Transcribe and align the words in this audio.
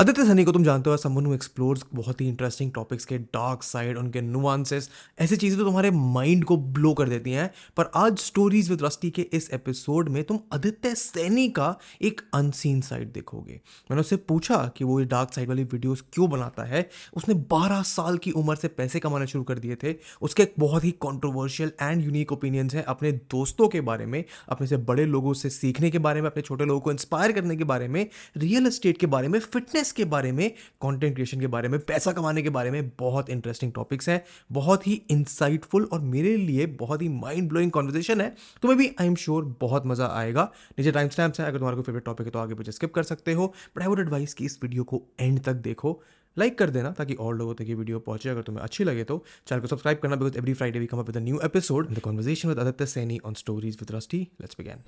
आदित्य 0.00 0.24
सनी 0.24 0.42
को 0.44 0.52
तुम 0.52 0.62
जानते 0.64 0.90
हो 0.90 0.96
समन 0.96 1.24
हु 1.26 1.32
एक्सप्लोर्स 1.34 1.82
बहुत 1.94 2.20
ही 2.20 2.26
इंटरेस्टिंग 2.28 2.70
टॉपिक्स 2.72 3.04
के 3.04 3.16
डार्क 3.36 3.62
साइड 3.64 3.96
उनके 3.98 4.20
नुआंसेस 4.22 4.88
ऐसी 5.20 5.36
चीज़ें 5.36 5.58
तो 5.58 5.64
तुम्हारे 5.64 5.90
माइंड 5.90 6.44
को 6.50 6.56
ब्लो 6.76 6.92
कर 7.00 7.08
देती 7.08 7.32
हैं 7.32 7.48
पर 7.76 7.90
आज 8.00 8.18
स्टोरीज 8.22 8.70
विद 8.70 8.82
रस्टी 8.84 9.10
के 9.16 9.22
इस 9.38 9.48
एपिसोड 9.54 10.08
में 10.16 10.22
तुम 10.24 10.38
आदित्य 10.54 10.94
सैनी 10.96 11.46
का 11.56 11.74
एक 12.10 12.20
अनसीन 12.34 12.80
साइड 12.90 13.12
देखोगे 13.12 13.54
मैंने 13.90 14.00
उससे 14.00 14.16
पूछा 14.28 14.56
कि 14.76 14.84
वो 14.84 14.98
ये 15.00 15.06
डार्क 15.16 15.32
साइड 15.34 15.48
वाली 15.48 15.64
वीडियोज़ 15.72 16.02
क्यों 16.12 16.28
बनाता 16.30 16.64
है 16.74 16.86
उसने 17.22 17.34
बारह 17.54 17.82
साल 17.94 18.18
की 18.24 18.30
उम्र 18.42 18.56
से 18.56 18.68
पैसे 18.78 19.00
कमाना 19.08 19.24
शुरू 19.34 19.44
कर 19.50 19.58
दिए 19.66 19.76
थे 19.82 19.94
उसके 20.30 20.48
बहुत 20.58 20.84
ही 20.84 20.90
कॉन्ट्रोवर्शियल 21.08 21.72
एंड 21.82 22.04
यूनिक 22.04 22.32
ओपिनियंस 22.38 22.74
हैं 22.74 22.84
अपने 22.94 23.12
दोस्तों 23.36 23.68
के 23.74 23.80
बारे 23.90 24.06
में 24.14 24.22
अपने 24.52 24.66
से 24.66 24.76
बड़े 24.92 25.06
लोगों 25.16 25.34
से 25.42 25.50
सीखने 25.58 25.90
के 25.90 25.98
बारे 26.08 26.22
में 26.22 26.30
अपने 26.30 26.42
छोटे 26.50 26.64
लोगों 26.64 26.80
को 26.88 26.92
इंस्पायर 26.92 27.32
करने 27.40 27.56
के 27.56 27.64
बारे 27.74 27.88
में 27.98 28.04
रियल 28.46 28.66
इस्टेट 28.66 28.98
के 29.00 29.06
बारे 29.18 29.28
में 29.28 29.38
फिटनेस 29.40 29.86
बिजनेस 29.96 29.96
के 29.96 30.04
बारे 30.10 30.30
में 30.32 30.52
कंटेंट 30.82 31.14
क्रिएशन 31.14 31.40
के 31.40 31.46
बारे 31.52 31.68
में 31.68 31.78
पैसा 31.86 32.12
कमाने 32.12 32.42
के 32.42 32.50
बारे 32.54 32.70
में 32.70 32.90
बहुत 32.98 33.30
इंटरेस्टिंग 33.30 33.72
टॉपिक्स 33.72 34.08
हैं 34.08 34.24
बहुत 34.52 34.86
ही 34.86 35.02
इंसाइटफुल 35.10 35.88
और 35.92 36.00
मेरे 36.14 36.36
लिए 36.48 36.66
बहुत 36.82 37.02
ही 37.02 37.08
माइंड 37.08 37.48
ब्लोइंग 37.48 37.70
कॉन्वर्जेशन 37.78 38.20
है 38.20 38.34
तो 38.62 38.68
मे 38.68 38.74
भी 38.74 38.86
आई 39.00 39.06
एम 39.06 39.14
श्योर 39.24 39.44
बहुत 39.60 39.86
मजा 39.86 40.06
आएगा 40.20 40.42
नीचे 40.78 40.92
टाइम 40.98 41.08
स्टैम्प 41.16 41.40
है 41.40 41.46
अगर 41.46 41.58
तुम्हारा 41.58 41.76
कोई 41.76 41.84
फेवरेट 41.88 42.04
टॉपिक 42.04 42.26
है 42.26 42.32
तो 42.32 42.38
आगे 42.38 42.54
पीछे 42.60 42.72
स्किप 42.78 42.94
कर 42.94 43.02
सकते 43.14 43.32
हो 43.40 43.46
बट 43.76 43.80
आई 43.82 43.88
वुड 43.88 44.00
एडवाइस 44.00 44.34
कि 44.38 44.44
इस 44.50 44.58
वीडियो 44.62 44.84
को 44.92 45.00
एंड 45.20 45.38
तक 45.50 45.56
देखो 45.72 45.92
लाइक 46.38 46.50
like 46.52 46.58
कर 46.58 46.70
देना 46.72 46.90
ताकि 46.98 47.14
और 47.20 47.34
लोगों 47.36 47.54
तक 47.58 47.64
ये 47.68 47.74
वीडियो 47.74 47.98
पहुंचे 48.08 48.28
अगर 48.30 48.42
तुम्हें 48.48 48.62
अच्छी 48.64 48.84
लगे 48.84 49.04
तो 49.04 49.14
चैनल 49.48 49.60
को 49.60 49.66
सब्सक्राइब 49.68 49.98
करना 50.02 50.16
because 50.16 50.36
every 50.38 50.52
Friday 50.60 50.78
we 50.78 50.86
come 50.92 50.98
up 50.98 51.06
with 51.06 51.16
a 51.16 51.20
new 51.20 51.38
episode 51.44 51.88
the 51.94 51.98
conversation 52.04 52.48
with 52.48 52.58
Aditya 52.58 52.86
Saini 52.96 53.18
on 53.26 53.34
stories 53.44 53.76
with 53.80 53.88
Rusty 53.96 54.20
let's 54.40 54.56
begin 54.58 54.78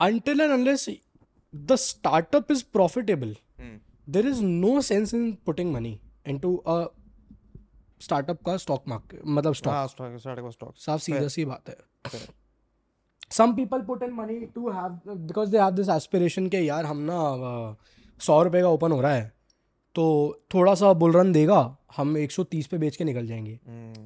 until 0.00 0.40
and 0.40 0.52
unless 0.52 0.88
the 1.52 1.76
startup 1.76 2.50
is 2.50 2.62
profitable, 2.62 3.32
mm. 3.60 3.78
there 4.06 4.26
is 4.26 4.40
no 4.40 4.80
sense 4.80 5.12
in 5.12 5.36
putting 5.44 5.72
money 5.72 6.00
into 6.24 6.62
a 6.66 6.86
startup 8.02 8.36
हाँ, 8.36 8.42
का 8.52 8.56
stock 8.58 8.88
market 8.88 9.20
मतलब 9.26 9.54
stock 9.54 9.90
stock 9.90 10.50
stock 10.52 10.72
साफ 10.84 11.00
सीधा 11.00 11.28
सी 11.34 11.44
बात 11.44 11.68
है 11.68 12.18
some 13.36 13.52
people 13.56 13.82
put 13.82 14.02
in 14.02 14.10
money 14.12 14.38
to 14.54 14.70
have 14.70 14.98
because 15.16 15.48
they 15.50 15.58
have 15.58 15.70
this 15.74 15.88
aspiration 15.94 16.48
के 16.54 16.56
यार 16.64 16.84
हम 16.86 16.96
ना 17.10 17.20
सौ 18.26 18.42
रुपये 18.42 18.62
का 18.62 18.68
ओपन 18.68 18.92
हो 18.92 19.00
रहा 19.00 19.12
है 19.14 19.32
तो 19.94 20.04
थोड़ा 20.54 20.74
सा 20.80 20.92
बुल 21.04 21.12
रन 21.16 21.32
देगा 21.32 21.58
हम 21.96 22.16
130 22.24 22.66
पे 22.70 22.78
बेच 22.78 22.96
के 22.96 23.04
निकल 23.04 23.26
जाएंगे 23.26 23.58
hmm. 23.68 24.02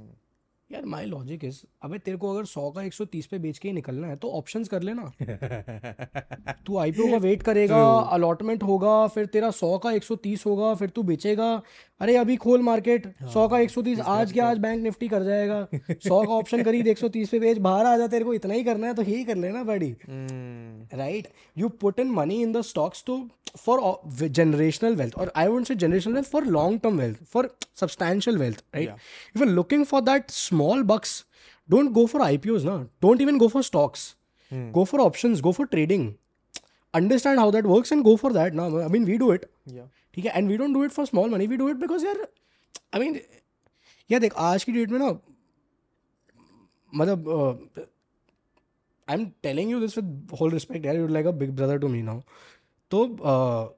यार 0.72 0.84
माय 0.92 1.04
लॉजिक 1.06 1.44
इज 1.44 1.60
अबे 1.84 1.98
तेरे 2.06 2.16
को 2.22 2.32
अगर 2.32 2.44
सौ 2.46 2.68
का 2.70 2.82
एक 2.82 2.94
सौ 2.94 3.04
तीस 3.12 3.26
पे 3.26 3.38
बेच 3.44 3.58
के 3.58 3.68
ही 3.68 3.74
निकलना 3.74 4.06
है 4.06 4.16
तो 4.22 4.30
ऑप्शंस 4.38 4.68
कर 4.68 4.82
लेना 4.82 5.10
तू 6.66 6.76
आईपीओ 6.78 7.06
का 7.10 7.16
वेट 7.26 7.42
करेगा 7.42 7.78
अलॉटमेंट 8.16 8.62
होगा 8.62 9.06
फिर 9.14 9.26
तेरा 9.36 9.50
सौ 9.60 9.76
का 9.84 9.92
एक 9.92 10.04
सौ 10.04 10.16
तीस 10.26 10.44
होगा 10.46 10.74
फिर 10.82 10.90
तू 10.98 11.02
बेचेगा 11.12 11.50
अरे 12.00 12.14
अभी 12.16 12.34
खोल 12.42 12.62
मार्केट 12.62 13.06
हाँ। 13.20 13.30
सौ 13.30 13.46
का 13.48 13.58
एक 13.60 13.70
सौ 13.70 13.82
तीस 13.82 14.00
आज 14.00 14.32
क्या 14.32 14.44
तो- 14.44 14.50
आज 14.50 14.58
बैंक 14.62 14.82
निफ्टी 14.82 15.06
कर 15.08 15.22
जाएगा 15.24 15.66
सौ 16.06 16.22
का 16.24 16.32
ऑप्शन 16.34 16.62
खरीद 16.64 16.86
एक 16.88 16.98
सौ 16.98 17.08
तीस 17.16 17.28
पे 17.28 17.38
बेच 17.40 17.58
बाहर 17.66 17.86
आ 17.86 17.96
जा 17.98 18.06
तेरे 18.12 18.24
को 18.24 18.34
इतना 18.34 18.54
ही 18.54 18.62
करना 18.64 18.86
है 18.86 18.94
तो 18.94 19.02
यही 19.02 19.24
कर 19.30 19.36
लेना 19.36 19.62
बड़ी 19.70 19.90
right 21.00 21.28
you 21.58 21.68
put 21.82 21.98
in 22.00 22.10
money 22.20 22.40
in 22.42 22.52
the 22.52 22.62
stocks 22.70 23.02
तो 23.06 23.18
फॉर 23.64 24.26
जनरेशनल 24.40 24.94
वेल्थ 24.96 25.14
और 25.24 25.32
I 25.36 25.48
would 25.48 25.64
say 25.68 25.74
generational 25.84 26.14
wealth 26.14 26.28
for 26.32 26.44
long 26.58 26.80
term 26.82 27.00
wealth 27.00 27.24
for 27.32 27.50
substantial 27.80 28.38
wealth 28.44 28.62
right 28.74 28.88
if 29.36 29.40
you 29.42 29.48
looking 29.52 29.84
for 29.92 30.00
that 30.10 30.30
small 30.30 30.82
bucks 30.94 31.22
don't 31.70 31.90
go 31.92 32.06
for 32.14 32.22
I 32.22 32.40
ना 32.46 32.76
don't 33.02 33.20
even 33.22 33.38
go 33.38 33.48
for 33.56 33.62
stocks 33.72 34.12
go 34.78 34.84
for 34.92 35.00
option 35.00 35.38
go 35.40 35.52
for 35.52 35.66
trading 35.76 36.12
understand 36.94 37.38
how 37.38 37.50
that 37.52 37.64
work 37.66 37.92
and 37.92 38.02
go 38.02 38.16
for 38.16 38.32
that 38.32 38.54
ना 38.62 38.66
I 38.82 38.88
mean 38.92 39.04
we 39.04 39.18
do 39.18 39.32
it 39.32 39.46
ठीक 40.18 40.24
है 40.26 40.32
and 40.38 40.48
we 40.50 40.56
don't 40.58 40.72
do 40.74 40.82
it 40.84 40.90
for 40.90 41.06
small 41.06 41.30
money 41.30 41.46
we 41.46 41.56
do 41.56 41.68
it 41.68 41.76
because 41.80 42.04
यार 42.04 42.16
I 42.94 43.00
mean 43.00 43.16
यार 44.10 44.20
देख 44.20 44.32
आज 44.44 44.64
की 44.64 44.72
date 44.72 44.90
में 44.90 44.98
ना 44.98 45.10
मतलब 47.00 47.28
I 47.80 49.14
am 49.16 49.24
telling 49.42 49.70
you 49.70 49.78
this 49.80 49.96
with 49.98 50.34
whole 50.40 50.50
respect 50.52 50.86
यार 50.86 50.96
यू 50.96 51.06
लाइक 51.08 51.24
तो, 51.26 51.32
a 51.32 51.34
big 51.42 51.50
brother 51.56 51.78
to 51.84 51.88
me 51.88 52.02
now 52.02 52.20
तो 52.90 53.76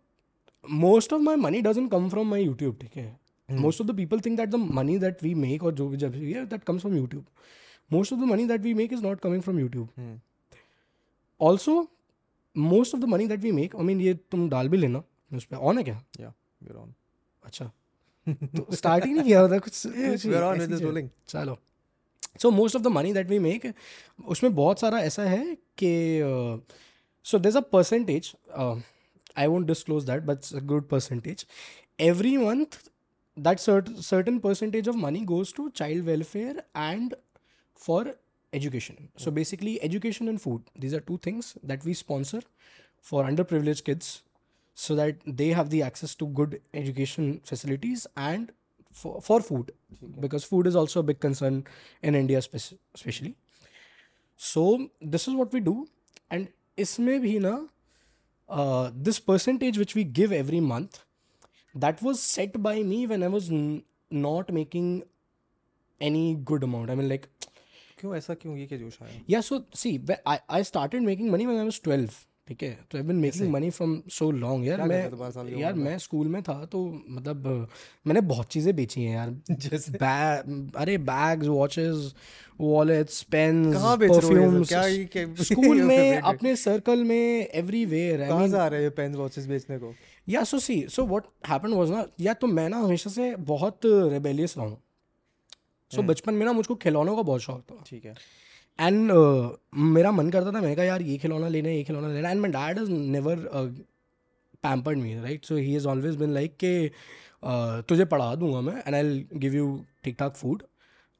most 0.84 1.12
of 1.12 1.20
my 1.20 1.36
money 1.46 1.60
doesn't 1.68 1.90
come 1.90 2.08
from 2.08 2.30
my 2.30 2.44
YouTube 2.44 2.78
ठीक 2.80 2.96
है 2.96 3.58
most 3.66 3.80
of 3.80 3.86
the 3.86 3.96
people 3.96 4.20
think 4.26 4.36
that 4.40 4.48
the 4.50 4.62
money 4.80 4.98
that 5.04 5.22
we 5.22 5.34
make 5.44 5.64
और 5.70 5.74
जो 5.82 5.88
भी 5.88 5.96
जब 6.04 6.16
that 6.54 6.64
comes 6.70 6.80
from 6.82 6.96
YouTube 6.96 7.24
most 7.92 8.12
of 8.12 8.18
the 8.20 8.30
money 8.32 8.46
that 8.54 8.60
we 8.68 8.74
make 8.80 8.92
is 8.92 9.04
not 9.04 9.20
coming 9.28 9.42
from 9.42 9.58
YouTube 9.60 10.18
also 11.50 11.86
most 12.70 12.94
of 12.94 13.00
the 13.00 13.04
money 13.16 13.26
that 13.28 13.40
we 13.40 13.52
make 13.60 13.76
I 13.76 13.82
mean 13.92 14.00
ये 14.08 14.14
तुम 14.30 14.48
डाल 14.50 14.68
भी 14.68 14.76
लेना 14.76 15.02
उस 15.36 15.44
पर 15.44 15.56
ऑन 15.56 15.78
है 15.78 15.84
क्या 15.84 16.00
या 16.20 16.32
वी 16.62 16.74
ऑन 16.80 16.94
अच्छा 17.44 17.70
तो 18.28 18.74
स्टार्ट 18.76 19.04
ही 19.04 19.12
नहीं 19.12 19.24
किया 19.24 19.46
था 19.48 19.58
कुछ 19.66 19.86
we 20.24 20.34
are 20.34 20.42
on 20.42 20.58
with 20.60 20.70
this 20.70 20.80
rolling 20.82 21.08
चलो 21.28 21.56
so 22.42 22.50
most 22.56 22.76
of 22.76 22.82
the 22.82 22.86
money 22.98 23.12
that 23.12 23.26
we 23.28 23.38
make 23.46 23.72
उसमें 24.34 24.54
बहुत 24.54 24.80
सारा 24.80 24.98
ऐसा 25.02 25.22
है 25.28 25.44
कि 25.82 25.92
so 27.30 27.38
there 27.38 27.48
is 27.52 27.56
a 27.56 27.60
percentage 27.72 28.32
I 28.58 29.46
won't 29.46 29.66
disclose 29.66 30.04
that 30.10 30.22
but 30.30 30.52
a 30.54 30.60
good 30.74 30.88
percentage 30.88 31.44
every 32.08 32.36
month 32.36 32.78
that 33.46 33.58
certain 33.58 34.38
percentage 34.46 34.88
of 34.88 34.94
money 35.04 35.20
goes 35.34 35.54
to 35.56 35.68
child 35.82 36.04
welfare 36.04 36.62
and 36.76 37.14
for 37.86 38.14
education 38.54 39.08
so 39.24 39.30
basically 39.40 39.76
education 39.88 40.28
and 40.28 40.38
food 40.44 40.62
these 40.80 40.94
are 40.94 41.00
two 41.08 41.18
things 41.26 41.54
that 41.64 41.84
we 41.86 41.94
sponsor 42.04 42.42
for 43.10 43.24
under 43.24 43.42
privilege 43.52 43.80
kids 43.80 44.18
so 44.79 44.95
that 44.95 45.17
they 45.25 45.49
have 45.49 45.69
the 45.69 45.81
access 45.83 46.15
to 46.15 46.27
good 46.27 46.61
education 46.73 47.41
facilities 47.43 48.05
and 48.15 48.51
for, 48.91 49.21
for 49.21 49.41
food 49.41 49.71
because 50.19 50.43
food 50.43 50.67
is 50.67 50.75
also 50.75 50.99
a 50.99 51.03
big 51.03 51.19
concern 51.19 51.63
in 52.01 52.15
india 52.15 52.41
spec- 52.41 52.77
especially 52.93 53.35
so 54.35 54.89
this 55.01 55.27
is 55.27 55.33
what 55.33 55.53
we 55.53 55.59
do 55.59 55.87
and 56.31 56.47
इसमें 56.77 57.19
भी 57.21 57.37
ना 57.39 57.53
uh, 58.49 58.91
this 58.93 59.19
percentage 59.19 59.77
which 59.77 59.95
we 59.95 60.03
give 60.03 60.31
every 60.31 60.59
month 60.59 61.03
that 61.83 62.01
was 62.01 62.21
set 62.21 62.61
by 62.61 62.83
me 62.83 63.05
when 63.07 63.23
I 63.23 63.27
was 63.27 63.49
n- 63.49 63.83
not 64.11 64.51
making 64.51 65.03
any 65.99 66.35
good 66.35 66.63
amount. 66.63 66.89
I 66.89 66.95
mean, 66.95 67.09
like, 67.09 67.27
क्यों 67.99 68.15
ऐसा 68.15 68.33
क्यों 68.33 68.55
ये 68.57 68.65
क्या 68.67 68.77
जोश 68.79 68.97
आया 69.01 69.21
yeah, 69.33 69.41
so 69.41 69.65
see, 69.73 69.97
whe- 69.97 70.21
I, 70.25 70.39
I 70.49 70.61
started 70.61 71.03
making 71.03 71.31
money 71.31 71.47
when 71.47 71.57
I 71.57 71.63
was 71.63 71.79
12. 71.79 72.25
ठीक 72.50 72.62
है 72.62 72.72
तो 72.90 72.98
I 72.98 73.04
been 73.08 73.16
making 73.22 73.50
money 73.50 73.68
from 73.74 73.90
so 74.10 74.30
long 74.44 74.66
यार 74.66 74.80
मैं 74.90 74.98
यार 75.58 75.74
मैं 75.82 75.96
स्कूल 76.04 76.26
में 76.28 76.42
था 76.48 76.54
तो 76.72 76.78
मतलब 77.18 77.44
मैंने 78.06 78.20
बहुत 78.30 78.46
चीज़ें 78.54 78.74
बेची 78.76 79.02
हैं 79.02 79.14
यार 79.14 79.30
जैसे 79.66 79.92
बैग 79.98 80.74
अरे 80.84 80.96
bags 81.10 81.46
watches 81.58 82.12
wallets 82.60 83.22
pens 83.34 83.76
perfumes 84.02 84.72
school 85.52 85.82
में 85.92 86.16
अपने 86.32 86.56
सर्कल 86.64 87.04
में 87.12 87.46
एवरी 87.46 87.84
वेयर 87.94 88.22
है 88.22 88.58
आ 88.58 88.68
पेन्स 89.00 89.16
वॉचेस 89.22 89.46
बेचने 89.54 89.78
को 89.84 89.92
या 90.34 90.44
so 90.54 90.58
see 90.66 90.80
so 90.96 91.04
what 91.14 91.26
happen 91.48 91.78
was 91.82 91.90
ना 91.98 92.04
या 92.28 92.34
तो 92.42 92.46
मैं 92.58 92.68
ना 92.74 92.82
हमेशा 92.88 93.10
से 93.20 93.34
बहुत 93.54 93.90
रेबेलियस 94.16 94.56
रहा 94.56 94.66
हूँ 94.66 94.76
सो 95.94 96.00
हम्म। 96.00 96.12
बचपन 96.12 96.34
में 96.40 96.46
ना 96.46 96.52
मुझको 96.62 96.74
खिलौनों 96.86 97.16
का 97.16 97.22
बहुत 97.32 97.42
शौक 97.50 97.64
था 97.70 97.82
ठीक 97.86 98.04
है 98.04 98.14
एंड 98.78 99.10
uh, 99.12 99.50
मेरा 99.94 100.10
मन 100.12 100.30
करता 100.30 100.52
था 100.52 100.60
मैंने 100.60 100.74
कहा 100.76 100.84
यार 100.84 101.02
ये 101.02 101.16
खिलौना 101.18 101.48
लेना 101.56 101.68
ये 101.70 101.82
खिलौना 101.84 102.08
लेना 102.12 102.30
and 102.30 102.40
my 102.40 102.50
dad 102.50 102.78
is 102.82 102.90
never 102.90 103.38
pampered 104.62 104.98
me 104.98 105.14
right 105.22 105.44
so 105.44 105.56
he 105.56 105.76
is 105.76 105.86
always 105.88 106.16
been 106.22 106.30
like 106.34 106.56
कि 106.64 106.88
uh, 106.90 107.82
तुझे 107.88 108.04
पढ़ा 108.14 108.34
दूंगा 108.44 108.60
मैं 108.70 108.76
एंड 108.86 108.94
आई 108.94 109.24
गिव 109.44 109.54
यू 109.56 109.76
ठीक 110.04 110.16
ठाक 110.18 110.34
food 110.36 110.62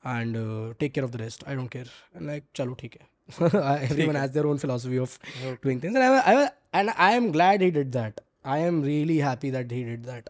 and 0.06 0.36
take 0.80 0.92
care 0.92 1.04
of 1.04 1.10
the 1.10 1.16
rest 1.20 1.44
I 1.48 1.54
don't 1.54 1.70
care 1.72 1.90
and 2.16 2.26
like 2.26 2.44
चलो 2.56 2.74
ठीक 2.80 2.96
है 3.00 3.08
everyone 4.06 4.16
has 4.16 4.38
own 4.38 4.46
own 4.50 4.58
philosophy 4.58 4.98
of 4.98 5.18
doing 5.64 5.82
things 5.82 6.26
and 6.74 6.90
I 6.94 7.14
am 7.16 7.30
glad 7.32 7.62
he 7.62 7.70
did 7.70 7.90
that 7.96 8.20
I 8.46 8.60
am 8.62 8.82
really 8.84 9.16
happy 9.18 9.50
that 9.50 9.72
he 9.72 9.82
did 9.84 10.02
that 10.06 10.28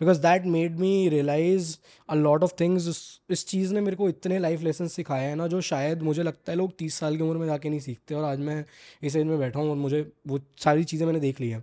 because 0.00 0.16
that 0.18 0.44
made 0.56 0.76
me 0.80 0.92
realise 1.10 1.78
a 2.10 2.14
lot 2.14 2.42
of 2.42 2.52
things 2.60 2.86
इस 3.30 3.44
चीज़ 3.46 3.72
ने 3.74 3.80
मेरे 3.80 3.96
को 3.96 4.08
इतने 4.08 4.38
life 4.38 4.60
lesson 4.62 4.88
सिखाए 4.88 5.24
हैं 5.26 5.34
ना 5.36 5.46
जो 5.54 5.60
शायद 5.70 6.02
मुझे 6.02 6.22
लगता 6.22 6.52
है 6.52 6.58
लोग 6.58 6.76
तीस 6.78 6.94
साल 6.98 7.16
की 7.16 7.22
उम्र 7.22 7.38
में 7.38 7.46
जाके 7.46 7.68
नहीं 7.68 7.80
सीखते 7.80 8.14
और 8.14 8.24
आज 8.24 8.38
मैं 8.48 8.64
इस 9.10 9.16
एज 9.16 9.26
में 9.26 9.38
बैठा 9.38 9.58
हूँ 9.60 9.70
और 9.70 9.76
मुझे 9.76 10.06
वो 10.26 10.40
सारी 10.64 10.84
चीज़ें 10.92 11.06
मैंने 11.06 11.20
देख 11.20 11.40
ली 11.40 11.48
हैं 11.50 11.62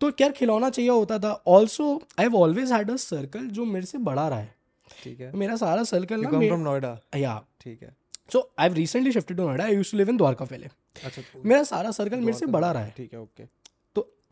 तो 0.00 0.10
क्या 0.18 0.28
खिलौना 0.36 0.70
चाहिए 0.70 0.90
होता 0.90 1.18
था 1.18 1.32
also 1.54 1.88
I 1.96 2.24
have 2.24 2.36
always 2.36 2.72
had 2.72 2.90
a 2.90 2.96
circle 3.06 3.46
जो 3.60 3.64
मेरे 3.72 3.86
से 3.86 3.98
बड़ा 4.10 4.28
रहा 4.28 4.38
है 4.38 4.54
ठीक 5.02 5.20
है 5.20 5.32
मेरा 5.38 5.56
सारा 5.56 5.82
सर्कल 5.92 6.20
ना 6.22 6.30
फ्रॉम 6.46 6.60
नोएडा 6.60 6.98
या 7.16 7.40
ठीक 7.60 7.82
है 7.82 7.94
so 8.32 8.40
I 8.58 8.66
have 8.66 8.74
recently 8.76 9.12
shifted 9.12 9.36
to 9.36 9.46
Noida 9.48 9.64
I 9.64 9.74
used 9.74 9.90
to 9.92 9.96
live 9.98 10.10
in 10.10 10.16
Dwarka 10.16 10.44
पहले 10.44 10.68
अच्छा 11.04 11.22
मेरा 11.44 11.62
सारा 11.72 11.90
सर्कल 12.00 12.20
मेरे 12.20 12.38
से 12.38 12.46
बड़ा 12.58 12.70
रहा 12.72 12.82
है 12.84 12.92
ठीक 12.96 13.12
है 13.14 13.20
ओके 13.20 13.44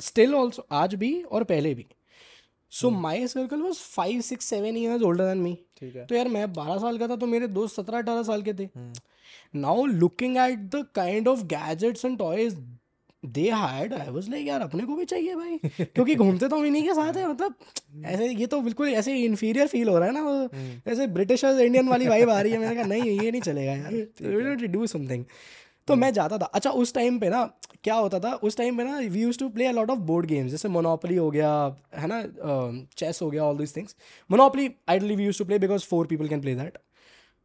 स्टिल 0.03 0.35
ऑल्सो 0.35 0.67
आज 0.81 0.95
भी 0.95 1.13
और 1.33 1.45
पहले 1.45 1.75
भी 1.75 1.87
so 2.81 2.91
my 2.91 3.27
circle 3.29 3.61
was 3.63 3.77
five 3.97 4.21
six 4.21 4.45
seven 4.49 4.77
years 4.77 5.03
older 5.03 5.25
than 5.25 5.39
me 5.43 5.53
तो 5.83 6.15
यार 6.15 6.29
मैं 6.29 6.53
बारह 6.53 6.79
साल 6.81 6.99
का 6.99 7.09
था 7.09 7.17
तो 7.17 7.27
मेरे 7.27 7.47
दोस्त 7.59 7.77
सत्रह 7.81 7.99
अठारह 7.99 8.23
साल 8.23 8.43
के 8.49 8.53
थे 8.59 8.69
now 9.61 9.85
looking 9.87 10.37
at 10.37 10.59
the 10.75 10.85
kind 10.95 11.29
of 11.29 11.43
gadgets 11.53 12.05
and 12.05 12.19
toys 12.19 12.57
they 13.37 13.49
had 13.51 13.93
I 13.95 14.09
was 14.13 14.29
like 14.31 14.47
यार 14.49 14.61
अपने 14.63 14.83
को 14.87 14.97
भी 14.97 15.05
चाहिए 15.13 15.35
भाई 15.35 15.59
क्योंकि 15.85 16.15
घूमते 16.15 16.49
तो 16.49 16.57
हम 16.59 16.65
इन्हीं 16.67 16.83
के 16.89 16.95
साथ 16.95 17.17
है 17.17 17.25
hmm. 17.25 17.33
मतलब 17.35 17.55
ऐसे 18.11 18.29
ये 18.33 18.47
तो 18.53 18.61
बिल्कुल 18.63 18.89
ऐसे 18.89 19.17
इन्फीरियर 19.23 19.67
फील 19.69 19.89
हो 19.89 19.99
रहा 19.99 20.09
है 20.09 20.15
ना 20.21 20.49
hmm. 20.49 20.89
ऐसे 20.93 21.07
ब्रिटिशर्स 21.17 21.61
इंडियन 21.61 21.89
वाली 21.89 22.09
वाइब 22.09 22.31
आ 22.31 22.41
रही 22.41 22.53
है 22.53 22.59
मैंने 22.59 22.75
कहा 22.75 22.85
नहीं 22.95 23.03
ये 23.21 23.31
नहीं 23.31 23.41
चलेगा 23.41 23.73
यार 23.73 24.67
डू 24.77 24.87
समथिंग 24.95 25.25
तो 25.89 25.95
हम्म। 25.95 26.05
मैं 26.05 26.13
जाता 26.13 26.39
था 26.39 26.47
अच्छा 26.59 26.71
उस 26.81 26.93
टाइम 26.95 27.19
पे 27.21 27.29
ना 27.31 27.45
क्या 27.85 27.95
होता 27.95 28.19
था 28.21 28.33
उस 28.49 28.57
टाइम 28.57 28.77
पे 28.79 28.85
ना 28.85 28.99
we 29.13 29.21
use 29.23 29.39
to 29.39 29.49
play 29.51 29.67
a 29.67 29.71
lot 29.73 29.91
of 29.91 29.99
board 30.11 30.27
games 30.33 30.51
जैसे 30.51 30.69
मोनोपली 30.75 31.17
हो 31.17 31.31
गया 31.37 31.53
है 32.03 32.07
ना 32.13 32.19
चेस 33.03 33.21
हो 33.23 33.31
गया 33.31 33.45
all 33.45 33.57
this 33.59 33.77
things 33.77 33.97
Monopoly 34.31 34.71
ideally 34.95 35.17
we 35.21 35.25
use 35.27 35.39
to 35.39 35.45
play 35.53 35.59
because 35.67 35.85
four 35.93 36.07
people 36.07 36.29
can 36.29 36.41
play 36.41 36.55
that 36.55 36.77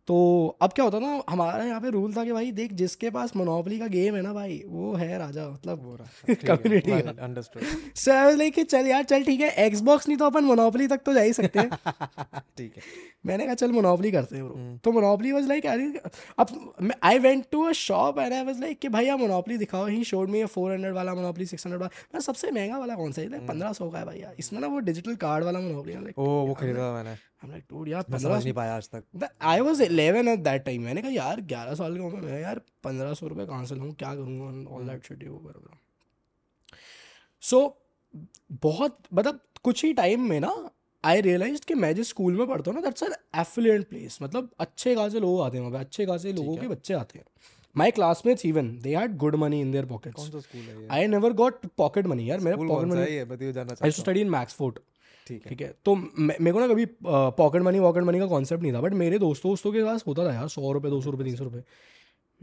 तो 0.08 0.16
अब 0.62 0.72
क्या 0.76 0.86
होता 0.86 1.00
ना 1.00 1.12
हमारा 1.30 1.64
यहाँ 1.64 1.80
पे 1.82 1.90
रूल 1.96 2.14
था 2.16 2.24
कि 2.26 2.32
भाई 2.32 2.52
देख 2.56 2.72
जिसके 2.80 3.10
पास 3.18 3.36
मोनोपली 3.36 3.78
का 3.80 3.88
गेम 3.94 4.16
है 4.16 4.22
ना 4.22 4.34
भाई 4.34 4.62
वो 4.68 4.92
है 5.02 5.18
राजा 5.18 5.48
मतलब 5.50 6.08
कम्युनिटी 6.48 6.92
अंडरस्टूड 7.02 7.64
सो 8.04 8.36
लाइक 8.38 8.60
चल 8.66 8.88
यार 8.88 9.04
चल 9.14 9.24
ठीक 9.24 9.40
है 9.42 9.50
एक्सबॉक्स 9.66 10.08
नहीं 10.08 10.18
तो 10.18 10.26
अपन 10.26 10.44
मोनोपली 10.46 10.88
तक 10.94 11.02
तो 11.06 11.14
जा 11.14 11.22
ही 11.30 11.34
सकते 11.40 11.64
ठीक 12.58 12.78
है 12.78 12.82
मैंने 13.26 13.46
कहा 13.46 13.54
चल 13.64 13.72
मोनोपली 13.72 14.12
करते 14.12 14.36
हैं 14.36 14.46
ब्रो 14.48 14.56
हम्म। 14.56 14.78
तो 14.84 14.92
मोनोपली 14.92 15.32
वाज 15.32 15.48
लाइक 15.48 15.68
अब 16.46 16.92
I 17.12 17.20
went 17.28 17.46
to 17.52 17.62
a 17.68 17.72
shop 17.88 18.20
and 18.20 18.34
I 18.34 18.44
was 18.46 18.60
like 18.62 18.80
कि 18.80 18.90
भाई 18.96 19.08
आप 19.16 19.20
मोनोपली 19.20 19.58
दिखाओ 19.58 19.86
he 19.88 20.04
showed 20.12 20.30
me 20.32 20.44
four 20.58 20.72
hundred 20.74 20.94
वाला 20.94 21.14
मोनोपली 21.22 21.46
सिक्स 21.54 21.66
हंड्रेड 21.66 21.82
वाला 21.82 22.08
मैं 22.14 22.22
सबसे 22.32 22.52
महंगा 22.52 22.78
वाला 22.78 22.96
कौन 22.96 23.12
सा 23.12 23.22
तो 23.24 23.36
हम्म। 23.36 23.48
पंद्रह 23.48 23.74
सौ 23.80 23.90
का 23.92 24.00
है 24.00 24.06
भाई 24.06 24.20
यार 24.20 24.36
इसमें 24.40 24.60
ना 24.62 24.68
वो 24.76 24.80
डिजिटल 24.92 25.16
कार्ड 25.26 25.46
वाला 25.46 25.60
मोनोपली 25.70 26.14
वो 26.18 26.58
खरीदा 26.60 26.92
मैंने 26.94 27.16
मतलब, 27.46 28.00
कुछ 39.64 39.84
ही 39.84 39.92
टाइम 39.94 40.28
में 40.30 40.40
ना 40.40 40.52
आई 41.06 41.22
रियलाइज 41.22 41.60
कि 41.68 41.74
मैं 41.74 41.94
जिस 41.96 42.10
स्कूल 42.10 42.34
में 42.38 42.48
पढ़ता 42.48 42.72
हूँ 42.72 42.82
ना 42.82 43.42
एफिलियंट 43.42 43.88
प्लेस 43.90 44.20
मतलब 44.22 44.50
अच्छे 44.66 44.96
खासे 44.96 45.20
लोग 45.20 45.42
आते 45.42 45.58
हैं 45.58 45.74
अच्छे 45.80 46.06
खासे 46.06 46.34
लोगों 46.34 46.56
के 46.58 46.68
बच्चे 46.74 46.94
आते 46.94 47.20
हैं 47.20 47.26
my 47.78 47.92
classmates 47.98 48.46
even 48.46 48.68
they 48.82 48.96
had 48.96 49.16
good 49.18 49.36
money 49.44 49.60
in 49.62 49.72
their 49.72 49.86
pocket 49.94 50.88
I 50.98 51.08
never 51.14 51.34
got 51.44 51.66
pocket 51.78 52.08
money 52.08 52.30
यार 52.30 52.40
मेरा 52.48 52.58
pocket 52.58 52.90
money 52.90 53.82
I 53.86 53.92
study 54.00 54.22
in 54.22 54.30
Maxfort 54.30 54.80
ठीक 55.28 55.44
है 55.46 55.50
ठीक 55.50 55.62
है 55.62 55.74
तो 55.86 55.96
मेरे 55.96 56.52
को 56.54 56.60
ना 56.60 56.68
कभी 56.68 56.86
पॉकेट 57.42 57.62
मनी 57.68 57.80
वॉकेट 57.80 58.04
मनी 58.12 58.20
का 58.20 58.26
कॉन्सेप्ट 58.34 58.64
नहीं 58.64 58.74
था 58.74 58.82
बट 58.86 58.94
मेरे 59.02 59.20
दोस्तों 59.24 59.52
दोस्तों 59.52 59.72
के 59.74 59.84
पास 59.84 60.04
होता 60.08 60.26
था 60.30 60.34
यार 60.34 60.48
सौ 60.56 60.72
रुपये 60.78 60.92
दो 60.92 61.02
सौ 61.02 61.12
रुपये 61.12 61.26
तीन 61.28 61.36
सौ 61.36 61.44
रुपये 61.44 61.64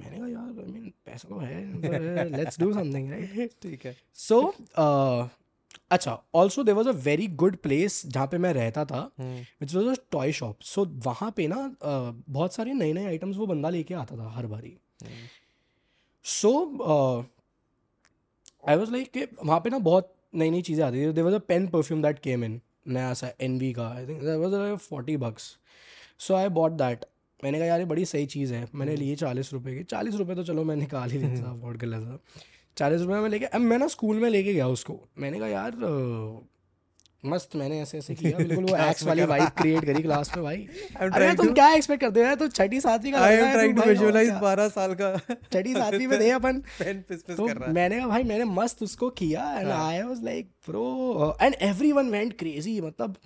मैंने 0.01 0.19
कहा 0.19 0.29
यार 0.29 0.65
आई 0.65 0.73
मीन 0.73 0.93
पैसा 1.07 1.29
तो 1.29 1.39
है 1.39 2.31
लेट्स 2.37 2.61
डू 2.61 2.73
समथिंग 2.73 3.11
राइट 3.11 3.53
ठीक 3.63 3.85
है 3.87 3.95
सो 4.29 4.41
अच्छा 5.95 6.13
also 6.41 6.63
there 6.65 6.75
was 6.75 6.89
a 6.89 6.93
very 7.07 7.27
good 7.43 7.57
place 7.63 8.03
जहाँ 8.07 8.27
पे 8.33 8.39
मैं 8.45 8.53
रहता 8.55 8.85
था 8.93 9.01
which 9.21 9.75
was 9.75 9.87
a 9.89 9.95
toy 10.13 10.33
shop 10.39 10.61
so 10.71 10.85
वहाँ 11.07 11.31
पे 11.37 11.47
ना 11.55 11.59
बहुत 11.85 12.55
सारे 12.55 12.73
नए 12.75 12.93
नए 12.93 13.07
आइटम्स 13.07 13.37
वो 13.37 13.47
बंदा 13.47 13.71
लेके 13.77 13.95
आता 14.05 14.17
था 14.19 14.29
हर 14.37 14.47
बारी 14.55 14.75
सो 16.39 16.55
आई 18.69 18.77
वॉज 18.77 18.91
लाइक 18.93 19.29
वहाँ 19.45 19.61
पे 19.65 19.71
ना 19.71 19.79
बहुत 19.91 20.13
नई 20.43 20.51
नई 20.51 20.63
चीज़ें 20.63 20.85
आती 20.85 21.07
थी 21.07 21.13
there 21.13 21.25
was 21.25 21.35
a 21.35 21.39
pen 21.49 21.67
perfume 21.69 22.03
that 22.03 22.19
came 22.27 22.45
in 22.45 22.61
नया 22.89 23.13
सा 23.15 23.31
एन 23.43 23.59
वी 23.59 23.73
का 23.73 23.89
I 23.89 24.07
think 24.07 24.23
was 24.43 24.79
forty 24.81 25.17
bucks 25.25 25.57
so 26.27 26.35
I 26.35 26.49
bought 26.59 26.73
that 26.73 27.05
मैंने 27.45 27.59
कहा 27.59 27.67
यार 27.67 27.79
ये 27.81 27.85
बड़ी 27.87 28.05
सही 28.05 28.27
चीज़ 28.27 28.53
है 28.55 28.67
मैंने 28.75 28.93
hmm. 28.93 29.01
लिए 29.03 29.17
चालीस 29.17 29.53
रुपये 29.53 29.77
की 29.77 29.83
चालीस 29.91 30.15
रुपये 30.15 30.37
तो 30.37 30.43
चलो 30.45 30.65
मैं 30.65 30.77
निकाल 30.77 31.11
ही 31.11 31.19
लेता 31.19 31.43
hmm. 31.45 31.59
अफोर्ड 31.59 31.79
कर 31.81 31.87
लेता 31.87 32.19
चालीस 32.79 33.01
रुपये 33.01 33.21
में 33.21 33.29
लेके 33.29 33.47
अब 33.47 33.61
मैं 33.61 33.79
ना 33.79 33.87
स्कूल 33.95 34.17
में 34.21 34.29
लेके 34.31 34.53
गया 34.53 34.67
उसको 34.69 34.99
मैंने 35.21 35.39
कहा 35.39 35.49
यार 35.49 35.71
मस्त 37.27 37.55
मैंने 37.57 37.81
ऐसे 37.83 37.99
ऐसे 37.99 38.15
किया 38.15 38.37
बिल्कुल 38.37 38.65
वो 38.65 38.77
एक्स 38.85 39.03
वाली 39.05 39.25
वाइब 39.33 39.49
क्रिएट 39.57 39.85
करी 39.85 40.03
क्लास 40.03 40.33
में 40.37 40.43
भाई 40.45 40.67
अरे 41.09 41.33
तुम 41.37 41.53
क्या 41.55 41.69
एक्सपेक्ट 41.75 42.01
करते 42.05 42.25
हो 42.27 42.35
तो 42.43 42.49
छठी 42.49 42.81
सातवीं 42.81 43.13
का 43.13 43.21
I 43.25 43.35
am 43.37 43.53
trying 43.53 43.77
to 43.77 43.89
visualise 43.89 44.31
12 44.45 44.71
साल 44.77 44.95
का 45.01 45.13
छठी 45.31 45.75
सातवीं 45.75 46.07
में 46.07 46.19
थे 46.21 46.31
अपन 46.39 46.59
पेन 46.79 47.05
पिस 47.09 47.23
पिस 47.23 47.37
तो 47.37 47.47
कर 47.47 47.57
रहा 47.57 47.69
है 47.69 47.75
मैंने 47.75 47.99
कहा 47.99 48.07
भाई 48.09 48.25
मैंने 48.33 48.45
मस्त 48.61 48.83
उसको 48.83 49.11
किया 49.23 49.43
and 49.59 49.71
I 49.71 50.03
was 50.03 50.25
like 50.25 50.49
bro 50.69 51.37
and 51.43 51.55
everyone 51.71 52.11
went 52.11 52.37
crazy 52.39 52.81
मतलब 52.81 53.17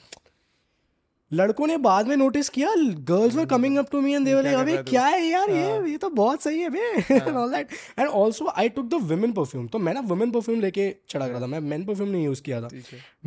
लड़कों 1.36 1.66
ने 1.66 1.76
बाद 1.86 2.06
में 2.08 2.16
नोटिस 2.16 2.48
किया 2.56 2.72
girls 3.10 3.36
were 3.36 3.46
coming 3.52 3.76
up 3.78 3.88
to 3.92 4.00
me 4.00 4.14
and 4.14 4.24
they 4.26 4.34
were 4.34 4.42
like 4.44 4.56
अबे 4.58 4.76
क्या 4.90 5.06
है 5.14 5.22
यार 5.26 5.50
ये 5.52 5.62
हाँ। 5.70 5.86
ये 5.88 5.96
तो 6.04 6.08
बहुत 6.20 6.42
सही 6.42 6.60
है 6.66 6.70
बे 6.76 7.18
all 7.42 7.52
that 7.54 7.72
and 7.98 8.08
also 8.08 8.48
I 8.64 8.68
took 8.78 8.88
the 8.94 9.00
women 9.12 9.32
perfume 9.38 9.66
तो 9.74 9.78
मैं 9.88 9.94
ना 9.94 10.00
वुमेन 10.12 10.30
परफ्यूम 10.36 10.60
लेके 10.66 10.86
चढ़ा 11.14 11.28
करा 11.28 11.40
था 11.40 11.46
मैं 11.56 11.60
मेन 11.72 11.84
परफ्यूम 11.90 12.08
नहीं 12.08 12.24
यूज़ 12.24 12.42
किया 12.50 12.60
था 12.62 12.68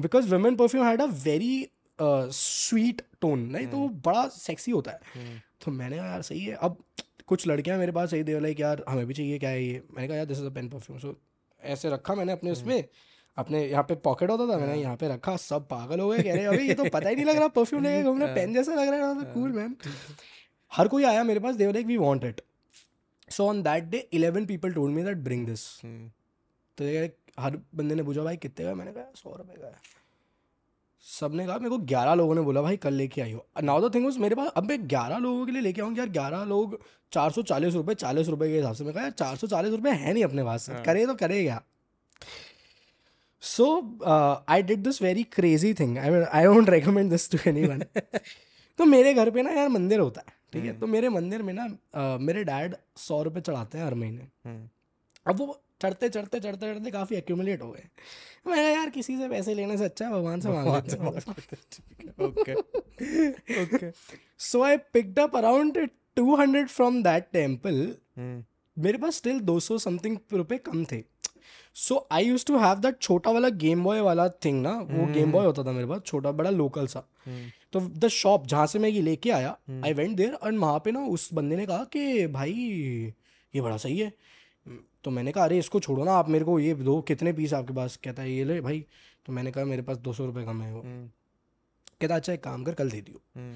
because 0.08 0.32
women 0.34 0.56
perfume 0.64 0.86
had 0.88 1.02
a 1.02 1.06
very 1.26 1.52
sweet 2.42 3.02
tone 3.22 3.44
नहीं 3.56 3.68
तो 3.68 3.78
हम्म। 3.78 4.02
बड़ा 4.06 4.28
सेक्सी 4.38 4.72
होता 4.72 4.92
है 4.92 5.00
हम्म। 5.16 5.40
तो 5.66 5.72
मैंने 5.82 5.98
कहा 5.98 6.06
यार 6.08 6.22
सही 6.32 6.42
है 6.46 6.56
अब 6.68 6.78
कुछ 7.32 7.48
लड़कियां 7.48 7.78
मेरे 7.80 7.92
पास 8.00 8.10
सही 8.12 8.24
दे 8.32 8.40
लाइक 8.48 8.60
यार 8.60 8.84
हमें 8.90 9.06
भी 9.08 9.14
चाहिए 9.14 9.40
क्या 9.46 9.50
है 9.58 9.64
ये 9.64 9.82
मैंने 9.94 10.08
कहा 10.08 10.18
यार 10.18 10.26
this 10.34 10.40
is 10.40 10.46
a 10.52 10.54
pen 10.60 10.70
perfume 10.78 11.00
so 11.06 11.16
ऐसे 11.76 11.90
रखा 11.98 12.16
मैंने 12.22 12.32
अपने 12.40 12.50
हम्म। 12.50 12.62
उसमें 12.62 12.84
अपने 13.38 13.64
यहाँ 13.70 13.84
पे 13.90 13.96
पॉकेट 14.06 14.30
होता 14.30 14.44
था 14.52 14.58
मैंने 14.58 14.72
हाँ। 14.72 14.76
यहाँ 14.78 14.96
पे 14.98 15.08
रखा 15.08 15.36
सब 15.42 15.68
पागल 15.68 16.00
हो 16.00 16.08
गए 16.10 16.22
कह 16.24 16.36
रहे 16.36 16.46
अभी 16.54 16.68
ये 16.68 16.74
तो 16.76 16.84
पता 16.94 17.10
ही 17.10 17.16
नहीं 17.16 17.26
लग 17.26 17.36
रहा 17.38 17.48
परफ्यूम 17.58 17.84
लेके 17.84 18.04
घूमने 18.04 18.26
पेन 18.36 18.46
हाँ। 18.46 18.54
जैसा 18.54 18.76
लग 18.76 18.88
रहा 18.94 19.10
है 19.10 19.26
कूल 19.34 19.50
हाँ, 19.50 19.60
मैन 19.60 19.74
तो 19.84 19.90
हर 20.76 20.88
कोई 20.94 21.04
आया 21.10 21.24
मेरे 21.24 21.40
पास 21.40 21.56
they 21.56 21.72
like 21.74 21.86
we 21.88 21.98
want 21.98 22.24
it 22.26 22.42
so 23.36 23.48
on 23.50 23.62
that 23.64 23.84
day 23.90 23.98
eleven 24.20 24.46
people 24.46 24.72
told 24.80 24.96
me 24.96 25.04
that 25.04 25.18
bring 25.30 25.46
this 25.48 25.66
तो 26.82 26.86
हर 27.42 27.60
बंदे 27.76 27.96
ने 27.96 28.04
पूछा 28.04 28.24
भाई 28.24 28.38
कितने 28.48 28.66
का 28.66 28.74
मैंने 28.82 28.92
कहा 28.94 29.04
सौ 29.24 29.36
रुपये 29.36 29.62
का 29.62 29.72
सब 31.20 31.34
ने 31.36 31.46
कहा 31.46 31.58
मेरे 31.58 31.70
को 31.70 31.78
ग्यारह 31.94 32.14
लोगों 32.16 32.36
ने 32.36 32.42
बोला 32.42 32.62
भाई 32.62 32.78
कल 32.86 32.94
लेके 33.02 33.22
आई 33.22 33.32
हो 33.32 33.46
नाउ 33.64 33.88
द 33.88 33.94
थिंग 33.96 34.12
मेरे 34.22 34.36
पास 34.36 34.52
अब 34.58 34.64
मैं 34.70 34.88
ग्यारह 34.90 35.18
लोगों 35.28 35.46
के 35.46 35.52
लिए 35.52 35.62
लेके 35.70 35.82
आऊँगी 35.82 36.00
यार 36.00 36.10
ग्यारह 36.20 36.44
लोग 36.56 36.80
चार 37.14 37.32
सौ 37.32 37.42
चालीस 37.54 37.74
रुपये 37.74 37.96
चालीस 38.06 38.28
रुपये 38.30 38.50
के 38.50 38.56
हिसाब 38.58 38.74
से 38.76 38.84
मैं 38.84 38.94
कहा 38.94 39.04
यार 39.04 39.12
चार 39.24 39.36
सौ 39.44 39.48
चालीस 39.54 39.72
रुपये 39.74 39.92
है 40.02 40.14
नहीं 40.14 40.24
अपने 40.24 40.44
पास 40.44 40.70
करे 40.86 41.06
तो 41.06 41.16
करे 41.26 41.44
क्या 41.44 41.62
So 43.40 43.88
uh, 44.04 44.40
I 44.48 44.62
did 44.62 44.84
this 44.84 45.00
very 45.00 45.24
crazy 45.24 45.74
thing. 45.74 46.00
I 46.00 46.10
mean, 46.10 46.28
I 46.34 46.44
don't 46.44 46.66
recommend 46.78 47.12
this 47.12 47.28
to 47.30 47.38
anyone. 47.48 47.84
तो 48.78 48.86
मेरे 48.86 49.14
घर 49.14 49.30
पे 49.32 49.42
ना 49.42 49.52
यार 49.52 49.70
मंदिर 49.70 50.00
होता 50.00 50.22
है 50.22 50.34
ठीक 50.54 50.64
है 50.64 50.70
हम्म। 50.70 50.80
तो 50.80 50.88
मेरे 50.88 51.10
मंदिर 51.10 51.42
में 51.44 51.54
ना 51.60 52.18
मेरे 52.22 52.44
डैड 52.46 52.76
सौ 53.04 53.22
रुपये 53.24 53.42
चढ़ाते 53.46 53.78
हैं 53.78 53.86
हर 53.86 53.94
महीने 54.02 54.28
हम्म। 54.46 54.68
अब 55.32 55.40
वो 55.40 55.60
चढ़ते 55.82 56.10
चढ़ते 56.16 56.40
चढ़ते 56.40 56.66
चढ़ते 56.74 56.92
काफ़ी 56.92 57.16
एक्यूमुलेट 57.18 57.62
हो 57.62 57.70
गए 57.72 57.86
मैं 58.48 58.72
यार 58.74 58.90
किसी 58.98 59.18
से 59.18 59.30
पैसे 59.30 59.54
लेने 59.60 59.78
से 59.78 59.86
अच्छा 59.86 60.06
है 60.06 60.12
भगवान 60.12 60.40
से 60.42 60.50
मांग 60.50 61.20
okay 62.28 62.54
okay 63.64 63.92
so 64.52 64.62
I 64.70 64.78
picked 64.94 65.20
up 65.20 65.36
around 65.42 65.80
two 66.16 66.36
hundred 66.44 66.68
from 66.78 67.02
that 67.04 67.28
temple 67.40 67.80
मेरे 68.88 68.98
पास 69.04 69.16
स्टिल 69.24 69.40
दो 69.54 69.60
सौ 69.70 69.78
समथिंग 69.90 70.18
रुपये 70.34 70.58
कम 70.72 70.86
थे 70.92 71.04
so 71.86 71.96
I 72.12 72.26
use 72.26 72.44
to 72.46 72.58
have 72.60 72.78
that 72.84 72.96
छोटा 73.02 73.32
वाला 73.32 73.50
गेम 73.64 73.84
बॉय 73.84 74.00
वाला 74.06 74.28
थिंग 74.46 74.62
ना 74.62 74.70
वो 74.78 75.06
गेम 75.14 75.22
हम्म। 75.22 75.32
बॉय 75.32 75.46
होता 75.46 75.64
था 75.64 75.72
मेरे 75.72 75.88
पास 75.88 76.02
छोटा 76.06 76.32
बड़ा 76.40 76.50
लोकल 76.50 76.88
सा 76.94 77.04
हम्म। 77.26 77.42
तो 77.74 77.80
द 78.04 78.08
शॉप 78.16 78.46
जहाँ 78.54 78.66
से 78.72 78.80
मैं 78.86 78.90
ये 78.90 79.02
लेके 79.10 79.32
आया 79.32 79.56
आई 79.86 79.94
वेंट 80.00 80.16
देयर 80.18 80.38
एंड 80.46 80.60
वहाँ 80.60 80.80
पे 80.86 80.92
ना 80.92 81.00
उस 81.18 81.30
बंदे 81.40 81.56
ने 81.58 81.66
कहा 81.66 81.84
कि 81.96 82.26
भाई 82.40 82.52
ये 83.56 83.62
बड़ा 83.62 83.76
सही 83.86 83.98
है 84.00 84.12
तो 85.04 85.12
मैंने 85.18 85.32
कहा 85.32 85.44
अरे 85.44 85.58
इसको 85.66 85.80
छोड़ो 85.88 86.04
ना 86.04 86.12
आप 86.24 86.30
मेरे 86.38 86.46
को 86.46 86.58
ये 86.60 86.74
दो 86.92 87.00
कितने 87.14 87.34
पीस 87.42 87.54
आपके 87.62 87.74
पास 87.84 87.98
कहता 88.04 88.22
है 88.24 88.32
ये 88.32 88.44
ले 88.44 88.60
भाई 88.72 88.84
तो 89.26 89.34
मैंने 89.34 89.52
कहा 89.52 89.66
मेरे 89.76 89.82
पास 89.92 89.98
दो 90.10 90.14
सौ 90.14 90.26
रुपये 90.26 90.44
कम 90.46 90.50
हम्म। 90.50 90.62
है 90.64 90.74
वो 90.74 90.82
कहता 92.02 92.16
अच्छा 92.16 92.34
एक 92.34 92.44
काम 92.44 92.64
कर 92.64 92.74
कल 92.84 92.92
दे 92.92 93.02
दियो 93.02 93.48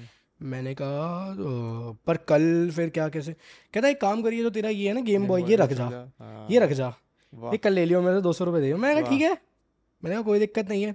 मैंने 0.54 0.74
कहा 0.82 1.34
तो, 1.34 1.96
पर 2.06 2.16
कल 2.28 2.70
फिर 2.76 2.88
क्या 2.98 3.08
कैसे 3.18 3.32
कहता 3.74 3.88
एक 3.88 4.00
काम 4.00 4.22
करिए 4.22 4.42
तो 4.42 4.50
तेरा 4.60 4.68
ये 4.68 4.88
है 4.88 4.94
ना 4.94 5.00
गेम 5.12 5.26
बॉय 5.26 5.50
ये 5.50 5.56
रख 5.56 5.72
जा 5.80 5.84
हाँ। 6.18 6.46
ये 6.50 6.58
रख 6.60 6.70
जा 6.82 6.94
ये 7.34 7.56
कल 7.64 7.72
ले 7.72 7.84
लियो 7.86 8.00
मेरे 8.02 8.20
दो 8.20 8.32
सौ 8.38 8.44
रुपये 8.44 8.60
दे 8.60 8.74
मैंने 8.80 9.00
कहा 9.00 9.10
ठीक 9.10 9.20
है 9.22 9.32
मैंने 9.34 10.14
कहा 10.14 10.22
कोई 10.24 10.38
दिक्कत 10.38 10.68
नहीं 10.68 10.82
है 10.84 10.94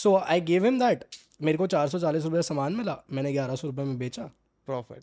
so 0.00 0.14
I 0.16 0.40
gave 0.50 0.64
him 0.64 0.78
that 0.78 1.04
मेरे 1.48 1.58
को 1.58 1.66
चार 1.74 1.88
सौ 1.88 1.98
चालीस 2.00 2.24
रुपये 2.24 2.42
सामान 2.48 2.74
मिला 2.80 2.96
मैंने 3.18 3.32
ग्यारह 3.32 3.54
सौ 3.60 3.68
रुपये 3.68 3.84
में 3.84 3.96
बेचा 3.98 4.22
प्रॉफिट 4.66 5.02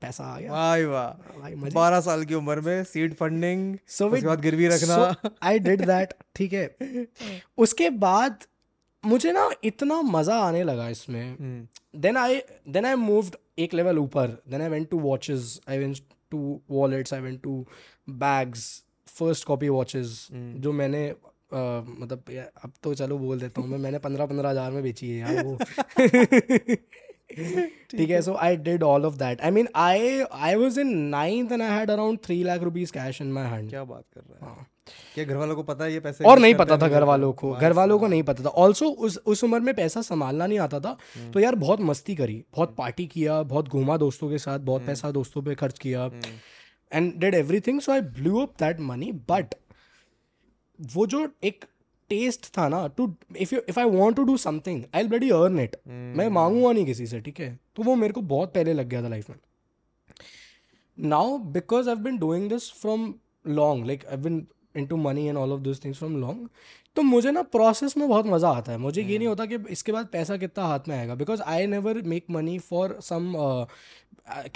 पैसा 0.00 0.24
आ 0.24 0.38
गया 0.38 0.52
वाह 0.52 0.86
वाह 0.90 1.42
हाँ 1.42 1.70
बारह 1.74 2.00
साल 2.08 2.24
की 2.30 2.34
उम्र 2.34 2.60
में 2.68 2.84
सीड 2.92 3.14
फंडिंग 3.22 3.74
सो 3.96 4.06
उसके 4.10 4.26
बाद 4.26 4.40
गिरवी 4.46 4.66
रखना 4.76 4.96
आई 5.50 5.58
डिड 5.66 5.84
दैट 5.90 6.14
ठीक 6.36 6.52
है 6.60 7.04
उसके 7.66 7.90
बाद 8.06 8.44
मुझे 9.12 9.32
ना 9.32 9.48
इतना 9.70 10.00
मज़ा 10.16 10.38
आने 10.48 10.62
लगा 10.64 10.88
इसमें 10.96 11.36
then 12.06 12.16
I 12.16 12.40
then 12.78 12.86
I 12.86 12.94
move 13.08 13.30
एक 13.66 13.74
लेवल 13.74 13.98
ऊपर 13.98 14.36
then 14.50 14.62
I 14.62 14.68
went 14.74 14.88
to 14.90 14.98
watches 15.08 15.60
I 15.68 15.78
went 15.78 15.98
to 16.30 16.42
wallets 16.70 17.14
I 17.14 17.20
went 17.20 17.42
to 17.42 17.56
bags 18.26 18.68
first 19.18 19.44
copy 19.46 19.68
watches 19.68 20.26
जो 20.66 20.72
मैंने 20.82 21.02
मतलब 21.54 22.36
अब 22.64 22.72
तो 22.82 22.94
चलो 23.02 23.18
बोल 23.18 23.40
देता 23.40 23.60
हूँ 23.60 23.68
मैं 23.70 23.78
मैंने 23.78 23.98
पंद्रह 24.06 24.26
पंद्रह 24.26 24.50
हज़ार 24.50 24.70
में 24.72 24.82
बेची 24.82 25.10
है 25.10 25.18
यार 25.20 25.44
वो 25.44 26.78
ठीक 27.96 28.10
है 28.10 28.20
so 28.22 28.32
I 28.46 28.56
did 28.68 28.82
all 28.82 29.04
of 29.06 29.14
that 29.22 29.40
I 29.40 29.50
mean 29.56 29.68
I 29.86 30.18
I 30.46 30.54
was 30.62 30.78
in 30.78 30.88
ninth 31.14 31.52
and 31.52 31.62
I 31.62 31.68
had 31.78 31.90
around 31.90 32.18
three 32.24 32.42
lakh 32.44 32.62
rupees 32.68 32.90
cash 32.96 33.20
in 33.22 33.30
my 33.32 33.44
hand 33.52 33.68
क्या 33.70 33.84
बात 33.92 34.04
कर 34.14 34.20
रहा 34.30 34.48
है 34.48 34.54
हाँ 34.54 34.66
क्या 35.14 35.24
घर 35.24 35.36
वालों 35.36 35.54
को 35.56 35.62
पता 35.62 35.84
है 35.84 35.92
ये 35.92 36.00
पैसे 36.06 36.24
और 36.30 36.38
नहीं 36.38 36.54
पता 36.60 36.76
था 36.82 36.88
घर 36.88 37.02
वालों 37.10 37.32
को 37.42 37.52
घर 37.52 37.72
वालों 37.80 37.98
को 37.98 38.06
नहीं 38.14 38.22
पता 38.30 38.44
था 38.44 38.48
ऑल्सो 38.64 38.88
उस 39.08 39.18
उस 39.34 39.44
उम्र 39.44 39.60
में 39.68 39.74
पैसा 39.74 40.02
संभालना 40.08 40.46
नहीं 40.46 40.58
आता 40.66 40.80
था 40.86 40.96
हम्म। 41.14 41.30
तो 41.32 41.40
यार 41.40 41.54
बहुत 41.64 41.80
मस्ती 41.90 42.14
करी 42.22 42.42
बहुत 42.56 42.74
पार्टी 42.78 43.02
हम्म। 43.02 43.12
किया 43.12 43.40
बहुत 43.54 43.68
घूमा 43.78 43.96
दोस्तों 44.04 44.30
के 44.30 44.38
साथ 44.46 44.58
बहुत 44.70 44.80
हम्म। 44.80 44.90
पैसा 44.92 45.10
दोस्तों 45.20 45.42
पे 45.48 45.54
खर्च 45.64 45.78
किया 45.86 46.08
and 46.98 47.18
did 47.24 47.34
everything 47.42 47.76
so 47.86 47.92
i 47.96 48.00
blew 48.18 48.36
up 48.44 48.56
that 48.66 48.86
money 48.92 49.10
but 49.34 49.58
वो 50.92 51.04
जो 51.06 51.18
एक 51.44 51.64
टेस्ट 52.08 52.46
था 52.56 52.66
ना 52.68 52.78
to 52.96 53.04
if 53.40 53.52
you 53.52 53.60
if 53.68 53.78
I 53.78 53.84
want 53.90 54.14
to 54.16 54.22
do 54.24 54.36
something 54.44 54.82
I 55.00 55.04
bloody 55.08 55.28
earn 55.30 55.58
it 55.60 55.76
मैं 56.20 56.28
मांगूंगा 56.36 56.72
नहीं 56.72 56.84
किसी 56.86 57.06
से 57.06 57.20
ठीक 57.26 57.38
है 57.40 57.48
तो 57.76 57.82
वो 57.82 57.94
मेरे 57.96 58.12
को 58.12 58.20
बहुत 58.32 58.52
पहले 58.54 58.72
लग 58.72 58.88
गया 58.88 59.02
था 59.02 59.08
लाइफ 59.08 59.28
में 59.30 59.36
now 61.12 61.36
because 61.56 61.88
I 61.88 61.94
been 62.08 62.16
doing 62.18 62.48
this 62.50 62.70
from 62.80 63.12
long 63.60 63.86
like 63.86 64.06
I 64.06 64.16
been 64.26 64.46
into 64.86 64.96
money 65.06 65.26
and 65.26 65.38
all 65.38 65.52
of 65.52 65.60
this 65.68 65.84
things 65.84 65.98
from 65.98 66.16
long 66.20 66.48
तो 66.96 67.02
मुझे 67.02 67.30
ना 67.32 67.42
प्रोसेस 67.56 67.96
में 67.96 68.08
बहुत 68.08 68.26
मज़ा 68.26 68.48
आता 68.56 68.72
है 68.72 68.78
मुझे 68.78 69.00
ये 69.00 69.16
नहीं 69.18 69.28
हम्म। 69.28 69.42
होता 69.42 69.46
कि 69.54 69.72
इसके 69.72 69.92
बाद 69.92 70.06
पैसा 70.12 70.36
कितना 70.42 70.64
हाथ 70.66 70.88
में 70.88 70.96
आएगा 70.98 71.14
because 71.22 71.40
I 71.52 71.66
never 71.74 72.00
make 72.12 72.24
money 72.36 72.58
for 72.70 72.96
some 73.08 73.32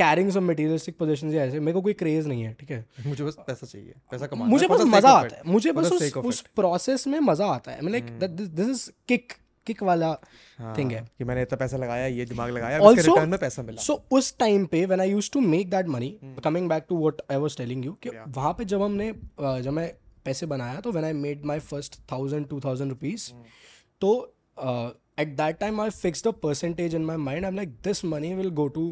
caring 0.03 0.31
some 0.33 0.45
materialistic 0.51 0.97
position 0.99 1.31
या 1.35 1.45
ऐसे 1.45 1.61
मेरे 1.61 1.73
को 1.75 1.83
कोई 1.89 1.93
क्रेज़ 2.03 2.29
नहीं 2.29 2.43
है 2.43 2.53
ठीक 2.61 2.71
है 2.71 2.85
मुझे 3.07 3.25
बस 3.25 3.37
पैसा 3.47 3.67
चाहिए 3.67 3.95
पैसा 4.11 4.27
कमाना 4.35 4.51
मुझे 4.51 4.67
बस 4.75 4.83
मज़ा 4.95 5.11
आता 5.19 5.37
है 5.37 5.43
मुझे 5.53 5.73
बस 5.81 5.91
उस, 5.93 6.41
प्रोसेस 6.61 7.07
में 7.15 7.19
मज़ा 7.33 7.47
आता 7.55 7.73
है 7.79 7.89
like 7.91 8.19
this 8.61 8.69
is 8.69 8.89
kick 9.09 9.33
kick 9.67 9.83
वाला 9.83 10.13
थिंग 10.15 10.91
हाँ, 10.93 11.01
है 11.01 11.07
कि 11.19 11.25
मैंने 11.29 11.43
इतना 11.43 11.57
पैसा 11.59 11.77
लगाया 11.77 12.07
ये 12.07 12.25
दिमाग 12.25 12.51
लगाया 12.57 12.79
also, 12.81 12.97
रिटर्न 13.07 13.29
में 13.29 13.39
पैसा 13.41 13.63
मिला 13.63 13.83
सो 13.83 13.93
so, 13.95 14.01
उस 14.19 14.37
टाइम 14.39 14.67
पे 14.75 14.85
when 14.87 15.01
I 15.01 15.11
used 15.11 15.33
to 15.33 15.41
make 15.55 15.71
that 15.71 15.89
money 15.97 16.11
coming 16.45 16.69
back 16.69 16.85
to 16.89 16.99
what 16.99 17.23
I 17.31 17.37
was 17.47 17.57
telling 17.57 17.85
you 17.85 17.93
कि 18.03 18.09
वहां 18.37 18.53
पे 18.59 18.65
जब 18.75 18.83
हमने 18.83 19.11
uh, 19.13 19.61
जब 19.61 19.73
मैं 19.81 19.91
पैसे 20.27 20.47
बनाया 20.53 20.81
तो 20.87 20.93
when 20.99 21.05
I 21.05 21.13
made 21.25 21.45
my 21.53 21.59
first 21.73 21.99
thousand 22.13 22.47
two 22.53 22.61
thousand 22.65 22.91
rupees 22.91 23.27
तो 24.05 24.13
at 25.25 25.35
that 25.43 25.59
time 25.59 25.81
I 25.81 25.91
fix 26.05 26.25
the 26.27 26.33
percentage 26.47 26.95
in 26.95 27.05
my 27.11 27.17
mind 27.29 27.45
I 27.45 27.51
am 27.51 27.57
like 27.57 27.75
this 27.89 28.05
money 28.15 28.33
will 28.43 28.49
go 28.63 28.67
to 28.79 28.87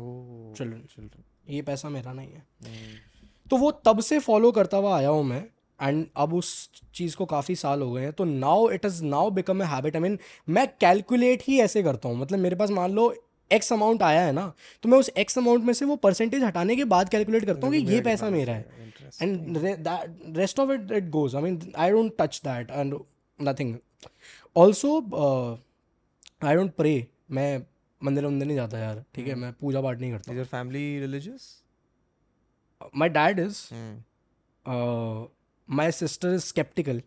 children 0.00 0.80
children 0.94 1.20
ये 1.56 1.60
पैसा 1.70 1.88
मेरा 1.98 2.12
नहीं 2.20 2.28
है 2.32 2.42
hmm. 2.42 3.04
तो 3.50 3.56
वो 3.64 3.70
तब 3.88 4.00
से 4.10 4.18
फॉलो 4.30 4.50
करता 4.60 4.76
हुआ 4.84 4.96
आया 4.98 5.08
हूँ 5.18 5.24
मैं 5.32 5.44
एंड 5.82 6.06
अब 6.24 6.32
उस 6.34 6.48
चीज़ 7.00 7.16
को 7.16 7.24
काफ़ी 7.34 7.54
साल 7.64 7.82
हो 7.82 7.90
गए 7.92 8.02
हैं 8.02 8.12
तो 8.20 8.24
now 8.44 8.68
it 8.78 8.84
is 8.90 9.02
now 9.14 9.30
become 9.38 9.62
a 9.62 9.66
habit 9.74 9.96
I 9.96 10.02
mean 10.02 10.18
मैं 10.58 10.66
कैलकुलेट 10.86 11.42
ही 11.48 11.58
ऐसे 11.66 11.82
करता 11.88 12.08
हूँ 12.08 12.16
मतलब 12.24 12.38
मेरे 12.48 12.56
पास 12.62 12.70
मान 12.80 12.94
लो 13.00 13.06
एक्स 13.58 13.72
अमाउंट 13.72 14.02
आया 14.02 14.24
है 14.26 14.32
ना 14.38 14.46
तो 14.82 14.88
मैं 14.88 14.98
उस 15.04 15.10
एक्स 15.24 15.38
अमाउंट 15.38 15.64
में 15.64 15.72
से 15.80 15.84
वो 15.90 15.96
परसेंटेज 16.06 16.42
हटाने 16.50 16.76
के 16.76 16.84
बाद 16.96 17.08
कैलकुलेट 17.16 17.44
करता 17.50 17.66
हूँ 17.66 17.74
कि 17.76 17.82
ये 17.94 18.00
पैसा 18.10 18.30
मेरा 18.38 18.54
है 18.54 18.85
and 19.20 19.56
re- 19.62 19.74
that 19.86 20.10
rest 20.42 20.58
of 20.64 20.70
it 20.76 20.90
it 21.00 21.10
goes 21.16 21.34
i 21.34 21.40
mean 21.44 21.56
i 21.76 21.88
don't 21.90 22.16
touch 22.22 22.40
that 22.42 22.70
and 22.70 22.98
nothing 23.48 23.72
also 24.62 24.90
uh, 25.24 25.50
i 26.46 26.54
don't 26.58 26.76
pray 26.80 26.94
main 27.38 27.66
mandir 28.08 28.24
mandir 28.28 28.48
nahi 28.50 28.58
jata 28.60 28.82
yaar 28.86 28.94
theek 29.18 29.30
hai 29.32 29.38
main 29.44 29.56
puja 29.64 29.84
paath 29.88 30.04
nahi 30.06 30.48
family 30.54 30.84
religious 31.06 31.46
my 33.04 33.08
dad 33.18 33.42
is 33.48 33.60
hmm. 33.76 33.92
uh, 34.74 35.18
my 35.82 35.90
sister 36.04 36.34
is 36.40 36.52
skeptical 36.56 37.04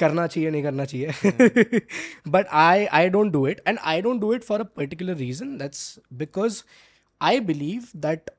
करना 0.00 0.26
चाहिए 0.26 0.50
नहीं 0.50 0.70
not? 0.78 0.88
चाहिए 0.88 2.28
but 2.32 2.46
I 2.62 2.84
I 2.96 3.08
do 3.10 3.22
do 3.32 3.46
it 3.48 3.60
and 3.66 3.78
I 3.92 4.00
don't 4.02 4.20
do 4.20 4.32
it 4.34 4.42
for 4.44 4.60
a 4.60 4.64
particular 4.78 5.16
reason 5.16 5.56
that's 5.58 5.78
because 6.22 6.62
I 7.28 7.40
believe 7.50 7.86
that 8.00 8.30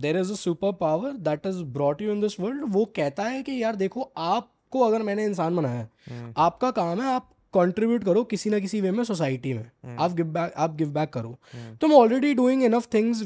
there 0.00 0.16
is 0.18 0.32
a 0.32 0.34
super 0.36 0.72
power 0.80 1.12
that 1.28 1.46
is 1.46 1.62
brought 1.76 2.02
you 2.02 2.12
in 2.12 2.20
this 2.20 2.38
world 2.40 2.64
वो 2.72 2.84
कहता 2.96 3.22
है 3.24 3.42
कि 3.42 3.62
यार 3.62 3.76
देखो 3.76 4.10
आपको 4.26 4.80
अगर 4.86 5.02
मैंने 5.08 5.24
इंसान 5.24 5.56
बनाया 5.56 5.86
है 6.14 6.32
आपका 6.46 6.70
काम 6.80 7.00
है 7.02 7.08
आप 7.14 7.28
कंट्रीब्यूट 7.54 8.04
करो 8.04 8.22
किसी 8.32 8.50
ना 8.50 8.58
किसी 8.60 8.80
वे 8.80 8.90
में 8.90 9.02
सोसाइटी 9.04 9.52
में 9.54 9.96
आप 9.98 10.12
गिव 10.16 10.26
बैक 10.36 10.54
आप 10.56 10.74
गिव 10.76 10.88
बैक 10.92 11.12
करो 11.12 11.36
तो 11.80 11.88
मैं 11.88 11.96
already 11.96 12.34
doing 12.34 12.62
enough 12.64 12.88
things 12.94 13.22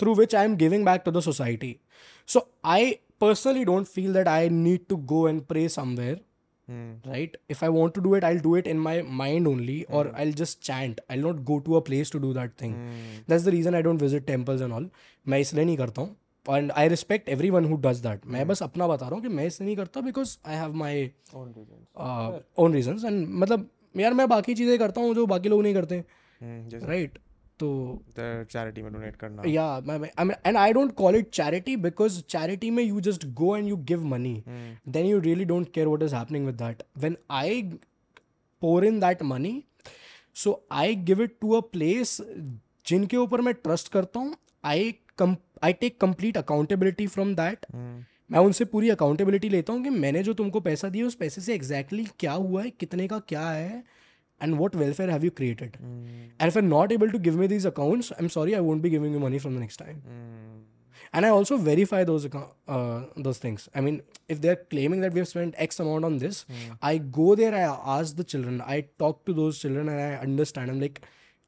through 0.00 0.14
which 0.14 0.34
I 0.34 0.44
am 0.44 0.56
giving 0.62 0.84
back 0.84 1.02
to 1.04 1.10
the 1.10 1.20
society 1.30 1.76
so 2.34 2.48
I 2.74 2.90
personally 3.20 3.64
don't 3.64 3.86
feel 3.86 4.12
that 4.14 4.28
I 4.28 4.48
need 4.50 4.86
to 4.88 4.96
go 5.14 5.28
and 5.28 5.42
pray 5.46 5.68
somewhere 5.68 6.20
right 6.70 7.36
if 7.48 7.62
i 7.62 7.68
want 7.68 7.92
to 7.94 8.00
do 8.00 8.14
it 8.14 8.22
i'll 8.24 8.38
do 8.38 8.54
it 8.54 8.66
in 8.68 8.78
my 8.78 9.02
mind 9.02 9.48
only 9.48 9.84
or 9.86 10.04
mm. 10.04 10.12
i'll 10.16 10.30
just 10.32 10.60
chant 10.62 11.00
i'll 11.10 11.18
not 11.20 11.44
go 11.44 11.58
to 11.58 11.76
a 11.76 11.80
place 11.80 12.08
to 12.08 12.20
do 12.20 12.32
that 12.32 12.56
thing 12.56 12.74
mm. 12.74 13.22
that's 13.26 13.42
the 13.44 13.50
reason 13.50 13.74
i 13.74 13.82
don't 13.82 13.98
visit 13.98 14.26
temples 14.26 14.60
and 14.60 14.72
all 14.72 14.86
मैं 15.28 15.38
इसलिए 15.40 15.64
नहीं 15.64 15.76
करता 15.76 16.02
हूँ 16.02 16.56
and 16.56 16.70
I 16.80 16.88
respect 16.88 17.28
everyone 17.50 17.64
who 17.72 17.76
does 17.80 17.98
that 18.06 18.20
मैं 18.34 18.46
बस 18.48 18.62
अपना 18.62 18.86
बता 18.88 19.06
रहा 19.08 19.14
हूँ 19.14 19.22
कि 19.22 19.28
मैं 19.34 19.44
इसलिए 19.46 19.66
नहीं 19.66 19.76
करता 19.76 20.00
because 20.06 20.36
I 20.46 20.54
have 20.56 20.72
my 20.76 21.04
own 22.62 22.74
reasons 22.74 23.04
and 23.04 23.26
मतलब 23.42 23.68
यार 23.96 24.14
मैं 24.20 24.28
बाकी 24.28 24.54
चीज़ें 24.54 24.78
करता 24.78 25.00
हूँ 25.00 25.14
जो 25.14 25.26
बाकी 25.34 25.48
लोग 25.48 25.62
नहीं 25.62 25.74
करते 25.74 26.04
राइट 26.86 27.18
तो 27.58 28.02
चैरिटी 28.18 28.82
में 28.82 28.92
डोनेट 28.92 29.16
करना 29.24 29.42
या 29.46 29.96
and 30.46 30.56
I 30.56 30.72
don't 30.72 30.92
call 30.96 31.16
it 31.16 31.30
charity 31.34 31.76
because 31.86 32.22
charity 32.30 32.70
में 32.78 32.82
you 32.84 33.00
just 33.08 33.26
go 33.40 33.56
and 33.56 33.68
you 33.68 33.76
give 33.90 34.04
money 34.14 34.34
then 34.48 35.06
you 35.06 35.18
really 35.20 35.44
don't 35.52 35.72
care 35.74 35.86
what 35.86 36.02
is 36.02 36.14
happening 36.14 36.46
with 36.46 36.54
that 36.62 36.82
when 37.02 37.16
I 37.40 37.62
pour 38.60 38.84
in 38.84 39.00
that 39.00 39.22
money 39.34 39.62
so 40.42 40.62
I 40.82 40.94
give 41.12 41.22
it 41.22 41.36
to 41.40 41.50
a 41.54 41.60
place 41.72 42.16
जिनके 42.86 43.16
ऊपर 43.16 43.40
मैं 43.48 43.54
trust 43.54 43.92
करता 43.92 44.20
हूँ 44.20 44.34
I 44.74 44.94
I 45.64 45.72
take 45.80 46.00
complete 46.00 46.36
accountability 46.38 47.06
from 47.06 47.34
that 47.34 47.66
मैं 48.30 48.38
उनसे 48.40 48.64
पूरी 48.64 48.88
accountability 48.90 49.48
लेता 49.48 49.72
हूँ 49.72 49.82
कि 49.82 49.90
मैंने 50.02 50.22
जो 50.22 50.34
तुमको 50.34 50.60
पैसा 50.60 50.88
दिया 50.88 51.06
उस 51.06 51.14
पैसे 51.14 51.40
से 51.40 51.54
एग्जैक्टली 51.54 51.98
exactly 52.02 52.18
क्या 52.20 52.32
हुआ 52.32 52.62
है 52.62 52.70
कितने 52.80 53.06
का 53.08 53.18
क्या 53.32 53.48
है 53.50 53.82
and 54.44 54.58
what 54.58 54.74
welfare 54.74 55.08
have 55.10 55.24
you 55.26 55.30
created? 55.30 55.78
Mm. 55.84 56.18
And 56.40 56.48
if 56.48 56.54
you're 56.56 56.68
not 56.70 56.92
able 56.92 57.08
to 57.10 57.18
give 57.26 57.36
me 57.42 57.46
these 57.46 57.64
accounts, 57.64 58.12
I'm 58.18 58.28
sorry, 58.28 58.56
I 58.56 58.60
won't 58.68 58.82
be 58.82 58.90
giving 58.90 59.12
you 59.12 59.20
money 59.20 59.38
from 59.38 59.54
the 59.54 59.60
next 59.60 59.76
time. 59.86 60.02
Mm. 60.08 60.60
And 61.14 61.26
I 61.26 61.28
also 61.28 61.56
verify 61.58 62.02
those 62.02 62.24
account, 62.24 62.50
uh, 62.66 63.02
those 63.16 63.38
things. 63.38 63.68
I 63.74 63.80
mean, 63.82 64.02
if 64.28 64.40
they're 64.40 64.60
claiming 64.74 65.00
that 65.02 65.12
we've 65.12 65.28
spent 65.28 65.54
X 65.58 65.78
amount 65.78 66.04
on 66.04 66.18
this, 66.18 66.44
mm. 66.50 66.76
I 66.82 66.98
go 67.18 67.34
there, 67.36 67.54
I 67.54 67.64
ask 67.98 68.16
the 68.16 68.24
children, 68.24 68.60
I 68.62 68.86
talk 68.98 69.24
to 69.26 69.32
those 69.32 69.58
children, 69.60 69.88
and 69.88 70.00
I 70.00 70.14
understand. 70.26 70.70
I'm 70.70 70.80
like, 70.80 71.02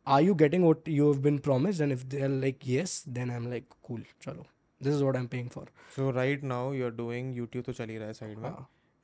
are 0.06 0.20
you 0.20 0.34
getting 0.34 0.64
what 0.66 0.86
you 0.86 1.08
have 1.12 1.22
been 1.22 1.38
promised? 1.40 1.80
And 1.80 1.90
if 1.92 2.08
they're 2.08 2.28
like, 2.46 2.64
yes, 2.66 3.02
then 3.08 3.30
I'm 3.30 3.50
like, 3.50 3.64
cool, 3.88 4.00
chalo. 4.24 4.44
This 4.80 4.94
is 4.94 5.02
what 5.02 5.16
I'm 5.16 5.28
paying 5.28 5.48
for. 5.48 5.64
So 5.96 6.12
right 6.12 6.42
now 6.42 6.72
you're 6.72 6.90
doing 6.92 7.34
YouTube 7.34 7.64
to 7.66 7.72
chali 7.72 7.98
raha 8.04 8.14
side 8.16 8.38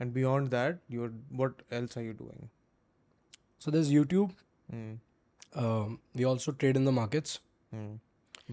and 0.01 0.13
beyond 0.15 0.51
that, 0.51 0.79
you're 0.89 1.11
what 1.31 1.63
else 1.71 1.97
are 1.97 2.03
you 2.03 2.13
doing? 2.15 2.49
so 3.66 3.72
there's 3.78 3.92
youtube 4.00 4.32
Hmm. 4.74 4.94
um, 5.64 6.00
we 6.20 6.26
also 6.34 6.52
trade 6.64 6.76
in 6.84 6.86
the 6.92 6.98
markets 7.02 7.40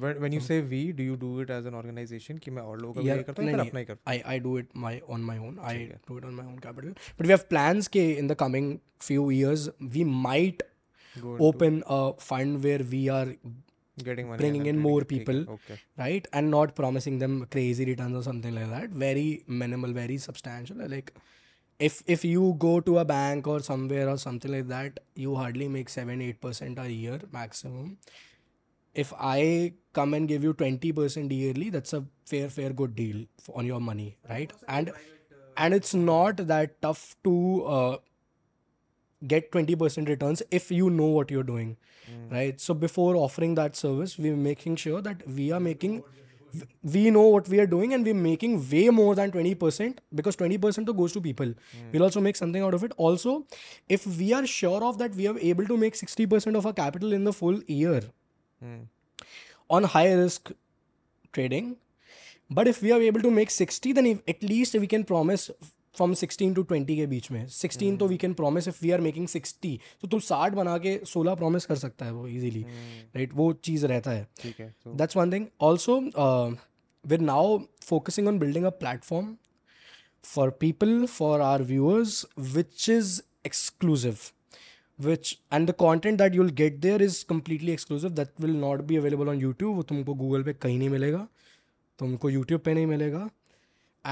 When, 0.03 0.21
when 0.23 0.33
you 0.35 0.41
say 0.45 0.57
we, 0.69 0.79
do 0.99 1.03
you 1.07 1.17
do 1.23 1.31
it 1.41 1.51
as 1.55 1.67
an 1.71 1.75
organization 1.79 2.39
कि 2.45 2.51
मैं 2.51 2.63
और 2.63 2.81
लोगों 2.81 2.95
का 2.95 3.01
भी 3.01 3.07
Yeah, 3.09 3.17
ये 3.17 3.23
करता 3.29 3.43
हूँ 3.43 3.47
नहीं, 3.49 3.57
फिर 3.57 3.61
नहीं, 3.61 3.71
अपना 3.71 3.81
ही 3.81 3.87
करता 3.87 4.13
I 4.13 4.35
I 4.35 4.39
do 4.47 4.53
it 4.61 4.71
my 4.85 4.93
on 5.17 5.27
my 5.31 5.35
own. 5.49 5.59
I 5.73 5.75
do 6.11 6.17
it 6.21 6.27
on 6.29 6.39
my 6.39 6.45
own 6.53 6.59
capital. 6.67 6.95
But 7.19 7.27
we 7.31 7.35
have 7.35 7.45
plans 7.51 7.89
ke 7.97 8.05
in 8.23 8.31
the 8.33 8.37
coming 8.45 8.71
few 9.09 9.27
years 9.39 9.67
we 9.97 10.05
might 10.29 10.63
हूँ 11.17 11.23
Go 11.25 11.35
open 11.51 11.83
a 11.99 12.01
fund 12.29 12.65
where 12.69 12.87
we 12.95 13.03
are 13.19 13.27
into 13.27 14.07
getting 14.09 14.31
money 14.31 14.39
bringing 14.45 14.63
and 14.63 14.73
in 14.73 14.77
then 14.77 14.87
more 14.87 15.03
trading. 15.03 15.19
ठीक 15.19 15.29
है, 15.29 15.45
people. 15.45 15.55
Okay. 15.59 15.79
right 16.05 16.31
and 16.41 16.55
not 16.57 16.75
promising 16.81 17.19
them 17.25 17.37
crazy 17.57 17.89
returns 17.93 18.21
or 18.23 18.25
something 18.31 18.57
like 18.61 18.71
that. 18.77 18.97
Very 19.07 19.27
minimal, 19.65 19.93
very 20.01 20.17
substantial. 20.29 20.83
Like 20.97 21.13
if 21.86 22.02
if 22.08 22.24
you 22.26 22.56
go 22.62 22.80
to 22.80 22.98
a 23.00 23.06
bank 23.06 23.48
or 23.48 23.60
somewhere 23.60 24.10
or 24.10 24.18
something 24.18 24.52
like 24.52 24.68
that 24.68 25.00
you 25.16 25.36
hardly 25.36 25.68
make 25.68 25.90
7 25.90 26.16
8% 26.28 26.80
a 26.84 26.90
year 26.92 27.20
maximum 27.36 27.92
if 29.04 29.12
i 29.34 29.74
come 30.00 30.16
and 30.20 30.28
give 30.32 30.44
you 30.48 30.54
20% 30.62 31.32
yearly 31.40 31.70
that's 31.76 31.94
a 31.94 32.00
fair 32.26 32.50
fair 32.56 32.74
good 32.82 32.96
deal 32.96 33.20
on 33.54 33.66
your 33.72 33.80
money 33.90 34.10
right 34.30 34.52
and 34.68 34.92
and 35.66 35.74
it's 35.80 35.94
not 36.00 36.42
that 36.54 36.74
tough 36.82 37.04
to 37.28 37.36
uh, 37.76 37.98
get 39.28 39.52
20% 39.54 40.08
returns 40.14 40.42
if 40.62 40.72
you 40.80 40.90
know 40.96 41.06
what 41.18 41.30
you're 41.36 41.48
doing 41.52 41.70
mm. 41.76 42.32
right 42.32 42.60
so 42.66 42.74
before 42.74 43.16
offering 43.22 43.56
that 43.62 43.76
service 43.84 44.18
we're 44.26 44.42
making 44.48 44.76
sure 44.86 45.02
that 45.10 45.24
we 45.40 45.52
are 45.52 45.60
making 45.68 46.02
we 46.84 47.10
know 47.12 47.22
what 47.28 47.48
we 47.48 47.60
are 47.60 47.66
doing 47.68 47.94
and 47.94 48.06
we're 48.06 48.14
making 48.14 48.58
way 48.70 48.90
more 48.90 49.16
than 49.16 49.32
20% 49.32 49.98
because 50.16 50.36
20% 50.36 50.96
goes 50.98 51.12
to 51.14 51.22
people 51.22 51.48
mm. 51.48 51.56
we'll 51.92 52.04
also 52.04 52.22
make 52.22 52.36
something 52.36 52.62
out 52.64 52.74
of 52.74 52.84
it 52.84 52.92
also 52.98 53.46
if 53.90 54.06
we 54.18 54.34
are 54.34 54.46
sure 54.46 54.84
of 54.84 54.98
that 54.98 55.14
we 55.16 55.28
are 55.28 55.38
able 55.40 55.66
to 55.66 55.78
make 55.78 55.94
60% 55.94 56.56
of 56.56 56.66
our 56.66 56.74
capital 56.74 57.12
in 57.14 57.24
the 57.24 57.34
full 57.34 57.62
year 57.68 58.02
mm. 58.64 58.80
on 59.70 59.84
high 59.84 60.12
risk 60.14 60.52
trading 61.34 61.76
but 62.50 62.68
if 62.68 62.82
we 62.82 62.92
are 62.92 63.02
able 63.02 63.22
to 63.22 63.30
make 63.32 63.50
60 63.52 63.92
then 63.94 64.06
if, 64.06 64.22
at 64.28 64.42
least 64.42 64.74
we 64.76 64.88
can 64.88 65.04
promise 65.04 65.52
from 65.98 66.14
sixteen 66.14 66.54
to 66.54 66.64
twenty 66.70 66.96
के 66.96 67.06
बीच 67.12 67.30
में 67.32 67.46
sixteen 67.62 67.96
तो 67.98 68.08
we 68.08 68.18
can 68.24 68.34
promise 68.40 68.68
if 68.68 68.82
we 68.82 68.92
are 68.92 69.02
making 69.02 69.28
sixty 69.28 69.80
तो 70.02 70.08
तुम 70.08 70.20
साठ 70.28 70.54
बना 70.60 70.78
के 70.84 70.92
सोलह 71.12 71.36
प्रोमिस 71.36 71.66
कर 71.66 71.76
सकता 71.84 72.06
है 72.06 72.12
वो 72.18 72.28
ईजिली 72.28 72.62
राइट 73.16 73.30
hmm. 73.30 73.38
वो 73.38 73.52
चीज 73.68 73.86
रहता 73.92 74.12
है 74.12 74.28
that's 75.02 75.18
one 75.18 75.32
thing 75.34 75.46
also 75.70 76.00
with 77.14 77.22
now 77.32 77.58
focusing 77.88 78.28
on 78.28 78.40
building 78.40 78.66
a 78.66 78.70
platform 78.84 79.36
for 80.34 80.50
people 80.60 81.06
for 81.16 81.42
our 81.42 81.64
viewers 81.72 82.26
which 82.56 82.90
is 82.98 83.22
exclusive 83.46 84.18
which 85.06 85.36
and 85.54 85.70
the 85.70 85.76
content 85.86 86.18
that 86.18 86.36
you'll 86.36 86.50
get 86.62 86.80
there 86.88 87.02
is 87.04 87.22
completely 87.30 87.72
exclusive 87.72 88.10
that 88.22 88.42
will 88.42 88.56
not 88.60 88.82
be 88.92 88.98
available 88.98 89.30
on 89.30 89.40
YouTube 89.42 89.76
वो 89.76 89.84
तुमको 89.94 90.14
Google 90.24 90.44
पर 90.50 90.54
कहीं 90.68 90.78
नहीं 90.78 90.90
मिलेगा 90.90 91.28
तुमको 92.00 92.30
YouTube 92.30 92.62
पर 92.66 92.74
नहीं 92.74 92.86
मिलेगा 92.86 93.30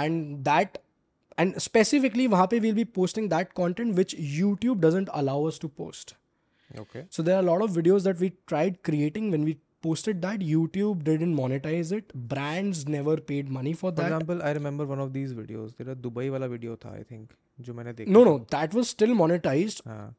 एंड 0.04 0.25
दैट 0.50 0.77
and 1.38 1.61
specifically 1.64 2.29
वहाँ 2.29 2.47
पे 2.50 2.61
we'll 2.61 2.79
be 2.79 2.85
posting 3.00 3.29
that 3.35 3.55
content 3.55 3.95
which 4.02 4.14
YouTube 4.38 4.81
doesn't 4.81 5.09
allow 5.21 5.37
us 5.50 5.59
to 5.59 5.69
post. 5.69 6.14
Okay. 6.79 7.05
So 7.11 7.23
there 7.23 7.37
are 7.37 7.43
a 7.43 7.47
lot 7.50 7.62
of 7.62 7.71
videos 7.71 8.05
that 8.05 8.19
we 8.21 8.33
tried 8.47 8.83
creating 8.88 9.31
when 9.31 9.45
we 9.45 9.57
posted 9.83 10.21
that 10.23 10.40
YouTube 10.40 11.02
didn't 11.05 11.35
monetize 11.37 11.90
it. 11.93 12.12
Brands 12.33 12.87
never 12.87 13.17
paid 13.17 13.49
money 13.49 13.73
for 13.73 13.90
For 13.90 13.93
that. 13.93 14.07
example, 14.12 14.43
I 14.43 14.52
remember 14.52 14.87
one 14.87 15.00
of 15.00 15.12
these 15.14 15.33
videos. 15.33 15.73
तेरा 15.79 15.95
Dubai 16.02 16.29
वाला 16.29 16.49
video 16.55 16.76
था, 16.76 16.93
I 17.00 17.02
think, 17.12 17.31
जो 17.61 17.75
मैंने 17.75 17.95
देखा. 17.97 18.12
No, 18.12 18.25
no, 18.25 18.35
that 18.57 18.75
was 18.81 18.90
still 18.95 19.14
monetized. 19.23 19.83
हाँ, 19.87 20.14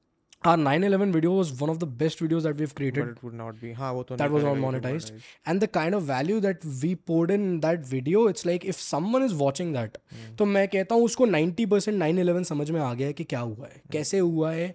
our 0.51 0.57
9/11 0.65 1.13
video 1.15 1.33
was 1.37 1.51
one 1.61 1.71
of 1.73 1.79
the 1.85 1.89
best 2.03 2.21
videos 2.25 2.45
that 2.49 2.57
we've 2.63 2.75
created. 2.81 3.07
But 3.11 3.17
it 3.19 3.23
would 3.27 3.37
not 3.41 3.61
be. 3.63 3.73
Haan, 3.81 3.95
wo 3.99 4.03
to 4.11 4.19
that 4.23 4.35
was 4.37 4.45
not 4.49 4.61
monetized. 4.65 5.11
monetized. 5.15 5.31
And 5.53 5.67
the 5.67 5.71
kind 5.79 5.99
of 5.99 6.05
value 6.11 6.39
that 6.49 6.67
we 6.83 6.91
poured 7.11 7.33
in 7.37 7.47
that 7.67 7.87
video, 7.95 8.27
it's 8.35 8.47
like 8.51 8.69
if 8.75 8.81
someone 8.89 9.27
is 9.29 9.35
watching 9.45 9.73
that, 9.79 9.99
तो 10.39 10.45
मैं 10.57 10.67
कहता 10.77 10.95
हूँ 10.95 11.05
उसको 11.11 11.27
90 11.37 11.67
9-11 12.03 12.45
समझ 12.53 12.71
में 12.71 12.81
आ 12.81 12.93
गया 12.95 13.07
है 13.07 13.13
कि 13.21 13.25
क्या 13.35 13.41
हुआ 13.41 13.67
है 13.67 13.73
hmm. 13.75 13.91
कैसे 13.93 14.19
हुआ 14.19 14.51
है 14.53 14.75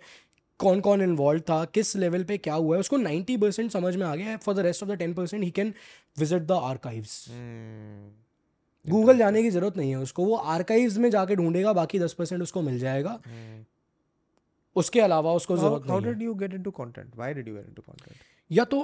कौन 0.59 0.79
कौन 0.87 1.01
इन्वॉल्व 1.01 1.41
था 1.49 1.63
किस 1.75 1.95
लेवल 2.03 2.23
पे 2.31 2.37
क्या 2.47 2.53
हुआ 2.53 2.75
है 2.75 2.79
उसको 2.79 2.97
90 2.99 3.39
परसेंट 3.41 3.71
समझ 3.71 3.95
में 3.95 4.05
आ 4.05 4.15
गया 4.15 4.25
है 4.25 4.37
for 4.45 4.55
the 4.55 4.59
rest 4.65 4.83
of 4.83 4.89
the 4.89 4.97
10 4.99 5.13
percent 5.17 5.43
he 5.43 5.49
can 5.59 5.73
visit 6.19 6.41
the 6.51 6.59
archives 6.69 7.13
Google 8.89 9.17
जाने 9.17 9.41
की 9.43 9.49
जरूरत 9.55 9.77
नहीं 9.77 9.89
है 9.89 9.97
उसको 10.07 10.25
वो 10.25 10.35
आर्काइव्स 10.55 10.97
में 11.05 11.09
जाके 11.17 11.35
ढूंढेगा 11.35 11.73
बाकी 11.79 11.99
10 11.99 12.13
परसेंट 12.21 12.41
उसको 12.43 12.61
मिल 12.67 12.79
जाएगा 12.79 13.15
hmm. 13.19 13.61
उसके 14.79 14.99
अलावा 15.01 15.31
उसको 15.39 15.57
जरूरत 15.57 15.89
how 15.89 15.99
did 16.03 16.21
you 16.21 16.33
get 16.43 16.53
into 16.53 16.71
content 16.79 17.15
why 17.15 17.33
did 17.33 17.47
you 17.47 17.55
get 17.55 17.65
into 17.67 17.81
content 17.81 18.15
या 18.57 18.63
तो 18.73 18.79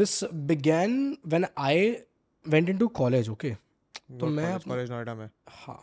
this 0.00 0.22
began 0.50 0.98
when 1.26 1.46
I 1.68 1.88
went 2.54 2.68
into 2.68 2.88
college 3.00 3.28
okay 3.28 3.54
तो 4.20 4.26
मैं 4.38 4.58
कॉलेज 4.68 4.90
नोएडा 4.90 5.14
में 5.14 5.28
हाँ 5.60 5.80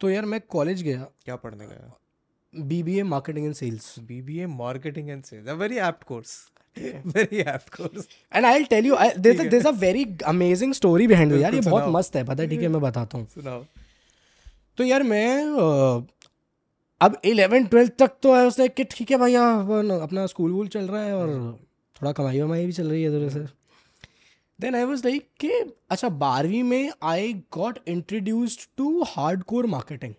तो 0.00 0.10
यार 0.10 0.24
मैं 0.32 0.40
कॉलेज 0.56 0.82
गया 0.82 1.06
क्या 1.24 1.36
पढ़ने 1.44 1.66
गया 1.66 1.96
B 2.68 2.82
B 2.82 2.98
A 2.98 3.02
marketing 3.14 3.46
and 3.46 3.54
sales 3.54 3.98
B 4.08 4.20
B 4.28 4.38
A 4.40 4.46
marketing 4.58 5.08
and 5.10 5.22
sales 5.24 5.48
very 5.64 5.78
apt 5.88 6.04
course 6.08 6.36
very 6.78 7.38
apt 7.40 7.74
course 7.76 8.08
and 8.34 8.46
I 8.46 8.64
tell 8.72 8.86
you 8.88 8.96
I, 9.04 9.08
there's, 9.24 9.40
a, 9.44 9.46
there's 9.52 9.66
a 9.70 9.74
very 9.80 10.04
amazing 10.34 10.74
story 10.80 11.08
behind 11.12 11.34
it 11.36 11.40
यार 11.42 11.54
ये 11.54 11.60
बहुत 11.70 11.84
मस्त 11.96 12.16
है 12.16 12.24
पता 12.24 12.42
है 12.42 12.48
ठीक 12.48 12.60
है 12.60 12.66
हम्म। 12.66 12.80
मैं 12.82 12.90
बताता 12.90 13.18
हूँ 13.18 13.66
तो 14.78 14.84
यार 14.84 15.02
मैं 15.02 15.30
अब 17.02 17.16
इलेवन 17.24 17.64
ट्वेल्थ 17.72 17.92
तक 17.98 18.12
तो 18.22 18.34
है 18.34 18.46
उसने 18.46 18.68
कि 18.78 18.84
ठीक 18.92 19.10
है 19.10 19.16
भाई 19.18 19.32
यहाँ 19.32 19.80
अपना 20.02 20.26
स्कूल 20.34 20.52
वूल 20.52 20.68
चल 20.76 20.86
रहा 20.88 21.02
है 21.02 21.14
और 21.16 21.28
थोड़ा 22.00 22.12
कमाई 22.20 22.40
वमाई 22.40 22.64
भी 22.66 22.72
चल 22.78 22.88
रही 22.90 23.02
है 23.02 23.10
थोड़े 23.12 23.30
से 23.30 23.40
देन 24.60 24.74
आई 24.74 24.84
वॉज 24.84 25.04
लाइक 25.04 25.28
कि 25.40 25.50
अच्छा 25.90 26.08
बारहवीं 26.24 26.62
में 26.70 26.90
I 27.12 27.32
got 27.56 27.78
introduced 27.94 28.66
to 28.76 28.90
hard 29.08 29.42
core 29.52 29.66
marketing 29.76 30.14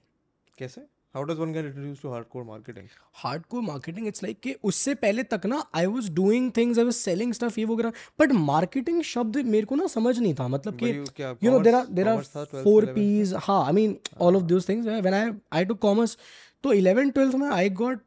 कैसे 0.59 0.81
how 1.15 1.24
does 1.27 1.38
one 1.39 1.53
get 1.53 1.65
introduce 1.65 2.01
to 2.01 2.09
hard 2.12 2.25
core 2.31 2.43
marketing 2.43 2.88
hard 3.24 3.43
core 3.50 3.62
marketing 3.69 4.07
it's 4.07 4.24
like 4.24 4.39
कि 4.43 4.53
उससे 4.71 4.93
पहले 5.05 5.24
तक 5.33 5.45
ना 5.53 5.63
I 5.75 5.86
was 5.86 6.09
doing 6.15 6.50
things 6.57 6.77
I 6.77 6.83
was 6.86 6.93
selling 6.95 7.33
stuff 7.33 7.57
ये 7.59 7.65
वगैरह 7.74 7.93
बट 8.19 8.31
मार्केटिंग 8.51 9.01
शब्द 9.13 9.38
मेरे 9.53 9.65
को 9.71 9.75
ना 9.75 9.88
समझ 9.98 10.17
नहीं 10.19 10.33
था 10.39 10.48
मतलब 10.57 10.77
कि 10.83 11.25
you 11.48 11.51
know 11.51 11.59
there 11.69 11.75
are 11.75 11.86
there 12.01 12.09
are 12.09 12.21
four 12.63 12.86
Ps 12.93 13.33
हाँ 13.43 13.65
I 13.65 13.74
mean 13.81 13.98
all 14.29 14.36
of 14.36 14.41
this 14.53 14.69
things 14.69 14.88
when 15.05 15.13
I 15.13 15.31
I 15.59 15.65
to 15.65 15.75
commerce 15.88 16.17
तो 16.63 16.73
इलेवन 16.73 17.09
ट्वेल्थ 17.17 17.35
में 17.41 17.47
I 17.49 17.69
got 17.81 18.03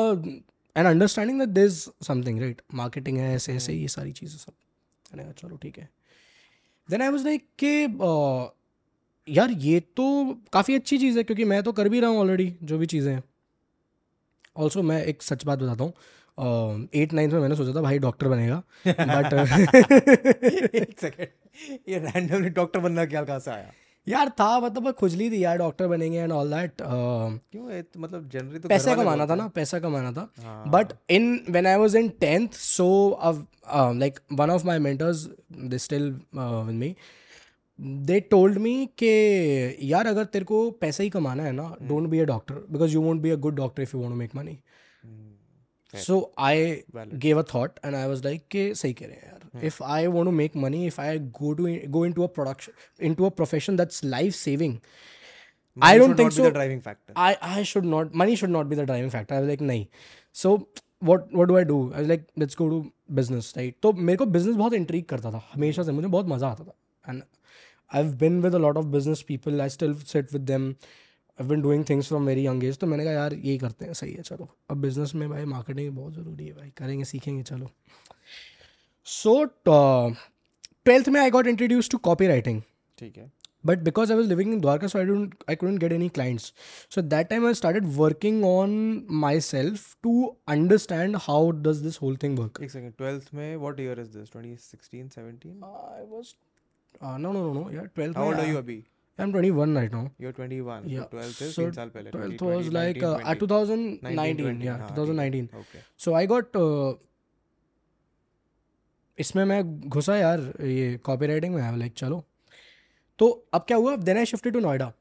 an 0.00 0.86
understanding 0.86 1.38
that 1.40 1.48
this 1.56 1.82
something 2.06 2.40
right 2.40 2.62
marketing 2.80 3.18
है 3.18 3.34
ऐसे 3.34 3.54
ऐसे 3.54 3.72
hmm. 3.72 3.80
ये 3.80 3.88
सारी 3.96 4.12
चीज़ें 4.20 4.36
सब 4.38 5.16
मैंने 5.16 5.32
चलो 5.38 5.56
ठीक 5.62 5.78
है 5.78 5.88
देन 6.90 7.02
आई 7.02 7.08
वॉज 7.10 7.24
लाइक 7.24 7.46
के 7.62 8.52
यार 9.36 9.50
ये 9.68 9.80
तो 9.96 10.06
काफ़ी 10.52 10.74
अच्छी 10.74 10.98
चीज़ 10.98 11.16
है 11.18 11.24
क्योंकि 11.24 11.44
मैं 11.52 11.62
तो 11.68 11.72
कर 11.80 11.88
भी 11.94 12.00
रहा 12.00 12.10
हूँ 12.10 12.18
ऑलरेडी 12.20 12.52
जो 12.72 12.78
भी 12.78 12.86
चीज़ें 12.96 13.12
हैं 13.12 13.22
ऑल्सो 14.64 14.82
मैं 14.90 15.02
एक 15.06 15.22
सच 15.22 15.44
बात 15.46 15.58
बताता 15.58 15.84
हूँ 15.84 16.88
एट 17.02 17.12
नाइन्थ 17.18 17.32
में 17.34 17.40
मैंने 17.40 17.56
सोचा 17.56 17.74
था 17.76 17.80
भाई 17.82 17.98
डॉक्टर 18.04 18.28
बनेगा 18.28 18.62
बट 18.88 19.34
एक 20.84 20.94
सेकेंड 21.00 21.28
ये 21.88 21.98
रैंडमली 21.98 22.48
डॉक्टर 22.60 22.80
बनना 22.86 23.04
क्या 23.14 23.24
कहाँ 23.24 23.38
से 23.38 23.50
आया 23.50 23.72
यार 24.08 24.28
था 24.40 24.48
मतलब 24.60 24.84
मैं 24.84 24.92
खुजली 25.00 25.30
थी 25.30 25.42
यार 25.44 25.56
डॉक्टर 25.58 25.86
बनेंगे 25.88 26.18
एंड 26.18 26.32
ऑल 26.32 26.50
दैट 26.50 26.72
क्यों 26.80 27.80
तो 27.82 28.00
मतलब 28.00 28.28
जनरली 28.32 28.58
तो 28.58 28.68
पैसा 28.68 28.94
कमाना 28.96 29.26
था 29.26 29.34
ना 29.34 29.46
पैसा 29.54 29.78
कमाना 29.86 30.12
था 30.18 30.62
but 30.74 30.92
in 31.10 31.26
when 31.48 31.66
I 31.66 31.76
was 31.78 31.96
in 31.96 32.08
tenth 32.20 32.48
so 32.58 32.88
like 33.74 34.18
one 34.40 34.50
of 34.50 34.64
my 34.66 34.78
mentors 34.88 35.24
they 35.74 35.78
still 35.86 36.10
with 36.36 36.74
me 36.74 36.94
they 38.12 38.20
told 38.30 38.58
me 38.66 38.74
के 38.98 39.14
यार 39.86 40.06
अगर 40.06 40.24
तेरे 40.36 40.44
को 40.44 40.70
पैसा 40.80 41.02
ही 41.02 41.10
कमाना 41.16 41.42
है 41.44 41.52
ना 41.52 41.74
don't 41.88 42.08
be 42.10 42.18
a 42.20 42.24
doctor 42.32 42.64
because 42.70 42.94
you 42.94 43.00
won't 43.02 43.20
be 43.22 43.30
a 43.30 43.34
good 43.48 43.56
doctor 43.56 43.82
if 43.82 43.94
you 43.94 44.00
want 44.00 44.16
make 44.16 44.34
money 44.36 44.58
so 46.04 46.20
I 46.46 46.64
gave 46.98 47.38
a 47.38 47.42
thought 47.54 47.78
and 47.84 47.94
I 47.96 48.06
was 48.08 48.24
like 48.24 48.46
के 48.50 48.72
सही 48.74 48.92
कह 48.94 49.06
रहे 49.06 49.16
हैं 49.16 49.26
यार 49.28 49.45
if 49.64 49.82
I 49.82 50.06
want 50.06 50.28
to 50.28 50.30
make 50.36 50.56
money 50.64 50.84
if 50.86 50.98
I 51.00 51.18
go 51.40 51.52
to 51.60 51.66
go 51.92 52.04
into 52.12 52.22
a 52.22 52.26
production 52.34 53.04
into 53.14 53.24
a 53.26 53.30
profession 53.36 53.76
that's 53.76 54.04
life 54.04 54.34
saving 54.34 54.76
I 55.84 55.98
don't 55.98 56.18
think 56.18 56.32
driving 56.52 56.80
factor 56.80 57.14
I 57.28 57.34
I 57.54 57.64
should 57.72 57.84
not 57.94 58.14
money 58.22 58.36
should 58.36 58.50
not 58.50 58.66
be 58.66 58.76
the 58.76 58.80
driving 58.90 59.10
factor 59.12 59.34
I 59.34 59.46
like 59.46 59.60
नहीं 59.72 59.86
so 60.42 60.56
what 61.04 61.24
what 61.34 61.48
do 61.48 61.56
I 61.56 61.64
do 61.72 61.78
I 61.96 62.04
like 62.06 62.26
let's 62.38 62.56
go 62.58 62.68
to 62.68 62.84
business 63.20 63.52
right 63.56 63.76
तो 63.82 63.92
मेरे 63.92 64.16
को 64.16 64.26
business 64.36 64.54
बहुत 64.56 64.72
intrigued 64.74 65.08
करता 65.08 65.30
था 65.32 65.42
हमेशा 65.52 65.82
से 65.82 65.92
मुझे 65.92 66.06
बहुत 66.08 66.26
मजा 66.28 66.48
आता 66.48 66.64
था 66.64 67.12
and 67.12 67.22
I 67.94 68.04
been 68.22 68.40
with 68.42 68.54
a 68.54 68.58
lot 68.58 68.76
of 68.78 68.84
business 68.98 69.22
people 69.28 69.60
I 69.60 69.68
still 69.68 69.94
sat 70.12 70.32
with 70.32 70.42
them 70.44 70.68
I 71.40 71.46
been 71.48 71.60
doing 71.62 71.84
things 71.88 72.08
from 72.08 72.26
very 72.26 72.46
young 72.46 72.64
age 72.64 72.78
तो 72.78 72.86
मैंने 72.86 73.04
कहा 73.04 73.12
यार 73.12 73.34
यही 73.34 73.58
करते 73.58 73.84
हैं 73.84 73.92
सही 73.94 74.12
है 74.12 74.22
चलो 74.22 74.48
अब 74.70 74.76
बिजनेस 74.82 75.14
में 75.22 75.28
भाई 75.30 75.44
मार्केटिंग 75.54 75.90
बहुत 75.96 76.14
जरूरी 76.14 76.46
है 76.46 76.52
भाई 76.54 76.70
करेंगे 76.76 77.04
सीखेंगे 77.12 77.42
चलो 77.52 77.70
सो 79.06 79.32
ट्वेल्थ 79.68 81.08
में 81.14 81.20
I 81.20 81.30
got 81.30 81.46
introduce 81.46 81.88
to 81.90 81.98
copywriting 82.26 82.60
ठीक 82.98 83.16
है 83.18 83.30
but 83.66 83.78
because 83.88 84.10
I 84.12 84.16
was 84.16 84.26
living 84.28 84.52
in 84.52 84.60
Dwarka 84.60 84.86
so 84.86 84.98
I 84.98 85.04
don't 85.06 85.34
I 85.50 85.56
couldn't 85.56 85.78
get 85.80 85.92
any 85.92 86.08
clients 86.16 86.52
so 86.94 87.02
that 87.12 87.28
time 87.28 87.46
I 87.46 87.54
started 87.54 87.84
working 87.96 88.44
on 88.46 88.70
myself 89.50 89.96
to 90.02 90.24
understand 90.56 91.16
how 91.22 91.50
does 91.68 91.82
this 91.84 91.98
whole 92.02 92.16
thing 92.22 92.38
work 92.38 92.58
एक 92.62 92.70
second 92.70 92.92
twelfth 92.98 93.28
में 93.34 93.56
what 93.56 93.80
year 93.80 94.00
is 94.00 94.06
this 94.16 94.30
2016 94.36 95.08
17 95.14 95.18
I 95.22 96.04
was 96.12 96.34
no 97.20 97.32
no 97.32 97.32
no 97.32 97.52
no 97.62 97.70
यार 97.76 97.88
12th 97.98 98.16
how 98.16 98.28
old 98.28 98.38
are 98.40 98.48
you 98.48 98.58
अभी 98.58 98.82
I'm 99.24 99.30
21 99.40 99.70
right 99.74 99.94
now. 99.96 100.00
You're 100.22 100.30
21. 100.38 100.88
Yeah. 100.94 101.04
So 101.04 101.10
12th 101.12 101.38
is 101.44 101.52
so 101.58 101.62
3 101.76 101.92
pehle, 101.92 102.08
12th 102.16 102.42
was 102.48 102.66
like 102.76 102.98
uh, 103.10 103.12
2019. 103.42 104.08
2019 104.08 104.66
yeah, 104.66 104.82
2019. 104.98 105.46
Okay. 105.62 105.80
So 106.06 106.14
I 106.18 106.20
got 106.32 106.58
uh, 106.64 106.88
इसमें 109.18 109.44
मैं 109.50 109.62
घुसा 109.88 110.16
यार 110.16 110.40
ये 110.68 110.96
copy 111.04 111.26
writing 111.26 111.54
में 111.54 111.76
like 111.78 111.92
चलो 111.96 112.24
तो 113.18 113.28
अब 113.54 113.64
क्या 113.68 113.76
हुआ 113.76 113.96
then 114.08 114.18
I 114.18 114.26
shifted 114.32 114.52
to 114.52 114.60
Noida 114.60 114.92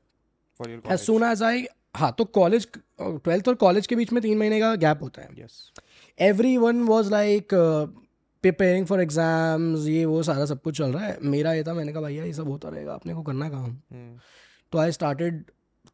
as 0.93 0.99
soon 0.99 1.23
as 1.31 1.43
I 1.43 1.65
हाँ 1.95 2.11
तो 2.17 2.25
कॉलेज 2.37 2.67
ट्वेल्थ 3.01 3.43
uh, 3.43 3.47
और 3.47 3.55
कॉलेज 3.59 3.87
के 3.87 3.95
बीच 3.95 4.11
में 4.13 4.21
तीन 4.21 4.37
महीने 4.37 4.59
का 4.59 4.73
गैप 4.85 5.01
होता 5.03 5.21
है 5.21 5.47
every 6.29 6.55
one 6.57 6.81
was 6.87 7.11
like 7.11 7.53
preparing 7.53 8.85
for 8.85 9.01
exams 9.01 9.87
ये 9.87 10.03
वो 10.05 10.21
सारा 10.23 10.45
सब 10.45 10.61
कुछ 10.61 10.77
चल 10.77 10.91
रहा 10.93 11.05
है 11.05 11.17
मेरा 11.35 11.53
ये 11.53 11.63
था 11.67 11.73
मैंने 11.73 11.93
कहा 11.93 12.01
भैया 12.03 12.23
ये 12.25 12.33
सब 12.33 12.47
होता 12.49 12.69
रहेगा 12.69 12.93
अपने 12.93 13.13
को 13.13 13.21
करना 13.29 13.49
काम 13.49 13.63
हम्म। 13.65 14.19
तो 14.71 14.77
आई 14.77 14.91
स्टार्टेड 14.91 15.43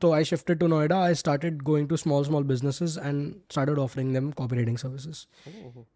तो 0.02 0.12
I 0.14 0.24
shifted 0.26 0.60
to 0.60 0.68
Noida 0.68 0.98
I 1.06 1.16
started 1.16 1.62
going 1.64 1.88
to 1.90 1.98
small 2.04 2.24
small 2.26 2.44
businesses 2.52 2.98
and 3.06 3.34
started 3.54 3.78
offering 3.80 4.16
them 4.16 4.32
copywriting 4.38 4.78
services 4.78 5.20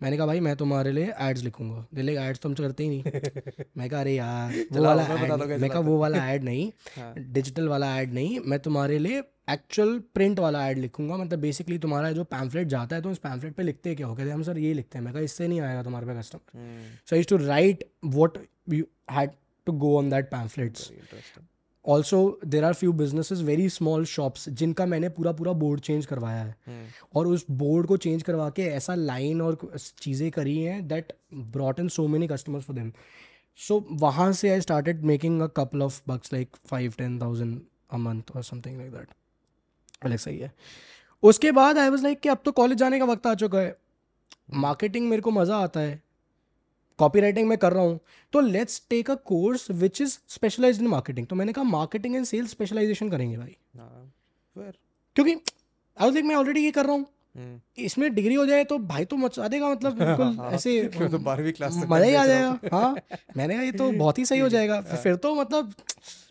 मैंने 0.03 0.17
कहा 0.17 0.25
भाई 0.27 0.39
मैं 0.47 0.55
तुम्हारे 0.55 0.91
लिए 0.97 1.13
एड्स 1.27 1.43
लिखूंगा 1.43 1.85
दिल्ली 1.99 2.13
के 2.15 2.23
एड्स 2.29 2.39
तो 2.39 2.47
तुम 2.49 2.55
तो 2.55 2.63
करते 2.63 2.83
ही 2.83 2.89
नहीं 2.89 3.63
मैं 3.77 3.89
कहा 3.89 3.99
अरे 4.01 4.13
यार 4.15 4.53
वो 4.77 4.83
वाला 4.85 5.03
ad, 5.07 5.59
मैं 5.61 5.69
कहा 5.69 5.79
वो 5.87 5.97
वाला 5.99 6.25
ऐड 6.33 6.43
नहीं 6.43 6.71
डिजिटल 7.37 7.61
हाँ। 7.61 7.69
वाला 7.71 7.95
ऐड 8.01 8.13
नहीं 8.13 8.39
मैं 8.53 8.59
तुम्हारे 8.67 8.99
लिए 9.07 9.23
एक्चुअल 9.53 9.97
प्रिंट 10.13 10.39
वाला 10.39 10.67
ऐड 10.69 10.77
लिखूंगा 10.85 11.17
मतलब 11.23 11.39
बेसिकली 11.47 11.77
तुम्हारा 11.87 12.11
जो 12.19 12.23
पैम्फलेट 12.35 12.67
जाता 12.75 12.95
है 12.95 13.01
तो 13.01 13.09
उस 13.09 13.17
पैम्फलेट 13.27 13.55
पे 13.55 13.63
लिखते 13.63 13.89
हैं 13.89 13.97
क्या 13.97 14.07
हो 14.07 14.15
कहते 14.15 14.29
हम 14.31 14.43
सर 14.51 14.57
ये 14.65 14.73
लिखते 14.81 14.97
हैं 14.97 15.05
मैं 15.05 15.13
कहा 15.13 15.23
इससे 15.31 15.47
नहीं 15.47 15.59
आएगा 15.69 15.83
तुम्हारे 15.89 16.07
पे 16.13 16.19
customer 16.19 16.93
so 17.09 17.15
is 17.15 17.27
to 17.33 17.37
write 17.47 17.83
what 18.19 18.37
you 18.79 18.85
had 19.19 19.31
to 19.65 19.71
go 19.85 19.97
on 19.97 20.09
that 20.09 20.29
pamphlets 20.31 20.89
also 21.93 22.17
there 22.53 22.63
are 22.63 22.73
few 22.73 22.91
business 22.99 23.31
very 23.51 23.67
small 23.69 24.05
shops 24.11 24.47
जिनका 24.61 24.85
मैंने 24.93 25.09
पूरा 25.17 25.31
पूरा 25.39 25.51
बोर्ड 25.63 25.79
चेंज 25.81 26.05
करवाया 26.05 26.41
है 26.43 26.51
hmm. 26.51 27.07
और 27.15 27.27
उस 27.27 27.45
बोर्ड 27.61 27.87
को 27.87 27.97
चेंज 28.05 28.23
करवा 28.23 28.49
के 28.55 28.61
ऐसा 28.77 28.95
लाइन 28.95 29.41
और 29.41 29.57
चीज़ें 29.77 30.29
करी 30.31 30.57
हैं 30.59 30.87
that 30.87 31.13
brought 31.57 31.79
in 31.79 31.87
so 31.97 32.07
many 32.15 32.27
customers 32.27 32.65
for 32.65 32.75
them 32.75 32.91
so 33.67 33.79
वहाँ 34.03 34.31
से 34.39 34.49
I 34.49 34.61
started 34.61 35.03
making 35.11 35.41
a 35.41 35.47
couple 35.57 35.81
of 35.83 36.01
bucks 36.07 36.33
like 36.33 36.55
five 36.69 36.93
ten 36.97 37.19
thousand 37.21 37.59
a 37.93 37.97
month 38.07 38.31
और 38.35 38.43
समथिंग 38.43 38.77
लाइक 38.77 38.91
दैट 38.91 39.13
अलग 40.05 40.17
सही 40.25 40.37
है 40.39 40.51
उसके 41.33 41.51
बाद 41.59 41.77
आई 41.77 41.89
वॉज 41.89 42.03
लाइक 42.03 42.19
कि 42.19 42.29
अब 42.29 42.41
तो 42.45 42.51
कॉलेज 42.61 42.77
जाने 42.77 42.99
का 42.99 43.05
वक्त 43.05 43.27
आ 43.27 43.33
चुका 43.43 43.59
है 43.59 43.75
मार्केटिंग 44.65 45.09
मेरे 45.09 45.21
को 45.21 45.31
मज़ा 45.31 45.57
आता 45.63 45.79
है 45.79 46.01
कॉपी 46.99 47.19
राइटिंग 47.19 47.47
में 47.47 47.57
कर 47.57 47.73
रहा 47.73 47.83
हूँ 47.83 47.99
तो 48.33 48.39
let's 48.41 48.81
take 48.89 49.09
a 49.11 49.15
course 49.31 49.69
which 49.83 50.01
is 50.01 50.17
specialise 50.33 50.79
in 50.81 50.87
marketing 50.87 51.27
तो 51.27 51.35
मैंने 51.35 51.53
कहा 51.53 51.63
मार्केटिंग 51.71 52.15
एंड 52.15 52.25
सेल्स 52.25 52.51
स्पेशलाइजेशन 52.51 53.09
करेंगे 53.09 53.37
भाई 53.37 53.55
हाँ, 53.79 54.11
क्योंकि 54.57 55.35
आई 55.35 56.11
थिंक 56.15 56.25
मैं 56.27 56.35
ऑलरेडी 56.35 56.63
ये 56.65 56.71
कर 56.71 56.85
रहा 56.85 56.93
हूँ 56.95 57.05
हम्म। 57.37 57.83
इसमें 57.83 58.13
डिग्री 58.15 58.35
हो 58.35 58.45
जाए 58.45 58.63
तो 58.65 58.77
भाई 58.91 59.05
तो 59.05 59.15
मचा 59.21 59.47
देगा 59.53 59.69
मतलब 59.69 59.97
बिल्कुल 60.01 60.35
हाँ, 60.39 60.51
ऐसे 60.51 60.83
तो 61.11 61.17
बारहवीं 61.19 61.53
क्लास 61.53 61.81
मजा 61.89 62.05
ही 62.05 62.13
आ 62.15 62.25
जाएगा 62.25 62.59
हाँ 62.77 62.95
मैंने 63.37 63.53
कहा 63.53 63.63
ये 63.63 63.71
तो 63.83 63.91
बहुत 63.97 64.17
ही 64.19 64.25
सही 64.25 64.39
हो 64.39 64.49
जाएगा 64.55 64.75
हाँ। 64.89 65.01
फिर 65.03 65.15
तो 65.27 65.33
मतलब 65.35 65.73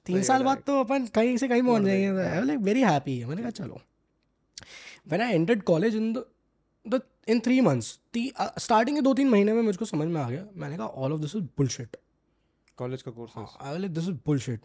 तीन 0.07 0.23
साल 0.31 0.43
बाद 0.45 0.63
तो 0.67 0.81
अपन 0.85 1.07
कहीं 1.15 1.37
से 1.45 1.49
कहीं 1.49 1.63
पहुंच 1.63 1.83
जाएंगे 1.83 2.47
लाइक 2.47 2.61
वेरी 2.71 2.83
हैप्पी 2.83 3.19
है 3.19 3.27
मैंने 3.27 3.43
कहा 3.43 3.51
चलो 3.65 3.81
when 5.13 5.21
I 5.23 5.33
entered 5.35 5.63
college 5.73 5.97
in 5.97 6.13
the 6.17 7.01
in 7.29 7.41
three 7.45 7.61
months 7.67 7.87
starting 8.67 8.97
के 8.97 9.01
दो 9.03 9.13
तीन 9.15 9.29
महीने 9.31 9.53
में 9.53 9.63
मुझको 9.63 9.85
समझ 9.85 10.07
में 10.09 10.21
आ 10.21 10.29
गया 10.31 10.45
मैंने 10.63 10.77
कहा 10.77 10.87
all 11.05 11.13
of 11.13 11.21
this 11.21 11.37
is 11.37 11.43
bullshit 11.59 11.97
college 12.79 13.03
का 13.03 13.11
कोर्स 13.19 13.33
हाँ 13.37 13.79
दिस 13.89 14.09
इज 14.09 14.17
बुलशिट 14.27 14.61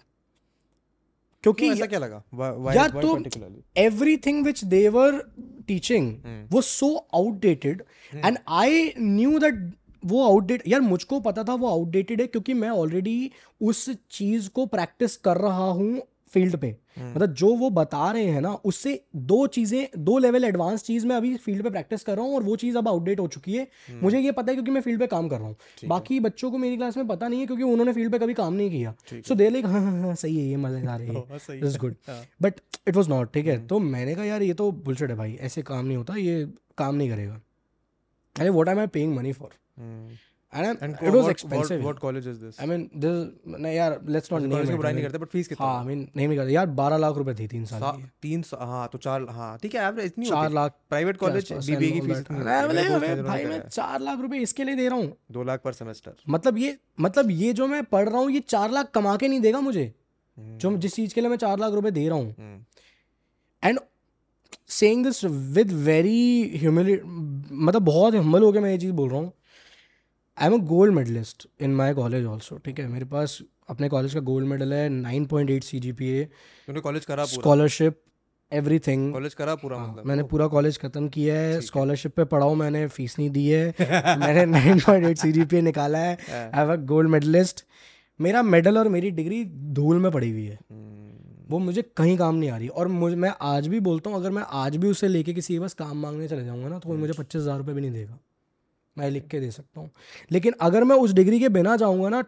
क्योंकि 1.43 1.69
ऐसा 1.72 1.86
क्या 1.91 2.00
लगा 2.00 2.22
why, 2.39 2.76
या 2.76 2.88
तो 2.88 3.60
everything 4.26 4.43
which 4.45 4.63
they were 4.76 5.19
teaching 5.67 6.13
वो 6.52 6.62
so 6.69 6.95
outdated 7.15 7.84
and 8.15 8.38
I 8.63 8.91
knew 9.00 9.38
that 9.39 9.69
वो 10.12 10.24
आउटडेट 10.26 10.63
यार 10.67 10.82
मुझको 10.82 11.19
पता 11.19 11.43
था 11.48 11.54
वो 11.62 11.67
आउटडेटेड 11.69 12.22
है 12.22 12.28
क्योंकि 12.28 12.54
मैं 12.63 12.69
ऑलरेडी 12.69 13.32
उस 13.72 13.89
चीज़ 14.17 14.50
को 14.60 14.65
प्रैक्टिस 14.76 15.15
कर 15.28 15.38
रहा 15.48 15.69
हूँ 15.80 16.00
फील्ड 16.34 16.56
पे 16.58 16.68
हम्म। 16.98 17.10
मतलब 17.12 17.34
जो 17.42 17.48
वो 17.58 17.70
बता 17.78 18.10
रहे 18.12 18.26
हैं 18.34 18.42
ना 18.42 18.52
उससे 18.72 18.94
दो 19.32 19.46
चीज़ें 19.58 20.04
दो 20.06 20.18
लेवल 20.26 20.44
एडवांस 20.46 20.84
चीज़ 20.84 21.06
मैं 21.08 21.15
अभी 21.15 21.36
फील्ड 21.46 21.63
पे 21.63 21.70
प्रैक्टिस 21.70 22.04
कर 22.04 22.15
रहा 22.18 22.26
हूँ 22.26 22.36
और 22.36 22.44
वो 22.44 22.56
चीज़ 22.63 22.78
अब 22.78 22.88
आउटडेट 22.88 23.20
हो 23.20 23.28
चुकी 23.36 23.56
है 23.58 23.63
हम्म। 23.89 24.00
मुझे 24.04 24.20
ये 24.20 24.32
पता 24.39 24.52
है 24.52 24.56
क्योंकि 24.56 24.72
मैं 24.72 24.82
फील्ड 24.88 25.00
पे 25.00 25.08
काम 25.15 25.30
कर 25.30 25.39
रहा 25.39 25.48
हूँ 25.48 25.88
बाकी 25.94 26.20
बच्चों 26.28 26.52
को 26.52 26.58
मेरी 26.65 26.78
क्लास 26.78 26.98
में 26.98 27.08
पता 27.08 27.28
नहीं 27.28 27.39
है 27.39 27.46
क्योंकि 27.48 27.63
उन्होंने 27.72 27.94
फील्ड 27.94 28.12
पे 28.12 28.20
कभी 28.26 28.34
काम 28.42 28.54
नहीं 28.54 28.70
किया 28.72 28.94
सो 29.28 29.36
दे 29.42 29.50
लाइक 29.50 29.65
हाँ 29.76 29.82
हाँ 29.92 30.15
सही 30.15 30.38
है 30.39 30.48
ये 30.50 30.56
मजेदार 30.68 31.02
है 31.02 31.58
is 31.68 31.78
good 31.86 31.96
but 32.42 32.60
it 32.88 32.96
was 32.96 33.10
not 33.10 33.34
ठीक 33.34 33.46
है 33.48 33.56
हम्म। 33.56 33.68
तो 33.68 33.80
मैंने 33.89 34.15
कहा 34.15 34.26
यार 34.26 34.42
ये 34.44 34.54
तो 34.62 34.72
बुलशेट 34.89 35.10
है 35.10 35.15
भाई 35.18 35.36
ऐसे 35.50 35.62
काम 35.72 35.86
नहीं 35.86 35.98
होता 35.98 36.15
ये 36.20 36.46
काम 36.78 36.96
नहीं 36.96 37.10
करेगा 37.10 37.39
अरे 38.39 38.50
what 38.58 38.70
I 38.70 38.76
I 38.80 38.88
paying 38.98 39.15
money 39.15 39.32
for 39.34 39.50
And, 40.52 40.80
and 40.82 40.98
it 41.00 41.12
was 41.14 41.26
what, 41.26 41.32
expensive. 41.32 41.84
What, 41.84 41.94
what 41.98 42.02
college 42.02 42.26
is 42.26 42.40
this? 42.40 42.60
I 42.60 42.66
mean, 42.66 42.90
this 42.92 43.30
No, 43.46 43.70
yeah. 43.70 43.98
let's 44.04 44.32
not 44.32 44.42
name 44.42 44.62
it. 44.62 44.80
बुराई 44.80 44.94
नहीं 44.96 45.04
करते 45.12 45.20
but 45.20 45.30
fees 45.30 45.48
कितना? 45.48 45.62
हाँ 45.62 45.82
I 45.82 45.86
mean 45.86 46.10
नहीं 46.18 46.36
करते 46.38 46.54
यार 46.54 46.66
बारह 46.80 46.98
लाख 46.98 47.18
रुपए 47.18 47.34
थी 47.40 47.48
तीन 47.48 47.66
साल 47.66 47.82
की. 47.82 48.10
तीन 48.22 48.42
साल 48.42 48.68
हाँ 48.70 48.88
तो 48.94 48.98
चार 48.98 49.26
हाँ 49.36 49.58
ठीक 49.62 49.76
है 49.76 49.82
Average 49.90 50.06
इतनी 50.14 50.26
होती 50.26 50.36
है. 50.38 50.42
चार 50.42 50.52
लाख 50.54 50.74
प्राइवेट 50.90 51.18
कॉलेज 51.18 51.52
बीबीए 51.70 51.92
की 51.92 52.00
fees. 52.08 52.30
नहीं, 52.32 52.90
नहीं, 52.90 53.22
भाई 53.24 53.46
मैं 53.46 53.60
चार 53.70 54.00
लाख 54.02 54.20
रुपए 54.22 54.38
इसके 54.50 54.64
लिए 54.64 54.76
दे 54.76 54.88
रहा 54.90 54.98
हूँ 54.98 55.14
दो 55.32 55.44
लाख 55.52 55.62
per 55.68 55.74
semester. 55.82 56.12
मतलब 56.30 56.58
ये 56.58 56.76
मतलब 57.02 57.30
ये 57.32 57.54
जो 57.62 57.68
मैं 57.68 57.84
पढ़ 57.96 58.10
रहा 58.10 58.20
हूँ 58.20 58.32
ये 58.32 58.40
चार 58.50 58.72
लाख 58.72 58.90
कमा 59.00 59.16
के 59.18 59.28
नहीं 59.28 59.40
देगा 59.42 59.60
मुझे 59.70 59.92
जो 60.40 60.68
हम्म। 60.70 60.80
जिस 60.80 60.94
चीज 60.96 61.14
के 61.14 61.22
लिए 61.22 61.30
मैं 61.30 61.38
चार 61.38 61.60
लाख 61.60 61.74
रुपए 61.74 61.92
दे 61.92 62.08
रहा 62.08 62.18
हूँ 62.18 62.64
and 63.64 63.80
saying 64.80 65.04
this 65.06 65.24
with 65.60 65.72
very 65.90 66.58
humble 66.58 67.00
मतलब 67.06 67.82
बहुत 67.84 68.16
हम्बल 68.16 68.44
होकर 68.44 68.60
मैं 68.62 68.72
ये 68.72 68.78
चीज़ 68.78 68.92
बोल 69.02 69.10
रहा 69.10 69.20
हूँ 69.20 69.32
I 70.41 70.47
am 70.47 70.54
a 70.54 70.58
gold 70.67 70.93
medalist 70.95 71.45
in 71.67 71.71
my 71.75 71.93
college 71.93 72.25
also 72.34 72.58
ठीक 72.65 72.80
है 72.80 72.88
मेरे 72.88 73.06
पास 73.13 73.38
अपने 73.69 73.88
कॉलेज 73.89 74.13
का 74.13 74.19
गोल्ड 74.28 74.47
मेडल 74.47 74.73
है 74.73 74.88
nine 74.89 75.25
point 75.32 75.49
eight 75.52 75.63
C 75.63 75.80
G 75.86 75.91
P 76.02 76.10
A 76.19 77.04
करा 77.08 77.25
स्कॉलरशिप 77.32 77.97
एवरी 78.60 78.78
थिंग 78.88 79.12
कॉलेज 79.13 79.34
करा 79.34 79.54
पूरा 79.56 79.78
हाँ, 79.78 79.88
मतलब? 79.88 80.06
मैंने 80.08 80.23
पूरा 80.30 80.47
कॉलेज 80.54 80.78
खत्म 80.84 81.08
किया 81.15 81.36
है 81.39 81.60
स्कॉलरशिप 81.62 82.15
पे 82.17 82.23
पढ़ाओ 82.36 82.54
मैंने 82.62 82.88
फीस 82.93 83.15
नहीं 83.19 83.30
दी 83.39 83.45
है 83.47 83.73
मैंने 84.19 84.45
nine 84.54 84.80
point 84.86 85.06
eight 85.08 85.17
C 85.17 85.32
G 85.32 85.43
P 85.54 85.58
A 85.58 85.62
निकाला 85.62 85.99
है 86.08 86.15
I 86.52 86.63
have 86.63 86.71
a 86.73 86.75
gold 86.93 87.10
medalist 87.17 87.63
मेरा 88.28 88.41
मेडल 88.54 88.78
और 88.78 88.88
मेरी 88.95 89.12
डिग्री 89.19 89.43
धूल 89.82 89.99
में 90.02 90.12
पड़ी 90.12 90.32
हुई 90.32 90.45
है 90.45 90.56
हम्म। 90.56 91.47
वो 91.52 91.60
मुझे 91.67 91.82
कहीं 91.97 92.17
काम 92.17 92.36
नहीं 92.36 92.49
आ 92.49 92.58
रही 92.58 92.67
और 92.84 92.88
मुझे 93.04 93.15
मैं 93.25 93.34
आज 93.52 93.67
भी 93.75 93.80
बोलता 93.89 94.10
हूँ 94.10 94.17
अगर 94.19 94.30
मैं 94.39 94.43
आज 94.63 94.75
भी 94.78 94.88
उसे 94.89 95.08
लेके 95.08 95.34
किसी 95.34 95.54
के 95.54 95.60
पास 95.60 95.73
काम 95.84 95.97
मांगने 96.02 96.28
चले 96.28 96.45
जाऊँगा 96.45 96.67
ना 96.69 96.80
तो 96.80 96.89
वो 96.89 96.93
हम्म। 96.95 97.06
मुझे 97.08 97.21
पच्चीस 97.21 97.41
हज़ार 97.41 97.58
रुपये 97.58 97.75
भी 97.75 97.82
नहीं 97.82 97.91
देगा 97.91 98.17
मैं 99.00 99.10
लिख 99.18 99.28
के 99.34 99.40
दे 99.46 99.50
सकता 99.58 99.82
हूँ 99.82 99.90
लेकिन 100.38 100.54
अगर 100.70 100.84
मैं 100.92 100.96
उस 101.08 101.14
डिग्री 101.22 101.40
के 101.46 101.50
बिना 101.58 101.76
जाऊँगा 101.84 102.10
ना 102.18 102.24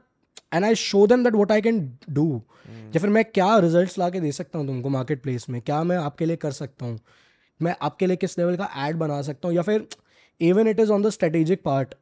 and 0.53 0.65
I 0.65 0.75
show 0.83 1.05
them 1.13 1.23
that 1.27 1.35
what 1.41 1.51
I 1.55 1.61
can 1.67 1.81
do 2.19 2.25
या 2.73 2.99
फिर 3.05 3.09
मैं 3.17 3.23
क्या 3.37 3.47
रिजल्ट 3.69 3.97
ला 4.03 4.09
के 4.15 4.19
दे 4.27 4.31
सकता 4.41 4.59
हूँ 4.59 4.67
तुमको 4.67 4.89
मार्केट 4.99 5.21
प्लेस 5.23 5.49
में 5.55 5.61
क्या 5.71 5.83
मैं 5.93 5.97
आपके 6.11 6.25
लिए 6.31 6.39
कर 6.45 6.51
सकता 6.59 6.85
हूँ 6.85 6.99
मैं 7.65 7.75
आपके 7.89 8.07
लिए 8.11 8.17
किस 8.25 8.37
लेवल 8.39 8.55
का 8.63 8.69
एड 8.87 8.95
बना 9.05 9.21
सकता 9.31 9.47
हूँ 9.47 9.55
या 9.55 9.65
फिर 9.71 9.87
even 10.51 10.67
it 10.67 10.79
is 10.85 10.91
on 10.97 11.03
the 11.03 11.09
strategic 11.17 11.61
part 11.67 11.93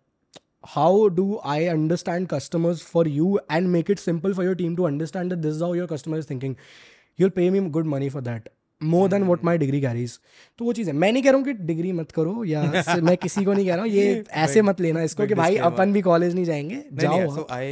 how 0.76 1.08
do 1.18 1.26
I 1.56 1.66
understand 1.74 2.28
customers 2.34 2.84
for 2.94 3.08
you 3.18 3.28
and 3.52 3.68
make 3.76 3.92
it 3.96 4.00
simple 4.00 4.34
for 4.40 4.46
your 4.46 4.56
team 4.62 4.76
to 4.76 4.84
understand 4.94 5.34
this 5.48 5.62
how 5.62 5.74
your 5.82 5.88
customer 5.96 6.18
is 6.24 6.30
thinking 6.30 6.56
you'll 7.22 7.30
pay 7.40 7.50
me 7.58 7.70
good 7.80 7.88
money 7.96 8.10
for 8.16 8.22
that 8.32 8.50
more 8.84 9.10
than 9.10 9.24
what 9.24 9.44
my 9.44 9.58
degree 9.58 9.80
carries 9.82 10.18
तो 10.58 10.66
वो 10.66 10.74
चीज़ 10.74 10.88
है 10.90 10.94
मैं 10.96 11.12
नहीं 11.12 11.24
कह 11.24 11.30
रहा 11.32 11.38
हूँ 11.38 11.46
कि 11.46 11.54
डिग्री 11.68 11.92
मत 11.92 12.12
करो 12.16 12.44
या 12.46 12.62
मैं 13.04 13.16
किसी 13.22 13.44
को 13.46 13.54
नहीं 13.54 13.66
कह 13.68 13.76
रहा 13.76 13.82
हूँ 13.84 13.92
ये 13.92 14.24
ऐसे 14.44 14.62
मत 14.62 14.82
लेना 14.82 15.02
इसको 15.10 15.26
कि 15.28 15.34
भाई 15.42 15.56
अपन 15.70 15.92
भी 15.94 16.02
कॉलेज 16.02 16.36
नहीं 16.36 16.46
जाएंगे 16.46 16.84
जाओ 17.02 17.46
I 17.56 17.72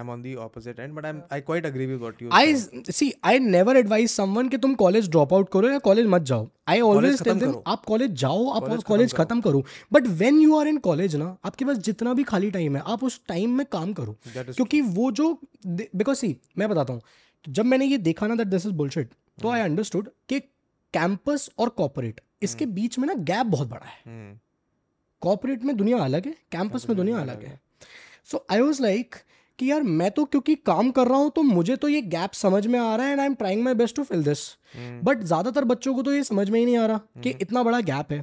am 0.00 0.10
on 0.10 0.22
the 0.22 0.34
opposite 0.46 0.80
end 0.80 0.94
but 0.94 1.06
I 1.06 1.12
I 1.32 1.40
quite 1.40 1.66
agree 1.66 1.86
with 1.86 1.98
what 2.00 2.22
you 2.22 2.28
I 2.38 2.54
see 2.90 3.12
I 3.24 3.38
never 3.48 3.76
advise 3.76 4.16
someone 4.16 4.48
कि 4.48 4.56
तुम 4.58 4.74
कॉलेज 4.84 5.10
ड्रॉप 5.10 5.34
आउट 5.34 5.48
करो 5.52 5.70
या 5.70 5.78
कॉलेज 5.90 6.06
मत 6.16 6.22
जाओ 6.32 6.48
आई 6.68 6.80
ऑलवेज 6.88 7.22
टेल 7.24 7.38
देम 7.40 7.54
आप 7.74 7.84
कॉलेज 7.88 8.14
जाओ 8.22 8.48
आप 8.50 8.82
कॉलेज 8.86 9.14
खत्म 9.16 9.40
करो 9.40 9.64
but 9.92 10.06
when 10.24 10.40
you 10.40 10.58
are 10.58 10.68
in 10.68 10.78
college 10.90 11.16
ना 11.16 11.36
आपके 11.44 11.64
पास 11.64 11.78
जितना 11.90 12.14
भी 12.14 12.24
खाली 12.32 12.50
टाइम 12.50 12.76
है 12.76 12.82
आप 12.92 13.04
उस 13.04 13.20
टाइम 13.28 13.56
में 13.58 13.66
काम 13.72 13.92
करो 13.92 14.16
क्योंकि 14.36 14.80
वो 15.00 15.10
जो 15.22 15.32
बिकॉज 15.66 16.16
सी 16.16 16.36
मैं 16.58 16.68
बताता 16.68 16.92
हूँ 16.92 17.00
तो 17.44 17.52
जब 17.52 17.64
मैंने 17.66 17.86
ये 17.86 17.98
देखा 18.08 18.26
ना 18.26 18.34
दैट 18.34 18.46
दिस 18.48 18.66
इज 18.66 18.72
बुलशिट 18.82 19.10
तो 19.42 19.48
आई 19.50 19.60
अंडरस्टूड 19.60 20.08
कि 20.28 20.40
कैंपस 20.94 21.48
और 21.58 21.68
कॉपोरेट 21.80 22.20
इसके 22.42 22.64
हम्म। 22.64 22.74
बीच 22.74 22.98
में 22.98 23.06
ना 23.08 23.14
गैप 23.30 23.46
बहुत 23.56 23.68
बड़ा 23.68 23.86
है 23.86 24.28
कॉपोरेट 25.20 25.58
हम्म। 25.58 25.66
में 25.66 25.76
दुनिया 25.76 25.98
अलग 26.04 26.26
है 26.26 26.34
कैंपस 26.52 26.88
में 26.88 26.96
दुनिया 26.96 27.18
अलग 27.20 27.42
है 27.44 27.58
सो 28.30 28.44
आई 28.52 28.60
वॉज 28.60 28.80
लाइक 28.80 29.14
कि 29.58 29.70
यार 29.70 29.82
मैं 30.00 30.10
तो 30.16 30.24
क्योंकि 30.32 30.54
काम 30.66 30.90
कर 30.96 31.08
रहा 31.08 31.18
हूं 31.18 31.30
तो 31.36 31.42
मुझे 31.42 31.76
तो 31.84 31.88
ये 31.88 32.00
गैप 32.14 32.32
समझ 32.40 32.66
में 32.72 32.78
आ 32.78 32.94
रहा 32.96 33.06
है 33.06 33.12
and 33.12 33.20
I 33.20 33.26
am 33.26 33.34
trying 33.34 33.62
my 33.64 33.74
best 33.80 33.96
to 33.96 34.02
fill 34.10 34.22
this 34.24 34.38
but 35.04 35.22
ज़्यादातर 35.22 35.64
बच्चों 35.70 35.94
को 35.94 36.02
तो 36.08 36.12
ये 36.12 36.22
समझ 36.24 36.48
में 36.50 36.58
ही 36.58 36.64
नहीं 36.66 36.76
आ 36.78 36.86
रहा 36.86 36.98
कि 37.22 37.28
हम्म। 37.30 37.42
इतना 37.42 37.62
बड़ा 37.68 37.80
गैप 37.90 38.12
है 38.12 38.20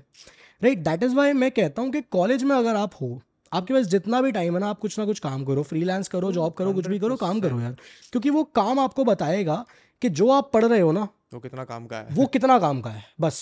राइट 0.64 0.80
दैट 0.84 1.04
इज़ 1.04 1.16
वाई 1.16 1.34
मैं 1.44 1.52
कहता 1.52 1.82
हूँ 1.82 1.92
कि 1.92 2.02
कॉलेज 2.18 2.44
में 2.52 2.56
अगर 2.56 2.76
आप 2.76 2.94
हो 3.02 3.20
आपके 3.56 3.74
पास 3.74 3.86
जितना 3.92 4.22
भी 4.22 4.32
टाइम 4.36 4.54
है 4.54 4.60
ना 4.60 4.70
आप 4.70 4.80
कुछ 4.80 4.98
ना 5.00 5.06
कुछ 5.06 5.20
काम 5.26 5.44
करो 5.46 5.62
फ्रीलांस 5.68 6.08
करो 6.14 6.32
जॉब 6.38 6.54
करो 6.54 6.72
कुछ 6.74 6.88
भी 6.94 6.98
करो 7.00 7.16
काम 7.20 7.40
करो 7.42 7.60
यार 7.60 7.76
क्योंकि 8.12 8.30
वो 8.38 8.44
काम 8.60 8.80
आपको 8.80 9.04
बताएगा 9.12 9.56
कि 10.02 10.10
जो 10.22 10.30
आप 10.38 10.50
पढ़ 10.54 10.66
रहे 10.66 10.80
हो 10.80 10.92
ना 10.98 11.08
वो 11.34 11.40
कितना 11.40 11.64
काम 11.72 11.86
का 11.92 11.98
है 11.98 12.16
वो 12.16 12.26
कितना 12.36 12.58
काम 12.66 12.82
का 12.82 12.90
है 12.96 13.04
बस 13.26 13.40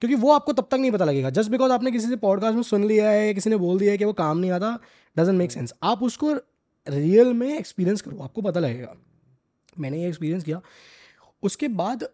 क्योंकि 0.00 0.14
वो 0.26 0.32
आपको 0.32 0.52
तब 0.52 0.68
तक 0.70 0.76
नहीं 0.84 0.90
पता 0.98 1.04
लगेगा 1.10 1.30
जस्ट 1.38 1.50
बिकॉज 1.50 1.70
आपने 1.78 1.90
किसी 1.90 2.08
से 2.08 2.16
पॉडकास्ट 2.26 2.54
में 2.56 2.62
सुन 2.70 2.84
लिया 2.88 3.10
है 3.10 3.34
किसी 3.38 3.50
ने 3.50 3.56
बोल 3.64 3.78
दिया 3.78 3.92
है 3.92 3.98
कि 3.98 4.04
वो 4.04 4.12
काम 4.22 4.38
नहीं 4.38 4.50
आता 4.60 4.78
डजेंट 5.18 5.36
मेक 5.38 5.52
सेंस 5.52 5.74
आप 5.92 6.02
उसको 6.10 6.34
रियल 6.98 7.32
में 7.42 7.48
एक्सपीरियंस 7.58 8.02
करो 8.08 8.18
आपको 8.28 8.42
पता 8.50 8.60
लगेगा 8.60 8.94
मैंने 9.84 10.02
ये 10.02 10.08
एक्सपीरियंस 10.08 10.44
किया 10.44 10.60
उसके 11.50 11.68
बाद 11.82 12.08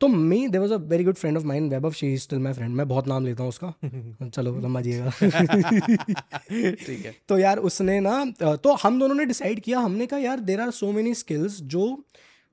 तो 0.00 0.08
me 0.08 0.46
there 0.48 0.60
was 0.60 0.72
a 0.72 0.76
very 0.90 1.04
good 1.04 1.14
friend 1.16 1.36
of 1.36 1.44
mine 1.44 1.74
of 1.84 1.94
she 1.96 2.16
still 2.18 2.38
my 2.38 2.52
friend 2.52 2.74
मैं 2.76 2.86
बहुत 2.88 3.06
नाम 3.08 3.24
लेता 3.26 3.42
हूँ 3.42 3.48
उसका 3.48 3.72
चलो 4.28 4.52
लम्बा 4.66 4.80
जिएगा 4.80 5.10
ठीक 6.50 7.04
है 7.04 7.14
तो 7.28 7.38
यार 7.38 7.58
उसने 7.70 7.98
ना 8.06 8.12
तो 8.44 8.74
हम 8.82 9.00
दोनों 9.00 9.14
ने 9.14 9.24
डिसाइड 9.32 9.60
किया 9.62 9.78
हमने 9.88 10.06
कहा 10.12 10.18
यार 10.20 10.40
there 10.50 10.60
are 10.60 10.70
so 10.78 10.92
many 10.92 11.14
skills 11.22 11.60
जो 11.76 11.88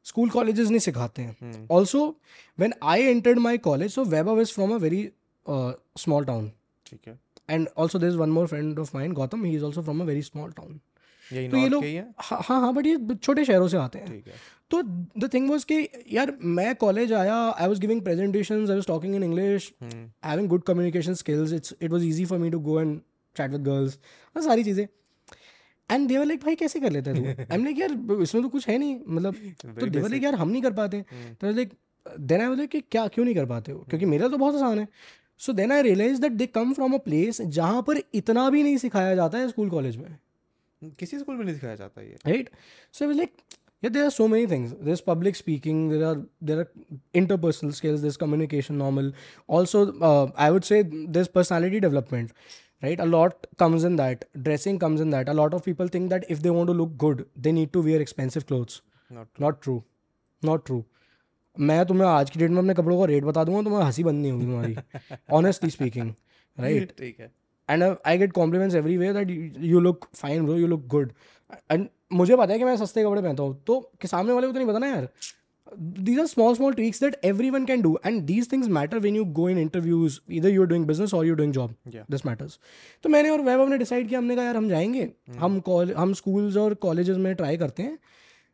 स्कूल 0.07 0.29
कॉलेजेस 0.29 0.69
नहीं 0.69 0.79
सिखाते 0.79 1.21
हैं 1.21 1.65
also 1.75 2.01
when 2.59 2.73
I 2.95 3.03
entered 3.03 3.39
my 3.47 3.57
college 3.67 3.91
so 3.93 4.03
Vaibhav 4.29 4.39
is 4.41 4.53
from 4.53 4.73
a 4.73 4.77
very 4.87 5.07
small 6.05 6.25
town 6.25 6.51
ठीक 6.89 7.07
है 7.07 7.17
and 7.49 7.67
also 7.83 7.99
this 7.99 8.13
one 8.23 8.29
more 8.39 8.47
friend 8.47 8.79
of 8.79 8.95
mine 8.95 9.13
Gautam 9.21 9.43
he 9.45 9.55
is 9.55 9.63
also 9.63 9.81
from 9.83 10.01
a 10.01 10.05
very 10.05 10.21
small 10.31 10.51
town 10.61 10.79
तो 11.33 11.57
ये 11.57 11.67
लोग 11.69 11.83
हाँ 12.21 12.39
हाँ 12.45 12.73
but 12.73 12.85
हाँ, 12.87 12.91
ये 12.93 13.15
छोटे 13.15 13.45
शहरों 13.45 13.67
से 13.67 13.77
आते 13.77 13.99
हैं 13.99 14.21
तो 14.71 14.81
द 15.23 15.29
थिंग 15.33 15.49
वॉज 15.49 15.63
कि 15.71 15.75
यार 16.11 16.35
मैं 16.59 16.73
कॉलेज 16.83 17.11
आया 17.13 17.35
I 17.35 17.67
was 17.67 17.79
giving 17.79 18.01
presentation 18.03 18.65
I 18.69 18.75
was 18.75 18.85
talking 18.87 19.15
in 19.15 19.23
English 19.23 19.71
having 19.83 20.47
good 20.49 20.63
communication 20.67 21.13
skills 21.23 21.53
it's 21.53 21.75
it 21.81 21.91
was 21.91 22.05
easy 22.05 22.25
for 22.31 22.39
me 22.39 22.49
to 22.51 22.59
go 22.69 22.79
and 22.81 22.99
chat 23.37 23.51
with 23.51 23.63
girls 23.67 23.97
सारी 24.45 24.63
चीज़ें 24.63 24.87
एंड 25.91 26.07
देवर 26.09 26.25
लाइक 26.25 26.43
भाई 26.45 26.55
कैसे 26.61 26.79
कर 26.79 26.91
लेते 26.91 27.09
हैं 27.17 27.37
आई 27.51 27.63
लाइक 27.63 27.79
यार 27.79 28.21
इसमें 28.21 28.43
तो 28.43 28.49
कुछ 28.49 28.67
है 28.69 28.77
नहीं 28.77 28.99
मतलब 29.07 29.35
तो 29.79 29.85
देवर 29.87 30.09
लाइक 30.09 30.23
यार 30.23 30.35
हम 30.43 30.49
नहीं 30.49 30.61
कर 30.61 30.73
पाते 30.79 31.01
तो 31.41 31.51
लाइक 31.51 31.73
देन 32.31 32.41
आई 32.47 32.55
लाइक 32.55 32.69
कि 32.69 32.81
क्या 32.91 33.07
क्यों 33.13 33.25
नहीं 33.25 33.35
कर 33.35 33.45
पाते 33.53 33.71
हो 33.71 33.85
क्योंकि 33.89 34.05
मेरा 34.15 34.27
तो 34.29 34.37
बहुत 34.37 34.55
आसान 34.55 34.79
है 34.79 34.87
so 35.45 35.53
then 35.53 35.71
I 35.71 35.81
realise 35.81 36.19
that 36.21 36.31
they 36.41 36.45
come 36.59 36.73
from 36.73 36.93
a 36.93 36.97
place 37.05 37.41
जहाँ 37.41 37.81
पर 37.87 38.01
इतना 38.21 38.49
भी 38.49 38.63
नहीं 38.63 38.77
सिखाया 38.87 39.13
जाता 39.15 39.37
है 39.37 39.47
स्कूल 39.49 39.69
कॉलेज 39.69 39.97
में 39.97 40.91
किसी 40.99 41.19
स्कूल 41.19 41.35
में 41.35 41.43
नहीं 41.45 41.55
सिखाया 41.55 41.75
जाता 41.75 42.01
है 42.01 42.07
right 42.25 42.49
so 42.93 43.09
like 43.11 43.35
Yeah, 43.84 43.88
there 43.90 44.06
are 44.06 44.10
so 44.10 44.28
many 44.28 44.46
things. 44.46 44.74
There's 44.78 45.00
public 45.00 45.36
speaking. 45.36 45.88
There 45.88 46.06
are 46.06 46.16
there 46.42 46.58
are 46.60 46.68
interpersonal 47.14 47.74
skills. 47.74 48.02
There's 48.02 48.18
communication 48.18 48.76
normal. 48.76 49.12
Also, 49.46 49.84
uh, 50.08 50.30
I 50.36 50.50
would 50.50 50.64
say 50.64 50.82
there's 50.82 51.28
personality 51.28 51.80
development, 51.80 52.34
right? 52.82 53.00
A 53.00 53.06
lot 53.06 53.46
comes 53.64 53.84
in 53.84 53.96
that. 53.96 54.26
Dressing 54.48 54.78
comes 54.78 55.00
in 55.00 55.16
that. 55.16 55.30
A 55.30 55.36
lot 55.40 55.54
of 55.54 55.64
people 55.64 55.88
think 55.88 56.10
that 56.10 56.26
if 56.28 56.42
they 56.42 56.50
want 56.50 56.68
to 56.68 56.74
look 56.74 56.96
good, 56.98 57.26
they 57.34 57.52
need 57.52 57.72
to 57.72 57.82
wear 57.82 58.00
expensive 58.00 58.46
clothes. 58.46 58.82
Not 59.10 59.44
Not 59.46 59.62
true. 59.62 59.82
Not 60.42 60.66
true. 60.70 60.84
मैं 61.58 61.84
तुम्हें 61.86 62.06
आज 62.08 62.30
की 62.30 62.38
date 62.38 62.50
में 62.50 62.58
अपने 62.58 62.74
कपड़ों 62.74 62.98
का 62.98 63.04
rate 63.06 63.24
बता 63.24 63.42
दूंगा 63.44 63.62
तुम्हें 63.62 63.82
हंसी 63.82 64.02
बंद 64.04 64.20
नहीं 64.22 64.32
होगी 64.32 64.44
तुम्हारी 64.46 64.76
ऑनेस्टली 65.38 65.70
स्पीकिंग 65.70 66.12
राइट 66.60 66.92
ठीक 66.98 67.20
है 67.20 67.30
and 67.70 67.82
I 67.82 68.18
get 68.18 68.32
compliments 68.32 68.76
every 68.76 68.96
way 68.96 69.12
that 69.12 69.30
you 69.70 69.80
look 69.80 70.06
fine 70.16 70.44
bro 70.46 70.56
you 70.56 70.66
look 70.66 70.86
good 70.94 71.12
and 71.70 71.88
मुझे 72.13 72.35
पता 72.37 72.53
है 72.53 72.59
कि 72.59 72.65
मैं 72.65 72.75
सस्ते 72.77 73.03
कपड़े 73.03 73.21
पहनता 73.21 73.43
हूँ 73.43 73.61
तो 73.67 73.89
सामने 74.07 74.33
वाले 74.33 74.47
को 74.47 74.53
तो 74.53 74.59
नहीं 74.59 74.67
पता 74.67 74.79
ना 74.79 74.87
यार 74.87 75.07
these 75.77 76.19
are 76.19 76.25
small 76.27 76.55
small 76.55 76.73
tricks 76.73 76.99
that 77.03 77.15
every 77.25 77.49
one 77.49 77.65
can 77.65 77.81
do 77.81 77.97
and 78.05 78.21
these 78.25 78.51
things 78.51 78.67
matter 78.77 78.99
when 79.05 79.15
you 79.15 79.23
go 79.39 79.47
in 79.49 79.57
interviews 79.59 80.19
इधर 80.31 80.49
यू 80.51 80.65
डूइंग 80.73 80.85
बिजनेस 80.87 81.13
और 81.13 81.25
you 81.27 81.35
doing 81.35 81.53
job 81.53 81.73
this 82.09 82.25
matters 82.25 82.59
तो 83.03 83.09
मैंने 83.09 83.29
और 83.29 83.41
वैभव 83.47 83.67
ने 83.69 83.77
डिसाइड 83.77 84.07
किया 84.07 84.19
हमने 84.19 84.35
कहा 84.35 84.45
यार 84.45 84.57
हम 84.57 84.69
जाएंगे 84.69 85.05
hmm. 85.07 85.37
हम 85.39 85.61
हम 85.97 86.13
स्कूल्स 86.21 86.57
और 86.57 86.73
कॉलेज 86.85 87.09
में 87.25 87.33
ट्राई 87.35 87.57
करते 87.57 87.83
हैं 87.83 87.97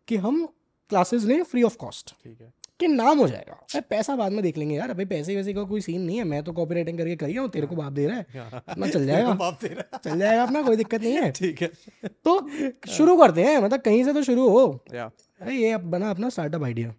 कि 0.07 0.15
हम 0.27 0.45
क्लासेज 0.89 1.25
लें 1.25 1.41
फ्री 1.51 1.63
ऑफ 1.63 1.75
कॉस्ट 1.79 2.13
ठीक 2.23 2.41
है 2.41 2.51
कि 2.81 2.87
नाम 2.87 3.17
हो 3.19 3.27
जाएगा 3.27 3.53
अरे 3.63 3.81
पैसा 3.89 4.15
बाद 4.21 4.31
में 4.35 4.41
देख 4.43 4.57
लेंगे 4.57 4.75
यार 4.75 4.89
अभी 4.89 5.05
पैसे 5.11 5.35
वैसे 5.35 5.53
का 5.53 5.63
कोई 5.73 5.81
सीन 5.87 6.01
नहीं 6.01 6.17
है 6.17 6.23
मैं 6.31 6.41
तो 6.43 6.53
कॉपी 6.59 6.75
राइटिंग 6.75 6.97
करके 6.97 7.15
कर 7.23 7.29
रहा 7.31 7.41
हूँ 7.41 7.49
तेरे 7.55 7.67
को 7.73 7.75
बाप 7.81 7.93
दे 7.99 8.07
रहा 8.07 8.17
है 8.17 8.41
अपना 8.61 8.85
हाँ। 8.85 8.89
चल 8.95 9.05
जाएगा 9.11 9.33
बाप 9.41 9.59
दे 9.63 9.67
रहा 9.73 9.95
है 9.95 9.99
चल 10.07 10.19
जाएगा 10.23 10.43
अपना 10.43 10.61
कोई 10.69 10.77
दिक्कत 10.83 11.01
नहीं 11.03 11.13
है 11.17 11.31
ठीक 11.41 11.61
है 11.65 11.69
तो 12.29 12.37
शुरू 12.95 13.17
करते 13.21 13.43
हैं 13.49 13.57
मतलब 13.63 13.85
कहीं 13.89 14.03
से 14.09 14.13
तो 14.19 14.23
शुरू 14.31 14.49
हो 14.57 14.65
अरे 15.01 15.55
ये 15.57 15.71
अब 15.79 15.89
बना 15.95 16.09
अपना 16.17 16.29
startup 16.37 16.61
hmm. 16.63 16.65
Idea 16.71 16.93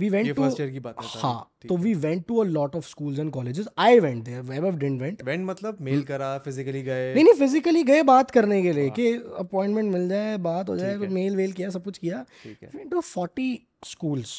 we 0.00 0.08
went 0.10 0.28
to 0.28 0.34
first 0.42 0.60
year 0.60 0.70
की 0.70 0.80
बात 0.86 1.02
है 1.04 1.20
हाँ 1.20 1.38
तो 1.68 1.76
we 1.86 1.94
went 2.04 2.24
to 2.28 2.36
a 2.40 2.44
lot 2.56 2.76
of 2.76 2.86
schools 2.88 3.18
and 3.18 3.30
colleges 3.38 3.66
I 3.86 3.98
went 4.06 4.22
there 4.24 4.42
Vaibhav 4.50 4.76
didn't 4.78 5.00
went 5.02 5.22
went 5.28 5.44
मतलब 5.50 5.78
मेल 5.88 6.02
करा 6.10 6.36
फिजिकली 6.48 6.82
गए 6.90 7.12
नहीं 7.14 7.24
नहीं 7.24 7.38
फिजिकली 7.44 7.82
गए 7.92 8.02
बात 8.12 8.30
करने 8.36 8.62
के 8.62 8.72
लिए 8.78 8.86
हाँ। 8.86 8.94
कि 8.98 9.08
अपॉइंटमेंट 9.46 9.92
मिल 9.92 10.08
जाए 10.08 10.36
बात 10.50 10.68
हो 10.68 10.76
जाए 10.82 10.96
मेल 11.20 11.36
वेल 11.42 11.52
किया 11.60 11.70
सब 11.78 11.84
कुछ 11.84 11.98
किया 11.98 12.24
went 12.46 12.90
to 12.90 13.02
40 13.14 13.88
schools 13.94 14.34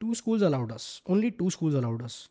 two 0.00 0.14
schools 0.22 0.42
allowed 0.52 0.72
us 0.80 0.90
only 1.10 1.30
two 1.42 1.50
schools 1.56 1.74
allowed 1.84 2.02
us 2.10 2.24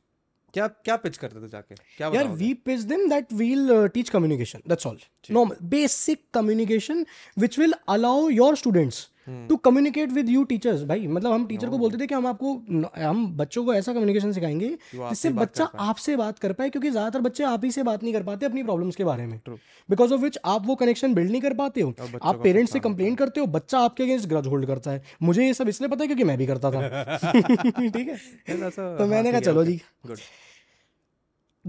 क्या 0.54 0.68
क्या 0.86 0.96
पिच 1.02 1.18
करते 1.24 1.42
थे 1.42 1.48
जाके 1.48 1.76
क्या 1.98 2.08
यार 2.14 2.28
we 2.38 2.54
pitch 2.68 2.80
them 2.92 3.08
that 3.10 3.34
we'll 3.42 3.70
teach 3.98 4.10
communication 4.10 4.60
that's 4.70 4.88
all 4.88 4.98
normal 5.38 5.56
basic 5.78 6.24
communication 6.34 7.06
which 7.40 7.60
will 7.60 7.74
allow 7.98 8.28
your 8.40 8.56
students 8.64 9.08
to 9.50 9.56
communicate 9.64 10.12
with 10.12 10.30
you 10.30 10.44
teachers 10.50 10.84
भाई 10.90 11.08
मतलब 11.08 11.32
हम 11.32 11.46
टीचर 11.48 11.70
को 11.70 11.78
बोलते 11.78 11.98
थे 12.00 12.06
कि 12.08 12.16
हम 12.16 12.28
आपको 12.28 12.54
हम 13.02 13.26
बच्चों 13.38 13.64
को 13.66 13.74
ऐसा 13.74 13.94
कम्युनिकेशन 13.94 14.32
सिखाएंगे 14.34 14.70
जिससे 14.96 15.30
बच्चा 15.40 15.66
आपसे 15.90 16.16
बात 16.18 16.40
कर 16.40 16.54
पाए 16.62 16.70
क्योंकि 16.70 16.92
ज्यादातर 16.92 17.22
बच्चे 17.28 17.44
आप 17.50 17.66
ही 17.66 17.72
से 17.72 17.84
बात 17.90 18.04
नहीं 18.04 18.14
कर 18.14 18.24
पाते 18.30 18.46
अपनी 18.46 18.64
प्रॉब्लम्स 18.70 18.96
के 18.96 19.04
बारे 19.10 19.26
में 19.28 19.40
बिकॉज 19.90 20.12
ऑफ 20.14 20.20
विच 20.22 20.38
आप 20.54 20.66
वो 20.68 20.76
कनेक्शन 20.84 21.14
बिल्ड 21.14 21.32
नहीं 21.32 21.42
कर 21.42 21.54
पाते 21.62 21.82
हो 21.82 21.94
आप 22.22 22.42
पेरेंट्स 22.44 22.74
से 22.74 22.80
कंप्लेन 22.88 23.16
करते 23.22 23.40
हो 23.42 23.46
बच्चा 23.58 23.80
आपके 23.90 24.04
अगेंस्ट 24.04 24.28
ग्रज 24.30 24.48
होल्ड 24.54 24.66
करता 24.68 24.92
है 24.92 25.04
मुझे 25.30 25.46
ये 25.46 25.54
सब 25.62 25.70
इसलिए 25.70 25.90
पता 25.96 26.04
है 26.04 26.08
क्योंकि 26.08 26.24
मैं 26.32 26.38
भी 26.38 26.46
करता 26.54 26.72
था 26.72 27.32
ठीक 27.32 28.08
है 28.08 28.70
तो 28.98 29.06
मैंने 29.08 29.32
कहा 29.32 29.40
चलो 29.52 29.64
जी 29.66 29.80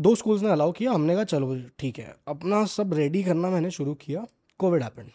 दो 0.07 0.15
स्कूल्स 0.15 0.43
ने 0.43 0.49
अलाउ 0.51 0.73
किया 0.79 0.93
हमने 0.93 1.15
कहा 1.15 1.25
चलो 1.35 1.57
ठीक 1.79 1.99
है 1.99 2.15
अपना 2.35 2.65
सब 2.77 2.95
रेडी 2.95 3.23
करना 3.23 3.51
मैंने 3.51 3.71
शुरू 3.81 3.95
किया 4.05 4.27
कोविड 4.59 4.83
हैपन 4.83 5.11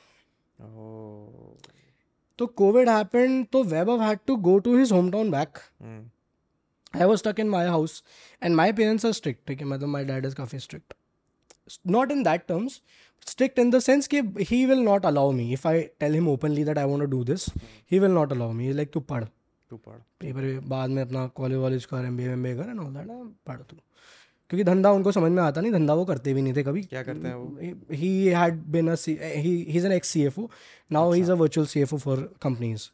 तो 2.37 2.45
कोविड 2.61 2.89
हैपेंड 2.89 3.45
तो 3.53 3.63
Vaibhav 3.63 4.01
had 4.03 4.19
to 4.27 4.35
go 4.49 4.57
to 4.65 4.77
his 4.77 4.91
home 4.91 5.09
town 5.11 5.29
back 5.31 5.57
I 6.95 7.03
was 7.07 7.23
stuck 7.23 7.39
in 7.39 7.49
my 7.49 7.65
house 7.67 8.03
and 8.43 8.55
my 8.55 8.73
parents 8.79 9.05
are 9.05 9.11
strict 9.19 9.47
ठीक 9.47 9.61
है 9.61 9.67
मतलब 9.67 9.87
माई 9.89 10.05
डैड 10.05 10.25
इज़ 10.25 10.35
काफ़ी 10.35 10.59
strict 10.59 10.93
not 11.95 12.11
in 12.11 12.23
that 12.23 12.45
terms 12.47 12.81
strict 13.27 13.59
in 13.59 13.69
the 13.71 13.79
sense 13.85 14.07
कि 14.13 14.21
he 14.49 14.65
will 14.65 14.79
not 14.83 15.05
allow 15.05 15.31
me 15.37 15.51
if 15.53 15.67
I 15.67 15.81
tell 15.99 16.13
him 16.13 16.27
openly 16.29 16.63
that 16.63 16.77
I 16.77 16.85
want 16.89 17.09
do 17.11 17.23
this 17.23 17.45
he 17.91 17.99
will 17.99 18.11
not 18.11 18.31
allow 18.31 18.51
me 18.59 18.71
like 18.73 18.89
to 18.93 18.99
पढ़ 19.13 19.23
टू 19.69 19.77
पढ़ 19.87 19.97
paper 20.19 20.59
बाद 20.69 20.89
में 20.97 21.01
अपना 21.01 21.25
college 21.39 21.57
वॉलेज 21.57 21.85
कर 21.93 22.05
M 22.05 22.17
B 22.17 22.23
M 22.33 22.43
B 22.43 22.55
कर 22.57 22.69
एंड 22.69 22.79
ऑल 22.79 22.93
दैट 22.93 23.07
पढ़ 23.47 23.61
तू 23.69 23.77
क्योंकि 24.49 24.63
धंधा 24.63 24.91
उनको 24.91 25.11
समझ 25.11 25.31
में 25.31 25.41
आता 25.43 25.61
नहीं 25.61 25.71
धंधा 25.73 25.93
वो 25.99 26.03
करते 26.05 26.33
भी 26.33 26.41
नहीं 26.41 26.53
थे 26.55 26.63
कभी 26.63 26.81
क्या 26.81 27.01
करते 27.03 27.27
हैं 27.27 27.35
वो 27.35 27.95
he 28.01 28.09
had 28.39 28.55
been 28.75 28.89
been 28.93 29.43
he 29.43 29.55
is 29.77 29.85
an 29.85 29.91
ex 29.91 30.09
CFO 30.09 30.49
now 30.91 31.11
he 31.11 31.21
is 31.21 31.29
a 31.29 31.33
virtual 31.39 31.67
CFO 31.67 31.95
F 31.95 32.07
O 32.07 32.11
for 32.11 32.19
companies 32.43 32.89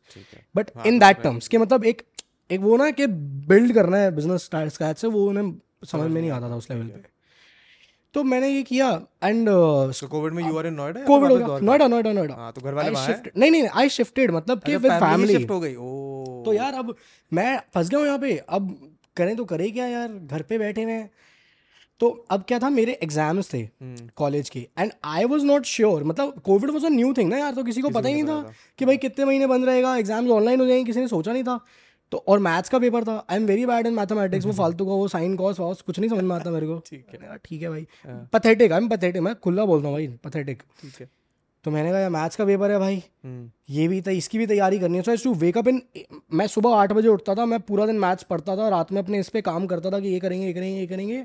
but 0.56 0.70
in 0.88 1.00
that 1.00 1.22
terms 1.22 1.48
के 1.48 1.58
मतलब 1.58 1.86
एक 1.92 2.02
एक 2.52 2.60
वो 2.60 2.78
ना 2.78 2.90
कि 3.00 3.08
बिल्ड 3.52 3.74
करना 3.76 3.98
है 3.98 4.12
बिजनेस 4.16 4.46
स्टार्ट 4.46 4.72
स्क्रैच 4.74 4.98
से 5.02 5.08
वो 5.18 5.26
उन्हें 5.30 5.52
समझ 5.92 6.10
में 6.12 6.22
नहीं 6.22 6.32
आता 6.38 6.50
था 6.50 6.56
उस 6.64 6.70
लेवल 6.72 6.86
पे 6.96 7.10
तो 8.14 8.24
मैंने 8.32 8.48
ये 8.50 8.62
किया 8.70 8.88
एंड 9.24 9.50
कोविड 9.50 9.94
uh, 10.04 10.10
तो 10.12 10.36
में 10.36 10.48
you 10.50 10.58
are 10.58 10.68
in 10.68 10.74
Noida 10.74 11.04
Covid 11.06 11.32
Noida 11.64 11.88
Noida 11.94 12.12
Noida 12.14 12.34
हां 12.36 12.52
तो 12.52 12.62
घर 12.62 12.74
वाले 12.80 12.92
बाहर 12.96 13.22
नहीं 13.38 13.52
नहीं 13.52 13.68
आई 13.84 13.90
शिफ्टेड 13.98 14.32
मतलब 14.38 14.60
कि 14.66 14.76
विद 14.86 14.92
फैमिली 15.04 15.38
शिफ्ट 15.38 15.52
हो 15.52 15.60
गई 15.60 15.76
ओ 15.90 16.42
तो 16.46 16.54
यार 16.54 16.74
अब 16.82 16.96
मैं 17.40 17.52
फंस 17.76 17.90
गया 17.90 18.00
हूं 18.00 18.06
यहां 18.08 18.20
पे 18.20 18.36
अब 18.58 18.70
करें 19.18 19.36
तो 19.36 19.46
करें 19.54 19.72
क्या 19.74 19.86
यार 19.94 20.20
घर 20.26 20.42
पे 20.50 20.58
बैठे 20.58 20.84
हुए 20.84 20.94
हैं 20.94 21.10
तो 22.02 22.08
अब 22.32 22.44
क्या 22.48 22.58
था 22.60 22.70
मेरे 22.76 22.92
एग्जाम्स 23.04 23.50
थे 23.54 23.60
कॉलेज 24.18 24.50
हम्म। 24.54 24.62
के 24.62 24.82
and 24.82 24.92
I 25.10 25.26
was 25.32 25.44
not 25.46 25.66
sure 25.72 26.04
मतलब 26.12 26.40
Covid 26.46 26.70
was 26.76 26.86
a 26.86 26.90
new 26.90 27.12
thing 27.18 27.30
ना 27.30 27.38
यार 27.38 27.54
तो 27.56 27.64
किसी 27.64 27.82
को 27.82 27.90
पता 27.98 28.10
ही 28.10 28.14
नहीं 28.14 28.24
था 28.30 28.54
कि 28.80 28.86
भाई 28.86 28.98
कितने 29.04 29.26
महीने 29.26 29.48
बंद 29.52 29.66
रहेगा 29.66 29.96
एग्जाम्स 29.98 30.30
ऑनलाइन 30.38 30.60
हो 30.62 30.66
जाएंगे 30.68 30.84
किसी 30.86 31.00
ने 31.00 31.08
सोचा 31.08 31.34
नहीं 31.34 31.44
था 31.50 31.60
तो 32.12 32.24
और 32.32 32.40
मैथ्स 32.48 32.70
का 32.70 32.80
पेपर 32.84 33.04
था 33.08 33.16
I 33.30 33.38
am 33.38 33.46
very 33.50 33.66
bad 33.72 33.88
in 33.88 33.94
mathematics 33.96 34.46
वो 34.46 34.52
फालतू 34.60 34.86
का 34.86 34.94
वो 35.02 35.08
साइन 35.14 35.36
कॉस 35.42 35.60
वॉस 35.60 35.82
कुछ 35.90 36.00
नहीं 36.00 36.10
समझ 36.10 36.24
में 36.32 36.36
आता 36.36 36.50
मेरे 36.56 36.68
को 36.68 36.80
ठीक 36.90 37.14
है 37.22 37.38
ठीक 37.46 37.62
है 37.64 37.70
भाई 37.76 37.86
पथेटिक 38.34 38.72
आई 38.72 38.82
एम 38.84 38.88
पथेटिक 38.96 39.22
मैं 39.28 39.36
खुला 39.46 39.66
बोलता 39.74 39.88
हूँ 39.88 39.96
भाई 39.96 40.08
पथेटिक 40.26 40.64
तो 41.64 41.72
मैंने 41.72 41.92
कहा 41.92 42.10
मैथ्स 42.18 42.36
का 42.36 42.46
पेपर 42.52 42.72
है 42.72 42.78
भाई 42.86 42.98
हम्म। 43.24 43.50
ये 43.76 43.88
भी 43.88 44.02
था 44.08 44.12
इसकी 44.24 44.38
भी 44.38 44.46
तैयारी 44.54 44.80
करनी 44.86 44.98
है 44.98 45.02
सो 45.18 45.18
टू 45.24 45.34
वेकअप 45.46 45.68
इन 45.74 45.82
मैं 46.42 46.48
सुबह 46.58 46.76
आठ 46.78 46.92
बजे 47.00 47.08
उठता 47.14 47.36
था 47.42 47.46
मैं 47.54 47.60
पूरा 47.72 47.86
दिन 47.92 48.00
मैथ्स 48.06 48.24
पढ़ता 48.34 48.56
था 48.58 48.70
रात 48.78 48.92
में 48.98 49.02
अपने 49.02 49.20
इस 49.26 49.30
पर 49.38 49.42
काम 49.52 49.68
करता 49.76 49.92
था 49.96 50.00
कि 50.06 50.10
ये 50.16 50.20
करेंगे 50.26 50.46
ये 50.46 50.54
करेंगे 50.54 50.80
ये 50.80 50.88
करेंगे 50.96 51.24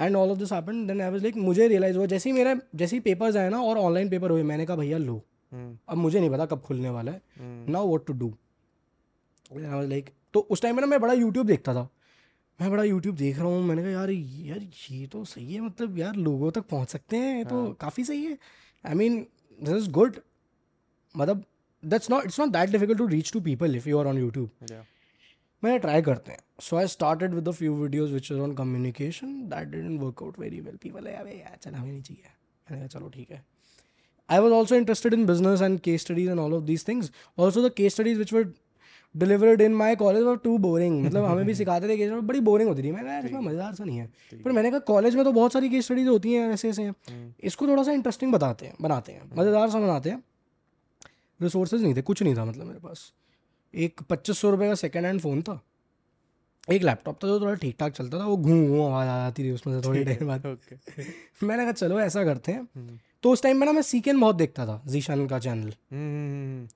and 0.00 0.16
all 0.16 0.30
of 0.30 0.38
this 0.38 0.52
happen 0.52 0.86
then 0.86 1.00
I 1.00 1.10
was 1.10 1.22
like 1.22 1.36
मुझे 1.36 1.66
रियलाइज़ 1.68 1.96
हुआ 1.96 2.06
जैसे 2.06 2.28
ही 2.28 2.32
मेरा 2.34 2.54
जैसे 2.82 2.96
ही 2.96 3.00
पेपर्स 3.02 3.36
आए 3.36 3.48
ना 3.50 3.60
और 3.62 3.78
ऑनलाइन 3.78 4.08
पेपर 4.10 4.30
हुए 4.30 4.42
मैंने 4.52 4.66
कहा 4.66 4.76
भैया 4.76 4.98
लो 4.98 5.14
हम्म। 5.52 5.76
अब 5.88 5.96
मुझे 5.96 6.20
नहीं 6.20 6.30
पता 6.30 6.46
कब 6.46 6.60
खुलने 6.62 6.90
वाला 6.96 7.12
है 7.12 7.66
now 7.72 7.86
what 7.86 8.06
to 8.06 8.12
do 8.22 8.32
like 9.56 10.10
तो 10.34 10.40
उस 10.56 10.62
टाइम 10.62 10.76
में 10.76 10.80
ना 10.80 10.86
मैं 10.86 11.00
बड़ा 11.00 11.14
यूट्यूब 11.14 11.46
देखता 11.46 11.74
था 11.74 11.88
मैं 12.60 12.70
बड़ा 12.70 12.82
यूट्यूब 12.84 13.16
देख 13.16 13.36
रहा 13.38 13.46
हूँ 13.46 13.62
मैंने 13.66 13.82
कहा 13.82 13.90
यार 13.90 14.10
यार 14.48 14.60
ये 14.90 15.06
तो 15.12 15.24
सही 15.32 15.54
है 15.54 15.60
मतलब 15.60 15.98
यार 15.98 16.14
लोगों 16.28 16.50
तक 16.58 16.66
पहुँच 16.70 16.88
सकते 16.90 17.16
हैं 17.16 17.44
तो 17.48 17.64
हाँ। 17.64 17.72
काफ़ी 17.80 18.04
सही 18.04 18.24
है 18.24 18.38
I 18.86 18.94
mean 19.00 19.18
this 19.62 19.74
is 19.74 19.90
good 19.98 20.16
मतलब 21.16 21.44
that's 21.94 22.10
not 22.10 22.24
it's 22.24 22.40
not 22.40 22.48
that 22.58 22.70
difficult 22.70 22.98
to 22.98 23.06
reach 23.06 23.32
to 23.32 23.40
people 23.50 23.76
if 23.76 23.88
you 23.88 23.98
are 23.98 24.06
on 24.06 24.18
YouTube 24.18 24.50
मैंने 25.64 25.78
ट्राई 25.84 26.02
करते 26.08 26.32
हैं 26.32 26.38
so 26.62 26.76
I 26.76 26.86
started 26.88 27.34
with 27.34 27.48
a 27.48 27.52
few 27.60 27.74
videos 27.82 28.12
which 28.12 28.30
is 28.32 28.38
on 28.40 28.54
communication 28.56 29.32
that 29.54 29.68
didn't 29.68 30.00
work 30.00 30.22
out 30.22 30.38
very 30.38 30.60
well 30.60 30.76
people 30.82 31.06
अरे 31.12 31.38
यार 31.38 31.56
चल 31.62 31.74
हमें 31.74 31.90
नहीं 31.92 32.02
चाहिए 32.02 32.30
मैंने 32.70 32.78
कहा 32.86 32.98
चलो 32.98 33.08
ठीक 33.14 33.30
है 33.30 33.42
I 34.30 34.38
was 34.44 34.52
also 34.52 34.74
interested 34.76 35.14
in 35.14 35.26
business 35.26 35.62
and 35.62 35.80
case 35.88 36.00
studies 36.04 36.28
and 36.28 36.40
all 36.40 36.54
of 36.54 36.62
these 36.70 36.86
things 36.88 37.10
also 37.46 37.68
the 37.68 37.72
case 37.76 37.92
studies 37.94 38.18
which 38.18 38.32
were 38.32 38.52
delivered 39.16 39.60
in 39.60 39.74
my 39.74 39.96
college 39.96 40.22
और 40.32 40.36
टू 40.44 40.56
बोरिंग 40.64 41.02
मतलब 41.04 41.24
हमें 41.24 41.44
भी 41.46 41.54
सिखाते 41.60 41.88
थे 41.88 41.96
केस 41.96 42.10
बड़ी 42.30 42.40
बोरिंग 42.48 42.68
होती 42.68 42.82
थी 42.82 42.90
मैंने 42.92 43.08
कहा 43.08 43.18
इसमें 43.18 43.40
मज़ेदार 43.40 43.74
सा 43.74 43.84
नहीं 43.84 43.98
है 43.98 44.06
पर 44.44 44.52
मैंने 44.52 44.70
कहा 44.70 44.78
कॉलेज 44.94 45.16
में 45.16 45.24
तो 45.24 45.32
बहुत 45.32 45.52
सारी 45.52 45.68
केस 45.70 45.84
स्टडीज 45.84 46.08
होती 46.08 46.32
हैं 46.32 46.48
ऐसे 46.54 46.68
ऐसे 46.68 46.82
हम्म। 46.84 47.30
इसको 47.50 47.68
थोड़ा 47.68 47.82
सा 47.82 47.92
इंटरेस्टिंग 47.92 48.32
बताते 48.32 48.66
हैं 48.66 48.74
बनाते 48.82 49.12
हैं 49.12 49.20
हम्म। 49.22 49.40
मज़ेदार 49.40 49.70
सा 49.70 49.80
बनाते 49.80 50.10
हैं 50.10 50.22
रिसोर्सेज 51.42 51.82
नहीं 51.82 51.94
थे 51.96 52.02
कुछ 52.12 52.22
नहीं 52.22 52.36
था 52.36 52.44
मतलब 52.44 52.66
मेरे 52.66 52.78
पास 52.80 53.10
एक 53.74 54.00
पच्चीस 54.10 54.38
सौ 54.40 54.50
रुपये 54.50 54.68
का 54.68 54.74
सेकेंड 54.82 55.06
हैंड 55.06 55.20
फ़ोन 55.20 55.42
था 55.42 55.60
एक 56.72 56.82
लैपटॉप 56.82 57.18
था 57.22 57.28
जो 57.28 57.40
थोड़ा 57.40 57.54
ठीक 57.60 57.76
ठाक 57.78 57.92
चलता 57.92 58.18
था 58.18 58.24
वो 58.26 58.36
घूम 58.36 58.66
घूम 58.68 58.80
आवाज़ 58.84 59.08
आ 59.08 59.16
जाती 59.24 59.44
थी 59.44 59.50
उसमें 59.52 59.74
से 59.80 59.86
थोड़ी 59.88 60.04
देर 60.04 60.24
बाद 60.24 60.46
मैंने 61.42 61.62
कहा 61.62 61.72
चलो 61.72 62.00
ऐसा 62.00 62.24
करते 62.24 62.52
हैं 62.52 62.60
हम्म। 62.60 62.98
तो 63.22 63.30
उस 63.32 63.42
टाइम 63.42 63.58
में 63.60 63.66
ना 63.66 63.72
मैं 63.72 63.82
सीकेन 63.90 64.20
बहुत 64.20 64.36
देखता 64.36 64.66
था 64.66 64.80
जीशान 64.88 65.26
का 65.26 65.38
चैनल 65.38 65.66
हम्म, 65.66 66.34
हम्म, 66.34 66.66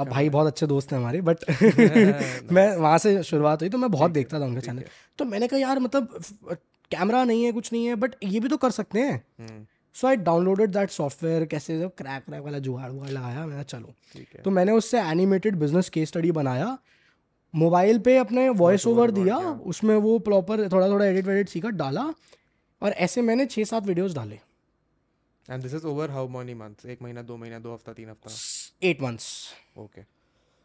अब 0.00 0.08
भाई 0.08 0.28
बहुत 0.36 0.46
अच्छे 0.46 0.66
दोस्त 0.66 0.92
हैं 0.92 0.98
हमारे 1.00 1.20
बट 1.28 1.44
मैं 2.52 2.74
वहाँ 2.76 2.98
से 3.06 3.22
शुरुआत 3.22 3.60
हुई 3.62 3.68
तो 3.70 3.78
मैं 3.78 3.90
बहुत 3.90 4.10
देखता 4.10 4.40
था 4.40 4.44
उनका 4.44 4.60
चैनल 4.68 4.84
तो 5.18 5.24
मैंने 5.34 5.48
कहा 5.48 5.60
यार 5.60 5.78
मतलब 5.86 6.56
कैमरा 6.90 7.24
नहीं 7.24 7.44
है 7.44 7.52
कुछ 7.52 7.72
नहीं 7.72 7.86
है 7.86 7.94
बट 8.06 8.14
ये 8.24 8.40
भी 8.40 8.48
तो 8.48 8.56
कर 8.66 8.70
सकते 8.80 9.00
हैं 9.02 9.22
so 10.00 10.06
I 10.06 10.16
downloaded 10.28 10.70
that 10.72 10.90
software 10.90 11.44
कैसे 11.50 11.78
जब 11.80 11.94
क्रैक 11.98 12.24
क्रैक 12.24 12.42
वाला 12.42 12.58
जुगाड़ 12.68 12.90
उगाड़ 12.92 13.08
लगाया 13.10 13.44
मैंने 13.46 13.64
चलो 13.72 13.94
तो 14.44 14.50
मैंने 14.56 14.72
उससे 14.80 15.00
एनिमेटेड 15.00 15.56
बिजनेस 15.58 15.88
केस 15.96 16.08
स्टडी 16.08 16.30
बनाया 16.38 16.76
मोबाइल 17.62 17.98
पे 18.08 18.16
अपने 18.18 18.48
वॉइस 18.62 18.86
ओवर 18.86 19.10
दिया 19.18 19.36
उसमें 19.72 19.94
वो 20.06 20.18
प्रॉपर 20.30 20.68
थोड़ा 20.72 20.88
थोड़ा 20.88 21.04
एडिट 21.06 21.24
वेडिट 21.26 21.48
सीखा 21.48 21.68
डाला 21.82 22.04
और 22.82 22.92
ऐसे 23.06 23.22
मैंने 23.28 23.46
छः 23.54 23.64
सात 23.72 23.86
वीडियोज 23.86 24.14
डाले 24.14 24.40
and 25.50 25.62
this 25.62 25.74
is 25.74 25.84
over 25.94 26.10
how 26.10 26.28
many 26.40 26.54
months 26.64 26.86
एक 26.94 27.02
महीना 27.02 27.22
दो 27.30 27.36
महीना 27.36 27.58
दो 27.66 27.74
हफ्ता 27.74 27.92
तीन 28.00 28.08
हफ्ता 28.10 29.16
Okay. 29.82 30.02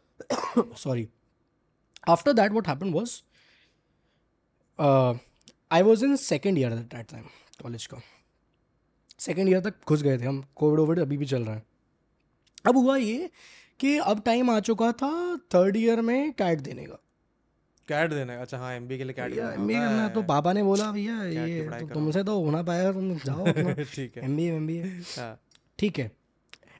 Sorry. 0.80 1.02
After 2.14 2.34
that, 2.40 2.52
what 2.56 2.68
happened 2.72 2.96
was, 2.98 3.14
uh, 4.88 5.12
I 5.78 5.80
was 5.88 6.04
in 6.08 6.14
second 6.24 6.60
year 6.62 6.70
at 6.76 6.94
that 6.96 7.08
time, 7.14 7.26
college 7.62 7.86
का 7.94 8.00
सेकेंड 9.26 9.48
ईयर 9.48 9.60
तक 9.60 9.88
घुस 9.92 10.02
गए 10.02 10.18
थे 10.18 10.24
हम 10.24 10.40
कोविड 10.56 10.78
ओविड 10.80 10.98
अभी 11.00 11.16
भी 11.22 11.26
चल 11.32 11.42
रहा 11.44 11.54
है 11.54 11.62
अब 12.70 12.76
हुआ 12.76 12.96
ये 12.96 13.28
कि 13.80 13.96
अब 14.12 14.20
टाइम 14.24 14.50
आ 14.50 14.58
चुका 14.68 14.90
था 15.02 15.12
थर्ड 15.54 15.76
ईयर 15.76 16.00
में 16.10 16.32
कैट 16.40 16.60
देने 16.68 16.84
का 16.92 16.98
कैट 17.88 18.10
देने 18.12 18.34
का 18.36 18.42
अच्छा 18.42 18.58
हाँ 18.58 18.72
एम 18.74 18.86
के 18.88 19.04
लिए 19.04 19.12
कैट 19.18 19.36
एम 19.38 19.66
बी 19.66 19.74
करना 19.74 20.08
तो 20.16 20.22
पापा 20.32 20.52
ने 20.58 20.62
बोला 20.62 20.90
भैया 20.92 21.22
ये 21.38 21.60
तो 21.80 21.86
तुमसे 21.94 22.22
तो 22.30 22.38
होना 22.44 22.62
पाया 22.70 22.92
तुम 22.98 23.12
जाओ 23.26 23.52
ठीक 23.94 24.16
है 24.16 24.24
एम 24.24 24.36
बी 24.36 24.46
एम 24.56 24.66
बी 24.66 24.80
ठीक 25.84 25.98
है 25.98 26.10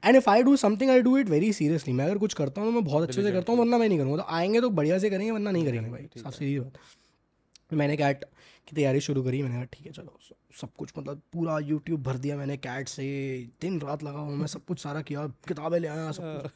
and 0.05 0.15
if 0.15 0.29
I 0.29 0.43
do 0.43 0.55
something 0.65 0.91
I 0.91 1.01
do 1.09 1.17
it 1.17 1.29
very 1.29 1.51
seriously 1.59 1.93
मैं 1.97 2.05
अगर 2.05 2.17
कुछ 2.25 2.33
करता 2.41 2.61
हूँ 2.61 2.69
तो 2.69 2.75
मैं 2.75 2.83
बहुत 2.85 3.09
अच्छे 3.09 3.21
से 3.23 3.31
करता 3.31 3.51
हूँ 3.51 3.59
वरना 3.59 3.77
मैं 3.77 3.87
नहीं 3.89 3.99
करूँगा 3.99 4.23
तो 4.23 4.29
आएंगे 4.37 4.61
तो 4.61 4.69
बढ़िया 4.81 4.97
से 5.05 5.09
करेंगे 5.09 5.31
वरना 5.31 5.51
नहीं 5.57 5.65
करेंगे 5.65 5.89
भाई 5.91 6.07
साफ 6.23 6.33
सीधी 6.33 6.59
बात 6.59 6.79
फिर 7.71 7.77
मैंने 7.79 7.95
कैट 7.97 8.23
की 8.67 8.75
तैयारी 8.75 8.99
शुरू 9.01 9.21
करी 9.23 9.41
मैंने 9.41 9.55
कहा 9.55 9.65
ठीक 9.73 9.85
है 9.87 9.91
चलो 9.97 10.15
सब 10.61 10.69
कुछ 10.79 10.91
मतलब 10.97 11.21
पूरा 11.33 11.57
यूट्यूब 11.67 12.01
भर 12.07 12.17
दिया 12.23 12.35
मैंने 12.37 12.55
कैट 12.65 12.87
से 12.93 13.05
दिन 13.65 13.79
रात 13.83 14.03
लगा 14.07 14.19
हुआ 14.25 14.35
मैं 14.39 14.47
सब 14.53 14.65
कुछ 14.71 14.79
सारा 14.81 15.01
किया 15.09 15.25
किताबें 15.51 15.77
ले 15.79 15.87
आया 15.93 16.11
सब 16.17 16.41
कुछ 16.41 16.51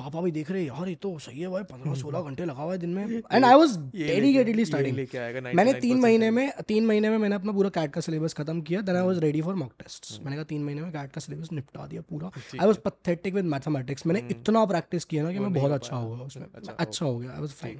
पापा 0.00 0.20
भी 0.24 0.30
देख 0.34 0.50
रहे 0.50 0.64
यार 0.64 0.88
ये 0.88 0.94
तो 1.04 1.12
सही 1.26 1.40
है 1.40 1.48
भाई 1.54 1.62
पंद्रह 1.70 1.90
हम्म। 1.90 1.98
सोलह 2.02 2.28
घंटे 2.30 2.44
लगा 2.50 2.62
हुआ 2.66 2.72
है 2.72 2.78
दिन 2.84 2.90
में 2.98 3.02
and 3.32 3.44
I 3.44 3.54
was 3.62 3.76
dedicatedly 3.94 4.64
study 4.72 4.92
मैंने 5.60 5.74
तीन 5.84 6.00
महीने 6.04 6.30
में 6.38 6.50
तीन 6.68 6.86
महीने 6.92 7.10
में 7.14 7.18
मैंने 7.24 7.36
अपना 7.42 7.52
पूरा 7.60 7.68
कैट 7.78 7.92
का 7.96 8.00
सिलेबस 8.08 8.34
खत्म 8.40 8.60
किया 8.70 8.80
then 8.90 8.96
I 9.02 9.08
was 9.10 9.18
ready 9.26 9.42
for 9.48 9.54
mock 9.64 9.72
test 9.82 10.10
मैंने 10.24 10.36
कहा 10.36 10.44
तीन 10.52 10.64
महीने 10.68 10.82
में 10.82 10.92
कैट 10.98 11.12
का 11.12 11.20
सिलेबस 11.28 11.52
निपटा 11.60 11.86
दिया 11.94 12.02
पूरा 12.10 12.30
I 12.36 12.66
was 12.66 12.76
pathetic 12.88 13.34
with 13.40 13.50
mathematics 13.56 14.06
मैंने 14.06 14.20
हम्म। 14.20 14.40
इतना 14.40 14.64
प्रैक्टिस 14.74 15.04
किया 15.14 15.24
ना 15.24 15.32
कि 15.32 15.38
मैं 15.46 15.52
बहुत 15.58 15.72
अच्छा 15.80 15.96
हुआ 16.06 16.18
उसमें 16.30 16.46
अच्छा, 16.54 16.72
अच्छा 16.72 17.06
हो 17.06 17.18
गया 17.18 17.32
I 17.34 17.40
was 17.40 17.52
fine 17.64 17.76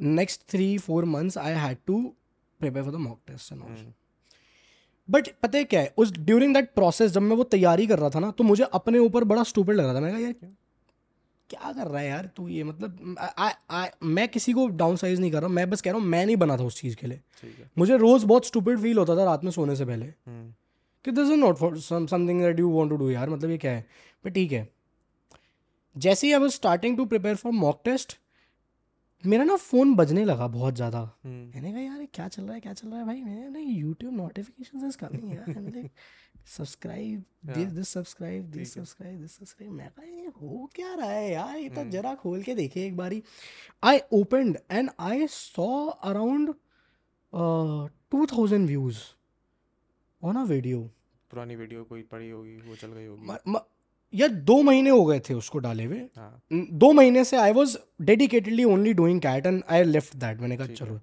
next 0.00 0.40
three 0.50 0.76
four 0.78 1.04
months 1.14 1.38
I 1.38 1.52
had 1.60 1.76
to 1.86 1.98
prepare 2.60 2.84
for 2.84 2.94
the 2.94 2.98
mock 3.00 3.18
test 3.26 3.52
and 3.52 3.92
but 5.10 5.28
पता 5.42 5.58
है 5.58 5.64
क्या 5.64 5.80
है 5.80 5.92
उस 5.98 6.12
ड्यूरिंग 6.12 6.54
दैट 6.54 6.72
प्रोसेस 6.74 7.10
जब 7.12 7.22
मैं 7.22 7.36
वो 7.36 7.44
तैयारी 7.56 7.86
कर 7.86 7.98
रहा 7.98 8.10
था 8.14 8.20
ना 8.20 8.30
तो 8.38 8.44
मुझे 8.44 8.64
अपने 8.74 8.98
ऊपर 8.98 9.24
बड़ा 9.32 9.42
स्टूपेड 9.50 9.76
लग 9.76 9.84
रहा 9.84 9.94
था 9.94 10.00
मैं 10.00 10.10
कहा 10.12 10.20
यार 10.20 10.32
क्या 11.50 11.72
कर 11.72 11.86
रहा 11.90 12.00
है 12.00 12.08
यार 12.08 12.26
तू 12.36 12.46
ये 12.48 12.64
मतलब 12.64 13.14
आ, 13.18 13.48
आ, 13.70 13.86
मैं 14.02 14.26
किसी 14.28 14.52
को 14.52 14.66
डाउन 14.80 14.96
साइज 15.02 15.20
नहीं 15.20 15.30
कर 15.32 15.40
रहा 15.40 15.48
मैं 15.58 15.68
बस 15.70 15.80
कह 15.82 15.90
रहा 15.90 16.00
हूँ 16.00 16.08
मैं 16.08 16.24
नहीं 16.26 16.36
बना 16.42 16.56
था 16.58 16.64
उस 16.64 16.80
चीज़ 16.80 16.96
के 16.96 17.06
लिए 17.06 17.64
मुझे 17.78 17.96
रोज़ 17.96 18.26
बहुत 18.26 18.46
स्टूपेड 18.46 18.78
फील 18.80 18.98
होता 18.98 19.16
था 19.16 19.24
रात 19.24 19.44
में 19.44 19.50
सोने 19.50 19.76
से 19.76 19.84
पहले 19.84 20.06
hmm. 20.06 20.52
कि 21.04 21.10
this 21.10 21.30
is 21.30 21.38
not 21.38 21.56
for 21.58 21.78
something 21.80 22.40
that 22.42 22.60
you 22.60 22.68
want 22.70 22.90
to 22.90 22.96
do 22.96 23.10
यार 23.10 23.30
मतलब 23.30 23.50
ये 23.50 23.58
क्या 23.58 23.72
है 23.72 23.86
पर 24.24 24.30
ठीक 24.30 24.52
है 24.52 24.68
जैसे 26.06 26.26
ही 26.26 26.32
I 26.32 26.38
was 26.40 26.50
starting 26.54 26.96
to 26.96 27.04
prepare 27.14 27.36
for 27.36 27.52
mock 27.64 27.80
test 27.84 28.18
मेरा 29.26 29.44
ना 29.44 29.54
फ़ोन 29.56 29.94
बजने 29.96 30.24
लगा 30.24 30.46
बहुत 30.48 30.74
ज़्यादा 30.76 30.98
हम्म। 31.24 31.50
मैंने 31.54 31.70
कहा 31.72 31.80
यार 31.80 32.06
क्या 32.14 32.26
चल 32.28 32.42
रहा 32.42 32.54
है 32.54 32.60
क्या 32.60 32.72
चल 32.72 32.88
रहा 32.88 32.98
है 32.98 33.06
भाई 33.06 33.22
मैंने 33.22 33.48
ना 33.50 33.58
यूट्यूब 33.58 34.14
नोटिफिकेशन 34.16 34.86
इज 34.86 34.96
कमिंग 34.96 35.32
यार 35.34 35.88
subscribe 36.48 37.24
this 37.54 37.68
this 37.68 37.88
subscribe 37.92 38.44
this 38.50 38.74
subscribe 38.74 39.20
this 39.20 39.32
subscribe 39.38 39.72
मैं 39.72 39.88
कहा 39.96 40.06
ये 40.06 40.26
हो 40.42 40.68
क्या 40.74 40.94
रहा 40.94 41.10
है 41.10 41.32
यार 41.32 41.56
ये 41.58 41.68
तो 41.70 41.80
हम्म। 41.80 41.90
जरा 41.90 42.14
खोल 42.22 42.42
के 42.42 42.54
देखे 42.54 42.84
एक 42.86 42.96
बारी 42.96 43.22
I 43.84 43.98
opened 44.20 44.58
and 44.70 44.90
I 45.10 45.26
saw 45.36 45.66
around 46.12 46.54
two 48.10 48.24
thousand 48.32 48.66
views 48.68 48.98
on 50.24 50.36
a 50.40 50.44
video 50.52 50.82
पुरानी 51.30 51.56
वीडियो 51.56 51.84
कोई 51.84 52.02
पड़ी 52.12 52.30
होगी 52.30 52.56
वो 52.68 52.76
चल 52.76 52.92
गई 52.92 53.06
होगी 53.06 53.58
या 54.14 54.26
दो 54.48 54.60
महीने 54.62 54.90
हो 54.90 55.04
गए 55.04 55.20
थे 55.28 55.34
उसको 55.34 55.58
डाले 55.64 55.84
हुए 55.84 55.98
हाँ. 56.16 56.42
दो 56.52 56.92
महीने 56.92 57.24
से 57.24 57.36
I 57.36 57.52
was 57.52 57.76
dedicatedly 58.10 58.64
only 58.64 58.92
doing 59.00 59.20
CAT 59.22 59.46
and 59.46 59.62
I 59.76 59.82
left 59.84 60.14
that 60.16 60.40
मैंने 60.40 60.56
कहा 60.56 60.66
चलो 60.66 61.00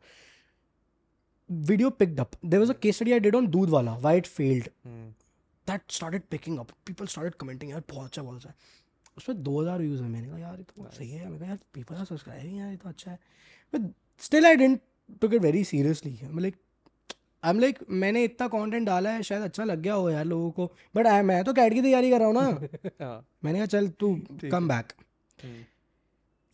video 1.68 1.89
picked 2.00 2.20
up 2.20 2.32
there 2.46 2.60
was 2.60 2.70
a 2.70 2.74
case 2.82 3.02
I 3.04 3.20
did 3.20 3.36
on 3.36 3.48
दूध 3.58 3.70
वाला 3.70 3.96
why 4.02 4.18
it 4.18 4.28
failed 4.38 4.70
that 5.70 5.82
started 5.91 6.22
picking 6.32 6.58
up 6.60 6.72
people 6.86 7.06
started 7.13 7.34
commenting 7.41 7.72
यार 7.72 7.84
बहुत 7.89 8.06
अच्छा 8.06 8.22
बहुत 8.22 8.38
अच्छा 8.46 8.54
उसमें 9.18 9.41
दो 9.44 9.62
हज़ार 9.62 9.80
व्यूज़ 9.80 10.02
है 10.02 10.08
मैंने 10.10 10.28
कहा 10.30 10.38
यार 10.38 10.58
ये 10.58 10.63
तो 10.74 10.84
nice. 10.84 10.98
सही 10.98 11.10
है 11.10 11.24
मैंने 11.24 11.38
कहा 11.39 11.48
यार 11.48 11.60
पीपल 11.74 11.96
आर 11.96 12.06
सब्सक्राइबिंग 12.06 12.58
यार 12.60 12.70
ये 12.72 12.78
तो 12.78 12.89
अच्छा 12.89 13.12
है 13.12 13.20
but 13.76 13.91
still 14.24 14.46
I 14.46 14.56
didn't 14.56 14.80
took 15.22 15.34
it 15.34 15.41
very 15.41 15.63
seriously 15.65 16.20
like 16.41 16.56
I 17.45 17.51
am 17.51 17.60
like 17.60 17.79
मैंने 18.01 18.23
इतना 18.23 18.47
कंटेंट 18.51 18.86
डाला 18.86 19.10
है 19.13 19.23
शायद 19.23 19.41
अच्छा 19.43 19.63
लग 19.71 19.79
गया 19.81 19.93
हो 19.93 20.10
यार 20.10 20.25
लोगों 20.25 20.49
को 20.51 20.65
बट 20.95 21.08
आई 21.08 21.21
मैं 21.29 21.43
तो 21.43 21.53
कैट 21.53 21.73
की 21.73 21.81
तैयारी 21.81 22.10
कर 22.10 22.19
रहा 22.19 22.27
हूँ 22.27 22.34
ना 22.34 22.89
हाँ। 23.01 23.25
मैंने 23.43 23.60
कहा 23.60 23.65
चल 23.73 23.88
तू 23.99 24.13
कम 24.13 24.55
हम्म। 24.55 24.67
बैक 24.67 24.93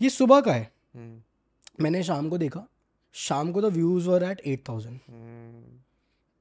ये 0.01 0.09
सुबह 0.15 0.41
का 0.47 0.53
है 0.53 0.69
हम्म। 0.95 1.83
मैंने 1.83 2.01
शाम 2.03 2.27
को 2.29 2.37
देखा 2.37 2.65
शाम 3.27 3.51
को 3.51 3.61
तो 3.61 3.69
views 3.77 4.07
were 4.07 4.23
eight 4.31 4.41
eight 4.53 4.67
thousand 4.69 4.99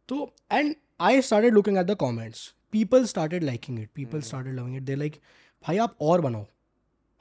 तो 0.09 0.19
and 0.53 0.75
I 1.11 1.23
started 1.31 1.55
looking 1.55 1.77
at 1.79 1.87
the 1.87 1.95
comments 2.05 2.43
people 2.73 3.05
started 3.13 3.45
liking 3.51 3.79
it 3.81 3.89
people 3.97 4.21
started 4.31 4.55
loving 4.59 4.77
it 4.77 4.83
they 4.91 4.95
like 5.05 5.21
भाई 5.67 5.79
आप 5.87 5.97
और 6.11 6.21
बनाओ 6.27 6.47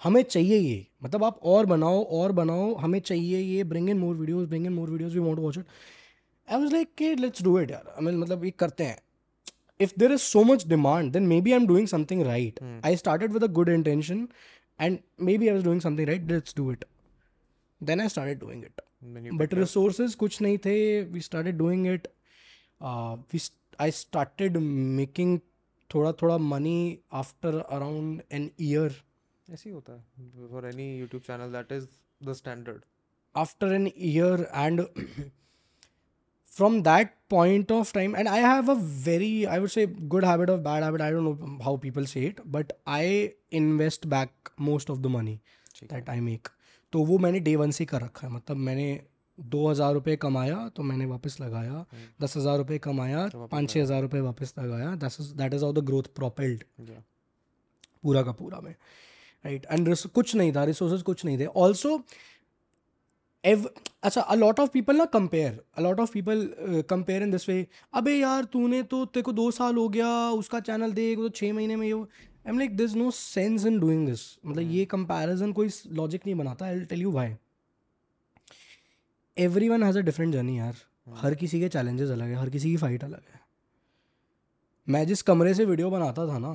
हमें 0.04 0.22
चाहिए 0.24 0.58
ये 0.58 0.86
मतलब 1.04 1.24
आप 1.24 1.40
और 1.54 1.66
बनाओ 1.76 2.04
और 2.24 2.32
बनाओ 2.44 2.74
हमें 2.88 3.00
चाहिए 3.00 3.40
ये 3.42 3.64
bring 3.76 3.90
in 3.90 3.98
more 4.00 4.16
videos 4.16 4.48
bring 4.50 4.66
in 4.66 4.74
more 4.74 4.90
videos 4.90 5.14
we 5.14 5.20
want 5.30 5.40
watch 5.40 5.58
it 5.58 5.66
I 6.50 6.60
was 6.62 6.72
like 6.74 6.94
के 6.98 7.14
लेट्स 7.16 7.42
डू 7.44 7.60
इट 7.60 7.72
यार 7.72 7.88
आई 7.96 8.04
मीन 8.06 8.18
मतलब 8.18 8.44
ये 8.46 8.52
करते 8.60 8.84
हैं 8.84 9.00
if 9.82 9.94
there 10.00 10.12
is 10.12 10.20
so 10.20 10.44
much 10.52 10.66
demand 10.68 11.12
then 11.14 11.28
maybe 11.42 11.52
I 11.52 11.58
am 11.60 11.68
doing 11.68 11.88
something 11.88 12.22
right 12.26 12.60
I 12.86 12.96
started 13.02 13.34
with 13.34 13.44
a 13.44 13.48
good 13.60 13.70
intention 13.70 14.28
and 14.82 14.98
maybe 15.38 15.48
I 15.48 15.54
was 15.56 15.64
doing 15.64 15.82
something 15.82 16.08
right 16.08 16.32
let's 16.32 16.56
do 16.58 16.72
it 16.72 16.86
then 17.92 18.02
I 18.02 18.10
start 18.10 18.40
doing 18.40 18.64
it 18.66 18.82
but 19.42 19.54
resources 19.54 20.16
कुछ 20.24 20.42
नहीं 20.42 20.58
थे 20.66 20.76
we 21.12 21.22
start 21.28 21.48
doing 21.64 21.88
it 21.94 22.08
I 23.86 23.92
started 24.02 24.58
making 25.02 25.40
थोड़ा 25.94 26.12
थोड़ा 26.22 26.38
money 26.38 26.76
after 27.22 27.60
around 27.60 28.22
an 28.32 28.50
year 28.62 29.02
ऐसे 29.54 29.70
ही 29.70 29.74
होता 29.76 29.94
है 29.94 30.48
for 30.52 30.68
any 30.70 30.94
YouTube 30.98 31.22
channel 31.28 31.52
that 31.52 31.72
is 31.78 31.88
the 32.28 32.34
standard 32.42 32.82
after 33.38 33.74
an 33.74 33.90
year 33.98 34.48
and 34.56 34.86
from 36.58 36.82
that 36.84 37.12
point 37.34 37.72
of 37.78 37.92
time 37.98 38.14
and 38.20 38.28
i 38.36 38.38
have 38.44 38.70
a 38.76 38.76
very 39.10 39.34
i 39.56 39.58
would 39.64 39.72
say 39.74 39.86
good 40.14 40.24
habit 40.30 40.50
of 40.54 40.64
bad 40.70 40.84
habit 40.88 41.02
i 41.08 41.10
don't 41.12 41.26
know 41.30 41.58
how 41.66 41.74
people 41.86 42.08
say 42.14 42.24
it 42.30 42.40
but 42.58 42.74
i 42.98 43.06
invest 43.60 44.10
back 44.16 44.52
most 44.70 44.90
of 44.94 45.04
the 45.04 45.12
money 45.18 45.36
that 45.94 46.10
i 46.16 46.20
make 46.30 46.50
तो 46.92 47.04
वो 47.06 47.18
मैंने 47.24 47.40
day 47.46 47.56
one 47.56 47.72
से 47.78 47.86
कर 47.86 48.02
रखा 48.02 48.28
है 48.28 48.34
मतलब 48.34 48.58
मैंने 48.68 48.86
दो 49.56 49.68
हज़ार 49.70 49.94
रुपये 49.94 50.16
कमाया 50.22 50.56
तो 50.76 50.84
मैंने 50.84 51.06
वापस 51.06 51.36
लगाया 51.42 51.86
दस 52.22 52.36
हज़ार 52.38 52.58
रुपये 52.58 52.78
कमाया 52.86 53.28
पाँच 53.52 53.70
छः 53.70 53.82
हज़ार 53.82 54.02
रुपये 54.02 54.22
वापस 54.22 54.54
लगाया 54.60 54.88
दस 55.04 55.18
that 55.42 55.54
is 55.54 55.64
all 55.66 55.74
the 55.80 55.84
growth 55.86 56.10
propelled 56.16 56.64
पूरा 58.06 58.22
का 58.24 58.32
पूरा 58.40 58.60
मैं 58.64 58.74
राइट 59.46 59.66
एंड 59.72 59.96
कुछ 60.16 60.36
नहीं 60.42 60.52
था 60.56 60.64
रिसोर्सेज 60.72 61.02
कुछ 61.12 61.26
नहीं 61.26 61.38
थे 61.40 61.46
ऑल्सो 61.68 61.98
एव 63.46 63.68
अच्छा 64.04 64.22
अ 64.22 64.36
लॉट 64.36 64.60
ऑफ 64.60 64.70
पीपल 64.72 64.96
ना 64.98 65.04
compare 65.14 65.60
a 65.78 65.82
lot 65.82 66.00
of 66.00 66.12
people 66.14 66.48
compare 66.90 67.22
in 67.24 67.32
this 67.32 67.48
way 67.50 67.66
अबे 67.96 68.16
यार 68.20 68.44
तूने 68.54 68.82
तो 68.94 69.04
तेरे 69.06 69.22
को 69.24 69.32
दो 69.34 69.50
साल 69.58 69.76
हो 69.76 69.88
गया 69.90 70.10
उसका 70.40 70.60
चैनल 70.70 70.92
देख 70.94 71.18
तो 71.18 71.30
छः 71.40 71.54
महीने 71.54 71.76
में 71.76 71.86
ये 71.88 71.94
I 71.94 72.50
am 72.50 72.58
like 72.60 72.76
this 72.78 72.96
no 72.96 73.12
sense 73.12 73.66
in 73.66 73.80
doing 73.80 74.08
this 74.08 74.24
मतलब 74.46 74.64
hmm. 74.64 74.72
ये 74.72 74.86
कंपैरिजन 74.94 75.52
कोई 75.54 75.70
लॉजिक 76.02 76.26
नहीं 76.26 76.36
बनाता 76.38 76.66
I 76.66 76.80
tell 76.90 77.02
you 77.02 77.12
why 77.12 77.34
every 79.46 79.70
one 79.70 79.84
has 79.84 79.98
a 79.98 80.02
different 80.02 80.34
journey 80.34 80.58
यार 80.58 80.74
hmm. 80.74 81.18
हर 81.22 81.36
किसी 81.44 81.60
के 81.60 81.70
चैलेंजेस 81.76 82.10
अलग 82.12 82.28
है 82.28 82.40
हर 82.40 82.50
किसी 82.50 82.72
की 82.72 82.78
फाइट 82.78 83.04
अलग 83.04 83.22
है 83.34 83.40
मैं 84.94 85.06
जिस 85.08 85.22
कमरे 85.22 85.54
से 85.54 85.66
वीडियो 85.66 85.90
बनाता 85.92 86.28
था 86.28 86.38
ना 86.40 86.54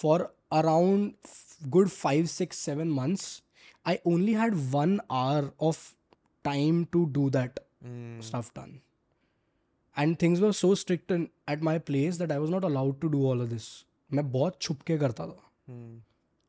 for 0.00 0.22
around 0.58 1.68
good 1.78 1.88
five 1.88 2.26
six 2.36 2.58
seven 2.68 2.90
months 2.98 3.42
I 3.86 3.96
only 4.06 4.32
had 4.34 4.54
one 4.74 4.98
hour 5.10 5.50
of 5.66 5.94
time 6.44 6.82
to 6.92 7.04
do 7.18 7.28
that 7.30 7.58
stuff 8.24 8.50
done 8.58 8.78
and 9.98 10.16
things 10.22 10.40
were 10.40 10.52
so 10.60 10.74
strict 10.82 11.12
at 11.12 11.62
my 11.68 11.78
place 11.90 12.18
that 12.18 12.32
I 12.32 12.38
was 12.38 12.50
not 12.50 12.64
allowed 12.64 13.00
to 13.00 13.08
do 13.14 13.26
all 13.28 13.46
this 13.48 13.68
मैं 14.14 14.30
बहुत 14.32 14.60
छुप 14.62 14.82
के 14.86 14.96
करता 14.98 15.26
था 15.26 15.34
hmm. 15.36 15.98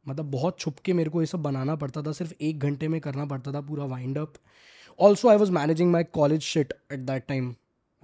मतलब 0.07 0.29
बहुत 0.31 0.59
छुप 0.59 0.79
के 0.85 0.93
मेरे 0.99 1.09
को 1.09 1.21
ये 1.21 1.25
सब 1.27 1.41
बनाना 1.41 1.75
पड़ता 1.81 2.01
था 2.03 2.11
सिर्फ 2.19 2.33
एक 2.41 2.59
घंटे 2.59 2.87
में 2.93 2.99
करना 3.01 3.25
पड़ता 3.33 3.51
था 3.53 3.61
पूरा 3.65 3.85
wind 3.91 4.17
up 4.17 4.33
also 5.07 5.29
I 5.29 5.37
was 5.37 5.49
managing 5.57 5.91
my 5.91 6.03
college 6.19 6.41
shit 6.41 6.73
at 6.91 6.99
that 7.09 7.25
time 7.27 7.53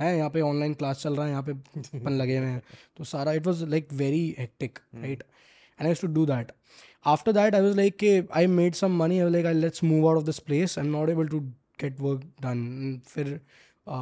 है 0.02 0.16
यहाँ 0.18 0.30
पे 0.30 0.42
ऑनलाइन 0.42 0.74
क्लास 0.82 1.02
चल 1.04 1.16
रहा 1.16 1.26
है 1.26 1.32
यहाँ 1.32 1.44
पे 1.48 1.54
पन 2.00 2.12
लगे 2.18 2.38
हुए 2.38 2.48
हैं 2.48 2.62
तो 2.98 3.04
सारा 3.12 3.32
it 3.40 3.48
was 3.48 3.64
like 3.70 3.94
very 4.02 4.26
hectic 4.40 4.80
right 4.96 5.24
and 5.80 5.88
I 5.88 5.94
to 6.02 6.08
do 6.20 6.26
that 6.26 6.52
after 7.14 7.32
that 7.34 7.56
I 7.56 7.62
was 7.62 7.76
like 7.78 7.96
के 8.00 8.18
I 8.42 8.48
made 8.60 8.76
some 8.76 8.98
money 9.04 9.20
I 9.20 9.30
like 9.30 9.46
I 9.46 9.54
let's 9.54 9.84
move 9.84 10.08
out 10.10 10.18
of 10.18 10.24
this 10.26 10.40
place 10.50 10.78
I 10.80 10.86
am 10.86 10.92
not 10.92 11.10
able 11.10 11.28
to 11.28 11.40
get 11.82 12.00
work 12.02 12.22
done 12.46 13.00
फिर 13.08 13.40
आ, 13.90 13.98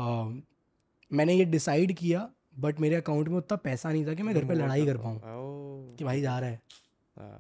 मैंने 1.17 1.33
ये 1.33 1.45
decide 1.55 1.93
किया 1.97 2.27
but 2.65 2.79
मेरे 2.79 2.95
account 2.95 3.27
में 3.29 3.37
उतना 3.37 3.55
पैसा 3.63 3.91
नहीं 3.91 4.05
था 4.05 4.13
कि 4.15 4.23
मैं 4.23 4.35
घर 4.35 4.45
पे 4.47 4.53
लड़ाई 4.55 4.85
कर 4.85 4.97
पाऊँ 5.03 5.17
oh. 5.17 5.97
कि 5.97 6.03
भाई 6.03 6.21
जा 6.21 6.37
रहा 6.39 6.49
है 6.49 7.37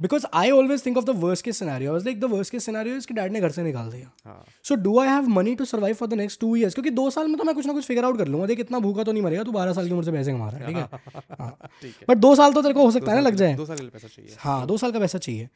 because 0.00 0.24
I 0.34 0.50
always 0.50 0.84
think 0.84 0.96
of 0.96 1.04
the 1.04 1.10
worst 1.24 1.42
case 1.42 1.52
scenario 1.52 1.96
like 1.96 2.20
the 2.20 2.24
worst 2.30 2.48
case 2.50 2.60
scenario 2.60 2.96
इसके 2.96 3.14
डैड 3.14 3.32
ने 3.32 3.40
घर 3.40 3.50
से 3.56 3.62
निकाल 3.62 3.90
दिया 3.90 4.38
so 4.68 4.74
do 4.86 4.98
I 5.00 5.08
have 5.08 5.26
money 5.36 5.54
to 5.56 5.64
survive 5.72 5.94
for 5.98 6.08
the 6.08 6.14
next 6.20 6.40
two 6.40 6.54
years 6.56 6.74
क्योंकि 6.74 6.90
दो 6.98 7.08
साल 7.16 7.28
में 7.28 7.36
तो 7.38 7.44
मैं 7.50 7.54
कुछ 7.54 7.66
ना 7.66 7.72
कुछ 7.72 7.84
फिगर 7.86 8.04
आउट 8.04 8.18
कर 8.18 8.28
लूंगा 8.28 8.46
देख 8.46 8.60
इतना 8.60 8.78
भूखा 8.86 9.04
तो 9.08 9.12
नहीं 9.12 9.22
मरेगा 9.22 9.42
तू 9.44 9.52
बारह 9.52 9.72
साल 9.72 9.86
की 9.88 9.92
उम्र 9.94 10.04
से 10.04 10.12
पैसे 10.12 10.32
कमा 10.32 10.48
रहा 10.50 10.66
है 10.66 10.66
ठीक 10.66 10.76
है 10.76 11.20
बट 11.86 12.08
हाँ। 12.10 12.16
दो 12.20 12.34
साल 12.42 12.52
तो 12.52 12.62
तेरे 12.62 12.74
को 12.74 12.84
हो 12.84 12.90
सकता 12.98 13.12
है 13.12 13.20
ना 13.20 13.28
लग 13.28 13.34
जाए 13.44 14.26
हाँ 14.38 14.66
दो 14.66 14.76
साल 14.84 14.92
का 14.92 15.00
पैसा 15.00 15.18
चाहिए 15.18 15.48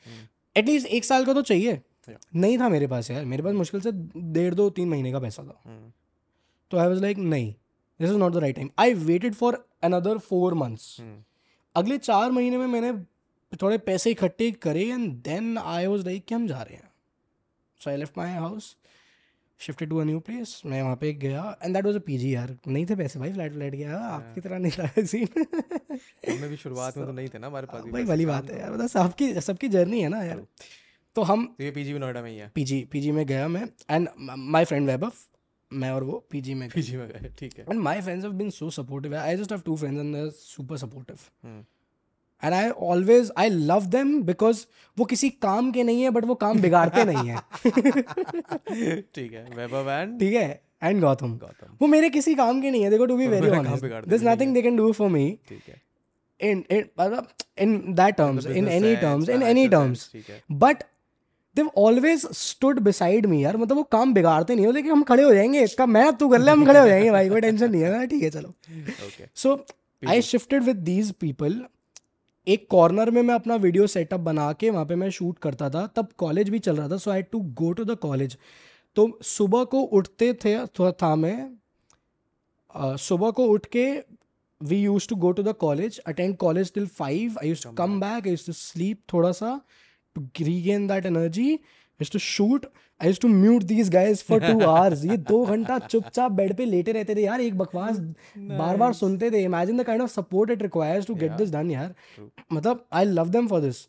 एटलीस्ट 0.56 0.86
हम्म। 0.86 0.96
एक 0.96 1.04
साल 1.04 1.24
का 1.26 1.34
तो 1.34 1.42
चाहिए 1.52 1.80
नहीं 2.34 2.58
था 2.58 2.68
मेरे 2.68 2.86
पास 2.86 3.10
यार 3.10 3.24
मेरे 3.32 3.42
पास 3.42 3.54
मुश्किल 3.54 3.80
से 3.80 3.90
डेढ़ 4.36 4.54
दो 4.54 4.68
तीन 4.78 4.88
महीने 4.88 5.12
का 5.12 5.18
पैसा 5.20 5.42
था 5.42 5.60
हम्म। 5.66 5.90
तो 6.70 6.78
आई 6.78 6.86
वॉज 6.88 7.00
लाइक 7.02 7.18
नहीं 7.18 7.52
this 8.00 8.10
is 8.10 8.16
not 8.16 8.32
the 8.32 8.36
right 8.46 8.56
time 8.56 8.70
I 8.78 8.94
waited 9.10 9.34
for 9.34 9.64
another 9.84 10.18
four 10.32 10.54
months 10.64 10.96
अगले 11.76 11.98
चार 11.98 12.30
महीने 12.38 12.58
में 12.58 12.66
मैंने 12.76 12.92
थोड़े 13.62 13.78
पैसे 13.90 14.10
इकट्ठे 14.10 14.50
करे 14.66 14.84
and 14.90 15.12
then 15.28 15.56
I 15.58 15.86
was 15.86 16.04
like 16.06 16.24
कि 16.28 16.34
हम 16.34 16.46
जा 16.46 16.60
रहे 16.62 16.76
हैं 16.76 16.86
so 17.84 17.90
I 17.90 17.96
left 17.96 18.18
my 18.18 18.30
house 18.32 18.76
shifted 19.66 19.88
to 19.90 19.96
a 19.98 20.02
new 20.04 20.18
place 20.26 20.60
मैं 20.66 20.82
वहाँ 20.82 20.96
पे 20.96 21.12
गया 21.22 21.44
and 21.62 21.74
that 21.74 21.84
was 21.86 21.96
a 21.96 22.00
P 22.06 22.18
G 22.18 22.34
यार 22.34 22.56
नहीं 22.68 22.84
थे 22.86 22.96
पैसे 22.96 23.18
भाई 23.20 23.32
फ्लैट 23.32 23.52
फ्लैट 23.52 23.74
गया 23.74 23.92
yeah. 23.96 24.02
आपकी 24.02 24.40
तरह 24.40 24.58
नहीं 24.58 24.72
था 24.72 25.04
सीन 25.04 25.98
हमें 26.28 26.48
भी 26.50 26.56
शुरुआत 26.56 26.96
में 26.98 27.06
तो 27.06 27.12
नहीं 27.12 27.28
थे 27.28 27.38
ना 27.38 27.46
हमारे 27.46 27.66
पास 27.72 27.84
भाई 27.94 28.04
वाली 28.10 28.26
बात 28.26 28.50
है 28.50 28.60
यार 28.60 28.72
मतलब 28.72 28.86
सबकी 28.88 29.32
सबकी 29.48 29.68
जर्नी 29.76 30.02
है 30.02 30.08
ना 30.08 30.22
यार 30.22 30.42
तो 31.18 31.22
हम 31.28 31.44
तो 31.58 31.64
ये 31.64 31.70
पीजी 31.76 31.92
भी 31.92 31.98
नोएडा 31.98 32.20
में 32.22 32.30
ही 32.30 32.36
है 32.38 32.48
पीजी 32.54 32.76
पीजी 32.90 33.10
में 33.12 33.24
गया 33.26 33.46
मैं 33.52 33.60
एंड 33.90 34.08
माय 34.56 34.64
फ्रेंड 34.70 34.86
वैभव 34.90 35.12
मैं 35.84 35.90
और 35.90 36.04
वो 36.10 36.18
पीजी 36.30 36.54
में 36.58 36.68
पीजी 36.74 36.96
में 36.96 37.06
गए 37.08 37.30
ठीक 37.38 37.56
है 37.58 37.64
and 37.70 37.80
my 37.86 38.00
friends 38.08 38.24
have 38.24 38.32
been 38.42 38.50
so 38.58 38.68
supportive 38.76 39.14
I 39.22 39.36
just 39.40 39.52
have 39.52 39.60
two 39.66 39.76
friends 39.80 40.00
and 40.00 40.14
they 40.14 40.20
are 40.20 40.28
super 40.42 40.76
supportive 40.82 41.64
and 42.44 42.54
I 42.60 42.68
always 42.90 43.30
I 43.44 43.48
love 43.72 43.86
them 43.96 44.12
because 44.30 44.64
वो 44.98 45.04
किसी 45.14 45.30
काम 45.46 45.70
के 45.78 45.82
नहीं 45.90 46.02
है 46.02 46.10
बट 46.18 46.24
वो 46.24 46.34
काम 46.44 46.60
बिगाड़ते 46.66 47.04
नहीं 47.10 47.28
है 47.30 47.40
ठीक 49.14 49.32
है 49.32 49.42
वैभव 49.56 49.90
एंड 49.96 50.18
ठीक 50.20 50.34
है 50.34 50.46
एंड 50.82 51.00
गौतम 51.06 51.32
गौतम 51.46 51.74
वो 51.80 51.88
मेरे 51.96 52.10
किसी 52.18 52.34
काम 52.42 52.60
के 52.66 52.70
नहीं 52.76 52.82
है 52.84 52.90
देखो 52.96 53.06
to 53.12 53.16
be 53.22 53.26
very 53.36 53.48
honest 53.62 54.06
this 54.14 54.22
nothing 54.32 54.52
they 54.54 54.62
can 54.68 54.76
do 54.82 54.90
for 55.02 55.08
me 55.18 55.26
ठीक 55.48 55.64
है 55.68 55.80
in 56.50 56.62
in 56.78 57.26
in 57.66 57.94
that 58.02 58.16
terms 58.22 58.46
in 58.62 58.68
any 58.78 58.94
terms 59.02 59.28
in 59.38 59.42
any 59.54 59.66
terms 59.74 60.08
but 60.66 60.82
they 61.58 61.68
always 61.84 62.26
stood 62.40 62.78
beside 62.88 63.26
me 63.26 63.42
यार 63.44 63.56
मतलब 63.56 63.76
वो 63.76 63.82
काम 63.94 64.12
बिगाड़ते 64.14 64.54
नहीं 64.54 64.66
हो 64.66 64.72
लेकिन 64.72 64.92
हम 64.92 65.02
खड़े 65.12 65.22
हो 65.22 65.32
जाएंगे 65.34 65.62
इसका 65.70 65.86
मैं 65.96 66.12
तू 66.16 66.28
कर 66.28 66.38
ले 66.40 66.50
हम 66.50 66.64
खड़े 66.66 66.78
हो 66.80 66.86
जाएंगे 66.88 67.10
भाई 67.16 67.28
कोई 67.28 67.40
टेंशन 67.44 67.70
नहीं 67.70 67.82
है 67.94 68.06
ठीक 68.14 68.22
है 68.22 68.30
चलो 68.30 69.28
so 69.42 69.54
I 70.14 70.22
shifted 70.30 70.62
with 70.68 70.76
these 70.90 71.10
people 71.26 71.60
एक 72.54 72.66
कॉर्नर 72.70 73.10
में 73.14 73.20
मैं 73.30 73.34
अपना 73.34 73.54
वीडियो 73.62 73.86
सेटअप 73.94 74.20
बना 74.26 74.52
के 74.60 74.70
वहाँ 74.74 74.84
पे 74.90 74.94
मैं 75.00 75.08
शूट 75.16 75.38
करता 75.46 75.68
था 75.70 75.86
तब 75.96 76.08
कॉलेज 76.24 76.48
भी 76.50 76.58
चल 76.68 76.76
रहा 76.76 76.88
था 76.88 76.96
so 77.06 77.10
I 77.10 77.22
to 77.32 77.40
go 77.62 77.72
to 77.80 77.84
the 77.90 77.96
college 78.04 78.36
तो 78.96 79.06
सुबह 79.30 79.64
को 79.74 79.80
उठते 80.00 80.32
थे 80.44 80.54
था 81.02 81.14
मैं 81.24 81.36
सुबह 83.08 83.30
को 83.40 83.44
उठ 83.56 83.66
के 83.76 83.84
we 84.70 84.80
use 84.82 85.08
to 85.08 85.16
go 85.26 85.32
to 85.40 85.42
the 85.50 85.52
college 85.66 85.98
attend 86.14 86.36
college 86.46 86.72
till 86.74 86.86
five 87.02 87.36
I 87.42 87.48
use 87.48 87.64
to 87.64 87.70
come 87.82 88.00
back 88.00 88.26
I 88.26 88.30
use 88.38 88.46
to 88.46 88.52
sleep 88.62 88.98
थोड़ा 89.12 89.32
सा 89.42 89.52
to 90.18 90.44
regain 90.48 90.86
that 90.88 91.06
energy 91.06 91.50
is 92.02 92.10
to 92.12 92.18
shoot 92.18 92.66
I 93.02 93.12
to 93.22 93.28
mute 93.28 93.62
these 93.70 93.90
guys 93.90 94.22
for 94.28 94.40
two 94.40 94.60
hours 94.68 95.04
ये 95.04 95.16
दो 95.30 95.44
घंटा 95.44 95.78
चुपचाप 95.78 96.32
bed 96.40 96.56
पे 96.56 96.64
लेटे 96.64 96.92
रहते 96.92 97.14
थे 97.16 97.22
यार 97.22 97.40
एक 97.40 97.56
बकवास 97.58 97.96
बार 98.58 98.76
बार 98.82 98.92
सुनते 99.00 99.30
थे 99.30 99.42
imagine 99.44 99.78
the 99.80 99.84
kind 99.86 100.02
of 100.02 100.10
support 100.14 100.50
it 100.50 100.62
requires 100.62 101.06
to 101.06 101.14
get 101.22 101.32
this 101.42 101.52
done 101.52 101.70
यार 101.70 101.94
मतलब 102.52 102.86
I 103.00 103.04
love 103.14 103.28
them 103.36 103.48
for 103.48 103.60
this 103.60 103.86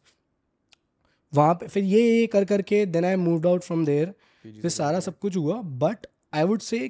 वहाँ 1.35 1.53
पे 1.61 1.67
फिर 1.67 1.83
ये 1.83 2.01
ये 2.03 2.25
कर 2.35 2.45
करके 2.51 2.85
then 2.97 3.05
I 3.05 3.15
move 3.25 3.47
out 3.49 3.63
from 3.63 3.85
there 3.85 4.13
फिर 4.61 4.69
सारा 4.77 4.99
सब 5.07 5.19
कुछ 5.25 5.35
हुआ 5.37 5.61
but 5.87 6.07
I 6.33 6.43
would 6.53 6.59
say 6.69 6.87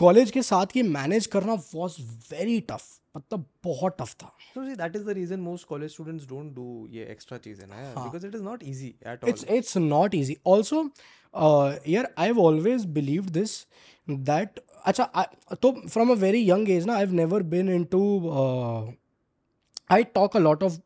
college 0.00 0.30
के 0.30 0.42
साथ 0.42 0.76
ये 0.76 0.82
मैनेज 0.96 1.26
करना 1.36 1.54
वॉज 1.74 1.96
वेरी 2.32 2.60
टफ 2.72 2.86
मतलब 3.16 3.44
बहुत 3.64 3.96
टफ 4.00 4.14
था 4.22 4.28
सो 4.54 4.64
see 4.68 4.74
that 4.76 4.94
is 4.96 5.02
the 5.06 5.10
reason 5.18 5.40
most 5.40 5.66
college 5.68 5.90
students 5.92 6.26
don't 6.28 6.54
do 6.54 6.86
ये 6.90 7.04
एक्स्ट्रा 7.12 7.38
चीज 7.46 7.60
है 7.60 7.66
ना 7.70 7.82
because 8.04 8.26
it 8.26 8.34
is 8.34 8.40
not 8.42 8.62
easy 8.72 8.94
at 9.06 9.24
all 9.24 9.30
it's 9.30 9.44
it's 9.56 9.76
not 9.76 10.14
easy 10.14 10.36
also 10.52 10.80
यार 11.92 12.12
I 12.18 12.26
have 12.26 12.40
always 12.40 12.84
believed 13.00 13.30
this 13.38 13.56
that 14.30 14.60
अच्छा 14.92 15.24
तो 15.62 15.72
from 15.88 16.10
a 16.10 16.14
very 16.24 16.48
young 16.50 16.70
age 16.70 16.86
ना 16.86 16.92
I 16.94 17.04
have 17.04 17.12
never 17.14 17.42
been 17.56 17.68
into 17.74 18.00
I 19.94 20.04
talk 20.14 20.36
a 20.36 20.40
lot 20.40 20.62
of 20.64 20.80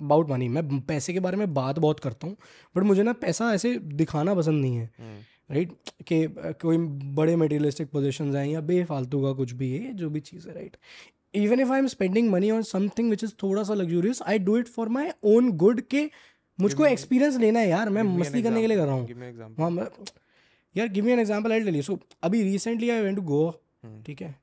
about 0.00 0.28
money 0.30 0.48
मैं 0.54 0.80
पैसे 0.86 1.12
के 1.12 1.20
बारे 1.26 1.36
में 1.36 1.52
बात 1.54 1.78
बहुत 1.78 2.00
करता 2.00 2.26
हूँ 2.26 2.36
बट 2.76 2.82
मुझे 2.90 3.02
ना 3.02 3.12
पैसा 3.26 3.52
ऐसे 3.54 3.74
दिखाना 4.02 4.34
पसंद 4.34 4.60
नहीं 4.60 4.76
है 4.76 4.90
राइट 5.50 5.68
hmm. 5.68 5.76
right? 5.76 6.02
कि 6.06 6.26
uh, 6.26 6.52
कोई 6.62 6.78
बड़े 7.20 7.36
मटेरियलिस्टिक 7.36 7.90
पोजिशन 7.90 8.34
हैं 8.36 8.46
या 8.46 8.60
बेफालतू 8.72 9.22
का 9.22 9.32
कुछ 9.42 9.52
भी 9.60 9.72
है 9.76 9.92
जो 10.02 10.10
भी 10.10 10.20
चीज़ 10.20 10.48
है 10.48 10.54
right 10.54 10.74
right? 10.76 11.14
Even 11.44 11.60
if 11.60 11.70
I 11.72 11.78
am 11.78 11.86
spending 11.94 12.28
money 12.30 12.50
on 12.50 12.62
something 12.74 13.10
which 13.10 13.24
is 13.24 13.34
थोड़ा 13.42 13.62
सा 13.70 13.74
luxurious 13.80 14.22
I 14.32 14.38
do 14.48 14.56
it 14.58 14.68
for 14.76 14.88
my 14.96 15.08
own 15.32 15.50
good 15.64 15.80
के 15.94 16.04
मुझको 16.60 16.86
एक्सपीरियंस 16.86 17.36
लेना 17.38 17.60
है 17.60 17.68
यार 17.68 17.88
मैं 17.96 18.02
मस्ती 18.18 18.42
करने 18.42 18.60
के 18.60 18.66
लिए 18.66 18.76
कर 18.76 18.86
रहा 18.86 18.94
हूँ 18.94 19.50
हाँ 19.60 19.90
यार 20.76 20.88
give 20.96 21.04
me 21.04 21.12
an 21.12 21.18
example 21.20 21.52
I 21.52 21.60
daily 21.68 21.82
so 21.82 21.98
अभी 22.28 22.42
recently 22.50 22.90
I 22.96 23.00
went 23.02 23.16
to 23.16 23.22
Goa 23.32 23.98
ठीक 24.06 24.22
है 24.22 24.34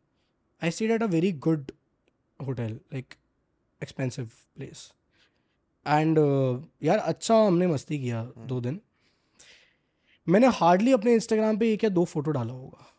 I 0.64 0.72
see 0.78 0.88
date 0.88 1.04
a 1.04 1.06
very 1.18 1.32
good 1.48 1.72
hotel 2.48 2.72
like 2.94 3.14
expensive 3.84 4.30
place 4.58 4.88
and 5.88 6.18
यार 6.89 6.98
अच्छा 7.14 7.36
हमने 7.48 7.68
मस्ती 7.68 8.00
किया 8.00 8.22
hmm. 8.24 8.48
दो 8.48 8.60
दिन 8.68 8.80
मैंने 10.34 10.48
हार्डली 10.62 10.91
अपने 11.00 11.14
इंस्टाग्राम 11.14 11.58
पे 11.60 11.72
एक 11.74 11.84
या 11.84 11.89
दो 12.00 12.04
फोटो 12.16 12.32
डाला 12.39 12.54
होगा 12.54 12.89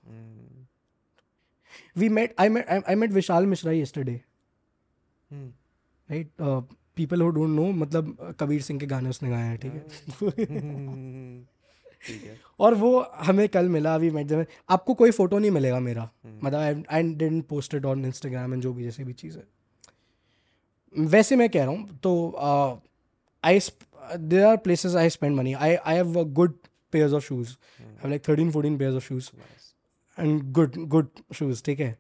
we 1.99 2.09
met 2.19 2.35
I 2.41 2.49
met 2.55 2.69
I 2.87 2.95
met 2.95 3.13
Vishal 3.13 3.47
Mishra 3.47 3.73
mishra 3.73 3.89
yesterday 3.89 4.21
people 6.97 7.23
who 7.23 7.29
don't 7.37 7.49
know 7.57 7.67
मतलब 7.83 8.37
कबीर 8.41 8.61
uh, 8.61 8.67
सिंह 8.67 8.79
के 8.81 8.87
गाने 8.87 9.09
उसने 9.11 9.29
गाए 9.31 9.47
हैं 9.47 9.59
ठीक 9.59 11.45
है 12.11 12.39
और 12.65 12.75
वो 12.83 12.99
हमें 13.27 13.49
कल 13.49 13.69
मिला 13.77 13.95
अभी 13.95 14.11
मैं 14.17 14.27
जब 14.29 14.45
आपको 14.77 14.95
कोई 14.95 15.11
फोटो 15.11 15.39
नहीं 15.39 15.51
मिलेगा 15.51 15.79
मेरा 15.81 16.05
hmm. 16.09 16.33
मतलब 16.45 16.85
I 16.91 17.13
didn't 17.23 17.47
posted 17.49 17.87
on 17.93 18.05
Instagram 18.05 18.53
and 18.55 18.63
जो 18.63 18.73
भी 18.73 18.85
जैसी 18.85 19.05
भी 19.05 19.13
चीज़ 19.23 19.39
है 19.39 21.07
वैसे 21.15 21.37
मैं 21.37 21.49
कह 21.51 21.65
रहा 21.65 21.73
हूँ 21.73 21.99
तो 22.03 22.81
I 23.51 23.61
there 24.33 24.45
are 24.45 24.57
places 24.69 24.97
I 24.97 25.11
spend 25.17 25.35
money 25.37 25.53
I 25.69 25.75
I 25.75 25.97
have 25.97 26.23
good 26.41 26.57
pairs 26.93 27.13
of 27.13 27.23
shoes 27.29 27.55
like 28.07 28.29
thirteen 28.29 28.51
fourteen 28.53 28.79
pairs 28.79 28.97
of 28.97 29.07
shoes 29.09 29.31
and 30.19 30.41
good 30.55 30.77
good 30.97 31.09
shoes 31.35 31.63
ठीक 31.65 31.81
है 31.81 31.95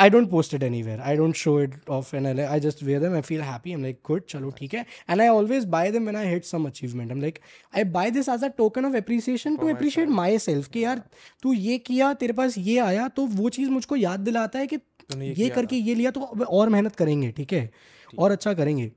I 0.00 0.10
don't 0.10 0.28
post 0.30 0.54
it 0.54 0.62
anywhere 0.82 1.00
I 1.08 1.16
don't 1.16 1.34
show 1.36 1.60
it 1.62 1.74
off 1.96 2.14
L 2.14 2.40
I 2.40 2.60
just 2.60 2.82
wear 2.82 3.00
them 3.00 3.14
I 3.14 3.20
feel 3.28 3.40
happy 3.42 3.72
am 3.72 3.82
like 3.82 3.98
good 4.06 4.22
चलो 4.28 4.50
ठीक 4.58 4.74
है 4.74 4.84
and 5.10 5.20
I 5.20 5.28
always 5.28 5.64
buy 5.74 5.90
them 5.92 6.08
and 6.08 6.16
I 6.16 6.26
hit 6.28 6.44
some 6.44 6.66
achievement 6.66 7.10
am 7.10 7.20
like 7.20 7.38
I 7.74 7.84
buy 7.98 8.10
this 8.10 8.28
as 8.28 8.44
a 8.44 8.48
token 8.58 8.84
of 8.86 8.94
appreciation 9.02 9.56
to 9.56 9.74
appreciate 9.74 10.08
myself 10.46 10.68
कि 10.76 10.84
यार 10.84 10.98
हाँ। 10.98 11.10
तू 11.42 11.52
ये 11.52 11.78
किया 11.90 12.12
तेरे 12.22 12.32
पास 12.40 12.58
ये 12.58 12.78
आया 12.80 13.06
तो 13.20 13.26
वो 13.42 13.48
चीज़ 13.58 13.70
मुझको 13.70 13.96
याद 13.96 14.20
दिलाता 14.20 14.58
है 14.58 14.66
कि 14.66 14.76
ये, 14.76 15.34
ये 15.38 15.48
करके 15.50 15.76
ये 15.76 15.94
लिया 15.94 16.10
तो 16.10 16.20
और 16.20 16.68
मेहनत 16.68 16.96
करेंगे 16.96 17.30
ठीक 17.36 17.52
है 17.52 17.70
और 18.18 18.30
अच्छा 18.30 18.54
करेंगे 18.54 18.90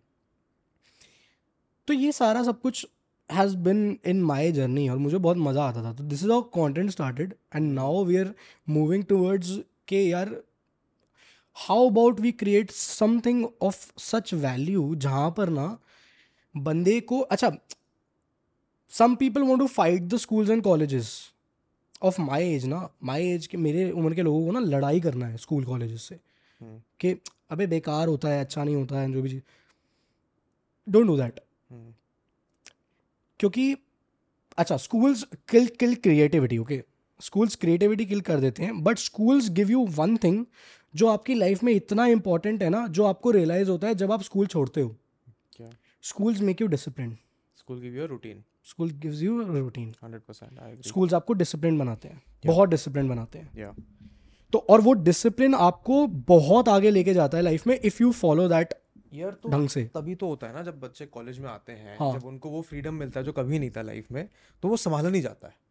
तो 1.88 1.94
ये 1.94 2.12
सारा 2.12 2.44
सब 2.44 2.62
कुछ 2.62 2.86
has 3.32 3.56
been 3.68 3.98
in 4.08 4.22
my 4.24 4.52
journey 4.52 4.88
और 4.90 4.98
मुझे 4.98 5.18
बहुत 5.18 5.38
मज़ा 5.38 5.64
आता 5.70 5.84
था 5.84 5.94
तो 5.94 6.04
this 6.04 6.24
is 6.24 6.32
our 6.32 6.42
content 6.54 6.90
started 6.92 7.34
and 7.56 7.72
now 7.74 8.04
we 8.06 8.18
are 8.18 8.34
moving 8.76 9.04
towards 9.10 9.58
के 9.88 10.02
यार 10.08 10.36
how 11.68 11.88
about 11.90 12.20
we 12.20 12.32
create 12.42 12.72
something 12.72 13.46
of 13.64 13.92
such 14.02 14.34
value 14.34 14.94
जहाँ 15.06 15.30
पर 15.38 15.50
ना 15.58 15.68
बंदे 16.68 17.00
को 17.14 17.20
अच्छा 17.20 17.52
some 19.00 19.16
people 19.20 19.42
want 19.42 19.62
to 19.62 19.68
fight 19.68 20.04
the 20.04 20.18
schools 20.18 20.50
and 20.50 20.64
colleges 20.64 21.10
of 22.06 22.20
my 22.20 22.54
age 22.54 22.66
ना 22.68 22.88
my 23.04 23.28
as 23.28 23.48
के 23.48 23.58
मेरे 23.58 23.90
उम्र 23.92 24.14
के 24.16 24.22
लोगों 24.22 24.46
को 24.46 24.52
ना 24.52 24.60
लड़ाई 24.76 25.00
करना 25.02 25.26
है 25.28 25.38
स्कूल 25.38 25.64
कॉलेजेस 25.66 26.02
से 26.10 26.16
हम्म। 26.16 26.80
कि 27.02 27.16
अबे 27.52 27.68
बेकार 27.68 28.08
होता 28.08 28.30
है 28.30 28.40
अच्छा 28.42 28.64
नहीं 28.64 28.76
होता 28.76 29.00
है 29.00 29.12
जो 29.14 29.22
भी 29.22 29.30
चीज़ 29.30 29.42
डोंट 30.90 31.08
डू 31.08 31.18
दैट 31.18 31.40
क्योंकि 33.40 33.74
अच्छा 34.58 34.78
schools 34.82 35.24
kill 35.50 35.68
kill 35.80 35.96
creativity 36.04 36.58
okay 36.58 36.82
schools 37.22 37.56
creativity 37.64 38.06
kill 38.06 38.22
कर 38.30 38.40
देते 38.40 38.64
हैं 38.64 38.84
but 38.84 38.98
schools 39.00 39.50
give 39.60 39.72
you 39.72 39.86
one 39.96 40.16
thing 40.24 40.46
जो 41.02 41.08
आपकी 41.10 41.36
लाइफ 41.36 41.64
में 41.64 41.72
इतना 41.74 42.06
इंपॉर्टेंट 42.16 42.64
है 42.64 42.70
ना 42.70 42.86
जो 43.00 43.06
आपको 43.06 43.32
रियलाइज 43.38 43.70
होता 43.70 43.88
है 43.88 43.96
जब 44.02 44.12
आप 44.12 44.22
स्कूल 44.24 44.48
छोड़ते 44.56 44.82
हो 44.82 44.96
schools 46.10 46.42
make 46.48 46.62
you 46.62 46.68
discipline 46.74 47.18
school 47.60 47.80
give 47.82 47.96
you 47.98 48.06
routine 48.08 48.44
school 48.70 48.92
gives 49.06 49.22
you 49.22 49.42
routine 49.48 49.92
100% 50.18 50.88
schools 50.88 51.14
आपको 51.14 51.34
डिसिप्लिन 51.40 51.78
बनाते 51.80 52.08
हैं 52.08 52.16
yeah. 52.22 52.46
बहुत 52.48 52.70
डिसिप्लिन 52.70 53.10
बनाते 53.10 53.40
हैं 53.40 53.66
yeah. 53.66 53.84
तो 54.52 54.60
और 54.76 54.82
वो 54.82 54.94
डिसिप्लिन 55.10 55.54
आपको 55.68 56.06
बहुत 56.32 56.70
आगे 56.70 56.90
लेके 56.92 57.14
जाता 57.14 57.38
है 57.38 57.44
लाइफ 57.44 57.68
में 57.68 57.80
इफ़ 57.80 58.02
यू 58.04 58.12
फॉलो 58.22 58.48
दैट 58.50 58.74
यार 59.14 59.32
तो 59.44 59.50
ढंग 59.50 59.68
से 59.70 59.84
तभी 59.96 60.16
तो 60.22 60.28
होता 60.28 60.48
है 60.48 60.54
ना 60.54 60.62
जब 60.64 60.80
बच्चे 60.80 61.06
कॉलेज 61.06 61.40
में 61.40 61.50
आते 61.50 61.72
हैं 61.72 61.98
हाँ। 62.00 62.12
जब 62.20 62.26
उनको 62.28 62.50
वो 62.50 62.62
फ्रीडम 62.70 62.94
मिलता 63.00 63.20
है 63.20 63.26
जो 63.26 63.32
कभी 63.34 63.60
नहीं 63.60 63.70
था 63.78 63.82
लाइफ 63.82 64.12
में 64.12 64.28
तो 64.62 64.68
वो 64.68 64.78
संभाल 64.78 65.06
नहीं 65.08 65.22
जाता 65.22 65.48
है 65.48 65.64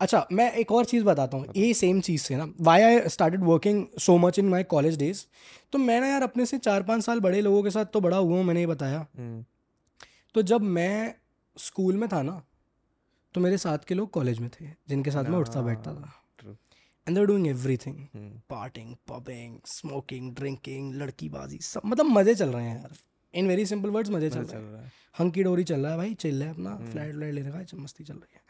अच्छा 0.00 0.26
मैं 0.32 0.50
एक 0.58 0.72
और 0.72 0.84
चीज़ 0.84 1.04
बताता 1.04 1.36
हूँ 1.38 1.46
ये 1.56 1.72
सेम 1.74 2.00
चीज़ 2.00 2.22
से 2.22 2.36
ना 2.36 2.46
why 2.68 2.82
I 2.82 3.08
started 3.08 3.44
working 3.44 3.84
so 4.06 4.16
much 4.18 4.38
in 4.38 4.48
my 4.48 4.62
college 4.74 4.98
days 4.98 5.26
तो 5.72 5.78
मैं 5.78 6.00
ना 6.00 6.06
यार 6.06 6.22
अपने 6.22 6.46
से 6.46 6.58
चार 6.58 6.82
पाँच 6.82 7.04
साल 7.04 7.20
बड़े 7.26 7.40
लोगों 7.42 7.62
के 7.62 7.70
साथ 7.70 7.84
तो 7.92 8.00
बड़ा 8.00 8.16
हुआ 8.16 8.36
हूँ 8.36 8.44
मैंने 8.44 8.60
ये 8.60 8.66
बताया 8.66 9.06
हम्म। 9.18 9.44
तो 10.34 10.42
जब 10.52 10.62
मैं 10.76 11.14
स्कूल 11.66 11.96
में 11.96 12.08
था 12.12 12.22
ना 12.22 12.42
तो 13.34 13.40
मेरे 13.40 13.58
साथ 13.58 13.84
के 13.88 13.94
लोग 13.94 14.10
कॉलेज 14.10 14.38
में 14.40 14.50
थे 14.60 14.68
जिनके 14.88 15.10
साथ 15.10 15.24
मैं 15.30 15.38
उठता 15.38 15.62
बैठता 15.62 15.90
हाँ। 15.90 16.02
था 16.02 16.12
and 17.08 17.16
there 17.16 17.26
doing 17.26 17.46
everything 17.48 17.94
partying 18.50 18.94
pubbing 19.10 19.56
smoking 19.74 20.34
drinking 20.34 20.92
लड़कीबाजी 21.02 21.58
सब 21.68 21.80
मतलब 21.86 22.06
मज़े 22.18 22.34
चल 22.34 22.48
रहे 22.52 22.64
हैं 22.64 22.76
यार 22.76 22.92
इन 23.40 23.48
वेरी 23.48 23.64
सिंपल 23.66 23.90
वर्ड्स 23.90 24.10
मज़े 24.10 24.30
चल 24.30 24.40
रहे 24.52 24.82
हैं 24.82 24.92
हंकी 25.18 25.42
डोरी 25.42 25.64
चल 25.70 25.80
रहा 25.80 25.90
है 25.92 25.96
भाई 25.98 26.14
चिल्ला 26.24 26.44
है 26.44 26.50
अपना 26.50 26.76
hmm. 26.76 26.90
फ्लैट 26.90 27.14
व्लैट 27.14 27.34
लेने 27.34 27.50
का 27.50 27.76
मस्ती 27.82 28.04
चल 28.04 28.14
रही 28.14 28.34
है 28.34 28.40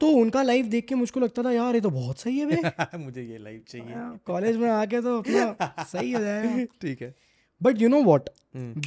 तो 0.00 0.08
उनका 0.18 0.42
लाइफ 0.42 0.66
देख 0.72 0.86
के 0.86 0.94
मुझको 0.94 1.20
लगता 1.20 1.42
था 1.42 1.52
यार 1.52 1.74
ये 1.74 1.80
तो 1.80 1.90
बहुत 1.90 2.18
सही 2.20 2.38
है 2.38 2.46
भाई 2.56 2.98
मुझे 3.04 3.22
ये 3.22 3.38
लाइफ 3.38 3.64
चाहिए 3.68 4.18
कॉलेज 4.26 4.52
हाँ, 4.56 4.62
में 4.62 4.70
आके 4.70 5.00
तो 5.02 5.18
अपना 5.18 5.82
सही 5.92 6.12
हो 6.12 6.20
जाएगा 6.20 6.64
ठीक 6.80 7.02
है 7.02 7.14
but 7.62 7.80
you 7.82 7.88
know 7.88 8.02
what 8.02 8.28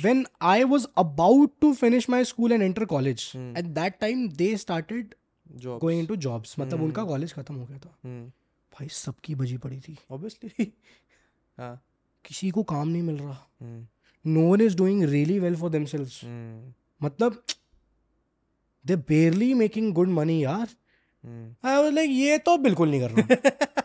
when 0.03 0.25
I 0.53 0.63
was 0.73 0.87
about 0.97 1.51
to 1.61 1.73
finish 1.81 2.09
my 2.09 2.25
school 2.25 2.51
and 2.51 2.61
enter 2.63 2.85
college 2.95 3.31
at 3.35 3.65
that 3.79 3.97
time 4.01 4.27
they 4.43 4.55
started 4.57 5.13
going 5.63 5.99
into 5.99 6.15
jobs 6.25 6.55
मतलब 6.59 6.77
hmm. 6.77 6.85
उनका 6.85 7.03
कॉलेज 7.05 7.33
खत्म 7.33 7.55
हो 7.55 7.65
गया 7.65 7.77
था 7.77 7.93
hmm. 8.05 8.27
भाई 8.79 8.87
सबकी 9.03 9.35
बजी 9.35 9.57
पड़ी 9.63 9.79
थी 9.87 9.95
ऑब्वियसली 10.11 10.67
हाँ। 11.59 11.81
किसी 12.25 12.49
को 12.59 12.63
काम 12.71 12.87
नहीं 12.87 13.01
मिल 13.03 13.17
रहा 13.17 13.37
no 14.25 14.49
one 14.51 14.61
is 14.61 14.75
doing 14.77 15.03
really 15.09 15.39
well 15.39 15.55
for 15.61 15.69
them 15.75 15.85
मतलब 17.03 17.41
they 18.87 18.95
barely 19.09 19.53
making 19.53 19.93
good 19.93 20.09
money 20.19 20.43
यार 20.43 20.67
आई 21.65 21.81
वाज 21.83 21.93
लाइक 21.93 22.09
ये 22.13 22.37
तो 22.45 22.57
बिल्कुल 22.57 22.89
नहीं 22.89 23.01
कर 23.01 23.11
रहा 23.41 23.69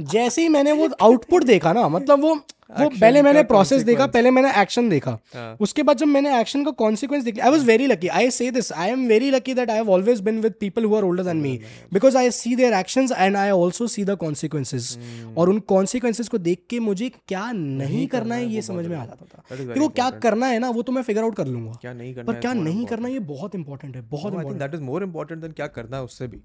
जैसे 0.00 0.42
ही 0.42 0.48
मैंने 0.48 0.72
वो 0.72 0.88
आउटपुट 1.02 1.44
देखा 1.44 1.72
ना 1.72 1.88
मतलब 1.88 2.20
वो 2.22 2.34
वो 2.78 2.88
पहले 2.90 3.20
मैंने 3.22 3.42
प्रोसेस 3.50 3.82
देखा 3.84 4.06
पहले 4.06 4.30
मैंने 4.30 4.50
एक्शन 4.60 4.88
देखा 4.88 5.10
हाँ। 5.34 5.56
उसके 5.60 5.82
बाद 5.82 5.96
जब 5.96 6.06
मैंने 6.14 6.40
एक्शन 6.40 6.64
का 6.64 6.70
कॉन्सिक्वेंस 6.78 7.22
देखा 7.24 7.44
I 7.44 7.50
was 7.50 7.64
very 7.66 7.86
lucky 7.86 8.08
I 8.20 8.30
say 8.36 8.50
this 8.50 8.70
I 8.72 8.90
am 8.90 9.06
very 9.08 9.30
lucky 9.30 9.54
that 9.54 9.70
I 9.70 9.76
have 9.76 9.90
always 9.92 10.20
been 10.28 10.40
with 10.42 10.54
people 10.60 10.84
who 10.84 10.94
are 10.96 11.02
older 11.04 11.24
than 11.24 11.36
me 11.42 11.54
because 11.92 12.16
I 12.16 12.30
see 12.38 12.54
their 12.56 12.72
actions 12.78 13.12
and 13.16 13.36
I 13.36 13.50
also 13.50 13.86
see 13.94 14.04
the 14.04 14.14
consequences 14.24 14.98
और 15.36 15.48
उन 15.50 15.58
consequences 15.74 16.28
को 16.28 16.38
देख 16.38 16.64
के 16.70 16.80
मुझे 16.88 17.08
क्या 17.28 17.50
नहीं 17.54 18.06
करना 18.16 18.34
है 18.34 18.50
ये 18.54 18.62
समझ 18.70 18.86
में 18.86 18.96
आ 18.96 19.04
जाता 19.06 19.38
था 19.60 19.64
कि 19.72 19.80
वो 19.80 19.88
क्या 19.88 20.10
करना 20.26 20.46
है 20.46 20.58
ना 20.58 20.70
वो 20.70 20.82
तो 20.82 20.92
मैं 20.92 21.02
फिगर 21.10 21.22
आउट 21.22 21.36
कर 21.36 21.46
लूंगा 21.46 21.78
क्या 21.80 21.92
नहीं 21.92 22.14
करना 22.14 22.32
पर 22.32 22.40
क्या 22.40 22.52
नहीं 22.66 22.86
करना 22.86 23.08
ये 23.08 23.18
बहुत 23.32 23.54
इंपॉर्टेंट 23.54 23.96
है 23.96 24.02
बहुत 24.10 24.34
that 24.58 24.74
is 24.74 24.80
more 24.90 25.02
important 25.04 25.40
than 25.42 25.52
क्या 25.56 25.66
करना 25.78 25.96
है 25.96 26.02
उससे 26.04 26.26
भी 26.34 26.42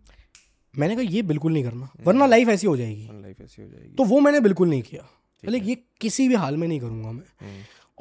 मैंने 0.80 0.96
कहा 0.96 1.04
ये 1.12 1.22
बिल्कुल 1.30 1.54
नहीं 1.54 1.64
करना 1.64 1.86
हम्म। 1.86 2.04
वरना 2.06 2.26
लाइफ 2.26 2.48
ऐसी 2.50 2.68
हो 2.68 2.76
जाएगी 2.78 3.08
लाइफ 3.22 3.42
ऐसी 3.42 3.62
हो 3.62 3.68
जाएगी 3.68 3.94
तो 3.96 4.04
वो 4.12 4.20
मैंने 4.26 4.40
बिल्कुल 4.48 4.70
नहीं 4.70 4.82
किया 4.82 5.02
पहले 5.02 5.58
मतलब 5.58 5.70
ये 5.70 5.76
किसी 6.02 6.28
भी 6.30 6.36
हाल 6.36 6.58
में 6.58 6.68
नहीं 6.68 6.80
करूँगा 6.80 7.12
मैं 7.12 7.58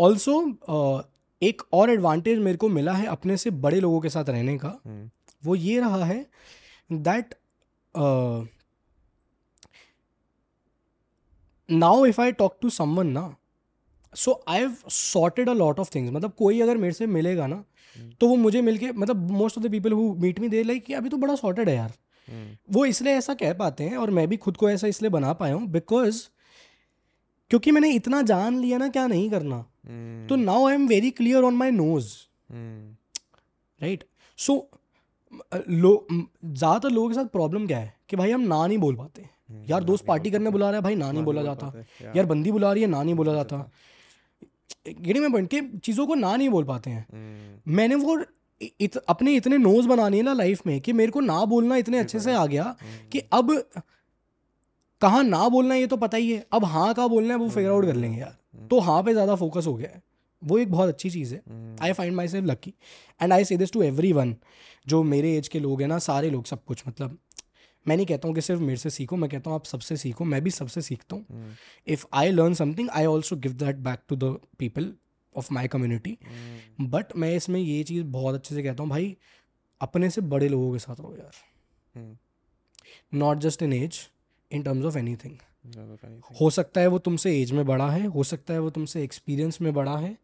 ऑल्सो 0.08 0.38
हम्म। 0.40 1.02
एक 1.46 1.62
और 1.74 1.90
एडवांटेज 1.90 2.38
मेरे 2.38 2.56
को 2.58 2.68
मिला 2.68 2.92
है 2.92 3.06
अपने 3.06 3.36
से 3.42 3.50
बड़े 3.64 3.80
लोगों 3.80 4.00
के 4.00 4.08
साथ 4.14 4.28
रहने 4.28 4.56
का 4.58 4.76
हम्म। 4.86 5.10
वो 5.44 5.54
ये 5.56 5.78
रहा 5.80 6.04
है 6.04 6.24
that 7.08 7.34
now 11.72 12.04
if 12.06 12.20
I 12.20 12.32
talk 12.42 12.56
to 12.62 12.70
someone 12.70 13.06
ना 13.16 13.32
so 14.16 14.42
I 14.48 14.58
have 14.60 14.76
sorted 14.90 15.48
a 15.48 15.52
lot 15.54 15.78
of 15.80 15.94
things 15.94 16.12
मतलब 16.12 16.32
कोई 16.38 16.60
अगर 16.60 16.76
मेरे 16.84 16.92
से 16.94 17.06
मिलेगा 17.16 17.46
ना 17.46 17.62
तो 18.20 18.28
वो 18.28 18.36
मुझे 18.36 18.60
मिलके 18.62 18.90
मतलब 18.92 19.30
most 19.30 19.58
of 19.58 19.64
the 19.64 19.70
people 19.70 19.92
who 19.92 20.14
meet 20.20 20.40
me 20.40 20.48
they 20.48 20.62
like 20.62 20.90
अभी 20.96 21.08
तो 21.08 21.16
बड़ा 21.16 21.34
सॉर्टेड 21.36 21.68
है 21.68 21.74
यार 21.76 21.92
वो 22.72 22.84
इसलिए 22.86 23.12
ऐसा 23.18 23.34
कह 23.34 23.52
पाते 23.60 23.84
हैं 23.84 23.96
और 23.96 24.10
मैं 24.18 24.26
भी 24.28 24.36
खुद 24.46 24.56
को 24.56 24.70
ऐसा 24.70 24.86
इसलिए 24.86 25.10
बना 25.10 25.32
पाया 25.42 25.54
हूँ 25.54 25.66
बिकॉज 25.76 26.28
क्योंकि 27.50 27.70
मैंने 27.76 27.90
इतना 27.94 28.20
जान 28.32 28.58
लिया 28.60 28.78
ना 28.78 28.88
क्या 28.88 29.06
नहीं 29.06 29.28
करना 29.30 29.56
हम्म। 29.56 30.26
तो 30.28 30.36
now 30.36 30.66
I 30.66 30.74
am 30.74 30.86
very 30.88 31.10
clear 31.20 31.42
on 31.44 31.54
my 31.62 31.70
no's 31.70 32.12
right 32.54 34.04
so 34.46 34.54
लो 35.70 35.92
ज़्यादातर 36.12 36.90
लोगों 36.90 37.08
के 37.08 37.14
साथ 37.14 37.26
प्रॉब्लम 37.38 37.66
क्या 37.66 37.78
है 37.78 37.92
कि 38.08 38.16
भाई 38.16 38.30
हम 38.30 38.40
ना 38.46 38.66
नहीं 38.66 38.78
बोल 38.78 38.94
पाते 38.96 39.22
हम्म, 39.22 39.64
यार 39.70 39.84
दोस्त 39.84 40.04
पार्टी 40.06 40.30
करने 40.30 40.50
बुला 40.50 40.66
रहा 40.70 40.76
है 40.78 40.82
भाई 40.82 40.94
ना 41.02 41.10
नहीं 41.12 41.22
बोला 41.24 41.42
जाता 41.42 41.72
यार 42.16 42.26
बंदी 42.26 42.52
बुला 42.52 42.72
रही 42.72 42.82
है 42.82 42.88
ना 42.90 43.02
नहीं 43.02 43.14
बोला 43.22 43.34
जाता 43.34 43.68
गेटिंग 44.88 45.22
मैं 45.22 45.32
बन 45.32 45.46
के 45.54 45.60
चीज़ों 45.78 46.06
को 46.06 46.14
ना 46.14 46.34
नहीं 46.36 46.48
बोल 46.48 46.64
पाते 46.64 46.90
हैं 46.90 47.06
हम्म। 47.12 47.72
मैंने 47.76 47.94
वो 48.06 48.16
इत, 48.62 48.96
अपने 49.08 49.34
इतने 49.36 49.58
नोज 49.58 49.86
बनाने 49.86 50.20
ना 50.22 50.32
लाइफ 50.40 50.66
में 50.66 50.80
कि 50.80 50.92
मेरे 50.92 51.12
को 51.12 51.20
ना 51.20 51.44
बोलना 51.54 51.76
इतने 51.84 51.98
अच्छे 51.98 52.20
से 52.20 52.32
आ 52.34 52.44
गया 52.46 52.64
हम्म। 52.64 53.08
कि 53.12 53.18
अब 53.32 53.50
कहाँ 55.02 55.22
ना 55.24 55.48
बोलना 55.48 55.74
है 55.74 55.80
ये 55.80 55.86
तो 55.86 55.96
पता 55.96 56.16
ही 56.16 56.32
है 56.32 56.44
अब 56.54 56.64
हाँ 56.64 56.92
कहाँ 56.94 57.08
बोलना 57.08 57.34
है 57.34 57.40
वो 57.40 57.48
फिगर 57.50 57.70
आउट 57.70 57.84
कर 57.84 57.94
लेंगे 57.96 58.20
यार 58.20 58.36
हम्म। 58.54 58.66
तो 58.68 58.80
हाँ 58.88 59.02
पे 59.02 59.12
ज़्यादा 59.12 59.34
फोकस 59.42 59.66
हो 59.66 59.74
गया 59.74 59.90
है 59.94 60.02
वो 60.48 60.58
एक 60.58 60.70
बहुत 60.70 60.88
अच्छी 60.88 61.10
चीज़ 61.10 61.34
है 61.34 61.40
I 61.82 61.92
find 61.92 62.14
myself 62.28 62.46
lucky 62.46 62.72
and 63.22 63.32
I 63.32 63.44
say 63.44 63.56
this 63.56 63.72
too 63.72 63.82
every 63.82 64.12
one 64.12 64.34
जो 64.88 65.02
मेरे 65.04 65.34
एज 65.36 65.48
के 65.48 65.58
लोग 65.60 65.80
हैं 65.80 65.88
ना 65.88 65.98
सारे 66.08 66.30
लोग 66.30 66.44
सब 66.46 66.64
कुछ 66.64 66.82
मतलब 66.88 67.18
मैं 67.88 67.96
नहीं 67.96 68.06
कहता 68.06 68.28
हूँ 68.28 68.34
कि 68.34 68.40
सिर्फ 68.42 68.60
मेरे 68.60 68.76
से 68.76 68.90
सीखो 68.90 69.16
मैं 69.16 69.28
कहता 69.30 69.50
हूँ 69.50 69.54
आप 69.58 69.64
सबसे 69.66 69.96
सीखो 69.96 70.24
मैं 70.32 70.42
भी 70.44 70.50
सबसे 70.50 70.80
सीखता 70.88 71.16
हूँ 71.16 71.54
if 71.94 72.04
I 72.20 72.30
learn 72.30 72.54
something 72.54 72.88
I 72.92 73.04
also 73.06 73.36
give 73.46 73.52
that 73.62 73.76
back 73.88 74.00
to 74.08 74.16
the 74.16 74.36
people 74.58 74.92
of 75.40 75.50
my 75.58 75.68
community 75.74 76.16
but 76.96 77.12
मैं 77.24 77.34
इसमें 77.42 77.60
ये 77.60 77.82
चीज़ 77.90 78.04
बहुत 78.18 78.34
अच्छे 78.40 78.54
से 78.54 78.62
कहता 78.68 78.82
हूँ 78.82 78.90
भाई 78.90 79.14
अपने 79.88 80.10
से 80.16 80.20
बड़े 80.34 80.48
लोगों 80.56 80.72
के 80.72 80.78
साथ 80.86 81.00
रहो 81.02 81.14
यार 81.18 82.16
not 83.22 83.38
just 83.46 83.62
in 83.68 83.72
as 83.82 84.00
in 84.58 84.62
terms 84.62 84.84
of 84.90 84.96
anything 85.24 85.38
हो 86.40 86.50
सकता 86.56 86.80
है 86.80 86.86
वो 86.94 86.98
तुमसे 87.06 87.36
एज 87.42 87.50
में 87.58 87.64
बड़ा 87.70 87.88
है 87.94 88.06
हो 88.18 88.22
सकता 88.32 88.54
है 88.54 88.60
वो 88.66 88.70
तुमसे 88.76 89.02
एक्सपीरियंस 89.06 89.60
में 89.66 89.72
बड़ा 89.78 89.96
है 90.06 90.16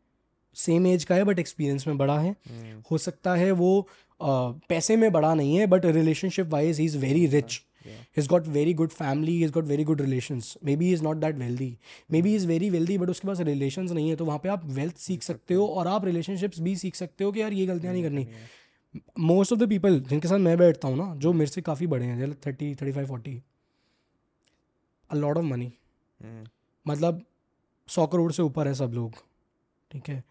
सेम 0.67 0.87
एज 0.93 1.05
का 1.11 1.15
है 1.15 1.25
बट 1.31 1.39
एक्सपीरियंस 1.39 1.87
में 1.87 1.97
बड़ा 2.03 2.19
है 2.27 2.31
hmm. 2.35 2.77
हो 2.91 2.99
सकता 3.07 3.35
है 3.43 3.51
वो 3.63 3.71
पैसे 4.73 4.97
में 5.03 5.11
बड़ा 5.17 5.33
नहीं 5.41 5.57
है 5.63 5.67
but 5.75 5.87
relationship 5.99 6.47
wise 6.57 6.79
he 6.81 6.85
is 6.93 6.97
very 7.07 7.27
rich 7.37 7.61
got 8.31 8.47
very 8.57 8.73
good 8.75 8.91
family 8.91 9.43
is 9.45 9.51
got 9.53 9.65
very 9.65 9.85
good 9.85 10.01
relation 10.01 10.41
maybe 10.77 10.93
is 10.93 11.03
not 11.03 11.17
that 11.17 11.37
wealthy 11.39 11.77
maybe 12.23 12.35
is 12.35 12.47
very 12.47 12.71
wealthy 12.71 12.99
but 12.99 13.11
उसके 13.11 13.27
पास 13.29 13.41
रिलेशन 13.51 13.93
नहीं 13.93 14.09
है 14.09 14.17
तो 14.17 14.25
वहाँ 14.25 14.39
पे 14.43 14.49
आप 14.49 14.65
वेल्थ 14.79 14.97
सीख 15.07 15.23
सकते 15.23 15.55
हो 15.55 15.67
और 15.67 15.87
आप 15.89 16.05
रिलेशनशिप्स 16.05 16.61
भी 16.69 16.77
सीख 16.85 16.95
सकते 16.97 17.25
हो 17.25 17.33
कि 17.33 17.41
यार 17.41 17.53
ये 17.53 17.67
गलतियाँ 17.67 17.93
नहीं 17.95 18.03
करनी 18.05 18.27
मोस्ट 19.27 19.53
ऑफ 19.53 19.59
द 19.59 19.69
पीपल 19.69 20.01
जिनके 20.11 20.29
साथ 20.29 20.39
मैं 20.47 20.57
बैठता 20.59 20.89
हूँ 20.89 20.97
ना 20.99 21.15
जो 21.21 21.33
मेरे 21.41 21.51
से 21.51 21.61
काफ़ी 21.63 21.87
बड़े 21.95 22.07
हैं 22.07 22.35
thirty 22.47 22.75
thirty 22.83 22.93
five 22.93 23.07
forty 23.09 23.41
a 25.11 25.15
lot 25.15 25.37
of 25.39 25.45
money 25.45 25.73
मतलब 26.89 27.25
सौ 27.97 28.07
करोड़ 28.13 28.31
से 28.33 28.43
ऊपर 28.43 28.69
है 28.69 28.75
सब 28.75 28.93
लोग 28.95 29.17
ठीक 29.91 30.09
है 30.09 30.23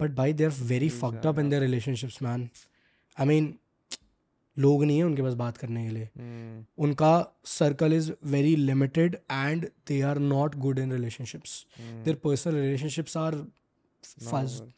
बट 0.00 0.10
भाई 0.16 0.32
they 0.40 0.44
are 0.44 0.50
very 0.70 0.88
fucked up 0.88 1.38
in 1.38 1.48
their 1.50 1.60
relationships 1.62 2.22
man 2.22 2.48
I 3.20 3.26
mean 3.26 3.52
लोग 4.58 4.82
नहीं 4.84 4.96
है 4.98 5.04
उनके 5.04 5.22
पास 5.22 5.34
बात 5.34 5.56
करने 5.56 5.84
के 5.86 5.92
लिए 5.94 6.08
हम्म। 6.16 6.64
उनका 6.84 7.12
circle 7.46 7.92
is 7.96 8.12
very 8.32 8.54
limited 8.56 9.14
and 9.32 9.68
they 9.88 10.00
are 10.08 10.18
not 10.18 10.54
good 10.64 10.78
in 10.78 10.92
relationships 10.92 11.64
their 12.04 12.14
personal 12.24 12.54
relationships 12.56 13.16
are 13.16 13.34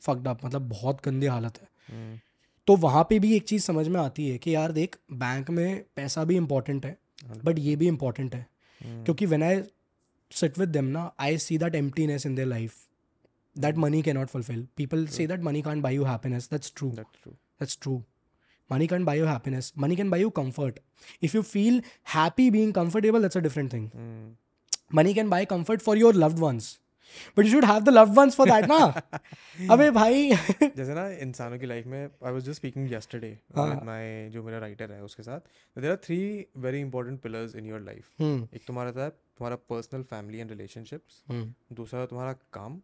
fucked 0.07 0.29
up 0.29 0.45
मतलब 0.45 0.69
बहुत 0.69 1.01
गंदी 1.05 1.27
हालत 1.27 1.61
है 1.63 1.69
हम्म। 1.89 2.19
तो 2.67 2.77
वहाँ 2.85 3.07
पे 3.11 3.19
भी 3.19 3.35
एक 3.37 3.45
चीज़ 3.49 3.63
समझ 3.63 3.87
में 3.89 4.01
आती 4.01 4.29
है 4.29 4.37
कि 4.39 4.55
यार 4.55 4.73
देख 4.73 4.97
बैंक 5.25 5.51
में 5.59 5.83
पैसा 5.97 6.25
भी 6.25 6.37
इम्पोर्टेंट 6.37 6.87
है 6.87 6.97
बट 7.27 7.47
हाँ। 7.59 7.65
ये 7.65 7.77
भी 7.77 7.89
इम्पोर्टेंट 7.89 8.35
है 8.35 8.47
हम्म। 8.85 9.03
क्योंकि 9.05 9.27
when 9.27 9.43
I 9.43 9.63
sit 10.41 10.59
with 10.59 10.69
them 10.69 10.85
ना 10.97 11.11
I 11.21 11.39
see 11.47 11.59
that 11.59 11.75
emptiness 11.75 12.27
in 12.27 12.35
their 12.35 12.49
life 12.49 12.75
that 13.61 13.77
money 13.79 14.03
can 14.03 14.17
not 14.19 14.29
fulfil 14.29 14.67
people 14.77 15.07
say 15.17 15.27
that 15.27 15.41
money 15.43 15.63
can't 15.63 15.83
buy 15.83 15.95
you 15.97 16.05
happiness 16.05 16.49
that's 16.53 16.73
true 16.77 16.91
that's 16.97 17.79
true 17.83 18.03
money 18.73 18.87
can 18.89 19.05
buy 19.05 19.19
you 19.19 19.25
happiness 19.27 19.73
money 19.79 19.97
can 19.97 20.11
buy 20.11 20.21
you 20.21 20.31
comfort 20.39 20.79
if 21.23 21.35
you 21.35 21.43
feel 21.49 21.83
happy 22.15 22.51
being 22.51 22.73
comfortable 22.75 23.25
that's 23.27 23.37
a 23.37 23.41
different 23.49 23.73
thing 23.73 23.89
money 24.95 25.15
can 25.15 25.29
buy 25.37 25.45
comfort 25.55 25.81
for 25.89 25.99
your 25.99 26.15
your 26.21 26.33
ones 26.41 26.79
but 27.39 27.45
you 27.45 27.51
should 27.51 27.65
have 27.65 27.81
the 27.85 27.89
loved 27.89 28.15
ones 28.19 28.37
for 28.37 28.49
that 28.51 28.65
ना 28.69 28.77
अबे 29.75 29.91
भाई 29.99 30.31
जैसे 30.37 30.95
ना 30.95 31.07
इंसानों 31.27 31.59
की 31.59 31.67
life 31.67 31.87
में 31.95 32.01
I 32.03 32.33
was 32.33 32.41
just 32.45 32.57
speaking 32.59 32.93
yesterday 32.93 33.39
my 33.59 34.29
जो 34.33 34.43
मेरा 34.43 34.59
राइटर 34.59 34.93
है 34.93 35.03
उसके 35.05 35.23
साथ 35.23 35.79
there 35.81 35.91
are 35.91 35.97
three 36.05 36.19
very 36.67 36.81
important 36.81 37.21
pillars 37.23 37.55
in 37.57 37.67
your 37.67 37.81
life 37.81 38.21
एक 38.23 38.63
तुम्हारा 38.67 38.93
था 38.93 39.09
तुम्हारा 39.09 39.57
पर्सनल 39.75 40.03
फैमिली 40.15 40.39
एंड 40.39 40.51
रिलेशनशिप्स 40.51 41.23
दूसरा 41.83 42.05
तुम्हारा 42.07 42.33
काम 42.59 42.81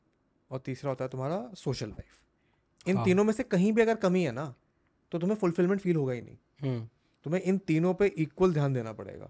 और 0.50 0.58
तीसरा 0.64 0.90
होता 0.90 1.04
है 1.04 1.10
तुम्हारा 1.10 1.44
सोशल 1.56 1.88
लाइफ 1.88 2.88
इन 2.88 2.96
हाँ। 2.96 3.04
तीनों 3.04 3.24
में 3.24 3.32
से 3.32 3.42
कहीं 3.42 3.72
भी 3.72 3.82
अगर 3.82 3.94
कमी 4.04 4.22
है 4.24 4.32
ना 4.32 4.54
तो 5.12 5.18
तुम्हें 5.18 5.36
फुलफिलमेंट 5.38 5.80
फील 5.80 5.96
होगा 5.96 6.12
ही 6.12 6.20
नहीं 6.22 6.36
हम्म। 6.70 6.86
तुम्हें 7.24 7.40
इन 7.42 7.58
तीनों 7.68 7.92
पे 8.02 8.06
इक्वल 8.26 8.52
ध्यान 8.54 8.72
देना 8.74 8.92
पड़ेगा 9.00 9.28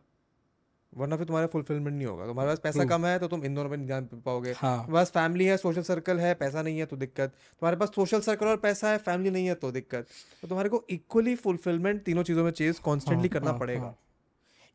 वरना 0.99 1.17
फिर 1.17 1.27
तुम्हारा 1.27 1.47
फुलफिलमेंट 1.47 1.95
नहीं 1.97 2.07
होगा 2.07 2.27
तुम्हारे 2.27 2.51
पास 2.51 2.59
पैसा 2.63 2.85
कम 2.93 3.05
है 3.07 3.19
तो 3.19 3.27
तुम 3.29 3.45
इन 3.45 3.55
दोनों 3.55 3.71
पर 3.71 3.77
ध्यान 3.91 4.07
पाओगे 4.25 4.53
हाँ। 4.57 4.77
तुम्हारे 4.85 4.93
पास 4.95 5.11
फैमिली 5.15 5.45
है 5.47 5.57
सोशल 5.57 5.83
सर्कल 5.89 6.19
है 6.21 6.35
पैसा 6.43 6.63
नहीं 6.63 6.79
है 6.79 6.87
तो 6.93 6.97
दिक्कत 7.03 7.29
तुम्हारे 7.31 7.77
पास 7.81 7.91
सोशल 7.95 8.21
सर्कल 8.29 8.47
और 8.47 8.57
पैसा 8.67 8.91
है 8.91 8.99
फैमिली 9.09 9.31
नहीं 9.31 9.47
है 9.47 9.55
तो 9.65 9.71
दिक्कत 9.73 10.07
तो 10.43 10.49
तुम्हारे 10.49 10.69
को 10.69 10.85
इक्वली 10.99 11.35
फुलफिलमेंट 11.47 12.03
तीनों 12.05 12.23
चीज़ों 12.31 12.45
में 12.45 12.51
चेज़ 12.61 12.81
कॉन्स्टेंटली 12.85 13.29
हाँ, 13.29 13.39
करना 13.39 13.51
हाँ, 13.51 13.59
पड़ेगा 13.59 13.81
हाँ। 13.83 13.97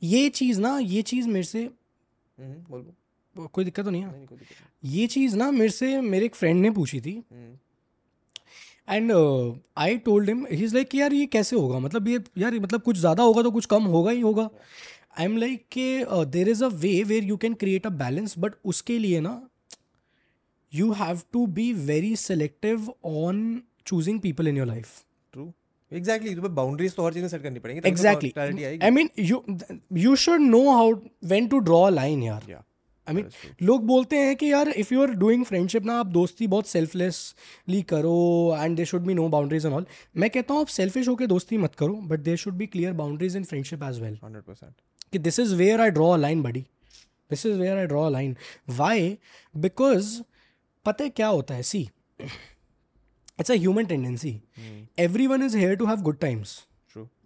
ये 0.03 0.27
चीज़ 0.39 0.61
ना 0.61 0.77
ये 0.95 1.01
चीज़ 1.11 1.27
मेरे 1.29 1.43
से 1.43 1.63
हम्म, 1.65 2.53
बोलो 2.69 3.47
कोई 3.53 3.65
दिक्कत 3.65 3.83
तो 3.85 3.91
नहीं 3.91 4.01
है 4.03 4.25
ये 4.95 5.07
चीज़ 5.17 5.35
ना 5.37 5.49
मेरे 5.51 5.71
से 5.81 5.99
मेरे 6.01 6.25
एक 6.25 6.35
फ्रेंड 6.35 6.61
ने 6.61 6.71
पूछी 6.79 7.01
थी 7.01 7.13
हम्म। 7.31 7.53
And 8.89 9.11
I 9.83 9.97
told 10.05 10.29
him 10.29 10.45
he 10.51 10.63
is 10.63 10.73
like 10.73 10.87
कि 10.89 10.99
यार 11.01 11.13
ये 11.13 11.25
कैसे 11.35 11.55
होगा 11.55 11.79
मतलब 11.79 12.07
ये 12.07 12.19
यार 12.37 12.53
मतलब 12.59 12.81
कुछ 12.81 12.97
ज़्यादा 12.97 13.23
होगा 13.23 13.43
तो 13.43 13.51
कुछ 13.51 13.65
कम 13.73 13.83
होगा 13.95 14.11
ही 14.11 14.19
होगा 14.21 14.49
आई 15.17 15.25
एम 15.25 15.37
लाइक 15.37 15.65
के 15.77 16.25
there 16.37 16.49
is 16.49 16.63
a 16.63 16.67
way 16.83 17.01
where 17.13 17.23
you 17.23 17.37
can 17.45 17.53
create 17.63 17.85
a 17.85 17.89
balance 18.03 18.35
but 18.39 18.55
उसके 18.73 18.97
लिए 18.99 19.19
ना 19.29 19.39
you 20.75 20.91
have 21.01 21.21
to 21.33 21.45
be 21.57 21.71
very 21.91 22.15
selective 22.25 22.91
on 23.23 23.41
choosing 23.85 24.19
people 24.19 24.47
in 24.47 24.57
your 24.57 24.67
life 24.67 24.91
true 25.33 25.51
exactly 25.93 26.35
boundaries 26.61 26.95
तो 26.95 27.05
हर 27.05 27.13
चीज़ 27.13 27.25
सेट 27.35 27.41
करनी 27.43 27.59
पड़ेंगी 27.59 27.87
exactly 27.89 28.63
I 28.63 28.89
mean 28.91 29.09
you 29.19 29.43
you 30.03 30.15
should 30.27 30.41
know 30.51 30.63
how 30.75 30.91
when 31.33 31.47
to 31.47 31.59
draw 31.71 31.87
line 31.89 32.23
यार 32.23 32.47
I 33.09 33.13
mean 33.15 33.27
लोग 33.65 33.85
बोलते 33.87 34.17
हैं 34.19 34.35
कि 34.35 34.51
यार 34.51 34.69
if 34.69 34.93
you 34.93 35.01
are 35.01 35.09
doing 35.23 35.43
friendship 35.45 35.85
ना 35.85 35.93
आप 35.99 36.05
दोस्ती 36.15 36.47
बहुत 36.53 36.67
सेल्फलेसली 36.67 37.81
करो 37.91 38.13
and 38.59 38.75
they 38.77 38.85
should 38.91 39.01
be 39.05 39.13
no 39.13 39.27
boundaries 39.35 39.65
and 39.65 39.73
all 39.75 39.85
मैं 40.23 40.29
कहता 40.29 40.53
हूँ 40.53 40.61
आप 40.61 40.67
सेल्फिश 40.77 41.07
होकर 41.07 41.25
दोस्ती 41.33 41.57
मत 41.65 41.75
करो 41.81 41.93
but 42.13 42.19
there 42.29 42.37
should 42.43 42.53
be 42.61 42.65
clear 42.75 42.93
boundaries 43.03 43.35
in 43.37 43.43
friendship 43.51 43.83
as 43.83 43.99
well 44.01 44.17
hundred 44.23 44.43
percent 44.43 44.73
कि 45.11 45.19
this 45.27 45.39
is 45.39 45.53
where 45.55 45.81
I 45.81 45.89
draw 45.97 46.09
a 46.13 46.17
line 46.17 46.41
buddy 46.43 46.61
this 47.29 47.45
is 47.45 47.57
where 47.59 47.77
I 47.77 47.85
draw 47.93 48.05
a 48.05 48.09
line 48.09 48.35
why 48.77 49.17
because 49.67 50.19
पता 50.85 51.07
क्या 51.19 51.27
होता 51.27 51.53
है 51.55 51.63
see 51.73 51.87
it's 52.23 53.51
a 53.51 53.55
human 53.55 53.85
tendency 53.85 54.39
everyone 55.27 55.43
is 55.45 55.57
here 55.57 55.75
to 55.75 55.85
have 55.85 56.01
good 56.09 56.17
times 56.19 56.59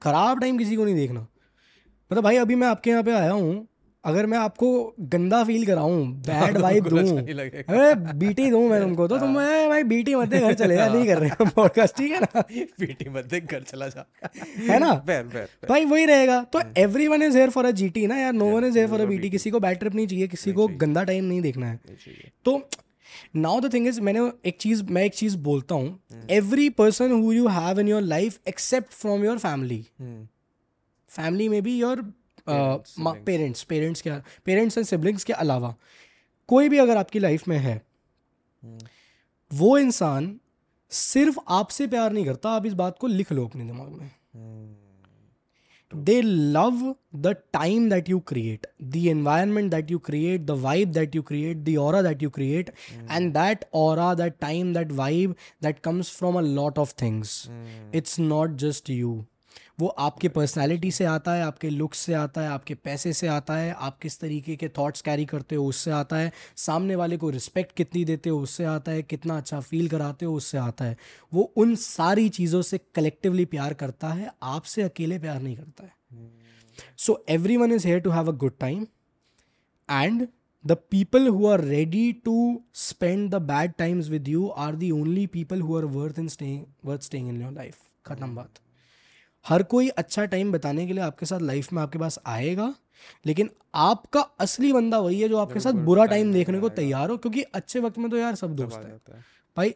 खराब 0.03 0.39
time 0.41 0.57
किसी 0.57 0.75
को 0.75 0.85
नहीं 0.85 0.95
देखना 0.95 1.19
मतलब 1.21 2.23
भाई 2.23 2.37
अभी 2.43 2.55
मैं 2.55 2.67
आपके 2.67 2.89
यहाँ 2.89 3.03
पे 3.03 3.11
आया 3.15 3.31
हूँ 3.31 3.67
अगर 4.05 4.25
मैं 4.31 4.37
आपको 4.37 4.67
गंदा 5.13 5.43
फील 5.43 5.65
कराऊं 5.65 6.03
बैड 6.27 6.57
वाइब 6.61 6.87
तो 6.89 6.99
दूं 6.99 7.17
अरे 7.19 8.13
बीटी 8.19 8.49
दूं 8.51 8.61
मैं 8.69 8.81
तुमको 8.81 9.07
तो 9.07 9.17
तुम 9.19 9.35
हाँ। 9.37 9.45
मैं 9.47 9.69
भाई 9.69 9.83
बीटी 9.89 10.13
मत 10.15 10.27
दे 10.29 10.39
घर 10.39 10.53
चले 10.61 10.75
जा 10.75 10.87
नहीं 10.93 11.05
कर 11.07 11.17
रहे 11.19 11.45
पॉडकास्ट 11.55 11.97
ठीक 11.97 12.11
है 12.11 12.19
ना 12.23 12.41
बीटी 12.51 13.09
मत 13.15 13.25
दे 13.31 13.39
घर 13.39 13.63
चला 13.71 13.87
जा 13.87 14.05
है 14.23 14.79
ना 14.79 14.93
बैर, 14.93 15.23
बैर, 15.23 15.33
बैर, 15.33 15.67
भाई 15.69 15.85
वही 15.85 16.05
रहेगा 16.11 16.41
तो 16.53 16.61
everyone 16.83 17.21
is 17.23 17.35
here 17.35 17.49
for 17.57 17.65
a 17.65 17.71
GT 17.81 18.05
ना 18.07 18.17
यार 18.19 18.33
no 18.33 18.45
one 18.55 18.65
is 18.65 18.77
here 18.77 18.89
for 18.89 19.01
a 19.01 19.05
BT 19.05 19.29
किसी 19.29 19.51
को 19.51 19.59
बैड 19.67 19.79
ट्रिप 19.79 19.95
नहीं 19.95 20.07
चाहिए 20.07 20.27
किसी 20.35 20.53
को 20.61 20.67
गंदा 20.85 21.03
टाइम 21.11 21.25
नहीं 21.25 21.41
देखना 21.41 21.71
है 21.71 21.79
तो 22.45 22.61
नाउ 23.35 23.59
द 23.61 23.73
थिंग 23.73 23.87
इज 23.87 23.99
मैंने 24.09 24.31
एक 24.49 24.57
चीज 24.59 24.85
मैं 24.91 25.03
एक 25.05 25.13
चीज 25.15 25.35
बोलता 25.49 25.75
हूँ 25.75 26.25
every 26.39 26.69
person 26.81 27.11
who 27.21 27.31
you 27.31 27.47
have 27.59 27.79
in 27.79 27.87
your 27.89 28.01
life 28.15 28.39
except 28.47 28.93
from 29.01 29.25
your 29.25 29.37
family 29.47 29.81
family 31.11 31.49
में 31.49 31.61
भी 31.63 31.77
योर 31.79 32.05
पेरेंट्स 32.57 33.63
पेरेंट्स 33.71 34.01
के 34.01 34.09
पेरेंट्स 34.45 34.77
एंड 34.77 34.87
सिबलिंग्स 34.87 35.23
के 35.29 35.33
अलावा 35.45 35.73
कोई 36.53 36.69
भी 36.69 36.77
अगर 36.87 36.97
आपकी 36.97 37.19
लाइफ 37.19 37.47
में 37.47 37.57
है 37.57 37.75
हम्म। 38.63 39.57
वो 39.57 39.77
इंसान 39.77 40.35
सिर्फ 40.99 41.37
आपसे 41.61 41.87
प्यार 41.87 42.11
नहीं 42.13 42.25
करता 42.25 42.49
आप 42.49 42.65
इस 42.65 42.73
बात 42.83 42.97
को 42.99 43.07
लिख 43.07 43.31
लो 43.31 43.45
अपने 43.47 43.65
दिमाग 43.65 43.89
में 43.99 44.09
they 46.05 46.19
love 46.21 46.81
the 47.21 47.27
time 47.53 47.89
that 47.89 48.09
you 48.09 48.19
create 48.31 48.65
the 48.95 48.97
environment 49.09 49.71
that 49.71 49.91
you 49.91 49.97
create 50.09 50.41
the 50.45 50.51
vibe 50.65 50.91
that 50.91 51.15
you 51.15 51.21
create 51.29 51.57
the 51.67 52.01
that 52.07 52.23
you 52.23 52.29
create 52.29 52.69
and 53.11 53.31
that 53.37 53.65
और 53.81 54.03
that 54.15 54.35
time 54.41 54.73
that 54.73 54.91
vibe 55.01 55.35
that 55.63 55.79
comes 55.89 56.15
from 56.17 56.37
a 56.37 56.41
lot 56.41 56.77
of 56.79 56.93
things 57.01 57.43
it's 57.95 58.19
not 58.19 58.51
just 58.65 58.89
you 58.89 59.23
वो 59.79 59.87
आपके 60.05 60.27
personality 60.35 60.89
से 60.91 61.05
आता 61.09 61.33
है 61.33 61.43
आपके 61.43 61.69
looks 61.69 61.97
से 62.05 62.13
आता 62.21 62.41
है 62.41 62.47
आपके 62.49 62.75
पैसे 62.87 63.11
से 63.19 63.27
आता 63.35 63.55
है 63.57 63.71
आप 63.87 63.97
किस 64.01 64.19
तरीके 64.19 64.55
के 64.63 64.67
थॉट्स 64.77 65.01
कैरी 65.07 65.25
करते 65.25 65.55
हो 65.55 65.65
उससे 65.67 65.91
आता 65.97 66.17
है 66.17 66.31
सामने 66.65 66.95
वाले 67.01 67.17
को 67.17 67.29
रिस्पेक्ट 67.35 67.71
कितनी 67.75 68.03
देते 68.09 68.29
हो 68.29 68.39
उससे 68.49 68.63
आता 68.73 68.91
है 68.91 69.03
कितना 69.15 69.37
अच्छा 69.37 69.59
फील 69.69 69.87
कराते 69.95 70.25
हो 70.25 70.35
उससे 70.35 70.57
आता 70.57 70.85
है 70.85 70.97
वो 71.33 71.43
उन 71.63 71.73
सारी 71.85 72.27
चीज़ों 72.39 72.61
से 72.71 72.77
कलेक्टिवली 72.95 73.45
प्यार 73.55 73.73
करता 73.85 74.07
है 74.19 74.31
आपसे 74.57 74.83
अकेले 74.83 75.19
प्यार 75.27 75.41
नहीं 75.41 75.55
करता 75.57 75.83
है 75.83 76.27
so 77.05 77.23
everyone 77.57 77.71
is 77.73 77.87
here 77.87 77.99
to 78.01 78.09
have 78.19 78.31
a 78.31 78.35
good 78.43 78.57
time 78.65 78.85
and 80.01 80.27
the 80.69 80.75
people 80.93 81.27
who 81.35 81.45
are 81.51 81.59
ready 81.59 82.01
to 82.27 82.31
spend 82.79 83.35
the 83.37 83.41
bad 83.53 83.77
times 83.83 84.09
with 84.15 84.27
you 84.33 84.49
are 84.67 84.71
the 84.85 84.89
only 84.99 85.23
people 85.39 85.63
who 85.69 85.77
are 85.81 85.87
worth 85.97 86.19
in 86.23 86.29
staying 86.33 86.59
worth 86.91 87.07
staying 87.13 87.31
in 87.35 87.39
your 87.45 87.51
life 87.59 87.77
khatam 88.09 88.33
baat 88.39 88.59
हर 89.47 89.63
कोई 89.73 89.87
अच्छा 90.03 90.25
time 90.33 90.51
बताने 90.51 90.85
के 90.87 90.93
लिए 90.93 91.03
आपके 91.03 91.25
साथ 91.25 91.41
life 91.41 91.71
में 91.73 91.81
आपके 91.81 91.99
पास 91.99 92.19
आएगा 92.27 92.73
लेकिन 93.25 93.49
आपका 93.83 94.19
असली 94.45 94.71
बंदा 94.73 94.99
वही 94.99 95.19
है 95.21 95.27
जो 95.29 95.37
आपके 95.37 95.59
साथ 95.59 95.73
बुरा 95.89 96.05
टाइम 96.13 96.33
देखने 96.33 96.59
को 96.59 96.69
तैयार 96.79 97.09
हो 97.09 97.17
क्योंकि 97.17 97.41
अच्छे 97.59 97.79
वक्त 97.79 97.97
में 97.97 98.09
तो 98.11 98.17
यार 98.17 98.35
सब 98.35 98.55
दोस्त 98.55 99.09
है 99.09 99.19
भाई 99.57 99.73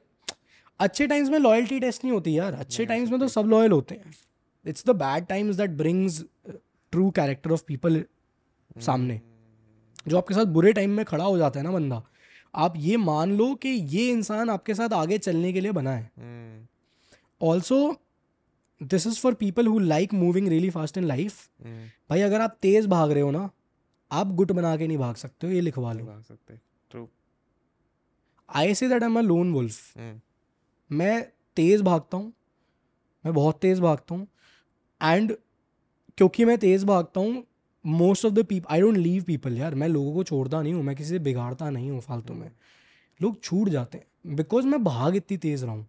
अच्छे 0.81 1.07
टाइम्स 1.07 1.29
में 1.29 1.39
लॉयल्टी 1.39 1.79
टेस्ट 1.79 2.03
नहीं 2.03 2.13
होती 2.13 2.37
यार 2.37 2.53
अच्छे 2.53 2.85
टाइम्स 2.85 3.11
में 3.11 3.19
तो 3.19 3.27
सब 3.27 3.47
लॉयल 3.49 3.71
होते 3.71 3.95
हैं 3.95 4.13
it's 4.67 4.85
the 4.87 4.95
bad 5.03 5.25
times 5.27 5.55
that 5.55 5.69
brings 5.83 6.23
true 6.91 7.09
character 7.15 7.51
of 7.51 7.61
people 7.67 8.03
सामने 8.85 9.13
हम्म। 9.15 10.09
जो 10.11 10.17
आपके 10.17 10.33
साथ 10.33 10.45
बुरे 10.57 10.73
टाइम 10.73 10.91
में 10.97 11.03
खड़ा 11.05 11.23
हो 11.23 11.37
जाता 11.37 11.59
है 11.59 11.65
ना 11.65 11.71
बंदा 11.71 12.01
आप 12.65 12.73
ये 12.77 12.97
मान 13.03 13.37
लो 13.37 13.53
कि 13.61 13.69
ये 13.89 14.07
इंसान 14.11 14.49
आपके 14.49 14.73
साथ 14.75 14.93
आगे 14.93 15.17
चलने 15.17 15.51
के 15.53 15.61
लिए 15.61 15.71
बना 15.81 15.93
है 15.95 16.65
also 17.51 17.85
hmm. 17.85 17.95
This 18.91 19.05
is 19.07 19.19
for 19.21 19.33
people 19.43 19.67
who 19.67 19.79
like 19.79 20.13
moving 20.13 20.47
really 20.49 20.69
fast 20.69 20.97
in 20.97 21.03
life 21.07 21.47
भाई 22.09 22.21
अगर 22.21 22.41
आप 22.41 22.57
तेज 22.61 22.85
भाग 22.89 23.11
रहे 23.11 23.21
हो 23.21 23.31
ना 23.31 23.49
आप 24.11 24.31
गुट 24.35 24.51
बना 24.51 24.75
के 24.77 24.87
नहीं 24.87 24.97
भाग 24.97 25.15
सकते 25.15 25.47
हो 25.47 25.53
ये 25.53 25.61
लिखवा 25.61 25.93
लो 25.93 26.05
भाग 26.05 26.21
सकते 26.23 26.59
I 28.55 28.73
say 28.75 28.87
that 28.89 29.03
am 29.03 29.17
a 29.19 29.21
lone 29.21 29.51
wolf 29.53 29.97
मैं 30.99 31.21
तेज 31.55 31.81
भागता 31.81 32.17
हूँ 32.17 32.31
मैं 33.25 33.33
बहुत 33.33 33.59
तेज 33.61 33.79
भागता 33.79 34.15
हूँ 34.15 34.27
एंड 35.03 35.35
क्योंकि 36.17 36.45
मैं 36.45 36.57
तेज 36.57 36.83
भागता 36.85 37.19
हूँ 37.21 37.43
most 38.01 38.25
of 38.25 38.31
the 38.33 38.43
people 38.45 38.73
I 38.73 38.81
don't 38.81 38.97
leave 38.97 39.23
people 39.27 39.57
यार 39.57 39.75
मैं 39.83 39.87
लोगों 39.87 40.13
को 40.13 40.23
छोड़ता 40.23 40.61
नहीं 40.61 40.73
हूँ 40.73 40.83
मैं 40.83 40.95
किसी 40.95 41.09
से 41.09 41.19
बिगाड़ता 41.27 41.69
नहीं 41.69 41.89
हूँ 41.91 41.99
फालतू 42.01 42.33
में 42.33 42.49
लोग 43.21 43.41
छूट 43.43 43.69
जाते 43.69 43.97
हैं 43.97 44.35
बिकॉज 44.35 44.65
मैं 44.65 44.83
भाग 44.83 45.15
इतनी 45.15 45.37
तेज़ 45.47 45.63
रहा 45.65 45.73
हूँ 45.73 45.85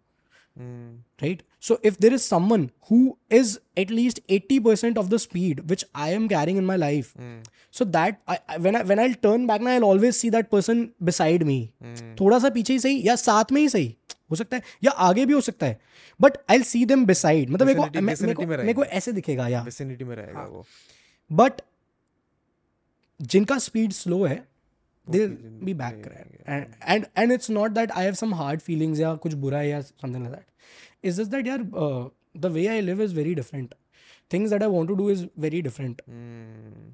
Mm. 0.61 0.99
Right? 1.21 1.43
So 1.59 1.79
if 1.83 1.99
there 1.99 2.13
is 2.13 2.25
someone 2.25 2.71
who 2.89 3.17
is 3.31 3.59
at 3.77 3.91
least 3.91 4.21
80% 4.29 4.97
of 4.99 5.11
the 5.11 5.19
speed 5.19 5.69
which 5.69 5.85
I 5.95 6.11
am 6.11 6.29
carrying 6.29 6.57
in 6.57 6.67
my 6.67 6.77
life, 6.77 7.15
mm. 7.21 7.43
so 7.71 7.85
that 7.97 8.21
I, 8.29 8.39
when 8.59 8.77
I 8.77 8.83
when 8.83 9.01
I'll 9.01 9.15
turn 9.27 9.47
back 9.49 9.61
now, 9.61 9.71
I'll 9.73 9.85
always 9.93 10.19
see 10.21 10.31
that 10.31 10.51
person 10.51 10.85
beside 11.11 11.45
me. 11.51 11.59
Mm. 11.83 12.19
थोड़ा 12.21 12.39
सा 12.45 12.51
पीछे 12.57 12.73
ही 12.73 12.79
सही 12.87 13.03
या 13.09 13.17
साथ 13.25 13.53
में 13.53 13.61
ही 13.61 13.69
सही 13.77 13.95
हो 14.31 14.37
सकता 14.37 14.57
है 14.57 14.63
या 14.85 14.91
आगे 15.11 15.27
भी 15.27 15.33
हो 15.33 15.41
सकता 15.51 15.67
है 15.67 15.79
but 16.21 16.37
I 16.51 16.63
see 16.73 16.85
them 16.93 17.05
beside 17.07 17.51
मतलब 17.51 17.67
मेरे 17.67 17.79
को 17.81 18.01
मेरे 18.01 18.35
को, 18.35 18.47
मेरे 18.47 18.75
को 18.75 18.85
ऐसे 19.01 19.13
दिखेगा 19.13 19.49
या 19.49 19.63
में 19.81 20.15
रहेगा 20.17 20.39
हाँ. 20.39 20.47
वो 20.49 20.65
बट 21.33 21.61
जिनका 23.33 23.59
स्पीड 23.65 23.93
स्लो 23.93 24.25
है 24.25 24.43
they'll 25.13 25.35
be 25.69 25.73
back 25.73 26.01
correct 26.03 26.35
and, 26.47 26.67
and 26.95 27.07
and 27.23 27.33
it's 27.37 27.51
not 27.57 27.75
that 27.79 27.91
i 27.95 28.05
have 28.09 28.17
some 28.21 28.33
hard 28.43 28.63
feelings 28.69 29.03
ya 29.05 29.11
kuch 29.25 29.37
bura 29.45 29.61
hai 29.65 29.71
ya 29.71 29.81
something 29.87 30.27
like 30.27 30.35
that 30.41 31.09
it's 31.09 31.23
just 31.23 31.37
that 31.37 31.51
yaar 31.53 31.61
uh, 31.85 32.03
the 32.47 32.53
way 32.59 32.67
i 32.77 32.83
live 32.91 33.03
is 33.09 33.17
very 33.23 33.35
different 33.41 33.75
things 34.35 34.57
that 34.57 34.67
i 34.69 34.75
want 34.77 34.93
to 34.95 34.99
do 35.03 35.09
is 35.17 35.25
very 35.49 35.63
different 35.71 36.05
mm. 36.17 36.85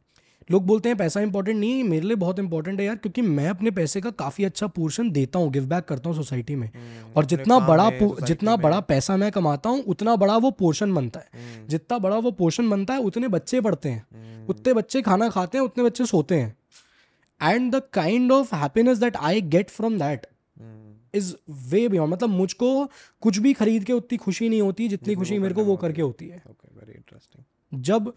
लोग 0.50 0.64
बोलते 0.66 0.88
हैं 0.88 0.96
पैसा 0.98 1.20
important 1.20 1.56
नहीं 1.58 1.82
मेरे 1.88 2.06
लिए 2.06 2.16
बहुत 2.20 2.38
important 2.38 2.80
है 2.80 2.86
यार 2.86 2.96
क्योंकि 3.02 3.22
मैं 3.22 3.46
अपने 3.48 3.70
पैसे 3.70 4.00
का 4.00 4.10
काफ़ी 4.22 4.44
अच्छा 4.44 4.66
पोर्शन 4.78 5.10
देता 5.18 5.38
हूँ 5.38 5.50
गिव 5.52 5.66
बैक 5.72 5.84
करता 5.88 6.08
हूँ 6.08 6.16
सोसाइटी 6.16 6.54
में 6.62 6.68
और 7.16 7.24
जितना 7.32 7.58
बड़ा 7.68 7.88
जितना 8.26 8.56
बड़ा 8.64 8.80
पैसा 8.88 9.16
मैं 9.22 9.30
कमाता 9.32 9.70
हूँ 9.70 9.82
उतना 9.94 10.16
बड़ा 10.22 10.36
वो 10.46 10.50
पोर्शन 10.62 10.94
बनता 10.94 11.20
है 11.34 11.66
जितना 11.74 11.98
बड़ा 12.06 12.16
वो 12.26 12.30
पोर्शन 12.42 12.70
बनता 12.70 12.94
है 12.94 13.00
उतने 13.10 13.28
बच्चे 13.36 13.60
पढ़ते 13.68 13.88
हैं 13.88 14.46
उतने 14.54 14.72
बच्चे 14.80 15.02
खाना 15.10 15.28
खाते 15.38 15.58
हैं 15.58 15.64
उतने 15.64 15.84
बच्चे 15.84 16.06
सोते 16.12 16.40
हैं 16.40 16.54
and 17.42 17.74
the 17.74 17.80
kind 17.92 18.32
of 18.32 18.54
happiness 18.54 18.98
that 18.98 19.16
I 19.16 19.40
get 19.56 19.70
from 19.70 19.98
that 19.98 20.26
is 21.16 21.34
way 21.70 21.86
beyond 21.88 22.12
मतलब 22.12 22.30
मुझको 22.30 22.68
कुछ 23.22 23.38
भी 23.44 23.52
खरीद 23.60 23.84
के 23.84 23.92
उतनी 23.92 24.16
खुशी 24.24 24.48
नहीं 24.48 24.60
होती 24.62 24.88
जितनी 24.88 25.14
खुशी 25.14 25.38
मेरे 25.38 25.54
को 25.54 25.64
वो 25.64 25.76
करके 25.76 26.02
होती 26.02 26.26
है 26.28 26.36
वेरी 26.48 26.92
इंटरेस्टिंग 26.92 27.44
जब 27.84 28.12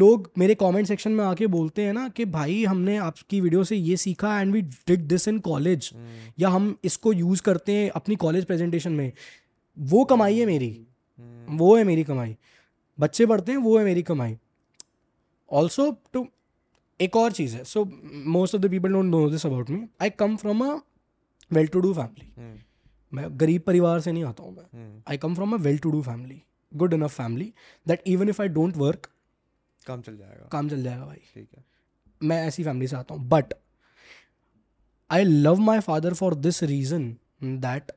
लोग 0.00 0.30
मेरे 0.38 0.54
कमेंट 0.54 0.86
सेक्शन 0.86 1.12
में 1.12 1.24
आके 1.24 1.46
बोलते 1.54 1.84
हैं 1.84 1.92
ना 1.92 2.08
कि 2.16 2.24
भाई 2.36 2.62
हमने 2.64 2.96
आपकी 3.06 3.40
वीडियो 3.40 3.62
से 3.70 3.76
ये 3.76 3.96
सीखा 4.02 4.40
and 4.40 4.52
we 4.54 4.60
did 4.62 5.06
this 5.08 5.26
in 5.28 5.38
college 5.50 5.90
या 6.38 6.48
हम 6.48 6.74
इसको 6.90 7.12
यूज़ 7.12 7.42
करते 7.48 7.74
हैं 7.76 7.88
अपनी 8.00 8.16
कॉलेज 8.24 8.44
प्रेजेंटेशन 8.46 8.92
में 9.00 9.10
वो 9.94 10.04
कमाई 10.12 10.38
है 10.38 10.46
मेरी 10.46 10.68
hmm. 10.70 11.58
वो 11.58 11.76
है 11.76 11.84
मेरी 11.84 12.04
कमाई 12.12 12.36
बच्चे 13.00 13.26
पढ़ते 13.26 13.52
हैं 13.52 13.58
वो 13.58 13.76
है 13.78 13.84
मेरी 13.84 14.02
कमाई 14.12 14.36
ऑल्सो 15.62 15.90
टू 16.12 16.26
एक 17.00 17.16
और 17.16 17.32
चीज़ 17.32 17.56
है 17.56 17.62
so 17.64 17.84
most 18.34 18.54
of 18.54 18.60
the 18.60 18.70
people 18.70 18.92
don't 18.92 19.04
know 19.10 19.28
this 19.30 19.46
about 19.46 19.70
me 19.70 19.84
I 20.02 20.10
come 20.18 20.36
from 20.36 20.64
a 20.70 20.74
well 21.52 21.66
to 21.72 21.80
do 21.80 21.92
family 21.94 22.52
मैं 23.16 23.26
गरीब 23.40 23.62
परिवार 23.66 24.00
से 24.00 24.12
नहीं 24.12 24.24
आता 24.24 24.42
हूँ 24.42 24.56
मैं 24.56 24.90
I 25.08 25.16
come 25.22 25.34
from 25.34 25.54
a 25.54 25.56
well 25.64 25.78
to 25.78 25.90
do 25.90 26.02
family 26.02 26.42
good 26.82 26.94
enough 26.94 27.14
family 27.16 27.52
that 27.88 28.02
even 28.08 28.28
if 28.28 28.40
I 28.40 28.48
don't 28.58 28.76
work 28.76 29.10
काम 29.86 30.02
चल 30.02 30.16
जाएगा 30.16 30.48
काम 30.52 30.68
चल 30.68 30.82
जाएगा 30.82 31.06
भाई 31.06 31.20
ठीक 31.34 31.48
है 31.56 31.64
मैं 32.28 32.44
ऐसी 32.46 32.64
फैमिली 32.64 32.86
से 32.88 32.96
आता 32.96 33.14
हूँ 33.14 33.26
but 33.28 33.54
I 35.12 35.24
love 35.24 35.58
my 35.60 35.80
father 35.88 36.14
for 36.14 36.34
this 36.34 36.62
reason 36.72 37.10
that 37.44 37.90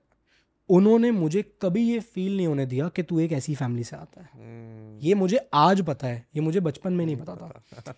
उन्होंने 0.75 1.09
मुझे 1.11 1.41
कभी 1.61 1.81
ये 1.89 1.99
फील 1.99 2.35
नहीं 2.37 2.47
होने 2.47 2.65
दिया 2.65 2.87
कि 2.95 3.03
तू 3.09 3.19
एक 3.19 3.31
ऐसी 3.33 3.55
फैमिली 3.55 3.83
से 3.83 3.95
आता 3.95 4.21
है 4.21 4.29
hmm. 4.29 5.03
ये 5.05 5.13
मुझे 5.15 5.39
आज 5.53 5.81
पता 5.87 6.07
है 6.07 6.25
ये 6.35 6.41
मुझे 6.41 6.59
बचपन 6.67 6.93
में 6.93 7.05
नहीं 7.05 7.15
पता 7.17 7.35
था 7.41 7.93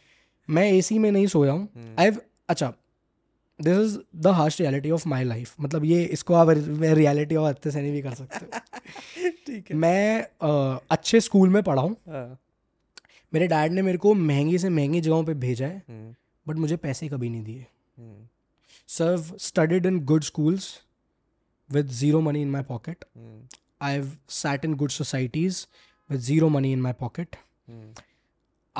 मैं 0.55 0.63
ए 0.73 0.97
में 0.99 1.11
नहीं 1.11 1.25
सोया 1.27 1.51
हूँ 1.51 1.95
आई 1.99 2.07
हम्म। 2.07 2.19
अच्छा 2.49 2.73
this 3.61 3.77
is 3.77 3.99
the 4.23 4.27
harsh 4.37 4.59
reality 4.61 4.91
of 4.91 5.05
my 5.07 5.23
life 5.23 5.53
मतलब 5.61 5.85
ये 5.85 6.03
इसको 6.17 6.33
आप 6.39 6.49
रियलिटी 6.49 7.35
और 7.35 7.49
अच्छे 7.49 7.71
से 7.71 7.81
नहीं 7.81 7.91
भी 7.91 8.01
कर 8.01 8.13
सकते 8.21 9.29
ठीक 9.47 9.71
है 9.71 9.77
मैं 9.83 10.21
आ, 10.43 10.77
अच्छे 10.91 11.19
स्कूल 11.21 11.49
में 11.49 11.61
पढ़ा 11.63 11.81
हूँ 11.81 11.95
हाँ। 12.09 12.37
मेरे 13.33 13.47
डैड 13.47 13.71
ने 13.73 13.81
मेरे 13.81 13.97
को 14.05 14.13
महंगी 14.13 14.57
से 14.59 14.69
महंगी 14.77 15.01
जगहों 15.01 15.23
पे 15.25 15.33
भेजा 15.45 15.67
है 15.67 15.81
बट 15.89 16.49
हम्म। 16.49 16.59
मुझे 16.61 16.77
पैसे 16.85 17.07
कभी 17.09 17.29
नहीं 17.29 17.43
दिए 17.43 17.65
सर्व 18.97 19.31
studied 19.47 19.85
in 19.85 19.99
good 20.11 20.23
schools 20.23 20.69
with 21.71 21.87
zero 22.01 22.21
money 22.27 22.41
in 22.41 22.49
my 22.51 22.61
pocket 22.69 23.05
I 23.81 23.93
have 23.93 24.09
sat 24.39 24.65
in 24.65 24.73
good 24.83 24.89
societies 24.89 25.65
with 26.11 26.19
zero 26.29 26.49
money 26.49 26.71
in 26.73 26.81
my 26.81 26.93
pocket 26.99 27.35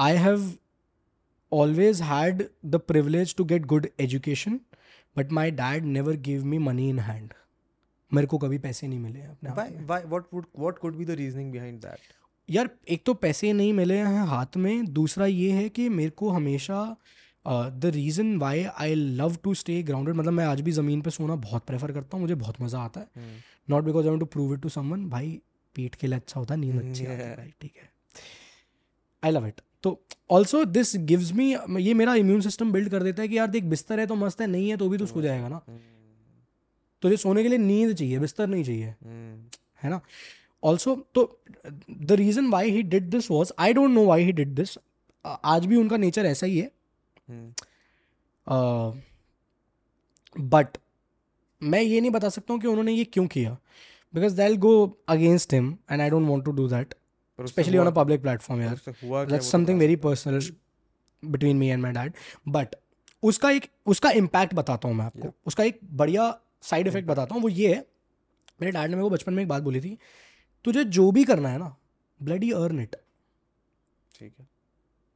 I 0.06 0.16
have 0.28 0.46
always 1.50 2.00
had 2.00 2.50
the 2.64 2.80
privilege 2.80 3.36
to 3.36 3.46
get 3.46 3.68
good 3.68 3.92
education 4.00 4.62
but 5.16 5.32
my 5.32 5.50
dad 5.50 5.86
never 5.86 6.16
gave 6.16 6.44
me 6.54 6.58
money 6.70 6.90
in 6.90 6.98
hand 7.10 7.34
मेरे 8.14 8.28
को 8.32 8.38
कभी 8.40 8.58
पैसे 8.64 8.88
नहीं 8.88 9.00
मिले 9.00 9.20
अपने 9.22 11.16
reasoning 11.16 11.52
behind 11.52 11.86
यार 12.56 12.70
एक 12.96 13.04
तो 13.06 13.14
पैसे 13.24 13.52
नहीं 13.54 13.74
मिले 13.80 13.96
हैं 13.98 14.24
हाथ 14.28 14.58
में 14.66 14.86
दूसरा 14.94 15.26
ये 15.26 15.52
है 15.52 15.68
कि 15.80 15.88
मेरे 15.90 16.10
को 16.22 16.30
हमेशा 16.32 16.80
the 17.50 17.92
reason 17.96 18.36
why 18.40 18.64
I 18.86 18.96
love 19.20 19.36
to 19.44 19.54
stay 19.62 19.82
grounded 19.90 20.16
मतलब 20.16 20.34
मैं 20.34 20.46
आज 20.46 20.62
भी 20.62 20.72
ज़मीन 20.80 21.02
पे 21.02 21.10
सोना 21.20 21.36
बहुत 21.50 21.66
प्रेफर 21.66 21.92
करता 21.92 22.18
हूँ 22.18 22.22
मुझे 22.24 22.36
बहुत 22.46 22.62
मज़ा 22.62 22.80
आता 22.80 23.02
है 23.18 23.28
not 23.70 23.84
because 23.84 24.08
I 24.08 24.18
to 24.20 24.26
prove 24.38 24.54
it 24.54 24.62
to 24.62 24.70
someone 24.80 25.08
भाई 25.10 25.32
पेट 25.76 25.96
के 25.96 26.08
लिए 26.08 26.18
अच्छा 26.18 26.40
होता 26.40 26.54
है 26.54 26.60
नींद 26.60 26.82
अच्छी 26.86 27.06
ठीक 27.62 27.76
है 27.82 27.90
आई 29.24 29.32
लव 29.32 29.48
इट 29.48 29.62
तो 29.94 30.18
ऑल्सो 30.36 30.64
दिस 30.78 30.96
गिव्स 31.12 31.32
मी 31.34 31.54
ये 31.84 31.94
मेरा 32.02 32.14
इम्यून 32.22 32.42
सिस्टम 32.42 32.72
बिल्ड 32.72 32.90
कर 32.92 33.04
देता 33.04 33.22
है 33.22 33.28
कि 33.28 33.38
यार 33.38 33.48
देख 33.50 33.64
बिस्तर 33.74 34.00
है 34.00 34.06
तो 34.08 34.16
मस्त 34.24 34.42
है 34.42 34.48
नहीं 34.48 34.70
है 34.70 34.78
तो 34.78 34.90
भी 34.90 34.98
तो 34.98 35.06
सो 35.06 35.22
जाएगा 35.22 35.48
ना 35.48 35.60
तुझे 37.02 37.16
तो 37.16 37.22
सोने 37.22 37.44
के 37.44 37.50
लिए 37.50 37.58
नींद 37.58 37.94
चाहिए 37.96 38.20
बिस्तर 38.20 38.48
नहीं 38.48 38.64
चाहिए 38.64 38.94
है 39.84 39.90
ना 39.90 40.00
ऑल्सो 40.70 40.96
तो 41.16 41.26
the 41.68 42.12
reason 42.22 42.50
why 42.52 42.72
he 42.72 42.82
did 42.94 43.10
this 43.10 43.30
was 43.32 43.52
I 43.66 43.74
don't 43.74 43.90
know 43.94 44.06
why 44.06 44.24
he 44.26 44.32
did 44.40 44.54
this 44.56 44.78
आज 45.54 45.66
भी 45.72 45.76
उनका 45.76 45.98
नेचर 46.06 46.26
ऐसा 46.26 46.48
ही 46.48 46.58
है 46.60 46.72
बट 50.50 50.68
uh, 50.78 50.82
मैं 51.64 51.82
ये 51.82 52.00
नहीं 52.02 52.12
बता 52.12 52.30
सकता 52.36 52.54
हूँ 52.54 52.62
कि 52.62 52.68
उन्होंने 52.68 52.92
ये 52.94 53.04
क्यों 53.14 53.26
किया 53.36 53.58
because 54.14 54.34
they'll 54.34 54.56
go 54.66 54.72
against 55.16 55.54
him 55.54 55.76
and 55.92 56.02
I 56.02 56.10
don't 56.10 56.28
want 56.28 56.46
to 56.46 56.52
do 56.60 56.68
that 56.68 56.94
specially 57.46 57.78
on 57.78 57.88
a 57.88 57.92
public 57.96 58.22
platform 58.22 58.62
यार 58.62 58.76
that's 59.32 59.52
something 59.52 59.80
very 59.80 59.96
personal 60.06 60.42
between 61.32 61.58
me 61.58 61.68
and 61.70 61.82
my 61.82 61.92
dad 61.94 62.14
but 62.56 62.76
उसका 63.32 63.50
एक 63.52 63.68
उसका 63.94 64.10
इम्पैक्ट 64.22 64.54
बताता 64.54 64.88
हूँ 64.88 64.96
मैं 64.96 65.06
आपको 65.06 65.20
yeah. 65.28 65.34
उसका 65.48 65.64
एक 65.64 65.80
बढ़िया 66.02 66.38
साइड 66.70 66.88
इफेक्ट 66.88 67.08
बताता 67.10 67.36
हूँ 67.36 67.42
वो 67.44 67.50
ये 67.50 67.74
है 67.74 67.86
मेरे 68.62 68.72
डैड 68.72 68.90
ने 68.90 68.96
मेरे 68.96 69.04
को 69.04 69.10
बचपन 69.10 69.34
में 69.34 69.42
एक 69.44 69.50
बात 69.50 69.64
बोली 69.64 69.82
थी 69.82 69.98
तुझे 70.66 70.84
जो 70.98 71.12
भी 71.12 71.24
करना 71.26 71.50
है 71.50 71.58
ना 71.60 71.76
ब्लडी 72.24 72.52
अर्न 72.62 72.80
इट 72.82 72.96
ठीक 74.20 74.34
है 74.40 74.46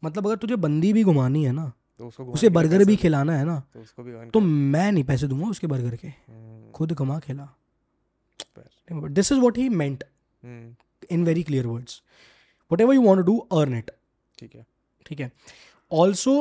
मतलब 0.03 0.27
अगर 0.27 0.35
तुझे 0.43 0.55
बंदी 0.65 0.91
भी 0.93 1.03
घुमानी 1.03 1.43
है 1.45 1.51
ना 1.51 1.71
तो 1.99 2.07
उसको 2.07 2.25
उसे 2.33 2.49
बर्गर 2.49 2.83
भी 2.85 2.95
खिलाना 3.05 3.37
है 3.37 3.45
ना 3.45 3.59
तो 3.73 3.79
उसको 3.79 4.03
भी 4.03 4.29
तो 4.33 4.39
मैं 4.49 4.91
नहीं 4.91 5.03
पैसे 5.03 5.27
दूंगा 5.27 5.47
उसके 5.49 5.67
बर्गर 5.67 5.95
के 5.95 6.07
हम्म। 6.07 6.71
खुद 6.75 6.93
कमा 6.97 7.19
खिला 7.25 7.47
this 8.91 9.31
is 9.31 9.39
what 9.39 9.57
he 9.57 9.67
meant 9.81 10.03
in 11.11 11.23
very 11.25 11.43
clear 11.43 11.67
words 11.67 12.01
whatever 12.81 12.93
you 12.95 13.01
want 13.01 13.25
do 13.25 13.37
earn 13.61 13.77
it 13.77 13.91
ठीक 14.39 14.55
है 14.55 14.65
ठीक 15.07 15.19
है 15.19 15.31
also 16.01 16.33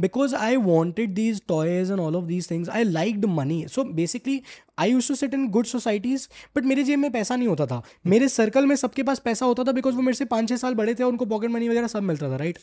because 0.00 0.34
I 0.34 0.56
wanted 0.64 1.14
these 1.14 1.40
toys 1.48 1.90
and 1.90 2.00
all 2.00 2.16
of 2.16 2.24
these 2.24 2.50
things 2.50 2.68
I 2.78 2.84
like 2.84 3.20
the 3.20 3.24
money 3.36 3.66
so 3.74 3.84
basically 4.00 4.40
I 4.84 4.90
used 4.90 5.08
to 5.08 5.14
sit 5.20 5.34
in 5.34 5.46
good 5.50 5.66
societies 5.66 6.28
but 6.56 6.64
मेरे 6.72 6.82
जेब 6.88 6.98
में 7.04 7.10
पैसा 7.12 7.36
नहीं 7.36 7.48
होता 7.48 7.66
था 7.66 7.82
मेरे 8.14 8.28
सर्कल 8.32 8.66
में 8.66 8.74
सबके 8.82 9.02
पास 9.10 9.18
पैसा 9.24 9.46
होता 9.46 9.64
था 9.68 9.72
बिकॉज 9.78 9.94
वो 9.94 10.02
मेरे 10.08 10.16
से 10.16 10.24
पाँच 10.34 10.48
छः 10.48 10.56
साल 10.64 10.74
बड़े 10.82 10.94
थे 10.94 11.02
और 11.04 11.10
उनको 11.12 11.26
पॉकेट 11.32 11.50
मनी 11.50 11.68
वगैरह 11.68 11.86
सब 11.94 12.02
मिलता 12.10 12.28
था 12.30 12.36
राइट 12.44 12.58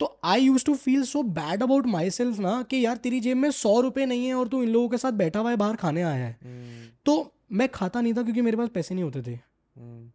तो 0.00 0.16
I 0.34 0.42
used 0.44 0.64
to 0.64 0.74
feel 0.84 1.02
so 1.12 1.22
bad 1.40 1.62
about 1.62 1.86
myself 2.20 2.38
ना 2.48 2.62
कि 2.70 2.84
यार 2.84 2.96
तेरी 3.06 3.20
जेब 3.26 3.36
में 3.36 3.50
सौ 3.58 3.80
रुपये 3.88 4.06
नहीं 4.14 4.26
है 4.26 4.34
और 4.34 4.48
तू 4.54 4.62
इन 4.62 4.68
लोगों 4.78 4.88
के 4.94 4.98
साथ 5.06 5.12
बैठा 5.24 5.40
हुआ 5.40 5.50
है 5.50 5.56
बाहर 5.64 5.76
खाने 5.84 6.02
आया 6.02 6.24
है 6.24 6.36
हम्म। 6.44 6.88
तो 7.06 7.16
मैं 7.60 7.68
खाता 7.78 8.00
नहीं 8.00 8.14
था 8.14 8.22
क्योंकि 8.22 8.42
मेरे 8.50 8.56
पास 8.56 8.68
पैसे 8.74 8.94
नहीं 8.94 9.04
होते 9.04 9.22
थे 9.30 9.34
हम्म। 9.34 10.08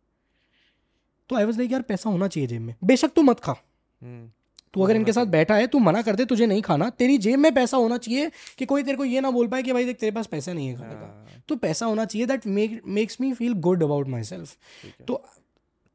तो 1.30 1.36
आई 1.36 1.44
वॉज 1.46 1.58
लाइक 1.58 1.72
यार 1.72 1.82
पैसा 1.82 2.10
होना 2.10 2.28
चाहिए 2.28 2.48
जेब 2.48 2.62
में 2.62 2.74
बेशक 2.86 3.12
तू 3.16 3.22
मत 3.30 3.40
खा 3.44 3.52
हम्म। 3.52 4.30
तू 4.74 4.82
अगर 4.84 4.96
इनके 4.96 5.14
साथ 5.14 5.26
बैठा 5.36 5.56
है 5.56 5.68
तू 5.74 5.80
मना 5.80 6.02
कर 6.08 6.16
दे 6.16 6.26
तुझे 6.32 6.46
नहीं 6.46 6.62
खाना 6.62 6.90
तेरी 7.02 7.18
जेब 7.26 7.40
में 7.40 7.54
पैसा 7.56 7.78
होना 7.78 7.98
चाहिए 7.98 8.32
कि 8.58 8.66
कोई 8.72 8.84
तेरे 8.84 8.98
को 8.98 9.06
ये 9.06 9.22
ना 9.22 9.32
बोल 9.38 9.48
पाए 9.48 9.64
कि 9.64 9.74
भाई 9.74 9.86
देख 9.86 9.98
तेरे 10.00 10.12
पास 10.16 10.28
पैसा 10.34 10.54
नहीं 10.54 10.68
है 10.68 10.76
खाने 10.78 10.94
का 10.96 11.06
हाँ। 11.32 11.42
तो 11.50 11.56
पैसा 11.66 11.86
होना 11.86 12.06
चाहिए 12.06 12.28
that 12.28 12.48
make 12.58 12.82
makes 12.98 13.18
me 13.22 13.32
feel 13.34 13.54
good 13.68 13.84
about 13.84 14.08
myself 14.30 14.98
तो 15.08 15.24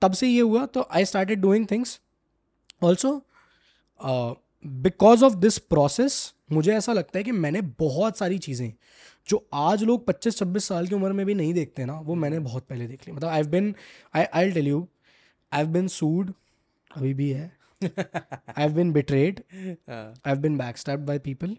तब 0.02 0.12
से 0.22 0.28
ये 0.28 0.40
हुआ 0.40 0.64
तो 0.76 0.86
I 1.00 1.04
started 1.12 1.40
doing 1.40 1.66
things 1.70 1.98
also 2.90 3.20
because 4.88 5.22
of 5.24 5.32
this 5.42 5.58
process 5.74 6.18
मुझे 6.52 6.72
ऐसा 6.76 6.92
लगता 6.92 7.18
है 7.18 7.22
कि 7.24 7.32
मैंने 7.32 7.60
बहुत 7.80 8.16
सारी 8.18 8.38
चीज़ें 8.46 8.72
जो 9.28 9.44
आज 9.54 9.82
लोग 9.90 10.04
25-26 10.06 10.60
साल 10.70 10.86
की 10.86 10.94
उम्र 10.94 11.12
में 11.18 11.24
भी 11.26 11.34
नहीं 11.34 11.52
देखते 11.54 11.84
ना 11.86 11.98
वो 12.04 12.14
मैंने 12.22 12.38
बहुत 12.46 12.64
पहले 12.68 12.86
देख 12.86 13.06
ली 13.06 13.12
मतलब 13.14 13.28
I 13.30 13.42
been 13.52 13.74
I 14.14 14.24
I 14.40 14.50
tell 14.52 14.68
you 14.68 14.86
I 15.52 15.60
have 15.62 15.68
been 15.72 15.86
sued 15.94 16.32
अभी 16.96 17.12
भी 17.14 17.30
है 17.32 17.48
I 17.84 18.62
have 18.62 18.72
been 18.74 18.92
betrayed 18.92 19.42
I 19.48 20.12
have 20.26 20.36
been 20.40 20.58
back 20.58 20.76
by 21.06 21.18
people 21.28 21.56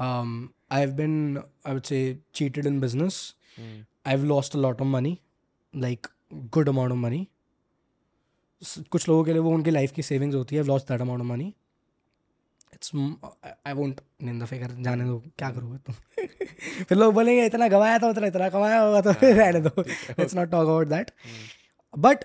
I 0.00 0.80
have 0.80 0.92
been 1.02 1.42
I 1.66 1.74
would 1.74 1.82
say 1.84 2.00
cheated 2.34 2.66
in 2.66 2.80
business 2.80 3.20
I 3.60 3.84
have 4.14 4.24
lost 4.34 4.56
a 4.56 4.58
lot 4.58 4.80
of 4.80 4.86
money 4.86 5.18
like 5.76 6.06
good 6.54 6.68
amount 6.68 6.92
of 6.92 6.98
money 6.98 7.26
कुछ 8.90 9.08
लोगों 9.08 9.24
के 9.24 9.32
लिए 9.32 9.40
वो 9.40 9.50
उनकी 9.54 9.70
life 9.70 9.92
की 9.96 10.02
savings 10.02 10.34
होती 10.36 10.56
है 10.56 10.62
lost 10.66 10.88
that 10.88 11.00
amount 11.00 11.20
of 11.22 11.26
money 11.26 11.46
it's 12.74 12.92
I 13.44 13.72
won't 13.74 14.00
निंदा 14.22 14.46
फिकर 14.46 14.70
जाने 14.84 15.04
दो 15.04 15.18
क्या 15.38 15.50
करोगे 15.50 15.78
तुम 15.86 15.94
तो? 15.94 16.24
फिर 16.84 16.98
लोग 16.98 17.14
बोलेंगे 17.14 17.44
इतना 17.46 17.68
गवाया 17.76 17.98
था 17.98 18.08
उतना 18.10 18.26
इतना 18.26 18.48
कमाया 18.56 18.80
होगा 18.80 19.00
तो 19.00 19.10
हाँ, 19.12 19.18
रहने 19.30 19.60
दो 19.68 19.82
let's 19.88 20.34
not 20.34 20.50
talk 20.50 20.62
about 20.62 20.88
that 20.88 21.10
but 22.08 22.24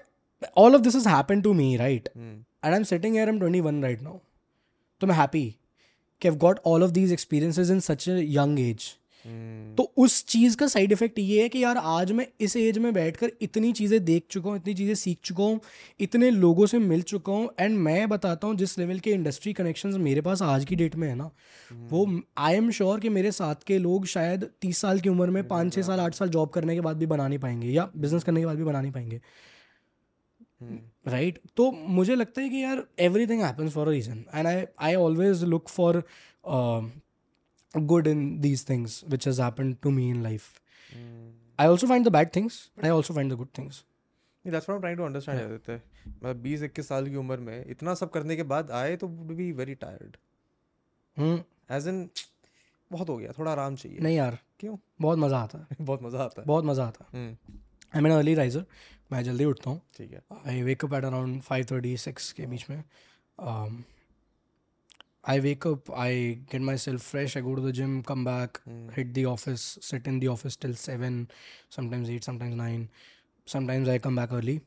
all 0.57 0.75
of 0.75 0.81
this 0.81 0.95
is 0.95 1.07
happen 1.07 1.41
to 1.41 1.53
me 1.53 1.75
right 1.77 2.09
and 2.15 2.43
I 2.73 2.75
am 2.75 2.83
sitting 2.93 3.17
here 3.17 3.29
am 3.29 3.39
twenty 3.39 3.61
one 3.61 3.81
right 3.83 4.01
now 4.01 4.17
तो 5.01 5.07
मैं 5.07 5.15
हैप्पी 5.15 5.45
कि 6.21 6.27
I 6.27 6.35
got 6.47 6.59
all 6.65 6.83
of 6.83 6.89
these 6.91 7.11
experiences 7.13 7.69
in 7.71 7.79
such 7.91 8.07
young 8.07 8.59
age 8.59 8.91
तो 9.77 9.83
उस 10.03 10.13
चीज़ 10.29 10.55
का 10.57 10.67
side 10.67 10.91
effect 10.91 11.19
ये 11.19 11.41
है 11.41 11.49
कि 11.49 11.63
यार 11.63 11.77
आज 11.77 12.11
मैं 12.11 12.25
इस 12.47 12.55
एज 12.57 12.77
में 12.85 12.91
बैठकर 12.93 13.31
इतनी 13.41 13.71
चीज़ें 13.73 14.03
देख 14.05 14.25
चुका 14.31 14.49
हूँ 14.49 14.57
इतनी 14.57 14.73
चीज़ें 14.75 14.93
सीख 15.01 15.19
चुका 15.25 15.43
हूँ 15.43 15.59
इतने 16.05 16.29
लोगों 16.31 16.65
से 16.71 16.79
मिल 16.87 17.01
चुका 17.11 17.31
हूँ 17.33 17.49
एंड 17.59 17.77
मैं 17.85 18.07
बताता 18.09 18.47
हूँ 18.47 18.55
जिस 18.57 18.77
लेवल 18.79 18.99
के 19.05 19.11
इंडस्ट्री 19.11 19.53
कनेक्शन 19.59 19.93
मेरे 20.01 20.21
पास 20.21 20.41
आज 20.41 20.65
की 20.71 20.75
डेट 20.81 20.95
में 21.03 21.07
है 21.07 21.13
ना 21.15 21.23
hmm. 21.29 21.79
वो 21.91 22.05
आई 22.47 22.55
एम 22.55 22.69
श्योर 22.79 22.99
कि 22.99 23.09
मेरे 23.17 23.31
साथ 23.39 23.63
के 23.67 23.77
लोग 23.85 24.05
शायद 24.15 24.47
तीस 24.61 24.81
साल 24.81 24.99
की 24.99 25.09
उम्र 25.09 25.29
में 25.29 25.41
hmm. 25.41 25.49
पाँच 25.49 25.73
छः 25.75 25.81
साल 25.81 25.99
आठ 25.99 26.13
साल 26.15 26.29
जॉब 26.29 26.49
करने 26.57 26.75
के 26.75 26.81
बाद 26.89 26.97
भी 26.97 27.05
बना 27.15 27.27
नहीं 27.27 27.39
पाएंगे 27.39 27.69
या 27.71 27.89
बिजनेस 27.95 28.23
करने 28.23 28.39
के 28.39 28.45
बाद 28.45 28.57
भी 28.57 28.63
बना 28.63 28.81
नहीं 28.81 28.91
पाएंगे 28.91 29.21
राइट 31.07 31.39
तो 31.57 31.71
मुझे 31.99 32.15
लगता 32.15 32.41
है 32.41 32.49
कि 32.49 32.63
यार 32.63 32.83
everything 33.27 33.41
happens 33.43 33.73
for 33.73 33.87
a 33.87 33.91
reason 33.91 34.23
and 34.33 34.47
I 34.47 34.63
I 34.87 34.95
always 34.95 35.43
look 35.43 35.67
for 35.69 36.03
good 37.93 38.07
in 38.07 38.21
these 38.41 38.67
things 38.69 39.03
which 39.09 39.27
has 39.27 39.41
happen 39.41 39.73
to 39.83 39.89
me 39.97 40.09
in 40.09 40.21
life 40.23 40.49
I 41.59 41.67
also 41.67 41.87
find 41.87 42.07
the 42.07 42.11
bad 42.11 42.35
things 42.35 42.61
but 42.77 42.85
I 42.85 42.91
also 42.91 43.13
find 43.13 43.31
the 43.33 43.35
good 43.37 43.47
things 43.57 43.83
है 44.47 45.47
मतलब 45.55 46.35
बीस 46.43 46.63
इक्कीस 46.63 46.87
साल 46.87 47.07
की 47.09 47.15
उम्र 47.15 47.37
में 47.47 47.65
इतना 47.69 47.93
सब 47.95 48.09
करने 48.11 48.35
के 48.35 48.43
बाद 48.53 48.71
आए 48.81 48.95
तो 49.03 49.07
would 49.07 49.35
be 49.37 49.51
very 49.61 49.75
tired 49.83 50.17
as 51.77 51.87
in 51.87 52.07
बहुत 52.91 53.09
हो 53.09 53.17
गया 53.17 53.31
थोड़ा 53.37 53.51
आराम 53.51 53.75
चाहिए 53.75 53.99
नहीं 53.99 54.15
यार 54.15 54.37
क्यों 54.59 54.77
बहुत 55.01 55.17
मज़ा 55.19 55.37
आता 55.43 55.57
है 55.69 55.85
बहुत 55.85 56.03
मज़ा 56.03 56.23
आता 56.23 56.41
है 56.41 56.47
बहुत 56.47 56.65
मज़ा 56.65 56.85
आता 56.87 57.05
है 57.17 57.27
आई 57.95 58.01
मीन 58.01 58.11
अर्ली 58.11 58.33
राइजर 58.35 58.63
मैं 59.11 59.21
जल्दी 59.23 59.45
उठता 59.45 59.69
हूँ 59.69 59.81
ठीक 59.97 60.11
है 60.13 60.21
I 60.51 60.61
wake up 60.67 60.93
at 60.95 61.03
around 61.05 61.41
five 61.47 61.65
thirty 61.71 61.95
six 62.03 62.31
के 62.37 62.45
बीच 62.53 62.65
में 62.69 62.83
I 65.33 65.39
wake up 65.39 65.91
I 66.05 66.15
get 66.51 66.61
myself 66.85 67.01
fresh 67.09 67.35
I 67.37 67.43
go 67.43 67.53
to 67.55 67.67
the 67.69 67.71
gym 67.79 67.99
come 68.07 68.23
back 68.25 68.57
hit 68.97 69.13
the 69.17 69.25
office 69.33 69.61
sit 69.89 70.07
in 70.07 70.19
the 70.19 70.27
office 70.31 70.59
till 70.61 70.73
seven 70.85 71.25
sometimes 71.75 72.09
eight 72.09 72.23
sometimes 72.23 72.55
nine 72.57 72.87
sometimes 73.53 73.89
I 73.89 73.99
come 74.07 74.15
back 74.21 74.33
early 74.39 74.59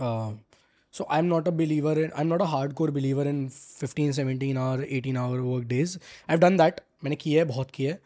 so 0.00 1.06
I 1.10 1.18
am 1.18 1.24
not 1.26 1.48
a 1.48 1.52
believer 1.64 1.98
in 1.98 2.10
I 2.14 2.20
am 2.22 2.28
not 2.32 2.42
a 2.42 2.46
hardcore 2.82 2.90
believer 3.00 3.28
in 3.28 3.48
fifteen 3.54 4.12
seventeen 4.20 4.58
hour 4.66 4.84
eighteen 4.84 5.16
hour 5.24 5.38
work 5.48 5.66
days 5.68 5.96
I 6.00 6.34
have 6.36 6.40
done 6.48 6.56
that 6.56 6.80
मैंने 7.04 7.16
किया 7.24 7.42
है 7.42 7.48
बहुत 7.48 7.70
किया 7.74 7.92
है 7.94 8.00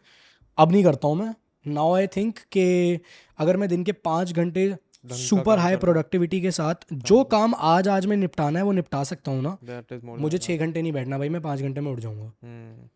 अब 0.59 0.71
नहीं 0.71 0.83
करता 0.83 1.07
हूँ 1.07 1.15
मैं 1.25 1.33
नाउ 1.67 1.93
आई 1.95 2.07
थिंक 2.15 2.39
के 2.51 2.63
अगर 3.43 3.57
मैं 3.57 3.67
दिन 3.69 3.83
के 3.83 3.91
पाँच 4.07 4.31
घंटे 4.31 4.65
सुपर 5.19 5.59
हाई 5.59 5.75
प्रोडक्टिविटी 5.77 6.39
के 6.41 6.51
साथ 6.51 6.83
जो 6.93 7.23
काम 7.31 7.53
आज 7.71 7.87
आज 7.87 8.05
में 8.05 8.15
निपटाना 8.17 8.59
है 8.59 8.65
वो 8.65 8.71
निपटा 8.71 9.03
सकता 9.03 9.31
हूँ 9.31 9.41
ना 9.47 10.15
मुझे 10.19 10.37
छः 10.37 10.57
घंटे 10.57 10.81
नहीं 10.81 10.91
बैठना 10.93 11.17
भाई 11.17 11.29
मैं 11.29 11.41
पाँच 11.41 11.61
घंटे 11.61 11.81
में 11.81 11.91
उठ 11.91 11.99
जाऊँगा 11.99 12.23
hmm. 12.23 12.43
हम्म। 12.43 12.89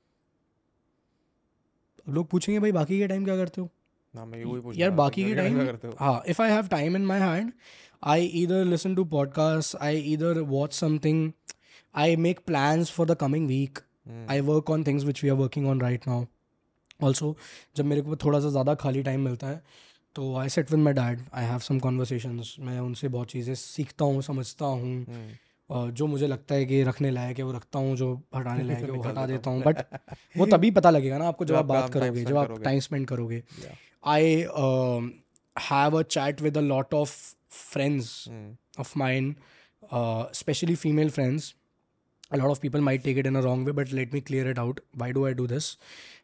लोग 2.13 2.27
पूछेंगे 2.29 2.59
भाई 2.59 2.71
बाकी 2.71 2.99
के 2.99 3.07
टाइम 3.07 3.23
क्या 3.25 3.35
करते 3.37 3.61
हो 3.61 3.69
यार 4.79 4.89
बाकी 5.01 5.23
के 5.23 5.35
टाइम 5.35 5.59
हाँ 5.99 6.21
if 6.29 6.41
I 6.43 6.51
have 6.51 6.67
time 6.67 6.95
in 6.95 7.05
my 7.05 7.19
hand 7.19 7.51
I 8.13 8.25
either 8.43 8.63
listen 8.65 8.95
to 8.95 9.03
podcast 9.15 9.75
I 9.81 9.99
either 10.13 10.39
watch 10.53 10.73
something 10.79 11.29
I 12.05 12.15
make 12.27 12.39
plans 12.47 12.91
for 12.95 13.05
the 13.11 13.15
coming 13.25 13.47
week 13.47 13.79
I 14.29 14.39
work 14.53 14.69
on 14.71 14.83
things 14.87 15.03
which 15.05 15.21
we 15.23 15.29
are 15.29 15.35
working 15.35 15.67
on 15.69 15.81
right 15.81 16.07
now 16.07 16.25
also 17.03 17.35
जब 17.77 17.85
मेरे 17.85 18.01
को 18.01 18.15
थोड़ा 18.23 18.39
सा 18.39 18.49
ज़्यादा 18.49 18.73
खाली 18.83 19.01
time 19.03 19.21
मिलता 19.25 19.47
है 19.47 19.61
तो 20.15 20.35
I 20.39 20.49
sat 20.49 20.71
with 20.71 20.79
my 20.79 20.93
dad 20.93 21.19
I 21.39 21.45
have 21.45 21.59
some 21.65 21.79
conversations 21.79 22.55
मैं 22.69 22.79
उनसे 22.79 23.07
बहुत 23.15 23.31
चीज़ें 23.31 23.53
सीखता 23.55 24.05
हूँ 24.05 24.21
समझता 24.27 24.65
हूँ 24.65 24.81
हम्म। 25.09 25.89
जो 25.99 26.07
मुझे 26.07 26.27
लगता 26.27 26.55
है 26.55 26.65
कि 26.65 26.81
रखने 26.83 27.09
लायक 27.11 27.37
है 27.37 27.43
वो 27.45 27.51
रखता 27.51 27.79
हूँ 27.79 27.95
जो 27.97 28.13
हटाने 28.35 28.63
लायक 28.63 28.83
है 28.83 28.91
वो 28.91 29.01
हटा 29.09 29.25
देता 29.27 29.49
हूँ 29.51 29.61
बट 29.65 29.81
वो 30.37 30.45
तभी 30.51 30.71
पता 30.79 30.89
लगेगा 30.89 31.17
ना 31.17 31.27
आपको 31.27 31.45
जब 31.45 31.55
आप 31.55 31.65
बात 31.65 31.91
करोगे 31.93 32.23
जब 32.25 32.37
आप 32.37 32.59
टाइम 32.63 32.79
स्पेंड 32.87 33.07
करोगे 33.07 33.43
I 34.15 34.35
have 35.67 35.99
a 35.99 36.01
chat 36.01 36.41
with 36.41 36.57
hmm. 36.57 36.65
A 36.65 36.69
lot 36.69 36.93
of 36.93 37.15
friends 37.73 38.13
of 38.79 38.95
mine 38.97 39.35
specially 40.35 40.75
female 40.85 41.09
friends 41.09 41.53
a 42.33 42.37
lot 42.37 42.49
of 42.51 42.59
people 42.59 42.81
may 42.81 42.97
take 43.05 43.17
it 43.17 43.25
in 43.27 43.35
a 43.35 43.39
wrong 43.41 43.65
way 43.67 43.71
but 43.83 43.91
let 43.93 44.13
me 44.13 44.21
clear 44.21 44.49
it 44.49 44.59
out 44.59 44.79
why 44.97 45.11
do 45.19 45.25
I 45.27 45.33
do 45.33 45.45
this 45.47 45.75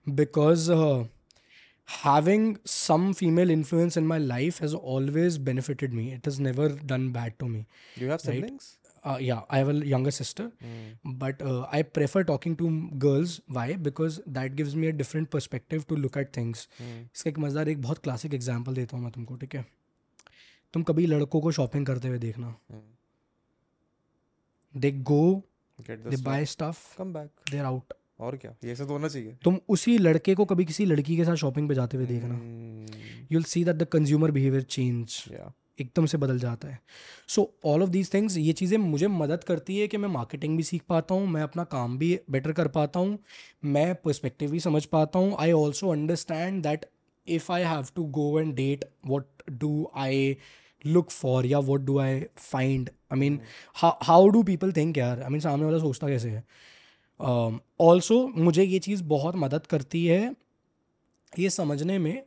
because 0.10 0.70
having 2.06 2.56
some 2.68 3.12
female 3.14 3.52
influence 3.52 3.98
in 3.98 4.08
my 4.08 4.20
life 4.20 4.62
has 4.62 4.74
always 4.74 5.38
benefited 5.50 5.94
me 5.94 6.08
it 6.14 6.28
is 6.28 6.40
never 6.42 6.76
done 6.86 7.12
bad 7.14 7.34
to 7.40 7.48
me 7.48 7.66
yeah 9.22 9.36
I 9.52 9.60
have 9.60 9.70
younger 9.96 10.12
sister 10.12 10.52
but 11.06 11.42
I 11.74 11.84
prefer 11.98 12.24
talking 12.24 12.56
to 12.58 12.70
girls 13.06 13.40
why 13.56 13.74
because 13.88 14.22
that 14.28 14.54
gives 14.56 14.74
me 14.76 14.88
a 14.88 14.92
different 15.02 15.30
perspective 15.32 15.84
to 15.90 15.96
look 15.96 16.18
at 16.18 16.36
things 16.38 16.68
इसका 16.82 17.30
एक 17.30 17.40
मजदार 17.40 17.70
एक 17.70 17.82
बहुत 17.82 17.98
classic 18.04 18.34
example 18.34 18.76
देता 18.76 18.98
हूँ 18.98 19.04
मैं 19.04 19.12
तुमको 19.14 19.36
ठीक 19.38 19.56
है 19.56 19.66
तुम 20.74 20.84
कभी 20.84 21.06
लड़कों 21.06 21.42
को 21.42 21.52
शॉपिंग 21.52 21.86
करते 21.88 22.08
हुए 22.08 22.18
देखना 22.20 22.56
they 24.78 24.92
go 25.12 25.26
they 25.90 26.22
buy 26.24 26.46
stuff 26.46 26.96
they 27.02 27.58
are 27.58 27.66
out 27.66 27.94
और 28.22 28.36
क्या 28.38 28.54
ये 28.66 28.76
सब 28.76 28.88
तो 28.88 28.94
होना 28.94 29.08
चाहिए 29.08 29.36
तुम 29.44 29.58
उसी 29.76 29.98
लड़के 29.98 30.36
को 30.36 30.46
कभी 30.46 30.66
किसी 30.66 30.86
लड़की 30.86 31.16
के 31.18 31.26
साथ 31.26 31.36
शॉपिंग 31.44 31.68
पे 31.70 31.76
जाते 31.76 31.98
हुए 31.98 32.06
देखना 32.06 32.36
you 33.32 33.38
will 33.38 33.44
see 33.54 33.64
that 33.66 33.76
the 33.76 33.86
consumer 33.94 34.32
behaviour 34.32 34.64
change 34.64 35.24
एकदम 35.82 36.06
से 36.06 36.18
बदल 36.18 36.40
जाता 36.40 36.68
है 36.68 36.80
so 37.36 37.50
all 37.66 37.84
of 37.84 37.90
these 37.90 38.14
things 38.14 38.36
ये 38.38 38.54
चीज़ें 38.58 38.78
मुझे 38.78 39.08
मदद 39.08 39.44
करती 39.44 39.78
है 39.80 39.88
कि 39.94 39.98
मैं 39.98 40.10
मार्केटिंग 40.16 40.58
भी 40.58 40.64
सीख 40.64 40.82
पाता 40.90 41.16
हूँ 41.16 41.28
मैं 41.30 41.42
अपना 41.44 41.64
काम 41.72 41.98
भी 41.98 42.18
बेटर 42.32 42.52
कर 42.60 42.68
पाता 42.76 43.00
हूँ 43.00 43.18
मैं 43.78 43.94
पर्सपेक्टिव 44.04 44.52
भी 44.52 44.60
समझ 44.66 44.84
पाता 44.96 45.20
हूँ 45.20 45.36
I 45.40 45.52
also 45.62 45.90
understand 45.92 46.62
that 46.64 46.86
if 47.38 47.52
I 47.52 47.62
have 47.64 47.86
to 47.96 48.04
go 48.20 48.28
and 48.40 48.54
date 48.56 48.86
what 49.08 49.42
do 49.52 49.88
I 50.06 50.36
look 50.86 51.10
for 51.10 51.46
या 51.46 51.60
what 51.72 51.82
do 51.86 51.98
I 52.00 52.22
find 52.38 52.90
I 53.14 53.20
mean 53.20 53.40
how 53.84 54.28
do 54.38 54.44
people 54.54 54.72
think 54.78 54.98
यार 54.98 55.22
आई 55.24 55.30
मीन 55.30 55.40
सामने 55.42 55.66
वाला 55.66 55.80
सोचता 55.80 56.08
कैसे 56.08 56.30
है 56.30 56.44
ऑल्सो 57.26 58.16
um, 58.24 58.32
uh, 58.34 58.40
मुझे 58.46 58.64
ये 58.64 58.80
चीज़ 58.88 59.04
बहुत 59.12 59.36
मदद 59.44 59.66
करती 59.72 60.06
है 60.06 60.32
ये 61.40 61.50
समझने 61.50 61.98
में 62.00 62.22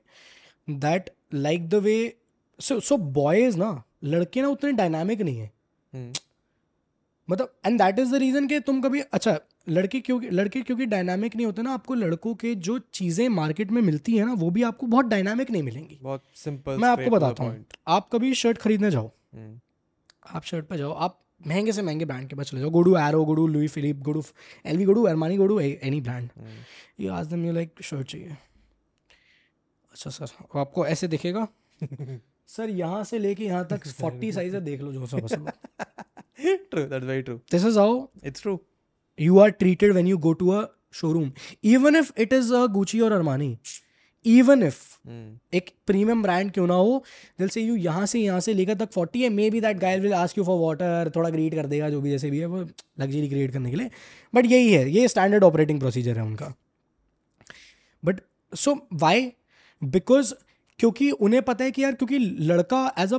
that 0.85 1.11
like 1.35 1.69
the 1.69 1.75
way 1.89 1.97
so 2.69 2.79
so 2.81 2.97
boys 3.19 3.59
ना 3.59 3.69
लड़के 4.15 4.43
ना 4.43 4.49
उतने 4.49 4.73
डायनामिक 4.81 5.21
नहीं 5.23 5.39
है 5.39 5.47
hmm. 5.51 5.95
हम्म। 5.97 6.13
मतलब 7.31 7.53
and 7.67 7.79
that 7.83 7.99
is 7.99 8.11
the 8.13 8.19
reason 8.23 8.47
कि 8.49 8.61
तुम 8.71 8.81
कभी 8.83 9.01
अच्छा 9.01 9.39
लड़के 9.69 10.01
क्योंकि 10.01 10.29
लड़के 10.31 10.61
क्योंकि 10.63 10.87
डायनामिक 10.87 11.37
नहीं 11.37 11.47
होते 11.47 11.63
ना 11.63 11.73
आपको 11.75 11.95
लड़कों 11.95 12.35
के 12.43 12.55
जो 12.69 12.79
चीज़ें 13.01 13.29
मार्केट 13.41 13.71
में 13.71 13.81
मिलती 13.83 14.17
है 14.17 14.25
ना 14.27 14.33
वो 14.43 14.51
भी 14.59 14.63
आपको 14.71 14.87
बहुत 14.97 15.07
डायनामिक 15.15 15.51
नहीं 15.51 15.63
मिलेंगी 15.63 15.99
बहुत 16.03 16.23
सिंपल 16.45 16.77
मैं 16.83 16.89
आपको 16.89 17.11
बताता 17.17 17.45
हूँ 17.45 17.65
आप 17.99 18.09
कभी 18.13 18.35
शर्ट 18.45 18.59
खरीदने 18.67 18.91
जाओ 18.91 19.07
hmm. 19.11 19.55
आप 20.35 20.43
शर्ट 20.45 20.67
पर 20.67 20.77
जाओ 20.77 20.93
आप 21.09 21.21
महंगे 21.47 21.73
से 21.73 21.83
महंगे 21.83 22.05
ब्रांड 22.05 22.29
के 22.29 22.37
पास 22.37 22.51
चले 22.51 22.61
जाओ 22.61 22.71
go to 22.71 22.95
Arrow 22.97 23.25
go to 23.25 23.47
Louis 23.47 23.67
Philippe 23.69 23.97
go to 24.05 24.23
L 24.67 24.77
V 24.77 24.85
go to 24.85 25.01
to 25.03 25.09
Armani 25.09 25.37
go 25.37 25.59
any 25.61 26.01
brand 26.01 26.29
ये 27.01 27.09
आज 27.19 27.27
दम 27.33 27.45
यू 27.47 27.53
लाइक 27.53 27.83
शर्ट 27.85 28.07
चाहिए 28.11 28.37
अच्छा 29.93 30.11
सर 30.11 30.27
और 30.51 30.61
आपको 30.61 30.87
ऐसे 30.87 31.09
दिखेगा 31.09 31.47
सर 32.57 32.71
यहाँ 32.71 33.03
से 33.05 33.19
लेके 33.19 33.45
यहाँ 33.45 33.67
तक 33.71 33.87
फोर्टी 34.01 34.33
साइज 34.39 34.55
है 34.55 34.61
देख 34.65 34.81
लो 34.81 34.93
जो 34.93 35.07
सा 35.07 35.19
true 36.71 36.83
that 36.85 37.03
very 37.03 37.23
true 37.23 37.37
this 37.53 37.65
is 37.65 37.79
how 37.79 38.07
it's 38.25 38.43
true 38.43 38.59
you 39.21 39.39
are 39.39 39.51
treated 39.63 39.93
when 39.93 40.07
you 40.07 40.19
go 40.29 40.33
to 40.43 40.49
a 40.51 40.65
showroom 40.95 41.31
even 41.75 41.97
if 41.97 42.13
it 42.21 42.33
is 42.33 42.53
a 42.63 42.67
Gucci 42.77 43.01
और 43.01 43.13
अरमानी 43.13 43.57
इवन 44.35 44.63
इफ 44.63 44.79
hmm. 45.09 45.27
एक 45.55 45.71
प्रीमियम 45.87 46.23
ब्रांड 46.23 46.51
क्यों 46.53 46.67
ना 46.67 46.75
हो 46.75 47.03
दिल 47.39 47.49
से 47.57 47.61
यू 47.63 47.75
यहाँ 47.85 48.07
से 48.13 48.21
यहाँ 48.21 48.41
से 48.47 48.55
लेकर 48.55 48.75
तक 48.79 48.91
फोर्टी 48.95 49.23
है 49.23 49.29
maybe 49.51 49.61
that 49.61 49.79
guy'll 49.81 50.01
will 50.01 50.15
ask 50.21 50.39
you 50.39 50.45
for 50.45 50.59
water 50.61 51.11
थोड़ा 51.17 51.31
क्रिएट 51.31 51.55
कर 51.55 51.67
देगा 51.75 51.91
जो 51.91 52.01
भी 52.01 52.11
जैसे 52.11 52.31
भी 52.31 52.39
है 52.39 52.47
वो 52.55 52.61
लग्जरी 53.01 53.29
क्रिएट 53.29 53.53
करने 53.53 53.71
के 53.71 53.77
लिए 53.77 53.91
बट 54.35 54.47
यही 54.55 54.73
है 54.73 54.91
ये 54.93 55.07
स्टैंडर्ड 55.15 55.45
ऑपरेटिंग 55.45 55.81
प्रोसीजर 55.81 56.19
है 56.19 56.25
उनका 56.25 56.53
बट 58.05 58.21
सो 58.65 58.77
वाई 59.05 59.33
बिकॉज 59.97 60.35
क्योंकि 60.79 61.11
उन्हें 61.29 61.43
पता 61.43 61.65
है 61.65 61.71
कि 61.77 61.83
यार 61.83 61.93
क्योंकि 62.01 62.19
लड़का 62.49 62.81
as 63.01 63.13
a 63.15 63.19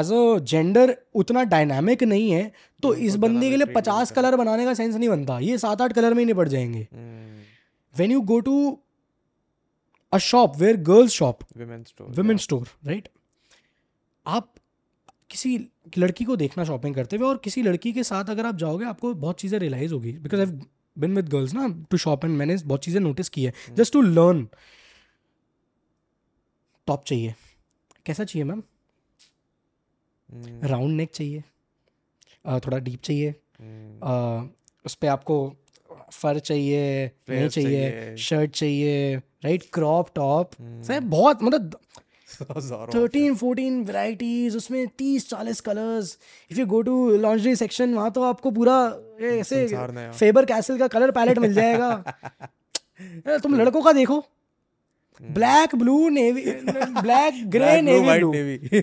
as 0.00 0.12
a 0.12 0.22
gender 0.52 0.96
उतना 1.22 1.42
डायनामिक 1.54 2.02
नहीं 2.02 2.30
है 2.30 2.42
तो 2.82 2.94
hmm, 2.94 3.02
इस 3.06 3.16
बंदे 3.24 3.50
के 3.50 3.56
लिए 3.56 3.72
पचास 3.74 4.10
कलर 4.18 4.36
बनाने 4.36 4.64
का 4.64 4.74
सेंस 4.74 4.94
नहीं 4.94 5.08
बनता 5.08 5.38
ये 5.48 5.58
सात 5.66 5.80
आठ 5.86 5.92
कलर 5.98 6.14
में 6.14 6.18
ही 6.20 6.24
निपट 6.26 6.48
जाएंगे 6.54 6.86
when 7.98 8.12
you 8.12 8.20
go 8.32 8.38
to 8.50 8.54
a 10.14 10.18
shop 10.26 10.56
where 10.56 10.76
girls 10.90 11.12
shop 11.12 11.42
women's 12.16 12.40
store 12.44 12.66
right 12.86 13.08
आप 14.38 14.52
किसी 15.30 15.56
लड़की 15.98 16.24
को 16.24 16.36
देखना 16.42 16.64
शॉपिंग 16.64 16.94
करते 16.94 17.16
हुए 17.16 17.26
और 17.28 17.38
किसी 17.44 17.62
लड़की 17.62 17.92
के 17.92 18.02
साथ 18.10 18.30
अगर 18.30 18.46
आप 18.46 18.56
जाओगे 18.64 18.84
आपको 18.90 19.12
बहुत 19.24 19.40
चीज़ें 19.40 19.58
रियलाइज 19.58 19.92
होगी 19.92 20.12
because 20.26 20.40
I 20.40 20.60
been 21.04 21.14
with 21.16 21.28
girls 21.28 21.54
ना 21.54 21.66
टू 21.90 21.96
शॉप 22.04 22.24
एंड 22.24 22.36
मैंने 22.38 22.56
बहुत 22.72 22.84
चीज़ें 22.84 23.00
नोटिस 23.00 23.28
की 23.36 23.44
है 23.44 23.52
जस्ट 23.80 23.92
टू 23.92 24.02
लर्न 24.02 24.46
टॉप 26.86 27.04
चाहिए 27.12 27.34
कैसा 28.06 28.24
चाहिए 28.24 28.44
मैम 28.52 28.62
राउंड 30.74 30.96
नेक 30.96 31.14
चाहिए 31.14 31.42
थोड़ा 32.66 32.78
डीप 32.90 33.00
चाहिए 33.10 33.32
hmm. 33.32 34.48
उस 34.86 34.94
पर 35.02 35.08
आपको 35.18 35.36
फर 36.12 36.38
चाहिए 36.50 37.06
नहीं 37.28 37.48
चाहिए 37.58 37.92
शर्ट 38.28 38.50
चाहिए 38.54 38.96
राइट 39.44 39.62
क्रॉप 39.72 40.08
टॉप 40.14 40.50
सर 40.86 41.00
बहुत 41.16 41.42
मतलब 41.42 41.70
थर्टीन 42.94 43.34
फोर्टीन 43.40 43.82
वेराइटीज 43.84 44.56
उसमें 44.56 44.86
तीस 44.98 45.28
चालीस 45.30 45.60
colours 45.68 46.16
if 46.52 46.58
you 46.60 46.66
go 46.66 46.80
to 46.88 46.94
laundry 47.24 47.54
section 47.56 47.94
वहाँ 47.94 48.10
तो 48.12 48.22
आपको 48.28 48.50
पूरा 48.58 48.76
ऐसे 49.30 49.66
फेबर 49.74 50.44
कैसल 50.52 50.78
का 50.78 50.86
कलर 50.96 51.10
पैलेट 51.18 51.38
मिल 51.46 51.54
जाएगा 51.54 52.18
तुम 53.42 53.54
लड़कों 53.60 53.82
का 53.82 53.92
देखो 53.92 54.24
black 55.22 55.74
blue 55.78 56.08
navy 56.10 56.42
black 56.68 57.34
grey 57.50 57.80
navy 57.82 58.06
blue 58.14 58.30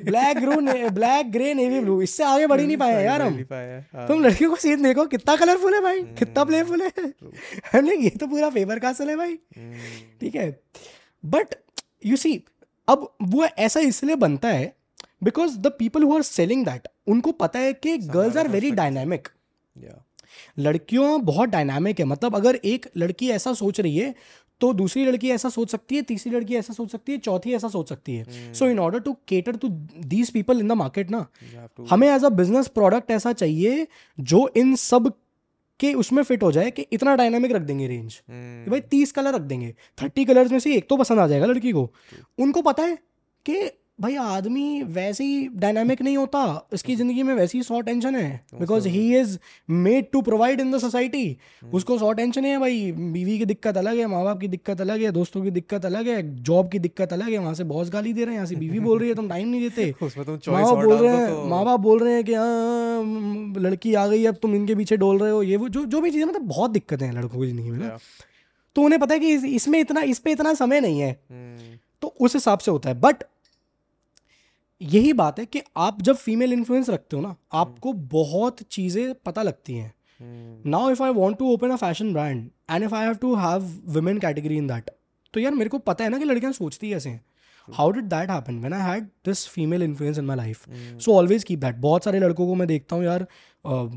black 0.10 0.38
grey 0.42 0.56
black 0.98 1.32
grey 1.32 1.54
navy 1.54 1.80
blue 1.80 2.02
इससे 2.02 2.24
आगे 2.24 2.48
बढ़ 2.48 2.60
ही 2.60 2.66
नहीं 2.68 2.78
पाए 2.84 3.04
यार 3.06 3.22
हम 3.22 3.40
हाँ। 3.96 4.08
तुम 4.08 4.24
लड़कियों 4.24 4.50
को 4.50 4.56
सीन 4.62 4.84
देखो 4.84 5.06
कितना 5.14 5.36
कलरफुल 5.38 5.74
है 5.74 5.82
भाई 5.82 6.00
हम्म, 6.00 6.16
कितना 6.16 6.44
प्लेफुल 6.44 6.82
है 6.82 7.98
ये 8.04 8.10
तो 8.20 8.28
पूरा 8.28 8.50
फेवर 8.50 8.80
कासल 8.80 9.10
है 9.10 9.16
भाई 9.18 9.38
हम्म। 9.58 9.80
ठीक 10.22 10.36
है 10.36 10.50
बट 11.36 11.56
यू 12.06 12.18
सी 12.24 12.40
अब 12.90 13.10
वो 13.34 13.44
ऐसा 13.46 13.80
इसलिए 13.92 14.16
बनता 14.26 14.50
है 14.60 14.74
because 15.24 15.58
the 15.58 15.68
people 15.80 16.04
who 16.04 16.16
are 16.16 16.22
selling 16.32 16.66
that 16.66 16.88
उनको 17.08 17.32
पता 17.44 17.60
है 17.60 17.74
कि 17.74 17.98
गर्ल्स 18.16 18.38
आर 18.38 18.48
वेरी 18.58 18.72
डायनामिक 18.80 19.28
लड़कियों 20.60 21.22
बहुत 21.26 21.50
डायनामिक 21.50 22.00
है 22.00 22.06
मतलब 22.06 22.36
अगर 22.36 22.56
एक 22.72 22.86
लड़की 22.98 23.30
ऐसा 23.32 23.54
सोच 23.54 23.80
रही 23.80 23.98
है 23.98 24.14
तो 24.62 24.72
दूसरी 24.80 25.06
लड़की 25.06 25.30
ऐसा 25.32 25.50
सोच 25.50 25.70
सकती 25.72 25.96
है 25.96 26.02
तीसरी 26.10 26.32
लड़की 26.32 26.56
ऐसा 26.56 26.74
सोच 26.74 26.90
सकती 26.92 27.12
है 27.12 27.18
चौथी 27.28 27.54
ऐसा 27.60 27.68
सोच 27.76 27.90
सकती 27.90 28.16
है 28.16 28.54
so 28.60 28.68
in 28.70 28.80
order 28.80 29.00
to 29.06 29.16
cater 29.28 29.56
to 29.64 29.68
these 30.14 30.30
people 30.34 30.60
in 30.60 30.68
the 30.68 30.72
market 30.84 31.12
ना 31.12 31.26
हमें 31.92 32.08
एज 32.10 32.24
अ 32.26 32.30
बिजनेस 32.42 32.68
प्रोडक्ट 32.80 33.12
ऐसा 33.12 33.34
चाहिए 33.42 33.88
जो 34.34 34.48
इन 34.64 34.76
सब 34.84 35.12
कि 35.80 35.94
उसमें 36.04 36.22
फिट 36.24 36.44
हो 36.44 36.52
जाए 36.60 36.72
कि 36.72 36.86
इतना 36.98 37.16
डायनामिक 37.22 37.52
रख 37.52 37.62
देंगे 37.70 37.88
रेंज 37.88 38.14
hmm. 38.16 38.70
भाई 38.72 38.80
तीस 38.90 39.12
कलर 39.12 39.34
रख 39.36 39.42
देंगे 39.52 39.74
थर्टी 40.02 40.26
कलर्स 40.32 40.52
में 40.52 40.60
से 40.66 40.76
एक 40.76 40.88
तो 40.90 40.98
पसंद 40.98 41.20
आ 41.20 41.28
जाएगा 41.28 41.46
लड़की 41.52 41.72
को 41.78 41.90
उनको 42.46 42.62
पता 42.68 42.84
है 42.90 42.96
कि 43.50 43.60
भाई 44.02 44.16
आदमी 44.18 44.64
वैसे 44.94 45.24
ही 45.24 45.34
डायनामिक 45.64 46.02
नहीं 46.02 46.18
होता 46.18 46.40
इसकी 46.74 46.96
ज़िंदगी 46.96 47.24
में 47.24 47.34
वैसे 47.36 47.58
ही 47.58 47.64
सौ 47.64 47.80
टेंशन 47.88 48.16
है 48.16 48.30
because 48.60 48.86
he 48.94 49.02
is 49.18 49.38
made 49.88 50.06
to 50.14 50.22
provide 50.30 50.62
in 50.62 50.72
the 50.72 50.78
society 50.84 51.22
उसको 51.80 51.98
सौ 52.00 52.12
टेंशन 52.20 52.46
है 52.46 52.58
भाई 52.64 52.80
बीवी 53.18 53.38
की 53.40 53.46
दिक्कत 53.52 53.78
अलग 53.78 53.98
है 53.98 54.08
माँ 54.14 54.24
बाप 54.24 54.40
की 54.42 54.48
दिक्कत 54.54 54.82
अलग 54.82 55.02
है 55.04 55.12
दोस्तों 55.18 55.44
की 55.44 55.52
दिक्कत 55.58 55.86
अलग 55.86 56.08
है 56.10 56.16
जॉब 56.50 56.70
की 56.72 56.80
दिक्कत 56.88 57.14
अलग 57.20 57.30
है 57.32 57.38
वहां 57.38 57.54
से 57.62 57.64
बॉस 57.74 57.90
गाली 57.98 58.14
दे 58.14 58.22
रहे 58.26 58.34
हैं 58.34 58.38
यहाँ 58.40 58.48
से 58.48 58.56
बीवी 58.64 58.80
बोल 58.90 59.00
रही 59.00 59.10
है 59.10 59.16
तुम 59.20 59.28
टाइम 59.30 59.48
नहीं 59.48 59.70
देते 59.70 59.94
माँ 60.04 60.64
बाप 60.64 60.84
बोल 60.84 60.96
रहे 61.02 61.12
हैं 61.18 61.28
तो- 61.36 61.46
माँ 61.54 61.64
बाप 61.66 61.80
बोल 61.86 62.00
रहे 62.04 62.14
हैं 62.14 62.24
कि 62.26 62.34
हाँ 62.44 63.64
लड़की 63.68 63.94
आ 63.94 64.06
गई 64.16 64.26
अब 64.32 64.36
तुम 64.42 64.56
इनके 64.62 64.76
पीछे 64.82 64.98
डोल 65.06 65.20
रहे 65.20 65.32
हो 65.38 65.42
ये 65.52 65.58
वो 65.58 65.68
जो 65.78 65.86
जो 65.96 66.02
भी 66.08 66.12
चीज़ें 66.12 66.26
मतलब 66.28 66.48
बहुत 66.56 66.72
दिक्कतें 66.80 67.06
हैं 67.06 67.12
लड़कों 67.20 67.40
की 67.40 67.48
ज़िंदगी 67.48 67.70
में 67.72 67.78
ना 67.86 67.98
तो 68.76 68.82
उन्हें 68.82 69.00
पता 69.02 69.14
है 69.14 69.20
कि 69.20 69.34
इसमें 69.62 69.80
इतना 69.80 70.02
इस 70.16 70.20
पर 70.26 70.30
इतना 70.38 70.54
समय 70.64 70.80
नहीं 70.88 71.00
है 71.00 71.12
हम्म। 71.12 71.78
तो 72.02 72.08
उस 72.28 72.34
हिसाब 72.36 72.60
से 72.68 72.72
होता 72.72 72.90
है 72.90 73.00
बट 73.00 73.24
यही 74.90 75.12
बात 75.14 75.40
है 75.40 75.46
कि 75.46 75.62
आप 75.86 76.02
जब 76.02 76.16
फीमेल 76.16 76.54
इन्फ्लुएंस 76.54 76.90
रखते 76.90 77.16
हो 77.16 77.22
ना 77.22 77.36
आपको 77.60 77.92
बहुत 78.14 78.62
चीज़ें 78.72 79.14
पता 79.26 79.42
लगती 79.44 79.74
हैं 79.76 79.92
now 80.72 80.90
if 80.92 81.02
I 81.02 81.10
want 81.14 81.38
to 81.38 81.50
open 81.54 81.72
a 81.72 81.76
fashion 81.82 82.12
brand 82.14 82.48
and 82.72 82.84
if 82.84 82.94
I 82.94 83.06
have 83.06 83.16
to 83.22 83.36
have 83.36 83.68
women 83.98 84.18
category 84.20 84.58
in 84.58 84.68
that 84.68 84.90
तो 85.34 85.40
यार 85.40 85.54
मेरे 85.56 85.70
को 85.70 85.78
पता 85.92 86.04
है 86.04 86.10
ना 86.10 86.18
कि 86.20 86.26
लड़कियां 86.26 86.52
सोचती 86.54 86.94
ऐसे 86.94 87.10
हैं 87.10 87.24
how 87.74 87.92
did 87.92 88.06
that 88.14 88.30
happen 88.32 88.58
when 88.64 88.74
I 88.74 88.82
had 88.92 89.04
this 89.26 89.48
female 89.50 89.84
influence 89.84 90.18
in 90.20 90.26
my 90.26 90.38
life 90.38 90.66
so 91.06 91.16
always 91.18 91.44
keep 91.50 91.60
that 91.60 91.76
बहुत 91.88 92.04
सारे 92.04 92.20
लड़कों 92.20 92.48
को 92.48 92.56
मैं 92.64 92.68
देखता 92.68 92.96
हूँ 92.96 93.04
यार 93.06 93.26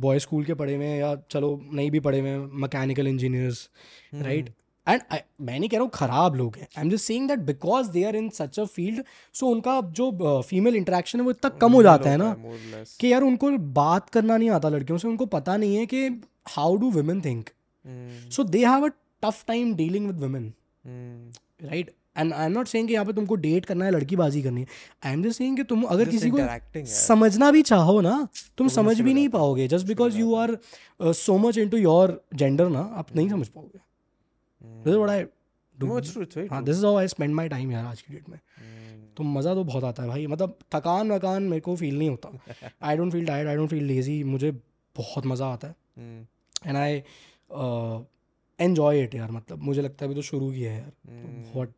बॉय 0.01 0.19
स्कूल 0.27 0.45
के 0.45 0.55
पढ़े 0.55 0.75
हुए 0.77 0.95
या 0.97 1.15
चलो 1.31 1.59
नहीं 1.73 1.91
भी 1.91 2.01
पढ़े 2.09 2.21
हुए 2.21 2.37
मैकेनिकल 2.67 3.07
इंजीनियर्स 3.09 3.69
राइट 4.15 4.51
एंड 4.89 5.01
मैं 5.47 5.59
नहीं 5.59 5.69
कह 5.69 5.77
रहा 5.77 5.83
हूँ 5.83 5.91
खराब 5.95 6.35
लोग 6.37 6.57
हैं 6.59 6.67
I 6.79 6.85
am 6.85 6.91
just 6.91 7.05
saying 7.07 7.29
that 7.29 7.39
because 7.51 7.87
they 7.91 8.03
are 8.05 8.17
in 8.17 8.29
such 8.39 8.59
a 8.61 8.65
field 8.75 9.03
so 9.39 9.47
उनका 9.49 9.81
जो 10.01 10.41
फीमेल 10.49 10.77
इंटरेक्शन 10.77 11.19
है 11.21 11.25
वो 11.25 11.31
इतना 11.31 11.49
कम 11.59 11.73
हो 11.73 11.83
जाता 11.83 12.11
है 12.11 12.17
ना 12.25 12.35
कि 13.01 13.13
यार 13.13 13.23
उनको 13.23 13.51
बात 13.79 14.09
करना 14.17 14.37
नहीं 14.37 14.51
आता 14.59 14.69
लड़कियों 14.77 14.99
से 15.05 15.09
उनको 15.09 15.27
पता 15.37 15.57
नहीं 15.57 15.77
है 15.77 15.87
कि 15.95 16.07
how 16.57 16.77
do 16.83 16.91
women 17.01 17.21
think 17.25 17.49
so 18.35 18.45
they 18.57 18.65
have 18.65 18.87
a 18.87 18.91
tough 19.23 19.45
time 19.49 19.75
dealing 19.77 20.07
with 20.07 20.21
women 20.23 20.53
right 21.67 21.95
and 22.17 22.33
I 22.35 22.47
am 22.47 22.53
not 22.53 22.69
saying 22.69 22.89
कि 22.89 22.95
यहाँ 22.95 23.07
पे 23.07 23.13
तुमको 23.13 23.35
डेट 23.45 23.65
करना 23.67 23.85
है 23.85 23.91
लड़की 23.91 24.17
बाजी 24.17 24.43
करनी 24.43 24.61
है 24.61 24.67
आई 25.05 25.13
एम 25.13 25.23
जस्ट 25.23 25.39
सेइंग 25.39 25.57
कि 25.57 25.63
तुम 25.73 25.83
अगर 25.97 26.09
किसी 26.09 26.31
को 26.37 26.85
समझना 26.97 27.51
भी 27.57 27.63
चाहो 27.73 28.01
ना 28.11 28.17
तुम 28.59 28.69
समझ 28.79 29.01
भी 29.01 29.15
नहीं 29.15 29.29
पाओगे 29.39 29.69
just 29.77 29.87
because 29.87 30.17
you 30.17 30.35
are 30.45 30.57
so 31.25 31.39
much 31.49 31.59
into 31.65 31.77
your 31.77 32.21
gender 32.35 32.69
ना 32.77 32.81
आप 32.99 33.17
नहीं 33.17 33.27
hmm। 33.27 33.37
समझ 33.37 33.49
पाओगे 33.49 33.81
this 34.85 34.95
what 34.95 35.11
I 35.11 35.23
do 35.81 35.99
it's 35.99 36.13
true 36.13 36.23
it's 36.23 36.39
हाँ 36.53 36.63
this 36.65 36.77
is 36.79 36.85
how 36.85 36.97
I 36.97 37.09
spend 37.09 37.35
my 37.35 37.49
time 37.49 37.71
यार 37.73 37.85
आज 37.87 38.03
की 38.03 38.15
डेट 38.15 38.29
में 38.29 38.39
तो 39.17 39.25
मज़ा 39.25 39.55
तो 39.55 39.65
बहुत 39.65 39.85
आता 39.85 40.03
है 40.03 40.09
भाई 40.09 40.27
मतलब 40.27 40.57
थकान 40.75 41.11
वकान 41.13 41.43
मेरे 41.53 41.61
को 41.67 41.75
फील 41.83 41.99
नहीं 41.99 42.09
होता 42.11 42.69
I 42.89 42.97
don't 42.97 43.13
feel 43.13 43.27
tired 43.27 43.49
I 43.49 43.57
don't 43.57 43.71
feel 43.71 43.85
lazy 43.93 44.23
मुझे 44.35 44.51
बहुत 44.97 45.27
मज़ा 45.33 45.47
आता 45.53 45.69
है 45.69 46.27
एंड 46.67 46.77
आई 46.77 46.97
एन्जॉय 48.67 49.03
इट 49.03 49.15
यार 49.15 49.31
मतलब 49.31 49.63
मुझे 49.69 49.83
लगता 49.83 50.05
है 50.05 50.09
अभी 50.09 50.15
तो 50.19 50.23
शुरू 50.29 50.51
किया 50.53 50.73
है 50.73 50.79
यार 50.79 50.91
तो 50.91 51.13
hmm. 51.13 51.53
बहुत 51.53 51.73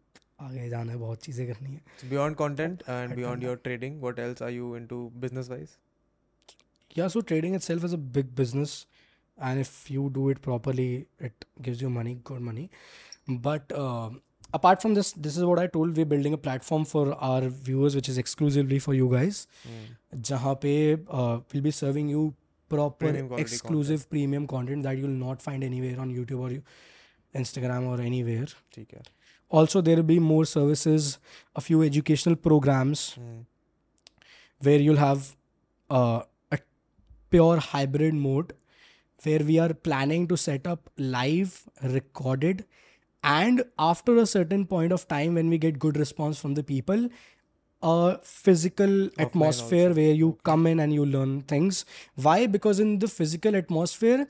आगे 0.49 0.68
जाना 0.68 0.93
है 0.93 0.99
बहुत 0.99 1.20
चीज़ें 1.24 1.47
करनी 1.53 1.74
है 1.74 2.09
beyond 2.11 2.37
content 2.37 2.82
and 2.89 3.14
beyond 3.14 3.43
your 3.45 3.57
trading 3.64 4.01
what 4.01 4.18
else 4.18 4.43
are 4.43 4.51
you 4.51 4.74
into 4.76 5.09
business 5.26 5.51
wise 5.51 5.76
yeah 6.99 7.09
so 7.14 7.20
trading 7.30 7.55
itself 7.55 7.84
is 7.84 7.95
a 7.95 7.99
big 8.18 8.32
business 8.37 8.84
and 9.39 9.61
if 9.61 9.91
you 9.91 10.11
do 10.11 10.28
it 10.28 10.41
properly 10.43 11.07
it 11.20 11.45
gives 11.62 11.80
you 11.80 11.91
money 11.91 12.18
good 12.24 12.41
money 12.41 12.70
but 13.28 13.70
uh, 13.74 14.09
apart 14.55 14.80
from 14.80 14.95
this 14.95 15.12
this 15.12 15.37
is 15.37 15.45
what 15.45 15.59
i 15.59 15.66
told 15.66 15.97
we're 15.97 16.11
building 16.12 16.32
a 16.32 16.39
platform 16.49 16.84
for 16.84 17.14
our 17.14 17.49
viewers 17.49 17.95
which 17.95 18.09
is 18.09 18.18
exclusively 18.18 18.78
for 18.78 18.95
you 18.95 19.09
guys 19.11 19.47
mm. 19.68 20.61
pe 20.61 20.97
uh, 21.11 21.41
we'll 21.53 21.62
be 21.62 21.70
serving 21.70 22.09
you 22.09 22.32
proper 22.68 23.07
premium 23.12 23.32
exclusive 23.39 24.01
content. 24.01 24.11
premium 24.11 24.47
content 24.47 24.82
that 24.82 24.97
you'll 24.99 25.20
not 25.26 25.43
find 25.43 25.62
anywhere 25.64 26.01
on 26.01 26.12
youtube 26.14 26.41
or 26.41 26.51
instagram 27.41 27.87
or 27.87 28.01
anywhere 28.01 28.47
also 29.51 29.80
there 29.80 29.97
will 29.97 30.03
be 30.14 30.18
more 30.18 30.45
services 30.45 31.18
a 31.55 31.61
few 31.61 31.82
educational 31.82 32.34
programs 32.34 33.16
mm. 33.22 33.45
where 34.61 34.80
you'll 34.80 34.97
have 34.97 35.37
uh, 35.91 36.20
a 36.53 36.59
pure 37.34 37.57
hybrid 37.72 38.14
mode 38.14 38.55
where 39.24 39.38
we 39.40 39.58
are 39.58 39.72
planning 39.72 40.26
to 40.28 40.36
set 40.36 40.66
up 40.66 40.90
live 40.98 41.66
recorded 41.82 42.64
and 43.22 43.64
after 43.78 44.16
a 44.18 44.26
certain 44.26 44.66
point 44.66 44.92
of 44.92 45.08
time 45.08 45.34
when 45.34 45.48
we 45.48 45.58
get 45.58 45.78
good 45.78 45.96
response 45.96 46.38
from 46.38 46.54
the 46.54 46.62
people 46.62 47.08
a 47.82 48.18
physical 48.22 48.86
Offline 48.88 49.12
atmosphere 49.20 49.88
also. 49.88 49.96
where 50.00 50.12
you 50.12 50.38
come 50.44 50.66
in 50.66 50.80
and 50.80 50.92
you 50.92 51.06
learn 51.06 51.42
things 51.42 51.84
why 52.14 52.46
because 52.46 52.80
in 52.80 52.98
the 52.98 53.08
physical 53.08 53.54
atmosphere 53.56 54.28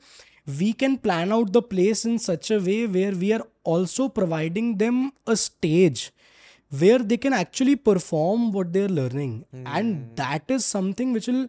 we 0.59 0.73
can 0.73 0.97
plan 0.99 1.33
out 1.33 1.53
the 1.53 1.63
place 1.63 2.05
in 2.05 2.19
such 2.19 2.51
a 2.53 2.61
way 2.61 2.87
where 2.87 3.13
we 3.13 3.33
are 3.33 3.43
also 3.65 4.09
providing 4.09 4.77
them 4.79 5.13
a 5.27 5.37
stage 5.37 6.13
where 6.79 6.99
they 6.99 7.17
can 7.17 7.33
actually 7.33 7.77
perform 7.77 8.53
what 8.53 8.73
they're 8.73 8.89
learning 8.89 9.45
mm. 9.55 9.63
and 9.67 9.97
hmm. 9.97 10.15
that 10.17 10.43
is 10.49 10.65
something 10.65 11.13
which 11.13 11.29
will 11.29 11.47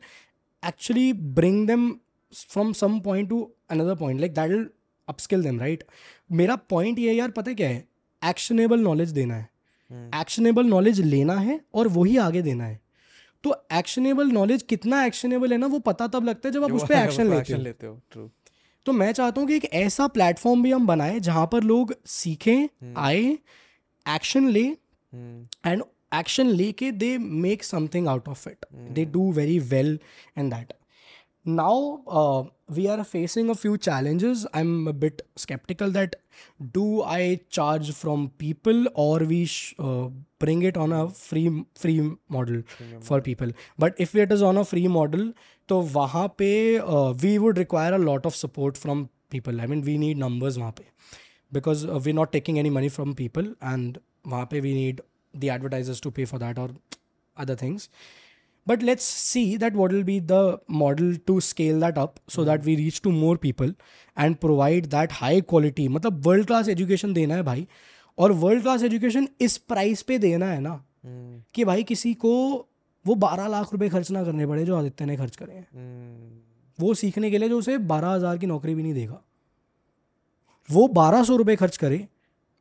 actually 0.64 1.12
bring 1.12 1.66
them 1.68 2.00
from 2.36 2.72
some 2.74 3.00
point 3.00 3.30
to 3.30 3.50
another 3.72 3.96
point 3.96 4.20
like 4.20 4.34
that 4.34 4.50
will 4.52 4.68
upskill 5.10 5.44
them 5.44 5.60
right 5.60 5.84
मेरा 6.40 6.56
point 6.70 7.00
ये 7.00 7.14
यार 7.14 7.32
पता 7.32 7.52
है 7.52 7.56
क्या 7.56 7.70
है 7.70 7.84
actionable 8.30 8.80
knowledge 8.80 9.12
देना 9.12 9.36
है 9.36 9.50
actionable 10.22 10.62
hmm. 10.64 10.70
Knowledge 10.72 11.00
लेना 11.02 11.36
है 11.40 11.60
और 11.76 11.88
वही 11.98 12.18
आगे 12.24 12.42
देना 12.42 12.66
है 12.66 12.80
तो 13.44 13.56
एक्शनेबल 13.78 14.28
नॉलेज 14.32 14.62
कितना 14.70 15.04
एक्शनेबल 15.06 15.52
है 15.52 15.58
ना 15.58 15.68
वो 15.76 15.80
पता 15.88 16.08
तब 16.16 16.24
लगता 16.26 16.48
है 16.50 16.54
जब 16.54 16.64
आप 16.64 16.72
उस 16.74 16.84
पर 16.90 16.96
एक्शन 16.96 17.58
लेते, 17.64 17.88
हो 17.88 18.02
तो 18.86 18.92
मैं 18.94 19.12
चाहता 19.12 19.42
हूँ 19.42 19.48
कि 19.50 19.56
एक 19.56 19.66
ऐसा 19.74 20.08
प्लेटफॉर्म 20.18 20.64
भी 20.64 20.72
हम 20.72 20.88
बनाएं 20.88 21.20
जहाँ 21.28 21.46
पर 21.52 21.64
लोग 21.74 21.94
सीखें 22.16 22.68
hmm. 22.70 22.98
आए 22.98 23.22
एक्शन 24.16 24.48
ले 24.50 24.64
एंड 24.64 25.04
हम्म। 25.82 26.18
एक्शन 26.20 26.48
लेके 26.48 26.92
they 27.02 27.18
make 27.18 27.64
something 27.64 28.08
out 28.08 28.28
of 28.30 28.48
it 28.48 28.66
they 28.96 29.06
do 29.16 29.32
very 29.34 29.58
well 29.74 30.00
and 30.38 30.54
that 30.54 30.74
now 31.48 32.02
uh, 32.08 32.44
we 32.76 32.88
are 32.90 33.04
facing 33.06 33.50
a 33.50 33.56
few 33.56 33.78
challenges 33.78 34.46
i'm 34.54 34.86
a 34.88 34.92
bit 35.04 35.22
skeptical 35.38 35.90
that 35.90 36.18
do 36.74 37.02
i 37.04 37.40
charge 37.50 37.92
from 37.94 38.30
people 38.38 38.86
or 38.96 39.20
we 39.20 39.46
sh- 39.46 39.74
uh, 39.80 40.10
bring 40.40 40.62
it 40.64 40.76
on 40.76 40.92
a 40.92 41.08
free 41.10 41.64
free 41.76 42.02
model 42.28 42.62
Premium 42.78 43.02
for 43.02 43.14
model. 43.14 43.26
people 43.30 43.52
but 43.80 43.96
if 43.98 44.14
it 44.16 44.30
is 44.32 44.42
on 44.42 44.58
a 44.58 44.66
free 44.74 44.88
model 44.90 45.26
so 45.70 45.80
wahan 45.84 46.36
pe 46.36 46.52
uh, 46.98 47.14
we 47.24 47.38
would 47.40 47.58
require 47.64 47.94
a 47.94 48.04
lot 48.10 48.26
of 48.26 48.36
support 48.44 48.78
from 48.86 49.08
people 49.30 49.62
i 49.62 49.66
mean 49.74 49.86
we 49.92 49.98
need 50.06 50.18
numbers 50.18 50.58
wahan 50.58 50.76
pe 50.82 50.84
because 51.60 51.86
uh, 51.86 51.98
we're 52.04 52.20
not 52.22 52.34
taking 52.34 52.60
any 52.60 52.76
money 52.82 52.92
from 53.00 53.16
people 53.24 53.50
and 53.74 53.98
wahan 54.36 54.52
pe 54.56 54.62
we 54.70 54.76
need 54.84 55.02
the 55.46 55.52
advertisers 55.58 56.04
to 56.08 56.14
pay 56.20 56.28
for 56.36 56.42
that 56.48 56.60
or 56.66 56.70
other 57.46 57.58
things 57.66 57.88
But 58.68 58.82
let's 58.88 59.06
see 59.26 59.56
that 59.64 59.74
what 59.82 59.94
will 59.96 60.04
be 60.12 60.18
the 60.30 60.60
model 60.68 61.12
to 61.30 61.34
scale 61.50 61.80
that 61.86 61.98
up 62.04 62.20
so 62.38 62.44
that 62.48 62.66
we 62.70 62.74
reach 62.80 62.98
to 63.04 63.12
more 63.20 63.38
people 63.44 63.70
and 64.18 64.38
provide 64.46 64.90
that 64.96 65.14
high 65.20 65.40
quality. 65.52 65.86
मतलब 65.98 66.22
world 66.26 66.48
class 66.48 66.68
education 66.70 67.14
देना 67.14 67.36
है 67.36 67.44
भाई 67.52 67.66
और 68.26 68.32
world 68.42 68.62
class 68.62 68.84
education 68.84 69.28
इस 69.48 69.58
price 69.74 70.02
पे 70.10 70.18
देना 70.26 70.50
है 70.52 70.60
ना 70.62 70.72
हम्म। 70.72 71.42
कि 71.56 71.66
भाई 71.70 71.84
किसी 71.92 72.14
को 72.26 72.34
वो 73.08 73.16
बारह 73.24 73.48
लाख 73.56 73.72
रुपए 73.74 73.90
खर्च 73.90 74.12
ना 74.12 74.24
करने 74.24 74.48
पड़े 74.48 74.66
जो 74.72 74.76
आदित्य 74.78 75.06
ने 75.06 75.16
खर्च 75.18 75.36
करे 75.36 75.54
हैं 75.54 75.68
हम्म। 75.72 76.84
वो 76.86 76.94
सीखने 77.04 77.32
के 77.32 77.38
लिए 77.38 77.50
जो 77.50 77.58
उसे 77.60 77.78
बारह 77.94 78.10
हजार 78.20 78.38
की 78.38 78.48
नौकरी 78.54 78.76
भी 78.76 78.84
नहीं 78.84 78.94
देगा 78.94 79.22
वो 80.72 80.88
बारह 81.02 81.24
सौ 81.32 81.36
रुपये 81.44 81.56
खर्च 81.64 81.78
करे 81.86 82.06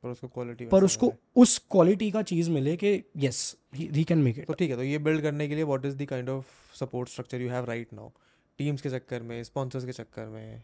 पर 0.06 0.12
उसको 0.14 0.28
क्वालिटी 0.34 0.66
पर 0.66 0.84
उसको 0.84 1.12
उस 1.42 1.58
क्वालिटी 1.70 2.10
का 2.10 2.22
चीज 2.30 2.48
मिले 2.56 2.76
कि 2.82 2.94
yes 3.26 3.54
he 3.74 4.04
can 4.10 4.18
make 4.22 4.38
it 4.38 4.46
तो 4.46 4.54
ठीक 4.60 4.70
है 4.70 4.76
तो 4.76 4.82
ये 4.82 4.98
बिल्ड 5.08 5.22
करने 5.22 5.48
के 5.48 5.54
लिए 5.54 5.64
what 5.70 5.84
is 5.86 5.94
the 6.02 6.06
kind 6.08 6.28
of 6.28 6.54
support 6.80 7.08
structure 7.08 7.40
you 7.42 7.50
have 7.50 7.64
right 7.74 7.92
now 7.94 8.10
teams 8.58 8.82
के 8.82 8.90
चक्कर 8.90 9.22
में 9.30 9.42
स्पॉन्सर्स 9.44 9.84
के 9.84 9.92
चक्कर 10.00 10.26
में 10.34 10.62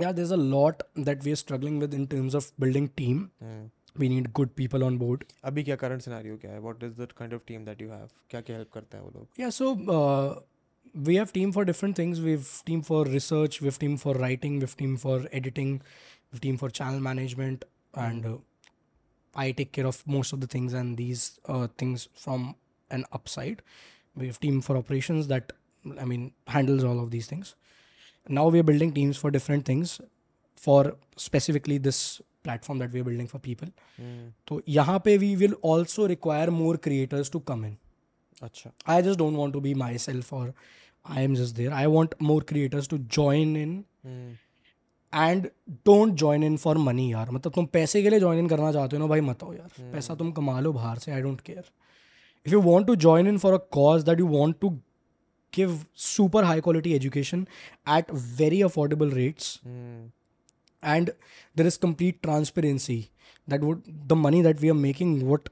yeah 0.00 0.10
there 0.12 0.24
is 0.26 0.32
a 0.32 0.36
lot 0.54 0.82
that 1.06 1.24
we 1.24 1.30
are 1.30 1.36
struggling 1.46 1.80
with 1.80 1.94
in 1.94 2.06
terms 2.14 2.34
of 2.34 2.50
building 2.60 2.88
team 2.96 3.26
we 3.98 4.08
need 4.08 4.30
good 4.40 4.48
people 4.62 4.82
on 4.84 4.98
board 4.98 5.24
अभी 5.50 5.62
क्या 5.70 5.76
current 5.82 6.02
scenario 6.02 6.36
क्या 6.44 6.50
है 6.52 6.60
what 6.60 6.84
is 6.84 6.92
that 7.00 7.12
kind 7.18 7.34
of 7.34 7.42
team 7.48 7.64
that 7.64 7.82
you 7.82 7.88
have 7.90 8.08
क्या 8.30 8.40
क्या 8.40 8.56
help 8.56 8.70
करते 8.74 8.96
हैं 8.96 9.04
वो 9.04 9.10
लोग 9.16 9.40
yeah 9.40 9.50
so 9.60 9.74
we 11.08 11.16
have 11.16 11.28
team 11.34 11.50
for 11.52 11.64
different 11.64 11.98
things 11.98 12.18
we 12.18 12.30
have 12.30 12.44
team 12.66 12.80
for 12.92 13.08
research 13.08 13.58
we 13.62 13.68
have 13.68 13.76
team 13.80 13.96
for 14.04 14.16
writing 14.20 14.54
we 14.54 14.64
have 14.66 14.74
team 14.78 14.96
for 15.06 15.28
editing 15.40 15.78
team 16.42 16.56
for 16.56 16.70
channel 16.70 17.00
management 17.02 17.64
and 17.98 18.26
I 19.34 19.52
take 19.52 19.72
care 19.72 19.86
of 19.86 20.04
most 20.06 20.32
of 20.32 20.40
the 20.40 20.46
things 20.46 20.72
and 20.72 20.96
these 20.96 21.38
uh, 21.46 21.68
things 21.78 22.08
from 22.14 22.54
an 22.90 23.04
upside. 23.12 23.62
We 24.16 24.26
have 24.26 24.40
team 24.40 24.60
for 24.60 24.76
operations 24.76 25.28
that 25.28 25.52
I 26.00 26.04
mean 26.04 26.32
handles 26.46 26.84
all 26.84 27.00
of 27.00 27.10
these 27.10 27.26
things. 27.26 27.54
Now 28.28 28.48
we 28.48 28.58
are 28.58 28.62
building 28.64 28.92
teams 28.92 29.16
for 29.16 29.30
different 29.30 29.64
things 29.64 30.00
for 30.56 30.94
specifically 31.16 31.78
this 31.78 32.20
platform 32.42 32.78
that 32.78 32.90
we 32.92 33.00
are 33.00 33.04
building 33.04 33.26
for 33.28 33.38
people. 33.38 33.68
So 34.48 34.60
mm. 34.60 35.16
we 35.20 35.36
will 35.36 35.54
also 35.62 36.08
require 36.08 36.50
more 36.50 36.76
creators 36.76 37.30
to 37.30 37.40
come 37.40 37.64
in. 37.64 37.78
Achha. 38.42 38.72
I 38.86 39.02
just 39.02 39.18
don't 39.18 39.36
want 39.36 39.52
to 39.52 39.60
be 39.60 39.74
myself 39.74 40.32
or 40.32 40.54
I 41.04 41.20
am 41.22 41.34
just 41.34 41.56
there. 41.56 41.72
I 41.72 41.86
want 41.86 42.14
more 42.20 42.40
creators 42.40 42.88
to 42.88 42.98
join 42.98 43.54
in. 43.56 43.84
Mm 44.06 44.36
and 45.14 45.48
don't 45.86 46.14
join 46.18 46.42
in 46.44 46.56
for 46.56 46.78
money 46.78 47.12
यार 47.12 47.30
मतलब 47.30 47.52
तुम 47.54 47.66
पैसे 47.72 48.02
के 48.02 48.10
लिए 48.10 48.20
join 48.20 48.38
in 48.38 48.48
करना 48.48 48.70
चाहते 48.72 48.96
हो 48.96 49.02
ना 49.02 49.06
भाई 49.08 49.20
मत 49.20 49.42
हो 49.42 49.52
यार 49.52 49.68
hmm. 49.68 49.92
पैसा 49.92 50.14
तुम 50.14 50.30
कमा 50.32 50.58
लो 50.60 50.72
बाहर 50.72 50.98
से 50.98 51.12
I 51.12 51.22
don't 51.22 51.40
care 51.40 51.58
if 52.46 52.52
you 52.52 52.60
want 52.62 52.86
to 52.86 52.94
join 52.96 53.26
in 53.28 53.38
for 53.38 53.54
a 53.54 53.56
cause 53.72 54.02
that 54.08 54.20
you 54.20 54.26
want 54.26 54.56
to 54.60 54.70
give 55.54 55.78
super 55.98 56.44
high 56.44 56.60
quality 56.60 56.92
education 56.94 57.46
at 57.96 58.10
very 58.40 58.60
affordable 58.62 59.10
rates 59.12 59.58
and 60.84 61.10
there 61.56 61.66
is 61.66 61.76
complete 61.76 62.18
transparency 62.22 63.04
that 63.50 63.62
would 63.62 63.82
the 64.08 64.12
money 64.26 64.42
that 64.42 64.60
we 64.60 64.68
are 64.68 64.74
making 64.74 65.22
what 65.30 65.48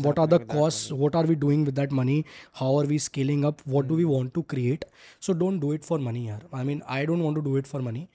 what 0.00 0.18
are 0.18 0.26
the 0.28 0.46
costs 0.48 0.90
what 0.92 1.14
are 1.16 1.26
we 1.26 1.34
doing 1.46 1.64
with 1.66 1.74
that 1.78 1.92
money 2.02 2.22
how 2.54 2.78
are 2.80 2.86
we 2.86 2.98
scaling 2.98 3.44
up 3.44 3.58
what 3.68 3.84
do 3.86 3.94
we 3.96 4.04
want 4.04 4.32
to 4.34 4.42
create 4.50 4.84
so 5.26 5.32
don't 5.32 5.60
do 5.60 5.72
it 5.74 5.82
for 5.84 6.00
money 6.10 6.28
यार 6.28 6.46
I 6.54 6.64
mean 6.64 6.82
I 6.96 7.06
don't 7.06 7.20
want 7.22 7.36
to 7.38 7.42
do 7.50 7.56
it 7.58 7.66
for 7.66 7.82
money 7.82 8.06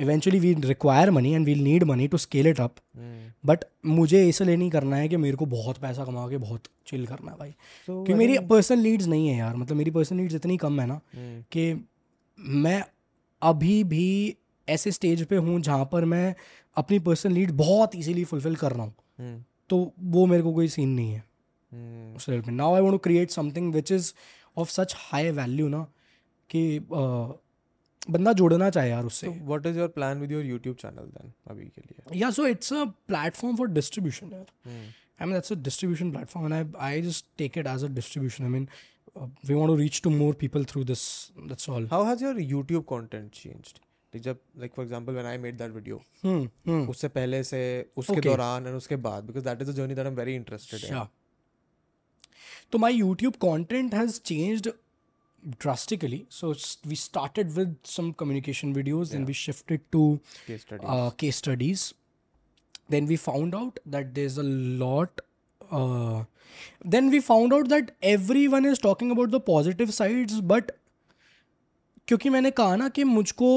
eventually 0.00 0.38
we 0.40 0.52
require 0.68 1.10
money 1.10 1.32
and 1.34 1.46
we'll 1.46 1.62
need 1.64 1.84
money 1.84 2.06
to 2.08 2.16
scale 2.18 2.46
it 2.46 2.60
up 2.60 2.74
but 3.46 3.64
मुझे 3.86 4.26
इसलिए 4.28 4.56
नहीं 4.56 4.70
करना 4.70 4.96
है 4.96 5.08
कि 5.08 5.16
मेरे 5.16 5.36
को 5.36 5.46
बहुत 5.54 5.78
पैसा 5.80 6.04
कमा 6.04 6.26
के 6.28 6.36
बहुत 6.38 6.64
चिल 6.86 7.06
करना 7.06 7.30
है 7.32 7.38
भाई 7.38 7.50
so, 7.50 7.56
क्योंकि 7.86 8.14
मेरी 8.14 8.38
पर्सनल 8.38 8.76
मतलब 8.78 8.90
नीड्स 8.90 9.06
नहीं 9.08 9.28
है 9.28 9.38
यार 9.38 9.56
मतलब 9.56 9.76
मेरी 9.76 9.90
पर्सनल 9.90 10.18
नीड्स 10.20 10.34
इतनी 10.34 10.56
कम 10.64 10.80
है 10.80 10.86
ना 10.86 10.94
hmm. 10.94 11.42
कि 11.52 11.72
मैं 12.68 12.82
अभी 13.48 13.82
भी 13.94 14.36
ऐसे 14.68 14.90
स्टेज 14.92 15.24
पे 15.26 15.36
हूँ 15.36 15.60
जहाँ 15.60 15.84
पर 15.92 16.04
मैं 16.14 16.34
अपनी 16.78 16.98
पर्सनल 17.06 17.32
नीड 17.34 17.50
बहुत 17.56 17.96
ईजिली 17.96 18.24
फुलफिल 18.24 18.56
कर 18.56 18.72
रहा 18.72 18.82
हूँ 18.84 18.92
hmm. 18.94 19.42
तो 19.70 19.92
वो 20.16 20.26
मेरे 20.26 20.42
को 20.42 20.52
कोई 20.54 20.68
सीन 20.68 20.88
नहीं 20.88 21.12
है 21.12 21.22
hmm. 21.24 22.16
उस 22.16 22.28
लेवल 22.28 22.42
पर 22.42 22.52
now 22.62 22.74
I 22.74 22.80
want 22.80 22.94
to 22.94 22.98
create 23.08 23.30
something 23.30 23.72
which 23.74 23.92
is 23.92 24.12
of 24.58 24.68
such 24.70 24.94
high 25.10 25.30
value 25.30 25.68
ना 25.68 25.86
कि 26.54 26.60
uh, 26.80 27.32
बंदा 28.08 28.32
जुड़ना 28.32 28.68
चाहे 28.70 28.90
यार 28.90 29.04
उससे 29.06 29.28
what 29.48 29.66
is 29.66 29.76
your 29.78 29.88
plan 29.96 30.20
with 30.20 30.30
your 30.32 30.44
YouTube 30.46 30.76
channel 30.82 31.10
अभी 31.50 31.64
के 31.66 31.80
लिए 31.80 32.18
या 32.20 32.30
so 32.36 32.46
it's 32.46 32.72
a 32.72 32.84
platform 33.08 33.56
for 33.56 33.68
distribution 33.68 34.30
यार 34.32 34.46
I 34.70 35.24
mean 35.26 35.32
that's 35.34 35.52
a 35.52 35.56
distribution 35.56 36.10
platform 36.12 36.52
and 36.54 36.76
I 36.78 36.92
I 36.92 37.02
just 37.08 37.26
take 37.38 37.58
it 37.58 37.66
as 37.66 37.84
a 37.84 37.88
distribution 38.00 38.44
I 38.44 38.50
mean 38.50 38.68
we 39.46 39.54
want 39.54 39.68
to 39.70 39.76
reach 39.76 40.00
to 40.04 40.10
more 40.10 40.34
people 40.40 40.64
through 40.70 40.84
this 40.94 41.00
that's 41.38 41.68
all 41.70 41.88
how 41.90 42.04
has 42.08 42.22
your 42.22 42.40
YouTube 42.40 42.84
content 42.94 43.30
change 43.32 43.74
like 43.76 44.22
जब 44.22 44.38
like 44.58 44.72
for 44.76 44.84
example 44.84 45.12
when 45.12 45.26
I 45.26 45.38
made 45.38 45.58
that 45.58 45.70
video 45.72 46.82
उससे 46.90 47.08
पहले 47.08 47.42
से 47.44 47.60
उसके 47.96 48.12
okay. 48.12 48.24
दौरान 48.24 48.66
and 48.66 48.76
उसके 48.76 48.96
बाद 49.08 49.24
because 49.24 49.44
that 49.44 49.62
is 49.62 49.68
a 49.68 49.72
journey 49.72 49.94
that 49.94 50.04
I 50.06 50.10
am 50.12 50.16
very 50.18 50.34
interested 50.34 50.90
in 50.94 51.02
तो 52.72 52.78
my 52.78 52.92
YouTube 52.94 53.34
content 53.42 53.94
has 53.94 54.20
changed 54.24 54.70
drastically. 55.58 56.26
So 56.28 56.54
we 56.86 56.94
started 56.94 57.54
with 57.56 57.76
some 57.84 58.12
communication 58.12 58.74
videos, 58.74 59.10
yeah. 59.10 59.18
and 59.18 59.26
we 59.26 59.32
shifted 59.32 59.80
to 59.92 60.20
case 60.46 60.62
studies. 60.64 60.86
Uh, 60.88 61.10
case 61.10 61.36
studies. 61.36 61.94
Then 62.88 63.06
we 63.06 63.16
found 63.16 63.54
out 63.54 63.78
that 63.86 64.14
there's 64.14 64.38
a 64.38 64.42
lot. 64.42 65.20
Uh, 65.70 66.24
then 66.84 67.10
we 67.10 67.20
found 67.20 67.52
out 67.52 67.68
that 67.68 67.92
everyone 68.02 68.64
is 68.64 68.78
talking 68.78 69.10
about 69.12 69.30
the 69.30 69.40
positive 69.52 69.94
sides, 70.00 70.40
but 70.40 70.72
क्योंकि 72.06 72.28
मैंने 72.30 72.50
कहा 72.50 72.76
ना 72.76 72.88
कि 72.94 73.04
मुझको 73.04 73.50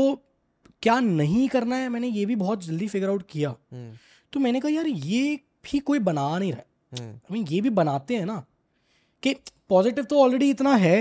क्या 0.82 1.00
नहीं 1.00 1.48
करना 1.50 1.76
है 1.76 1.88
मैंने 1.90 2.08
ये 2.08 2.26
भी 2.26 2.36
बहुत 2.36 2.64
जल्दी 2.66 2.88
फिगर 2.88 3.10
आउट 3.10 3.24
किया 3.30 3.50
hmm. 3.52 3.96
तो 4.34 4.40
मैंने 4.40 4.60
कहा 4.62 4.72
यार 4.72 4.88
ये 4.88 5.24
भी 5.72 5.80
कोई 5.88 6.00
बना 6.00 6.28
नहीं 6.40 6.52
रहा 6.54 6.62
आई 6.62 7.00
hmm. 7.08 7.16
I 7.32 7.36
mean, 7.36 7.48
ये 7.52 7.62
भी 7.62 7.70
बनाते 7.82 8.16
हैं 8.16 8.26
ना 8.26 8.44
कि 9.24 9.34
पॉजिटिव 9.70 10.04
तो 10.10 10.20
ऑलरेडी 10.24 10.50
इतना 10.50 10.76
है 10.86 10.96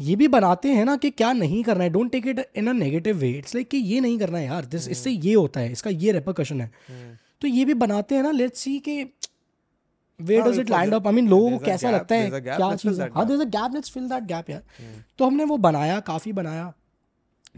ये 0.00 0.14
भी 0.16 0.28
बनाते 0.28 0.72
हैं 0.74 0.84
ना 0.84 0.96
कि 0.96 1.10
क्या 1.10 1.32
नहीं 1.32 1.62
करना 1.64 1.84
है 1.84 1.90
don't 1.90 2.10
take 2.12 2.26
it 2.26 2.38
in 2.56 2.68
a 2.68 2.72
negative 2.72 3.16
way 3.18 3.30
it's 3.38 3.54
like 3.54 3.68
कि 3.70 3.76
ये 3.76 4.00
नहीं 4.00 4.18
करना 4.18 4.38
है 4.38 4.44
यार 4.44 4.64
दिस 4.74 4.88
इससे 4.88 5.10
ये 5.10 5.34
होता 5.34 5.60
है 5.60 5.72
इसका 5.72 5.90
ये 5.90 6.12
रेपोकशन 6.12 6.60
है 6.60 6.70
हम्म। 6.88 7.16
तो 7.40 7.48
ये 7.48 7.64
भी 7.64 7.74
बनाते 7.82 8.14
हैं 8.14 8.22
ना 8.22 8.30
लेट्स 8.30 8.60
सी 8.60 8.78
के 8.88 9.02
where 10.28 10.42
does 10.50 10.58
it 10.58 10.70
land 10.70 10.94
up 10.94 11.06
I 11.06 11.12
mean 11.14 11.28
लोगों 11.28 11.50
को 11.58 11.64
कैसा 11.64 11.90
लगता 11.90 12.14
है 12.14 12.40
क्या 12.40 12.74
चीज 12.76 13.00
हां 13.00 13.26
there 13.26 13.40
is 13.40 13.46
a 13.46 13.50
gap 13.58 13.74
let's 13.74 13.90
fill 13.90 14.08
that 14.08 14.24
gap 14.32 14.50
यार 14.50 14.62
हम्म। 14.78 15.02
तो 15.18 15.26
हमने 15.26 15.44
वो 15.52 15.56
बनाया 15.68 15.98
काफ़ी 16.08 16.32
बनाया 16.40 16.72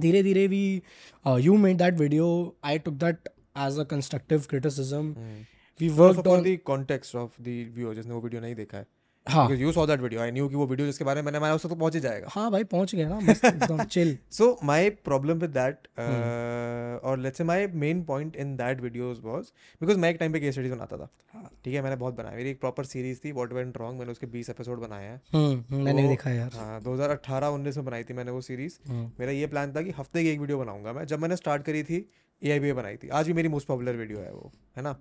धीरे 0.01 0.23
धीरे 0.23 0.47
we 0.57 0.63
you 1.41 1.57
made 1.67 1.77
that 1.79 1.99
video 2.01 2.27
I 2.65 2.79
took 2.87 2.95
that 3.05 3.29
as 3.69 3.79
a 3.81 3.85
constructive 3.91 4.43
criticism 4.51 5.15
we 5.81 5.89
work 6.03 6.27
on 6.27 6.43
the 6.43 6.59
context 6.67 7.15
of 7.17 7.41
the 7.43 7.69
viewers 7.75 7.97
जिसने 7.99 8.15
वो 8.15 8.21
वीडियो 8.21 8.43
नहीं 8.43 8.55
देखा 8.55 8.79
है 8.79 8.87
हाँ 9.31 9.49
you 9.57 9.71
saw 9.73 9.85
that 9.87 10.01
video 10.01 10.21
I 10.21 10.31
knew 10.31 10.49
कि 10.49 10.57
वो 10.57 10.65
वीडियो 10.67 10.87
जिसके 10.87 11.05
बारे 11.05 11.21
में 11.21 11.27
मैंने 11.27 11.39
मैंने 11.41 11.55
उससे 11.55 11.69
तो 11.69 11.75
पहुंच 11.75 11.95
ही 11.95 12.01
जाएगा 12.01 12.29
हाँ 12.31 12.51
भाई 12.51 12.65
पहुंच 12.73 12.95
गया 12.95 13.09
ना 13.09 13.19
एकदम 13.49 13.83
chill 13.85 14.17
so 14.39 14.49
my 14.71 14.89
problem 15.05 15.39
with 15.41 15.51
that 15.51 15.87
और 17.05 17.19
let's 17.19 17.39
say 17.39 17.45
my 17.45 17.67
main 17.85 18.03
point 18.05 18.37
in 18.45 18.55
that 18.57 18.81
videos 18.81 19.21
was 19.25 19.47
because 19.81 19.97
मैं 19.99 20.11
एक 20.11 20.17
टाइम 20.21 20.33
पे 20.33 20.41
केस 20.41 20.55
स्टडीज 20.55 20.73
बनाता 20.73 20.97
था 20.99 21.09
हाँ। 21.35 21.51
ठीक 21.65 21.75
है 21.75 21.83
मैंने 21.83 21.97
बहुत 22.05 22.17
बनाया 22.17 22.37
मेरी 22.37 22.51
एक 22.51 22.61
प्रॉपर 22.61 22.85
सीरीज 22.85 23.21
थी 23.25 23.33
व्हाट 23.41 23.53
वेंट 23.53 23.79
रॉन्ग 23.79 23.99
मैंने 23.99 24.13
उसके 24.13 24.27
बीस 24.37 24.51
एपिसोड 24.51 24.81
बनाए 24.81 25.05
हैं 25.05 25.21
हम्म, 25.35 25.59
हम्म, 25.75 25.83
मैंने 25.85 26.03
भी 26.03 26.09
तो, 26.09 26.11
देखा 26.13 26.31
यार 26.31 26.51
हाँ 26.57 26.81
दो 26.83 26.95
हज़ार 26.95 27.51
में 27.51 27.85
बनाई 27.85 28.05
थी 28.05 28.15
मैंने 28.15 28.31
वो 28.31 28.41
सीरीज 28.51 28.79
हम्म। 28.89 29.11
मेरा 29.21 29.33
ये 29.33 29.47
प्लान 29.55 29.73
था 29.77 29.83
कि 29.83 29.91
हफ्ते 29.99 30.23
की 30.23 30.29
एक 30.33 30.41
वीडियो 30.41 30.59
बनाऊंगा 30.59 30.93
मैं 30.93 31.07
जब 31.15 31.19
मैंने 31.21 31.37
स्टार्ट 31.37 31.63
करी 31.67 31.83
थी 31.91 32.07
ए 32.43 32.73
बनाई 32.73 32.97
थी 33.03 33.09
आज 33.19 33.27
भी 33.27 33.33
मेरी 33.33 33.49
मोस्ट 33.49 33.69
पॉपुलर 33.69 33.97
वीडियो 33.97 34.21
है 34.21 34.33
वो 34.33 34.51
है 34.77 34.83
ना 34.83 34.97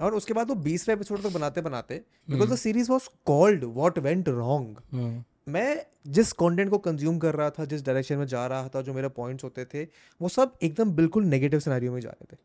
और 0.00 0.14
उसके 0.14 0.34
बाद 0.34 0.48
वो 0.48 0.54
बीसवें 0.62 0.94
एपिसोड 0.94 1.22
तक 1.22 1.32
बनाते 1.34 1.60
बनाते 1.62 2.00
because 2.30 2.50
the 2.52 2.56
series 2.56 2.90
was 2.90 3.08
called 3.26 3.64
what 3.76 3.98
went 4.08 4.28
wrong 4.28 5.22
मैं 5.54 5.80
जिस 6.16 6.32
कंटेंट 6.40 6.70
को 6.70 6.78
कंज्यूम 6.88 7.18
कर 7.18 7.34
रहा 7.34 7.50
था 7.58 7.64
जिस 7.72 7.84
डायरेक्शन 7.86 8.16
में 8.18 8.26
जा 8.26 8.46
रहा 8.46 8.68
था 8.74 8.82
जो 8.82 8.92
मेरे 8.94 9.08
पॉइंट्स 9.20 9.44
होते 9.44 9.64
थे 9.74 9.84
वो 10.22 10.28
सब 10.38 10.56
एकदम 10.62 10.92
बिल्कुल 10.96 11.24
नेगेटिव 11.24 11.60
सिनारियो 11.60 11.92
में 11.92 12.00
जा 12.00 12.10
रहे 12.10 12.34
थे 12.34 12.38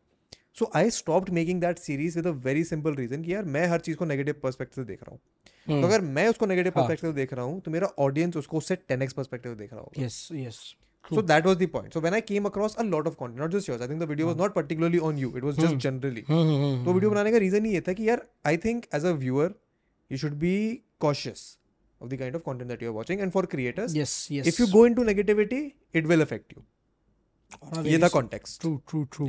so 0.60 0.70
I 0.76 0.89
stopped 0.91 1.30
making 1.34 1.62
that 1.62 1.80
series 1.80 2.16
with 2.18 2.28
a 2.28 2.32
very 2.45 2.64
simple 2.72 2.95
reason 2.95 3.24
कि 3.24 3.34
यार 3.34 3.43
मैं 3.56 3.66
हर 3.70 3.80
चीज़ 3.80 3.97
को 3.97 4.06
नेगेटिव 4.06 4.36
पर्सपेक्टिव 4.43 4.84
देख 4.86 5.04
रहा 5.04 5.12
हूँ 5.12 5.20
तो 5.68 5.72
हम्म। 5.74 5.86
अगर 5.88 6.02
मैं 6.02 6.28
उसको 6.30 6.45
नेगेटिव 6.45 6.74
हाँ। 6.76 6.84
पर्सपेक्टिव 6.84 7.12
देख 7.16 7.34
रहा 7.34 7.45
हूँ 7.45 7.60
तो 7.66 7.72
मेरा 7.72 7.88
ऑडियंस 8.06 8.38
उसको 8.38 8.58
उससे 8.58 8.76
टेन 8.88 9.02
एक्स 9.02 9.14
पर्सपेक्टिव 9.14 9.56
देख 9.56 9.74
रहा 9.74 9.82
होगा 9.82 10.04
yes 10.06 10.28
yes 10.34 10.60
yes 11.11 11.17
So 11.17 11.23
that 11.31 11.47
was 11.49 11.57
the 11.61 11.67
point. 11.73 11.93
So 11.97 12.01
when 12.05 12.15
I 12.19 12.21
came 12.29 12.47
across 12.49 12.75
a 12.83 12.85
lot 12.91 13.09
of 13.09 13.17
content, 13.23 13.41
not 13.45 13.51
just 13.55 13.69
yours, 13.71 13.83
I 13.87 13.89
think 13.89 14.01
the 14.03 14.07
video 14.11 14.29
was 14.29 14.37
not 14.43 14.55
particularly 14.59 15.01
on 15.09 15.19
you. 15.23 15.31
It 15.41 15.45
was 15.49 15.59
just 15.62 15.74
generally. 15.86 16.23
हम्म, 16.28 16.47
हम्म, 16.51 16.62
हम्म, 16.62 16.85
तो 16.85 16.93
video 16.93 17.11
बनाने 17.11 17.32
का 17.32 17.39
reason 17.45 17.65
ही 17.65 17.73
ये 17.74 17.81
था 17.89 17.93
कि 17.99 18.09
यार 18.09 18.23
I 18.47 18.57
think 18.65 18.86
as 18.95 19.05
a 19.07 19.11
viewer 19.24 19.55
you 20.11 20.19
should 20.19 20.35
be 20.45 20.55
cautious 21.01 21.43
of 22.01 22.09
the 22.11 22.19
kind 22.19 22.36
of 22.36 22.43
content 22.47 22.69
that 22.70 22.82
you 22.82 22.89
are 22.91 22.95
watching 22.97 23.20
and 23.20 23.32
for 23.32 23.47
creators 23.57 23.95
yes 23.97 24.15
yes 24.36 24.49
if 24.49 24.61
you 24.61 24.66
go 24.73 24.86
into 24.86 25.05
negativity 25.11 25.61
it 25.95 26.07
will 26.07 26.20
affect 26.23 26.53
you 26.57 26.62
हाँ, 27.65 27.85
ये 27.85 27.91
very 27.91 28.03
था 28.03 28.07
s- 28.07 28.12
context 28.12 28.62
true 28.62 28.77
true 28.93 29.05
true 29.16 29.28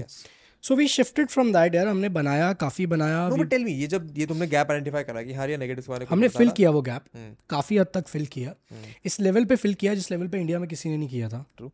so 0.65 0.75
we 0.77 0.87
shifted 0.93 1.29
from 1.29 1.53
that 1.53 1.75
यार 1.75 1.89
हमने 1.89 2.09
बनाया 2.17 2.53
काफ़ी 2.63 2.87
बनाया 2.87 3.29
no 3.29 3.37
but 3.37 3.49
tell 3.51 3.65
me 3.65 3.73
ये 3.75 3.87
जब 3.93 4.09
ये 4.19 4.27
तुमने 4.33 4.47
गैप 4.55 4.71
आइडेंटिफाई 4.71 5.03
करा 5.11 5.23
कि 5.29 5.33
हर 5.35 5.51
या 5.51 5.57
नेगेटिव्स 5.63 5.89
वाले 5.89 6.05
हमने 6.11 6.29
फिल 6.37 6.51
किया 6.59 6.71
वो 6.71 6.83
गैप 6.89 7.05
हम्म। 7.17 7.35
काफ़ी 7.51 7.77
हद 7.79 7.87
तक 7.95 8.09
फिल 8.09 8.27
किया 8.35 8.55
हम्म। 8.73 8.93
इस 9.11 9.19
लेवल 9.21 9.45
पे 9.53 9.57
फिल 9.63 9.75
किया 9.85 9.95
जिस 10.01 10.11
लेवल 10.11 10.29
पे 10.35 10.41
इंडिया 10.41 10.59
में 10.65 10.69
किसी 10.69 10.89
ने 10.89 10.97
नहीं 10.97 11.09
किया 11.09 11.29
था 11.29 11.45
ट्रू 11.57 11.71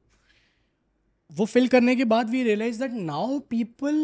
वो 1.41 1.47
फिल 1.55 1.67
करने 1.69 1.97
के 1.97 2.05
बाद 2.15 2.31
we 2.31 2.43
realise 2.49 2.77
that 2.83 2.93
now 3.11 3.39
people 3.55 3.99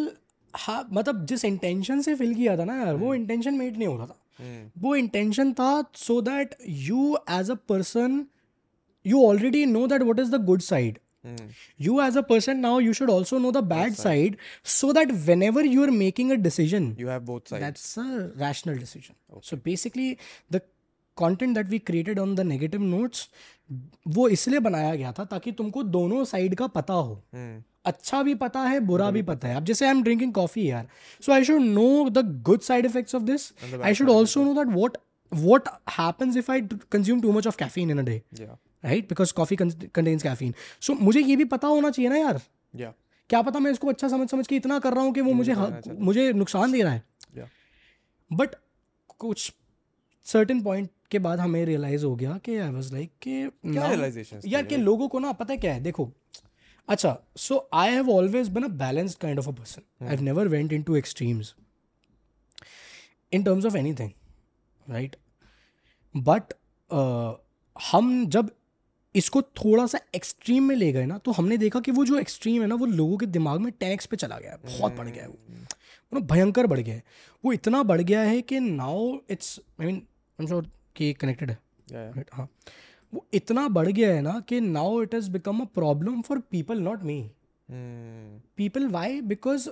हा 0.64 0.82
मतलब 0.92 1.24
जिस 1.32 1.44
इंटेंशन 1.44 2.00
से 2.08 2.14
फिल 2.22 2.34
किया 2.34 2.56
था 2.58 2.64
ना 2.72 2.76
यार 2.82 2.94
वो 3.04 3.14
इंटेंशन 3.14 3.48
हम्म। 3.50 3.62
मेट 3.64 3.76
नहीं 3.76 3.88
हो 3.88 3.96
रहा 3.96 4.06
था 4.06 4.18
वो 4.82 4.94
इंटेंशन 4.96 5.52
था 5.60 5.70
so 6.06 6.20
that 6.30 6.54
you 6.88 7.16
as 7.38 7.50
a 7.50 7.54
person 7.74 8.24
you 9.06 9.22
already 9.28 9.64
know 9.78 9.86
that 9.94 10.02
what 10.12 10.18
is 10.20 10.34
the 10.36 10.44
good 10.46 10.60
side 10.72 10.98
you 11.78 12.00
as 12.00 12.16
a 12.16 12.22
person 12.22 12.60
now 12.60 12.78
you 12.78 12.92
should 12.92 13.10
also 13.10 13.38
know 13.38 13.50
the 13.52 13.62
bad 13.62 13.94
side. 13.96 14.36
side 14.42 14.80
so 14.80 14.92
that 14.92 15.10
whenever 15.26 15.64
you 15.64 15.82
are 15.84 15.90
making 15.90 16.32
a 16.32 16.36
decision 16.36 16.94
you 16.98 17.06
have 17.06 17.24
both 17.24 17.46
sides 17.46 17.60
that's 17.64 17.96
a 17.98 18.30
rational 18.36 18.76
decision 18.76 19.14
okay. 19.32 19.40
so 19.48 19.56
basically 19.70 20.12
the 20.50 20.62
content 21.18 21.54
that 21.54 21.66
we 21.68 21.78
created 21.78 22.18
on 22.18 22.34
the 22.34 22.40
negative 22.40 22.80
notes 22.82 23.26
वो 24.16 24.28
इसलिए 24.34 24.58
बनाया 24.66 24.94
गया 24.94 25.10
था 25.18 25.24
ताकि 25.32 25.52
तुमको 25.58 25.82
दोनों 25.96 26.24
side 26.30 26.54
का 26.56 26.66
पता 26.76 26.94
हो 26.94 27.10
hmm. 27.34 27.58
अच्छा 27.86 28.22
भी 28.28 28.34
पता 28.44 28.60
है 28.64 28.78
बुरा 28.90 29.10
भी 29.16 29.22
पता 29.22 29.48
है 29.48 29.56
अब 29.56 29.64
जैसे 29.70 29.84
आई 29.86 29.90
एम 29.90 30.02
ड्रिंकिंग 30.02 30.32
कॉफी 30.34 30.68
यार 30.70 30.88
so 31.26 31.32
I 31.32 31.44
should 31.44 31.60
know 31.62 32.08
the 32.10 32.42
good 32.48 32.60
side 32.68 32.86
effects 32.86 33.14
of 33.14 33.22
this 33.22 33.50
I 33.82 33.94
should 33.94 34.10
also 34.10 34.44
know 34.44 34.54
that 34.62 34.74
what 34.76 34.96
what 35.40 35.66
happens 35.88 36.36
if 36.36 36.48
I 36.50 36.60
consume 36.90 37.20
too 37.22 37.32
much 37.32 37.46
of 37.46 37.56
caffeine 37.56 37.90
in 37.90 37.98
a 37.98 38.02
day? 38.02 38.22
Yeah. 38.32 38.54
Right? 38.82 39.06
Because 39.06 39.32
coffee 39.32 39.56
con- 39.56 39.70
contains 39.92 40.22
caffeine. 40.22 40.54
So 40.80 40.94
मुझे 40.94 41.20
ये 41.22 41.36
भी 41.36 41.44
पता 41.56 41.68
होना 41.68 41.90
चाहिए 41.90 42.08
ना 42.10 42.16
यार 42.16 42.40
yeah. 42.80 42.92
क्या 43.28 43.42
पता 43.42 43.58
मैं 43.66 43.70
इसको 43.72 43.88
अच्छा 43.90 44.08
समझ 44.08 44.28
समझ 44.30 44.46
के 44.46 44.56
इतना 44.56 44.78
कर 44.86 44.92
रहा 44.94 45.04
हूँ 45.04 45.12
कि 45.14 45.20
वो 45.20 45.32
मुझे 45.40 45.54
मुझे 46.08 46.32
नुकसान 46.42 46.72
दे 46.72 46.82
रहा 46.82 46.92
है 46.92 47.04
बट 48.32 48.48
yeah. 48.48 48.58
कुछ 49.18 49.52
सर्टेन 50.32 50.62
पॉइंट 50.62 50.88
के 51.10 51.18
बाद 51.18 51.40
हमें 51.40 51.64
रियलाइज 51.66 52.04
हो 52.04 52.14
गया 52.16 52.36
कि 52.44 52.56
आई 52.58 52.70
वॉज 52.72 52.92
लाइक 52.92 53.10
के 53.26 54.48
यार 54.54 54.64
के 54.66 54.76
लोगों 54.88 55.08
को 55.14 55.18
ना 55.20 55.32
पता 55.40 55.52
है 55.52 55.58
क्या 55.64 55.72
है 55.74 55.80
देखो 55.82 56.10
अच्छा 56.88 57.16
so 57.36 57.66
I 57.82 57.90
have 57.92 58.10
always 58.10 58.48
been 58.56 58.62
a 58.64 58.68
balanced 58.84 59.18
kind 59.18 59.38
of 59.38 59.48
a 59.48 59.52
person 59.58 59.82
I 60.06 60.10
have 60.14 60.22
never 60.24 60.48
went 60.54 60.72
into 60.72 60.96
extremes 60.96 61.54
in 63.34 63.42
terms 63.42 63.64
of 63.66 63.74
anything 63.76 64.10
right 64.90 65.16
but 66.16 66.52
uh, 66.94 67.34
हम 67.92 68.26
जब 68.30 68.50
इसको 69.16 69.40
थोड़ा 69.42 69.86
सा 69.86 69.98
एक्सट्रीम 70.14 70.64
में 70.68 70.74
ले 70.76 70.90
गए 70.92 71.04
ना 71.06 71.16
तो 71.24 71.32
हमने 71.32 71.56
देखा 71.58 71.80
कि 71.80 71.90
वो 71.92 72.04
जो 72.06 72.18
एक्सट्रीम 72.18 72.60
है 72.62 72.68
ना 72.68 72.74
वो 72.74 72.86
लोगों 72.86 73.16
के 73.18 73.26
दिमाग 73.26 73.60
में 73.60 73.70
टैक्स 73.80 74.06
पे 74.06 74.16
चला 74.16 74.38
गया 74.38 74.50
है 74.52 74.56
बहुत 74.66 74.92
बढ़ 74.98 75.08
गया 75.08 75.22
है 75.24 75.28
वो 76.14 76.20
भयंकर 76.30 76.66
बढ़ 76.66 76.80
गया 76.80 76.94
है 76.94 77.02
वो 77.44 77.52
इतना 77.52 77.82
बढ़ 77.90 78.00
गया 78.00 78.20
है 78.22 78.40
कि 78.52 78.60
now 78.60 79.12
it's 79.30 79.58
I 79.80 79.86
mean 79.86 79.94
I 79.96 80.00
am 80.44 80.46
sure 80.46 80.68
कि 80.96 81.12
कनेक्टेड 81.20 81.50
है 81.92 82.24
हाँ 82.32 82.48
वो 83.14 83.26
इतना 83.34 83.66
बढ़ 83.68 83.88
गया 83.90 84.12
है 84.14 84.20
ना 84.22 84.38
कि 84.48 84.60
now 84.60 85.00
it 85.02 85.14
has 85.14 85.30
become 85.30 85.60
a 85.60 85.64
problem 85.74 86.20
for 86.28 86.38
people 86.50 86.78
not 86.80 87.02
me 87.10 87.20
people 87.70 88.86
why 88.92 89.20
because 89.32 89.68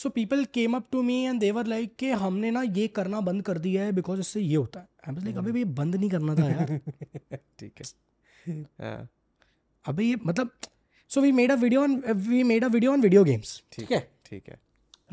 so 0.00 0.08
people 0.16 0.44
came 0.56 0.76
up 0.76 0.84
to 0.92 1.00
me 1.06 1.14
and 1.24 1.40
they were 1.40 1.66
like 1.70 1.94
के 1.98 2.10
हमने 2.20 2.50
ना 2.56 2.60
ये 2.76 2.86
करना 2.98 3.20
बंद 3.24 3.42
कर 3.46 3.58
दिया 3.64 3.82
है 3.84 3.92
बिकॉज 3.92 4.18
इससे 4.20 4.40
ये 4.40 4.54
होता 4.56 4.80
है 4.80 5.08
आई 5.08 5.14
लाइक 5.24 5.38
भी 5.48 5.58
ये 5.58 5.64
बंद 5.80 5.96
नहीं 5.96 6.08
करना 6.10 6.34
था 6.34 6.46
यार 6.50 6.72
ठीक 7.58 7.82
है 7.82 8.54
हाँ। 8.54 9.08
अभी 9.92 10.08
ये 10.10 10.16
मतलब 10.26 10.50
so 11.14 11.20
we 11.20 11.32
made 11.40 11.52
a 11.52 11.54
video 11.64 11.82
on 11.82 12.00
we 12.28 12.42
made 12.52 12.64
a 12.64 12.68
video 12.76 12.92
on 12.92 13.00
video 13.02 13.24
games 13.24 13.52
ठीक 13.76 13.90
है 13.92 14.00
ठीक 14.30 14.48
है 14.50 14.58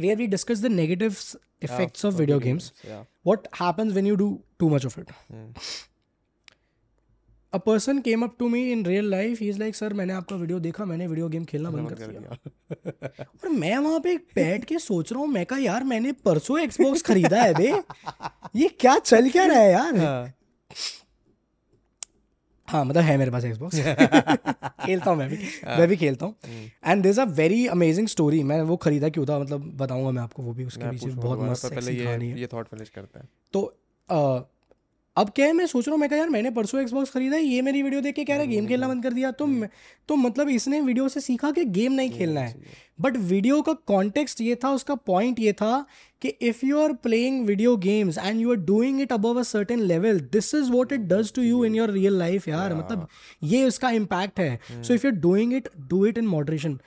where 0.03 0.15
we 0.17 0.25
discuss 0.31 0.59
the 0.63 0.69
negative 0.77 1.15
effects 1.67 2.01
yeah, 2.01 2.07
of 2.07 2.17
video, 2.17 2.17
video 2.17 2.35
games, 2.41 2.65
games 2.81 2.89
yeah. 2.89 2.99
what 3.29 3.47
happens 3.59 3.95
when 3.99 4.09
you 4.09 4.17
do 4.19 4.27
too 4.63 4.67
a 7.53 7.57
person 7.65 7.99
came 8.05 8.23
up 8.23 8.33
to 8.39 8.47
me 8.49 8.61
in 8.71 8.83
real 8.85 9.09
life 9.11 9.41
is 9.41 9.57
like 9.59 9.75
sir 9.75 9.93
मैंने 9.99 10.13
आपका 10.13 10.35
video 10.35 10.59
देखा 10.59 10.85
मैंने 10.85 11.05
video 11.07 11.27
game 11.35 11.43
खेलना 11.51 11.69
बंद 11.71 11.89
कर 11.89 12.07
दिया 12.07 13.17
और 13.21 13.49
मैं 13.49 13.77
वहां 13.77 13.99
पे 14.07 14.15
बैठ 14.35 14.65
के 14.71 14.79
सोच 14.85 15.11
रहा 15.11 15.19
हूँ 15.21 15.27
मैं 15.33 15.45
कहा 15.45 15.59
यार 15.59 15.83
मैंने 15.91 16.11
परसों 16.25 16.59
एक्सबॉक्स 16.61 17.01
खरीदा 17.11 17.41
है 17.41 17.53
बे 17.57 17.69
ये 18.61 18.67
क्या 18.79 18.97
चल 18.99 19.29
क्या 19.29 19.45
रहा 19.45 19.59
है 19.59 19.71
यार 19.71 19.97
हाँ, 19.97 20.27
हाँ 22.69 22.83
मतलब 22.85 23.03
है 23.03 23.17
मेरे 23.17 23.31
पास 23.31 23.45
एक्सबॉक्स 23.45 23.79
खेलता 24.85 25.09
हूँ 25.09 25.17
मैं 25.19 25.29
भी 25.29 25.37
हाँ। 25.65 25.77
मैं 25.77 25.87
भी 25.87 25.97
खेलता 26.03 26.25
हूँ 26.25 26.35
and 26.85 27.03
this 27.03 27.19
a 27.19 27.23
very 27.41 27.65
amazing 27.77 28.07
story 28.17 28.43
मैं 28.51 28.61
वो 28.73 28.77
खरीदा 28.89 29.09
क्यों 29.17 29.25
था 29.29 29.39
मतलब 29.39 29.71
बताऊंगा 29.81 30.11
मैं 30.11 30.21
आपको 30.21 30.43
वो 30.43 30.53
भी 30.53 30.65
उसके 30.65 30.89
पीछे 30.91 31.09
बहुत 31.27 31.39
मस्त 31.49 31.73
पहले 31.73 31.91
ये 31.91 32.33
ये 32.41 32.47
थॉट 32.53 32.67
फिनिश 32.67 32.89
करते 32.95 33.19
हैं 33.19 33.27
तो 33.53 33.65
अब 35.19 35.29
क्या 35.35 35.45
है 35.47 35.53
मैं 35.57 35.65
सोच 35.67 35.85
रहा 35.87 35.93
हूँ 35.93 35.99
मैं 35.99 36.09
कहा 36.09 36.17
यार 36.19 36.29
मैंने 36.29 36.49
परसों 36.55 36.79
एक्सबॉक्स 36.81 37.11
खरीदा 37.11 37.35
है 37.35 37.43
ये 37.43 37.61
मेरी 37.67 37.81
वीडियो 37.83 38.01
देख 38.01 38.15
के 38.15 38.23
कह 38.25 38.33
रहा 38.33 38.41
है 38.41 38.47
गेम 38.47 38.65
खेलना 38.67 38.87
बंद 38.87 39.03
कर 39.03 39.13
दिया 39.13 39.31
तो 39.39 39.47
तो 40.07 40.15
मतलब 40.23 40.49
इसने 40.55 40.81
वीडियो 40.81 41.07
से 41.09 41.19
सीखा 41.21 41.49
कि 41.51 41.63
गेम 41.77 41.91
नहीं 41.99 42.09
खेलना 42.17 42.41
है 42.41 42.63
बट 43.01 43.17
वीडियो 43.31 43.61
का 43.69 43.73
कॉन्टेक्स्ट 43.91 44.41
ये 44.41 44.55
था 44.63 44.71
उसका 44.73 44.95
पॉइंट 45.11 45.39
ये 45.39 45.53
था 45.61 45.71
कि 46.21 46.29
if 46.49 46.65
you 46.65 46.79
are 46.81 46.93
playing 47.07 47.45
video 47.47 47.75
games 47.87 48.17
and 48.17 48.41
you 48.41 48.51
are 48.55 48.57
doing 48.69 49.01
it 49.01 49.13
above 49.13 49.39
a 49.39 49.43
certain 49.53 49.79
level 49.93 50.19
this 50.37 50.53
is 50.61 50.69
what 50.71 50.91
it 50.99 51.07
does 51.15 51.33
to 51.35 51.41
you 51.41 51.63
in 51.65 51.75
your 51.75 51.91
real 51.97 52.17
life 52.19 52.47
यार 52.47 52.75
मतलब 52.75 53.07
ये 53.55 53.63
उसका 53.67 53.89
इम्पैक्ट 54.03 54.39
है 54.39 54.59
so 54.83 54.93
if 54.93 55.07
you 55.07 55.11
are 55.13 55.19
doing 55.19 55.53
it 55.61 55.69
do 55.89 56.05
it 56.05 56.17
in 56.17 56.27
moderation 56.37 56.79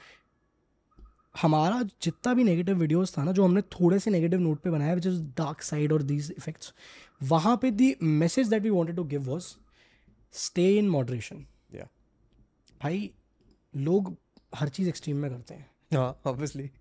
हमारा 1.43 1.83
जितना 2.03 2.33
भी 2.35 2.45
negative 2.45 2.77
videos 2.79 3.17
था 3.19 3.25
ना 3.25 3.33
जो 3.33 3.45
हमने 3.45 3.61
थोड़े 3.81 3.99
से 4.05 4.11
नेगेटिव 4.11 4.41
नोट 4.41 4.63
पे 4.63 4.71
बनाया 4.71 4.95
विच 4.95 5.07
इज़ 5.07 5.21
डार्क 5.39 5.63
साइड 5.63 5.93
और 5.93 6.03
दीज 6.03 6.33
इफेक्ट्स 6.39 6.73
वहां 7.29 7.57
पे 7.63 7.71
the 7.81 7.95
message 8.21 8.49
that 8.49 8.63
we 8.63 8.71
wanted 8.71 8.97
to 8.97 9.05
give 9.15 9.31
was 9.33 9.55
stay 10.43 10.71
in 10.79 10.89
moderation 10.91 11.47
भाई 12.83 13.11
लोग 13.87 14.15
हर 14.57 14.69
चीज़ 14.77 14.89
एक्सट्रीम 14.89 15.17
में 15.23 15.31
करते 15.31 15.55
हैं 15.55 15.99
ऑब्वियसली 16.03 16.63
हाँ, 16.63 16.79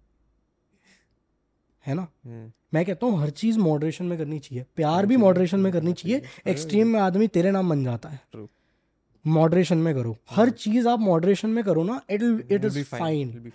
है 1.88 1.94
ना 1.95 2.02
hmm. 2.06 2.52
मैं 2.74 2.84
कहता 2.86 3.06
हूँ 3.06 3.20
हर 3.22 3.30
चीज़ 3.41 3.57
मॉडरेशन 3.60 4.06
में 4.11 4.18
करनी 4.18 4.40
चाहिए 4.45 4.66
प्यार 4.76 5.06
भी 5.11 5.18
मॉडरेशन 5.24 5.60
में 5.60 5.72
करनी 5.74 5.94
चाहिए 6.02 6.22
एक्सट्रीम 6.52 6.88
में 6.94 6.99
आदमी 6.99 7.28
तेरे 7.38 7.52
नाम 7.52 7.70
बन 7.70 7.84
जाता 7.84 8.10
है 8.10 8.45
मॉडरेशन 9.38 9.78
में 9.88 9.94
करो 9.95 10.16
हाँ। 10.28 10.38
हर 10.38 10.49
चीज 10.66 10.88
आप 10.88 10.99
मॉडरेशन 10.99 11.49
में 11.57 11.64
करो 11.64 11.84
ना 11.91 11.99
it 12.11 12.24
it 12.52 12.66
is 12.66 12.84
fine 12.88 13.52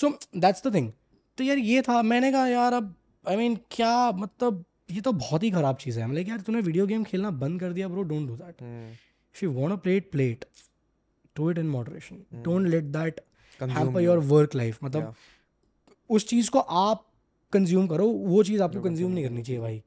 so 0.00 0.10
that's 0.46 0.66
the 0.66 0.74
thing 0.74 0.92
तो 1.38 1.44
यार 1.44 1.58
ये 1.72 1.82
था 1.88 2.00
मैंने 2.12 2.32
कहा 2.32 2.46
यार 2.46 2.72
अब 2.82 2.94
आई 3.28 3.34
I 3.34 3.38
मीन 3.38 3.52
mean, 3.54 3.64
क्या 3.76 4.10
मतलब 4.22 4.64
ये 4.94 5.00
तो 5.06 5.12
बहुत 5.24 5.42
ही 5.42 5.50
खराब 5.50 5.76
चीज़ 5.80 5.98
है 6.00 6.06
मतलब 6.06 6.28
यार 6.28 6.40
तूने 6.46 6.60
वीडियो 6.68 6.86
गेम 6.86 7.04
खेलना 7.10 7.30
बंद 7.44 7.60
कर 7.60 7.72
दिया 7.72 7.88
bro 7.88 8.02
don't 8.12 8.26
do 8.28 8.36
that 8.36 8.62
if 8.62 9.42
you 9.42 9.50
want 9.58 9.72
a 9.72 9.76
plate 9.86 10.10
plate 10.12 10.44
do 11.36 11.50
it 11.50 11.58
in 11.58 11.68
moderation 11.76 12.24
don't 12.48 12.66
let 12.74 12.84
that 12.96 13.20
hamper 13.78 14.00
your 14.02 14.18
work 14.34 14.54
life 14.60 14.82
मतलब 14.84 15.02
yeah. 15.02 15.94
उस 16.18 16.26
चीज़ 16.28 16.50
को 16.54 16.58
आप 16.84 17.06
कंज्यूम 17.52 17.86
करो 17.92 18.06
वो 18.30 18.42
चीज़ 18.50 18.62
आपको 18.62 18.80
कंज्यूम 18.82 19.10
नहीं 19.12 19.24
करनी 19.24 19.42
चाहिए 19.42 19.60
भाई 19.62 19.82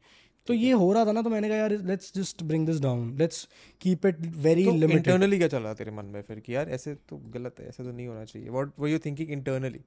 तो 0.47 0.53
ये 0.53 0.71
हो 0.79 0.91
रहा 0.93 1.05
था 1.05 1.11
ना 1.17 1.21
तो 1.25 1.29
मैंने 1.29 1.49
कहा 1.49 1.57
यार 1.57 1.71
let's 1.89 2.13
just 2.15 2.43
bring 2.51 2.65
this 2.67 2.79
down 2.85 3.03
let's 3.19 3.47
keep 3.81 4.05
it 4.05 4.19
very 4.47 4.63
limited 4.65 4.91
internally 4.97 5.37
क्या 5.37 5.47
चल 5.53 5.63
रहा 5.67 5.73
तेरे 5.81 5.91
मन 5.99 6.05
में 6.15 6.21
फिर 6.29 6.39
कि 6.47 6.55
यार 6.55 6.69
ऐसे 6.77 6.95
तो 7.09 7.17
गलत 7.35 7.59
है 7.59 7.67
ऐसा 7.67 7.83
तो 7.83 7.91
नहीं 7.91 8.07
होना 8.07 8.23
चाहिए 8.31 8.49
what 8.57 8.79
were 8.79 8.89
you 8.89 8.99
thinking 9.05 9.29
internally 9.37 9.79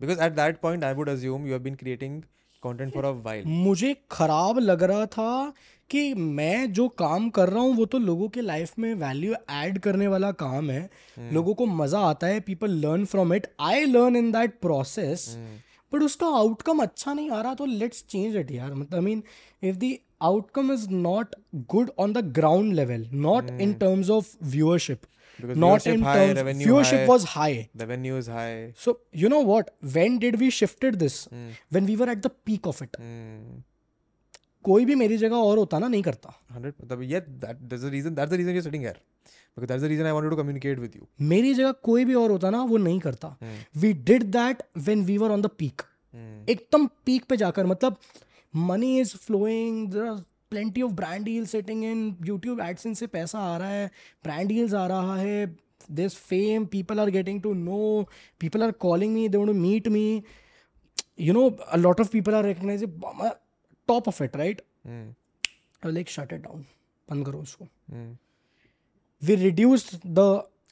because 0.00 0.20
at 0.28 0.32
that 0.42 0.60
point 0.66 0.84
I 0.90 0.94
would 1.00 1.08
assume 1.16 1.46
you 1.46 1.52
have 1.52 1.62
been 1.68 1.74
creating 1.84 2.22
content 2.66 2.92
for 2.94 3.04
a 3.04 3.08
while 3.28 3.44
मुझे 3.66 3.94
खराब 4.18 4.58
लग 4.72 4.82
रहा 4.92 5.06
था 5.16 5.30
कि 5.90 6.02
मैं 6.38 6.56
जो 6.78 6.86
काम 7.00 7.28
कर 7.38 7.48
रहा 7.48 7.62
हूँ 7.62 7.74
वो 7.76 7.84
तो 7.94 7.98
लोगों 8.06 8.28
के 8.36 8.40
लाइफ 8.40 8.78
में 8.84 8.94
वैल्यू 9.02 9.34
ऐड 9.62 9.78
करने 9.86 10.06
वाला 10.14 10.30
काम 10.42 10.70
है 10.70 10.80
हम्म। 11.16 11.34
लोगों 11.34 11.54
को 11.54 11.66
मज़ा 11.80 11.98
आता 12.10 12.26
है 12.26 12.40
people 12.46 12.76
learn 12.84 13.04
from 13.14 13.34
it 13.34 13.46
I 13.70 13.84
learn 13.96 14.16
in 14.22 14.30
that 14.32 14.58
process 14.66 15.26
but 15.94 16.02
उसका 16.02 16.26
आउटकम 16.36 16.78
अच्छा 16.82 17.12
नहीं 17.14 17.30
आ 17.30 17.40
रहा 17.42 17.54
तो 17.62 17.66
लेट्स 17.82 18.04
चेंज 18.10 18.36
इट 18.36 18.50
यार 18.50 18.72
मतलब 18.74 18.94
I 18.98 19.04
mean 19.10 19.22
if 19.72 19.76
the 19.82 19.94
outcome 20.30 20.72
is 20.72 20.86
not 21.06 21.34
good 21.76 21.90
on 22.06 22.12
the 22.12 22.24
ground 22.38 22.72
level 22.80 23.06
not 23.28 23.50
in 23.66 23.72
terms 23.84 24.10
of 24.18 24.32
viewership 24.56 25.00
Because 25.40 25.56
not 25.56 25.86
in 25.86 26.02
high, 26.02 26.32
terms 26.34 26.64
viewership 26.64 27.00
high, 27.02 27.06
was 27.06 27.24
high 27.36 27.68
revenue 27.82 28.16
is 28.16 28.26
high 28.28 28.72
so 28.84 28.90
you 29.22 29.28
know 29.28 29.40
what 29.50 29.66
when 29.94 30.18
did 30.24 30.38
we 30.40 30.48
shifted 30.50 30.98
this 31.02 31.16
mm. 31.28 31.48
when 31.70 31.86
we 31.90 31.96
were 32.00 32.08
at 32.14 32.22
the 32.26 32.30
peak 32.30 32.66
of 32.72 32.80
it 32.86 32.92
mm. 33.06 33.62
कोई 34.68 34.84
भी 34.86 34.94
मेरी 34.94 35.16
जगह 35.18 35.36
और 35.36 35.58
होता 35.58 35.78
ना 35.78 35.88
नहीं 35.88 36.02
करता 36.02 36.32
100 36.58 37.00
ये 37.08 37.18
that 37.20 37.56
that's 37.70 37.82
the 37.84 37.88
reason 37.94 38.14
that's 38.14 38.30
the 38.30 38.34
reason 38.40 38.54
you 38.54 38.60
sitting 38.62 38.82
here 38.82 38.94
because 39.58 39.66
that's 39.72 39.82
the 39.82 39.86
reason 39.86 40.04
I 40.06 40.12
wanted 40.12 40.30
to 40.30 40.36
communicate 40.36 40.78
with 40.84 40.92
you 40.96 41.06
मेरी 41.32 41.52
जगह 41.54 41.72
कोई 41.88 42.04
भी 42.10 42.14
और 42.20 42.30
होता 42.30 42.50
ना 42.50 42.62
वो 42.70 42.76
नहीं 42.86 43.00
करता 43.00 43.36
we 43.82 43.92
did 44.12 44.22
that 44.36 44.62
when 44.86 45.04
we 45.10 45.18
were 45.24 45.30
on 45.32 45.42
the 45.42 45.46
peak 45.58 45.82
एकदम 46.54 46.86
पीक 47.06 47.24
पे 47.30 47.36
जाकर 47.44 47.66
मतलब 47.74 47.96
money 48.70 48.98
is 49.00 49.14
flowing 49.26 49.86
there 49.92 50.16
plenty 50.54 50.82
of 50.82 50.90
brand 51.00 51.24
deal 51.24 51.44
setting 51.50 51.84
in 51.84 52.00
YouTube 52.26 52.60
AdSense 52.68 52.98
से 52.98 53.06
पैसा 53.18 53.38
आ 53.52 53.56
रहा 53.62 53.68
है 53.68 53.86
ब्रांड 54.24 54.48
डील्स 54.48 54.74
आ 54.80 54.86
रहा 54.92 55.16
है 55.20 55.46
this 56.00 56.14
fame 56.28 56.64
people 56.74 57.00
are 57.00 57.08
getting 57.16 57.40
to 57.42 57.52
know 57.62 57.78
people 58.40 58.62
are 58.66 58.70
calling 58.84 59.12
me 59.14 59.28
they 59.28 59.38
want 59.38 59.50
to 59.52 59.56
meet 59.60 59.88
me 59.96 60.04
you 61.28 61.32
know 61.32 61.48
a 61.72 61.76
lot 61.76 62.00
of 62.00 62.10
people 62.12 62.34
are 62.34 62.44
recognise 62.46 62.84
top 63.90 64.08
of 64.08 64.22
it 64.22 64.36
right 64.42 64.62
like 65.98 66.08
shut 66.18 66.32
it 66.32 66.40
down 66.46 66.64
बंद 67.10 67.26
करो 67.26 67.38
उसको 67.48 67.66
we 69.26 69.34
reduce 69.44 69.90
the 70.06 70.28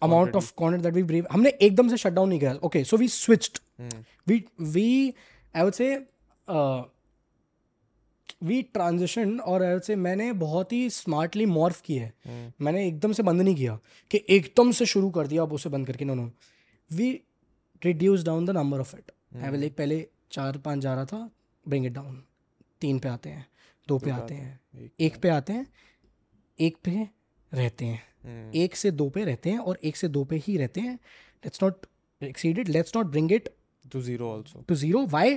amount 0.09 0.37
of 0.37 0.51
content 0.63 0.83
that 0.85 0.95
we 0.95 1.03
brew 1.11 1.27
हमने 1.33 1.51
एकदम 1.69 1.89
से 1.89 1.97
shut 2.05 2.13
down 2.21 2.29
नहीं 2.29 2.39
किया 2.41 2.55
okay 2.71 2.85
so 2.93 2.97
we 3.05 3.09
switched 3.19 3.59
we 4.29 4.43
we 4.79 4.89
I 5.09 5.63
would 5.65 5.73
say 5.83 5.95
we 8.43 8.61
transition 8.75 9.39
और 9.41 9.63
ऐसे 9.65 9.97
मैंने 9.97 10.33
बहुत 10.43 10.73
ही 10.73 10.89
स्मार्टली 10.91 11.47
मॉर्फ 11.47 11.81
की 11.85 11.97
है 11.97 12.13
हम्म। 12.27 12.65
मैंने 12.65 12.87
एकदम 12.87 13.13
से 13.13 13.23
बंद 13.23 13.43
नहीं 13.43 13.55
किया 13.57 13.79
कि 14.11 14.25
एकदम 14.37 14.71
से 14.81 14.87
शुरू 14.93 15.11
कर 15.11 15.27
दिया 15.27 15.43
अब 15.43 15.53
उसे 15.53 15.69
बंद 15.71 15.87
करके 15.87 16.05
no 16.05 16.31
we 16.97 17.11
reduce 17.85 18.25
down 18.25 18.47
the 18.47 18.51
number 18.57 18.81
of 18.81 18.95
it 18.95 19.11
I 19.43 19.51
will 19.51 19.65
एक 19.65 19.77
पहले 19.77 20.07
चार 20.33 20.59
पाँच 20.65 20.79
जा 20.81 20.95
रहा 20.95 21.05
था 21.05 21.29
ब्रिंग 21.69 21.87
इट 21.87 21.93
डाउन 21.93 22.23
तीन 22.81 22.99
पे 22.99 23.09
आते 23.09 23.29
हैं 23.31 23.47
दो 23.89 23.99
पे 23.99 24.11
आते 24.11 24.35
हैं 24.35 24.61
एक, 25.01 25.17
पे 25.23 25.29
आते 25.29 25.53
हैं 25.53 25.67
एक 26.61 26.77
पे 26.85 26.91
रहते 27.55 27.85
हैं 27.85 28.03
हम्म। 28.25 28.51
एक 28.59 28.77
से 28.77 28.91
दो 28.91 29.09
पे 29.11 29.25
रहते 29.25 29.51
हैं 29.51 29.59
और 29.59 29.79
एक 29.85 29.97
से 29.97 30.09
दो 30.09 30.25
पे 30.33 30.37
ही 30.47 30.57
रहते 30.57 30.81
हैं 30.81 30.99
let's 31.45 31.63
not 31.63 31.87
exceeded 32.25 32.69
let's 32.69 32.93
not 32.97 33.07
bring 33.07 33.33
it 33.33 33.49
to 33.93 34.01
zero 34.03 34.43
to 34.69 34.75
zero 34.75 35.07
why 35.11 35.37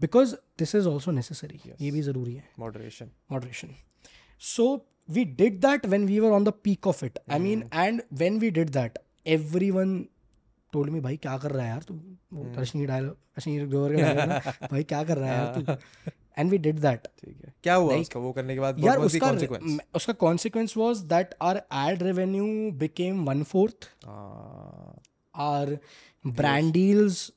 because 0.00 0.32
this 0.58 0.74
is 0.74 0.86
also 0.86 1.10
necessary 1.20 1.60
ये 1.80 1.90
भी 1.90 2.00
ज़रूरी 2.02 2.32
है 2.34 2.48
moderation 2.58 3.08
moderation 3.32 3.70
so 4.54 4.66
we 5.16 5.24
did 5.40 5.58
that 5.66 5.86
when 5.94 6.06
we 6.06 6.18
were 6.20 6.30
on 6.38 6.44
the 6.44 6.52
peak 6.64 6.86
of 6.86 7.02
it 7.04 7.18
I 7.30 7.38
mean 7.38 7.64
and 7.74 8.02
when 8.22 8.38
we 8.44 8.50
did 8.58 8.70
that 8.78 8.98
everyone 9.78 9.98
told 10.72 10.90
me 10.92 11.00
भाई 11.08 11.16
क्या 11.26 11.36
कर 11.44 11.50
रहा 11.52 11.64
है 11.64 11.70
यार 11.70 11.82
तू 11.88 11.94
mm. 11.94 12.58
रश्मि 12.58 12.86
डायलॉग 12.86 13.16
रश्मि 13.38 13.58
ग्रोवर 13.66 13.94
का 13.96 14.66
भाई 14.72 14.84
क्या 14.92 15.02
कर 15.10 15.18
रहा 15.18 15.32
है 15.32 15.38
यार 15.38 15.60
तू 15.60 16.12
एंड 16.38 16.50
वी 16.50 16.58
डिड 16.68 16.78
दैट 16.80 17.06
ठीक 17.24 17.36
है 17.44 17.52
क्या 17.62 17.74
हुआ 17.74 17.88
like, 17.92 18.00
उसका 18.02 18.20
वो 18.20 18.32
करने 18.38 18.54
के 18.54 18.60
बाद 18.60 18.80
यार 18.84 18.98
उसका 19.08 19.30
उसका 20.00 20.12
consequence 20.26 20.76
was 20.76 20.98
that 21.14 21.34
our 21.50 21.62
ad 21.86 22.02
revenue 22.02 22.46
became 22.84 23.24
one 23.26 23.42
fourth 23.52 23.90
our 25.50 25.76
brand 26.40 26.72
deals 26.72 27.30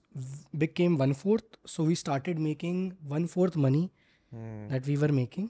became 0.57 0.97
one 0.97 1.13
fourth. 1.13 1.43
So 1.65 1.83
we 1.83 1.95
started 1.95 2.39
making 2.39 2.93
one 3.07 3.27
fourth 3.27 3.55
money 3.55 3.91
hmm. 4.33 4.67
that 4.69 4.85
we 4.87 4.97
were 4.97 5.13
making. 5.21 5.49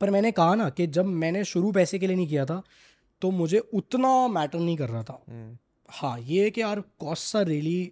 पर 0.00 0.10
मैंने 0.10 0.30
कहा 0.36 0.54
ना 0.54 0.68
कि 0.76 0.86
जब 0.86 1.06
मैंने 1.22 1.44
शुरू 1.44 1.70
पैसे 1.72 1.98
के 1.98 2.06
लिए 2.06 2.16
नहीं 2.16 2.26
किया 2.28 2.44
था 2.46 2.62
तो 3.20 3.30
मुझे 3.30 3.58
उतना 3.80 4.08
मैटर 4.28 4.58
नहीं 4.58 4.76
कर 4.76 4.88
रहा 4.88 5.02
था 5.02 5.20
hmm. 5.30 5.52
हाँ 5.90 6.18
ये 6.26 6.50
कि 6.50 6.60
यार 6.60 6.80
cost 7.00 7.36
are 7.36 7.46
really 7.46 7.82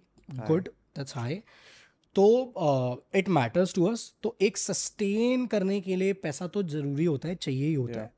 good 0.47 0.67
that's 0.97 1.15
high 1.17 1.41
तो 2.15 3.01
इट 3.15 3.29
मैटर्स 3.37 3.73
टू 3.75 3.85
अस 3.91 4.13
तो 4.23 4.35
एक 4.47 4.57
सस्टेन 4.57 5.45
करने 5.53 5.79
के 5.81 5.95
लिए 5.95 6.13
पैसा 6.27 6.47
तो 6.55 6.63
ज़रूरी 6.73 7.05
होता 7.05 7.27
है 7.29 7.35
चाहिए 7.35 7.65
ही 7.67 7.73
होता 7.73 7.93
yeah. 7.93 8.03
है 8.03 8.11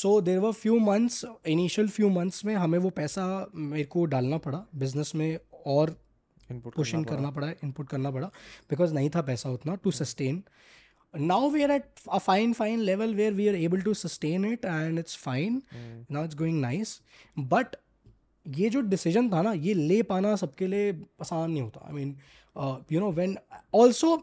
so 0.00 0.20
there 0.26 0.38
were 0.40 0.52
few 0.52 0.78
months 0.80 1.24
initial 1.54 1.88
few 1.96 2.08
months 2.10 2.44
में 2.44 2.54
हमें 2.54 2.78
वो 2.78 2.90
पैसा 3.00 3.24
मेरे 3.54 3.84
को 3.94 4.04
डालना 4.14 4.38
पड़ा 4.46 4.64
बिजनेस 4.84 5.12
में 5.14 5.36
और 5.74 5.94
इनपुट 6.50 6.74
पुशिंग 6.74 7.04
करना 7.06 7.30
पड़ा 7.36 7.50
इनपुट 7.64 7.88
करना 7.88 8.10
पड़ा 8.10 8.26
बिकॉज 8.70 8.92
नहीं 8.94 9.10
था 9.14 9.22
पैसा 9.28 9.50
उतना 9.50 9.74
to 9.84 9.90
sustain 9.98 10.42
now 11.30 11.48
we 11.50 11.62
are 11.62 11.70
at 11.70 11.84
a 12.14 12.18
fine 12.26 12.52
fine 12.58 12.80
level 12.90 13.14
where 13.14 13.32
we 13.40 13.48
are 13.48 13.54
able 13.56 13.80
to 13.82 13.94
sustain 14.02 14.44
it 14.52 14.64
and 14.64 14.98
it's 14.98 15.16
fine 15.24 15.62
now 16.10 16.24
it's 16.24 16.36
going 16.36 16.60
nice 16.60 16.98
but 17.54 17.76
ये 18.58 18.70
जो 18.70 18.80
डिसीजन 18.94 19.28
था 19.32 19.42
ना 19.42 19.52
ये 19.66 19.74
ले 19.74 20.02
पाना 20.12 20.34
सबके 20.36 20.66
लिए 20.66 20.90
आसान 21.20 21.50
नहीं 21.50 21.62
होता 21.62 21.84
I 21.86 21.92
mean 21.94 22.16
you 22.92 23.00
know 23.00 23.10
when 23.18 23.36
also 23.82 24.16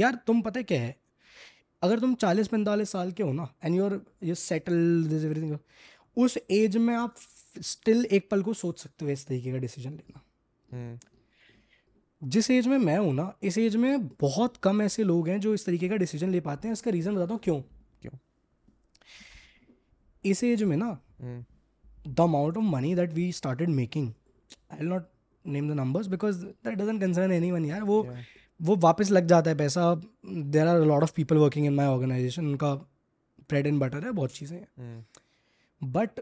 यार 0.00 0.14
तुम 0.26 0.40
पता 0.42 0.62
क्या 0.72 0.80
है 0.80 0.96
अगर 1.84 2.00
तुम 2.00 2.14
चालीस 2.24 2.48
पैंतालीस 2.48 2.90
साल 2.92 3.10
के 3.18 3.22
हो 3.22 3.32
ना 3.32 3.48
and 3.64 3.74
your 3.76 4.00
you 4.24 4.34
settle 4.42 5.08
everything 5.24 5.56
उस 6.24 6.38
एज 6.50 6.76
में 6.86 6.94
आप 6.94 7.14
स्टिल 7.70 8.04
एक 8.18 8.28
पल 8.30 8.42
को 8.42 8.54
सोच 8.64 8.78
सकते 8.80 9.04
हो 9.04 9.10
इस 9.10 9.26
तरीके 9.26 9.52
का 9.52 9.58
डिसीजन 9.64 9.90
लेना 9.90 10.20
हम्म। 10.72 12.28
जिस 12.30 12.50
एज 12.50 12.66
में 12.66 12.76
मैं 12.78 12.96
हूँ 12.98 13.12
ना 13.14 13.32
इस 13.44 13.58
एज 13.58 13.76
में 13.84 14.06
बहुत 14.20 14.56
कम 14.62 14.82
ऐसे 14.82 15.04
लोग 15.04 15.28
हैं 15.28 15.38
जो 15.40 15.54
इस 15.54 15.64
तरीके 15.66 15.88
का 15.88 15.96
डिसीजन 16.02 16.30
ले 16.30 16.40
पाते 16.48 16.68
हैं 16.68 16.72
इसका 16.72 16.90
रीज़न 16.90 17.16
बताता 17.16 17.32
हूँ 17.32 17.40
क्यों 17.44 17.60
क्यों 18.02 18.16
इस 20.30 20.42
एज 20.44 20.62
में 20.72 20.76
ना 20.82 20.90
the 21.24 22.20
amount 22.20 22.56
of 22.56 22.62
money 22.74 22.94
that 22.94 23.12
we 23.14 23.30
started 23.32 23.68
making 23.70 24.10
I 24.72 24.86
not 24.86 25.08
name 25.56 25.68
the 25.70 25.74
numbers 25.76 26.06
because 26.06 26.36
that 26.44 26.74
doesn't 26.78 26.98
concern 27.00 27.32
anyone 27.52 27.64
यार 27.64 27.82
वो 27.84 28.02
yeah. 28.04 28.16
वो 28.66 28.74
वापस 28.82 29.10
लग 29.10 29.26
जाता 29.26 29.50
है 29.50 29.56
पैसा 29.58 29.94
there 30.54 30.66
are 30.66 30.80
lot 30.86 31.02
of 31.02 31.12
people 31.14 31.36
working 31.36 31.66
in 31.66 31.74
my 31.74 31.86
organisation 31.86 32.46
उनका 32.46 32.74
ब्रेड 33.48 33.66
एंड 33.66 33.80
बटर 33.80 34.04
है 34.04 34.10
बहुत 34.18 34.32
चीज़ें 34.32 34.56
हैं 34.58 35.06
बट 35.94 36.18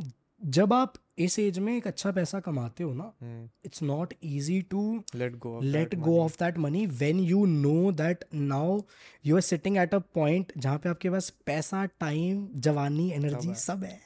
हम्म। 0.00 0.10
जब 0.58 0.72
आप 0.72 0.94
इस 1.24 1.38
एज 1.38 1.58
में 1.66 1.76
एक 1.76 1.86
अच्छा 1.86 2.10
पैसा 2.18 2.40
कमाते 2.40 2.84
हो 2.84 2.92
ना 2.94 3.06
it's 3.66 3.82
not 3.82 4.12
easy 4.24 4.60
to 4.70 4.82
let 5.22 5.36
go 5.44 5.58
let 5.62 5.94
go 6.08 6.18
of 6.24 6.36
that 6.42 6.58
money 6.66 6.84
when 7.00 7.20
you 7.30 7.44
know 7.54 7.90
that 8.02 8.24
now 8.34 8.80
you 9.26 9.34
are 9.36 9.40
sitting 9.46 9.76
at 9.84 9.94
a 9.94 9.98
point 10.14 10.52
जहाँ 10.56 10.78
पे 10.82 10.88
आपके 10.88 11.10
पास 11.10 11.30
पैसा 11.46 11.84
टाइम 12.00 12.46
जवानी 12.68 13.10
एनर्जी 13.14 13.54
सब 13.66 13.82
है 13.84 13.98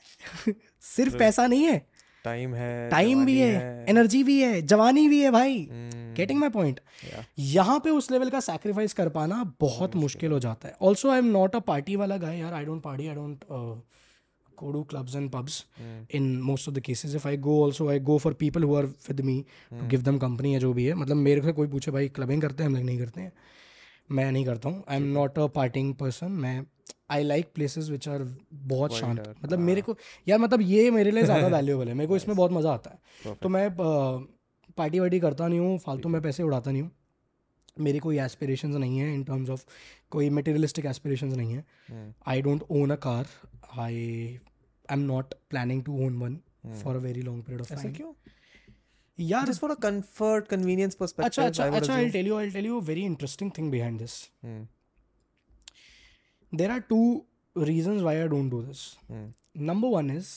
सिर्फ 0.95 1.19
पैसा 1.19 1.47
नहीं 1.47 1.65
है 1.65 1.77
टाइम 2.25 2.55
है 2.55 2.73
टाइम 2.91 3.25
भी 3.27 3.39
है 3.39 3.53
एनर्जी 3.91 4.23
भी 4.25 4.41
है 4.43 4.61
जवानी 4.73 5.07
भी 5.09 5.21
है 5.23 5.31
भाई 5.37 5.67
गेटिंग 6.17 6.39
माई 6.41 6.51
पॉइंट 6.57 6.81
यहाँ 7.45 7.79
पे 7.85 7.91
उस 8.01 8.11
लेवल 8.11 8.31
का 8.31 8.41
सेक्रीफाइस 8.49 8.93
कर 9.03 9.09
पाना 9.19 9.43
बहुत 9.61 9.97
मुश्किल 10.05 10.33
हो 10.33 10.39
जाता 10.47 10.69
है 10.69 10.75
also 10.91 11.11
I 11.11 11.19
am 11.19 11.27
not 11.39 11.57
a 11.57 11.59
party 11.73 11.97
वाला 12.05 12.17
गाय 12.27 12.39
यार 12.41 12.55
I 12.61 12.65
don't 12.65 12.83
party 12.83 13.07
I 13.09 13.15
don't 13.15 13.45
Kodu 14.57 14.87
clubs 14.89 15.15
and 15.15 15.31
pubs 15.31 15.65
mm. 15.81 16.05
in 16.11 16.41
most 16.41 16.67
of 16.69 16.75
the 16.75 16.81
cases. 16.81 17.15
If 17.15 17.25
I 17.27 17.37
go 17.37 17.51
also, 17.67 17.89
I 17.89 17.99
go 17.99 18.19
for 18.19 18.33
people 18.35 18.63
who 18.63 18.75
are 18.77 18.87
with 19.09 19.23
me 19.29 19.37
mm. 19.45 19.77
to 19.77 19.83
hmm. 19.83 19.89
give 19.93 20.05
them 20.09 20.19
company 20.25 20.53
या 20.55 20.59
जो 20.65 20.73
भी 20.79 20.85
है 20.87 20.95
मतलब 21.03 21.17
मेरे 21.29 21.41
से 21.47 21.53
कोई 21.61 21.69
पूछे 21.75 21.91
भाई 21.97 22.09
क्लबिंग 22.19 22.43
करते 22.43 22.63
हैं 22.63 22.71
हम 22.71 22.77
लोग 22.77 22.85
नहीं 22.85 22.99
करते 22.99 23.21
हैं 23.21 23.33
मैं 24.19 24.31
नहीं 24.33 24.45
करता 24.45 24.69
हूँ 24.69 24.85
I 24.89 24.97
am 24.97 25.03
not 25.17 25.39
a 25.39 25.47
parting 25.59 25.93
person 26.03 26.33
मैं 26.45 26.55
I 27.17 27.23
like 27.25 27.51
places 27.55 27.91
which 27.91 28.09
are 28.09 28.23
बहुत 28.75 28.95
शांत 28.97 29.21
मतलब 29.29 29.59
हाँ। 29.59 29.67
मेरे 29.67 29.83
को 29.89 29.97
यार 30.29 30.39
मतलब 30.39 30.61
ये 30.73 30.91
मेरे 30.99 31.11
लिए 31.11 31.23
ज़्यादा 31.31 31.49
वैल्यूएबल 31.57 31.89
है 31.89 31.95
मेरे 31.95 32.09
को 32.09 32.17
इसमें 32.17 32.37
बहुत 32.37 32.53
मज़ा 32.53 32.73
आता 32.73 32.91
है 32.95 32.99
Perfect. 33.23 33.43
तो 33.43 33.49
मैं 33.57 33.71
पार्टी 34.77 34.99
वार्टी 35.01 35.21
करता 35.21 35.49
नहीं 35.49 35.59
हूँ 35.61 35.79
फालतू 35.87 36.09
में 36.09 36.21
पैसे 36.23 36.43
उड़ाता 36.43 36.71
नहीं 36.71 36.83
हूँ 36.83 36.91
मेरी 37.81 37.99
कोई 38.05 38.19
एस्पिरेशंस 38.21 38.75
नहीं 38.85 38.99
है 38.99 39.13
इन 39.15 39.23
टर्म्स 39.25 39.51
ऑफ 39.51 39.65
कोई 40.15 40.29
मटेरियलिस्टिक 40.39 40.91
एस्पिरेशन 40.95 41.35
नहीं 41.41 41.59
है 41.61 42.01
I 42.35 42.43
don't 42.49 42.65
own 42.81 42.97
a 42.97 43.01
car 43.07 43.35
I 43.87 44.03
I 44.07 44.95
am 44.99 45.05
not 45.13 45.35
planning 45.55 45.85
to 45.89 45.99
own 46.07 46.19
one 46.25 46.37
for 46.85 46.97
a 46.97 47.01
very 47.07 47.23
long 47.31 47.45
period 47.49 47.63
of 47.67 47.73
time 47.73 49.23
यार 49.31 49.49
just 49.53 49.61
for 49.65 49.71
a 49.71 49.75
comfort 49.89 50.49
convenience 50.55 50.95
perspective 51.03 51.45
अच्छा 51.45 51.67
अच्छा 51.69 51.79
अच्छा 51.81 51.95
I 51.97 52.03
will 52.05 52.13
tell 52.19 52.27
you 52.31 52.37
I 52.41 52.45
will 52.49 52.55
tell 52.61 52.67
you 52.71 52.81
a 52.81 52.85
very 52.93 53.05
interesting 53.13 53.51
thing 53.59 53.71
behind 53.77 53.99
this 54.05 54.15
there 56.61 56.71
are 56.77 56.81
two 56.93 57.01
reasons 57.73 58.03
why 58.09 58.17
I 58.25 58.29
don't 58.37 58.51
do 58.57 58.63
this 58.69 58.85
number 59.73 59.89
one 59.97 60.11
is 60.17 60.31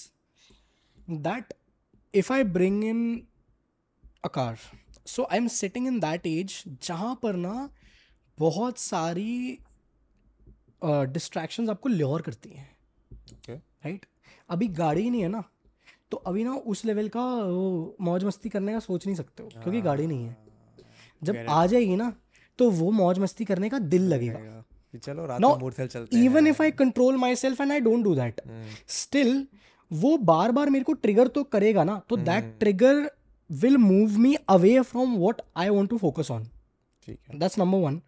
that 1.29 1.53
if 2.23 2.31
I 2.37 2.43
bring 2.59 2.83
in 2.93 3.01
a 4.25 4.27
car 4.39 4.59
so 5.15 5.27
I 5.31 5.37
am 5.37 5.47
sitting 5.59 5.87
in 5.93 5.99
that 6.09 6.27
age 6.33 6.61
जहां 6.89 7.13
पर 7.25 7.35
ना 7.47 7.55
बहुत 8.39 8.77
सारी 8.79 9.57
distractions 10.85 11.65
uh, 11.65 11.71
आपको 11.71 11.89
lure 11.89 12.21
करती 12.21 12.49
हैं 12.49 12.69
right 13.49 13.51
okay. 13.53 13.89
right? 13.91 14.03
अभी 14.49 14.67
गाड़ी 14.81 15.09
नहीं 15.09 15.21
है 15.21 15.27
ना 15.29 15.43
तो 16.11 16.17
अभी 16.29 16.43
ना 16.43 16.55
उस 16.73 16.83
लेवल 16.85 17.07
का 17.15 17.23
वो 17.43 17.95
मौज 18.07 18.23
मस्ती 18.23 18.49
करने 18.49 18.73
का 18.73 18.79
सोच 18.79 19.05
नहीं 19.05 19.15
सकते 19.17 19.43
हो 19.43 19.49
ah. 19.49 19.61
क्योंकि 19.61 19.77
हाँ। 19.77 19.85
गाड़ी 19.85 20.07
नहीं 20.07 20.25
है 20.25 20.37
जब 21.23 21.33
okay. 21.33 21.49
आ 21.49 21.65
जाएगी 21.65 21.95
ना 21.95 22.13
तो 22.57 22.69
वो 22.71 22.91
मौज 23.01 23.19
मस्ती 23.19 23.45
करने 23.45 23.69
का 23.69 23.79
दिल 23.93 24.07
लगेगा 24.13 24.63
चलो 25.03 25.25
रात 25.27 25.41
में 25.41 25.87
चलते 25.87 26.17
even 26.23 26.47
if 26.47 26.61
I 26.61 26.71
control 26.81 27.15
my 27.23 27.35
self 27.35 27.61
and 27.61 27.71
I 27.71 27.79
don't 27.87 28.03
do 28.03 28.13
that 28.15 28.39
still 28.97 29.45
वो 30.03 30.15
बार 30.31 30.51
बार 30.57 30.69
मेरे 30.75 30.83
को 30.85 30.93
ट्रिगर 31.07 31.27
तो 31.37 31.43
करेगा 31.55 31.83
ना 31.89 32.01
तो 32.09 32.17
that 32.29 32.55
trigger 32.59 33.03
will 33.63 33.77
move 33.77 34.17
me 34.25 34.33
away 34.49 34.79
from 34.91 35.15
what 35.17 35.41
I 35.63 35.69
want 35.69 35.89
to 35.89 35.97
focus 35.97 36.31
on 36.31 36.47
that's 37.09 37.57
number 37.59 37.77
one 37.85 38.01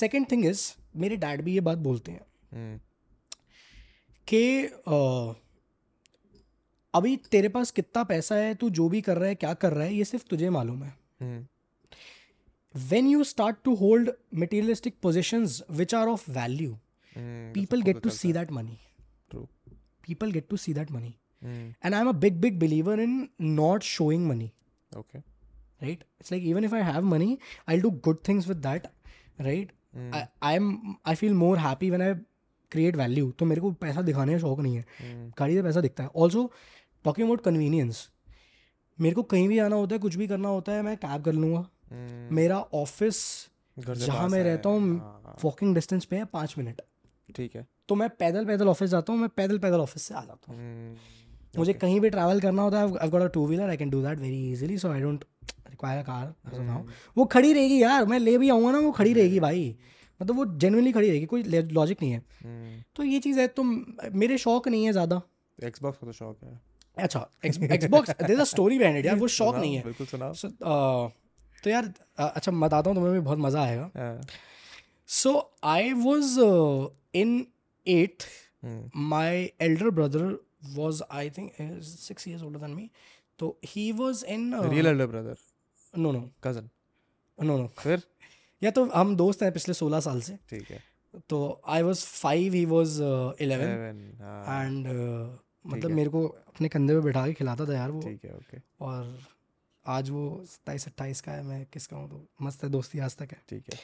second 0.00 0.26
thing 0.30 0.44
is 0.46 0.60
मेरे 1.02 1.16
dad 1.24 1.42
भी 1.44 1.52
ये 1.54 1.60
बात 1.70 1.78
बोलते 1.88 2.12
हैं 2.12 2.20
हम्म। 2.52 2.78
कि 4.32 5.34
अभी 6.98 7.16
तेरे 7.30 7.48
पास 7.56 7.70
कितना 7.78 8.02
पैसा 8.10 8.34
है 8.42 8.54
तू 8.62 8.70
जो 8.78 8.88
भी 8.88 9.00
कर 9.08 9.16
रहा 9.18 9.28
है 9.28 9.34
क्या 9.44 9.52
कर 9.64 9.72
रहा 9.72 9.84
है 9.86 9.94
ये 9.94 10.04
सिर्फ 10.10 10.24
तुझे 10.30 10.50
मालूम 10.56 10.82
है 10.84 11.38
when 12.92 13.06
you 13.10 13.24
start 13.34 13.56
to 13.64 13.74
hold 13.84 14.10
materialistic 14.44 14.98
position 15.08 15.46
which 15.82 15.94
are 16.00 16.08
of 16.16 16.28
value 16.38 16.76
people 17.58 17.82
get 17.90 18.00
to 18.06 18.10
see 18.20 18.32
that 18.38 18.50
money 18.58 18.78
people 20.06 20.30
get 20.32 20.48
to 20.48 20.56
see 20.64 20.74
that 20.78 20.90
money 20.98 21.14
and 21.46 21.94
I 21.94 22.00
am 22.00 22.08
a 22.08 22.12
big 22.26 22.40
big 22.40 22.58
believer 22.58 23.00
in 23.00 23.16
not 23.62 23.82
showing 23.94 24.26
money 24.28 24.50
right 24.96 25.88
it's 26.20 26.32
like 26.32 26.44
even 26.46 26.64
if 26.64 26.74
I 26.74 26.82
have 26.92 27.04
money 27.14 27.36
I 27.68 27.78
do 27.86 27.90
good 28.10 28.18
things 28.28 28.48
with 28.48 28.56
that 28.66 28.86
right 29.48 29.72
I 29.96 30.54
am 30.56 30.94
I 31.06 31.14
feel 31.14 31.32
more 31.42 31.58
happy 31.58 31.90
when 31.90 32.02
I 32.02 32.14
create 32.72 32.96
value 32.96 33.30
तो 33.38 33.44
मेरे 33.46 33.60
को 33.60 33.70
पैसा 33.82 34.02
दिखाने 34.02 34.32
का 34.32 34.38
शौक 34.38 34.60
नहीं 34.60 34.76
है 34.76 34.82
hmm. 34.84 35.38
गाड़ी 35.38 35.54
से 35.54 35.62
पैसा 35.62 35.80
दिखता 35.80 36.02
है 36.04 36.10
ऑल्सो 36.24 36.50
टॉकिंग 37.04 37.26
अबाउट 37.26 37.42
कन्वीनियंस 37.44 38.08
मेरे 39.00 39.14
को 39.14 39.22
कहीं 39.34 39.48
भी 39.48 39.58
आना 39.58 39.76
होता 39.76 39.94
है 39.94 39.98
कुछ 40.00 40.14
भी 40.16 40.26
करना 40.26 40.48
होता 40.48 40.72
है 40.72 40.82
मैं 40.82 40.96
कैब 41.04 41.24
कर 41.24 41.32
लूँगा 41.32 41.60
hmm. 41.60 42.32
मेरा 42.40 42.58
ऑफिस 42.82 43.22
जहाँ 43.88 44.28
मैं 44.28 44.42
रहता 44.44 44.68
हूँ 44.68 45.34
वॉकिंग 45.44 45.68
हाँ। 45.68 45.74
डिस्टेंस 45.74 46.04
पे 46.10 46.16
है 46.16 46.24
पाँच 46.34 46.54
मिनट 46.58 46.80
ठीक 47.36 47.54
है 47.56 47.66
तो 47.88 47.94
मैं 48.00 48.08
पैदल 48.18 48.44
पैदल 48.46 48.68
ऑफिस 48.68 48.90
जाता 48.90 49.12
हूँ 49.12 49.20
मैं 49.20 49.28
पैदल 49.36 49.58
पैदल 49.58 49.80
ऑफिस 49.80 50.02
से 50.02 50.14
आ 50.14 50.24
जाता 50.24 50.52
हूँ 50.52 50.58
hmm. 50.60 51.14
मुझे 51.58 51.72
कहीं 51.72 52.00
भी 52.00 52.10
ट्रैवल 52.10 52.40
करना 52.40 52.62
होता 52.62 52.80
है 53.18 53.28
two 53.34 53.46
wheeler 53.46 53.68
I 53.70 53.76
can 53.76 53.90
do 53.90 54.02
that 54.02 54.18
very 54.18 54.50
easily 54.52 54.78
so 54.78 54.90
I 54.92 55.00
don't 55.00 55.24
require 55.74 56.02
car 56.08 56.34
hmm. 56.54 56.88
वो 57.16 57.24
खड़ी 57.34 57.52
रहेगी 57.58 57.82
यार 57.82 58.04
मैं 58.14 58.18
ले 58.24 58.36
भी 58.42 58.50
आऊँगा 58.56 58.70
ना 58.72 58.78
वो 58.86 58.90
खड़ी 58.98 59.12
रहेगी 59.18 59.40
भाई 59.40 59.64
मतलब 60.22 60.36
वो 60.38 60.44
जेनुअनली 60.64 60.92
खड़ी 60.92 61.08
रहेगी 61.08 61.26
कोई 61.34 61.42
लॉजिक 61.78 62.02
नहीं 62.02 62.12
है 62.12 62.20
hmm. 62.20 62.78
तो 62.96 63.02
ये 63.14 63.18
चीज़ 63.26 63.40
है 63.40 63.46
तो 63.58 63.62
मेरे 64.22 64.38
शौक 64.46 64.68
नहीं 64.74 64.84
है 64.86 64.92
ज़्यादा 64.98 65.20
एक्सबॉक्स 65.70 65.98
का 65.98 66.06
तो 66.06 66.12
शौक 66.20 66.38
है 66.44 66.60
अच्छा 67.06 67.28
Xbox 67.46 68.10
there 68.22 68.40
a 68.40 68.44
story 68.54 68.78
behind 68.78 69.06
यार 69.06 69.16
वो 69.24 69.28
शौक 69.38 69.54
नहीं 69.56 69.74
है 69.76 69.82
बिल्कुल 69.84 70.06
सुना 70.12 70.30
uh, 70.74 71.12
तो 71.64 71.70
यार 71.70 71.92
अच्छा 72.28 72.52
मैं 72.52 72.60
बताता 72.66 72.90
हूँ 72.90 72.96
तुम्हें 72.98 73.14
भी 73.14 73.20
बहुत 73.30 73.38
मज़ा 73.46 73.62
आएगा 73.62 74.12
so 75.18 75.32
I 75.72 75.92
was 76.04 76.36
in 77.22 77.34
eight 77.94 78.26
my 79.14 79.42
elder 79.70 79.90
brother 80.00 80.30
was 80.74 81.02
I 81.22 81.30
think 81.38 81.50
six 81.88 82.28
years 82.28 82.42
older 82.50 82.66
than 82.66 82.74
me 82.80 82.90
तो 83.38 83.50
he 83.72 83.90
was 84.02 84.24
in 84.36 84.44
real 84.74 84.86
elder 84.92 85.06
brother 85.14 85.36
no 85.98 86.12
no 86.12 86.20
cousin 86.44 86.68
no 87.46 87.56
no 87.58 87.66
फिर 87.78 88.02
या 88.62 88.70
तो 88.78 88.84
हम 88.94 89.14
दोस्त 89.16 89.42
हैं 89.42 89.52
पिछले 89.52 89.74
सोलह 89.74 90.00
साल 90.00 90.20
से 90.28 90.36
ठीक 90.50 90.70
है 90.70 90.82
तो 91.28 91.38
I 91.74 91.82
was 91.82 92.04
five 92.22 92.52
he 92.54 92.64
was 92.74 92.96
eleven 93.42 94.14
and 94.24 94.86
मतलब 95.72 95.90
मेरे 95.96 96.10
को 96.10 96.26
अपने 96.28 96.68
कंधे 96.68 96.94
पे 96.94 97.00
बैठा 97.04 97.26
के 97.26 97.32
खिलाता 97.34 97.66
था 97.66 97.74
यार 97.74 97.90
वो 97.90 98.00
ठीक 98.02 98.24
है 98.24 98.34
ओके 98.36 98.58
और 98.86 99.18
आज 99.96 100.10
वो 100.10 100.24
सत्ताईस 100.48 100.86
अट्ठाईस 100.86 101.20
का 101.20 101.32
है 101.32 101.42
मैं 101.46 101.64
किसका 101.72 101.96
हूँ 101.96 102.08
तो 102.10 102.26
मस्त 102.44 102.64
है 102.64 102.70
दोस्ती 102.70 102.98
आज 103.08 103.16
तक 103.16 103.32
है 103.32 103.40
ठीक 103.48 103.72
है 103.72 103.78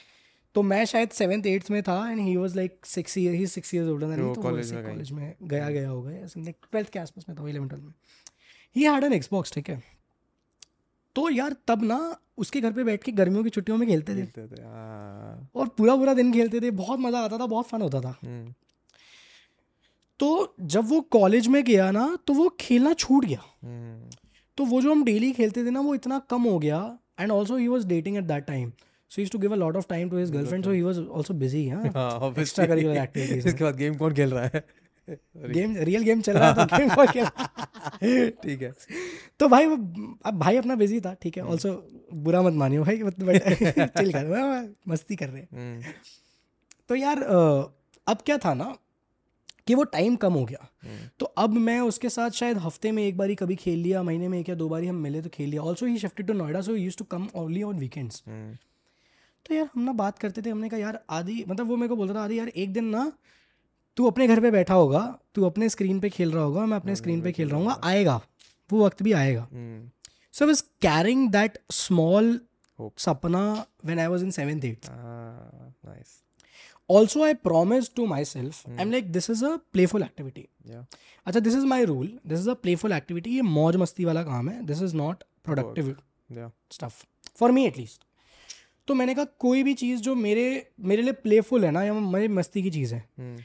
तो 0.55 0.62
मैं 0.70 0.85
शायद 0.93 1.09
सेवन्थ 1.19 1.47
एट्थ 1.47 1.70
में 1.70 1.82
था 1.89 1.97
and 2.11 2.20
he 2.20 2.37
was 2.37 2.57
like 2.57 2.87
six 2.87 3.16
year 3.19 3.35
he 3.35 3.47
six 3.47 3.74
year 3.74 3.89
older 3.89 4.07
नहीं 4.07 4.35
तो 4.35 4.43
कॉलेज 4.43 4.73
तो 4.73 4.82
में 5.16 5.35
गया 5.43 5.65
हम्म। 5.65 5.74
गया 5.74 5.89
होगा 5.89 6.57
ट्वेल्थ 6.70 6.89
के 6.93 6.99
आसपास 6.99 7.24
में 7.28 7.37
था 7.39 7.49
इलेवन 7.49 7.69
ट्वेल्थ 7.69 7.85
में 7.85 7.93
ही 8.77 8.85
हार्ड 8.85 9.05
एन 9.05 9.12
एक्सबॉक्स 9.12 9.53
ठीक 9.53 9.70
है 9.70 9.82
तो 11.15 11.28
यार 11.31 11.55
तब 11.69 11.82
ना 11.85 11.97
उसके 12.39 12.61
घर 12.61 12.73
पे 12.73 12.85
बैठ 12.85 13.03
के 13.05 13.12
गर्मियों 13.12 13.43
की 13.45 13.51
छुट्टियों 13.55 13.77
में 13.78 13.89
खेलते 13.89 14.15
थे 14.16 14.27
खेलते 14.27 14.57
थे 14.57 14.62
हाँ। 14.62 15.49
और 15.55 15.69
पूरा 15.78 15.97
पूरा 16.03 16.15
दिन 16.15 16.32
खेलते 16.32 16.61
थे 16.61 16.70
बहुत 16.82 16.99
मज़ा 17.01 17.19
आता 17.24 17.39
था 17.39 17.47
बहुत 17.47 17.69
फन 17.69 17.82
होता 17.82 18.01
था 18.01 18.15
हम्म। 18.23 18.53
तो 20.20 20.55
जब 20.74 20.89
वो 20.89 21.01
कॉलेज 21.16 21.49
में 21.57 21.62
गया 21.65 21.91
ना 21.99 22.09
तो 22.27 22.35
वो 22.35 22.49
खेलना 22.61 22.93
छूट 23.05 23.24
गया 23.24 23.43
हम्म। 23.62 24.11
तो 24.57 24.65
वो 24.73 24.81
जो 24.82 24.91
हम 24.93 25.05
डेली 25.05 25.32
खेलते 25.32 25.65
थे 25.65 25.70
ना 25.70 25.81
वो 25.91 25.95
इतना 25.95 26.19
कम 26.31 26.43
हो 26.49 26.59
गया 26.59 26.81
and 27.20 27.31
also 27.32 27.57
he 27.57 27.69
was 27.69 27.87
dating 27.87 28.16
at 28.16 28.24
that 28.24 28.45
time 28.47 28.73
so 29.11 29.20
use 29.23 29.31
to 29.31 29.39
give 29.39 29.53
a 29.53 29.57
lot 29.57 29.77
of 29.77 29.87
time 29.89 30.11
to 30.11 30.19
his 30.19 30.31
girlfriend 30.32 30.65
so 30.65 30.70
he 30.73 30.82
was 30.82 30.99
also 31.15 31.35
busy 31.45 31.69
हां 31.69 31.82
ऑब्वियसली 31.91 32.43
एक्स्ट्रा 32.43 32.66
करिकुलर 32.74 32.97
एक्टिविटीज 33.03 33.47
इसके 33.47 33.65
बाद 33.65 33.77
गेम 33.77 33.95
कौन 34.05 34.15
खेल 34.15 34.35
रहा 34.35 34.45
है 34.55 34.65
गेम 35.55 35.77
रियल 35.89 36.03
गेम 36.05 36.20
चल 36.28 36.37
रहा 36.39 36.53
था 36.55 36.65
गेम 36.78 36.89
बॉय 36.95 38.31
ठीक 38.43 38.62
है 38.62 38.73
तो 39.41 39.49
भाई 39.49 39.66
वो 39.66 39.77
अब 40.28 40.39
भाई 40.39 40.57
अपना 40.57 40.74
बिजी 40.82 41.01
था 41.07 41.15
ठीक 41.23 41.37
है 41.37 41.43
ऑल्सो 41.55 41.73
हम्म। 41.73 42.23
बुरा 42.24 42.43
मत 42.43 42.53
मानियो 42.65 42.85
भाई 42.85 43.39
चिल 43.41 44.12
कर 44.16 44.77
मस्ती 44.89 45.16
कर 45.16 45.28
रहे 45.28 45.43
हम्म। 45.43 45.93
तो 46.89 46.95
यार 46.97 47.23
अब 47.32 48.19
क्या 48.27 48.39
था 48.45 48.55
ना 48.61 48.77
कि 49.66 49.74
वो 49.74 49.82
टाइम 49.95 50.15
कम 50.23 50.32
हो 50.35 50.45
गया 50.45 50.66
हम्म। 50.85 51.09
तो 51.19 51.27
अब 51.47 51.51
मैं 51.66 51.78
उसके 51.91 52.09
साथ 52.19 52.31
शायद 52.43 52.59
हफ्ते 52.66 52.93
में 52.93 53.03
एक 53.03 53.16
बारी 53.19 53.35
कभी 53.43 53.57
खेल 53.65 53.78
लिया 53.78 54.03
महीने 54.03 54.28
में 54.28 54.39
एक 54.39 54.49
या 54.49 54.55
दो 54.62 54.69
बारी 54.69 54.87
हम 54.87 54.97
मिले 55.09 55.23
तो 55.23 55.31
खेल 55.35 55.49
लिया 55.51 55.62
also 55.73 55.87
he 55.87 55.99
shifted 55.99 56.27
to 56.27 56.32
Noida 56.43 56.61
so 56.70 56.74
use 56.77 56.97
to 56.99 57.05
come 57.15 57.28
only 57.45 57.62
on 57.73 57.78
weekends 57.78 58.23
तो 59.49 59.55
यार 59.55 59.69
हम 59.74 59.82
ना 59.82 59.93
बात 59.99 60.19
करते 60.19 60.43
थे 60.43 60.51
हमने 60.51 60.69
कहा 60.69 60.78
यार 60.81 60.99
आदि 61.19 61.45
मतलब 61.49 61.66
वो 61.69 61.77
मेरे 61.77 61.89
को 61.89 61.97
बोलता 61.97 62.15
था 62.15 62.24
आदि 62.24 62.39
यार 62.39 62.49
एक 62.65 62.73
दिन 62.73 62.85
ना 62.95 63.11
तू 63.97 64.07
अपने 64.07 64.27
घर 64.29 64.41
पे 64.41 64.51
बैठा 64.51 64.75
होगा 64.75 65.01
तू 65.35 65.45
अपने 65.45 65.69
स्क्रीन 65.75 66.01
पे 66.01 66.09
खेल 66.17 66.33
रहा 66.33 66.43
होगा 66.45 66.67
मैं 66.67 66.77
अपने 66.77 66.95
स्क्रीन 66.97 67.17
हाँ, 67.17 67.25
पे 67.25 67.33
खेल 67.33 67.51
रहा 67.51 67.61
हूँ 67.61 67.75
आएगा 67.93 68.21
वो 68.73 68.85
वक्त 68.85 69.03
भी 69.03 69.12
आएगा 69.23 69.47
so 70.39 70.47
was 70.47 70.61
carrying 70.87 71.29
that 71.31 71.59
small 71.83 72.39
सपना 73.05 73.41
when 73.87 73.99
I 73.99 74.07
was 74.15 74.23
in 74.23 74.31
seven 74.39 74.61
eight 74.67 75.89
also 76.99 77.25
I 77.25 77.35
promise 77.47 77.95
to 77.95 78.07
my 78.07 78.25
self 78.25 78.69
I 78.69 78.77
am 78.83 78.91
like 78.91 79.11
this 79.12 79.31
is 79.31 79.43
a 79.45 79.57
playful 79.73 80.03
activity 80.03 80.47
अच्छा 80.73 81.41
this 81.41 81.55
is 81.57 81.65
my 81.73 81.85
rule 81.91 82.07
this 82.27 82.39
is 82.41 82.49
a 82.49 82.55
playful 82.62 82.93
activity 82.93 83.35
ये 83.37 83.43
मौज 83.57 83.77
मस्ती 83.83 84.05
वाला 84.05 84.23
काम 84.31 84.49
है 84.49 84.62
this 84.67 84.83
is 84.83 84.95
not 85.03 85.23
productive 85.45 85.95
stuff 86.73 87.03
for 87.41 87.53
me 87.53 87.65
at least 87.67 88.03
तो 88.89 88.95
मैंने 88.95 89.15
कहा 89.15 89.25
कोई 89.43 89.62
भी 89.62 89.73
चीज़ 89.81 90.01
जो 90.03 90.15
मेरे 90.15 90.45
मेरे 90.93 91.03
लिए 91.03 91.12
प्लेफुल 91.27 91.65
है 91.65 91.71
ना 91.71 91.83
या 91.85 91.93
मेरी 91.95 92.29
मस्ती 92.39 92.62
की 92.62 92.71
चीज़ 92.71 92.95
है 92.95 93.03
हम्म। 93.19 93.37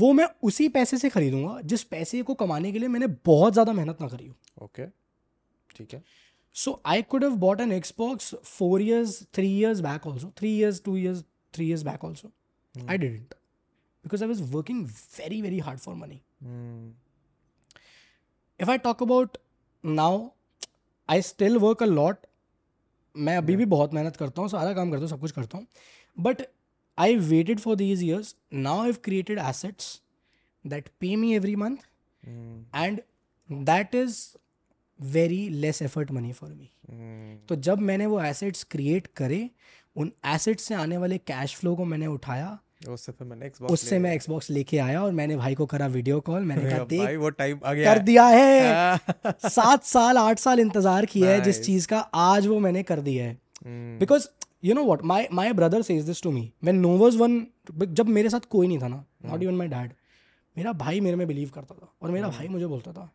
वो 0.00 0.12
मैं 0.18 0.26
उसी 0.48 0.68
पैसे 0.76 0.96
से 0.98 1.08
खरीदूंगा 1.10 1.60
जिस 1.70 1.82
पैसे 1.94 2.22
को 2.28 2.34
कमाने 2.42 2.70
के 2.72 2.78
लिए 2.78 2.88
मैंने 2.88 3.06
बहुत 3.26 3.52
ज़्यादा 3.52 3.72
मेहनत 3.78 4.00
ना 4.00 4.08
करी 4.08 4.30
ओके 4.62 4.84
ठीक 5.76 5.92
है 5.94 6.02
so 6.62 6.80
I 6.94 7.02
could 7.14 7.24
have 7.24 7.34
bought 7.44 7.60
an 7.60 7.72
Xbox 7.72 8.34
four 8.44 8.82
years 8.82 9.22
three 9.34 9.46
years 9.58 9.80
back 9.88 10.06
also 10.06 10.30
three 10.38 10.50
years 10.58 10.82
two 10.84 10.96
years 10.96 11.22
three 11.54 11.66
years 11.68 11.82
back 11.90 12.04
also 12.04 12.30
I 12.88 12.98
didn't 13.04 13.34
because 14.04 14.22
I 14.22 14.28
was 14.28 14.40
working 14.54 14.84
very 15.18 15.42
very 15.42 15.58
hard 15.68 15.78
for 15.80 15.94
money 16.04 16.20
if 18.62 18.68
I 18.70 18.78
talk 18.88 19.02
about 19.02 19.38
now 20.00 20.26
I 21.10 21.22
still 21.32 21.58
work 21.66 21.82
a 21.82 21.86
lot 21.86 22.26
मैं 23.28 23.36
अभी 23.36 23.56
भी 23.56 23.64
बहुत 23.76 23.94
मेहनत 23.94 24.16
करता 24.16 24.42
हूँ 24.42 24.48
सारा 24.50 24.72
काम 24.74 24.90
करता 24.90 25.00
हूँ 25.00 25.10
सब 25.10 25.20
कुछ 25.20 25.30
करता 25.40 25.58
हूँ 25.58 25.66
but 26.28 26.42
I 26.98 27.16
waited 27.18 27.60
for 27.60 27.74
these 27.76 28.02
years. 28.02 28.34
Now 28.50 28.80
I've 28.80 29.02
created 29.02 29.38
assets 29.38 30.00
that 30.64 30.90
pay 31.00 31.16
me 31.16 31.36
every 31.36 31.56
month, 31.56 31.82
mm. 32.28 32.62
and 32.74 33.02
that 33.50 33.94
is 33.94 34.20
very 35.12 35.48
less 35.48 35.80
effort 35.82 36.10
money 36.12 36.32
for 36.32 36.50
me 36.54 36.68
तो 37.48 37.54
जब 37.66 37.78
मैंने 37.88 38.06
वो 38.06 38.20
एसेट्स 38.22 38.62
क्रिएट 38.70 39.06
करे 39.16 39.48
उन 39.96 40.10
एसेट्स 40.34 40.64
से 40.64 40.74
आने 40.74 40.96
वाले 40.96 41.16
कैश 41.28 41.54
फ्लो 41.58 41.74
को 41.76 41.84
मैंने 41.92 42.06
उठाया 42.06 42.58
उससे 42.90 43.12
फिर 43.12 43.26
मैंने 43.28 43.48
Xbox 43.50 43.72
उससे 43.72 43.98
मैं 44.04 44.14
एक्सबॉक्स 44.14 44.50
लेके 44.50 44.78
आया 44.78 45.02
और 45.02 45.12
मैंने 45.20 45.36
भाई 45.36 45.54
को 45.54 45.66
करा 45.72 45.86
वीडियो 45.96 46.20
कॉल 46.28 46.42
मैंने 46.50 46.68
कहा 46.70 46.84
देख 46.92 47.18
वो 47.20 47.30
टाइम 47.40 47.60
आ 47.66 47.72
गया 47.72 47.94
कर 47.94 48.02
दिया 48.10 48.26
है 48.26 48.98
सात 49.48 49.84
साल 49.84 50.18
आठ 50.18 50.38
साल 50.38 50.60
इंतजार 50.60 51.06
किया 51.16 51.30
है 51.30 51.40
जिस 51.44 51.62
चीज 51.64 51.86
का 51.94 51.98
आज 52.26 52.46
वो 52.46 52.58
मैंने 52.68 52.82
कर 52.92 53.00
दिया 53.10 53.24
है 53.24 53.40
because 53.98 54.22
hmm. 54.22 54.50
You 54.64 54.74
know 54.74 54.82
what 54.84 55.02
my 55.12 55.26
my 55.34 55.52
brother 55.58 55.82
says 55.82 56.04
this 56.06 56.22
to 56.22 56.30
me 56.30 56.42
when 56.64 56.76
no 56.80 56.88
was 56.98 57.16
one 57.20 57.32
जब 57.94 58.08
मेरे 58.18 58.28
साथ 58.30 58.40
कोई 58.50 58.66
नहीं 58.68 58.78
था 58.82 58.88
ना 58.88 59.04
नॉट 59.30 59.42
इवन 59.42 59.54
माई 59.56 59.68
डैड 59.68 59.92
मेरा 60.58 60.72
भाई 60.82 61.00
मेरे 61.06 61.16
में 61.16 61.26
बिलीव 61.28 61.48
करता 61.54 61.74
था 61.74 61.90
और 62.02 62.10
मेरा 62.10 62.28
भाई 62.36 62.48
मुझे 62.48 62.66
बोलता 62.74 62.92
था 62.92 63.10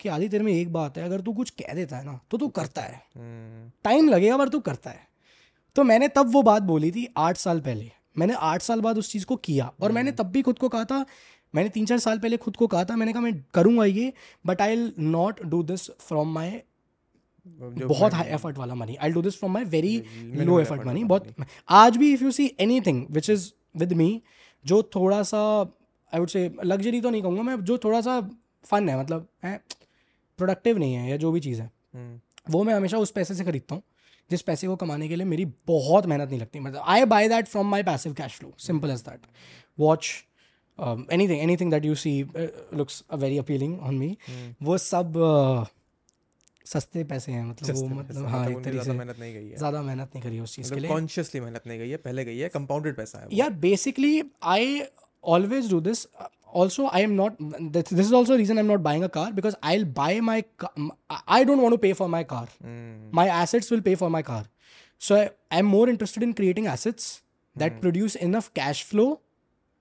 कि 0.00 0.08
आदि 0.16 0.28
तेरे 0.28 0.44
में 0.44 0.52
एक 0.52 0.72
बात 0.72 0.96
है 0.98 1.04
अगर 1.04 1.20
तू 1.28 1.32
कुछ 1.34 1.50
कह 1.62 1.74
देता 1.74 1.96
है 1.96 2.04
ना 2.04 2.18
तो 2.30 2.38
तू 2.38 2.48
करता 2.58 2.82
है 2.82 3.00
टाइम 3.16 3.98
हम्म। 4.00 4.10
लगेगा 4.12 4.36
पर 4.38 4.48
तू 4.56 4.60
करता 4.68 4.90
है 4.90 5.06
तो 5.76 5.84
मैंने 5.90 6.08
तब 6.16 6.32
वो 6.32 6.42
बात 6.50 6.62
बोली 6.72 6.90
थी 6.96 7.06
आठ 7.26 7.36
साल 7.44 7.60
पहले 7.60 7.90
मैंने 8.18 8.34
आठ 8.52 8.62
साल 8.62 8.80
बाद 8.80 8.98
उस 8.98 9.10
चीज़ 9.12 9.24
को 9.26 9.36
किया 9.48 9.70
और 9.82 9.92
मैंने 9.92 10.10
हम्म। 10.10 10.22
तब 10.22 10.30
भी 10.32 10.42
खुद 10.48 10.58
को 10.58 10.68
कहा 10.68 10.84
था 10.90 11.04
मैंने 11.54 11.68
तीन 11.78 11.84
चार 11.86 11.98
साल 12.08 12.18
पहले 12.18 12.36
खुद 12.44 12.56
को 12.56 12.66
कहा 12.74 12.84
था 12.90 12.96
मैंने 12.96 13.12
कहा 13.12 13.22
मैं 13.22 13.34
करूँगा 13.54 13.84
ये 13.84 14.12
but 14.46 14.60
I 14.62 14.76
will 14.76 14.92
not 15.16 15.42
do 15.54 15.62
this 15.72 15.88
from 16.08 16.32
my 16.34 16.52
बहुत 17.46 18.14
हाई 18.14 18.26
एफर्ट 18.34 18.56
वाला 18.58 18.74
money 18.74 18.94
I 19.06 19.10
do 19.12 19.22
this 19.22 19.36
from 19.38 19.52
my 19.52 19.64
very 19.76 19.96
low 20.48 20.58
effort 20.60 20.84
money 20.86 21.02
बहुत 21.08 21.34
आज 21.80 21.96
भी 22.02 22.12
if 22.12 22.22
you 22.22 22.30
see 22.36 22.52
any 22.66 22.80
thing 22.86 23.04
which 23.14 23.30
is 23.30 23.50
with 23.78 23.92
me 24.02 24.06
जो 24.66 24.82
थोड़ा 24.94 25.22
सा 25.30 25.40
आई 26.12 26.18
वुड 26.20 26.28
से 26.28 26.50
लग्जरी 26.64 27.00
तो 27.00 27.10
नहीं 27.10 27.22
कहूँगा 27.22 27.42
मैं 27.48 27.56
जो 27.72 27.78
थोड़ा 27.84 28.00
सा 28.06 28.20
फन 28.70 28.88
है 28.88 28.98
मतलब 29.00 29.26
है 29.44 29.56
प्रोडक्टिव 30.38 30.78
नहीं 30.78 30.94
है 30.94 31.10
या 31.10 31.16
जो 31.24 31.32
भी 31.32 31.40
चीज़ 31.40 31.60
है 31.62 31.66
हम्म। 31.94 32.52
वो 32.52 32.62
मैं 32.64 32.74
हमेशा 32.74 32.98
उस 32.98 33.10
पैसे 33.18 33.34
से 33.34 33.44
खरीदता 33.44 33.74
हूँ 33.74 33.82
जिस 34.30 34.42
पैसे 34.42 34.66
को 34.66 34.76
कमाने 34.76 35.08
के 35.08 35.16
लिए 35.16 35.26
मेरी 35.26 35.44
बहुत 35.66 36.06
मेहनत 36.06 36.28
नहीं 36.30 36.40
लगती 36.40 36.60
मतलब 36.60 36.82
I 36.96 37.04
buy 37.14 37.28
that 37.28 37.48
from 37.48 37.68
my 37.70 37.82
passive 37.90 38.12
cash 38.22 38.36
flow 38.38 38.52
simple 38.66 38.90
as 38.90 39.00
that 39.08 39.26
watch 39.80 40.08
any 41.12 41.28
thing 41.28 41.40
any 41.40 41.56
thing 41.56 41.70
that 41.70 41.84
you 41.84 41.94
see 42.04 42.20
looks 42.36 43.02
very 43.26 43.38
appealing 43.38 43.78
on 43.80 43.94
me 43.98 44.16
वो 44.62 44.78
सब 44.86 45.18
uh, 45.30 45.70
सस्ते 46.66 47.02
पैसे 47.04 47.32
हैं 47.32 47.44
मतलब 47.48 47.76
वो 47.76 47.88
मतलब 47.94 48.26
हाँ 48.34 48.44
एक 48.50 48.62
तरीके 48.64 48.84
से 48.84 48.92
मेहनत 48.92 49.18
नहीं 49.20 49.32
गई 49.34 49.48
है 49.48 49.56
ज़्यादा 49.58 49.80
मेहनत 49.88 50.10
नहीं 50.14 50.22
करी 50.22 50.36
है 50.36 50.42
उस 50.42 50.54
चीज़ 50.54 50.66
मतलब 50.66 50.74
के 50.76 50.80
लिए 50.80 50.90
कॉन्शियसली 50.90 51.40
मेहनत 51.40 51.62
नहीं 51.66 51.78
गई 51.78 51.90
है 51.90 51.96
पहले 52.06 52.24
गई 52.24 52.38
है 52.38 52.48
कंपाउंडेड 52.54 52.96
पैसा 52.96 53.18
है 53.22 53.26
यार 53.38 53.50
basically 53.64 54.22
I 54.54 54.82
always 55.38 55.70
do 55.70 55.80
this 55.90 56.06
also 56.62 56.82
i 56.96 56.98
am 57.04 57.14
not 57.18 57.38
this 57.74 58.00
is 58.02 58.10
also 58.16 58.32
a 58.32 58.36
reason 58.40 58.58
i'm 58.60 58.68
not 58.72 58.82
buying 58.82 59.04
a 59.04 59.06
car 59.14 59.22
because 59.38 59.54
i'll 59.70 59.86
buy 59.94 60.10
my 60.26 60.34
i 61.36 61.38
don't 61.48 61.62
want 61.64 61.74
to 61.74 61.78
pay 61.84 61.88
for 62.00 62.06
my 62.14 62.20
car 62.32 62.42
mm. 62.42 62.68
my 63.18 63.24
assets 63.38 63.72
will 63.72 63.82
pay 63.86 63.94
for 64.02 64.10
my 64.16 64.20
car 64.28 64.38
so 65.06 65.16
I, 65.16 65.24
i'm 65.60 65.66
more 65.72 65.82
interested 65.94 66.26
in 66.26 66.34
creating 66.42 66.68
assets 66.74 67.08
that 67.62 67.74
mm. 67.74 67.80
produce 67.86 68.16
enough 68.28 68.50
cash 68.60 68.84
flow 68.92 69.08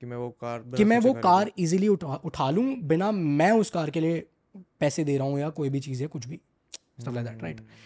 कि 0.02 0.10
मैं 0.14 0.18
वो 0.24 0.30
car 0.46 0.64
कि 0.78 0.88
मैं 0.94 0.98
वो 1.08 1.14
car 1.28 1.52
easily 1.68 1.88
उठा 1.98 2.20
उठा 2.32 2.50
लूँ 2.58 2.66
बिना 2.94 3.12
मैं 3.44 3.52
उस 3.66 3.70
कार 3.78 3.90
के 3.98 4.00
लिए 4.08 4.26
पैसे 4.86 5.04
दे 5.12 5.18
रहा 5.18 5.28
हूँ 5.28 5.40
या 5.40 5.50
कोई 5.62 5.70
भी 5.78 5.80
चीज़ 5.90 6.02
है 6.02 6.08
कुछ 6.18 6.28
भी 6.34 6.40
stuff 7.00 7.16
like 7.16 7.26
that 7.30 7.42
right 7.48 7.60
hmm. 7.60 7.82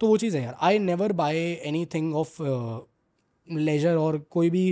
तो 0.00 0.06
वो 0.08 0.16
चीज़ 0.16 0.36
है 0.36 0.42
यार 0.42 0.56
I 0.66 0.78
never 0.78 1.12
buy 1.12 1.38
any 1.70 1.84
thing 1.94 2.14
of 2.16 2.36
leisure 3.64 3.96
और 3.96 4.18
कोई 4.36 4.50
भी 4.50 4.62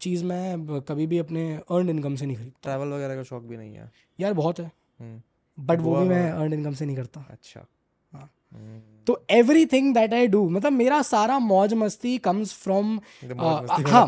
चीज़ 0.00 0.24
मैं 0.30 0.80
कभी 0.88 1.06
भी 1.06 1.18
अपने 1.18 1.42
अर्न 1.58 1.90
इनकम 1.90 2.14
से 2.16 2.26
नहीं 2.26 2.36
खरीद 2.36 2.52
ट्रैवल 2.62 2.88
वगैरह 2.92 3.16
का 3.16 3.22
शौक 3.30 3.42
भी 3.52 3.56
नहीं 3.56 3.74
है 3.74 3.90
यार 4.20 4.32
बहुत 4.38 4.60
है 4.60 4.70
बट 5.02 5.76
hmm. 5.76 5.84
वो 5.86 5.96
भी 5.96 6.08
मैं 6.08 6.30
अर्न 6.30 6.52
इनकम 6.54 6.74
से 6.74 6.84
नहीं 6.84 6.96
करता 6.96 7.24
अच्छा 7.30 7.60
हाँ। 8.14 8.22
hmm. 8.28 8.80
तो 9.06 9.22
every 9.40 9.66
thing 9.72 9.92
that 9.94 10.14
I 10.14 10.26
do 10.36 10.48
मतलब 10.48 10.72
मेरा 10.72 11.02
सारा 11.10 11.38
मौज 11.50 11.74
मस्ती 11.82 12.16
कम्स 12.28 12.52
फ्रॉम 12.62 12.98
uh, 12.98 13.88
हाँ 13.90 14.06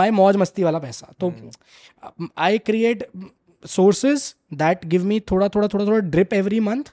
माई 0.00 0.10
मौज 0.20 0.36
मस्ती 0.44 0.62
वाला 0.64 0.78
पैसा 0.86 1.12
तो 1.20 1.32
I 2.48 2.58
create 2.70 3.06
sources 3.76 4.34
that 4.64 4.84
give 4.96 5.04
me 5.12 5.20
थोड़ा 5.30 5.48
थोड़ा 5.54 5.68
थोड़ा 5.74 5.84
थोड़ा 5.86 5.98
drip 6.08 6.32
every 6.32 6.60
month 6.70 6.92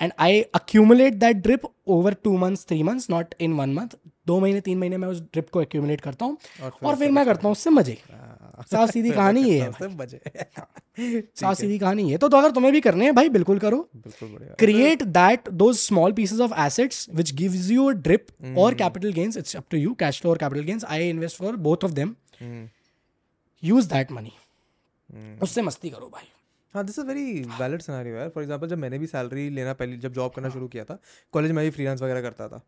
and 0.00 0.12
I 0.18 0.40
accumulate 0.54 1.14
that 1.14 1.36
drip 1.42 1.64
over 1.96 2.14
two 2.24 2.36
months 2.38 2.66
three 2.68 2.82
months 2.82 3.10
not 3.10 3.34
in 3.46 3.52
one 3.58 3.72
month 3.74 3.96
दो 4.26 4.38
महीने 4.40 4.60
तीन 4.66 4.78
महीने 4.78 4.96
में 4.96 5.06
उस 5.08 5.20
ड्रिप 5.32 5.48
को 5.52 5.62
एक्यूमुलेट 5.62 6.00
करता 6.00 6.24
हूँ 6.24 6.36
और 6.64 6.72
और 6.86 6.96
फिर 6.96 7.10
मैं 7.12 7.24
करता 7.24 7.46
हूँ 7.48 7.52
उससे 7.52 7.70
मजे 7.78 7.96
हाँ। 8.10 8.32
साफ 8.70 8.74
हाँ। 8.78 8.86
सीधी 8.92 9.10
कहानी 9.10 9.42
ये 9.48 9.60
है 9.60 9.70
साफ 9.70 11.56
सीधी 11.58 11.78
कहानी 11.78 12.02
ये 12.10 12.16
तो, 12.18 12.28
तो 12.28 12.36
अगर 12.36 12.50
तुम्हें 12.50 12.72
भी 12.72 12.80
करने 12.80 13.04
हैं 13.04 13.14
भाई 13.14 13.28
बिल्कुल 13.36 13.58
करो 13.64 13.88
क्रिएट 14.58 15.02
दैट 15.18 15.48
दो 15.64 15.72
small 15.82 16.12
pieces 16.22 16.40
of 16.40 16.54
assets 16.66 17.06
which 17.14 17.32
gives 17.42 17.70
you 17.70 17.88
drip 18.08 18.26
और 18.58 18.74
capital 18.82 19.12
gains 19.12 19.36
it's 19.36 19.56
up 19.56 19.64
to 19.70 19.78
you 19.78 19.94
cash 20.00 20.20
flow 20.20 20.30
और 20.30 20.38
capital 20.44 20.64
gains 20.70 20.84
I 20.88 21.08
invest 21.08 21.38
for 21.42 21.56
both 21.68 21.84
of 21.84 21.90
them 22.00 22.14
use 23.64 23.84
that 23.92 24.12
money 24.12 24.32
उससे 25.42 25.62
मस्ती 25.62 25.90
करो 25.90 26.10
भाई 26.12 26.30
हाँ 26.74 26.82
this 26.86 26.98
a 27.00 27.02
very 27.08 27.24
valid 27.58 27.82
scenario 27.82 28.16
है 28.18 28.28
for 28.28 28.42
example 28.42 28.68
जब 28.68 28.78
मैंने 28.78 28.98
भी 28.98 29.06
सैलरी 29.06 29.48
लेना 29.56 29.72
पहले 29.82 29.96
जब 30.04 30.12
जॉब 30.12 30.30
करना 30.36 30.48
हाँ। 30.48 30.52
शुरू 30.52 30.68
किया 30.68 30.84
था 30.84 30.96
कॉलेज 31.32 31.50
में 31.52 31.62
भी 31.64 31.70
फ्रीलांस 31.76 32.00
वगैरह 32.02 32.20
करता 32.22 32.48
था 32.48 32.60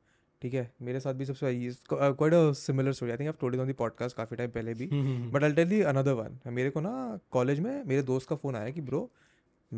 ठीक 0.43 0.55
है 0.55 0.71
मेरे 0.89 1.01
साथ 1.01 1.15
भी 1.15 1.25
सबसे 1.27 1.71
quite 1.93 2.35
a 2.35 2.53
similar 2.61 2.93
story 2.99 3.13
I 3.13 3.17
think 3.19 3.29
आप 3.29 3.39
टोल्ड 3.41 3.61
ऑन 3.61 3.67
दी 3.67 3.73
पॉडकास्ट 3.83 4.17
काफ़ी 4.17 4.37
टाइम 4.37 4.51
पहले 4.59 4.75
भी 4.83 4.87
but 5.31 5.45
I 5.45 5.53
tell 5.53 5.83
another 5.95 6.13
one 6.23 6.39
मेरे 6.59 6.71
को 6.71 6.81
ना 6.81 6.93
कॉलेज 7.33 7.61
में 7.67 7.71
मेरे 7.89 8.03
दोस्त 8.13 8.29
का 8.31 8.37
फ़ोन 8.43 8.57
आया 8.57 8.71
कि 8.79 8.81
ब्रो 8.91 9.09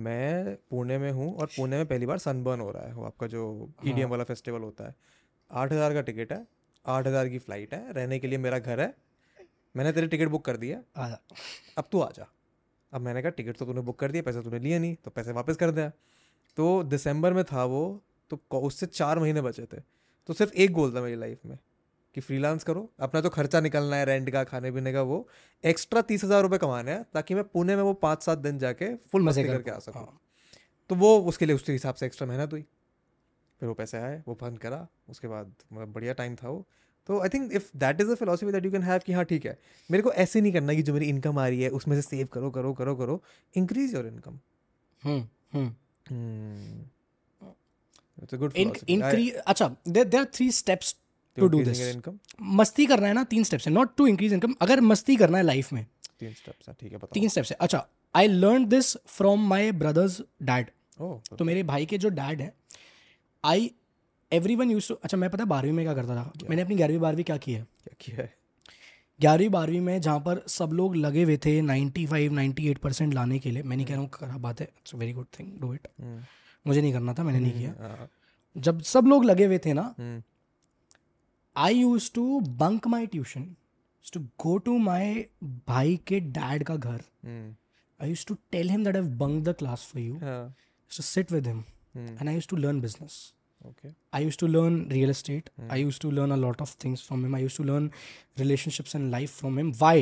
मैं 0.08 0.54
पुणे 0.70 0.98
में 0.98 1.10
हूँ 1.10 1.34
और 1.34 1.46
पुणे 1.56 1.76
में 1.76 1.86
पहली 1.86 2.06
बार 2.06 2.18
सनबर्न 2.28 2.60
हो 2.60 2.70
रहा 2.70 2.86
है 2.86 2.92
वो 2.94 3.04
आपका 3.04 3.26
जो 3.26 3.44
ई 3.86 3.90
हाँ. 3.90 4.00
E 4.04 4.10
वाला 4.10 4.24
फेस्टिवल 4.24 4.60
होता 4.60 4.88
है 4.88 4.94
आठ 5.62 5.72
हज़ार 5.72 5.94
का 5.94 6.00
टिकट 6.10 6.32
है 6.32 6.46
आठ 6.96 7.06
हज़ार 7.06 7.28
की 7.28 7.38
फ़्लाइट 7.48 7.74
है 7.74 7.92
रहने 7.92 8.18
के 8.18 8.28
लिए 8.28 8.38
मेरा 8.48 8.58
घर 8.58 8.80
है 8.80 8.94
मैंने 9.76 9.92
तेरे 9.92 10.06
टिकट 10.16 10.28
बुक 10.28 10.44
कर 10.44 10.56
दिया 10.66 10.82
अब 11.78 11.88
तू 11.92 12.00
आ 12.00 12.10
जा 12.16 12.26
अब 12.94 13.00
मैंने 13.02 13.22
कहा 13.22 13.30
टिकट 13.38 13.56
तो 13.56 13.66
तूने 13.66 13.80
बुक 13.88 13.98
कर 13.98 14.10
दिया 14.12 14.22
पैसे 14.22 14.42
तूने 14.42 14.58
लिए 14.58 14.78
नहीं 14.78 14.94
तो 15.04 15.10
पैसे 15.10 15.32
वापस 15.38 15.56
कर 15.62 15.70
दिया 15.78 15.90
तो 16.56 16.68
दिसंबर 16.94 17.32
में 17.32 17.44
था 17.52 17.64
वो 17.72 17.80
तो 18.30 18.42
उससे 18.68 18.86
चार 18.86 19.18
महीने 19.18 19.40
बचे 19.42 19.64
थे 19.72 19.80
तो 20.26 20.34
सिर्फ 20.34 20.52
एक 20.64 20.72
गोल 20.72 20.94
था 20.94 21.00
मेरी 21.02 21.16
लाइफ 21.16 21.40
में 21.46 21.58
कि 22.14 22.20
फ्रीलांस 22.20 22.64
करो 22.64 22.88
अपना 23.06 23.20
तो 23.20 23.28
खर्चा 23.30 23.60
निकलना 23.60 23.96
है 23.96 24.04
रेंट 24.04 24.30
का 24.30 24.42
खाने 24.44 24.70
पीने 24.72 24.92
का 24.92 25.02
वो 25.10 25.26
एक्स्ट्रा 25.72 26.00
तीस 26.10 26.24
हज़ार 26.24 26.42
रुपये 26.42 26.58
कमाने 26.58 26.90
हैं 26.92 27.04
ताकि 27.14 27.34
मैं 27.34 27.44
पुणे 27.48 27.76
में 27.76 27.82
वो 27.82 27.92
पाँच 28.04 28.22
सात 28.22 28.38
दिन 28.46 28.58
जाके 28.58 28.94
फुल 29.12 29.22
मजे 29.22 29.44
करके 29.44 29.70
आ 29.70 29.78
सकूँ 29.86 30.00
हाँ। 30.00 30.18
तो 30.88 30.94
वो 31.02 31.18
उसके 31.32 31.46
लिए 31.46 31.56
उसके 31.56 31.72
हिसाब 31.72 31.94
से 31.94 32.06
एक्स्ट्रा 32.06 32.26
मेहनत 32.28 32.52
हुई 32.52 32.62
फिर 33.60 33.68
वो 33.68 33.74
पैसे 33.74 33.98
आए 33.98 34.22
वो 34.28 34.34
बंद 34.42 34.58
करा 34.58 34.86
उसके 35.10 35.28
बाद 35.28 35.52
मतलब 35.72 35.92
बढ़िया 35.92 36.12
टाइम 36.22 36.36
था 36.36 36.48
वो 36.48 36.64
तो 37.08 37.18
I 37.20 37.28
think 37.34 37.52
if 37.58 37.70
that 37.82 38.00
is 38.00 38.10
a 38.10 38.14
philosophy 38.20 38.52
that 38.52 38.64
you 38.64 38.70
can 38.70 38.82
have 38.82 39.00
कि 39.06 39.12
हाँ 39.18 39.24
ठीक 39.32 39.44
है 39.46 39.56
मेरे 39.90 40.02
को 40.02 40.12
ऐसे 40.24 40.40
नहीं 40.40 40.52
करना 40.52 40.74
कि 40.74 40.82
जो 40.88 40.92
मेरी 40.94 41.06
इनकम 41.08 41.38
आ 41.38 41.46
रही 41.48 41.62
है 41.62 41.68
उसमें 41.78 41.94
से 42.00 42.02
सेव 42.08 42.26
करो 42.32 42.50
करो 42.56 42.72
करो 42.80 42.94
करो 42.96 43.22
इंक्रीज 43.56 43.94
योर 43.94 44.06
इनकम 44.06 44.38
मस्ती 52.60 52.86
करना 52.92 53.08
है 53.08 54.44
अगर 54.66 55.42
लाइफ 55.42 55.72
में 55.72 55.84
तीन 56.22 57.28
स्टेप्स 57.28 57.50
है 57.52 57.56
अच्छा 57.60 57.86
I 58.16 58.26
learn 58.28 58.66
this 58.74 58.96
from 59.16 59.48
my 59.48 59.72
brothers 59.84 60.20
dad 60.52 60.70
तो 61.38 61.44
मेरे 61.52 61.62
भाई 61.74 61.86
के 61.94 61.98
जो 62.04 62.08
डैड 62.22 62.40
है 62.40 62.52
I 63.54 63.70
every 64.32 64.54
one 64.56 64.70
use 64.70 64.88
to 64.88 64.94
अच्छा 65.04 65.16
मैं 65.16 65.28
पता 65.30 65.44
बारहवीं 65.52 65.72
में 65.76 65.84
क्या 65.84 65.94
करता 65.94 66.16
था 66.16 66.30
yeah. 66.32 66.48
मैंने 66.50 66.62
अपनी 66.62 66.76
ग्यारहवीं 66.76 67.00
बारहवीं 67.00 67.24
क्या 67.24 67.36
की 67.44 67.52
है 67.52 67.62
क्या 67.84 67.94
किया 68.00 68.16
है 68.22 68.34
ग्यारहवीं 69.20 69.48
बारहवीं 69.50 69.80
में 69.80 70.00
जहाँ 70.00 70.20
पर 70.26 70.42
सब 70.54 70.70
लोग 70.80 70.96
लगे 70.96 71.22
हुए 71.24 71.36
थे 71.44 71.60
ninety 71.70 72.04
five 72.06 72.32
ninety 72.34 72.68
eight 72.70 72.78
percent 72.78 73.14
लाने 73.14 73.38
के 73.46 73.50
लिए 73.50 73.62
मैंने 73.62 73.76
नहीं 73.76 73.86
कह 73.86 73.92
रहा 73.94 74.00
हूँ 74.00 74.10
खराब 74.14 74.40
बात 74.40 74.60
है 74.60 74.66
it's 74.78 74.94
very 74.94 75.12
good 75.12 75.26
thing 75.38 75.48
do 75.60 75.72
it 75.74 75.88
मुझे 76.66 76.80
नहीं 76.80 76.92
करना 76.92 77.14
था 77.18 77.22
मैंने 77.24 77.40
नहीं 77.40 77.52
हम्म, 77.52 77.60
किया 77.74 77.88
हाँ। 77.88 78.08
जब 78.66 78.80
सब 78.90 79.04
लोग 79.06 79.24
लगे 79.24 79.44
हुए 79.46 79.58
थे 79.66 79.72
ना 79.78 80.22
I 81.62 81.74
use 81.78 82.10
to 82.14 82.40
bunk 82.62 82.86
my 82.96 83.06
tuition 83.14 83.44
to 84.12 84.20
go 84.42 84.56
to 84.66 84.76
my 84.78 85.24
भाई 85.68 85.96
के 86.06 86.20
डैड 86.36 86.62
का 86.64 86.76
घर 86.76 87.00
I 88.02 88.08
use 88.08 88.26
to 88.26 88.36
tell 88.52 88.70
him 88.70 88.84
that 88.84 88.96
I 88.96 89.02
bunk 89.24 89.42
the 89.48 89.54
class 89.58 89.90
for 89.92 90.02
you 90.02 90.18
to 90.20 91.02
sit 91.02 91.32
with 91.32 91.46
him 91.46 91.64
and 91.96 92.28
I 92.28 92.34
use 92.34 92.48
to 92.48 92.56
learn 92.56 92.80
business 92.80 93.20
okay, 93.69 93.93
I 94.11 94.19
used 94.19 94.39
to 94.39 94.47
learn 94.47 94.77
real 94.89 95.09
estate. 95.13 95.49
I 95.69 95.77
used 95.83 96.01
to 96.01 96.11
learn 96.19 96.31
a 96.31 96.37
lot 96.37 96.61
of 96.67 96.69
things 96.85 97.01
from 97.09 97.23
him. 97.25 97.35
I 97.35 97.39
used 97.45 97.55
to 97.61 97.63
learn 97.71 97.91
relationships 98.43 98.95
and 98.99 99.11
life 99.11 99.31
from 99.43 99.57
him. 99.63 99.71
Why? 99.85 99.95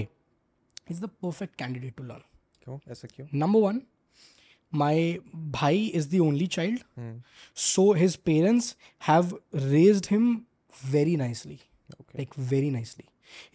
He's 0.87 0.99
the 0.99 1.07
perfect 1.27 1.57
candidate 1.63 1.97
to 1.97 2.03
learn. 2.11 2.23
क्यों 2.63 2.79
ऐसा 2.91 3.07
क्यों 3.15 3.27
Number 3.43 3.59
one, 3.65 3.81
my 4.81 5.19
bhai 5.59 5.77
is 6.01 6.07
the 6.09 6.19
only 6.25 6.47
child. 6.57 6.83
Hmm, 6.97 7.21
So 7.53 7.85
his 8.01 8.15
parents 8.31 8.75
have 9.09 9.33
raised 9.53 10.07
him 10.15 10.27
very 10.97 11.15
nicely. 11.23 11.59
okay, 12.01 12.19
Like 12.19 12.33
very 12.53 12.69
nicely. 12.75 13.07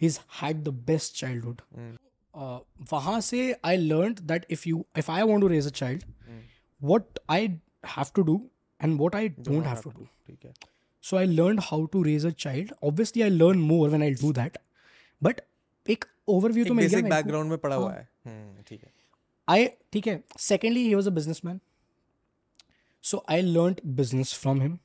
He's 0.03 0.19
had 0.41 0.63
the 0.65 0.71
best 0.91 1.15
childhood. 1.23 1.61
Hmm, 1.77 1.97
Uh, 2.45 2.59
वहाँ 2.91 3.19
से 3.25 3.37
I 3.63 3.75
learned 3.77 4.19
that 4.31 4.43
if 4.55 4.65
you 4.69 4.79
if 5.01 5.07
I 5.09 5.23
want 5.29 5.41
to 5.43 5.47
raise 5.53 5.65
a 5.69 5.71
child, 5.77 6.03
what 6.89 7.19
I 7.35 7.39
have 7.93 8.11
to 8.17 8.23
do 8.27 8.35
and 8.82 8.98
what 8.98 9.14
I 9.14 9.28
don't, 9.28 9.48
don't 9.54 9.64
have, 9.72 9.84
have, 9.84 9.94
to 9.96 10.34
do. 10.34 10.36
do. 10.42 10.48
So 11.00 11.16
I 11.16 11.24
learned 11.24 11.60
how 11.70 11.86
to 11.96 12.02
raise 12.02 12.24
a 12.24 12.32
child. 12.32 12.72
Obviously, 12.90 13.24
I 13.24 13.28
learn 13.40 13.60
more 13.72 13.88
when 13.88 14.02
I 14.02 14.10
do 14.26 14.32
that. 14.40 14.58
But 15.28 15.46
एक 15.94 16.04
overview 16.32 16.64
तो 16.64 16.74
मिल 16.74 16.86
गया 16.88 17.08
background 17.10 17.48
में 17.50 17.58
पड़ा 17.58 17.76
हुआ 17.76 17.92
है 17.92 18.64
ठीक 18.66 18.82
है 18.84 18.90
आई 19.54 19.66
ठीक 19.92 20.06
है 20.06 20.22
secondly 20.40 20.82
he 20.86 20.94
was 20.94 21.06
a 21.06 21.10
business 21.14 21.40
man 21.44 21.58
so 23.10 23.24
I 23.36 23.40
learn 23.42 23.74
business 24.00 24.32
from 24.42 24.60
him 24.62 24.76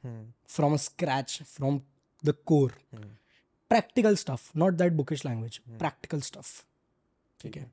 from 0.55 0.73
a 0.73 0.77
scratch 0.85 1.39
from 1.51 1.79
the 2.25 2.33
core 2.51 2.73
practical 2.95 4.15
stuff 4.23 4.49
not 4.63 4.73
that 4.81 4.93
bookish 5.01 5.25
language 5.25 5.57
practical 5.83 6.21
stuff 6.29 6.51
ठीक 7.41 7.57
है 7.57 7.69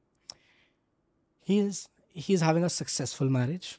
he 1.49 1.59
is 1.67 1.87
he 2.17 2.35
is 2.35 2.43
having 2.43 2.65
a 2.65 2.69
successful 2.79 3.31
marriage 3.39 3.77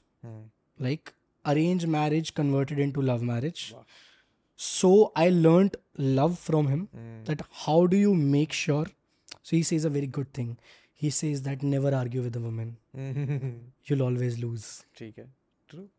like 0.88 1.10
arranged 1.46 1.88
marriage 1.88 2.34
converted 2.34 2.80
into 2.80 3.02
love 3.02 3.22
marriage. 3.22 3.74
Wow. 3.76 3.86
So 4.56 5.12
I 5.16 5.30
learned 5.30 5.76
love 5.98 6.40
from 6.40 6.68
him 6.68 6.88
mm. 6.96 7.26
that 7.26 7.42
how 7.66 7.86
do 7.88 7.98
you 7.98 8.14
make 8.14 8.52
sure. 8.52 8.86
So 9.44 9.56
he 9.56 9.64
says 9.64 9.86
a 9.86 9.90
very 9.90 10.08
good 10.08 10.34
thing. 10.34 10.58
He 10.94 11.10
says 11.10 11.42
that 11.44 11.62
never 11.62 11.94
argue 11.94 12.22
with 12.22 12.36
a 12.36 12.40
woman. 12.40 12.78
You'll 13.86 14.04
always 14.04 14.40
lose. 14.44 14.68
True. 14.98 15.90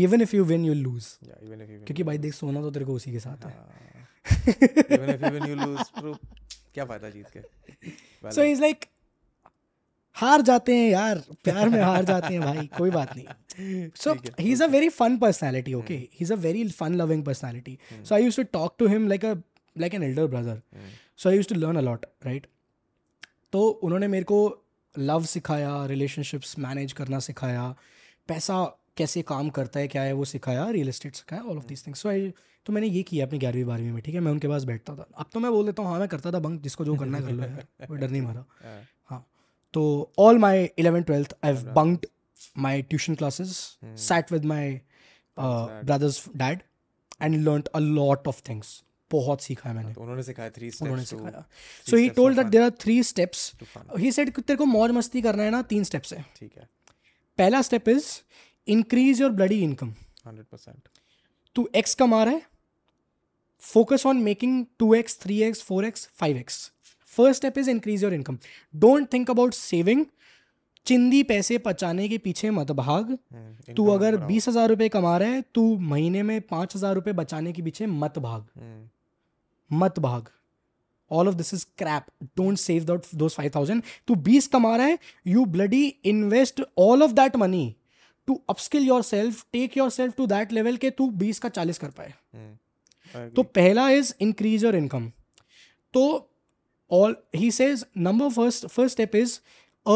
Even 0.00 0.22
if 0.22 0.32
you 0.34 0.44
win 0.44 0.64
you 0.64 0.74
lose 0.74 1.04
क्योंकि 1.28 2.02
भाई 2.08 2.18
देख 2.24 2.34
सोना 2.34 2.60
तो 2.62 2.70
तेरे 2.70 2.84
को 2.86 2.94
उसी 2.94 3.12
के 3.12 3.18
साथ 3.20 3.44
है 3.44 4.68
even 4.92 5.14
if 5.14 5.22
you 5.24 5.30
win 5.38 5.44
you 5.50 5.54
lose 5.64 5.78
क्या 6.74 6.84
फायदा 6.90 7.10
जीत 7.10 7.30
के 7.36 8.30
सो 8.34 8.42
इज 8.52 8.60
लाइक 8.60 8.84
हार 10.20 10.42
जाते 10.50 10.76
हैं 10.78 10.88
यार 10.90 11.22
प्यार 11.44 11.68
में 11.68 11.80
हार 11.82 12.04
जाते 12.12 12.32
हैं 12.34 12.40
भाई 12.42 12.66
कोई 12.78 12.90
बात 12.98 13.16
नहीं 13.16 13.26
so 13.94 14.16
he's 14.38 14.60
a 14.60 14.68
very 14.74 14.88
fun 14.88 15.18
personality 15.18 15.74
okay 15.74 15.96
mm. 15.98 16.08
he's 16.12 16.30
a 16.30 16.36
very 16.36 16.64
fun 16.68 16.96
loving 16.96 17.22
personality 17.22 17.78
mm. 17.78 18.06
so 18.06 18.14
i 18.16 18.18
used 18.18 18.36
to 18.36 18.44
talk 18.44 18.76
to 18.78 18.86
him 18.88 19.08
like 19.08 19.24
a 19.24 19.36
like 19.76 19.94
an 19.94 20.02
elder 20.08 20.26
brother 20.28 20.62
mm. 20.74 20.90
so 21.16 21.30
i 21.30 21.32
used 21.32 21.48
to 21.48 21.58
learn 21.58 21.76
a 21.76 21.86
lot 21.90 22.06
right 22.30 22.46
तो 23.52 23.60
उन्होंने 23.86 24.06
मेरे 24.08 24.24
को 24.24 24.36
love 24.98 25.22
सिखाया 25.28 25.70
relationships 25.90 26.58
manage 26.58 26.92
करना 26.98 27.18
सिखाया 27.24 27.62
पैसा 28.28 28.58
कैसे 28.96 29.22
काम 29.30 29.48
करता 29.56 29.80
है 29.80 29.88
क्या 29.94 30.02
है 30.02 30.12
वो 30.18 30.24
सिखाया 30.32 30.68
रियल 30.76 30.88
एस्टेट 30.88 31.14
सिखाया 31.16 31.42
all 31.50 31.56
of 31.58 31.66
this 31.68 31.86
things 31.86 32.00
so 32.02 32.08
I 32.08 32.32
तो 32.66 32.72
मैंने 32.72 32.86
ये 32.86 33.02
किया 33.08 33.26
अपनी 33.26 33.38
ग्यारहवीं 33.38 33.64
बारहवीं 33.70 33.90
में 33.92 34.02
ठीक 34.02 34.14
है 34.14 34.20
मैं 34.26 34.32
उनके 34.32 34.48
पास 34.48 34.64
बैठता 34.64 34.94
था 34.96 35.06
अब 35.18 35.26
तो 35.32 35.40
मैं 35.46 35.50
बोल 35.52 35.66
देता 35.66 35.82
हूँ 35.82 35.90
हाँ 35.90 35.98
मैं 36.00 36.08
करता 36.14 36.32
था 36.32 36.38
बंक 36.46 36.60
जिसको 36.68 36.84
जो 36.84 36.96
करना 37.02 37.20
कर 37.20 37.30
लो 37.32 37.42
यार 37.44 37.64
वो 37.90 37.94
डर 37.96 38.10
नहीं 38.10 38.22
मारा 38.22 38.44
हाँ।, 38.62 38.80
हाँ 39.08 39.24
तो 39.74 39.84
all 40.26 40.38
my 40.46 40.64
eleven 40.78 41.02
twelfth 41.10 41.34
I 41.44 41.52
have 41.54 41.72
bunked 41.80 42.06
my 42.54 42.80
tuition 42.82 43.16
classes, 43.16 43.76
mm. 43.84 43.96
sat 43.98 44.30
with 44.30 44.44
my 44.44 44.80
uh, 45.36 45.82
brother's 45.82 46.24
dad, 46.36 46.62
and 47.20 47.44
learnt 47.44 47.68
a 47.74 47.80
lot 47.80 48.26
of 48.34 48.44
things. 48.50 48.80
बहुत 49.12 49.40
सीखा 49.42 49.68
है 49.68 49.74
मैंने 49.74 49.86
हाँ, 49.86 49.94
तो 49.94 50.00
उन्होंने 50.00 50.22
सिखाया 50.22 50.50
थ्री 50.56 50.70
स्टेप्स 50.70 50.82
उन्होंने 50.82 51.04
सिखाया 51.04 51.44
so 51.90 51.96
he 51.96 52.08
told 52.18 52.36
that 52.36 52.46
there 52.46 52.64
are 52.64 52.70
three 52.80 53.02
steps 53.04 53.52
he 53.98 54.10
said 54.12 54.30
तेरे 54.32 54.56
को 54.56 54.64
मौज 54.72 54.90
मस्ती 54.98 55.22
करना 55.22 55.42
है 55.42 55.50
ना 55.50 55.62
तीन 55.72 55.84
स्टेप्स 55.84 56.12
है 56.12 56.24
ठीक 56.36 56.50
है 56.56 56.66
पहला 57.38 57.62
step 57.68 57.88
is 57.88 58.06
increase 58.74 59.20
your 59.20 59.30
bloody 59.40 59.60
income 59.64 59.92
100% 60.28 60.68
तू 61.54 61.68
एक्स 61.80 61.94
कमा 62.02 62.22
रहा 62.24 62.34
है 62.34 62.42
focus 63.72 64.06
on 64.06 64.16
making 64.30 64.64
two 64.78 64.92
x 64.94 65.18
three 65.22 65.42
x 65.48 65.62
four 65.72 65.84
x 65.86 66.06
five 66.20 66.36
x 66.44 66.62
first 67.16 67.36
step 67.42 67.58
is 67.64 67.68
increase 67.68 68.04
your 68.04 68.14
income 68.14 68.38
don't 68.86 69.12
think 69.12 69.30
about 69.30 69.54
saving 69.54 70.04
चिंदी 70.86 71.22
पैसे 71.30 71.58
बचाने 71.66 72.08
के 72.08 72.18
पीछे 72.18 72.50
मत 72.50 72.70
भाग 72.72 73.10
हम्म, 73.10 73.74
तू 73.74 73.86
अगर 73.90 74.16
बीस 74.26 74.48
हजार 74.48 74.68
रुपए 74.68 74.88
कमा 74.96 75.16
रहे 75.18 75.40
तू 75.54 75.64
महीने 75.92 76.22
में 76.30 76.40
पांच 76.52 76.74
हजार 76.76 76.94
रुपए 76.94 77.12
बचाने 77.22 77.52
के 77.52 77.62
पीछे 77.62 77.86
मत 77.86 78.18
भाग 78.18 78.44
हम्म। 78.60 79.78
मत 79.82 79.98
भाग 80.06 80.28
all 81.18 81.28
of 81.28 81.34
this 81.34 81.52
is 81.54 81.64
crap 81.78 82.06
don't 82.36 82.58
save 82.58 82.84
that 82.84 83.04
दो 83.22 83.28
फाइव 83.28 83.50
थाउजेंड 83.56 83.82
तू 84.06 84.14
बीस 84.28 84.46
कमा 84.48 84.74
रहे 84.76 84.96
you 85.32 85.44
bloody 85.58 85.84
invest 86.12 86.62
all 86.86 87.02
of 87.02 87.10
that 87.20 87.36
money 87.44 87.74
to 88.26 88.40
upskill 88.50 88.86
your 88.88 89.02
self 89.12 89.44
take 89.52 89.76
your 89.76 89.90
self 90.00 90.14
to 90.16 90.26
that 90.32 90.52
level 90.52 90.76
के 90.84 90.90
तू 91.00 91.10
बीस 91.22 91.38
का 91.44 91.48
चालीस 91.58 91.78
कर 91.78 91.90
पाए 92.00 92.12
हम्म। 92.34 93.28
तो 93.36 93.42
पहला 93.60 93.88
इज 93.90 94.14
इंक्रीज 94.22 94.64
योर 94.64 94.76
इनकम 94.76 95.10
तो 95.94 96.02
all 96.92 97.16
he 97.36 97.50
says 97.52 97.84
number 98.06 98.28
first 98.32 98.66
first 98.66 98.92
step 98.92 99.14
is 99.16 99.40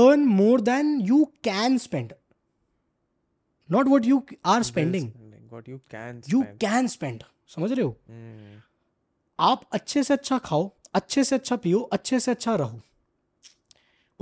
earn 0.01 0.21
more 0.41 0.61
than 0.71 0.95
you 1.12 1.25
can 1.49 1.77
spend 1.79 2.12
not 3.73 3.87
what 3.89 4.07
you 4.09 4.23
are 4.55 4.62
spending 4.69 5.11
you 6.33 6.43
can 6.61 6.87
spend 6.95 7.23
समझ 7.55 7.71
रहे 7.73 7.83
हो 7.85 7.91
hmm. 7.91 8.62
आप 9.49 9.62
अच्छे 9.79 10.03
से 10.05 10.15
अच्छा 10.15 10.39
खाओ 10.49 10.71
अच्छे 11.01 11.25
से 11.29 11.37
अच्छा 11.37 11.57
पियो 11.66 11.81
अच्छे 11.97 12.21
से 12.27 12.31
अच्छा 12.31 12.55
रहो 12.62 12.81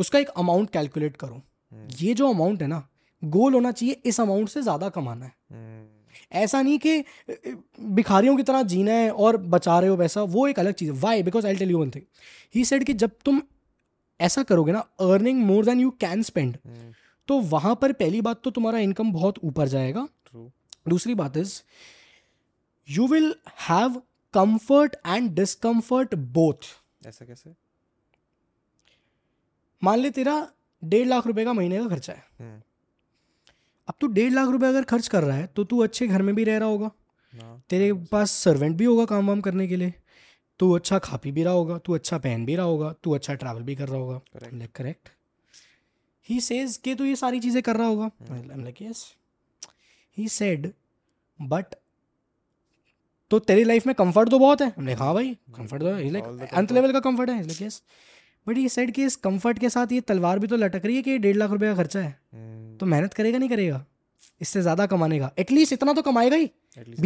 उसका 0.05 0.19
एक 0.19 0.29
अमाउंट 0.43 0.71
कैलकुलेट 0.77 1.17
करो 1.23 1.35
hmm. 1.35 2.03
ये 2.03 2.15
जो 2.23 2.29
अमाउंट 2.35 2.63
है 2.63 2.69
ना 2.75 2.83
गोल 3.39 3.55
होना 3.55 3.73
चाहिए 3.73 4.01
इस 4.13 4.21
अमाउंट 4.21 4.49
से 4.57 4.63
ज़्यादा 4.63 4.89
कमाना 4.99 5.25
है 5.27 5.33
hmm. 5.33 5.91
ऐसा 6.45 6.61
नहीं 6.63 6.79
कि 6.87 7.93
भिखारियों 8.01 8.37
की 8.37 8.43
तरह 8.51 8.63
जीना 8.75 8.93
है 9.03 9.11
और 9.27 9.37
बचा 9.57 9.79
रहे 9.81 9.91
हो 9.91 9.97
वैसा 10.05 10.23
वो 10.37 10.47
एक 10.49 10.59
अलग 10.65 10.73
चीज़ 10.83 10.93
है 10.93 10.99
why 11.07 11.23
because 11.29 11.47
I 11.47 11.57
tell 11.63 11.71
you 11.71 11.79
one 11.81 11.91
thing 11.95 12.05
he 12.55 12.65
said 12.73 12.85
कि 12.91 12.95
जब 13.05 13.17
तुम 13.25 13.41
ऐसा 14.29 14.43
करोगे 14.49 14.73
ना 14.73 14.79
earning 15.13 15.43
more 15.47 15.65
than 15.65 15.81
you 15.81 15.91
can 16.03 16.23
spend 16.27 16.57
तो 17.29 17.39
वहां 17.55 17.75
पर 17.85 17.93
पहली 18.03 18.21
बात 18.29 18.41
तो 18.45 18.51
तुम्हारा 18.59 18.79
इनकम 18.89 19.13
बहुत 19.13 19.39
ऊपर 19.51 19.69
जाएगा 19.75 20.07
True. 20.07 20.49
दूसरी 20.89 21.15
बात 21.21 21.37
is 21.37 21.55
you 22.91 23.07
will 23.15 23.35
have 23.69 24.01
comfort 24.37 24.97
and 25.07 25.31
discomfort 25.41 26.15
both 26.39 26.69
ऐसा 27.07 27.25
कैसे 27.27 27.53
मान 29.85 29.99
ले 29.99 30.11
तेरा 30.19 30.35
डेढ़ 30.95 31.07
लाख 31.09 31.27
रुपए 31.27 31.45
का 31.45 31.53
महीने 31.53 31.79
का 31.79 31.89
खर्चा 31.89 32.13
है 32.13 32.23
hmm. 32.23 32.61
अब 33.89 33.95
तू 34.01 34.07
डेढ़ 34.21 34.33
लाख 34.33 34.49
रुपए 34.57 34.67
अगर 34.67 34.85
खर्च 34.95 35.09
कर 35.17 35.23
रहा 35.25 35.37
है 35.37 35.47
तो 35.57 35.65
तू 35.73 35.79
अच्छे 35.89 36.07
घर 36.07 36.23
में 36.29 36.35
भी 36.35 36.45
रह 36.45 36.57
रहा 36.59 36.69
होगा 36.69 36.91
no. 36.91 37.43
हाँ, 37.43 37.63
तेरे 37.71 37.91
हाँ, 37.91 38.07
पास 38.13 38.31
सर्वेंट 38.47 38.77
भी 38.77 38.85
होगा 38.85 39.05
काम 39.15 39.29
वाम 39.29 39.41
करने 39.49 39.69
के 39.69 39.77
लिए 39.83 39.93
तो 40.63 40.71
अच्छा 40.75 40.99
खा 41.05 41.17
पी 41.23 41.31
भी 41.37 41.43
रहा 41.45 41.53
होगा 41.53 41.77
तू 41.87 41.95
अच्छा 41.95 42.17
पहन 42.25 42.45
भी 42.47 42.55
रहा 42.57 42.65
होगा 42.73 42.93
तू 43.05 43.13
अच्छा 43.15 43.35
ट्रैवल 43.39 43.63
भी 43.69 43.75
कर 43.77 43.89
रहा 43.89 44.01
होगा 44.01 44.67
करेक्ट 44.79 45.09
ही 46.29 46.39
सेज 46.49 46.77
के 46.85 46.95
तो 47.01 47.05
ये 47.05 47.15
सारी 47.23 47.41
चीज़ें 47.47 47.61
कर 47.69 47.77
रहा 47.77 47.87
होगा 47.87 48.71
यस 48.91 49.01
ही 50.19 50.27
सेड 50.35 50.71
बट 51.55 51.75
तो 53.31 53.39
तेरी 53.49 53.65
लाइफ 53.65 53.87
में 53.87 53.95
कंफर्ट 54.03 54.31
तो 54.37 54.39
बहुत 54.45 54.61
है 54.63 54.69
हमने 54.77 54.95
हाँ 55.03 55.13
भाई 55.15 55.35
कंफर्ट 55.57 55.83
तो 55.83 55.95
लाइक 56.19 56.55
अंत 56.63 56.73
लेवल 56.79 56.93
का 56.93 57.01
कंफर्ट 57.09 57.31
है 57.31 57.37
लाइक 57.47 57.63
यस 57.63 57.83
बट 58.49 58.59
ये 58.59 58.69
सेड 58.77 58.93
कि 59.01 59.05
इस 59.11 59.17
कंफर्ट 59.29 59.59
के 59.67 59.71
साथ 59.79 59.93
ये 59.99 60.01
तलवार 60.13 60.39
भी 60.47 60.53
तो 60.55 60.57
लटक 60.67 60.87
रही 60.87 60.97
है 60.97 61.03
कि 61.09 61.19
डेढ़ 61.27 61.37
लाख 61.37 61.51
रुपए 61.59 61.67
का 61.67 61.75
खर्चा 61.83 62.01
है 62.01 62.11
hmm. 62.13 62.79
तो 62.81 62.87
मेहनत 62.95 63.15
करेगा 63.21 63.39
नहीं 63.39 63.49
करेगा 63.57 63.85
इससे 64.47 64.63
ज़्यादा 64.71 64.87
कमाने 64.95 65.19
का 65.19 65.33
एटलीस्ट 65.39 65.73
इतना 65.81 65.93
तो 66.01 66.09
कमाएगा 66.13 66.37
ही 66.45 66.51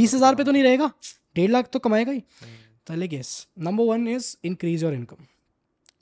बीस 0.03 0.15
हज़ार 0.15 0.35
पे 0.35 0.45
तो 0.51 0.59
नहीं 0.59 0.63
रहेगा 0.71 0.91
डेढ़ 1.37 1.51
लाख 1.57 1.69
तो 1.73 1.79
कमाएगा 1.89 2.13
ही 2.13 2.21
hmm. 2.21 2.55
So 2.87 2.95
I 2.95 3.23
Number 3.57 3.83
one 3.85 4.07
is 4.07 4.37
increase 4.43 4.83
your 4.83 4.93
income. 4.93 5.27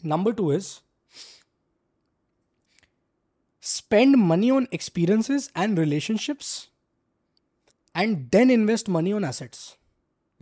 Number 0.03 0.33
two 0.33 0.51
is 0.51 0.83
spend 3.61 4.19
money 4.21 4.51
on 4.51 4.69
experiences 4.73 5.51
and 5.55 5.79
relationships 5.79 6.69
and 7.95 8.31
then 8.31 8.51
invest 8.51 8.89
money 8.89 9.15
on 9.15 9.25
assets. 9.25 9.77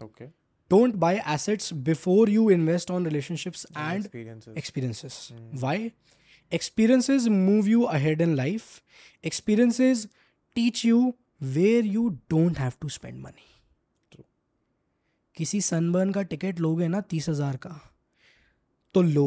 Okay. 0.02 0.31
Don't 0.69 0.98
buy 0.98 1.19
assets 1.19 1.70
before 1.70 2.28
you 2.28 2.48
invest 2.48 2.90
on 2.90 3.05
relationships 3.05 3.64
and, 3.77 4.05
experiences. 4.05 4.52
experiences. 4.56 5.32
Hmm. 5.36 5.60
Why? 5.60 5.93
Experiences 6.51 7.28
move 7.28 7.69
you 7.69 7.86
ahead 7.86 8.20
in 8.20 8.35
life. 8.35 8.82
Experiences 9.23 10.09
teach 10.56 10.82
you 10.82 11.14
where 11.40 11.81
you 11.82 12.19
don't 12.28 12.56
have 12.56 12.81
to 12.81 12.89
spend 12.89 13.23
money. 13.23 13.47
किसी 15.36 15.60
Sunburn 15.66 16.10
का 16.12 16.22
ticket 16.34 16.60
लोगे 16.60 16.88
ना 16.94 17.00
तीस 17.12 17.28
हज़ार 17.28 17.56
का 17.64 17.74
तो 18.94 19.02
लो 19.16 19.26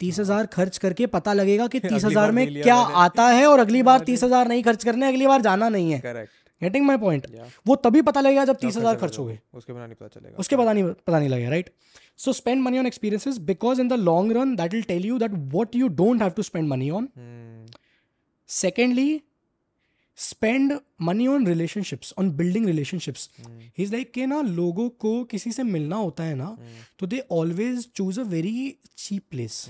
तीस 0.00 0.18
हजार 0.20 0.46
खर्च 0.52 0.76
करके 0.84 1.06
पता 1.14 1.32
लगेगा 1.34 1.66
कि 1.74 1.80
तीस 1.80 2.04
हजार 2.04 2.30
में 2.38 2.46
क्या 2.62 2.74
आता 3.04 3.26
है 3.28 3.46
और 3.46 3.58
अगली 3.60 3.82
बार 3.88 3.98
हाँ 3.98 4.04
तीस 4.06 4.22
हजार 4.24 4.48
नहीं 4.48 4.62
खर्च 4.68 4.84
करने 4.84 5.08
अगली 5.08 5.26
बार 5.26 5.40
जाना 5.48 5.68
नहीं 5.76 5.92
है 5.92 6.26
गेटिंग 6.64 6.86
माई 6.86 6.96
पॉइंट 7.02 7.26
वो 7.66 7.74
तभी 7.84 8.02
पता 8.08 8.20
लगेगा 8.20 8.44
जब 8.50 8.56
तीस 8.62 8.76
हजार 8.76 8.96
खर्च 9.02 9.18
हो 9.18 9.24
गए 9.26 9.38
उसके 9.60 9.72
पता 9.72 9.84
नहीं 9.86 9.94
पता 10.00 10.18
चलेगा 10.20 10.36
उसके 10.40 10.56
पता 10.56 10.72
नहीं 10.72 10.84
पता 10.84 11.18
नहीं 11.18 11.28
लगेगा 11.28 11.50
right 11.50 11.70
so 12.24 12.32
spend 12.40 12.62
money 12.62 12.78
on 12.78 12.86
experiences 12.86 13.38
because 13.52 13.80
in 13.80 13.88
the 13.88 14.00
long 14.08 14.36
run 14.36 14.54
that 14.56 14.74
will 14.74 14.82
tell 14.92 15.04
you 15.06 15.18
that 15.18 15.30
what 15.54 15.76
you 15.76 15.88
don't 16.02 16.22
have 16.22 16.30
to 16.36 16.42
spend 16.50 16.68
money 16.68 16.90
on 17.00 17.08
secondly 18.62 19.08
spend 20.20 20.72
money 21.02 21.26
on 21.32 21.46
relationships 21.46 22.12
on 22.18 22.30
building 22.36 22.66
relationships 22.66 23.28
he 23.46 23.82
is 23.84 23.92
like 23.92 24.10
के 24.12 24.24
ना 24.32 24.40
लोगों 24.42 24.88
को 25.04 25.12
किसी 25.30 25.52
से 25.52 25.62
मिलना 25.68 25.96
होता 25.96 26.24
है 26.24 26.34
ना 26.36 26.56
तो 26.98 27.06
they 27.12 27.22
always 27.32 27.86
choose 27.96 28.18
a 28.18 28.22
very 28.32 28.52
cheap 28.96 29.22
place 29.30 29.64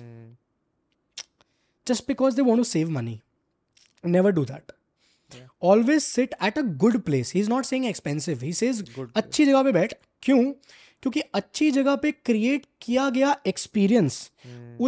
just 1.88 2.06
because 2.08 2.34
they 2.34 2.42
want 2.50 2.60
to 2.60 2.64
save 2.70 2.90
money 2.98 3.18
never 4.16 4.32
do 4.40 4.44
that 4.50 4.72
always 5.72 6.02
sit 6.02 6.34
at 6.42 6.58
a 6.58 6.62
good 6.86 7.00
place 7.10 7.32
he 7.34 7.40
is 7.40 7.48
not 7.48 7.64
saying 7.64 7.86
expensive 7.86 8.40
he 8.44 8.52
says 8.62 8.84
अच्छी 9.16 9.44
जगह 9.46 9.62
पे 9.62 9.72
बैठ 9.72 9.92
क्यों 10.22 10.42
क्योंकि 11.02 11.20
अच्छी 11.40 11.70
जगह 11.78 11.96
पे 12.06 12.12
क्रिएट 12.12 12.66
किया 12.82 13.08
गया 13.20 13.36
एक्सपीरियंस 13.46 14.18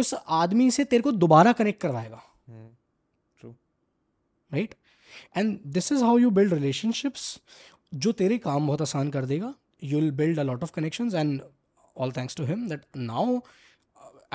उस 0.01 0.13
आदमी 0.43 0.69
से 0.71 0.83
तेरे 0.93 1.03
को 1.03 1.11
दोबारा 1.25 1.51
कनेक्ट 1.61 1.81
करवाएगा 1.81 2.23
right 3.45 4.69
hmm. 4.69 4.71
hmm. 4.71 4.81
And 5.37 5.59
this 5.73 5.91
is 5.91 6.03
how 6.03 6.17
you 6.17 6.29
build 6.39 6.53
relationships 6.53 7.25
जो 8.05 8.11
तेरे 8.21 8.37
काम 8.47 8.67
बहुत 8.67 8.81
आसान 8.81 9.09
कर 9.11 9.25
देगा 9.25 9.53
you 9.83 9.99
will 9.99 10.11
build 10.21 10.39
a 10.39 10.43
lot 10.43 10.63
of 10.63 10.71
connection 10.75 11.11
and 11.15 11.41
all 12.03 12.11
thanks 12.17 12.35
to 12.35 12.45
him 12.45 12.67
that 12.69 12.81
now 12.97 13.37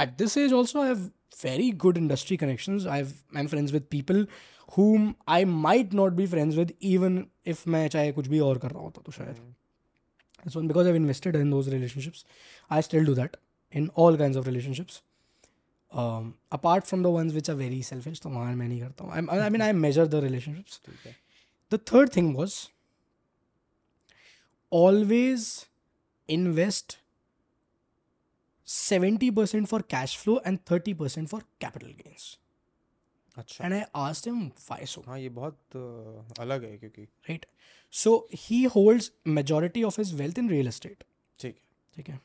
at 0.02 0.16
this 0.18 0.36
age 0.38 0.52
also 0.52 0.82
I 0.82 0.88
have 0.88 1.08
very 1.44 1.70
good 1.84 1.96
industry 1.98 2.36
connection 2.36 2.78
I 2.88 3.00
I 3.02 3.40
am 3.40 3.46
friends 3.46 3.72
with 3.72 3.82
people 3.90 4.26
whom 4.76 5.12
I 5.36 5.44
might 5.68 5.94
not 5.94 6.12
be 6.12 6.26
friends 6.34 6.56
with 6.56 6.72
even 6.94 7.24
if 7.54 7.66
मैं 7.74 7.86
चाहे 7.96 8.12
कुछ 8.12 8.26
भी 8.34 8.40
और 8.48 8.58
कर 8.58 8.70
रहा 8.70 8.82
होता 8.82 9.02
तो 9.06 9.12
शायद 9.12 10.66
because 10.66 10.86
I 10.86 10.94
invested 10.96 11.36
in 11.36 11.50
those 11.50 11.68
relationships 11.74 12.24
I 12.72 12.82
still 12.82 13.04
do 13.06 13.14
that 13.14 13.36
in 13.76 13.90
all 14.06 14.16
kind 14.18 14.36
of 14.36 14.46
relationships 14.46 15.02
apart 15.94 16.84
from 16.84 17.02
the 17.02 17.06
ones 17.12 17.32
which 17.32 17.50
are 17.50 17.56
very 17.56 17.82
selfish 17.82 18.20
तो 18.20 18.28
वहाँ 18.30 18.54
मैं 18.54 18.68
नहीं 18.68 18.80
करता 18.80 19.04
हूँ 19.04 19.36
I 19.42 19.50
mean 19.50 19.62
I 19.62 19.72
measure 19.72 20.06
the 20.06 20.14
relationships 20.24 20.80
the 21.74 21.78
third 21.92 22.10
thing 22.16 22.34
was 22.36 22.54
always 24.74 25.46
invest 26.30 26.96
seventy 28.70 29.30
percent 29.36 29.66
for 29.68 29.82
cash 29.90 30.16
flow 30.22 30.40
and 30.46 30.58
thirty 30.70 30.94
percent 30.94 31.28
for 31.28 31.42
capital 31.60 31.86
gains 32.02 32.36
अच्छा 33.38 33.64
and 33.64 33.74
I 33.74 33.80
asked 34.02 34.26
him 34.26 34.48
five 34.58 34.84
so 34.86 35.04
हाँ 35.06 35.18
ये 35.18 35.28
बहुत 35.40 35.76
अलग 36.40 36.64
है 36.64 36.76
क्योंकि 36.78 37.02
right 37.28 37.46
so 38.02 38.14
he 38.34 38.62
holds 38.76 39.10
majority 39.38 39.82
of 39.82 39.98
his 39.98 40.12
wealth 40.20 40.38
in 40.38 40.50
real 40.50 40.68
estate 40.68 41.04
ठीक 41.40 41.54
है 41.54 41.60
ठीक 41.96 42.08
है 42.08 42.20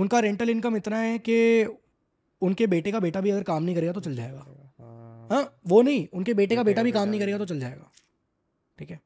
उनका 0.00 0.18
रेंटल 0.20 0.50
इनकम 0.50 0.76
इतना 0.76 0.98
है 0.98 1.18
कि 1.28 1.36
उनके 2.46 2.66
बेटे 2.72 2.92
का 2.92 3.00
बेटा 3.00 3.20
भी 3.20 3.30
अगर 3.30 3.42
काम 3.42 3.62
नहीं 3.62 3.74
करेगा 3.74 3.92
तो 3.92 4.00
चल 4.00 4.14
जाएगा 4.16 4.38
हाँ, 4.46 5.28
हाँ 5.32 5.52
वो 5.68 5.80
नहीं 5.82 6.06
उनके 6.14 6.34
बेटे 6.40 6.56
का 6.56 6.62
बेटा 6.68 6.82
भी 6.82 6.92
काम 6.92 7.08
नहीं 7.08 7.20
करेगा 7.20 7.38
तो 7.38 7.44
चल 7.44 7.60
जाएगा 7.60 7.90
ठीक 8.78 8.90
है 8.90 9.00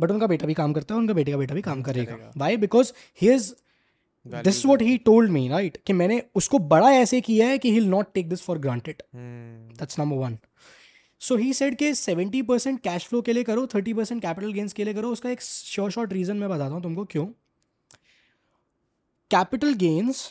बट 0.00 0.10
उनका 0.10 0.26
बेटा 0.26 0.46
भी 0.46 0.54
काम 0.54 0.72
करता 0.72 0.94
है 0.94 1.00
उनका 1.00 1.14
बेटे 1.14 1.32
का 1.32 1.38
बेटा 1.38 1.54
भी 1.54 1.62
काम 1.62 1.82
करेगा 1.82 2.32
why 2.38 2.56
because 2.56 2.92
he 3.22 3.32
is 3.34 3.52
this 4.44 4.64
what 4.66 4.82
he 4.82 4.96
told 5.10 5.30
me 5.30 5.48
right 5.48 5.76
कि 5.86 5.92
मैंने 5.92 6.22
उसको 6.36 6.58
बड़ा 6.74 6.90
ऐसे 6.92 7.20
किया 7.28 7.46
है 7.48 7.58
कि 7.58 7.70
he 7.72 7.80
not 7.88 8.12
take 8.14 8.28
this 8.28 8.42
for 8.44 8.58
granted 8.66 9.02
that's 9.16 9.98
number 9.98 10.16
one 10.16 10.38
so 11.28 11.36
he 11.36 11.52
said 11.54 11.74
के 11.78 11.92
सेवेंटी 11.94 12.40
परसेंट 12.50 12.80
कैश 12.82 13.06
फ्लो 13.06 13.20
के 13.22 13.32
लिए 13.32 13.42
करो 13.44 13.66
थर्टी 13.74 13.92
परसेंट 13.94 14.20
कैपिटल 14.22 14.52
गेंस 14.52 14.72
के 14.72 14.84
लिए 14.84 14.94
करो 14.94 15.08
उसका 15.12 15.30
एक 15.30 15.42
श्योर 15.42 15.90
शॉर्ट 15.90 16.12
रीजन 16.12 16.36
मैं 16.36 16.48
बताता 16.48 16.74
हूँ 16.74 16.82
तुमको 16.82 17.04
क्यों 17.14 17.26
capital 19.34 19.74
gains 19.82 20.24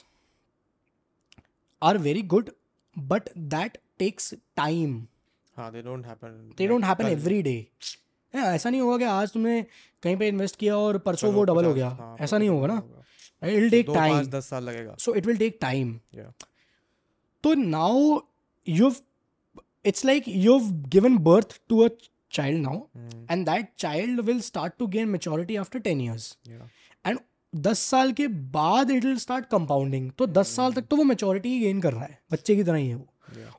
are 1.82 1.98
very 1.98 2.22
good, 2.22 2.52
but 2.96 3.30
that 3.54 3.78
takes 4.00 4.34
time. 4.58 4.96
हाँ 5.58 5.72
they 5.72 5.82
don't 5.82 6.06
happen 6.06 6.30
they 6.58 6.68
don't 6.68 6.84
happen 6.86 7.06
every 7.08 7.42
day 7.44 7.54
ऐसा 8.36 8.70
नहीं 8.70 8.82
होगा 8.82 8.98
कि 8.98 9.04
आज 9.14 9.32
तुमने 9.32 9.62
कहीं 10.04 10.16
पे 10.18 10.28
इन्वेस्ट 10.28 10.56
किया 10.60 10.78
और 10.78 10.98
परसों 11.08 11.32
वो 11.34 11.44
डबल 11.50 11.66
हो 11.66 11.74
गया 11.74 11.88
हाँ, 11.90 12.16
ऐसा 12.22 12.38
नहीं 12.38 12.50
होगा 12.50 12.68
ना 12.68 12.76
इट 13.48 13.60
विल 13.62 13.70
टेक 13.70 13.86
टाइम 13.94 14.26
दस 14.36 14.48
साल 14.50 14.64
लगेगा 14.64 14.96
so 15.00 15.14
it 15.22 15.26
will 15.26 15.38
take 15.38 15.58
time 15.62 15.94
तो 17.44 17.54
now 17.78 18.20
you 18.70 18.92
it's 19.90 20.04
like 20.08 20.26
you've 20.46 20.66
given 20.94 21.14
birth 21.26 21.54
to 21.74 21.76
a 21.84 21.90
child 22.38 22.58
now 22.64 22.72
hmm. 22.78 23.20
and 23.34 23.48
that 23.50 23.70
child 23.84 24.18
will 24.30 24.42
start 24.48 24.74
to 24.82 24.88
gain 24.96 25.08
maturity 25.14 25.56
after 25.62 25.80
10 25.86 26.02
years 26.08 26.26
yeah. 26.56 26.89
दस 27.56 27.80
साल 27.90 28.12
के 28.14 28.28
बाद 28.58 28.90
it 28.92 29.06
will 29.06 29.18
start 29.20 29.46
compounding 29.52 30.10
तो 30.20 30.26
दस 30.28 30.50
साल 30.56 30.74
तक 30.74 30.86
तो 30.90 30.96
वो 30.96 31.04
मेचोरिटी 31.04 31.50
ही 31.50 31.60
गेन 31.60 31.80
कर 31.82 31.94
रहा 31.94 32.04
है 32.06 32.20
बच्चे 32.32 32.56
की 32.56 32.64
तरह 32.64 32.78
ही 32.78 32.88
है 32.88 32.96
वो 32.96 33.08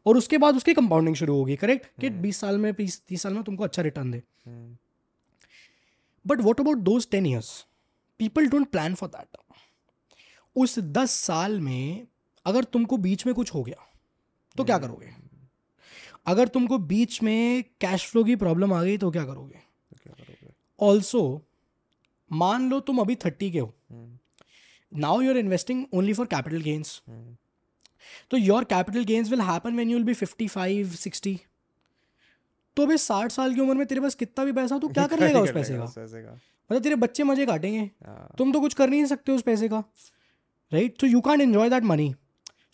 और 0.06 0.16
उसके 0.16 0.38
बाद 0.38 0.56
उसकी 0.56 0.74
कंपाउंडिंग 0.74 1.16
शुरू 1.16 1.34
होगी 1.38 1.56
करेक्ट 1.56 1.86
कि 2.00 2.08
hmm. 2.10 2.20
बीस 2.20 2.38
साल 2.40 2.58
में 2.58 2.72
बीस 2.78 3.00
तीस 3.08 3.22
साल 3.22 3.34
में 3.34 3.42
तुमको 3.44 3.64
अच्छा 3.64 3.82
return 3.82 4.10
they 4.10 4.22
but 6.26 6.40
what 6.42 6.60
about 6.60 6.78
those 6.90 7.08
ten 7.10 7.26
years 7.26 7.50
people 8.18 8.46
don't 8.50 8.70
plan 8.70 8.94
for 8.94 9.08
that 9.14 9.36
उस 10.64 10.78
दस 10.94 11.10
साल 11.20 11.60
में 11.60 12.06
अगर 12.46 12.64
तुमको 12.72 12.96
बीच 13.08 13.24
में 13.26 13.34
कुछ 13.34 13.54
हो 13.54 13.62
गया 13.62 13.86
तो 14.56 14.64
क्या 14.64 14.76
hmm. 14.78 14.86
करोगे 14.86 15.10
अगर 16.30 16.48
तुमको 16.54 16.78
बीच 16.94 17.22
में 17.22 17.62
कैश 17.80 18.08
फ्लो 18.10 18.24
की 18.24 18.36
प्रॉब्लम 18.44 18.72
आ 18.72 18.82
गई 18.82 18.96
तो 18.98 19.10
क्या 19.10 19.24
करोगे 19.24 19.68
ऑल्सो 20.82 21.20
तो 21.28 21.44
मान 22.32 22.68
लो 22.70 22.80
तुम 22.88 22.98
अभी 23.00 23.14
थर्टी 23.24 23.50
के 23.50 23.58
हो 23.58 23.72
now 25.04 25.20
you 25.20 25.30
are 25.30 25.36
investing 25.38 25.84
only 25.94 26.12
for 26.14 26.26
capital 26.34 26.60
gains 26.62 27.00
तो 28.30 28.36
your 28.36 28.64
capital 28.74 29.04
gains 29.04 29.30
will 29.30 29.40
happen 29.40 29.76
when 29.76 29.90
you'll 29.90 30.02
be 30.04 30.14
fifty 30.20 30.48
five 30.48 30.90
sixty 31.00 31.38
तो 32.76 32.82
अभी 32.86 32.96
साठ 32.98 33.32
साल 33.32 33.54
की 33.54 33.60
उम्र 33.60 33.74
में 33.74 33.86
तेरे 33.86 34.00
पास 34.00 34.14
कितना 34.14 34.44
भी 34.44 34.52
पैसा 34.52 34.74
हो 34.74 34.80
तो 34.80 34.88
क्या 34.88 35.06
कर 35.06 35.20
लेगा 35.20 35.40
उस 35.40 35.50
पैसे 35.54 35.74
का 35.74 36.32
मतलब 36.32 36.82
तेरे 36.82 36.96
बच्चे 37.04 37.22
मजे 37.30 37.44
काटेंगे 37.46 37.78
हाँ। 37.78 38.28
तुम 38.38 38.52
तो 38.52 38.60
कुछ 38.60 38.74
कर 38.80 38.88
नहीं 38.90 39.04
सकते 39.12 39.32
उस 39.32 39.42
पैसे 39.42 39.68
का 39.68 39.82
right 40.72 41.00
so 41.00 41.06
you 41.06 41.20
can't 41.28 41.40
enjoy 41.42 41.68
that 41.70 41.84
money 41.92 42.12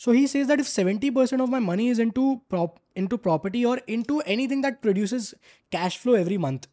so 0.04 0.12
he 0.12 0.26
says 0.28 0.46
that 0.48 0.60
if 0.60 0.66
seventy 0.68 1.10
percent 1.18 1.42
of 1.42 1.48
my 1.48 1.60
money 1.66 1.88
is 1.90 2.00
into 2.18 2.40
into 3.06 3.16
property 3.28 3.64
और 3.70 3.82
into 4.08 4.20
anything 4.48 4.62
that 4.62 4.80
produces 4.80 5.34
cash 5.72 5.98
flow 6.00 6.16
every 6.16 6.38
month 6.46 6.68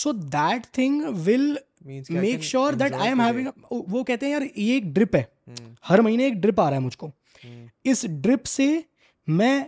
so 0.00 0.12
that 0.34 0.66
thing 0.76 1.02
will 1.26 1.58
make 1.86 2.42
sure 2.44 2.74
that 2.74 2.92
I 2.94 3.08
am 3.10 3.20
having 3.22 3.48
वो 3.72 4.02
कहते 4.02 4.26
हैं 4.26 4.32
यार 4.32 4.42
ये 4.58 4.76
एक 4.76 4.92
drip 4.94 5.16
है 5.16 5.22
hmm. 5.28 5.60
हर 5.84 6.00
महीने 6.02 6.26
एक 6.26 6.40
ड्रिप 6.40 6.60
आ 6.60 6.68
रहा 6.68 6.78
है 6.78 6.82
मुझको 6.84 7.06
hmm. 7.06 7.68
इस 7.92 8.04
ड्रिप 8.26 8.44
से 8.50 8.68
मैं 9.28 9.66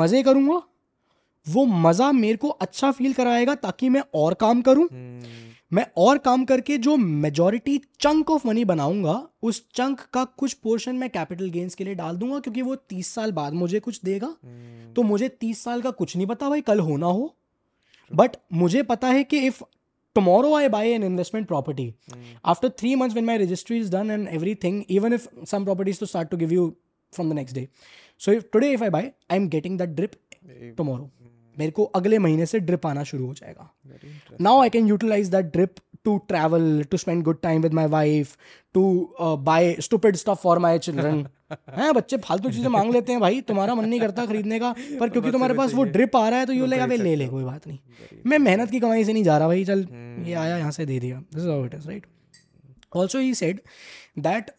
मज़े 0.00 0.22
करूंगा 0.22 0.62
वो 1.48 1.64
मज़ा 1.82 2.10
मेरे 2.12 2.36
को 2.44 2.48
अच्छा 2.66 2.90
फील 2.98 3.12
कराएगा 3.14 3.54
ताकि 3.66 3.88
मैं 3.96 4.02
और 4.22 4.34
काम 4.44 4.62
करूं 4.68 4.86
hmm. 4.86 5.42
मैं 5.72 5.84
और 6.06 6.18
काम 6.24 6.44
करके 6.44 6.76
जो 6.86 6.96
मेजोरिटी 6.96 7.78
चंक 8.00 8.30
ऑफ 8.30 8.44
मनी 8.46 8.64
बनाऊंगा 8.64 9.14
उस 9.50 9.62
चंक 9.74 10.00
का 10.14 10.24
कुछ 10.42 10.52
पोर्शन 10.66 10.96
मैं 10.96 11.08
कैपिटल 11.10 11.48
गेन्स 11.50 11.74
के 11.74 11.84
लिए 11.84 11.94
डाल 12.02 12.16
दूंगा 12.16 12.38
क्योंकि 12.40 12.62
वो 12.62 12.74
तीस 12.92 13.12
साल 13.14 13.32
बाद 13.40 13.52
मुझे 13.64 13.80
कुछ 13.88 14.00
देगा 14.04 14.34
तो 14.96 15.02
मुझे 15.12 15.28
तीस 15.40 15.62
साल 15.64 15.82
का 15.82 15.90
कुछ 16.02 16.16
नहीं 16.16 16.26
पता 16.34 16.48
भाई 16.48 16.60
कल 16.70 16.80
होना 16.90 17.06
हो 17.06 17.34
बट 18.12 18.36
मुझे 18.52 18.82
पता 18.92 19.08
है 19.08 19.22
कि 19.24 19.38
if 19.46 19.62
tomorrow 20.14 20.54
I 20.56 20.68
buy 20.68 20.90
an 20.92 21.02
investment 21.04 21.46
property 21.48 21.92
after 22.52 22.68
three 22.78 22.94
month 22.96 23.14
when 23.14 23.24
my 23.24 23.38
registry 23.38 23.78
is 23.80 23.90
done 23.94 24.10
and 24.10 24.28
everything 24.64 24.82
even 24.90 25.12
if 25.12 25.26
some 25.50 25.64
properties 25.64 26.00
to 26.00 26.06
start 26.06 26.28
to 26.30 26.36
give 26.36 26.52
you 26.52 26.68
from 27.14 27.30
the 27.30 27.34
next 27.34 27.54
day 27.56 27.68
so 28.24 28.32
if 28.32 28.48
today 28.52 28.72
if 28.72 28.82
I 28.82 28.90
buy 28.96 29.10
I 29.30 29.36
am 29.36 29.48
getting 29.48 29.78
that 29.78 29.88
drip 30.00 30.12
tomorrow 30.78 31.10
मेरे 31.58 31.70
को 31.70 31.84
अगले 31.96 32.18
महीने 32.18 32.46
से 32.46 32.58
drip 32.60 32.86
आना 32.86 33.02
शुरू 33.08 33.26
हो 33.26 33.34
जाएगा 33.34 33.70
now 34.40 34.60
I 34.62 34.68
can 34.76 34.86
utilise 34.88 35.28
that 35.34 35.46
drip 35.52 35.74
to 36.04 36.16
travel 36.28 36.64
to 36.90 36.96
spend 36.96 37.22
good 37.24 37.40
time 37.42 37.62
with 37.62 37.72
my 37.74 37.86
wife 37.88 38.36
to 38.74 38.82
buy 39.42 39.74
stupid 39.86 40.16
stuff 40.16 40.40
for 40.42 40.58
my 40.64 40.78
children 40.86 41.24
हैं 41.76 41.92
बच्चे 41.94 42.16
फालतू 42.26 42.50
चीज़ें 42.50 42.68
मांग 42.76 42.92
लेते 42.92 43.12
हैं 43.12 43.20
भाई 43.20 43.40
तुम्हारा 43.48 43.74
मन 43.74 43.88
नहीं 43.88 44.00
करता 44.00 44.26
खरीदने 44.26 44.58
का 44.60 44.74
पर 45.00 45.08
क्योंकि 45.08 45.30
तुम्हारे 45.32 45.54
पास 45.54 45.74
वो 45.74 45.84
ड्रिप 45.96 46.16
आ 46.16 46.28
रहा 46.28 46.38
है 46.40 46.46
तो 46.46 46.52
यू 46.52 46.66
लेगा 46.74 46.86
ले 46.94 47.14
ले 47.16 47.28
कोई 47.28 47.44
बात 47.44 47.66
नहीं 47.68 47.78
मैं 48.32 48.38
मेहनत 48.46 48.70
की 48.70 48.80
कमाई 48.80 49.04
से 49.04 49.12
नहीं 49.12 49.24
जा 49.24 49.38
रहा 49.38 49.48
भाई 49.48 49.64
चल 49.64 49.84
हम्म। 49.90 50.24
ये 50.26 50.34
आया 50.44 50.56
यहाँ 50.58 50.70
से 50.72 50.86
दे 50.86 50.98
दिया 51.00 51.22
this 51.34 51.42
is 51.44 51.50
it 51.64 51.74
is 51.74 51.86
right 51.88 52.06
also 52.96 53.18
he 53.18 53.34
said 53.40 53.60
that 54.28 54.50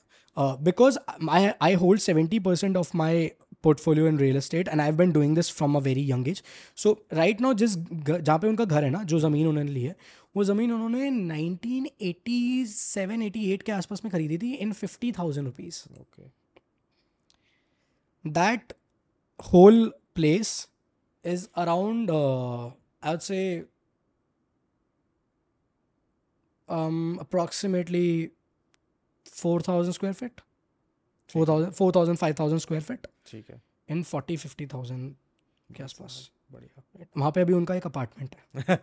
because 0.67 0.97
I 1.29 1.47
I 1.61 1.73
hold 1.85 1.99
seventy 2.01 2.39
percent 2.47 2.77
of 2.77 2.95
my 3.03 3.29
portfolio 3.63 4.07
in 4.07 4.17
real 4.19 4.37
estate 4.37 4.67
and 4.67 4.81
I 4.81 4.87
have 4.87 4.95
been 4.97 5.11
doing 5.11 5.35
this 5.35 5.51
from 5.57 5.75
a 5.77 5.79
very 5.89 6.09
young 6.11 6.27
age 6.27 6.43
so 6.83 6.97
right 7.13 7.41
now 7.41 7.53
जिस 7.63 7.77
जहाँ 8.09 8.37
पे 8.39 8.47
उनका 8.47 8.65
घर 8.65 8.83
है 8.83 8.89
ना 8.89 9.03
जो 9.13 9.19
ज़मीन 9.27 9.47
उन्होंने 9.47 9.71
ली 9.71 9.83
है 9.83 9.95
वो 10.35 10.43
ज़मीन 10.43 10.71
उन्होंने 10.73 11.09
nineteen 11.09 11.87
eighty 12.07 12.65
seven 12.69 13.21
eighty 13.23 13.51
eight 13.51 13.61
के 13.63 13.71
आसपास 13.71 14.01
में 14.05 14.11
खरीदी 14.13 14.37
थी 14.37 14.53
in 14.53 14.71
fifty 14.83 15.11
thousand 15.19 15.45
rupees 15.47 15.83
okay 15.99 16.23
that 18.24 18.72
whole 19.50 19.80
place 20.20 20.52
is 21.24 21.46
around 21.64 22.10
uh, 22.10 22.66
i 23.02 23.10
would 23.14 23.22
say 23.28 23.42
um 26.68 27.18
approximately 27.20 28.30
4000 29.26 29.92
square 29.92 30.14
feet 30.14 30.40
4000 31.34 31.72
4000 31.72 32.16
5000 32.16 32.60
square 32.66 32.80
feet 32.90 33.06
ठीक 33.30 33.50
है 33.50 33.60
in 33.94 34.04
40 34.12 34.36
50000 34.44 35.14
के 35.76 35.82
आसपास 35.82 36.18
बढ़िया 36.52 37.04
वहाँ 37.18 37.30
पे 37.34 37.40
अभी 37.40 37.52
उनका 37.52 37.74
एक 37.74 37.86
अपार्टमेंट 37.86 38.34
है 38.54 38.78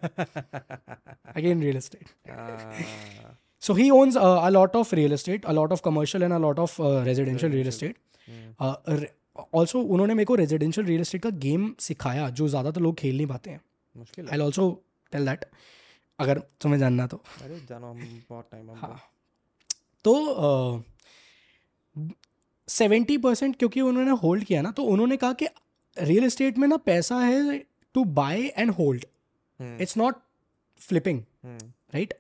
again 1.36 1.62
real 1.62 1.78
estate 1.78 2.10
Ah, 2.30 3.34
So 3.68 3.74
he 3.78 3.86
owns 3.94 4.16
uh, 4.24 4.26
a 4.48 4.49
lot 4.56 4.76
of 4.80 4.91
real 4.98 5.14
estate, 5.16 5.45
a 5.52 5.54
lot 5.58 5.72
of 5.76 5.82
commercial 5.86 6.24
and 6.26 6.34
a 6.36 6.38
lot 6.41 6.60
of 6.64 6.74
uh, 6.80 6.90
also 9.41 9.81
उन्होंने 9.81 10.15
मेरे 10.15 10.25
को 10.27 10.35
रेजिडेंशियल 10.35 10.87
रियल 10.87 11.01
इस्टेट 11.01 11.23
का 11.23 11.31
गेम 11.45 11.75
सिखाया 11.81 12.29
जो 12.41 12.49
ज़्यादातर 12.49 12.81
लोग 12.81 12.95
खेल 12.99 13.17
नहीं 13.17 13.27
पाते 13.27 13.51
हैं 13.51 13.61
मुश्किल 13.99 14.29
आई 14.33 14.39
ऑल्सो 14.47 14.71
टेल 15.13 15.27
दैट 15.27 15.45
अगर 16.21 16.39
तुम्हें 16.61 16.79
जानना 16.81 17.07
तो 17.13 17.17
अरे 17.45 17.61
जानो 17.69 17.93
बहुत 18.03 18.49
टाइम 18.53 18.71
हाँ 18.81 19.01
तो 20.05 20.85
सेवेंटी 22.69 23.17
तो, 23.17 23.23
परसेंट 23.23 23.57
क्योंकि 23.59 23.81
उन्होंने 23.81 24.11
होल्ड 24.23 24.45
किया 24.45 24.63
ना 24.63 24.71
तो 24.77 24.83
उन्होंने 24.95 25.17
कहा 25.25 25.33
कि 25.43 25.47
रियल 26.03 26.25
इस्टेट 26.25 26.59
में 26.59 26.67
ना 26.69 26.77
पैसा 26.91 27.19
है 27.21 27.59
to 27.95 28.05
buy 28.21 28.45
and 28.57 28.71
hold 28.81 29.05
it's 29.81 29.97
not 29.97 30.15
flipping 30.89 31.23
right 31.95 32.15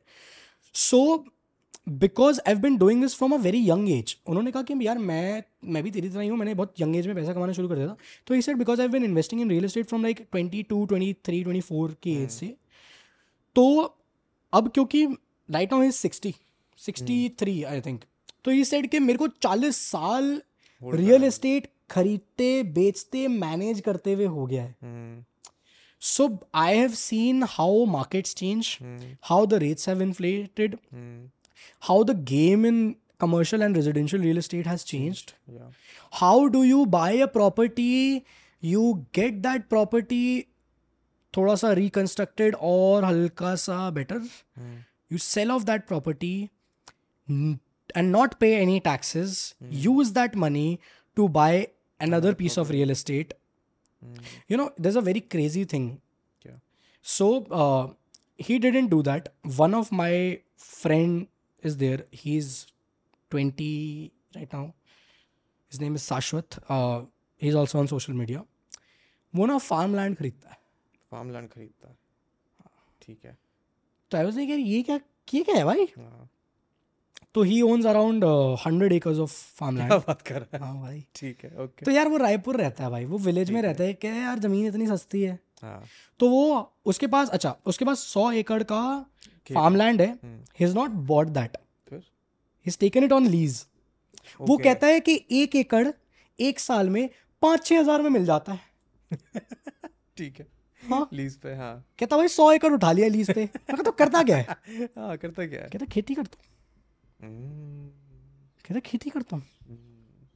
so 0.82 1.02
because 1.88 2.40
I 2.48 2.54
been 2.54 2.76
doing 2.78 3.00
this 3.02 3.14
from 3.18 3.32
a 3.34 3.36
very 3.44 3.68
young 3.68 3.88
age 3.90 4.16
उन्होंने 4.26 4.50
कहा 4.52 4.62
कि 4.62 4.74
यार 4.86 4.98
मैं 4.98 5.42
मैं 5.76 5.82
भी 5.82 5.90
तेरी 5.90 6.08
तरह 6.08 6.20
ही 6.20 6.28
हूँ 6.28 6.36
मैंने 6.38 6.54
बहुत 6.54 6.74
यंग 6.80 6.96
एज 6.96 7.06
में 7.06 7.14
पैसा 7.16 7.32
कमाना 7.34 7.52
शुरू 7.52 7.68
कर 7.68 7.74
दिया 7.76 7.86
था 7.86 7.96
तो 8.26 8.34
इस 8.34 8.46
set 8.46 8.56
because 8.56 8.80
I 8.80 8.88
been 8.88 9.04
investing 9.04 9.40
in 9.42 9.50
real 9.50 9.64
estate 9.64 9.86
from 9.88 10.02
like 10.02 10.20
twenty 10.30 10.62
two 10.68 10.84
twenty 10.86 11.12
three 11.26 11.42
twenty 11.42 11.60
four 11.68 11.96
की 12.02 12.14
एज 12.22 12.30
से 12.30 12.54
तो 13.54 13.66
अब 14.54 14.68
क्योंकि 14.74 15.04
right 15.50 15.72
now 15.72 15.82
is 15.82 15.92
sixty 15.94 16.34
sixty 16.84 17.28
three 17.38 17.62
I 17.72 17.80
think 17.86 18.04
तो 18.44 18.50
ये 18.50 18.64
सेट 18.64 18.90
के 18.90 19.00
मेरे 19.00 19.18
को 19.18 19.26
चालीस 19.42 19.76
साल 19.90 20.32
रियल 20.94 21.24
एस्टेट 21.24 21.68
खरीदते 21.90 22.62
बेचते 22.78 23.26
मैनेज 23.28 23.80
करते 23.86 24.12
हुए 24.12 24.24
हो 24.36 24.46
गया 24.46 24.62
है 24.62 25.24
so 26.14 26.30
I 26.62 26.76
have 26.76 26.90
seen 27.04 27.42
how 27.48 27.84
markets 27.88 28.34
change 28.34 28.76
how 29.24 29.46
the 29.46 29.54
rates 29.64 29.88
have 29.88 30.02
inflated 30.02 30.76
how 31.89 32.03
the 32.03 32.15
game 32.31 32.65
in 32.65 32.95
commercial 33.19 33.61
and 33.67 33.75
residential 33.75 34.19
real 34.19 34.37
estate 34.37 34.65
has 34.67 34.83
changed. 34.83 35.33
yeah, 35.53 35.69
How 36.19 36.47
do 36.49 36.63
you 36.63 36.85
buy 36.85 37.11
a 37.11 37.27
property? 37.27 38.25
You 38.61 39.05
get 39.13 39.41
that 39.43 39.69
property 39.69 40.21
थोड़ा 41.37 41.55
सा 41.61 41.71
reconstructed 41.77 42.55
और 42.69 43.05
हल्का 43.05 43.55
सा 43.63 43.79
better. 43.93 44.19
Hmm, 44.59 44.77
You 45.11 45.17
sell 45.23 45.51
off 45.55 45.65
that 45.65 45.85
property 45.89 46.49
n- 47.29 47.59
and 47.95 48.11
not 48.11 48.39
pay 48.39 48.53
any 48.61 48.79
taxes. 48.87 49.35
Use 49.87 50.13
that 50.19 50.35
money 50.45 50.79
to 51.15 51.27
buy 51.29 51.67
another 52.07 52.33
piece 52.41 52.57
of 52.63 52.69
real 52.77 52.89
estate. 52.95 53.33
Hmm, 54.03 54.25
You 54.49 54.57
know, 54.61 54.69
there's 54.77 54.95
a 54.95 55.05
very 55.09 55.21
crazy 55.35 55.63
thing. 55.75 55.87
क्या 56.45 56.59
So 57.15 57.29
uh, 57.61 57.87
he 58.49 58.59
didn't 58.67 58.89
do 58.95 59.01
that. 59.03 59.29
One 59.63 59.73
of 59.81 59.91
my 60.03 60.11
friend 60.57 61.27
is 61.64 61.76
there. 61.76 62.00
He's 62.10 62.66
20 63.30 64.12
right 64.36 64.52
now. 64.52 64.74
His 65.70 65.80
name 65.80 65.94
is 65.94 66.02
Sashwat. 66.02 66.58
Uh, 66.68 67.06
he's 67.38 67.54
also 67.54 67.78
on 67.78 67.88
social 67.88 68.14
media. 68.22 68.44
वो 69.34 69.44
ना 69.46 69.56
farm 69.64 69.94
land 69.96 70.16
खरीदता 70.16 70.48
है 70.50 70.56
farm 71.10 71.30
land 71.32 71.48
खरीदता 71.48 71.88
है 71.88 71.94
ठीक 73.02 73.18
है 73.24 73.36
तो 74.10 74.16
आई 74.18 74.24
वाज 74.24 74.36
लाइक 74.36 74.50
यार 74.50 74.58
ये 74.58 74.80
क्या 74.88 74.98
ये 75.34 75.42
क्या 75.44 75.54
है 75.56 75.64
भाई 75.64 75.86
तो 77.34 77.42
he 77.50 77.60
owns 77.62 77.86
around 77.92 78.24
hundred 78.66 78.92
acres 78.92 79.18
of 79.24 79.30
farm 79.58 79.76
land 79.78 79.92
बात 79.92 80.22
कर 80.28 80.40
रहा 80.52 80.64
हाँ 80.66 80.80
भाई 80.80 81.02
ठीक 81.14 81.44
है 81.44 81.50
ओके 81.50 81.64
okay. 81.64 81.84
तो 81.84 81.90
यार 81.90 82.08
वो 82.08 82.16
रायपुर 82.24 82.56
रहता 82.60 82.84
है 82.84 82.90
भाई 82.90 83.04
वो 83.14 83.18
विलेज 83.28 83.50
में 83.50 83.60
रहता 83.62 83.84
है 83.84 83.92
क्या 84.04 84.12
यार 84.14 84.38
जमीन 84.46 84.66
इतनी 84.66 84.86
सस्ती 84.86 85.22
है 85.22 85.38
हाँ. 85.62 85.82
तो 86.18 86.30
वो 86.30 86.72
उसके 86.92 87.06
पास 87.16 87.30
अच्छा 87.38 87.56
उसके 87.72 87.84
पास 87.84 88.00
सौ 88.12 88.30
एकड़ 88.44 88.62
का 88.72 88.80
फार्म 89.54 89.76
लैंड 89.76 90.00
है 90.02 90.08
he 90.60 90.72
not 90.74 90.90
bought 91.10 91.28
that 91.38 91.56
is 92.68 92.78
taken 92.78 93.04
it 93.04 93.12
on 93.12 93.26
lease 93.26 93.64
वो 94.40 94.56
कहता 94.58 94.86
है 94.86 95.00
कि 95.06 95.24
एक 95.42 95.56
एकड़ 95.56 95.86
एक 96.50 96.58
साल 96.60 96.90
में 96.90 97.08
पांच 97.42 97.64
छह 97.66 97.80
हजार 97.80 98.02
में 98.02 98.10
मिल 98.10 98.24
जाता 98.24 98.52
है 98.52 99.18
ठीक 100.16 100.38
है 100.40 100.46
हाँ 100.90 101.08
लीज 101.12 101.36
पे 101.40 101.54
हाँ 101.54 101.74
कहता 101.98 102.16
भाई 102.16 102.28
सौ 102.28 102.50
एकड़ 102.52 102.72
उठा 102.74 102.90
लिया 102.92 103.08
लीज 103.08 103.30
पे 103.34 103.46
तो 103.86 103.92
करता 104.02 104.22
क्या 104.30 104.36
है 104.36 104.84
हाँ 104.98 105.16
करता 105.24 105.46
क्या 105.46 105.62
है 105.62 105.68
कहता 105.72 105.84
खेती 105.92 106.14
करता 106.14 106.38
हूँ 106.38 107.30
hmm. 107.30 107.92
कहता 108.66 108.80
खेती 108.90 109.10
करता 109.10 109.36
हूँ 109.36 109.44
hmm. 109.44 110.28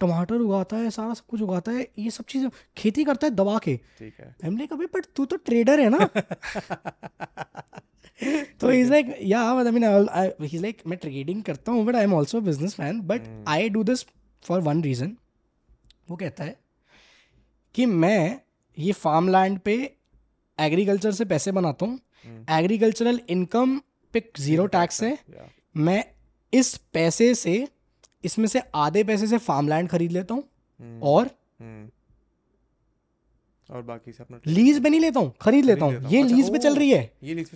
टमाटर 0.00 0.34
उगाता 0.34 0.76
है 0.76 0.90
सारा 0.98 1.14
सब 1.20 1.26
कुछ 1.30 1.40
उगाता 1.42 1.72
है 1.72 1.86
ये 1.98 2.10
सब 2.10 2.24
चीज़ें 2.34 2.48
खेती 2.76 3.04
करता 3.04 3.26
है 3.26 3.34
दबा 3.34 3.58
के 3.64 3.76
ठीक 3.98 4.20
है 4.20 4.34
हमने 4.44 4.66
कभी 4.66 4.86
बट 4.94 5.06
तू 5.16 5.24
तो 5.24 5.36
ट्रेडर 5.50 5.80
है 5.80 5.88
ना 5.96 6.08
तो 8.60 8.70
इज 8.72 8.90
लाइक 8.90 9.06
या 9.20 9.40
मतलब 9.54 9.74
मीन 9.74 10.44
ही 10.48 10.58
लाइक 10.58 10.82
मैं 10.88 10.98
ट्रेडिंग 10.98 11.42
करता 11.44 11.72
हूँ 11.72 11.84
but 11.86 11.96
I 11.96 12.02
am 12.04 12.12
also 12.14 12.40
businessman 12.80 13.00
but 13.12 13.22
I 13.48 13.68
do 13.76 13.82
this 13.84 14.04
for 14.48 14.60
one 14.60 14.82
reason 14.82 15.16
वो 16.10 16.16
कहता 16.16 16.44
है 16.44 16.56
कि 17.74 17.86
मैं 18.04 18.18
ये 18.78 18.92
फार्म 18.92 19.28
लैंड 19.36 19.58
पे 19.64 19.74
एग्रीकल्चर 20.60 21.12
से 21.12 21.24
पैसे 21.30 21.52
बनाता 21.52 21.86
हूँ 21.86 21.98
एग्रीकल्चरल 22.58 23.16
hmm. 23.16 23.30
इनकम 23.30 23.80
पे 24.12 24.22
जीरो 24.40 24.66
टैक्स 24.76 25.02
है 25.02 25.18
मैं 25.86 26.04
इस 26.58 26.74
पैसे 26.94 27.34
से 27.34 27.56
इसमें 28.24 28.46
से 28.48 28.62
आधे 28.84 29.04
पैसे 29.04 29.26
से 29.26 29.38
फार्म 29.48 29.68
लैंड 29.68 29.88
खरीद 29.88 30.12
लेता 30.12 30.34
हूँ 30.34 30.42
hmm. 30.42 31.02
और 31.02 31.26
hmm. 31.26 31.88
और 33.70 33.82
बाकी 33.82 34.12
से 34.12 34.22
अपना 34.22 34.38
लीज 34.46 34.82
पे 34.82 34.90
नहीं 34.90 35.00
लेता 35.00 35.20
हूँ 35.20 35.32
खरीद 35.42 35.64
लेता 35.64 35.84
हूँ 35.84 36.10
ये 36.10 36.22
लीज 36.22 36.40
अच्छा, 36.40 36.52
पे 36.52 36.58
चल 36.58 36.74
रही 36.76 36.90
है 36.90 37.10
ये 37.24 37.34
लीज 37.34 37.52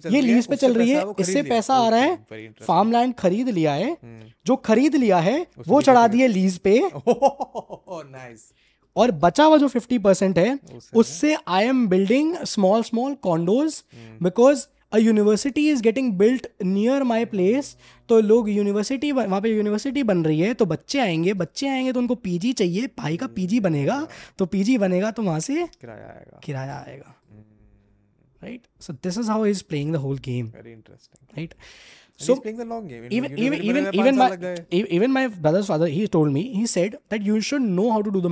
पे 0.47 0.57
चल, 0.57 0.75
रही 0.75 0.91
है 0.91 1.05
इससे 1.21 1.43
पैसा 1.49 1.75
आ 1.75 1.89
रहा 1.91 2.01
है 2.01 2.53
फार्म 2.67 2.93
लैंड 2.93 3.15
खरीद 3.19 3.49
लिया 3.49 3.73
है 3.75 3.91
हम्म। 3.91 4.31
जो 4.47 4.57
खरीद 4.69 4.95
लिया 4.97 5.19
है 5.29 5.47
वो 5.69 5.81
चढ़ा 5.89 6.07
दिए 6.15 6.27
लीज 6.29 6.57
पे 6.69 6.79
नाइस 7.07 8.51
और 8.99 9.11
बचा 9.25 9.45
हुआ 9.45 9.57
जो 9.59 9.69
फिफ्टी 9.69 9.99
परसेंट 10.07 10.39
है 10.39 10.59
उससे 11.03 11.37
I 11.57 11.65
am 11.67 11.87
building 11.89 12.35
small 12.55 12.83
small 12.83 13.15
condos 13.25 13.83
because 14.23 14.67
a 14.93 14.99
university 14.99 15.63
is 15.71 15.83
getting 15.83 16.13
built 16.19 16.47
near 16.65 17.03
my 17.11 17.25
place 17.33 17.77
तो 18.09 18.21
लोग 18.21 18.49
यूनिवर्सिटी 18.51 19.11
वहाँ 19.19 19.41
पे 19.41 19.49
यूनिवर्सिटी 19.57 20.03
बन 20.11 20.23
रही 20.25 20.39
है 20.41 20.53
तो 20.61 20.67
बच्चे 20.67 20.99
आएंगे 21.01 21.33
बच्चे 21.43 21.69
आएंगे 21.69 21.93
तो 21.93 22.01
उनको 22.01 22.15
पीजी 22.29 22.53
चाहिए 22.61 22.87
भाई 22.99 23.17
का 23.23 23.27
पीजी 23.37 23.57
hmm. 23.57 23.65
बनेगा 23.65 24.07
तो 24.39 24.47
पीजी 24.55 24.77
बनेगा 24.85 25.11
तो 25.19 25.23
वहाँ 25.23 25.41
से 25.49 25.67
किराया 25.81 26.07
आएगा 26.17 26.41
किराया 26.45 26.79
आएगा 26.87 27.15
right 28.45 28.63
so 28.81 28.93
this 29.03 29.19
is 29.19 29.29
how 29.31 29.45
is 29.53 29.63
playing 29.73 29.93
the 29.93 29.97
whole 30.07 30.19
game 30.25 30.47
interesting 30.47 31.37
right 31.39 31.55
so 32.27 32.35
playing 32.47 32.59
the 32.61 32.67
long 32.73 32.89
game 32.89 33.05
even 33.13 33.37
even 33.37 33.87
even 33.93 33.93
even 34.01 34.19
my 34.19 34.65
even 34.81 35.11
my 35.19 35.29
brothers 35.29 35.69
father 35.69 35.89
he 35.99 36.07
told 36.17 36.33
me 36.33 36.43
he 36.57 36.67
said 36.79 36.95
that 37.11 37.27
you 37.27 37.41
should 37.51 37.63
know 37.69 37.89
how 37.91 38.03
to 38.03 38.11
do 38.21 38.29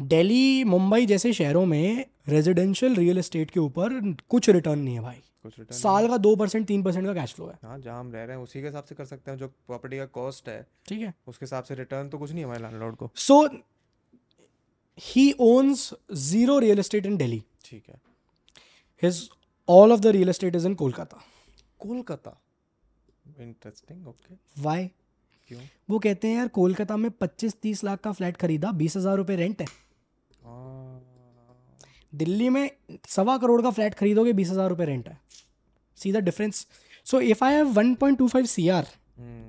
Delhi 0.00 0.64
Mumbai 0.64 1.04
जैसे 1.06 1.32
शहरों 1.32 1.64
में 1.66 2.04
residential 2.28 2.94
real 2.96 3.18
estate 3.18 3.50
के 3.50 3.60
ऊपर 3.60 3.92
कुछ 4.30 4.48
return 4.50 4.78
नहीं 4.78 4.94
है 4.94 5.00
भाई 5.00 5.16
कुछ 5.42 5.52
रिटर्न 5.58 5.76
साल 5.78 6.08
का 6.08 6.16
दो 6.18 6.34
परसेंट 6.36 6.66
तीन 6.68 6.82
परसेंट 6.82 7.06
का 7.06 7.12
कैश 7.14 7.34
फ्लो 7.34 7.46
है 7.46 7.58
हाँ 7.68 7.78
जहाँ 7.80 7.98
हम 8.00 8.10
रह 8.12 8.24
रहे 8.24 8.36
हैं 8.36 8.42
उसी 8.44 8.60
के 8.60 8.66
हिसाब 8.66 8.84
से 8.84 8.94
कर 8.94 9.04
सकते 9.04 9.30
हैं 9.30 9.38
जो 9.38 9.48
प्रॉपर्टी 9.66 9.98
का 9.98 10.04
कॉस्ट 10.18 10.48
है 10.48 10.66
ठीक 10.88 11.00
है 11.00 11.12
उसके 11.28 11.44
हिसाब 11.44 11.64
से 11.64 11.74
रिटर्न 11.74 12.08
तो 12.08 12.18
कुछ 12.18 12.30
नहीं 12.32 12.42
है 12.44 12.48
हमारे 12.48 12.62
लैंडलॉर्ड 12.62 12.96
को 12.96 13.10
so 13.26 13.40
he 15.14 15.30
owns 15.50 15.92
zero 16.24 16.58
real 16.66 16.78
estate 16.78 17.06
in 17.06 17.16
Delhi 17.22 17.42
ठीक 17.64 17.84
है 17.88 17.94
his 19.02 19.28
all 19.76 19.92
of 19.92 20.00
the 20.00 20.06
real 20.18 20.28
estate 20.28 20.56
is 20.56 20.66
in 20.66 20.74
Kolkata 20.82 21.22
Kolkata 21.86 22.36
interesting 23.42 24.06
okay 24.08 24.34
why 24.62 24.84
क्यों 25.48 25.60
वो 25.90 25.98
कहते 25.98 26.28
हैं 26.28 26.36
यार 26.36 26.48
कोलकाता 26.58 26.96
में 26.96 27.08
25-30 27.22 27.82
लाख 27.84 28.00
का 28.02 28.12
फ्लैट 28.20 28.36
खरीदा 28.36 28.70
बीस 28.82 28.96
हजार 28.96 29.16
रुपये 29.16 29.36
रेंट 29.36 29.60
है 29.60 29.66
दिल्ली 32.22 32.48
में 32.56 32.70
सवा 33.10 33.36
करोड़ 33.38 33.60
का 33.62 33.70
फ्लैट 33.76 33.94
खरीदोगे 33.94 34.32
बीस 34.40 34.50
हज़ार 34.50 34.68
रुपए 34.70 34.84
रेंट 34.84 35.08
है 35.08 35.18
see 36.02 36.12
the 36.12 36.16
difference 36.26 36.66
so 37.10 37.20
if 37.20 37.42
I 37.44 37.54
have 37.54 37.72
1.25 37.82 38.46
CR 38.48 38.86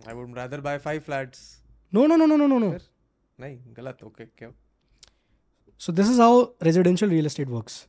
I 0.08 0.14
would 0.14 0.38
rather 0.38 0.62
buy 0.62 0.78
five 0.88 1.02
flats 1.06 1.42
no 1.94 2.06
no 2.08 2.16
no 2.16 2.26
no 2.26 2.36
no 2.38 2.48
no 2.48 2.60
no 2.60 2.78
नहीं 3.40 3.58
गलत 3.78 4.04
ओके 4.06 4.26
क्यों 4.26 4.52
so 5.86 5.94
this 5.94 6.10
is 6.12 6.20
how 6.20 6.42
residential 6.64 7.12
real 7.12 7.26
estate 7.26 7.48
works 7.50 7.86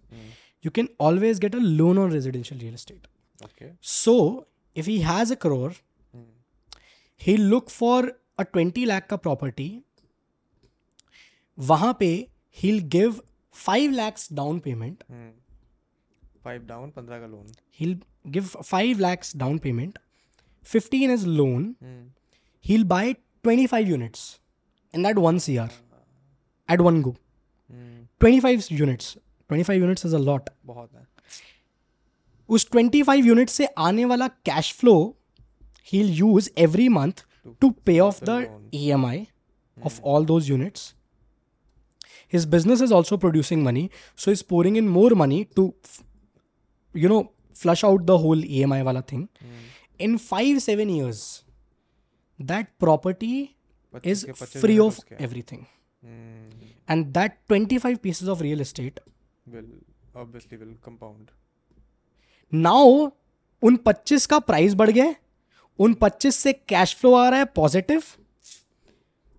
you 0.66 0.70
can 0.74 0.88
always 1.08 1.38
get 1.40 1.54
a 1.54 1.58
loan 1.62 1.98
on 1.98 2.12
residential 2.12 2.60
real 2.60 2.74
estate 2.74 3.06
okay 3.44 3.70
so 3.94 4.14
if 4.76 4.86
he 4.86 4.98
has 5.00 5.32
a 5.32 5.36
crore, 5.46 5.72
he 7.20 7.36
look 7.36 7.68
for 7.70 8.08
a 8.38 8.42
20 8.56 8.84
lakh 8.86 9.06
का 9.10 9.16
property 9.26 9.68
वहां 11.68 11.92
पे 12.00 12.08
he'll 12.61 12.81
give 12.95 13.21
5 13.51 13.93
lakhs 13.93 14.27
down 14.39 14.61
payment. 14.67 15.03
Five 16.43 16.61
down 16.65 16.89
पंद्रह 16.89 17.19
का 17.19 17.27
loan 17.27 17.47
He'll 17.79 17.97
give 18.35 18.55
5 18.71 18.99
lakhs 18.99 19.33
down 19.43 19.59
payment. 19.65 19.99
15 20.73 21.13
is 21.17 21.25
loan. 21.39 21.75
Hmm. 21.83 22.01
He'll 22.65 22.87
buy 22.93 23.15
25 23.43 23.87
units 23.87 24.25
in 24.93 25.07
that 25.07 25.21
one 25.25 25.39
CR 25.39 25.69
at 26.69 26.81
one 26.81 27.01
go. 27.01 27.15
25 28.19 28.69
units. 28.71 29.17
25 29.49 29.81
units 29.81 30.05
is 30.05 30.13
a 30.13 30.19
lot. 30.19 30.49
बहुत 30.65 30.89
है 30.95 31.07
उस 32.49 32.67
25 32.75 33.25
unit 33.25 33.49
से 33.49 33.65
आने 33.65 34.05
वाला 34.05 34.27
cash 34.27 34.73
flow 34.73 34.95
he'll 35.91 36.11
use 36.21 36.49
every 36.63 36.87
month 36.95 37.21
to 37.63 37.69
pay 37.89 37.99
off 38.05 38.19
the 38.29 38.35
EMI 38.79 39.27
of 39.89 39.99
all 40.03 40.27
those 40.31 40.49
units. 40.49 40.83
his 42.28 42.46
business 42.46 42.80
is 42.80 42.92
also 42.92 43.16
producing 43.16 43.62
money 43.62 43.90
so 44.14 44.30
he's 44.30 44.42
pouring 44.42 44.76
in 44.76 44.88
more 44.88 45.10
money 45.10 45.44
to 45.54 45.72
you 46.94 47.08
know 47.08 47.20
flush 47.54 47.84
out 47.88 48.06
the 48.12 48.16
whole 48.24 48.44
emi 48.62 48.80
wala 48.88 49.02
thing 49.12 49.22
mm. 49.22 49.66
in 50.08 50.16
5 50.30 50.62
7 50.64 50.88
years 50.96 51.20
that 52.38 52.72
property 52.84 53.34
is 54.14 54.24
free 54.64 54.78
of 54.86 54.98
everything 55.26 55.62
mm. 55.66 56.42
and 56.94 57.12
that 57.20 57.38
25 57.54 57.94
pieces 58.08 58.28
of 58.34 58.42
real 58.48 58.60
estate 58.66 59.00
will 59.54 59.70
obviously 60.24 60.58
will 60.64 60.76
compound 60.88 61.30
now 62.68 62.86
उन 63.68 63.76
25 63.86 64.24
का 64.30 64.38
price 64.48 64.72
बढ़ 64.80 64.90
गया 64.90 65.14
उन 65.84 65.94
25 66.02 66.32
से 66.36 66.52
cash 66.72 66.94
flow 66.96 67.12
आ 67.14 67.28
रहा 67.28 67.38
है 67.38 67.44
positive 67.60 68.02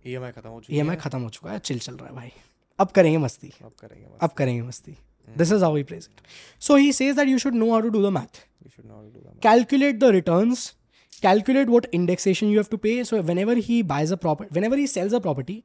EMI 0.07 0.31
खत्म 0.31 0.49
हो 0.49 0.59
चुका 0.61 0.73
है 0.73 0.77
ईएमआई 0.77 0.95
खत्म 1.05 1.19
हो 1.23 1.29
चुका 1.37 1.51
है 1.51 1.59
चिल 1.69 1.79
चल 1.85 1.95
रहा 1.97 2.07
है 2.09 2.15
भाई 2.15 2.31
अब 2.79 2.91
करेंगे 2.95 3.17
मस्ती 3.17 3.51
अब 3.65 4.31
करेंगे 4.37 4.61
मस्ती. 4.61 4.91
This 5.37 5.51
is 5.51 5.63
how 5.63 5.73
we 5.75 5.81
it 5.81 5.93
so 6.65 6.75
he 6.75 6.91
says 6.93 7.15
that 7.15 7.27
you 7.27 7.37
should 7.43 7.55
know 7.55 7.69
how 7.71 7.79
to 7.81 7.89
do 7.95 8.01
the 8.05 8.11
math 8.17 8.41
calculate 9.45 9.97
the 9.99 10.09
returns 10.17 10.67
calculate 11.21 11.67
what 11.69 11.85
indexation 11.93 12.47
you 12.47 12.59
have 12.59 12.65
to 12.71 12.77
pay 12.85 13.03
so 13.03 13.21
whenever 13.39 13.57
he 13.69 13.81
buys 13.91 14.11
a 14.13 14.15
property 14.25 14.53
whenever 14.65 14.77
he 14.77 14.87
sells 14.87 15.13
a 15.13 15.19
property 15.27 15.61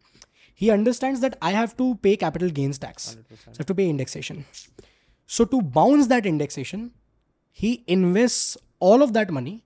he 0.60 0.68
understand 0.70 1.18
that 1.20 1.34
I 1.42 1.54
have 1.54 1.70
to 1.78 1.92
pay 2.02 2.14
capital 2.24 2.50
gains 2.60 2.80
tax 2.80 3.16
to 3.68 3.74
pay 3.74 3.88
indexation 3.88 4.42
so 5.36 5.44
to 5.54 5.60
bounce 5.78 6.06
that 6.14 6.26
indexation 6.26 6.90
he 7.62 7.72
invest 7.98 8.58
all 8.92 9.02
of 9.02 9.10
that 9.18 9.30
money 9.40 9.60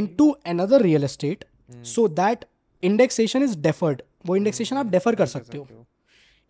into 0.18 0.30
another 0.54 0.82
real 0.82 1.04
estate 1.04 1.44
so 1.94 2.08
that 2.22 2.44
indexation 2.90 3.42
is 3.42 3.56
deferred 3.62 4.02
वो 4.26 4.36
indexation 4.36 4.76
आप 4.76 4.86
defer 4.90 5.14
कर 5.14 5.26
सकते 5.36 5.58
हो 5.58 5.66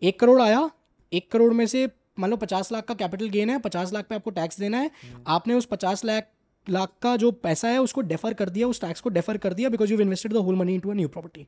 एक 0.09 0.19
करोड़ 0.19 0.41
आया 0.41 0.69
एक 1.13 1.31
करोड़ 1.31 1.53
में 1.53 1.65
से 1.73 1.85
मान 2.19 2.29
लो 2.29 2.37
पचास 2.37 2.71
लाख 2.71 2.85
का 2.85 2.93
कैपिटल 3.01 3.29
गेन 3.35 3.49
है 3.49 3.57
पचास 3.65 3.93
लाख 3.93 4.05
पे 4.07 4.15
आपको 4.15 4.29
टैक्स 4.39 4.59
देना 4.59 4.77
है 4.77 4.89
आपने 5.35 5.53
उस 5.53 5.65
पचास 5.73 6.03
लाख 6.05 6.27
लाख 6.75 6.91
का 7.01 7.15
जो 7.23 7.31
पैसा 7.45 7.67
है 7.69 7.81
उसको 7.81 8.01
डेफर 8.09 8.33
कर 8.41 8.49
दिया 8.57 8.67
उस 8.67 8.81
टैक्स 8.81 9.01
को 9.01 9.09
डेफर 9.17 9.37
कर 9.45 9.53
दिया 9.53 9.69
because 9.69 9.91
you 9.91 9.99
invested 10.01 10.33
the 10.33 10.43
whole 10.47 10.55
money 10.55 10.73
into 10.75 10.91
a 10.91 10.93
new 10.93 11.07
property 11.15 11.47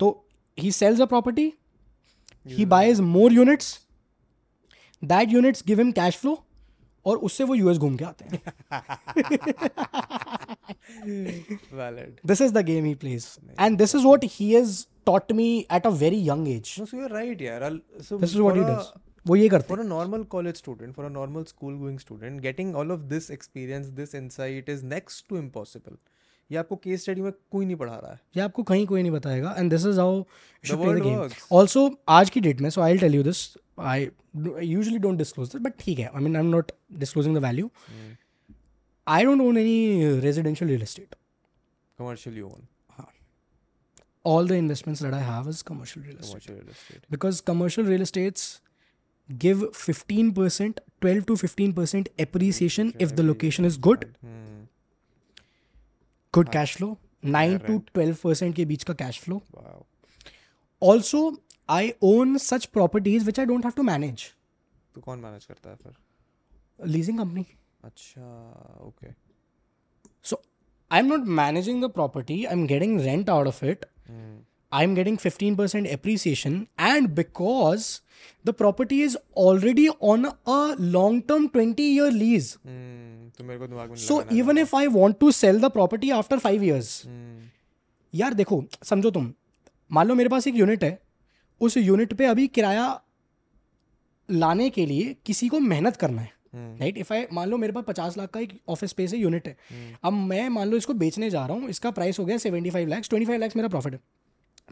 तो 0.00 0.10
he 0.58 0.70
sells 0.80 1.00
a 1.00 1.04
property 1.14 1.52
he 2.58 2.64
buys 2.74 3.00
more 3.16 3.32
units 3.32 3.78
that 5.14 5.32
units 5.32 5.64
give 5.66 5.78
him 5.80 5.92
cash 6.00 6.16
flow 6.20 6.36
और 7.06 7.16
उससे 7.28 7.44
वो 7.50 7.54
यूएस 7.54 7.78
घूम 7.78 7.96
के 7.96 8.04
आते 8.04 8.24
हैं 8.24 8.38
this 12.26 12.40
is 12.42 12.52
the 12.52 12.58
game 12.64 12.84
he 12.84 12.94
plays 13.04 13.24
and 13.60 13.78
this 13.78 13.94
is 13.94 14.04
what 14.04 14.24
he 14.38 14.56
is 14.58 14.86
taught 15.06 15.32
me 15.40 15.48
at 15.74 15.86
a 15.86 15.90
very 16.04 16.28
young 16.28 16.48
age 16.48 16.74
right 17.12 17.42
यार 17.42 17.72
this 17.74 18.12
is 18.22 18.34
he 18.40 18.60
does 18.60 18.92
वो 19.26 19.36
ये 19.36 19.48
करते 19.48 19.66
for 19.68 19.80
a 19.80 19.82
normal 19.84 20.22
college 20.36 20.54
student 20.56 20.94
for 20.94 21.04
a 21.06 21.08
normal 21.18 21.44
school 21.48 21.74
going 21.78 21.98
student 21.98 22.40
getting 22.42 22.76
all 22.82 22.92
of 22.92 23.00
this 23.14 23.30
experience 23.30 23.86
this 24.00 24.14
insight 24.14 24.68
is 24.70 24.80
next 24.94 25.28
to 25.28 25.36
impossible 25.38 25.96
ये 26.52 26.58
आपको 26.58 26.76
case 26.84 27.02
study 27.02 27.20
में 27.20 27.30
कोई 27.52 27.66
नहीं 27.66 27.76
पढ़ा 27.76 27.96
रहा 27.96 28.10
है 28.12 28.20
ये 28.36 28.42
आपको 28.42 28.62
कहीं 28.70 28.86
कोई 28.86 29.02
नहीं 29.02 29.12
बताएगा 29.12 29.54
and 29.58 29.70
this 29.70 29.86
is 29.86 29.98
how 29.98 30.22
should 30.68 30.78
play 30.82 30.94
the 31.00 31.02
game 31.04 31.56
also 31.58 31.84
आज 32.18 32.30
की 32.36 32.40
डेट 32.46 32.60
में 32.60 32.68
so 32.76 32.80
I 32.82 32.92
will 32.92 33.00
tell 33.00 33.14
you 33.14 33.22
this 33.22 33.42
I 33.90 34.08
usually 34.62 34.98
don't 35.06 35.18
disclose 35.18 35.48
this 35.52 35.62
but 35.62 35.74
ठीक 35.80 35.98
है 35.98 36.08
I 36.14 36.22
mean 36.24 36.36
I 36.36 36.42
am 36.42 36.48
not 36.54 36.72
disclosing 37.04 37.36
the 37.36 37.42
value 37.44 37.70
I 39.18 39.24
don't 39.24 39.40
own 39.42 39.58
any 39.58 40.18
residential 40.20 40.68
real 40.70 40.82
estate 40.82 41.14
commercial 41.98 42.38
you 42.38 42.46
own 42.48 42.66
all 44.30 44.48
the 44.48 44.56
investments 44.60 45.00
that 45.02 45.14
I 45.16 45.18
have 45.26 45.46
is 45.50 45.60
commercial 45.68 46.00
real 46.06 46.16
estate. 46.16 46.32
Commercial 46.32 46.56
real 46.56 46.72
estate. 46.72 47.04
Because 47.12 47.38
commercial 47.50 47.86
real 47.92 48.02
estates 48.06 48.42
give 49.44 49.62
15%, 49.82 50.82
12 51.06 51.22
to 51.30 51.36
15% 51.44 52.10
appreciation 52.24 52.90
if 53.06 53.14
the 53.20 53.24
location 53.28 53.68
is 53.68 53.78
good. 53.86 54.04
Hmm. 54.26 54.59
Good 56.34 56.48
cash 56.52 56.76
flow 56.76 56.96
nine 57.36 57.56
to 57.58 57.78
twelve 57.92 58.16
percent 58.24 58.54
के 58.56 58.64
बीच 58.70 58.82
का 58.90 58.94
cash 58.98 59.18
flow 59.20 59.40
also 60.90 61.20
I 61.76 61.90
own 62.10 62.36
such 62.44 62.66
properties 62.76 63.24
which 63.26 63.40
I 63.40 63.46
don't 63.46 63.64
have 63.64 63.72
to 63.76 63.82
manage 63.88 64.22
तो 64.94 65.00
कौन 65.00 65.18
manage 65.18 65.44
करता 65.44 65.70
है 65.70 65.76
फिर 65.82 66.86
leasing 66.96 67.18
company 67.18 67.44
अच्छा 67.84 68.78
okay 68.86 69.08
so 70.30 70.40
I 70.92 71.00
am 71.00 71.06
not 71.12 71.26
managing 71.40 71.82
the 71.84 71.90
property 71.94 72.44
I 72.44 72.52
am 72.52 72.66
getting 72.66 73.00
rent 73.00 73.30
out 73.30 73.46
of 73.46 73.62
it 73.64 73.84
I 74.72 74.84
am 74.84 74.94
getting 74.94 75.16
fifteen 75.18 75.54
percent 75.56 75.86
because 76.06 76.46
and 76.80 77.08
because 77.14 77.86
the 78.46 78.50
property 78.58 79.02
is 79.04 79.16
already 79.38 79.86
on 79.88 80.26
term 81.30 81.46
20 81.56 81.88
year 81.96 82.10
lease. 82.20 82.50
Hmm, 82.52 83.20
तो 83.38 83.94
so 83.94 83.96
so 84.06 84.22
even 84.36 84.58
if 84.58 84.74
I 84.76 84.86
want 84.98 85.16
to 85.20 85.30
sell 85.40 85.60
the 85.60 85.70
property 85.72 86.10
after 86.18 86.38
five 86.46 86.62
years 86.64 87.02
यार 88.14 88.34
देखो 88.34 88.64
समझो 88.84 89.10
तुम 89.10 89.32
मान 89.92 90.08
लो 90.08 90.14
मेरे 90.14 90.28
पास 90.28 90.46
एक 90.46 90.54
unit 90.56 90.84
है 90.84 90.98
उस 91.68 91.76
यूनिट 91.76 92.12
पे 92.18 92.26
अभी 92.26 92.46
किराया 92.58 92.86
लाने 94.32 94.68
के 94.70 94.84
लिए 94.86 95.14
किसी 95.26 95.48
को 95.48 95.58
मेहनत 95.60 95.96
करना 96.02 96.20
है 96.22 96.38
राइट 96.54 96.98
इफ 96.98 97.12
आई 97.12 97.24
मान 97.32 97.48
लो 97.50 97.56
मेरे 97.64 97.72
पास 97.72 97.84
पचास 97.88 98.16
लाख 98.18 98.30
का 98.34 98.40
एक 98.40 98.52
ऑफिस 98.68 98.90
स्पेस 98.90 99.12
है 99.12 99.18
यूनिट 99.18 99.46
है 99.48 99.52
hmm. 99.56 99.96
अब 100.04 100.12
मैं 100.12 100.48
मान 100.58 100.68
लो 100.70 100.76
इसको 100.76 100.94
बेचने 101.04 101.30
जा 101.30 101.44
रहा 101.46 101.56
हूँ 101.56 101.68
इसका 101.70 101.90
प्राइस 101.98 102.18
हो 102.18 102.24
गया 102.24 102.38
seventy 102.46 102.70
five 102.70 102.88
lakhs 102.88 103.08
twenty 103.08 103.26
five 103.26 103.40
lakhs 103.40 103.56
मेरा 103.56 103.68
प्रॉफिट 103.68 103.92
है 103.92 104.00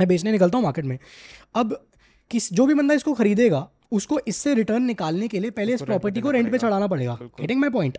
मैं 0.01 0.09
बेचने 0.09 0.33
निकलता 0.33 0.57
हूँ 0.59 0.65
मार्केट 0.65 0.85
में 0.85 0.99
अब 1.63 1.79
किस 2.31 2.53
जो 2.53 2.67
भी 2.67 2.75
बंदा 2.75 2.95
इसको 2.95 3.13
खरीदेगा 3.15 3.69
उसको 3.99 4.19
इससे 4.29 4.55
रिटर्न 4.55 4.83
निकालने 4.85 5.29
के 5.29 5.41
लिए 5.41 5.51
पहले 5.59 5.75
इस 5.75 5.83
प्रॉपर्टी 5.83 6.21
को 6.21 6.31
रेंट 6.31 6.51
पे 6.53 6.59
चढ़ाना 6.59 6.87
पड़ेगा 6.93 7.19
गेटिंग 7.41 7.61
माई 7.61 7.71
पॉइंट 7.77 7.97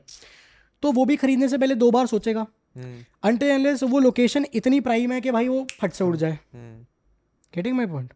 तो 0.82 0.92
वो 0.98 1.06
भी 1.06 1.16
खरीदने 1.24 1.48
से 1.50 1.58
पहले 1.58 1.76
दो 1.76 1.90
बार 1.92 2.08
सोचेगा 2.08 2.46
अंटे 2.80 3.46
हम्म। 3.46 3.56
एनलेस 3.56 3.84
वो 3.94 4.00
लोकेशन 4.00 4.46
इतनी 4.56 4.80
प्राइम 4.88 5.12
है 5.12 5.20
कि 5.22 5.32
भाई 5.32 5.48
वो 5.48 5.66
फट 5.82 5.94
से 5.94 6.04
उड़ 6.04 6.16
जाए 6.18 6.38
getting 7.56 7.76
my 7.78 7.86
point 7.94 8.14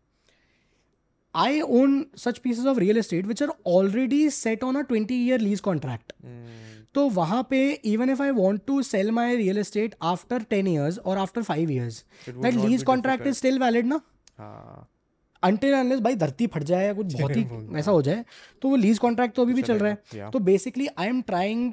I 1.46 1.60
own 1.80 2.06
such 2.24 2.38
pieces 2.38 2.66
of 2.76 2.80
real 2.80 2.98
estate 2.98 3.26
which 3.28 3.44
are 3.44 3.50
already 3.78 4.30
set 4.40 4.64
on 4.64 4.76
a 4.76 4.82
twenty 4.92 5.16
year 5.26 5.40
lease 5.42 5.60
contract 5.70 6.14
तो 6.96 7.08
वहाँ 7.10 7.42
पे 7.50 7.60
even 7.92 8.10
if 8.12 8.22
I 8.22 8.32
want 8.38 8.62
to 8.68 8.82
sell 8.84 9.12
my 9.12 9.36
real 9.38 9.58
estate 9.58 9.94
after 10.14 10.42
ten 10.50 10.68
years 10.68 10.98
और 11.00 11.18
after 11.18 11.44
five 11.44 11.72
years 11.72 12.04
that 12.30 12.54
lease 12.54 12.84
contract 12.90 13.28
is 13.28 13.36
still 13.38 13.60
valid 13.60 13.86
ना 13.86 14.00
until 15.48 15.72
हाँ। 15.74 15.80
Unless 15.84 16.00
भाई 16.00 16.16
धरती 16.24 16.48
फट 16.56 16.64
जाए 16.72 16.86
या 16.86 16.94
कुछ 16.94 17.14
बहुत 17.22 17.36
ही 17.36 17.78
ऐसा 17.80 17.92
हो 17.92 18.02
जाए 18.10 18.24
तो 18.62 18.70
वो 18.70 18.76
लीज 18.84 19.00
कॉन्ट्रैक्ट 19.06 19.36
तो 19.36 19.42
अभी 19.46 19.54
भी 19.54 19.62
चल 19.72 19.78
रहा 19.80 19.96
है 20.14 20.30
तो 20.32 20.40
basically 20.50 20.88
I 20.98 21.08
am 21.08 21.22
trying 21.32 21.72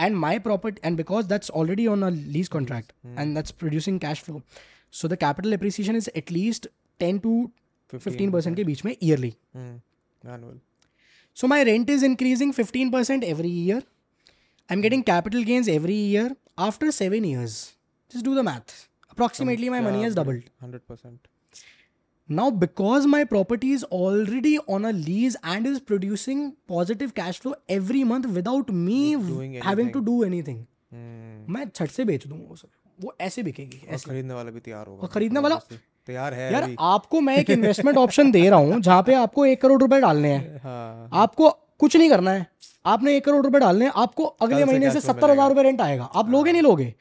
and 0.00 0.16
my 0.16 0.38
property 0.48 0.80
and 0.88 0.96
because 0.96 1.24
that's 1.26 1.50
already 1.60 1.86
on 1.94 2.02
a 2.02 2.08
lease 2.16 2.48
contract 2.54 2.92
and 3.18 3.34
that's 3.36 3.50
producing 3.62 4.00
cash 4.00 4.22
flow 4.22 4.40
so 5.00 5.08
the 5.08 5.16
capital 5.26 5.54
appreciation 5.54 5.96
is 5.96 6.10
at least 6.16 6.68
ten 7.00 7.18
to 7.28 7.44
fifteen 7.98 8.32
percent 8.32 8.56
के 8.56 8.64
बीच 8.64 8.84
में 8.84 8.94
yearly 9.02 9.34
so 11.40 11.46
my 11.46 11.64
rent 11.64 11.90
is 11.90 12.04
increasing 12.04 12.52
fifteen 12.52 12.90
percent 12.90 13.24
every 13.24 13.50
year 13.64 13.82
I'm 14.70 14.82
getting 14.82 15.02
capital 15.02 15.42
gains 15.48 15.66
every 15.72 15.94
year 15.94 16.36
after 16.58 16.90
seven 16.92 17.24
years. 17.24 17.72
Just 18.12 18.24
do 18.24 18.34
the 18.34 18.42
math. 18.42 18.88
Approximately, 19.10 19.70
my 19.70 19.80
money 19.80 20.02
has 20.02 20.14
doubled. 20.14 20.42
100%. 20.62 21.16
Now, 22.28 22.50
because 22.50 23.06
my 23.06 23.24
property 23.24 23.70
is 23.72 23.84
already 23.84 24.58
on 24.74 24.84
a 24.84 24.92
lease 24.92 25.36
and 25.42 25.66
is 25.66 25.80
producing 25.80 26.52
positive 26.66 27.14
cash 27.14 27.38
flow 27.40 27.54
every 27.70 28.04
month 28.04 28.26
without 28.26 28.68
me 28.70 29.58
having 29.68 29.90
to 29.94 30.02
do 30.08 30.16
anything, 30.26 30.58
मैं 30.94 31.68
छट 31.74 31.88
से 31.90 32.04
बेच 32.04 32.26
दूंगा 32.26 32.52
उसे 32.52 32.68
वो 33.02 33.14
ऐसे 33.20 33.42
बिकेगी 33.42 33.80
ऐसे 33.88 34.10
खरीदने 34.10 34.34
वाला 34.34 34.50
भी 34.50 34.60
तैयार 34.60 34.86
होगा 34.86 35.02
और 35.02 35.08
खरीदने 35.14 35.40
वाला 35.40 35.56
तैयार 36.06 36.34
है 36.34 36.52
यार 36.52 36.68
आपको 36.90 37.20
मैं 37.20 37.36
एक 37.38 37.50
इन्वेस्टमेंट 37.50 37.98
ऑप्शन 37.98 38.30
दे 38.32 38.48
रहा 38.48 38.58
हूँ 38.58 38.80
जहाँ 38.80 39.02
पे 39.06 39.14
आपको 39.14 39.44
एक 39.46 39.60
करोड़ 39.62 39.80
रुपए 39.82 40.00
डालने 40.00 40.28
हैं 40.32 40.60
हाँ। 40.62 41.08
आपको 41.22 41.48
कुछ 41.80 41.96
नहीं 41.96 42.08
करना 42.10 42.30
है 42.32 42.46
आपने 42.92 43.14
एक 43.16 43.24
करोड़ 43.24 43.44
रुपए 43.44 43.58
डालने 43.60 43.90
आपको 44.04 44.24
अगले 44.46 44.64
महीने 44.64 44.90
से 44.92 45.00
सत्तर 45.00 45.30
हजार 45.30 45.48
रुपए 45.48 45.62
रेंट 45.62 45.80
आएगा 45.80 46.04
आप 46.04 46.24
हाँ। 46.24 46.32
लोगे 46.32 46.52
नहीं 46.52 46.62
लोगे 46.62 46.92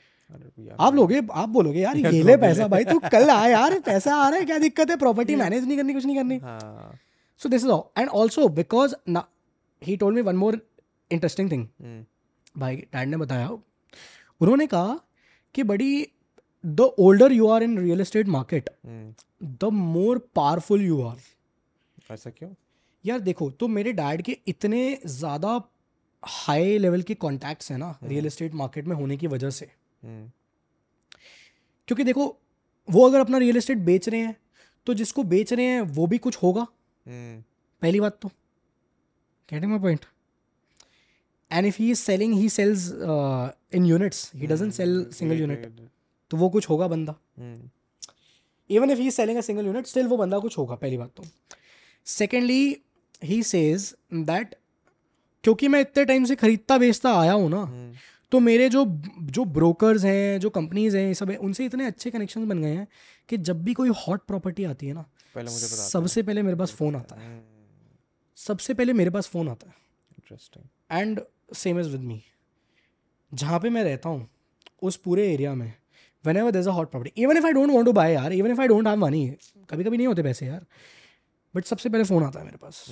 आप 0.85 0.95
लोगे 0.95 1.21
आप 1.41 1.49
बोलोगे 1.57 1.79
यार 1.79 1.97
ये 1.97 2.21
ले 2.29 2.35
पैसा 2.37 2.67
भाई 2.73 2.83
तू 2.85 2.99
कल 3.11 3.29
आ 3.35 3.45
यार 3.47 3.79
पैसा 3.85 4.15
आ 4.23 4.27
रहा 4.29 4.39
है 4.39 4.45
क्या 4.45 4.57
दिक्कत 4.65 4.89
है 4.89 4.97
प्रॉपर्टी 5.03 5.35
मैनेज 5.43 5.67
नहीं 5.67 5.77
करनी 5.77 5.93
कुछ 5.93 6.05
नहीं 6.05 6.17
करनी 6.17 6.39
so 7.43 7.49
this 7.55 7.65
is 7.65 7.71
and 8.01 8.09
also 8.21 8.47
because 8.61 8.95
he 9.87 9.97
told 10.03 10.15
me 10.15 10.21
one 10.29 10.35
more 10.43 10.59
interesting 11.17 11.51
thing 11.51 11.65
भाई 12.65 12.75
डैड 12.93 13.07
ने 13.09 13.17
बताया 13.23 13.49
उन्होंने 14.45 14.67
कहा 14.75 14.99
कि 15.55 15.63
बड़ी 15.71 15.91
the 16.79 16.91
older 17.07 17.31
you 17.31 17.47
are 17.55 17.63
in 17.63 17.77
real 17.79 18.01
estate 18.01 18.27
market 18.37 18.69
the 19.65 19.69
more 19.89 20.17
powerful 20.35 20.81
you 20.85 21.01
are 21.07 22.13
ऐसा 22.13 22.29
क्यों 22.37 22.49
यार 23.07 23.19
देखो 23.27 23.49
तो 23.61 23.67
मेरे 23.77 23.91
डैड 23.97 24.21
के 24.29 24.37
इतने 24.51 24.79
ज़्यादा 25.15 25.51
हाई 26.37 26.77
लेवल 26.85 27.01
के 27.09 27.15
कॉन्टैक्ट्स 27.25 27.71
हैं 27.71 27.77
ना 27.77 27.89
रियल 28.11 28.25
एस्टेट 28.25 28.53
मार्केट 28.61 28.87
में 28.91 28.95
होने 29.01 29.17
की 29.23 29.27
वजह 29.33 29.49
से 29.57 29.65
हम्म। 29.65 30.31
क्योंकि 31.87 32.03
देखो 32.03 32.25
वो 32.95 33.07
अगर 33.09 33.19
अपना 33.27 33.37
रियल 33.43 33.57
एस्टेट 33.57 33.77
बेच 33.91 34.09
रहे 34.09 34.21
हैं 34.25 34.35
तो 34.85 34.93
जिसको 35.01 35.23
बेच 35.35 35.53
रहे 35.53 35.65
हैं 35.73 35.81
वो 35.99 36.07
भी 36.13 36.17
कुछ 36.27 36.37
होगा 36.43 36.61
हम्म। 36.65 37.41
पहली 37.81 37.99
बात 37.99 38.17
तो 38.21 38.31
getting 39.51 39.71
my 39.71 39.79
point 39.85 40.05
and 41.51 41.65
if 41.67 41.79
he 41.79 41.89
is 41.91 41.97
selling 41.99 42.33
he 42.43 42.49
sells 42.57 42.89
in 43.79 43.85
units 43.91 44.23
he 44.41 44.47
doesn't 44.53 44.73
sell 44.79 44.97
single 45.19 45.39
unit 45.41 45.67
तो 46.31 46.37
वो 46.37 46.49
कुछ 46.57 46.69
होगा 46.69 46.87
बंदा 46.95 47.15
even 48.79 48.91
if 48.91 48.97
he 48.99 49.09
selling 49.19 49.37
a 49.37 49.41
single 49.49 49.65
unit 49.65 49.85
still 49.91 50.07
वो 50.13 50.17
बंदा 50.23 50.39
कुछ 50.47 50.57
होगा 50.57 50.75
पहली 50.83 50.97
बात 51.03 51.11
तो 51.19 51.23
सेकेंडली 52.19 52.59
ही 53.23 53.41
सेज 53.43 53.93
दैट 54.13 54.55
क्योंकि 55.43 55.67
मैं 55.67 55.81
इतने 55.81 56.05
टाइम 56.05 56.25
से 56.25 56.35
खरीदता 56.35 56.77
बेचता 56.77 57.19
आया 57.19 57.33
हूँ 57.33 57.49
ना 57.49 57.61
हम्म। 57.61 57.93
तो 58.31 58.39
मेरे 58.39 58.67
जो 58.69 58.85
जो 59.35 59.43
ब्रोकर्स 59.57 60.03
हैं 60.05 60.39
जो 60.39 60.49
कंपनीज 60.49 60.95
हैं 60.95 61.05
ये 61.07 61.13
सब 61.15 61.29
है 61.31 61.35
उनसे 61.47 61.65
इतने 61.65 61.85
अच्छे 61.87 62.09
कनेक्शन 62.11 62.47
बन 62.47 62.61
गए 62.61 62.73
हैं 62.75 62.87
कि 63.29 63.37
जब 63.37 63.63
भी 63.63 63.73
कोई 63.73 63.89
हॉट 64.05 64.25
प्रॉपर्टी 64.27 64.63
आती 64.65 64.87
है 64.87 64.93
ना 64.93 65.01
पहले 65.35 65.49
मुझे 65.51 65.65
हम्म। 65.65 65.87
सबसे 65.87 66.23
पहले 66.23 66.41
मेरे 66.41 66.55
पास 66.57 66.71
फ़ोन 66.79 66.95
आता 66.95 67.19
है 67.21 67.41
सबसे 68.47 68.73
पहले 68.73 68.93
मेरे 68.93 69.09
पास 69.11 69.27
फ़ोन 69.33 69.49
आता 69.49 69.67
है 69.67 69.73
interesting 70.19 70.97
and 70.99 71.21
same 71.57 71.79
is 71.79 71.89
with 71.89 72.01
me 72.01 72.21
जहाँ 73.33 73.59
पे 73.59 73.69
मैं 73.69 73.83
रहता 73.83 74.09
हूँ 74.09 74.27
उस 74.83 74.95
पूरे 75.05 75.31
एरिया 75.33 75.53
में 75.55 75.73
whenever 76.37 76.51
that 76.51 76.91
property 76.91 77.21
even 77.23 77.37
if 77.37 77.45
I 77.45 77.51
don't 77.53 77.69
want 77.71 77.85
to 77.85 77.91
buy 77.93 78.11
यार 78.13 78.33
even 78.33 78.51
if 78.51 78.59
I 78.61 78.67
don't 78.67 78.87
have 78.87 78.95
money 79.05 79.27
कभी 79.69 79.83
कभी 79.83 79.97
नहीं 79.97 80.07
होते 80.07 80.23
पैसे 80.23 80.45
यार 80.45 80.65
बट 81.57 81.65
सबसे 81.65 81.89
पहले 81.89 82.03
फ़ोन 82.03 82.23
आता 82.23 82.39
है 82.39 82.45
मेरे 82.45 82.57
पास 82.63 82.83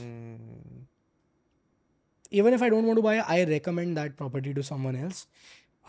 even 2.41 2.53
if 2.53 2.61
I 2.63 2.69
don't 2.69 2.85
want 2.85 2.95
to 2.95 3.01
buy 3.01 3.19
I 3.33 3.43
recommend 3.49 3.93
that 3.97 4.15
property 4.21 4.53
to 4.53 4.61
someone 4.69 4.95
else 5.05 5.25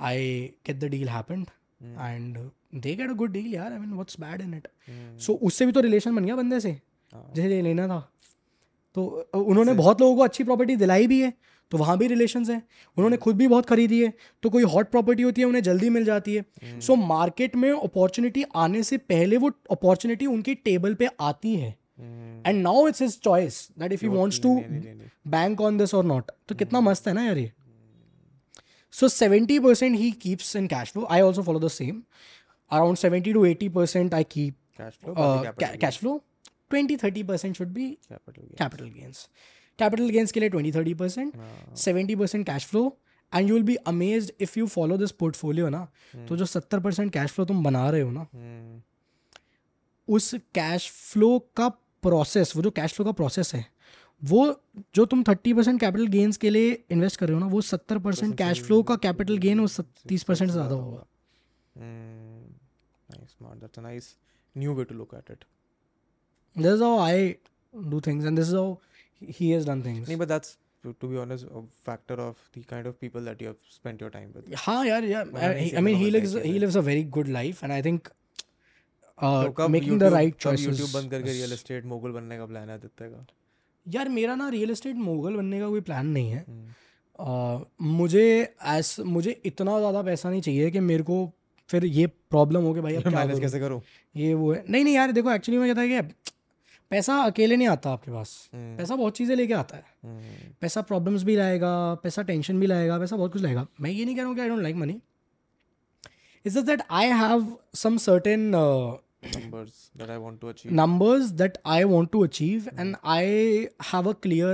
I 0.08 0.26
get 0.66 0.78
the 0.80 0.90
deal 0.94 1.08
happened 1.08 1.46
and 1.84 2.36
they 2.86 2.94
get 2.96 3.10
a 3.10 3.14
good 3.22 3.32
deal 3.32 3.52
यार 3.54 3.72
I 3.72 3.78
mean 3.84 3.92
what's 4.00 4.20
bad 4.24 4.40
in 4.48 4.52
it 4.54 4.66
so 5.26 5.34
उससे 5.50 5.66
भी 5.66 5.72
तो 5.78 5.80
relation 5.86 6.14
बन 6.16 6.24
गया 6.24 6.36
बंदे 6.42 6.58
से 6.66 6.70
हाँ। 6.70 7.24
जैसे 7.36 7.48
ले 7.48 7.60
लेना 7.68 7.88
था 7.94 7.98
तो 8.94 9.06
उन्होंने 9.54 9.72
बहुत 9.80 10.00
लोगों 10.00 10.16
को 10.16 10.22
अच्छी 10.24 10.44
प्रॉपर्टी 10.52 10.76
दिलाई 10.84 11.06
भी 11.14 11.20
है 11.22 11.32
तो 11.70 11.78
वहाँ 11.84 11.96
भी 11.98 12.06
रिलेशन 12.14 12.42
है 12.50 12.54
उन्होंने 12.56 13.14
हम्म। 13.14 13.22
खुद 13.24 13.36
भी 13.36 13.48
बहुत 13.54 13.66
खरीदी 13.72 14.02
है 14.02 14.12
तो 14.42 14.50
कोई 14.58 14.62
हॉट 14.74 14.90
प्रॉपर्टी 14.90 15.22
होती 15.30 15.40
है 15.42 15.46
उन्हें 15.46 15.62
जल्दी 15.70 15.88
मिल 15.98 16.04
जाती 16.12 16.34
है 16.34 16.78
सो 16.86 16.92
हम्म। 16.94 17.06
मार्केट 17.16 17.56
में 17.64 17.70
अपॉर्चुनिटी 17.70 18.44
आने 18.66 18.82
से 18.92 18.98
पहले 19.14 19.36
वो 19.46 19.50
अपॉर्चुनिटी 19.78 20.26
उनकी 20.36 20.54
टेबल 20.70 20.94
पे 21.02 21.08
आती 21.32 21.54
है 21.64 21.76
and 22.00 22.62
now 22.62 22.86
it's 22.88 23.02
his 23.02 23.18
choice 23.24 23.66
that 23.78 23.92
if 23.92 24.02
you 24.04 24.10
wants 24.12 24.40
to 24.42 24.54
bank 25.34 25.60
on 25.60 25.78
this 25.78 25.94
और 25.94 26.04
नॉट 26.04 26.26
तो 26.26 26.32
हम्म। 26.34 26.58
कितना 26.58 26.80
मस्त 26.88 27.08
है 27.08 27.12
ना 27.14 27.24
यार 27.24 27.38
ये 27.38 27.52
so 28.98 29.08
seventy 29.08 29.58
percent 29.60 29.96
he 29.98 30.10
keeps 30.22 30.54
in 30.56 30.66
cash 30.68 30.92
flow 30.92 31.06
I 31.10 31.20
also 31.20 31.42
follow 31.42 31.60
the 31.60 31.68
same 31.76 32.02
around 32.72 32.96
seventy 32.96 33.32
to 33.32 33.44
eighty 33.44 33.68
percent 33.78 34.14
I 34.14 34.24
keep 34.36 34.54
cash 35.62 35.98
flow 35.98 36.20
twenty 36.70 36.96
thirty 37.02 37.22
percent 37.22 37.56
should 37.56 37.68
be 37.74 37.88
capital 38.12 38.84
gains 38.88 39.28
capital 39.78 40.08
gains 40.10 40.32
के 40.32 40.40
लिए 40.40 40.48
twenty 40.48 40.72
thirty 40.72 40.94
percent 41.02 41.32
seventy 41.78 42.14
percent 42.22 42.46
cash 42.46 42.66
flow 42.66 42.84
and 43.34 43.48
you 43.48 43.54
will 43.54 43.62
be 43.64 43.74
amaze 43.92 44.32
if 44.40 44.56
you 44.58 44.66
follow 44.74 44.96
this 44.98 45.10
portfolio 45.24 45.68
ना 45.68 45.86
हम्म। 46.14 46.26
तो 46.26 46.36
जो 46.36 46.46
सत्तर 46.46 46.80
percent 46.80 47.12
cash 47.12 47.32
flow 47.32 47.44
तुम 47.46 47.62
बना 47.64 47.88
रहे 47.90 48.00
हो 48.00 48.10
ना 48.10 48.20
हम्म। 48.34 48.80
उस 50.14 50.32
कैश 50.54 50.90
फ्लो 51.04 51.38
का 51.56 51.68
प्रोसेस 52.08 52.54
वो 52.56 52.62
जो 52.66 52.70
कैश 52.78 52.92
फ्लो 52.96 53.04
का 53.06 53.12
प्रोसेस 53.20 53.48
है 53.54 53.60
वो 54.30 54.42
जो 54.98 55.04
तुम 55.12 55.22
थर्टी 55.28 55.52
परसेंट 55.58 55.80
कैपिटल 55.80 56.06
गेन्स 56.14 56.36
के 56.44 56.50
लिए 56.56 56.70
इन्वेस्ट 56.96 57.20
कर 57.20 57.28
रहे 57.28 57.36
हो 57.38 57.42
ना 57.44 57.48
वो 57.54 57.60
सत्तर 57.70 57.98
परसेंट 58.06 58.34
कैश 58.42 58.62
फ्लो 58.68 58.80
का 58.90 58.96
कैपिटल 59.06 59.36
गेन 59.46 59.60
वो 59.66 59.84
तीस 60.12 60.22
परसेंट 60.30 60.46
से 60.50 60.54
ज़्यादा 60.58 60.76
हाँ। 60.76 60.80
होगा 60.84 61.88
न्यू 64.62 64.76
आई 67.06 67.26
डू 67.94 68.00
थिंग्स 68.06 68.54
यार 74.92 75.08
I 75.32 75.82
mean 75.88 76.00
he 76.04 76.12
lives 76.66 76.80
a 76.82 76.84
very 76.92 77.04
good 77.18 77.28
life 77.40 77.64
and 77.64 77.72
I 77.78 77.82
think 77.90 78.12
making 79.24 79.98
the 80.00 80.04
right 80.12 80.36
choices 80.40 80.66
YouTube 80.66 80.90
बंद 80.94 81.10
करके 81.10 81.32
रियल 81.32 81.52
एस्टेट 81.52 81.84
मोगल 81.86 82.10
बनने 82.12 82.36
का 82.38 82.46
प्लान 82.46 82.68
है 82.68 82.74
आदित्य 82.74 83.08
का 83.08 83.24
यार 83.94 84.08
मेरा 84.08 84.34
ना 84.36 84.48
रियल 84.48 84.70
एस्टेट 84.70 84.96
मोगल 84.96 85.36
बनने 85.36 85.60
का 85.60 85.68
कोई 85.68 85.80
प्लान 85.80 86.06
नहीं 86.06 86.30
है 86.30 86.44
हम्म। 86.48 87.24
uh, 87.24 87.66
मुझे 87.90 88.22
एस 88.68 88.96
मुझे 89.14 89.40
इतना 89.46 89.78
ज़्यादा 89.78 90.02
पैसा 90.08 90.30
नहीं 90.30 90.40
चाहिए 90.42 90.70
कि 90.70 90.80
मेरे 90.88 91.02
को 91.02 91.30
फिर 91.68 91.84
ये 91.84 92.06
प्रॉब्लम 92.30 92.62
हो 92.64 92.72
गई 92.74 92.80
भाई 92.80 92.94
अब 92.96 93.06
मैनेज 93.14 93.40
कैसे 93.40 93.60
करो 93.60 93.82
ये 94.16 94.34
वो 94.34 94.52
है 94.52 94.64
नहीं 94.68 94.82
नहीं 94.84 94.94
यार 94.94 95.12
देखो 95.12 95.32
एक्चुअली 95.32 95.58
मैं 95.60 95.74
कहता 95.74 95.80
है 95.80 96.02
कि 96.02 96.32
पैसा 96.90 97.16
अकेले 97.26 97.56
नहीं 97.56 97.68
आता 97.68 97.90
आपके 97.90 98.10
पास 98.12 98.34
हम्म। 98.54 98.76
पैसा 98.76 98.96
बहुत 98.96 99.16
चीज़ें 99.16 99.34
लेके 99.36 99.54
आता 99.54 99.76
है 99.76 99.84
हम्म। 100.04 100.50
पैसा 100.60 100.82
प्रॉब्लम्स 100.90 101.22
भी 101.30 101.36
लाएगा 101.36 101.72
पैसा 102.02 102.22
टेंशन 102.32 102.60
भी 102.60 102.66
लाएगा 102.66 102.98
पैसा 102.98 103.16
बहुत 103.16 103.32
कुछ 103.32 103.42
लाएगा 103.42 103.66
मैं 103.80 103.90
ये 103.90 104.04
नहीं 104.04 104.14
कह 104.14 104.20
रहा 104.20 104.28
हूँ 104.28 104.36
कि 104.36 104.42
I 104.42 104.48
don't 104.48 104.62
like 104.62 104.76
money 104.84 105.00
is 106.46 106.58
that 106.58 106.82
I 107.00 107.06
have 107.22 107.46
some 107.84 107.96
certain 108.08 108.50
numbers 109.34 109.90
that 109.96 110.10
I 110.10 110.18
want 110.24 110.40
to 110.42 110.48
achieve? 110.50 110.72
Numbers 110.72 111.32
that 111.42 111.58
I 111.64 111.84
want 111.84 112.12
to 112.12 112.22
achieve, 112.22 112.68
mm-hmm. 112.68 112.80
and 112.84 112.96
I 113.04 113.68
have 113.90 114.06
a 114.06 114.14
clear 114.26 114.52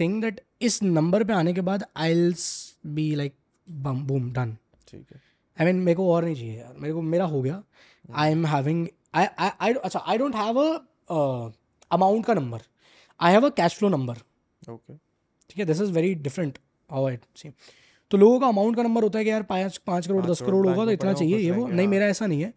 thing 0.00 0.20
that 0.26 0.40
इस 0.62 0.82
नंबर 0.82 1.24
पे 1.24 1.32
आने 1.32 1.52
के 1.54 1.60
बाद 1.68 1.84
I 2.04 2.30
be 2.94 3.14
like 3.16 3.34
bam 3.82 4.02
boom 4.06 4.30
done 4.38 4.56
ठीक 4.88 5.06
है 5.14 5.20
I 5.66 5.72
mean 5.72 5.82
aur 5.82 5.88
nahi 5.88 6.08
और 6.14 6.24
नहीं 6.24 6.34
चाहिए 6.36 6.56
यार 6.58 6.72
मेरे 6.82 6.94
को 6.94 7.02
मेरा 7.14 7.24
हो 7.34 7.42
गया 7.42 7.62
having 8.54 8.86
I 9.18 9.26
I 9.44 9.46
I 9.66 9.72
acha, 9.88 10.00
I 10.14 10.16
don't 10.20 10.36
have 10.38 10.56
a 10.62 10.70
uh, 11.18 11.50
amount 11.96 12.26
ka 12.28 12.34
number. 12.38 12.58
I 13.18 13.30
have 13.34 13.44
a 13.46 13.52
cash 13.60 13.76
flow 13.82 13.88
number. 13.94 14.16
Okay. 14.74 14.96
ठीक 15.50 15.58
है 15.58 15.64
this 15.70 15.80
is 15.80 15.92
very 15.92 16.14
different 16.26 16.58
how 16.92 17.06
I 17.08 17.16
see 17.42 17.50
तो 18.10 18.16
लोगों 18.18 18.38
का 18.40 18.46
अमाउंट 18.48 18.76
का 18.76 18.82
नंबर 18.82 19.02
होता 19.02 19.18
है 19.18 19.24
कि 19.24 19.30
यार 19.30 19.42
पाँच 19.52 19.76
पाँच 19.86 20.06
करोड़ 20.06 20.24
दस 20.26 20.40
करोड़ 20.42 20.66
होगा 20.66 20.84
तो 20.84 20.90
इतना 20.92 21.12
चाहिए 21.20 21.38
ये 21.38 21.50
वो 21.50 21.66
नहीं 21.66 21.86
मेरा 21.94 22.06
ऐसा 22.16 22.26
नहीं 22.26 22.42
है 22.42 22.52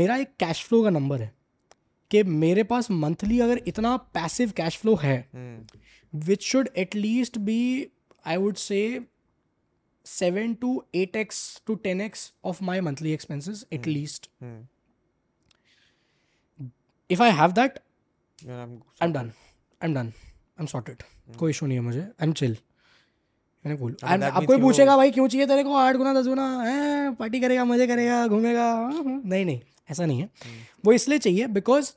मेरा 0.00 0.16
एक 0.26 0.28
कैश 0.40 0.64
फ्लो 0.66 0.82
का 0.82 0.90
नंबर 0.90 1.20
है 1.22 1.32
कि 2.10 2.22
मेरे 2.44 2.62
पास 2.70 2.90
मंथली 3.04 3.38
अगर 3.46 3.60
इतना 3.72 3.96
पैसिव 4.18 4.50
कैश 4.60 4.76
फ्लो 4.84 4.94
है 5.02 5.16
which 6.30 6.42
should 6.46 6.68
at least 6.82 7.38
be 7.48 7.58
I 8.32 8.36
would 8.44 8.56
say 8.64 8.80
seven 10.14 10.54
to 10.64 10.72
eight 11.02 11.16
x 11.24 11.38
to 11.66 11.74
ten 11.86 12.00
x 12.08 12.24
of 12.52 12.62
my 12.70 12.80
monthly 12.88 13.12
expenses 13.18 13.64
at least 13.78 14.28
if 17.16 17.22
I 17.26 17.30
have 17.42 17.52
that 17.60 17.78
I 18.50 19.06
am 19.06 19.12
done 19.12 19.26
I 19.26 19.86
am 19.88 19.94
done 19.98 20.06
I 20.06 20.62
am 20.64 20.66
sorted 20.74 21.02
कोई 21.42 21.50
issue 21.56 21.66
नहीं 21.66 21.78
है 21.78 21.84
मुझे 21.90 22.00
I 22.00 22.26
am 22.28 22.32
chill 22.42 22.56
मैंने 23.66 23.78
बोल 23.84 23.96
कोई 24.50 24.60
पूछेगा 24.66 24.96
भाई 24.96 25.10
क्यों 25.18 25.28
चाहिए 25.28 25.46
तेरे 25.52 25.62
को 25.70 25.76
आठ 25.84 25.96
गुना 26.02 26.12
दस 26.20 26.26
गुना 26.34 26.48
है 26.64 27.12
पार्टी 27.22 27.40
करेगा 27.46 27.64
मजे 27.72 27.86
करेगा 27.92 28.18
घूमेगा 28.26 28.64
हाँ, 28.64 28.92
हाँ। 28.92 29.20
नहीं 29.24 29.44
नहीं 29.44 29.60
ऐसा 29.91 30.05
नहीं 30.05 30.19
है 30.21 30.29
Hmm. 30.43 30.57
वो 30.85 30.93
इसलिए 30.93 31.19
चाहिए 31.19 31.47
because 31.59 31.93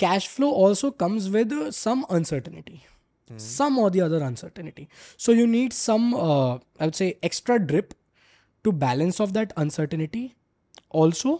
cash 0.00 0.28
flow 0.28 0.50
also 0.64 0.90
comes 1.04 1.26
with 1.38 1.52
some 1.84 2.02
uncertainty 2.18 2.80
Hmm. 3.30 3.38
some 3.42 3.76
or 3.82 3.84
the 3.92 4.00
other 4.04 4.18
uncertainty 4.24 4.82
so 5.26 5.34
you 5.36 5.44
need 5.50 5.74
some 5.76 6.02
uh, 6.24 6.54
i 6.80 6.88
would 6.88 6.96
say 6.98 7.06
extra 7.28 7.54
drip 7.70 7.94
to 8.64 8.72
balance 8.82 9.20
off 9.24 9.30
that 9.36 9.54
uncertainty 9.62 10.24
also 11.02 11.32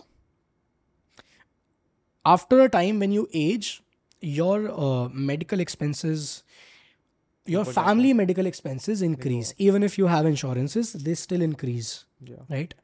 after 2.24 2.60
a 2.60 2.68
time 2.68 2.98
when 3.04 3.12
you 3.12 3.28
age 3.32 3.82
your 4.20 4.56
uh, 4.86 5.08
medical 5.32 5.60
expenses 5.66 6.24
your 7.46 7.62
ऊपर 7.62 7.72
जाता 7.72 7.86
family 7.90 8.12
medical 8.22 8.46
expenses 8.52 9.02
increase 9.10 9.52
even 9.68 9.86
if 9.90 9.98
you 10.00 10.06
have 10.14 10.28
insurances 10.32 10.92
they 11.08 11.14
still 11.26 11.42
increase 11.50 11.90
yeah 12.32 12.46
right 12.56 12.74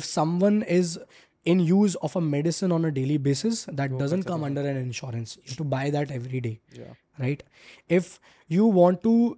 if 0.00 0.08
someone 0.12 0.62
is 0.80 0.98
in 1.43 1.59
use 1.59 1.95
of 1.95 2.15
a 2.15 2.21
medicine 2.21 2.71
on 2.71 2.83
a 2.85 2.91
daily 2.91 3.17
basis 3.17 3.65
that 3.65 3.97
doesn't 3.97 4.23
come 4.23 4.43
under 4.43 4.61
an 4.61 4.77
insurance 4.77 5.37
you 5.37 5.43
have 5.49 5.57
to 5.57 5.63
buy 5.63 5.89
that 5.89 6.11
every 6.11 6.39
day 6.41 6.59
yeah. 6.77 6.93
right 7.19 7.43
if 7.89 8.19
you 8.47 8.65
want 8.65 9.01
to 9.03 9.37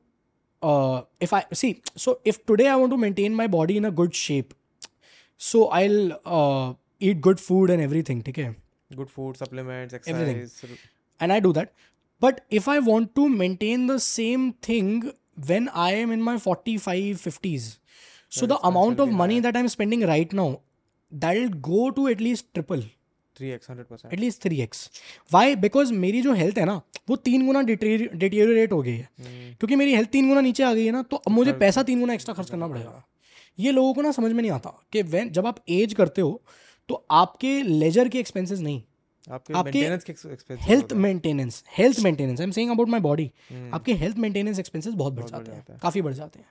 uh, 0.62 1.02
if 1.20 1.34
i 1.34 1.46
see 1.54 1.82
so 1.96 2.20
if 2.26 2.46
today 2.46 2.68
i 2.68 2.76
want 2.76 2.92
to 2.92 2.98
maintain 2.98 3.34
my 3.34 3.48
body 3.48 3.78
in 3.78 3.86
a 3.86 3.92
good 3.92 4.14
shape 4.14 4.54
so 5.38 5.68
i'll 5.68 6.12
uh, 6.38 6.74
eat 7.00 7.22
good 7.22 7.40
food 7.40 7.70
and 7.70 7.82
everything 7.90 8.24
okay 8.28 8.50
good 8.98 9.10
food 9.18 9.38
supplements 9.38 9.94
exercise 10.00 10.22
everything 10.22 10.78
and 11.22 11.32
i 11.32 11.40
do 11.48 11.54
that 11.60 11.72
but 12.26 12.42
if 12.60 12.68
i 12.74 12.80
want 12.80 13.16
to 13.16 13.30
maintain 13.30 13.88
the 13.92 14.00
same 14.08 14.52
thing 14.70 14.92
when 15.52 15.70
i 15.70 15.90
am 16.02 16.12
in 16.16 16.22
my 16.28 16.38
45 16.38 17.16
50s 17.16 17.80
so 18.40 18.46
the 18.50 18.58
amount 18.68 19.00
of 19.00 19.10
money 19.12 19.36
high. 19.36 19.42
that 19.48 19.58
i'm 19.58 19.68
spending 19.78 20.06
right 20.12 20.32
now 20.42 20.60
that 21.22 21.56
go 21.70 21.90
to 21.96 22.08
at least 22.08 22.46
triple 22.54 22.82
three 23.38 23.50
x 23.52 23.70
hundred 23.70 23.88
percent 23.88 24.14
at least 24.14 24.42
three 24.44 24.60
x 24.62 24.90
y 25.34 25.56
because 25.66 25.92
मेरी 26.04 26.22
जो 26.22 26.34
health 26.42 26.58
है 26.60 26.66
ना 26.66 26.76
वो 27.10 27.16
तीन 27.30 27.46
गुना 27.46 27.62
deteriorate 27.72 28.72
हो 28.72 28.82
गई 28.82 28.92
है 28.96 29.04
hmm. 29.08 29.26
क्योंकि 29.60 29.76
मेरी 29.76 29.96
हेल्थ 29.96 30.10
तीन 30.10 30.28
गुना 30.30 30.42
नीचे 30.42 30.64
आ 30.64 30.74
गई 30.74 30.86
है 30.86 30.92
ना 30.92 31.02
तो 31.12 31.18
अब 31.18 31.32
मुझे 31.32 31.54
पैसा 31.64 31.84
तीन 31.90 32.00
गुना 32.00 32.14
एक्स्ट्रा 32.14 32.34
खर्च 32.40 32.50
करना 32.50 32.68
पड़ेगा 32.68 33.04
ये 33.60 33.72
लोगों 33.72 33.94
को 33.94 34.02
ना 34.02 34.12
समझ 34.12 34.32
में 34.32 34.42
नहीं 34.42 34.52
आता 34.52 34.74
कि 34.94 35.02
वैन 35.16 35.30
जब 35.38 35.48
आप 35.48 35.60
एज 35.80 35.94
करते 36.02 36.22
हो 36.22 36.34
तो 36.90 37.04
आपके 37.22 37.52
लेजर 37.64 38.08
के 38.16 38.20
एक्सपेंसेस 38.20 38.60
नहीं 38.60 38.82
आपके, 39.32 39.54
आपके 39.58 40.56
health 40.70 40.94
maintenance 41.08 41.64
health 41.78 42.00
maintenance 42.04 42.40
I 42.40 42.44
am 42.46 42.52
saying 42.60 42.72
about 42.72 42.90
my 42.96 43.00
body 43.10 43.30
आपके 43.74 43.94
हेल्थ 44.04 44.18
मेंटेनेंस 44.28 44.60
एक्सपेंसेस 44.60 44.94
बहुत 45.04 45.14
बढ़ 45.22 45.30
जाते 45.30 45.52
हैं 45.52 45.78
काफ़ी 45.82 46.02
बढ़ 46.10 46.14
जाते 46.14 46.40
हैं 46.40 46.48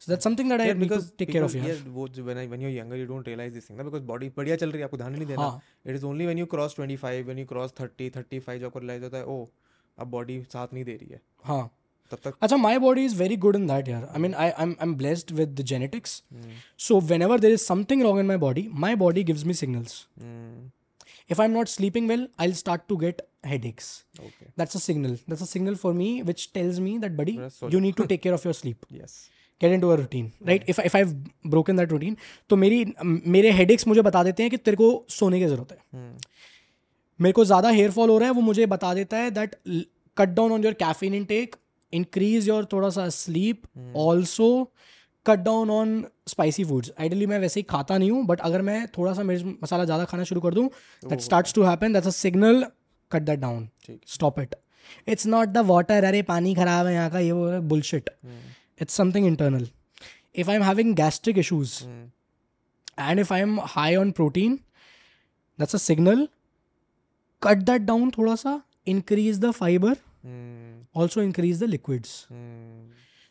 So 0.00 0.12
that's 0.12 0.22
something 0.22 0.46
that 0.48 0.60
I 0.60 0.72
need 0.72 0.88
to 0.90 1.02
take 1.18 1.30
care 1.32 1.42
of. 1.42 1.54
Yes, 1.54 1.80
when, 1.92 2.48
when 2.50 2.60
you're 2.60 2.70
younger, 2.70 2.96
you 2.96 3.06
don't 3.06 3.26
realize 3.26 3.52
this 3.52 3.64
thing. 3.66 3.76
Because 3.76 4.00
body 4.02 4.30
padhya 4.30 4.58
chal 4.62 4.70
rahi, 4.76 4.86
aapko 4.88 5.00
dhyan 5.00 5.16
nahi 5.18 5.26
dena. 5.30 5.60
It 5.84 5.96
is 5.96 6.04
only 6.04 6.26
when 6.26 6.38
you 6.38 6.46
cross 6.46 6.74
25, 6.74 7.26
when 7.26 7.38
you 7.38 7.44
cross 7.46 7.72
30, 7.72 8.10
35, 8.10 8.60
realize 8.76 9.02
hota 9.02 9.16
oh, 9.34 9.48
ab 9.98 10.10
body 10.12 10.36
saath 10.54 10.70
nahi 10.76 10.84
de 10.90 10.96
rahi 11.02 11.16
hai. 11.18 11.20
हाँ 11.52 11.68
अच्छा 12.42 12.56
my 12.56 12.78
body 12.78 13.04
is 13.04 13.14
very 13.20 13.36
good 13.36 13.56
I 14.14 14.18
mean, 14.18 14.34
I 14.34 14.48
am 14.62 14.94
blessed 14.94 15.30
with 15.32 15.56
the 15.56 15.62
genetics. 15.62 16.22
Hmm. 16.32 16.48
So 16.78 17.00
whenever 17.00 17.36
there 17.38 17.50
is 17.52 17.64
something 17.66 18.02
wrong 18.02 18.18
in 18.18 18.26
my 18.26 18.36
body, 18.38 18.68
my 18.72 18.94
body 18.94 19.22
gives 19.22 19.44
me 19.44 19.52
signals. 19.52 20.06
Hmm. 20.18 20.68
If 21.28 21.38
I 21.38 21.44
am 21.44 21.52
not 21.52 21.68
sleeping 21.68 22.08
well, 22.08 22.26
I 22.38 22.46
will 22.46 22.54
start 22.62 22.88
to 22.92 22.96
get 23.02 23.20
headaches. 23.50 23.88
I 23.88 24.28
start 24.28 24.28
to 24.28 24.28
get 24.28 24.54
headaches 24.54 24.54
that's 24.58 24.76
a 24.76 24.80
signal 24.86 25.14
that's 25.28 25.42
a 25.42 25.46
signal 25.52 25.74
for 25.82 25.92
me 26.00 26.10
which 26.30 26.48
tells 26.54 26.78
me 26.86 26.98
that 26.98 27.12
body 27.16 27.38
you 27.74 27.80
need 27.80 27.94
to 27.96 28.04
take 28.14 28.22
get 29.62 29.72
in 29.72 29.80
to 29.80 29.88
uh 29.90 29.98
routine 30.00 30.30
right 30.46 30.64
if 30.70 30.80
if 30.80 30.96
I 30.96 31.04
broken 31.54 31.76
that 31.76 31.90
routine 31.92 32.16
तो 32.50 32.56
मेरी 32.64 32.84
मेरे 33.36 33.50
head 33.60 33.72
मुझे 33.88 34.02
बता 34.08 34.22
देते 34.24 34.42
हैं 34.42 34.50
कि 34.50 34.56
तेरे 34.68 34.76
को 34.82 34.90
सोने 35.20 35.38
की 35.40 35.46
ज़रूरत 35.46 35.72
है 35.72 35.78
हम्म। 35.92 36.16
मेरे 37.20 37.32
को 37.38 37.44
ज़्यादा 37.44 37.70
हेयर 37.76 37.90
फॉल 37.90 38.10
हो 38.10 38.18
रहा 38.18 38.28
है 38.28 38.34
वो 38.34 38.40
मुझे 38.48 38.66
बता 38.74 38.92
देता 38.94 39.16
है 39.22 39.30
that 39.38 39.54
cut 40.18 40.28
down 40.34 40.52
on 40.52 40.64
your 40.64 40.74
caffeine 40.82 41.14
intake 41.32 41.56
increase 42.00 42.48
your 42.48 42.68
थोड़ा 42.72 42.90
सा 42.98 43.08
sleep 43.16 43.62
also 44.06 44.48
cut 45.26 45.38
down 45.48 45.70
on 45.70 45.90
spicy 46.28 46.64
foods 46.64 46.90
ideally 47.00 47.26
मैं 47.32 47.38
वैसे 47.38 47.60
ही 47.60 47.64
खाता 47.70 47.98
नहीं 47.98 48.10
हूँ 48.10 48.24
बट 48.26 48.40
अगर 48.50 48.62
मैं 48.68 48.86
थोड़ा 48.98 49.12
सा 49.14 49.22
मिर्च 49.30 49.44
मसाला 49.62 49.84
ज़्यादा 49.84 50.04
खाना 50.12 50.24
शुरू 50.30 50.40
कर 50.40 50.54
दूँ 50.54 50.68
that 51.04 51.20
start 51.28 51.52
to 51.54 51.62
happen 51.70 51.92
that's 51.92 52.06
a 52.06 52.10
signal 52.20 52.64
cut 53.12 53.22
that 53.30 53.38
down 53.40 53.68
stop 54.14 54.38
it 54.40 54.54
it's 55.12 55.26
not 55.34 55.48
the 55.48 55.58
water 55.72 56.04
अरे 56.04 56.22
पानी 56.30 56.54
खराब 56.54 56.86
है 56.86 56.94
यहाँ 56.94 57.10
का 57.10 57.18
ये 57.18 57.32
वो 57.40 57.60
bullshit 57.72 58.08
hmm. 58.08 58.57
something 58.89 59.25
internal 59.27 59.67
if 60.35 60.49
I 60.49 60.55
am 60.55 60.63
having 60.63 60.95
gastric 60.95 61.37
issues 61.37 61.79
Hmm, 61.85 62.03
and 62.97 63.19
if 63.19 63.31
i'm 63.31 63.57
high 63.57 63.95
on 63.95 64.13
protein 64.13 64.59
that's 65.59 65.73
a 65.73 65.79
signal 65.79 66.27
cut 67.41 67.65
that 67.65 67.85
down 67.85 68.11
thoda 68.11 68.37
sa 68.37 68.53
increase 68.85 69.39
the 69.39 69.51
fiber 69.53 69.93
hmm, 69.95 70.73
also 70.93 71.21
increase 71.21 71.59
the 71.59 71.67
liquids 71.67 72.13
hmm, 72.29 72.83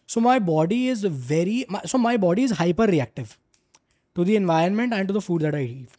so 0.09 0.21
my 0.21 0.39
body 0.39 0.89
is 0.89 1.05
very 1.05 1.65
my, 1.69 1.81
so 1.85 1.99
my 1.99 2.17
body 2.17 2.43
is 2.43 2.53
hyper 2.53 2.87
reactive 2.87 3.39
to 4.17 4.25
the 4.25 4.37
environment 4.37 4.93
and 4.93 5.09
to 5.09 5.15
the 5.15 5.21
food 5.21 5.43
that 5.43 5.55
i 5.55 5.67
eat 5.67 5.99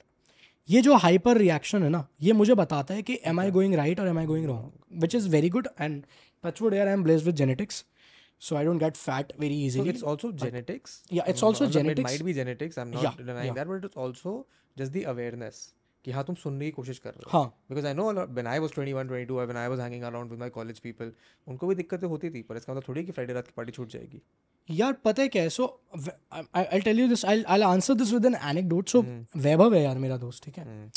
ये 0.69 0.81
जो 0.81 0.95
hyper 0.95 1.37
reaction 1.37 1.83
है 1.83 1.89
ना 1.89 1.99
ये 2.23 2.33
मुझे 2.33 2.53
बताता 2.55 2.93
है 2.93 3.01
कि 3.03 3.17
am 3.27 3.39
I 3.39 3.49
going 3.51 3.73
right 3.75 3.99
और 3.99 4.07
am 4.07 4.19
I 4.19 4.25
going 4.25 4.45
wrong 4.47 5.01
which 5.01 5.15
is 5.15 5.27
very 5.29 5.49
good 5.49 5.67
and 5.79 6.03
touchwood 6.43 6.73
air 6.73 6.87
I 6.87 6.93
am 6.93 7.03
blessed 7.03 7.25
with 7.25 7.35
genetics 7.35 7.83
so 8.38 8.56
I 8.56 8.64
don't 8.64 8.78
get 8.78 8.96
fat 8.96 9.32
very 9.38 9.54
easily. 9.54 9.84
So 9.84 9.90
it's 9.90 10.02
also 10.02 10.32
genetics. 10.32 11.02
Yeah, 11.10 11.22
it's 11.26 11.42
also 11.42 11.64
no, 11.66 11.70
genetics. 11.70 11.98
It 11.98 12.12
might 12.20 12.24
be 12.24 12.32
genetics. 12.32 12.78
I'm 12.78 12.90
not 12.90 13.02
yeah, 13.02 13.12
denying 13.16 13.46
yeah. 13.48 13.52
that, 13.54 13.68
but 13.68 13.84
it's 13.84 13.96
also 13.96 14.46
just 14.76 14.92
the 14.92 15.04
awareness. 15.14 15.72
कि 16.04 16.12
हाँ 16.12 16.22
तुम 16.24 16.34
सुनने 16.40 16.64
की 16.64 16.70
कोशिश 16.70 16.98
कर 17.04 17.10
रहे 17.10 17.30
हो 17.32 17.44
because 17.70 17.86
I 17.86 17.94
know 17.94 18.04
when 18.12 18.46
I 18.46 18.58
was 18.64 18.70
21 18.78 19.08
22 19.12 19.30
when 19.46 19.56
I 19.62 19.68
was 19.68 19.80
hanging 19.80 20.02
around 20.10 20.30
with 20.30 20.38
my 20.40 20.48
college 20.56 20.78
people 20.80 21.10
उनको 21.52 21.66
भी 21.66 21.74
दिक्कतें 21.74 22.06
होती 22.08 22.30
थी 22.34 22.42
पर 22.48 22.56
इसका 22.56 22.72
मतलब 22.72 22.84
थोड़ी 22.88 23.04
कि 23.04 23.12
फ्राइडे 23.12 23.32
रात 23.32 23.46
की 23.46 23.52
पार्टी 23.56 23.72
छूट 23.78 23.88
जाएगी 23.92 24.20
यार 24.80 24.92
पता 25.04 25.22
है 25.22 25.28
क्या 25.36 25.42
है 25.42 25.48
so 25.56 25.66
I 26.52 26.80
tell 26.84 27.00
you 27.00 27.08
this 27.08 27.24
I 27.34 27.42
answer 27.72 27.94
this 28.04 28.12
with 28.12 28.24
an 28.26 28.34
anecdote 28.50 28.88
so 28.94 29.02
Vaibhav 29.48 29.74
है 29.74 29.82
यार 29.82 29.98
मेरा 30.06 30.16
दोस्त 30.26 30.44
ठीक 30.44 30.58
है 30.58 30.64
hmm. 30.64 30.96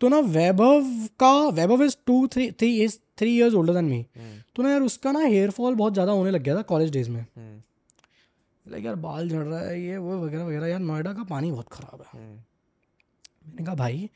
तो 0.00 0.08
ना 0.08 0.18
वैभव 0.36 0.84
का 1.20 1.32
Vaibhav 1.56 1.82
is 1.84 1.96
two 2.06 2.26
three 2.32 2.50
three 2.60 2.70
is 2.84 2.98
three 3.18 3.36
years 3.36 3.54
older 3.54 3.74
than 3.74 3.84
me 3.84 4.04
तो 4.56 4.62
ना 4.62 4.70
यार 4.70 4.80
उसका 4.82 5.12
ना 5.12 5.18
हेयर 5.26 5.50
फॉल 5.58 5.74
बहुत 5.74 5.92
ज़्यादा 5.94 6.12
होने 6.12 6.30
लग 6.30 6.42
गया 6.42 6.56
था 6.56 6.62
कॉलेज 6.70 6.90
डेज 6.92 7.08
में 7.08 7.22
लाइक 7.46 8.78
hmm. 8.80 8.86
यार 8.86 8.94
बाल 9.04 9.28
झड़ 9.28 9.42
रहा 9.44 9.60
है 9.60 9.80
ये 9.82 9.96
वो 9.96 10.18
वगैरह 10.24 10.44
वगैरह 10.44 10.66
यार 10.66 10.78
नोएडा 10.80 11.12
का 11.12 11.22
पानी 11.30 11.50
बहुत 11.52 11.68
ख़राब 11.72 12.02
है 12.02 12.10
hmm. 12.10 12.38
मैंने 13.46 13.64
कहा 13.66 13.74
भाई 13.82 14.08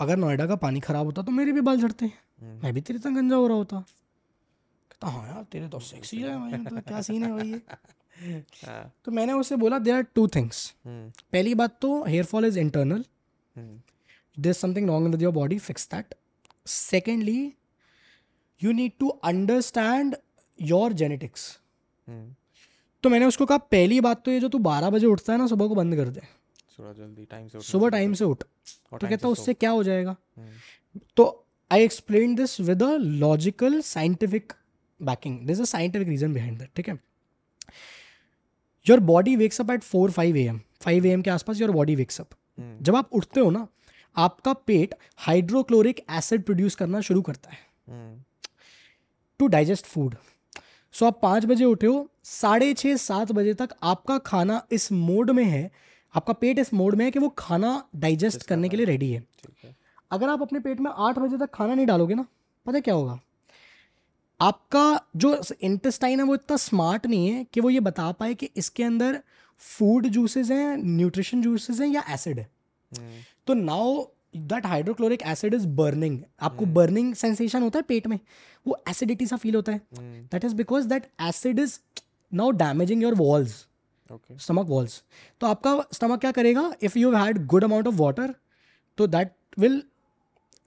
अगर 0.00 0.16
नोएडा 0.16 0.46
का 0.46 0.56
पानी 0.64 0.80
ख़राब 0.86 1.06
होता 1.06 1.22
तो 1.22 1.32
मेरे 1.38 1.52
भी 1.52 1.60
बाल 1.70 1.80
झड़ते 1.80 2.04
हैं 2.04 2.12
hmm. 2.12 2.62
मैं 2.64 2.72
भी 2.74 2.80
तेरे 2.80 2.98
तरह 2.98 3.14
गंजा 3.14 3.36
हो 3.36 3.46
रहा 3.46 3.56
होता 3.56 3.80
कहता 3.80 5.08
हाँ 5.16 5.26
यार 5.28 5.44
तेरे 5.52 5.68
तो 5.74 5.80
सेक्सी 5.90 6.20
है 6.22 6.38
भाई 6.38 6.64
तो 6.64 6.80
क्या 6.88 7.00
सीन 7.10 7.22
है 7.24 7.32
भाई 7.34 7.50
ये 7.50 7.58
तो, 8.40 8.66
हाँ। 8.70 8.92
तो 9.04 9.12
मैंने 9.18 9.32
उससे 9.32 9.56
बोला 9.64 9.78
दे 9.78 9.90
आर 9.90 10.02
टू 10.14 10.26
थिंग्स 10.36 10.68
पहली 10.86 11.54
बात 11.64 11.78
तो 11.82 12.02
hair 12.04 12.24
fall 12.32 12.44
is 12.46 12.58
internal 12.58 13.04
there's 14.42 14.58
something 14.64 14.86
wrong 14.90 15.10
with 15.10 15.20
your 15.26 15.32
body, 15.40 15.58
fix 15.68 15.84
that. 15.94 16.14
Secondly, 16.64 17.40
you 18.58 18.72
need 18.80 18.98
to 19.00 19.12
understand 19.32 20.16
your 20.72 20.86
genetics. 21.02 21.44
Hmm. 22.08 22.28
तो 23.02 23.08
मैंने 23.10 23.26
उसको 23.26 23.44
कहा 23.46 23.58
पहली 23.72 24.00
बात 24.06 24.22
तो 24.24 24.30
ये 24.30 24.40
जो 24.40 24.48
तू 24.54 24.58
बारह 24.72 24.90
बजे 24.96 25.06
उठता 25.06 25.32
है 25.32 25.38
ना 25.38 25.46
सुबह 25.52 25.68
को 25.68 25.74
बंद 25.74 25.94
कर 25.96 26.08
दे 26.16 26.20
सुबह 27.68 27.88
टाइम 27.90 28.12
से 28.20 28.24
उठ 28.24 28.42
तो 29.00 29.06
कहता 29.06 29.28
उससे 29.28 29.54
क्या 29.54 29.70
हो 29.70 29.82
जाएगा 29.84 30.12
hmm. 30.12 31.00
तो 31.16 31.26
I 31.72 31.82
explain 31.84 32.34
this 32.34 32.58
with 32.68 32.82
a 32.82 32.90
logical 33.24 33.80
scientific 33.94 34.52
backing 35.10 35.38
this 35.46 35.60
a 35.60 35.64
scientific 35.74 36.08
reason 36.08 36.32
behind 36.34 36.58
that 36.58 36.68
ठीक 36.76 36.88
है 36.88 36.98
your 38.88 39.00
body 39.12 39.36
wakes up 39.44 39.70
at 39.70 39.82
four 39.84 40.10
five 40.20 40.36
A 40.36 40.44
M 40.52 40.60
five 40.84 41.06
A 41.06 41.10
M 41.12 41.22
के 41.22 41.30
आसपास 41.36 41.60
योर 41.60 41.70
बॉडी 41.80 41.94
वेक्सअप 42.04 42.36
जब 42.90 42.96
आप 42.96 43.10
उठते 43.22 43.40
हो 43.40 43.50
ना 43.58 43.66
आपका 44.18 44.52
पेट 44.66 44.94
हाइड्रोक्लोरिक 45.26 46.00
एसिड 46.16 46.42
प्रोड्यूस 46.44 46.74
करना 46.76 47.00
शुरू 47.08 47.22
करता 47.22 47.50
है 47.50 48.18
टू 49.38 49.46
डाइजेस्ट 49.48 49.86
फूड 49.86 50.14
सो 50.98 51.06
आप 51.06 51.18
पांच 51.22 51.44
बजे 51.46 51.64
उठे 51.64 51.86
हो 51.86 52.08
साढ़े 52.24 52.72
छह 52.74 52.96
सात 53.02 53.32
बजे 53.32 53.54
तक 53.60 53.74
आपका 53.92 54.18
खाना 54.30 54.62
इस 54.72 54.90
मोड 54.92 55.30
में 55.38 55.44
है 55.44 55.70
आपका 56.16 56.32
पेट 56.42 56.58
इस 56.58 56.72
मोड 56.74 56.94
में 56.96 57.04
है 57.04 57.10
कि 57.10 57.18
वो 57.18 57.28
खाना 57.38 57.82
डाइजेस्ट 58.04 58.46
करने 58.46 58.68
के 58.68 58.76
लिए 58.76 58.86
रेडी 58.86 59.10
है 59.12 59.22
अगर 60.12 60.28
आप 60.28 60.42
अपने 60.42 60.60
पेट 60.60 60.80
में 60.86 60.90
आठ 60.94 61.18
बजे 61.18 61.36
तक 61.38 61.50
खाना 61.54 61.74
नहीं 61.74 61.86
डालोगे 61.86 62.14
ना 62.14 62.24
पता 62.66 62.80
क्या 62.80 62.94
होगा 62.94 63.18
आपका 64.42 64.82
जो 65.22 65.40
इंटेस्टाइन 65.62 66.20
है 66.20 66.26
वो 66.26 66.34
इतना 66.34 66.56
स्मार्ट 66.56 67.06
नहीं 67.06 67.28
है 67.30 67.44
कि 67.52 67.60
वो 67.60 67.70
ये 67.70 67.80
बता 67.88 68.10
पाए 68.20 68.34
कि 68.42 68.48
इसके 68.56 68.82
अंदर 68.84 69.20
फूड 69.58 70.06
जूसेस 70.18 70.50
हैं 70.50 70.76
न्यूट्रिशन 70.76 71.42
जूसेस 71.42 71.80
हैं 71.80 71.88
या 71.88 72.04
एसिड 72.14 72.38
है 72.38 72.48
तो 73.46 73.54
now 73.54 74.02
that 74.36 74.66
hydrochloric 74.66 75.22
acid 75.26 75.54
is 75.54 75.64
burning 75.80 76.18
आपको 76.48 76.66
बर्निंग 76.78 77.14
सेंसेशन 77.22 77.62
होता 77.62 77.78
है 77.78 77.82
पेट 77.88 78.06
में 78.06 78.18
वो 78.66 78.78
एसिडिटी 78.88 79.26
सा 79.26 79.36
फील 79.44 79.54
होता 79.54 79.72
है 79.72 80.22
that 80.32 80.44
is 80.44 80.52
because 80.54 80.84
that 80.86 81.06
acid 81.28 81.58
is 81.58 81.78
now 82.40 82.50
damaging 82.64 83.02
your 83.02 83.14
walls 83.14 83.66
stomach 84.38 84.66
walls 84.66 85.02
तो 85.40 85.46
आपका 85.46 85.76
स्टमक 85.92 86.20
क्या 86.20 86.30
करेगा 86.38 86.70
if 86.82 86.96
you 86.96 87.12
had 87.16 87.44
good 87.52 87.64
amount 87.64 87.86
of 87.86 87.94
water 88.00 88.34
तो 88.98 89.06
that 89.06 89.32
will 89.58 89.82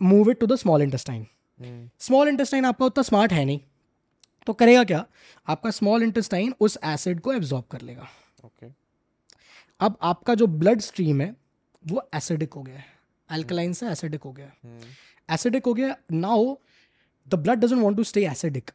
move 0.02 0.30
it 0.32 0.40
to 0.40 0.48
the 0.48 0.56
small 0.58 0.82
intestine 0.82 1.26
small 2.02 2.28
intestine 2.28 2.66
आपका 2.66 2.86
उतना 2.86 3.04
smart 3.04 3.34
है 3.34 3.44
नहीं 3.46 3.60
तो 4.48 4.54
करेगा 4.62 4.84
क्या 4.84 5.06
आपका 5.50 5.70
स्मॉल 5.72 6.04
इंटेस्टाइन 6.04 6.54
उस 6.62 6.78
एसिड 6.86 7.20
को 7.28 7.34
एब्जॉर्ब 7.34 7.64
कर 7.72 7.82
लेगा 7.82 8.08
ओके 8.46 8.66
okay. 8.68 8.76
अब 9.80 9.98
आपका 10.12 10.36
जो 10.42 10.48
ब्लड 10.48 10.80
स्ट्रीम 10.82 11.22
है 11.22 11.34
वो 11.88 12.04
एसिडिक 12.16 12.54
हो 12.54 12.62
गया 12.64 12.76
है 12.78 12.86
एल्कलाइन 13.38 13.74
से 13.74 13.88
एसिडिक 13.92 14.22
हो 14.24 14.32
गया 14.32 14.46
है 14.46 14.80
एसिडिक 15.32 15.68
हम्म। 15.68 15.82
हो 15.82 15.88
गया 15.88 15.96
now 16.12 16.56
the 17.30 17.36
blood 17.44 17.60
doesn't 17.66 17.82
want 17.82 17.98
to 17.98 18.04
stay 18.04 18.26
acidic 18.30 18.72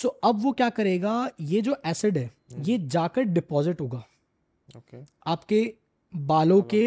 so 0.00 0.08
अब 0.28 0.42
वो 0.42 0.52
क्या 0.60 0.68
करेगा 0.78 1.14
ये 1.52 1.60
जो 1.62 1.76
एसिड 1.86 2.18
है 2.18 2.24
हम्म। 2.52 2.62
ये 2.64 2.78
जाकर 2.96 3.22
डिपॉजिट 3.38 3.80
होगा 3.80 4.04
okay. 4.76 5.02
आपके 5.26 5.64
बालों 6.32 6.60
के 6.74 6.82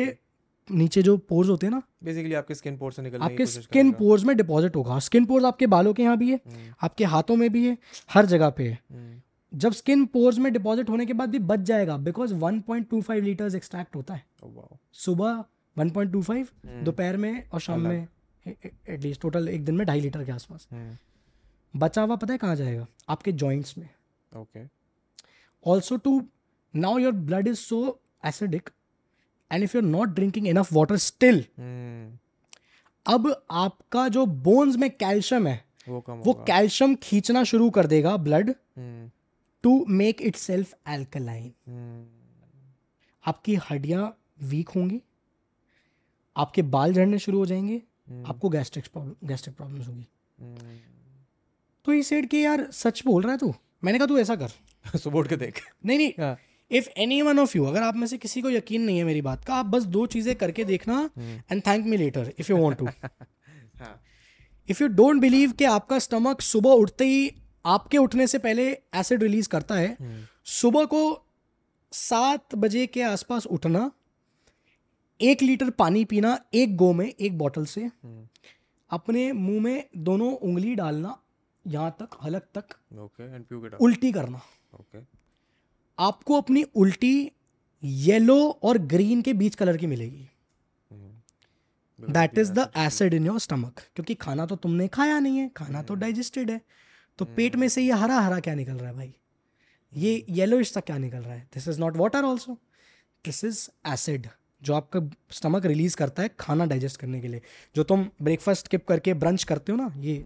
नीचे 0.72 1.02
जो 1.03 1.18
पोर्स 1.27 1.49
होते 1.49 1.65
हैं 1.68 1.73
ना 1.73 1.81
बेसिकली 2.03 2.34
आपके 2.35 2.56
स्किन 2.56 2.77
पोर्स 2.77 2.95
से 2.95 3.02
निकल 3.02 3.19
आपके 3.27 3.45
स्किन 3.45 3.91
पोर्स 3.99 4.23
में 4.26 4.35
डिपॉजिट 4.38 4.76
होगा 4.76 4.98
स्किन 5.07 5.26
पोर्स 5.26 5.45
आपके 5.45 5.68
बालों 5.73 5.94
के 5.99 6.03
यहाँ 6.03 6.18
भी 6.18 6.31
है 6.31 6.39
हम्म। 6.45 6.73
आपके 6.84 7.06
हाथों 7.14 7.35
में 7.44 7.49
भी 7.52 7.65
है 7.68 7.77
हर 8.14 8.26
जगह 8.34 8.49
पे 8.57 8.68
है 8.69 8.80
जब 9.53 9.74
स्किन 9.74 10.06
पोर्स 10.14 10.38
में 10.40 10.52
डिपॉजिट 10.53 10.90
होने 10.90 11.06
के 11.06 11.14
बाद 11.19 11.30
भी 11.32 11.40
बच 11.49 11.60
जाएगा 11.68 11.95
बिकॉज 12.07 12.34
1.25 12.40 13.22
लीटर्स 13.24 13.56
एक्सट्रैक्ट 13.56 13.95
होता 13.95 14.14
है 14.14 14.26
oh, 14.45 14.65
सुबह 14.94 15.44
1.25 15.84 16.30
हम्म। 16.32 16.84
दोपहर 16.84 17.18
में 17.18 17.44
और 17.53 17.60
शाम 17.61 17.88
में 17.88 18.07
एटलीस्ट 18.48 19.22
टोटल 19.22 19.48
एक 19.49 19.65
दिन 19.65 19.76
में 19.78 19.86
ढाई 19.88 20.02
लीटर 20.02 20.24
के 20.26 20.32
आसपास 20.32 20.68
हम्म। 20.72 21.78
बचा 21.80 22.02
हुआ 22.02 22.15
पता 22.15 22.34
है 22.34 22.38
कहाँ 22.40 22.56
जाएगा 22.56 22.86
आपके 23.10 23.32
जॉइंट्स 23.44 23.78
में 23.78 23.90
okay 24.38 24.65
also 25.72 25.98
to 26.07 26.22
now 26.76 26.98
your 26.99 27.11
blood 27.32 27.48
is 27.48 27.57
so 27.60 27.99
acidic 28.26 28.69
and 29.52 29.64
if 29.64 29.76
you 29.76 29.82
are 29.82 29.88
not 29.88 30.10
drinking 30.15 30.48
enough 30.48 30.74
water 30.74 30.98
still 31.11 31.45
अब 33.14 33.36
आपका 33.65 34.07
जो 34.18 34.26
बोन्स 34.26 34.76
में 34.78 34.90
कैल्शियम 34.90 35.45
है 35.48 35.61
वो, 35.88 36.03
वो 36.10 36.34
कैल्शियम 36.48 36.95
खींचना 37.03 37.44
शुरू 37.52 37.69
कर 37.80 37.88
देगा 37.88 38.18
ब्लड 38.18 38.49
हम्म। 38.49 39.06
hmm. 39.06 39.16
To 39.63 39.71
make 40.01 40.21
it 40.29 40.35
self 40.35 40.73
alkaline 40.93 41.51
आपकी 43.31 43.55
हड्डिया 43.69 44.11
वीक 44.49 44.69
होंगी 44.75 45.01
आपके 46.43 46.61
बाल 46.75 46.93
झड़ने 46.93 47.17
शुरू 47.19 47.38
हो 47.38 47.45
जाएंगे 47.45 47.75
hmm. 47.81 48.27
आपको 48.29 48.49
गैस्ट्रिक 48.49 48.85
प्रॉब्लम 48.93 49.27
गैस्ट्रिक 49.27 49.55
प्रॉब्लम 49.55 49.79
होगी 49.84 50.03
hmm. 50.05 50.75
तो 51.85 51.93
ये 51.93 52.03
सेड 52.09 52.27
के 52.29 52.41
यार 52.41 52.67
सच 52.79 53.03
बोल 53.05 53.23
रहा 53.23 53.31
है 53.31 53.38
तू 53.38 53.53
मैंने 53.84 53.97
कहा 53.99 54.07
तू 54.07 54.17
ऐसा 54.17 54.35
कर 54.43 54.97
सुबोट 54.97 55.27
के 55.27 55.35
देख 55.45 55.59
नहीं 55.85 55.97
नहीं 55.97 56.35
if 56.77 56.88
any 57.05 57.21
one 57.21 57.39
of 57.39 57.55
you 57.55 57.65
अगर 57.65 57.84
आप 57.84 57.95
में 57.95 58.05
से 58.07 58.17
किसी 58.17 58.41
को 58.41 58.49
यकीन 58.49 58.81
नहीं 58.85 58.97
है 58.97 59.03
मेरी 59.09 59.21
बात 59.27 59.43
का 59.45 59.55
आप 59.55 59.65
बस 59.75 59.84
दो 59.97 60.05
चीजें 60.13 60.35
करके 60.43 60.63
देखना 60.71 61.01
and 61.19 61.61
thank 61.67 61.85
me 61.85 61.97
later 61.97 62.31
if 62.39 62.49
you 62.49 62.57
want 62.57 62.77
to 62.79 62.88
if 64.69 64.81
you 64.81 64.88
don't 65.01 65.21
believe 65.21 65.51
कि 65.59 65.65
आपका 65.65 65.99
स्टमक 66.05 66.41
सुबह 66.41 66.71
उठते 66.85 67.05
ही 67.05 67.29
आपके 67.73 67.98
उठने 67.98 68.26
से 68.31 68.38
पहले 68.44 68.65
एसिड 68.99 69.23
रिलीज 69.23 69.48
करता 69.53 69.76
है 69.76 69.88
हम्म। 69.99 70.23
सुबह 70.57 70.85
को 70.91 70.99
सात 72.02 72.56
बजे 72.65 72.85
के 72.98 73.02
आसपास 73.07 73.45
उठना 73.57 73.81
एक 75.30 75.41
लीटर 75.41 75.69
पानी 75.84 76.03
पीना 76.14 76.38
एक 76.61 76.76
गो 76.81 76.91
में 76.99 77.07
एक 77.10 77.38
बॉटल 77.38 77.65
से 77.72 77.81
हम्म। 77.81 78.27
अपने 78.98 79.31
मुंह 79.48 79.60
में 79.64 79.84
दोनों 80.10 80.31
उंगली 80.49 80.76
डालना 80.76 81.18
यहाँ 81.76 81.95
तक 81.99 82.18
हलक 82.23 82.44
तक 82.57 82.76
okay, 82.76 83.76
उल्टी 83.88 84.11
करना 84.18 84.39
okay. 84.80 85.03
आपको 86.10 86.38
अपनी 86.41 86.64
उल्टी 86.84 87.14
येलो 88.07 88.39
और 88.69 88.77
ग्रीन 88.94 89.22
के 89.22 89.34
बीच 89.44 89.56
कलर 89.56 89.77
की 89.84 89.88
मिलेगी 89.98 90.30
that 92.18 92.38
is 92.38 92.49
the 92.60 92.68
acid 92.85 93.14
in 93.14 93.26
your 93.27 93.39
stomach 93.49 93.80
क्योंकि 93.95 94.15
खाना 94.26 94.45
तो 94.49 94.56
तुमने 94.65 94.88
खाया 94.99 95.19
नहीं 95.19 95.38
है 95.39 95.49
खाना 95.57 95.81
तो 95.91 95.95
डाइजेस्टेड 96.06 96.49
हम्म। 96.49 96.60
है 96.60 96.85
तो 97.19 97.26
पेट 97.38 97.56
में 97.56 97.68
से 97.73 97.81
ये 97.81 97.91
हरा 98.02 98.19
हरा 98.19 98.39
क्या 98.48 98.53
निकल 98.56 98.73
रहा 98.77 98.89
है 98.89 98.95
भाई 98.95 99.14
ये 100.02 100.26
येलोइश 100.39 100.72
सा 100.73 100.80
क्या 100.89 100.98
निकल 100.98 101.18
रहा 101.22 101.34
है 101.34 101.48
this 101.53 101.68
is 101.68 101.80
not 101.80 101.98
water 101.98 102.23
also 102.26 102.57
this 103.26 103.44
is 103.44 103.68
acid 103.94 104.27
जो 104.68 104.73
आपका 104.73 104.99
स्टमक 105.38 105.65
रिलीज 105.65 105.95
करता 105.95 106.22
है 106.23 106.30
खाना 106.39 106.65
डाइजेस्ट 106.73 106.99
करने 106.99 107.19
के 107.22 107.27
लिए 107.27 107.41
जो 107.76 107.84
तुम 107.91 108.06
ब्रेकफास्ट 108.27 108.65
स्किप 108.65 108.88
करके 108.88 109.14
ब्रंच 109.23 109.44
करते 109.52 109.72
हो 109.72 109.77
ना 109.77 109.91
ये 110.07 110.23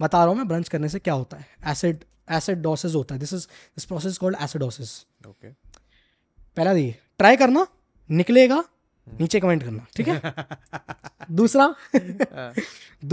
बता 0.00 0.18
रहा 0.18 0.28
हूँ 0.28 0.36
मैं 0.36 0.46
ब्रंच 0.48 0.68
करने 0.68 0.88
से 0.88 0.98
क्या 0.98 1.14
होता 1.14 1.36
है 1.36 1.46
एसिड 1.72 2.04
एसिड 2.38 2.58
डॉसेज 2.62 2.94
होता 2.94 3.14
है 3.14 3.18
this 3.20 3.32
is 3.34 3.44
this 3.76 3.84
process 3.92 4.18
called 4.18 4.36
acidosis 4.46 4.94
okay 5.28 5.48
पहला 5.50 6.74
दिए 6.74 6.94
ट्राई 7.18 7.36
करना 7.36 7.66
निकलेगा 8.20 8.54
हम्म। 8.54 9.16
नीचे 9.20 9.40
कमेंट 9.40 9.62
करना 9.62 9.86
ठीक 9.96 10.08
है 10.08 11.28
दूसरा 11.40 11.64
हाँ। 11.94 12.52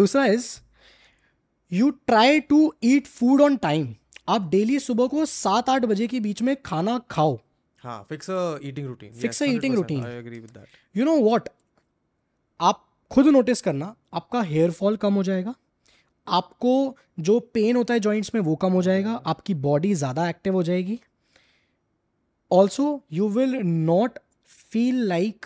दूसरा 0.02 0.26
is 0.36 0.48
you 1.74 1.90
try 2.08 2.40
to 2.52 2.58
eat 2.84 3.06
food 3.08 3.42
on 3.42 3.56
time 3.58 3.88
आप 4.30 4.50
डेली 4.52 4.80
सुबह 4.80 5.08
को 5.08 5.26
सात 5.26 5.70
आठ 5.70 5.86
बजे 5.92 6.08
के 6.08 6.20
बीच 6.20 6.42
में 6.42 6.56
खाना 6.66 6.98
खाओ 7.12 7.38
eating 8.70 8.88
routine 9.76 10.64
you 10.98 11.06
know 11.06 11.16
what 11.30 11.48
आप 12.70 12.84
खुद 13.12 13.28
नोटिस 13.28 13.62
करना 13.62 13.94
आपका 14.14 14.42
हेयर 14.50 14.72
फॉल 14.72 14.98
कम 15.04 15.14
हो 15.16 15.24
जाएगा 15.24 15.54
आपको 16.40 16.72
जो 17.28 17.40
पेन 17.54 17.76
होता 17.76 17.94
है 17.94 18.00
जॉइंट्स 18.00 18.34
में 18.36 18.42
वो 18.42 18.56
कम 18.66 18.74
हो 18.74 18.82
जाएगा 18.84 19.14
आपकी 19.34 19.54
बॉडी 19.64 19.94
ज़्यादा 20.02 20.28
एक्टिव 20.30 20.54
हो 20.54 20.62
जाएगी 20.64 21.00
also 22.54 22.88
you 23.14 23.28
will 23.38 23.56
not 23.64 24.20
feel 24.72 25.02
like 25.08 25.46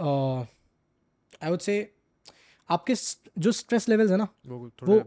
I 0.00 1.50
would 1.50 1.60
say 1.60 1.78
आपके 2.72 2.94
जो 3.44 3.52
स्ट्रेस 3.52 3.88
लेवल्स 3.88 4.10
है 4.10 4.16
ना 4.18 4.26
वो, 4.48 4.58
वो 4.82 5.02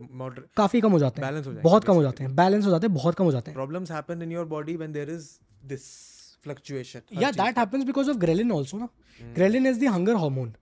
काफी 0.58 0.82
कम 0.82 0.92
हो 0.92 1.00
जाते 1.00 1.22
हैं 1.22 1.42
हो 1.44 1.52
बहुत 1.62 1.84
कम 1.84 1.94
हो 1.96 2.04
जाते 2.04 2.24
हैं 2.24 2.36
बैलेंस 2.36 2.66
हो 2.66 2.72
जाते 2.72 2.88
हैं 2.88 2.94
बहुत 2.96 3.16
कम 3.16 3.24
हो 3.24 3.32
जाते 3.32 3.52
हैं 3.52 3.56
problems 3.56 3.92
happen 3.92 4.22
in 4.22 4.32
your 4.32 4.46
body 4.56 4.76
when 4.82 4.92
there 4.94 5.10
is 5.12 5.30
this 5.74 5.86
fluctuation 6.44 7.20
या 7.22 7.32
that 7.38 7.58
happens 7.60 7.84
because 7.84 8.10
of 8.10 8.16
ghrelin 8.26 8.52
also 8.58 8.78
ना 8.78 8.88
ghrelin 9.36 9.66
is 9.68 9.80
the 9.84 9.94
hunger 9.94 10.16
hormone 10.26 10.54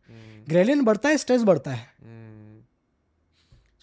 ghrelin 0.50 0.84
बढ़ता 0.92 1.10
है 1.10 1.18
स्ट्रेस 1.26 1.44
बढ़ता 1.52 1.72
है 1.72 1.94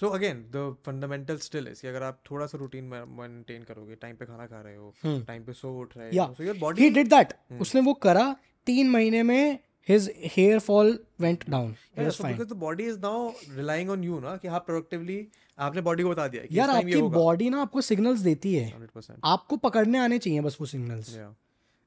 so 0.00 0.08
again 0.18 0.38
the 0.54 0.64
fundamental 0.86 1.36
still 1.42 1.68
is 1.70 1.80
कि 1.80 1.88
अगर 1.88 2.02
आप 2.02 2.20
थोड़ा 2.30 2.46
सा 2.52 2.58
रूटीन 2.58 2.84
मेंटेन 3.18 3.62
करोगे 3.62 3.94
टाइम 4.04 4.16
पे 4.22 4.26
खाना 4.26 4.46
खा 4.46 4.60
रहे 4.60 4.76
हो 4.76 4.92
टाइम 5.04 5.42
hmm. 5.42 5.46
पे 5.46 5.52
सो 5.58 5.70
उठ 5.80 5.96
रहे 5.96 6.08
हो 6.18 6.32
so 6.38 6.44
your 6.44 6.56
body 6.60 6.82
he 6.82 6.88
did 6.96 7.08
that 7.14 7.32
उसने 7.60 7.80
वो 7.88 7.94
करा 8.06 8.24
तीन 8.66 8.90
महीने 8.90 9.22
में 9.32 9.58
his 9.90 10.04
hair 10.36 10.56
fall 10.66 10.90
went 11.24 11.42
down 11.54 11.70
yeah, 11.96 12.08
so 12.10 12.22
fine. 12.24 12.32
because 12.34 12.46
the 12.46 12.54
body 12.64 12.84
is 12.84 12.98
now 12.98 13.34
relying 13.60 13.88
on 13.94 14.02
you 14.08 14.18
na 14.24 14.34
ki 14.42 14.48
आप 14.58 14.66
productively 14.66 15.20
आपने 15.68 15.80
बॉडी 15.86 16.02
को 16.02 16.08
बता 16.10 16.26
दिया 16.28 16.42
कि 16.44 16.58
यार 16.58 16.70
आपकी 16.70 17.00
बॉडी 17.14 17.48
ना 17.54 17.60
आपको 17.62 17.80
सिग्नल्स 17.88 18.20
देती 18.26 18.54
है 18.54 18.68
100%. 18.86 19.10
आपको 19.32 19.56
पकड़ने 19.66 19.98
आने 19.98 20.18
चाहिए 20.18 20.40
बस 20.46 20.56
वो 20.60 20.66
सिग्नल्स 20.66 21.16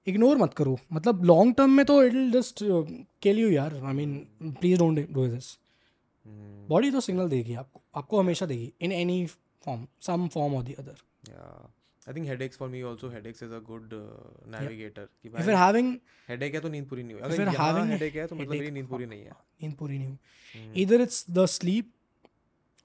इग्नोर 0.07 0.37
मत 0.37 0.53
करो 0.57 0.77
मतलब 0.93 1.23
लॉन्ग 1.25 1.55
टर्म 1.57 1.71
में 1.77 1.85
तो 1.91 2.01
इट 2.03 2.13
जस्ट 2.33 2.63
केल 3.25 3.39
यू 3.39 3.49
यार 3.51 3.75
I 3.91 3.93
mean 3.99 4.15
please 4.59 4.77
don't 4.79 5.09
do 5.13 5.25
this 5.27 5.47
body 6.69 6.91
तो 6.91 7.01
सिग्नल 7.07 7.29
देगी 7.29 7.53
आपको 7.63 7.81
आपको 8.03 8.19
हमेशा 8.19 8.45
देगी 8.53 8.71
in 8.81 8.91
any 9.01 9.25
form 9.65 9.85
some 10.07 10.27
form 10.35 10.55
और 10.55 10.63
the 10.63 10.73
other 10.79 11.03
I 12.09 12.13
think 12.15 12.27
headaches 12.27 12.57
for 12.57 12.69
me 12.69 12.81
also 12.89 13.09
headaches 13.09 13.43
is 13.43 13.51
a 13.53 13.59
good 13.67 13.93
navigator 14.55 15.07
कि 15.21 15.29
भाई 15.29 15.43
फिर 15.45 15.53
हैविंग 15.55 15.93
हेडेक 16.29 16.55
है 16.55 16.59
तो 16.61 16.69
नींद 16.69 16.85
पूरी 16.89 17.03
नहीं 17.03 17.13
हुई 17.13 17.21
अगर 17.29 17.47
हैविंग 17.59 17.89
हेडेक 17.91 18.15
है 18.15 18.25
तो 18.27 18.35
मतलब 18.35 18.49
मेरी 18.51 18.71
नींद 18.71 18.87
पूरी 18.89 19.05
नहीं 19.13 19.21
है 19.21 19.31
नींद 19.63 19.73
पूरी 19.79 19.97
नहीं 19.99 20.65
हुई 20.65 20.81
इधर 20.81 21.01
इट्स 21.01 21.25
द 21.37 21.45
स्लीप 21.55 21.89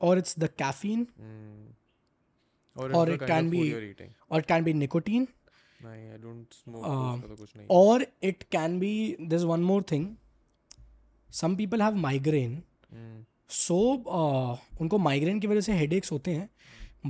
और 0.08 0.18
इट्स 0.18 0.38
द 0.38 0.48
कैफीन 0.62 1.06
और 2.94 3.10
इट 3.12 3.22
कैन 3.32 3.50
बी 3.50 3.62
और 3.72 4.38
इट 4.38 4.46
कैन 4.46 4.64
बी 4.64 4.72
निकोटीन 4.84 5.28
और 7.76 8.06
it 8.30 8.42
can 8.52 8.78
be 8.80 8.94
this 9.34 9.42
one 9.52 9.60
more 9.70 9.82
thing 9.92 10.06
some 11.42 11.56
people 11.56 11.82
have 11.82 11.94
migraine 12.08 12.62
so 13.60 13.78
उनको 14.80 14.98
माइग्रेन 15.12 15.40
की 15.40 15.46
वजह 15.46 15.60
से 15.68 15.72
हेडेक्स 15.78 16.12
होते 16.12 16.30
हैं 16.34 16.48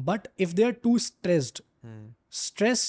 but 0.06 0.28
if 0.46 0.52
they 0.54 0.62
are 0.64 0.72
too 0.82 0.98
stressed 1.08 1.60
stress 2.44 2.80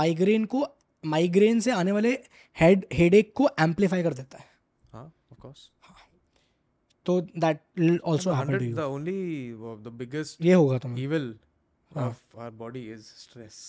migraine 0.00 0.44
को 0.54 0.66
माइग्रेन 1.14 1.60
से 1.60 1.70
आने 1.70 1.92
वाले 1.92 2.12
हेड 2.60 2.86
हेडेक 2.92 3.32
को 3.36 3.48
एम्पलीफाई 3.60 4.02
कर 4.02 4.14
देता 4.14 4.38
है 4.38 4.46
हाँ, 4.92 5.12
हाँ। 5.42 6.04
तो 7.06 7.20
that 7.26 8.00
also 8.08 8.32
happened 8.32 8.58
to 8.58 8.64
you 8.64 8.76
the 8.76 8.80
only 8.94 9.52
the 9.84 9.92
biggest 9.98 10.44
ये 10.44 10.54
होगा 10.54 10.78
तुम्हें 10.78 11.02
evil 11.04 11.34
of 11.96 12.38
our 12.38 12.50
body 12.64 12.90
is 12.92 13.04
stress 13.18 13.60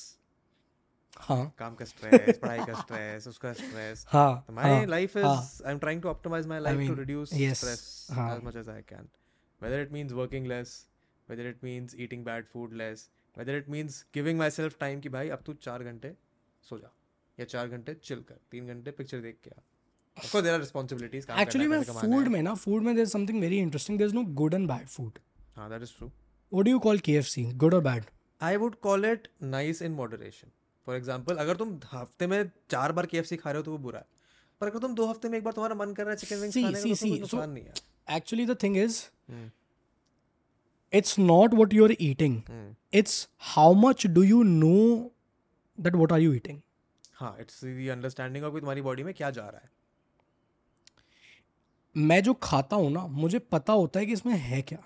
हाँ 1.20 1.54
काम 1.60 1.76
का 1.76 1.86
स्ट्रेस 1.86 2.38
पढ़ाई 2.42 2.58
का 2.66 2.74
स्ट्रेस 2.82 3.28
उसका 3.28 3.52
स्ट्रेस 3.54 4.06
हाँ 4.10 4.32
my 4.60 4.86
life 4.86 5.18
is 5.18 5.24
I 5.26 5.72
am 5.74 5.80
trying 5.80 6.02
to 6.02 6.10
optimize 6.10 6.46
my 6.48 6.60
life 6.60 6.88
to 6.88 6.94
reduce 7.00 7.30
stress 7.30 8.08
as 8.12 8.44
much 8.44 8.56
as 8.56 8.70
I 8.70 8.82
can 8.90 9.08
whether 9.64 9.80
it 9.84 9.90
means 9.94 10.14
working 10.18 10.46
less 10.50 10.70
whether 11.32 11.46
it 11.48 11.64
means 11.68 11.96
eating 12.04 12.22
bad 12.28 12.46
food 12.52 12.76
less 12.82 13.02
whether 13.38 13.56
it 13.58 13.70
means 13.70 14.04
giving 14.14 14.38
myself 14.58 14.78
time 14.80 15.00
कि 15.02 15.10
भाई 15.16 15.30
अब 15.36 15.42
तू 15.46 15.54
चार 15.66 15.84
घंटे 15.84 16.14
सो 16.70 16.78
जा 16.80 16.92
या 17.40 17.46
चार 17.46 17.68
घंटे 17.70 17.94
चिल 18.04 18.22
कर 18.30 18.36
तीन 18.52 18.68
घंटे 18.74 18.92
पिक्चर 19.02 19.22
देख 19.28 19.38
के 19.44 19.50
आ 19.58 19.62
आर 20.38 20.58
एक्चुअली 21.42 21.68
मैं 21.68 21.82
फूड 21.84 22.28
में 22.32 22.42
ना 22.44 22.54
फूड 22.64 22.82
में 22.84 23.06
something 23.06 23.42
very 23.42 23.58
interesting 23.60 24.02
is 24.02 24.14
no 24.14 24.24
good 24.42 24.54
and 24.54 24.68
bad 24.72 24.88
food 24.96 25.20
that 25.74 25.82
is 25.84 25.96
true 25.98 26.62
do 26.72 26.78
good 26.80 27.74
और 27.74 27.82
bad 27.84 28.04
I 28.48 28.58
would 28.58 28.76
call 28.88 29.06
it 29.12 29.28
nice 29.56 29.82
in 29.82 29.92
moderation 30.02 30.52
for 30.86 31.38
अगर 31.38 31.56
तुम 31.58 31.80
हफ्ते 31.92 32.28
में 32.28 32.42
चार 32.72 32.92
बार 33.00 33.08
सी 33.26 33.36
खा 33.38 33.52
रहे 33.52 33.60
हो 33.60 33.64
तो 33.64 33.72
वो 33.72 33.78
बुरा 33.88 34.00
है 34.00 34.18
पर 34.62 34.68
अगर 34.68 34.80
तुम 34.80 34.96
दो 34.96 35.06
हफ्ते 35.08 35.30
में 35.30 35.38
एक 35.38 35.44
बार 35.44 35.54
तुम्हारा 35.54 35.76
मन 35.84 35.94
कर 35.96 36.04
रहा 36.04 36.12
है 36.14 36.18
चिकन 36.18 36.36
विंग्स 36.40 36.56
खाने 36.58 36.94
का 36.94 36.96
तो 37.02 37.16
नुकसान 37.20 37.50
नहीं 37.50 37.64
है 37.64 38.18
actually 38.18 38.46
the 38.46 38.56
thing 38.64 38.78
is 38.78 39.02
it's 40.98 41.18
not 41.20 41.53
what 41.56 41.74
you 41.74 41.86
are 41.86 41.95
eating 42.02 42.40
it's 42.99 43.28
how 43.56 43.74
much 43.88 44.06
do 44.14 44.22
you 44.24 44.41
know 44.44 44.76
that 45.88 45.94
what 46.02 46.14
are 46.14 46.20
you 46.20 46.34
eating 46.34 46.60
हाँ 47.20 47.36
इट्स 47.40 47.64
अंडरस्टैंडिंग 47.66 48.45
ऑफ 48.45 48.56
तुम्हारी 48.57 48.82
बॉडी 48.82 49.03
में 49.03 49.14
क्या 49.14 49.30
जा 49.32 49.41
रहा 49.49 49.61
है 49.64 49.78
मैं 52.07 52.22
जो 52.24 52.34
खाता 52.44 52.76
हूँ 52.76 52.91
ना 52.91 53.06
मुझे 53.22 53.40
पता 53.53 53.74
होता 53.74 53.99
है 53.99 54.06
कि 54.06 54.14
इसमें 54.14 54.36
है 54.38 54.61
क्या 54.72 54.80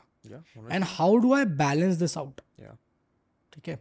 and 0.76 0.84
how 0.88 1.16
do 1.26 1.34
I 1.36 1.46
balance 1.62 1.96
this 1.98 2.18
out 2.18 2.42
ठीक 3.54 3.68
है 3.68 3.80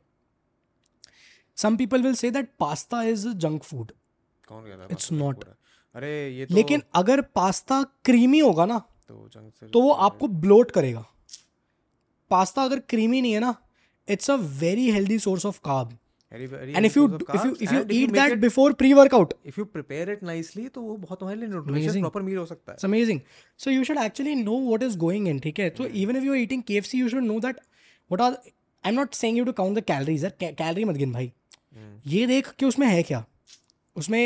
some 1.63 1.77
people 1.77 2.03
will 2.03 2.15
say 2.15 2.31
that 2.31 2.49
pasta 2.61 3.03
is 3.13 3.27
junk 3.45 3.63
food 3.65 3.93
it's 4.91 5.13
not 5.13 5.45
अरे 5.95 6.11
ये 6.37 6.47
तो... 6.47 6.55
लेकिन 6.55 6.83
अगर 6.97 7.21
पास्ता 7.39 7.83
क्रीमी 8.05 8.39
होगा 8.39 8.67
ना 8.67 8.79
तो, 9.09 9.29
तो 9.73 9.83
वो 9.83 9.91
आपको 10.09 10.27
ब्लोट 10.45 10.71
करेगा 10.71 11.05
पास्ता 12.35 12.65
अगर 12.71 12.87
क्रीमी 12.95 13.21
नहीं 13.27 13.35
है 13.39 13.43
ना 13.49 13.55
it's 14.17 14.31
a 14.37 14.39
very 14.65 14.89
healthy 14.99 15.25
source 15.29 15.53
of 15.55 15.67
carb 15.73 15.99
and 16.37 16.87
if 16.89 16.95
you 16.97 17.03
if 17.25 17.35
you 17.37 17.51
if 17.65 17.73
you 17.77 17.81
eat 17.95 18.13
that 18.19 18.33
it, 18.35 18.39
before 18.45 18.69
pre 18.83 18.91
workout 18.99 19.33
if 19.51 19.57
you 19.61 19.65
prepare 19.73 20.05
it 20.15 20.23
nicely 20.29 20.63
तो 20.77 20.85
वो 20.85 20.95
बहुत 21.01 21.19
तुम्हारे 21.23 21.39
लिए 21.41 21.49
nutritious 21.55 21.99
proper 22.05 22.23
meal 22.29 22.39
हो 22.41 22.45
सकता 22.53 22.73
है 22.73 22.77
it's 22.79 22.87
amazing 22.89 23.19
so 23.65 23.75
you 23.75 23.83
should 23.89 24.01
actually 24.05 24.37
know 24.47 24.57
what 24.75 24.87
is 24.87 24.95
going 25.03 25.27
in 25.33 25.43
ठीक 25.47 25.59
है 25.63 25.67
so 25.81 25.89
even 26.05 26.21
if 26.21 26.29
you 26.29 26.37
are 26.37 26.41
eating 26.45 26.63
KFC 26.71 27.03
you 27.03 27.11
should 27.15 27.27
know 27.27 27.37
that 27.47 27.61
what 28.15 28.25
are 28.27 28.31
I'm 28.91 28.97
not 29.01 29.19
saying 29.19 29.41
you 29.41 29.47
to 29.51 29.55
count 29.61 29.79
the 29.81 29.85
calories 29.93 30.25
यार 30.29 30.55
calorie 30.63 30.87
मत 30.93 31.03
गिन 31.03 31.13
भाई 31.19 31.29
ये 32.15 32.27
देख 32.33 32.53
कि 32.63 32.67
उसमें 32.73 32.87
है 32.87 33.03
क्या 33.11 33.23
उसमें 34.05 34.23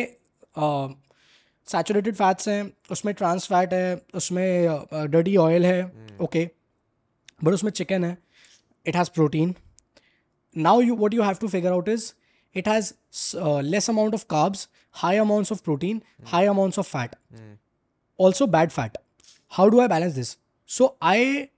सैचुरेटेड 1.74 2.14
फैट्स 2.22 2.48
हैं 2.48 2.62
उसमें 2.98 3.14
ट्रांस 3.24 3.48
फैट 3.54 3.74
है 3.78 3.84
उसमें 4.22 4.46
डर्टी 5.18 5.36
ऑयल 5.48 5.66
है 5.66 5.82
ओके 5.86 6.22
okay. 6.28 6.46
but 7.44 7.54
उसमें 7.54 7.70
chicken 7.70 8.04
है, 8.04 8.16
it 8.88 8.96
has 9.00 9.10
protein. 9.18 9.54
Now 10.66 10.78
what 11.02 11.12
you 11.12 11.22
have 11.22 11.40
to 11.40 11.48
figure 11.48 11.72
out 11.72 11.88
is 11.88 12.14
it 12.54 12.66
has 12.66 12.94
uh, 13.34 13.60
less 13.60 13.88
amount 13.88 14.14
of 14.14 14.26
carbs, 14.28 14.66
high 15.02 15.16
amounts 15.24 15.50
of 15.50 15.62
protein, 15.62 16.02
high 16.24 16.44
amounts 16.54 16.78
of 16.78 16.86
fat, 16.86 17.18
also 18.16 18.46
bad 18.46 18.72
fat. 18.72 18.96
How 19.48 19.68
do 19.68 19.80
I 19.80 19.88
balance 19.88 20.14
this? 20.14 20.38
So 20.64 20.94
I 21.02 21.50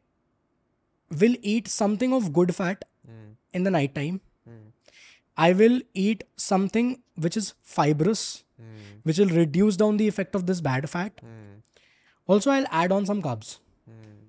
will 1.21 1.37
eat 1.43 1.69
something 1.69 2.13
of 2.13 2.33
good 2.33 2.55
fat 2.55 2.85
in 3.53 3.63
the 3.63 3.71
night 3.71 3.95
time. 3.95 4.21
I 5.37 5.53
will 5.53 5.81
eat 5.95 6.25
something 6.35 6.99
which 7.17 7.37
is 7.37 7.55
fibrous, 7.63 8.43
which 9.05 9.19
will 9.19 9.37
reduce 9.37 9.77
down 9.77 9.99
the 9.99 10.09
effect 10.09 10.35
of 10.35 10.47
this 10.47 10.61
bad 10.61 10.91
fat. 10.91 11.21
Also, 12.27 12.51
I'll 12.51 12.73
add 12.73 12.91
on 12.91 13.07
some 13.07 13.23
carbs. 13.23 13.57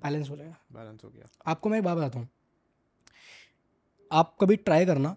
Balance 0.04 0.30
हो 0.30 0.36
जाएगा 0.36 0.56
balance 0.80 1.02
हो 1.04 1.10
गया 1.10 1.26
आपको 1.52 1.70
मैं 1.70 1.78
एक 1.78 1.84
बात 1.84 1.98
बताता 1.98 2.20
हूँ 2.20 2.28
आप 4.22 4.36
कभी 4.42 4.56
ट्राई 4.70 4.86
करना 4.86 5.16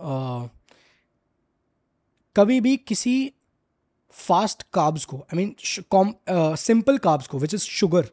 आ, 0.00 0.46
कभी 2.36 2.60
भी 2.66 2.76
किसी 2.90 3.14
फास्ट 4.26 4.62
काब्स 4.72 5.04
को 5.12 5.16
आई 5.18 5.36
मीन 5.36 5.54
कॉम 5.90 6.14
सिंपल 6.66 6.98
काब्स 7.06 7.26
को 7.34 7.38
which 7.38 7.54
is 7.54 7.62
sugar 7.80 8.08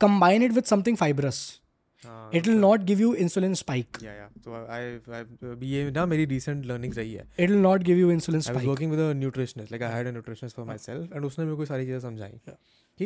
combine 0.00 0.42
it 0.42 0.52
with 0.52 0.64
something 0.74 0.96
fibrous 0.96 1.42
it 2.34 2.46
will 2.46 2.56
not 2.60 2.80
give 2.90 3.00
you 3.00 3.14
insulin 3.24 3.54
spike 3.62 3.96
ये 5.62 5.90
ना 5.96 6.04
मेरी 6.12 6.24
रिसेंट 6.32 6.64
लर्निंग 6.66 6.94
रही 6.94 7.12
है 7.14 7.28
it 7.38 7.48
will 7.50 7.58
not 7.62 7.82
give 7.88 7.96
you 7.98 8.10
insulin 8.12 8.40
spike 8.48 8.68
working 8.68 8.90
with 8.90 9.00
a 9.00 9.12
nutritionist 9.20 9.72
like 9.72 9.82
I 9.82 9.94
had 9.96 10.06
a 10.06 10.10
nutritionist 10.10 10.56
for 10.56 10.66
myself 10.86 11.12
and 11.12 11.24
उसने 11.24 11.44
मेरे 11.44 11.56
को 11.56 11.64
सारी 11.66 11.84
चीज़ें 11.86 12.00
समझाई 12.08 12.38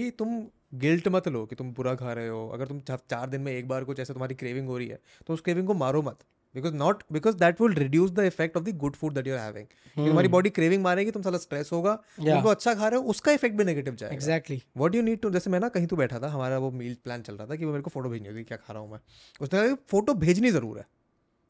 कि 0.01 0.11
तुम 0.19 0.39
गिल्ट 0.81 1.07
मत 1.15 1.29
लो 1.35 1.45
कि 1.51 1.55
तुम 1.57 1.73
बुरा 1.75 1.95
खा 2.01 2.13
रहे 2.13 2.29
हो 2.29 2.47
अगर 2.55 2.67
तुम 2.69 2.81
चार 3.11 3.29
दिन 3.35 3.41
में 3.41 3.53
एक 3.53 3.69
बार 3.69 3.85
कुछ 3.91 4.01
ऐसे 4.01 4.13
तुम्हारी 4.13 4.35
क्रेविंग 4.43 4.67
हो 4.69 4.79
रही 4.79 4.89
है 4.89 4.99
तो 5.27 5.35
उस 5.35 5.41
क्रेविंग 5.49 5.67
को 5.67 5.75
मारो 5.83 6.03
मत 6.09 6.25
because 6.55 6.75
not 6.75 7.03
because 7.13 7.35
that 7.43 7.61
will 7.61 7.73
reduce 7.79 8.11
the 8.19 8.25
effect 8.33 8.57
of 8.57 8.63
the 8.65 8.77
good 8.83 8.95
food 8.97 9.15
that 9.15 9.27
you 9.27 9.35
are 9.35 9.41
having 9.41 9.67
तुम्हारी 9.97 10.29
बॉडी 10.35 10.51
क्रेविंग 10.59 10.83
मारेगी 10.83 11.11
तुम 11.17 11.23
सारा 11.23 11.39
स्ट्रेस 11.39 11.71
होगा 11.73 11.95
yeah. 11.99 12.29
तुमको 12.29 12.49
अच्छा 12.49 12.75
खा 12.75 12.89
रहे 12.89 12.99
हो 13.01 13.07
उसका 13.15 13.33
इफेक्ट 13.39 13.57
भी 13.57 13.65
नेगेटिव 13.65 13.95
जाएगा 13.95 14.15
exactly 14.15 14.63
what 14.85 14.95
you 14.95 15.03
need 15.09 15.21
to 15.23 15.31
जैसे 15.37 15.51
मैं 15.57 15.61
ना 15.61 15.69
कहीं 15.77 15.87
तो 15.87 15.97
बैठा 15.97 16.21
था 16.23 16.29
हमारा 16.37 16.59
वो 16.67 16.71
मील 16.83 16.97
प्लान 17.05 17.23
चल 17.29 17.37
रहा 17.37 17.47
था 17.51 17.57
कि 17.57 17.65
वो 17.65 17.71
मेरे 17.73 17.83
को 17.83 17.91
फोटो 17.97 18.09
भेजनी 18.11 18.29
होगी 18.29 18.45
क्या 18.53 18.57
खा 18.59 18.73
रहा 18.73 18.83
हूँ 18.83 18.91
मैं 18.93 18.99
उसने 19.41 19.59
कहा 19.59 19.75
फोटो 19.91 20.15
भेजनी 20.25 20.51
जरूर 20.59 20.79
है 20.79 20.87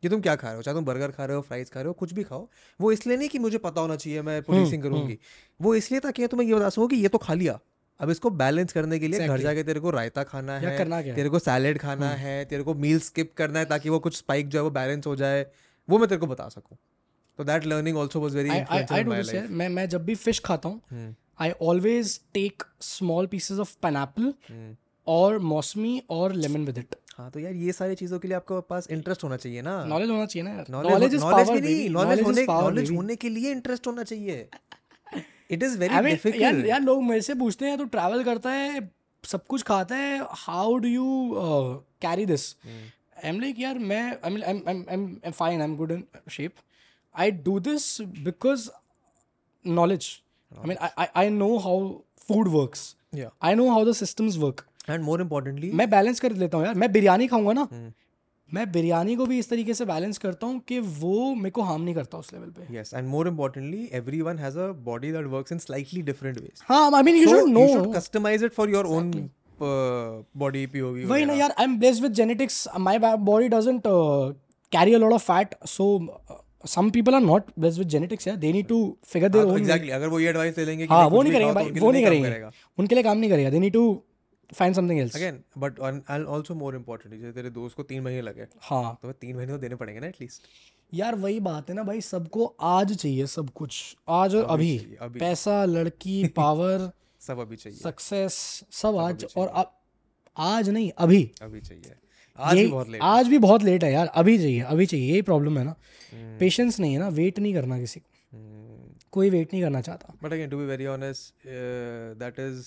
कि 0.03 0.09
तुम 0.09 0.21
क्या 0.23 0.35
खा 0.37 0.47
रहे 0.49 0.57
हो 0.57 0.63
चाहे 0.63 0.75
तुम 0.77 0.85
बर्गर 0.85 1.11
खा 1.19 1.25
रहे 1.27 1.37
हो 1.37 1.43
फ्राइज 1.43 1.71
खा 1.71 1.81
रहे 1.81 1.89
हो 1.89 1.93
कुछ 2.03 2.13
भी 2.15 2.23
खाओ 2.33 2.49
वो 2.81 2.93
इसलिए 2.93 3.17
नहीं 3.17 3.29
कि 3.29 3.39
मुझे 3.47 3.59
पता 3.69 3.81
होना 3.81 3.97
चाहिए 4.03 4.23
मैं 4.23 4.41
पुलिसिंग 4.51 4.83
hmm. 4.83 4.91
करूंगी 4.95 5.15
hmm. 5.15 5.63
वो 5.67 5.75
इसलिए 5.75 6.01
था 6.05 6.11
कि 6.19 6.27
तुम्हें 6.27 6.49
तो 6.49 6.55
ये 6.55 6.61
बता 6.61 6.69
सको 6.79 6.89
कि 6.89 6.97
ये 6.97 7.09
तो 7.15 7.19
खा 7.29 7.35
लिया 7.35 7.59
अब 8.01 8.11
इसको 8.11 8.31
बैलेंस 8.41 8.73
करने 8.73 8.99
के 8.99 9.09
लिए 9.09 9.27
घर 9.27 9.39
जाके 9.41 9.63
तेरे 9.65 9.81
को 9.81 9.91
रायता 9.91 10.23
खाना 10.31 10.59
है 10.61 10.77
करना 10.79 11.01
क्या? 11.03 11.15
तेरे 11.15 11.29
को 11.35 11.39
सैलेड 11.39 11.79
खाना 11.79 12.07
हम्म। 12.09 12.19
है 12.19 12.45
तेरे 12.51 12.63
को 12.63 12.75
मील 12.85 12.99
स्किप 13.07 13.33
करना 13.37 13.59
है 13.59 13.65
ताकि 13.73 13.89
वो 13.91 13.99
कुछ 14.07 14.17
स्पाइक 14.17 14.49
जो 14.49 14.59
है 14.59 14.63
वो 14.65 14.71
बैलेंस 14.71 15.07
हो 15.07 15.15
जाए 15.17 15.47
वो 15.91 15.99
मैं 15.99 16.09
तेरे 16.09 16.19
को 16.21 16.27
बता 16.33 16.49
सकूँ 16.57 16.77
तो 17.39 17.45
that 17.45 17.67
learning 17.67 17.97
also 17.99 18.21
was 18.21 18.37
very 18.37 18.51
मैं 19.55 19.69
मैं 19.69 19.89
जब 19.89 20.05
भी 20.05 20.15
फिश 20.27 20.41
खाता 20.47 20.69
हूँ 20.69 21.15
I 21.45 21.51
always 21.63 22.21
take 22.35 22.63
small 22.83 23.27
pieces 23.35 23.59
of 23.61 23.75
pineapple 23.83 24.33
और 25.17 25.39
मौसमी 25.39 26.01
और 26.11 26.33
लेमन 26.35 26.65
विद 26.67 26.79
इट 26.79 26.95
हाँ 27.17 27.31
तो 27.31 27.41
यार 27.41 27.53
ये 27.57 27.73
सारी 27.73 27.95
चीजों 27.95 28.19
के 28.19 28.29
लिए 28.29 28.37
आपके 28.37 28.61
पास 28.71 28.87
इंटरेस्ट 28.91 29.23
होना 29.25 29.37
चाहिए 29.43 29.63
ना 29.63 29.85
नॉलेज 29.89 30.11
होना 30.11 30.25
चाहिए 30.25 30.49
ना 30.49 30.65
नॉलेज 30.71 31.15
नॉलेज 31.23 31.49
होने 32.25 32.45
नॉलेज 32.47 32.91
होने 32.91 33.17
के 33.25 33.29
लिए 33.29 33.51
इंटरेस्ट 33.53 33.87
होना 33.87 34.03
चाहिए 34.11 34.49
इट 35.51 35.63
इज़ 35.63 35.79
वेरी 35.79 36.01
डिफिकल्ट 36.09 36.67
यार, 36.67 36.81
लोग 36.83 37.03
मेरे 37.05 37.21
से 37.23 37.35
पूछते 37.45 37.67
हैं 37.67 37.79
तो 37.79 37.85
ट्रैवल 37.97 38.25
करता 38.25 38.51
है 38.53 38.89
सब 39.31 39.45
कुछ 39.53 39.63
खाता 39.71 39.97
है 39.97 40.19
how 40.45 40.77
do 40.85 40.89
you 40.89 41.09
carry 42.03 42.27
this 42.27 42.55
I 42.67 43.29
am 43.31 43.41
like 43.41 43.59
यार 43.61 43.79
मैं 43.93 44.03
I 44.25 45.31
fine 45.33 45.61
I 45.61 45.65
am 45.67 45.77
good 45.77 45.91
in 45.93 46.05
shape 46.31 46.55
I 47.25 47.31
do 47.51 47.59
this 47.71 47.87
because 48.29 48.69
knowledge 49.81 50.09
I 50.59 50.69
mean 50.69 50.77
I 51.15 51.29
know 51.43 51.57
how 51.69 51.81
food 52.29 52.49
works 52.57 52.95
I 53.27 53.55
know 53.55 53.69
how 53.71 53.85
the 53.89 53.93
systems 54.05 54.37
work 54.47 54.65
and 54.89 55.03
more 55.05 55.21
importantly 55.21 55.71
मैं 55.83 55.89
balance 55.91 56.21
कर 56.21 56.33
लेता 56.43 56.57
हूँ 56.59 56.67
यार 56.67 56.75
मैं 56.83 56.91
बिरयानी 56.93 57.27
खाऊंगा 57.29 57.53
ना 57.61 57.67
hmm. 57.69 57.89
मैं 58.55 58.71
बिरयानी 58.73 59.15
को 59.17 59.25
भी 59.27 59.39
इस 59.39 59.49
तरीके 59.51 59.75
से 59.75 59.85
बैलेंस 59.85 60.19
करता 60.25 60.47
हूँ 60.47 60.61
कि 60.69 60.79
वो 60.99 61.35
मेरे 61.35 61.51
को 61.51 61.63
हार्म 61.69 61.83
नहीं 61.83 61.95
करता 61.95 62.19
उस 62.19 62.33
लेवल 62.33 62.49
पे 62.59 62.77
yes 62.79 62.93
and 62.95 63.09
more 63.09 63.29
importantly 63.29 63.89
everyone 64.29 64.39
has 64.39 64.57
a 64.57 64.67
body 64.89 65.11
that 65.13 65.27
work 65.33 65.53
in 65.53 65.59
slightly 65.67 66.03
different 66.11 66.39
ways 66.41 66.63
हाँ 66.69 66.91
I 66.97 67.03
mean 67.11 67.17
you 67.17 67.27
should 67.39 67.49
know 67.57 67.91
customize 67.97 68.45
it 68.45 68.53
for 68.59 68.71
your 68.71 68.87
own 68.99 69.11
body 70.39 70.67
P 70.73 70.79
होगी 70.79 71.05
वही 71.13 71.25
ना 71.27 71.33
यार 71.43 71.55
I 71.59 71.65
am 71.65 71.79
blessed 71.79 72.03
with 72.03 72.13
genetics 72.23 72.67
my 72.87 72.99
body 73.31 73.49
doesn't 73.59 73.83
carry 74.73 74.95
a 74.95 74.99
lot 74.99 75.13
of 75.13 75.27
fat 75.31 75.55
so 75.69 75.93
uh, 76.07 76.41
some 76.71 76.87
people 76.95 77.15
are 77.17 77.25
not 77.25 77.51
blessed 77.63 77.81
with 77.81 77.89
genetics 77.93 78.25
yeah 78.29 78.39
they 78.45 78.49
need 78.55 78.67
to 78.71 78.77
figure 79.11 79.29
their 79.35 79.43
हाँ, 79.43 79.51
तो 79.51 79.59
own 79.59 79.65
exactly 79.65 79.91
अगर 79.99 80.09
वो 80.15 80.19
ये 80.21 80.33
advice 80.33 80.57
दे 80.57 80.65
देंगे 80.67 80.87
कि 80.87 80.93
हाँ 80.95 81.07
वो 81.15 81.23
नहीं 81.23 81.33
करेंगे 81.33 81.51
तो 81.53 81.59
भाई 81.61 81.81
वो 81.81 81.91
नहीं 81.97 82.05
करेंगे 82.05 82.49
उनके 82.83 82.95
लिए 82.95 83.05
काम 83.11 83.19
नहीं 83.19 83.31
करेगा 83.31 83.51
they 83.57 83.61
need 83.67 83.77
to 83.81 83.85
find 84.55 84.75
something 84.77 85.01
else 85.01 85.17
again 85.17 85.43
but 85.59 85.81
also 85.81 86.55
more 86.55 86.77
important 86.77 87.15
जैसे 87.15 87.33
तेरे 87.33 87.51
दोस्त 87.51 87.77
को 87.77 87.83
तीन 87.83 88.03
महीने 88.03 88.21
लगे 88.23 88.47
हाँ 88.63 88.99
तो 89.03 89.13
तीन 89.13 89.37
महीने 89.37 89.53
तो 89.53 89.59
देने 89.59 89.75
पड़ेंगे 89.77 90.01
ना 90.01 90.07
एटलीस्ट 90.07 90.47
यार 90.95 91.15
वही 91.25 91.41
बात 91.41 91.69
है 91.71 91.75
ना 91.77 91.83
भाई 91.83 92.01
सबको 92.09 92.45
आज 92.75 92.93
चाहिए 92.97 93.27
सब 93.27 93.49
कुछ 93.55 93.83
आज 94.09 94.35
और 94.35 94.45
अभी, 94.45 94.77
अभी, 94.79 94.97
अभी। 95.01 95.21
पैसा 95.21 95.65
लड़की 95.65 96.27
पावर 96.37 96.91
सब 97.27 97.39
अभी 97.41 97.57
चाहिए 97.57 97.79
सक्सेस 97.79 98.33
सब 98.83 98.97
आज 98.97 99.25
और 99.37 99.49
अब 99.49 99.73
आज 100.51 100.69
नहीं 100.71 100.91
अभी 101.07 101.31
अभी 101.43 101.61
चाहिए 101.61 101.95
आज 102.39 102.57
भी 102.67 102.67
बहुत 102.69 102.89
लेट 102.89 103.03
आज 103.03 103.29
भी 103.29 103.39
बहुत 103.39 103.63
लेट 103.65 103.85
है 103.85 103.93
यार 103.93 104.07
अभी 104.23 104.39
चाहिए 104.39 104.61
अभी 104.61 104.87
चाहिए 104.87 105.11
यही 105.11 105.23
प्रॉब्लम 105.31 105.59
है 105.59 105.65
ना 105.65 105.75
पेशेंस 106.41 106.77
हम्म। 106.79 106.83
नहीं 106.85 106.93
है 106.95 106.99
ना 107.01 107.09
वेट 107.19 107.39
नहीं 107.39 107.55
करना 107.55 107.79
किसी 107.79 108.01
को 108.01 108.37
हम्म। 108.37 108.95
कोई 109.13 109.31
वेट 109.31 109.53
नहीं 109.55 109.63
करना 109.63 109.81
चाहता 109.81 110.15
but 110.23 110.33
again 110.33 110.51
to 110.51 110.59
be 110.59 110.65
very 110.67 110.87
honest 110.97 111.45
that 112.19 112.39
is 112.49 112.65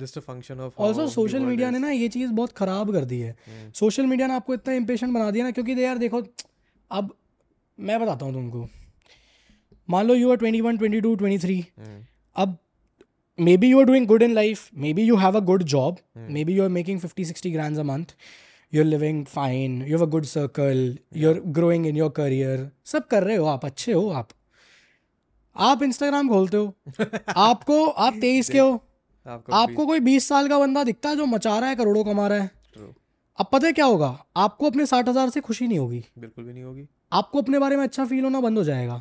just 0.00 0.18
a 0.18 0.20
function 0.28 0.60
of 0.60 0.80
also 0.84 1.06
social 1.14 1.44
media 1.48 1.70
ने 1.70 1.78
ना 1.82 1.90
ये 1.90 2.08
चीज़ 2.14 2.30
बहुत 2.40 2.52
ख़राब 2.62 2.92
कर 2.92 3.04
दी 3.12 3.18
है 3.20 3.36
सोशल 3.80 4.02
hmm. 4.02 4.10
मीडिया 4.10 4.26
ने 4.28 4.34
आपको 4.40 4.54
इतना 4.54 4.74
इम्पेशन 4.78 5.12
बना 5.16 5.30
दिया 5.36 5.44
ना 5.44 5.50
क्योंकि 5.58 5.74
दे 5.74 5.82
यार 5.82 5.98
देखो 5.98 6.22
अब 7.00 7.12
मैं 7.90 8.00
बताता 8.00 8.26
हूँ 8.26 8.34
तुमको 8.34 8.66
मान 9.96 10.06
लो 10.06 10.14
you 10.14 10.30
are 10.30 10.36
twenty 10.44 10.60
one 10.68 10.78
twenty 10.80 11.00
two 11.06 11.14
twenty 11.22 11.38
three 11.46 11.64
अब 12.44 12.56
maybe 13.64 13.68
you 13.70 13.78
are 13.80 13.84
doing 13.86 14.06
good 14.06 14.22
in 14.22 14.34
life 14.34 14.68
maybe 14.98 15.02
you 15.04 15.16
have 15.24 15.36
a 15.36 15.40
good 15.52 15.62
job 15.74 15.98
maybe 16.50 16.56
you 16.56 16.62
are 16.62 16.68
making 16.78 17.00
fifty 17.00 17.24
sixty 17.30 17.50
grand 17.52 17.78
a 17.78 17.82
month 17.92 18.14
you 18.74 18.82
are 18.82 18.86
living 18.88 19.24
fine 19.36 19.80
you 19.82 19.96
have 19.96 20.02
a 20.06 20.08
good 20.16 20.24
circle 20.34 20.82
you 21.22 21.30
are 21.30 21.38
growing 21.60 21.86
in 21.92 21.96
your 22.02 22.10
career 22.20 22.68
सब 22.94 23.06
कर 23.14 23.22
रहे 23.30 23.36
हो 23.36 23.46
आप 23.56 23.64
अच्छे 23.70 23.92
हो 23.92 24.08
आप 24.22 24.28
आप 25.70 25.82
Instagram 25.82 26.28
खोलते 26.28 26.56
हो 26.56 26.74
आपको 27.46 27.84
आप 28.08 28.16
तेईस 28.22 28.50
के 28.50 28.58
हो 28.68 28.72
आपको, 29.28 29.52
आपको 29.56 29.86
कोई 29.86 30.00
बीस 30.06 30.28
साल 30.28 30.48
का 30.48 30.58
बंदा 30.58 30.82
दिखता 30.84 31.08
है 31.08 31.16
जो 31.16 31.26
मचा 31.26 31.58
रहा 31.58 31.68
है 31.68 31.76
करोड़ों 31.76 32.04
कमा 32.04 32.26
रहा 32.28 32.38
है 32.42 32.50
अब 33.40 33.48
पता 33.52 33.66
है 33.66 33.72
क्या 33.72 33.84
होगा 33.84 34.08
आपको 34.36 34.66
अपने 34.70 34.84
साठ 34.86 35.08
हजार 35.08 35.30
से 35.30 35.40
खुशी 35.46 35.66
नहीं 35.68 35.78
होगी 35.78 36.02
बिल्कुल 36.18 36.44
भी 36.44 36.52
नहीं 36.52 36.62
होगी 36.64 36.86
आपको 37.20 37.40
अपने 37.42 37.58
बारे 37.58 37.76
में 37.76 37.82
अच्छा 37.84 38.04
फील 38.10 38.24
होना 38.24 38.40
बंद 38.40 38.58
हो 38.58 38.64
जाएगा 38.64 39.00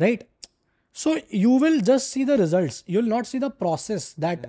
right 0.00 0.24
so 1.02 1.16
you 1.34 1.58
will 1.58 1.80
just 1.88 2.06
see 2.12 2.24
the 2.24 2.38
result 2.40 2.90
you 2.90 3.00
will 3.00 3.08
not 3.10 3.26
see 3.26 3.38
the 3.38 3.50
process 3.58 4.14
that 4.20 4.46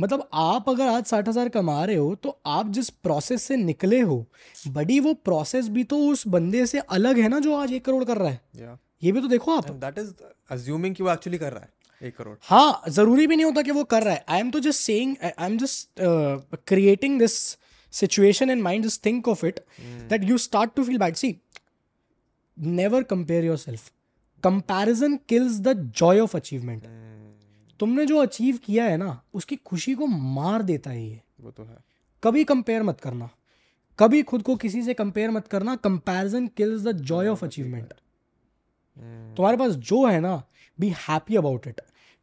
मतलब 0.00 0.28
आप 0.42 0.68
अगर 0.70 0.86
आज 0.88 1.04
साठ 1.06 1.28
हज़ार 1.28 1.48
कमा 1.56 1.84
रहे 1.84 1.96
हो 1.96 2.14
तो 2.22 2.36
आप 2.56 2.68
जिस 2.78 2.88
प्रोसेस 3.06 3.42
से 3.42 3.56
निकले 3.56 4.00
हो 4.10 4.24
बड़ी 4.74 4.98
वो 5.06 5.12
प्रोसेस 5.28 5.68
भी 5.78 5.84
तो 5.92 5.98
उस 6.10 6.26
बंदे 6.36 6.64
से 6.66 6.78
अलग 6.98 7.18
है 7.18 7.28
ना 7.28 7.38
जो 7.46 7.54
आज 7.56 7.72
एक 7.72 7.84
करोड़ 7.84 8.04
कर 8.04 8.18
रहा 8.18 8.28
है 8.28 8.40
yeah. 8.62 8.78
ये 9.02 9.12
भी 9.12 9.20
तो 9.20 9.28
देखो 9.28 9.56
आप 9.56 9.70
दैट 9.84 9.98
इज 9.98 10.14
अज्यूमिंग 10.58 10.94
कि 10.94 11.02
वो 11.02 11.10
एक्चुअली 11.12 11.38
कर 11.38 11.52
रहा 11.52 11.62
है 11.62 11.68
एक 12.08 12.16
करोड़ 12.16 12.36
हाँ 12.48 12.82
जरूरी 12.96 13.26
भी 13.26 13.36
नहीं 13.36 13.44
होता 13.46 13.62
कि 13.62 13.70
वो 13.78 13.82
कर 13.92 14.02
रहा 14.02 14.14
है 14.14 14.24
आई 14.28 14.40
एम 14.40 14.50
तो 14.50 14.60
just 14.66 14.80
saying 14.80 15.14
I 15.38 15.46
am 15.46 15.56
just 15.58 16.00
creating 16.68 17.18
this 17.18 17.34
situation 17.98 18.50
in 18.50 18.62
mind 18.62 18.84
just 18.84 19.04
think 19.06 19.28
of 19.28 19.44
it 19.44 19.58
that 20.08 20.24
you 20.28 20.38
start 20.46 20.74
to 20.76 20.84
feel 20.84 20.98
bad 20.98 21.14
see 21.22 21.34
never 22.80 23.02
compare 23.12 23.44
yourself 23.56 23.90
comparison 24.44 25.16
kills 25.28 25.58
the 25.66 25.72
joy 25.96 26.20
of 26.20 26.36
achievement 26.36 26.86
तुमने 27.80 28.06
जो 28.06 28.18
achieve 28.22 28.58
किया 28.64 28.84
है 28.84 28.96
ना 29.02 29.10
उसकी 29.34 29.56
खुशी 29.66 29.94
को 29.94 30.06
मार 30.06 30.62
देता 30.70 30.90
है 30.90 31.04
ये 31.06 31.20
वो 31.40 31.50
तो 31.50 31.64
है 31.64 31.76
कभी 32.24 32.44
कंपेयर 32.44 32.82
मत 32.82 33.00
करना 33.00 33.28
कभी 33.98 34.22
खुद 34.30 34.42
को 34.42 34.54
किसी 34.56 34.82
से 34.82 34.94
कंपेयर 34.94 35.30
मत 35.30 35.48
करना 35.48 35.76
comparison 35.86 36.46
kills 36.56 36.82
the 36.82 36.92
joy 37.12 37.28
of 37.28 37.44
achievement 37.44 37.92
तुम्हारे 39.36 39.56
पास 39.56 39.72
जो 39.92 40.04
है 40.06 40.20
ना 40.20 40.42
be 40.84 40.92
happy 41.06 41.36
about 41.44 41.66
it 41.72 41.80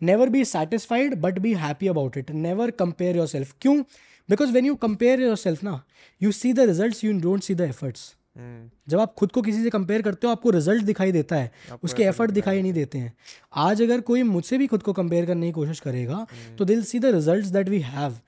never 0.09 0.29
be 0.37 0.43
satisfied 0.51 1.15
but 1.27 1.39
be 1.47 1.53
happy 1.65 1.87
about 1.95 2.17
it 2.23 2.31
never 2.47 2.71
compare 2.83 3.17
yourself 3.37 3.53
क्यों 3.61 3.77
because 4.29 4.51
when 4.59 4.65
you 4.65 4.75
compare 4.85 5.21
yourself 5.47 5.63
ना 5.71 5.81
you 6.23 6.31
see 6.43 6.53
the 6.59 6.67
result 6.73 7.03
you 7.05 7.19
don't 7.27 7.49
see 7.49 7.55
the 7.61 7.69
efforts 7.75 8.13
जब 8.93 8.99
आप 9.01 9.13
खुद 9.19 9.31
को 9.35 9.41
किसी 9.45 9.63
से 9.63 9.69
कंपेयर 9.75 10.01
करते 10.07 10.27
हो 10.27 10.31
आपको 10.31 10.49
रिजल्ट 10.55 10.83
दिखाई 10.89 11.11
देता 11.11 11.35
है 11.35 11.77
उसके 11.87 12.03
एफर्ट 12.09 12.31
दिखाई 12.31 12.61
नहीं 12.61 12.73
देते 12.73 12.97
हैं 13.05 13.13
आज 13.69 13.81
अगर 13.85 14.01
कोई 14.09 14.23
मुझसे 14.33 14.57
भी 14.63 14.67
खुद 14.73 14.83
को 14.89 14.93
कंपेयर 14.99 15.25
करने 15.29 15.47
की 15.47 15.51
कोशिश 15.61 15.79
करेगा 15.85 16.17
hmm. 16.19 16.57
तो 16.57 16.65
दिल 16.71 16.83
see 16.89 16.99
the 17.05 17.13
result 17.15 17.45
that 17.55 17.69
we 17.75 17.79
have 17.95 18.19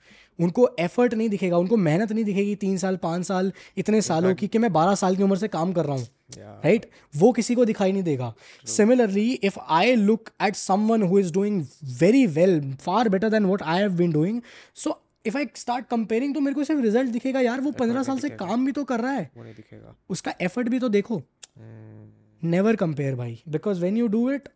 उनको 0.44 0.68
एफर्ट 0.88 1.14
नहीं 1.14 1.28
दिखेगा 1.28 1.56
उनको 1.64 1.76
मेहनत 1.86 2.12
नहीं 2.12 2.24
दिखेगी 2.24 2.54
तीन 2.64 2.76
साल 2.82 2.96
पांच 3.02 3.24
साल 3.26 3.52
इतने 3.84 4.00
सालों 4.08 4.34
की 4.42 4.46
कि 4.54 4.58
मैं 4.64 4.72
बारह 4.72 4.94
साल 5.02 5.16
की 5.16 5.22
उम्र 5.22 5.36
से 5.38 5.48
काम 5.56 5.72
कर 5.78 5.84
रहा 5.90 5.96
हूँ 5.96 6.04
राइट 6.38 6.84
yeah. 6.84 6.84
right? 6.90 7.22
वो 7.22 7.32
किसी 7.38 7.54
को 7.54 7.64
दिखाई 7.70 7.92
नहीं 7.92 8.02
देगा 8.02 8.32
similarly 8.74 9.30
if 9.50 9.58
I 9.80 9.94
look 10.10 10.28
at 10.46 10.56
someone 10.56 11.02
who 11.12 11.18
is 11.18 11.32
doing 11.38 11.62
very 12.00 12.26
well 12.36 12.60
far 12.84 13.08
better 13.16 13.28
than 13.30 13.44
what 13.52 13.62
I 13.74 13.78
have 13.80 13.96
been 14.02 14.12
doing 14.12 14.40
so 14.84 14.98
if 15.26 15.36
I 15.36 15.46
start 15.56 15.86
comparing 15.88 16.34
तो 16.34 16.40
मेरे 16.40 16.54
को 16.54 16.64
सिर्फ 16.64 16.80
रिजल्ट 16.84 17.10
दिखेगा 17.12 17.40
यार 17.48 17.60
वो 17.60 17.70
पंद्रह 17.80 18.02
साल 18.10 18.18
से 18.18 18.28
काम 18.44 18.64
भी 18.66 18.72
तो 18.80 18.84
कर 18.92 19.00
रहा 19.00 19.12
है 19.12 19.88
उसका 20.16 20.34
एफर्ट 20.48 20.68
भी 20.68 20.78
तो 20.78 20.88
देखो 20.98 21.22
नेवर 21.58 22.70
hmm. 22.70 22.80
कंपेयर 22.80 23.14
भाई 23.22 23.40
because 23.58 23.82
when 23.82 23.96
you 23.96 24.06
do 24.16 24.28
it 24.32 24.48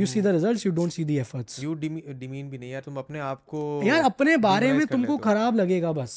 you 0.00 0.06
see 0.06 0.20
the 0.22 0.26
results 0.36 0.64
you 0.66 0.72
don't 0.72 0.90
see 0.90 1.04
the 1.04 1.10
efforts 1.24 1.62
you 1.62 1.72
demean 1.80 2.48
भी 2.50 2.58
नहीं 2.58 2.70
यार 2.70 2.82
तुम 2.82 2.96
अपने 2.98 3.18
आप 3.30 3.42
को 3.48 3.64
यार 3.84 4.04
अपने 4.04 4.36
बारे 4.48 4.72
में 4.72 4.86
तुमको 4.92 5.16
खराब 5.26 5.56
लगेगा 5.56 5.92
बस 6.00 6.14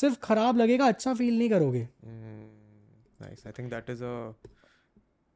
सिर्फ 0.00 0.16
खराब 0.22 0.56
लगेगा 0.56 0.86
अच्छा 0.88 1.14
फील 1.14 1.38
नहीं 1.38 1.48
करोगे 1.50 1.88
nice 2.04 3.46
I 3.46 3.52
think 3.58 3.70
that 3.70 3.90
is 3.90 4.02
a 4.02 4.10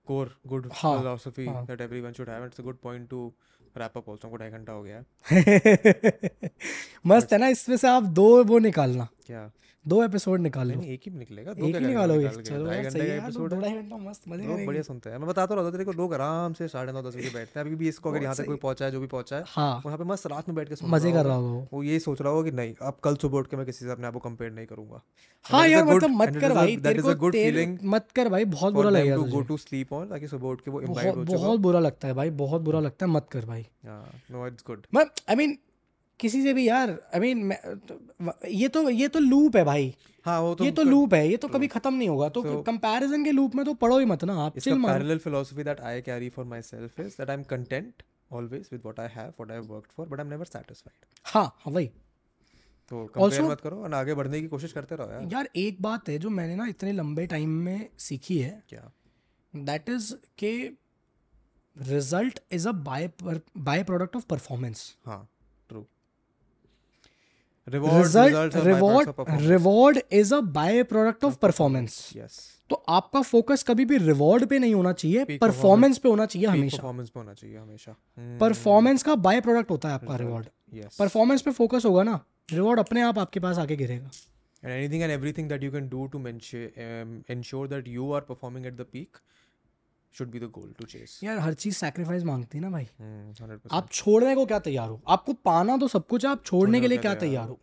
core 0.06 0.36
good 0.48 0.68
philosophy 0.82 1.46
that 1.48 1.80
everyone 1.80 2.12
should 2.12 2.28
have 2.30 2.44
it's 2.46 2.60
a 2.60 2.62
good 2.62 2.78
point 2.82 3.08
to 3.10 3.32
wrap 3.78 3.96
up 3.98 4.10
also 4.10 4.28
good 4.28 4.40
ढाई 4.40 4.50
घंटा 4.50 4.72
हो 4.72 4.82
गया 4.82 6.50
मस्त 7.14 7.32
है 7.32 7.38
ना 7.38 7.48
इसमें 7.56 7.76
से 7.76 7.88
आप 7.88 8.02
दो 8.20 8.28
वो 8.44 8.58
निकालना 8.68 9.08
क्या 9.26 9.50
दो 9.88 10.02
एपिसोड 10.04 10.40
निकाले 10.40 10.74
एक 10.94 11.00
ही 11.06 11.10
निकलेगा 11.18 11.52
दो 11.60 11.66
एक 11.68 11.76
ही 11.76 11.86
निकालोगे 11.86 12.28
चलो 12.48 12.74
सही 12.90 13.06
है 13.06 13.16
एपिसोड 13.16 13.54
ढाई 13.60 13.70
घंटा 13.76 13.96
मस्त 14.02 14.28
मजे 14.28 14.44
लोग 14.46 14.64
बढ़िया 14.66 14.82
सुनते 14.88 15.10
हैं 15.10 15.18
मैं 15.18 15.28
बताता 15.28 15.46
तो 15.46 15.54
रहता 15.60 15.70
तेरे 15.76 15.84
को 15.84 15.92
लोग 16.00 16.12
आराम 16.14 16.52
से 16.58 16.68
साढ़े 16.74 16.92
नौ 16.92 17.02
दस 17.02 17.16
बजे 17.16 17.30
बैठते 17.34 17.58
हैं 17.60 17.64
अभी 17.66 17.74
भी 17.80 17.88
इसको 17.88 18.10
अगर 18.10 18.22
यहाँ 18.22 18.34
तक 18.38 18.46
कोई 18.46 18.56
पहुंचा 18.66 18.84
है 18.84 18.90
जो 18.92 19.00
भी 19.00 19.06
पहुंचा 19.16 19.36
है 19.36 19.42
हाँ 19.56 19.72
वहाँ 19.86 19.98
पे 19.98 20.04
मस्त 20.12 20.26
रात 20.34 20.48
में 20.48 20.54
बैठ 20.56 20.68
के 20.72 20.86
मजे 20.94 21.12
कर 21.12 21.24
रहा 21.26 21.36
होगा 21.36 21.66
वो 21.72 21.82
यही 21.82 21.98
सोच 22.06 22.20
रहा 22.20 22.32
होगा 22.32 22.50
कि 22.50 22.56
नहीं 22.56 22.74
अब 22.92 22.98
कल 23.04 23.16
सुबह 23.24 23.38
उठ 23.38 23.46
के 23.50 23.56
मैं 23.56 23.66
किसी 23.72 23.84
से 23.84 23.90
अपने 23.92 24.06
आप 24.06 24.12
को 24.12 24.18
कंपेयर 24.28 24.52
नहीं 24.52 24.66
करूंगा 24.66 25.00
हाँ 25.50 25.66
यार 25.68 25.84
मतलब 25.92 26.10
मत 26.22 26.36
कर 26.46 26.54
भाई 26.60 26.76
तेरे 26.86 27.02
को 27.08 27.14
गुड 27.24 27.32
फीलिंग 27.36 27.76
मत 27.96 28.06
कर 28.16 28.28
भाई 28.36 28.44
बहुत 28.54 28.74
बुरा 28.74 28.90
लगेगा 28.90 29.16
गो 29.34 29.42
टू 29.50 29.56
स्लीप 29.64 29.92
ऑन 30.00 30.06
ताकि 30.10 30.28
सुबह 30.34 30.48
उठ 30.48 30.60
के 30.60 30.70
वो 30.78 31.12
बहुत 31.34 31.60
बुरा 31.68 31.80
लगता 31.88 32.08
है 32.08 32.14
भाई 32.22 32.30
बहुत 32.44 32.60
बुरा 32.70 32.80
लगता 32.88 33.06
है 33.06 33.12
मत 33.12 33.28
कर 33.32 33.44
भाई 33.54 33.66
नो 33.88 34.46
इट्स 34.46 34.64
गुड 34.68 34.86
मैं 34.94 35.04
आई 35.30 35.36
मीन 35.42 35.58
किसी 36.22 36.42
से 36.42 36.52
भी 36.56 36.66
यार 36.68 36.90
आई 36.90 37.18
I 37.18 37.20
मीन 37.22 37.50
mean, 37.50 37.78
तो, 37.88 38.34
ये 38.60 38.68
तो 38.74 38.88
ये 39.02 39.08
तो 39.16 39.20
लूप 39.20 39.56
है 39.56 39.64
भाई 39.64 39.92
हाँ 40.24 40.38
वो 40.40 40.54
तो 40.58 40.64
ये 40.64 40.70
तो 40.72 40.82
लूप 40.90 41.14
है 41.14 41.24
ये 41.28 41.36
तो, 41.36 41.48
तो 41.48 41.54
कभी 41.54 41.68
खत्म 41.74 41.94
नहीं 41.94 42.08
होगा 42.08 42.28
तो 42.36 42.42
कंपैरिजन 42.68 43.22
तो 43.22 43.24
के 43.24 43.32
लूप 43.38 43.54
में 43.60 43.64
तो 43.66 43.74
पढ़ो 43.84 43.98
ही 43.98 44.04
मत 44.12 44.24
ना 44.30 44.36
आप 44.44 44.58
इसका 44.58 44.74
parallel 44.86 45.18
philosophy 45.24 45.62
that 45.68 45.80
I 45.90 46.00
carry 46.08 46.28
for 46.36 46.44
myself 46.68 47.00
is 47.06 47.16
that 47.20 47.30
I 47.30 47.36
am 47.36 47.42
content 47.54 48.02
always 48.40 48.68
with 48.72 48.80
what 48.84 49.00
I 49.00 49.08
have 49.16 49.32
what 49.40 49.50
I 49.50 49.56
have 49.60 49.72
worked 49.72 49.92
for 49.96 50.08
but 50.12 50.18
I 50.20 50.24
am 50.24 50.30
never 50.34 50.52
satisfied 50.52 51.18
हां 51.32 51.44
हां 51.64 51.72
भाई 51.74 51.86
तो 52.92 53.04
कंपेयर 53.16 53.42
मत 53.48 53.60
करो 53.66 53.82
और 53.88 53.94
आगे 54.02 54.14
बढ़ने 54.22 54.40
की 54.40 54.48
कोशिश 54.54 54.72
करते 54.78 54.96
रहो 55.02 55.10
यार 55.16 55.26
यार 55.32 55.48
एक 55.64 55.82
बात 55.88 56.08
है 56.08 56.18
जो 56.26 56.30
मैंने 56.38 56.54
ना 56.62 56.66
इतने 56.76 56.92
लंबे 57.02 57.26
टाइम 57.34 57.58
में 57.68 57.76
सीखी 58.06 58.38
है 58.40 58.62
क्या 58.74 58.88
दैट 59.72 59.88
इज 59.98 60.14
के 60.44 60.54
result 61.92 62.40
is 62.60 62.66
a 62.66 62.72
by 62.92 63.10
by 63.70 63.82
product 63.92 64.16
of 64.16 64.24
performance 64.36 64.88
हां 65.06 65.22
reward 67.70 68.56
reward 68.66 69.10
reward 69.48 69.98
is 70.12 70.32
a 70.34 70.40
by 70.56 70.82
product 70.92 71.24
of 71.24 71.36
performance 71.42 71.98
yes 72.16 72.38
तो 72.70 72.82
आपका 72.88 73.20
फोकस 73.22 73.62
कभी 73.68 73.84
भी 73.84 73.96
रिवॉर्ड 73.98 74.44
पे 74.48 74.58
नहीं 74.58 74.74
होना 74.74 74.92
चाहिए 74.92 75.36
परफॉर्मेंस 75.38 75.98
पे 75.98 76.08
होना 76.08 76.26
चाहिए 76.26 76.48
हमेशा 76.48 76.76
परफॉर्मेंस 76.78 77.08
पे 77.10 77.18
होना 77.20 77.34
चाहिए 77.34 77.56
हमेशा 77.56 77.94
परफॉर्मेंस 78.40 79.02
का 79.10 79.14
बाय 79.28 79.40
प्रोडक्ट 79.46 79.70
होता 79.70 79.88
है 79.88 79.94
आपका 79.94 80.16
रिवॉर्ड 80.24 80.46
परफॉर्मेंस 80.98 81.42
पे 81.42 81.50
फोकस 81.60 81.84
होगा 81.86 82.02
ना 82.10 82.18
रिवॉर्ड 82.52 82.78
अपने 82.80 83.02
आप 83.10 83.18
आपके 83.18 83.40
पास 83.46 83.58
आके 83.58 83.76
गिरेगा 83.84 84.10
and 84.64 84.70
anything 84.72 85.02
and 85.02 85.10
everything 85.12 85.48
that 85.48 85.62
you 85.64 85.70
can 85.72 85.88
do 85.88 86.06
to 86.14 86.24
ensure 86.26 87.68
that 87.68 87.88
you 87.88 88.12
are 88.12 88.20
performing 88.28 88.66
at 88.66 88.76
the 88.76 88.86
peak 88.92 89.16
should 90.18 90.28
be 90.30 90.38
the 90.40 90.48
goal 90.54 90.72
to 90.78 90.84
chase 90.86 91.18
यार 91.24 91.38
हर 91.38 91.54
चीज 91.64 91.76
सैक्रिफाइस 91.76 92.24
मांगती 92.24 92.58
है 92.58 92.62
ना 92.64 92.70
भाई 92.70 92.84
hmm, 92.86 93.72
आप 93.78 93.88
छोड़ने 93.92 94.34
को 94.34 94.46
क्या 94.46 94.58
तैयार 94.66 94.88
हो 94.88 95.00
आपको 95.16 95.32
पाना 95.50 95.76
तो 95.84 95.88
सब 95.88 96.06
कुछ 96.06 96.24
है 96.24 96.30
आप 96.30 96.42
छोड़ने 96.44 96.80
के 96.80 96.88
लिए 96.88 96.98
क्या 97.04 97.10
हाँ। 97.10 97.20
तैयार 97.20 97.48
हो 97.48 97.58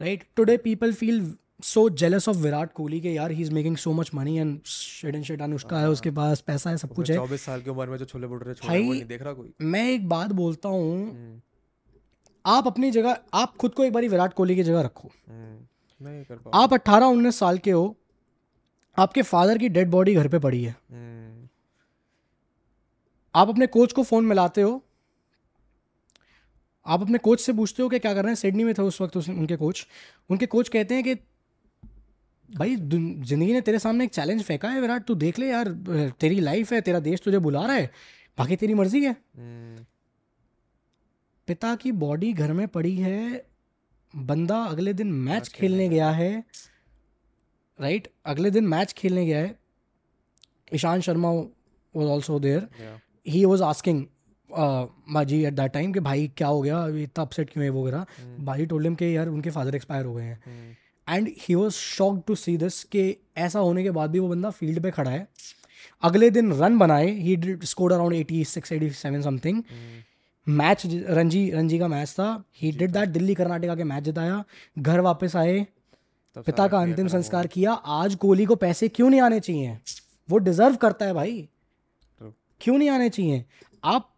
right 0.00 0.24
today 0.36 0.56
people 0.64 0.92
feel 1.02 1.32
so 1.64 1.88
jealous 2.00 2.28
of 2.28 2.36
Virat 2.42 2.72
Kohli 2.72 3.00
के 3.00 3.12
यार 3.12 3.30
he 3.36 3.42
is 3.42 3.52
making 3.52 3.76
so 3.84 3.92
much 3.92 4.10
money 4.14 4.36
and 4.38 4.58
shed 4.72 5.14
and 5.14 5.24
shed 5.24 5.42
Anushka 5.42 5.80
है 5.80 5.88
उसके 5.90 6.10
पास 6.18 6.40
पैसा 6.46 6.70
है 6.70 6.76
सब 6.82 6.92
कुछ 6.94 7.10
है 7.10 7.16
चौबीस 7.16 7.42
साल 7.46 7.62
की 7.62 7.70
उम्र 7.70 7.86
में 7.90 7.96
जो 7.98 8.04
छोले 8.04 8.26
भटूरे 8.26 8.54
भाई 8.66 9.00
देख 9.14 9.22
रहा 9.22 9.32
कोई 9.40 9.52
मैं 9.76 9.88
एक 9.92 10.08
बात 10.08 10.32
बोलता 10.42 10.68
हूँ 10.68 10.94
हम्म। 11.00 11.40
आप 12.56 12.66
अपनी 12.66 12.90
जगह 12.90 13.18
आप 13.42 13.56
खुद 13.60 13.74
को 13.80 13.84
एक 13.84 13.92
बार 13.92 14.08
विराट 14.08 14.32
कोहली 14.34 14.56
की 14.56 14.62
जगह 14.68 14.80
रखो 14.82 15.08
हम्म, 15.28 16.38
आप 16.54 16.70
18 16.74 17.10
उन्नीस 17.12 17.38
साल 17.38 17.58
के 17.66 17.70
हो 17.70 17.84
आपके 19.04 19.22
फादर 19.30 19.58
की 19.58 19.68
डेड 19.74 19.90
बॉडी 19.90 20.14
घर 20.20 20.28
पे 20.28 20.38
पड़ी 20.44 20.62
है 20.64 20.70
हम्म। 20.90 21.48
आप 23.40 23.48
अपने 23.48 23.66
कोच 23.74 23.92
को 23.98 24.02
फ़ोन 24.10 24.24
मिलाते 24.26 24.62
हो 24.62 24.70
आप 26.94 27.00
अपने 27.02 27.18
कोच 27.26 27.40
से 27.40 27.52
पूछते 27.52 27.82
हो 27.82 27.88
कि 27.88 27.98
क्या 27.98 28.14
कर 28.14 28.22
रहे 28.24 28.30
हैं 28.30 28.36
सिडनी 28.42 28.64
में 28.64 28.72
था 28.78 28.82
उस 28.90 29.00
वक्त 29.00 29.16
उस, 29.16 29.28
उनके 29.28 29.56
कोच 29.56 29.86
उनके 30.30 30.46
कोच 30.54 30.68
कहते 30.76 30.94
हैं 30.94 31.04
कि 31.04 31.14
भाई 32.58 32.74
ज़िंदगी 32.76 33.52
ने 33.52 33.60
तेरे 33.60 33.78
सामने 33.78 34.04
एक 34.04 34.10
चैलेंज 34.14 34.42
फेंका 34.44 34.68
है 34.70 34.80
विराट 34.80 35.04
तू 35.06 35.14
देख 35.24 35.38
ले 35.38 35.48
यार 35.50 35.70
तेरी 36.20 36.40
लाइफ 36.48 36.72
है 36.72 36.80
तेरा 36.88 37.00
देश 37.08 37.20
तुझे 37.24 37.38
बुला 37.46 37.64
रहा 37.66 37.76
है 37.76 37.90
बाकी 38.38 38.56
तेरी 38.64 38.74
मर्जी 38.80 39.04
है 39.04 39.10
हम्म। 39.12 39.84
पिता 41.46 41.74
की 41.84 41.92
बॉडी 42.04 42.32
घर 42.32 42.52
में 42.62 42.66
पड़ी 42.78 42.94
है 42.96 43.16
बंदा 44.32 44.58
अगले 44.74 44.92
दिन 45.02 45.12
मैच 45.28 45.48
खेलने 45.54 45.88
गया 45.88 46.10
है 46.20 46.32
राइट 47.80 48.08
अगले 48.32 48.50
दिन 48.50 48.66
मैच 48.68 48.92
खेलने 48.98 49.24
गया 49.26 49.38
है 49.38 49.54
Ishant 50.74 51.00
Sharma 51.00 51.30
was 51.30 52.06
also 52.10 52.38
there 52.40 52.68
he 53.32 53.44
was 53.44 53.62
asking 53.62 54.02
माजी 55.14 55.42
एट 55.44 55.54
दैट 55.54 55.72
टाइम 55.72 55.92
कि 55.92 56.00
भाई 56.08 56.26
क्या 56.36 56.48
हो 56.48 56.60
गया 56.62 56.78
अभी 56.84 57.02
इतना 57.02 57.22
अपसेट 57.24 57.50
क्यों 57.50 57.64
है 57.64 57.70
वगैरह 57.70 57.98
hmm. 58.04 58.44
भाई 58.44 58.66
टोल्डम 58.66 58.94
के 59.02 59.12
यार 59.12 59.28
उनके 59.28 59.50
फादर 59.56 59.74
एक्सपायर 59.76 60.04
हो 60.04 60.14
गए 60.14 60.22
हैं 60.22 60.76
and 61.16 61.28
he 61.42 61.54
was 61.54 61.72
shock 61.72 62.22
to 62.26 62.34
see 62.34 62.56
this 62.64 62.82
के 62.94 63.04
ऐसा 63.46 63.58
होने 63.58 63.82
के 63.82 63.90
बाद 63.98 64.10
भी 64.10 64.18
वो 64.18 64.28
बंदा 64.28 64.50
फील्ड 64.60 64.82
पे 64.82 64.90
खड़ा 64.98 65.10
है 65.10 65.26
अगले 66.04 66.30
दिन 66.30 66.52
रन 66.60 66.78
बनाए 66.78 67.10
he 67.18 67.38
score 67.66 67.92
around 67.92 68.14
eighty 68.14 68.44
six 68.54 68.72
eighty 68.72 68.90
seven 69.00 69.22
something 69.22 69.62
match 70.58 70.82
Ranji 70.86 71.48
Ranji 71.50 71.78
का 71.78 71.88
मैच 71.88 72.10
था 72.18 72.28
he 72.60 72.70
did 72.78 72.90
that 72.92 73.08
Delhi 73.16 73.34
Karnataka 73.34 73.74
के 73.76 73.84
मैच 73.92 74.02
जिताया 74.04 74.42
घर 74.86 75.00
वापस 75.08 75.36
आए 75.36 75.64
तो 76.38 76.42
पिता 76.46 76.66
का 76.68 76.80
अंतिम 76.82 77.06
संस्कार 77.08 77.46
किया 77.52 77.72
आज 77.92 78.14
कोहली 78.24 78.44
को 78.46 78.54
पैसे 78.64 78.88
क्यों 78.96 79.08
नहीं 79.10 79.20
आने 79.20 79.38
चाहिए 79.40 79.76
वो 80.30 80.38
डिजर्व 80.48 80.74
करता 80.82 81.06
है 81.06 81.12
भाई 81.14 81.32
क्यों 82.62 82.76
नहीं 82.78 82.90
आने 82.90 83.08
चाहिए 83.08 83.44
आप 83.92 84.08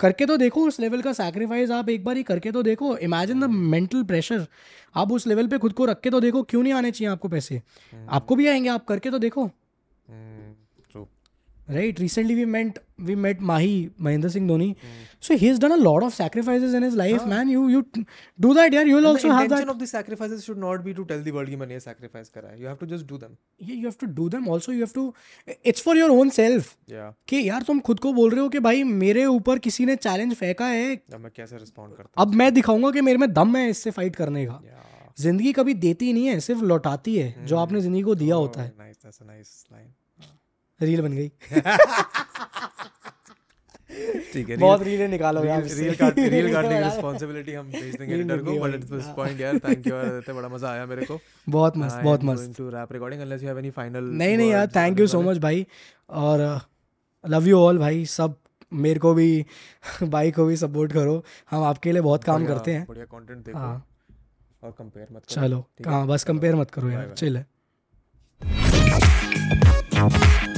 करके 0.00 0.26
तो 0.26 0.36
देखो 0.36 0.66
उस 0.68 0.80
लेवल 0.80 1.02
का 1.02 1.12
सैक्रिफाइस 1.12 1.70
आप 1.78 1.88
एक 1.90 2.04
बार 2.04 2.16
ही 2.16 2.22
करके 2.32 2.52
तो 2.52 2.62
देखो 2.62 2.96
इमेजिन 3.08 3.40
द 3.40 3.44
मेंटल 3.74 4.02
प्रेशर 4.12 4.46
आप 5.02 5.12
उस 5.12 5.26
लेवल 5.26 5.46
पे 5.48 5.58
खुद 5.64 5.72
को 5.80 5.84
रख 5.92 6.00
के 6.00 6.10
तो 6.10 6.20
देखो 6.20 6.42
क्यों 6.52 6.62
नहीं 6.62 6.72
आने 6.82 6.90
चाहिए 6.90 7.10
आपको 7.12 7.28
पैसे 7.28 7.58
hmm. 7.58 8.08
आपको 8.08 8.36
भी 8.36 8.46
आएंगे 8.48 8.68
आप 8.76 8.84
करके 8.88 9.10
तो 9.10 9.18
देखो 9.26 9.50
right 11.74 12.00
recently 12.00 12.34
we 12.34 12.44
meant 12.52 12.78
we 13.08 13.14
met 13.24 13.42
Mahi 13.50 13.74
Mahendra 14.02 14.28
Singh 14.28 14.46
Dhoni 14.48 14.74
so 15.28 15.34
he 15.40 15.52
done 15.62 15.70
a 15.72 15.76
lot 15.76 16.02
of 16.02 16.12
sacrifices 16.14 16.74
in 16.74 16.84
his 16.84 16.94
life 16.96 17.24
man 17.28 17.48
you 17.50 17.68
you 17.68 17.82
do 18.44 18.52
that 18.54 18.74
यार 18.74 18.86
you 18.86 18.96
will 19.00 19.06
have 19.32 19.48
that 19.54 19.68
of 19.68 19.76
the 19.82 19.84
sacrifices 19.86 20.42
should 20.46 20.58
not 20.58 20.80
be 20.84 20.92
to 20.94 21.02
tell 21.12 21.22
the 21.24 21.28
world 21.34 21.50
कि 21.50 21.56
मैंने 21.56 21.74
ये 21.74 21.80
sacrifice 21.80 22.28
करा 22.34 22.54
you 22.60 22.66
have 22.68 22.76
to 22.80 22.86
just 22.94 23.06
do 23.08 23.18
them 23.18 23.36
ये 23.68 23.74
you 23.74 23.82
have 23.88 23.92
to 24.00 24.06
do 24.20 24.28
them 24.36 24.50
also 24.52 24.72
you 24.72 24.78
have 24.78 24.90
to 24.94 25.52
it's 25.64 25.82
for 25.84 25.98
your 25.98 26.10
own 26.18 26.30
self 26.40 26.74
या 26.92 27.12
कि 27.28 27.48
यार 27.48 27.62
तुम 27.66 27.80
खुद 27.90 28.00
को 28.06 28.12
बोल 28.12 28.30
रहे 28.30 28.40
हो 28.40 28.48
कि 28.48 28.58
भाई 28.68 28.82
मेरे 29.04 29.24
ऊपर 29.38 29.58
किसी 29.68 29.84
ने 29.86 29.96
चैलेंज 30.08 30.34
फेंका 30.34 30.66
है 30.66 30.94
अब 31.14 31.18
मैं 31.22 31.30
कैसे 31.36 31.56
रिस्पोंड 31.56 31.94
करता 31.96 32.22
अब 32.22 32.34
मैं 32.42 32.52
दिखाऊंगा 32.54 32.90
कि 32.90 33.00
मेरे 33.10 33.18
में 33.18 33.32
दम 33.32 33.56
है 33.56 33.68
इससे 33.70 33.90
फाइट 34.00 34.16
करने 34.16 34.46
का 34.46 34.60
जिंदगी 35.20 35.52
कभी 35.52 35.74
देती 35.86 36.12
नहीं 36.12 36.26
है 36.26 36.38
सिर्फ 36.40 36.62
लौटाती 36.70 37.16
है 37.18 37.30
जो 37.46 37.54
hmm. 37.56 37.62
आपने 37.64 37.80
जिंदगी 37.80 38.02
को 38.02 38.14
दिया 38.24 38.34
होता 38.36 38.62
है 38.62 38.74
nice 38.78 38.96
that's 39.04 39.22
a 39.22 39.24
nice 39.24 39.64
line 39.72 39.88
reel 40.86 41.00
बन 41.02 41.12
गई 41.16 41.28
ठीक 44.32 44.48
है 44.50 44.56
बहुत 44.56 44.82
रील 44.82 45.00
निकालो 45.10 45.42
यार 45.44 45.62
रील 45.76 45.94
काट 45.94 46.18
रील 46.18 46.52
काटने 46.52 46.76
की 46.78 46.84
रिस्पांसिबिलिटी 46.84 47.54
हम 47.54 47.70
भेज 47.70 47.94
देंगे 47.96 48.14
एडिटर 48.14 48.42
को 48.44 48.52
बट 48.60 48.74
इट्स 48.74 49.06
पॉइंट 49.16 49.40
यार 49.40 49.58
थैंक 49.64 49.86
यू 49.86 49.94
यार 49.94 50.16
इतना 50.18 50.34
बड़ा 50.34 50.48
मजा 50.48 50.68
आया 50.70 50.84
मेरे 50.92 51.06
को 51.06 51.18
बहुत 51.56 51.76
मस्त 51.76 51.96
बहुत 52.04 52.24
मस्त 52.24 52.52
to 52.58 52.68
wrap 52.74 52.92
recording 52.92 53.20
unless 53.22 53.42
you 53.42 53.48
have 53.48 53.58
any 53.58 53.70
final 53.80 54.04
नहीं 54.22 54.36
नहीं 54.36 54.50
यार 54.50 54.66
थैंक 54.76 55.00
यू 55.00 55.06
सो 55.14 55.22
मच 55.22 55.38
भाई 55.46 55.66
और 56.24 56.40
लव 57.34 57.48
यू 57.48 57.58
ऑल 57.60 57.78
भाई 57.78 58.04
सब 58.14 58.36
मेरे 58.84 59.00
को 59.00 59.12
भी 59.14 59.28
भाई 60.16 60.30
को 60.32 60.44
भी 60.46 60.56
सपोर्ट 60.56 60.92
करो 60.92 61.22
हम 61.50 61.64
आपके 61.64 61.92
लिए 61.92 62.02
बहुत 62.08 62.24
काम 62.24 62.46
करते 62.46 62.72
हैं 62.74 62.84
बढ़िया 62.88 63.04
कंटेंट 63.18 63.44
देखो 63.46 63.58
हाँ। 63.58 63.86
और 64.62 64.70
कंपेयर 64.78 65.08
मत 65.12 65.22
करो 65.34 65.40
चलो 65.42 65.58
हां 65.90 66.06
बस 66.08 66.24
कंपेयर 66.30 66.54
मत 66.56 66.70
करो 66.70 66.88
यार 66.90 67.14
चल 67.18 67.42
है 70.04 70.49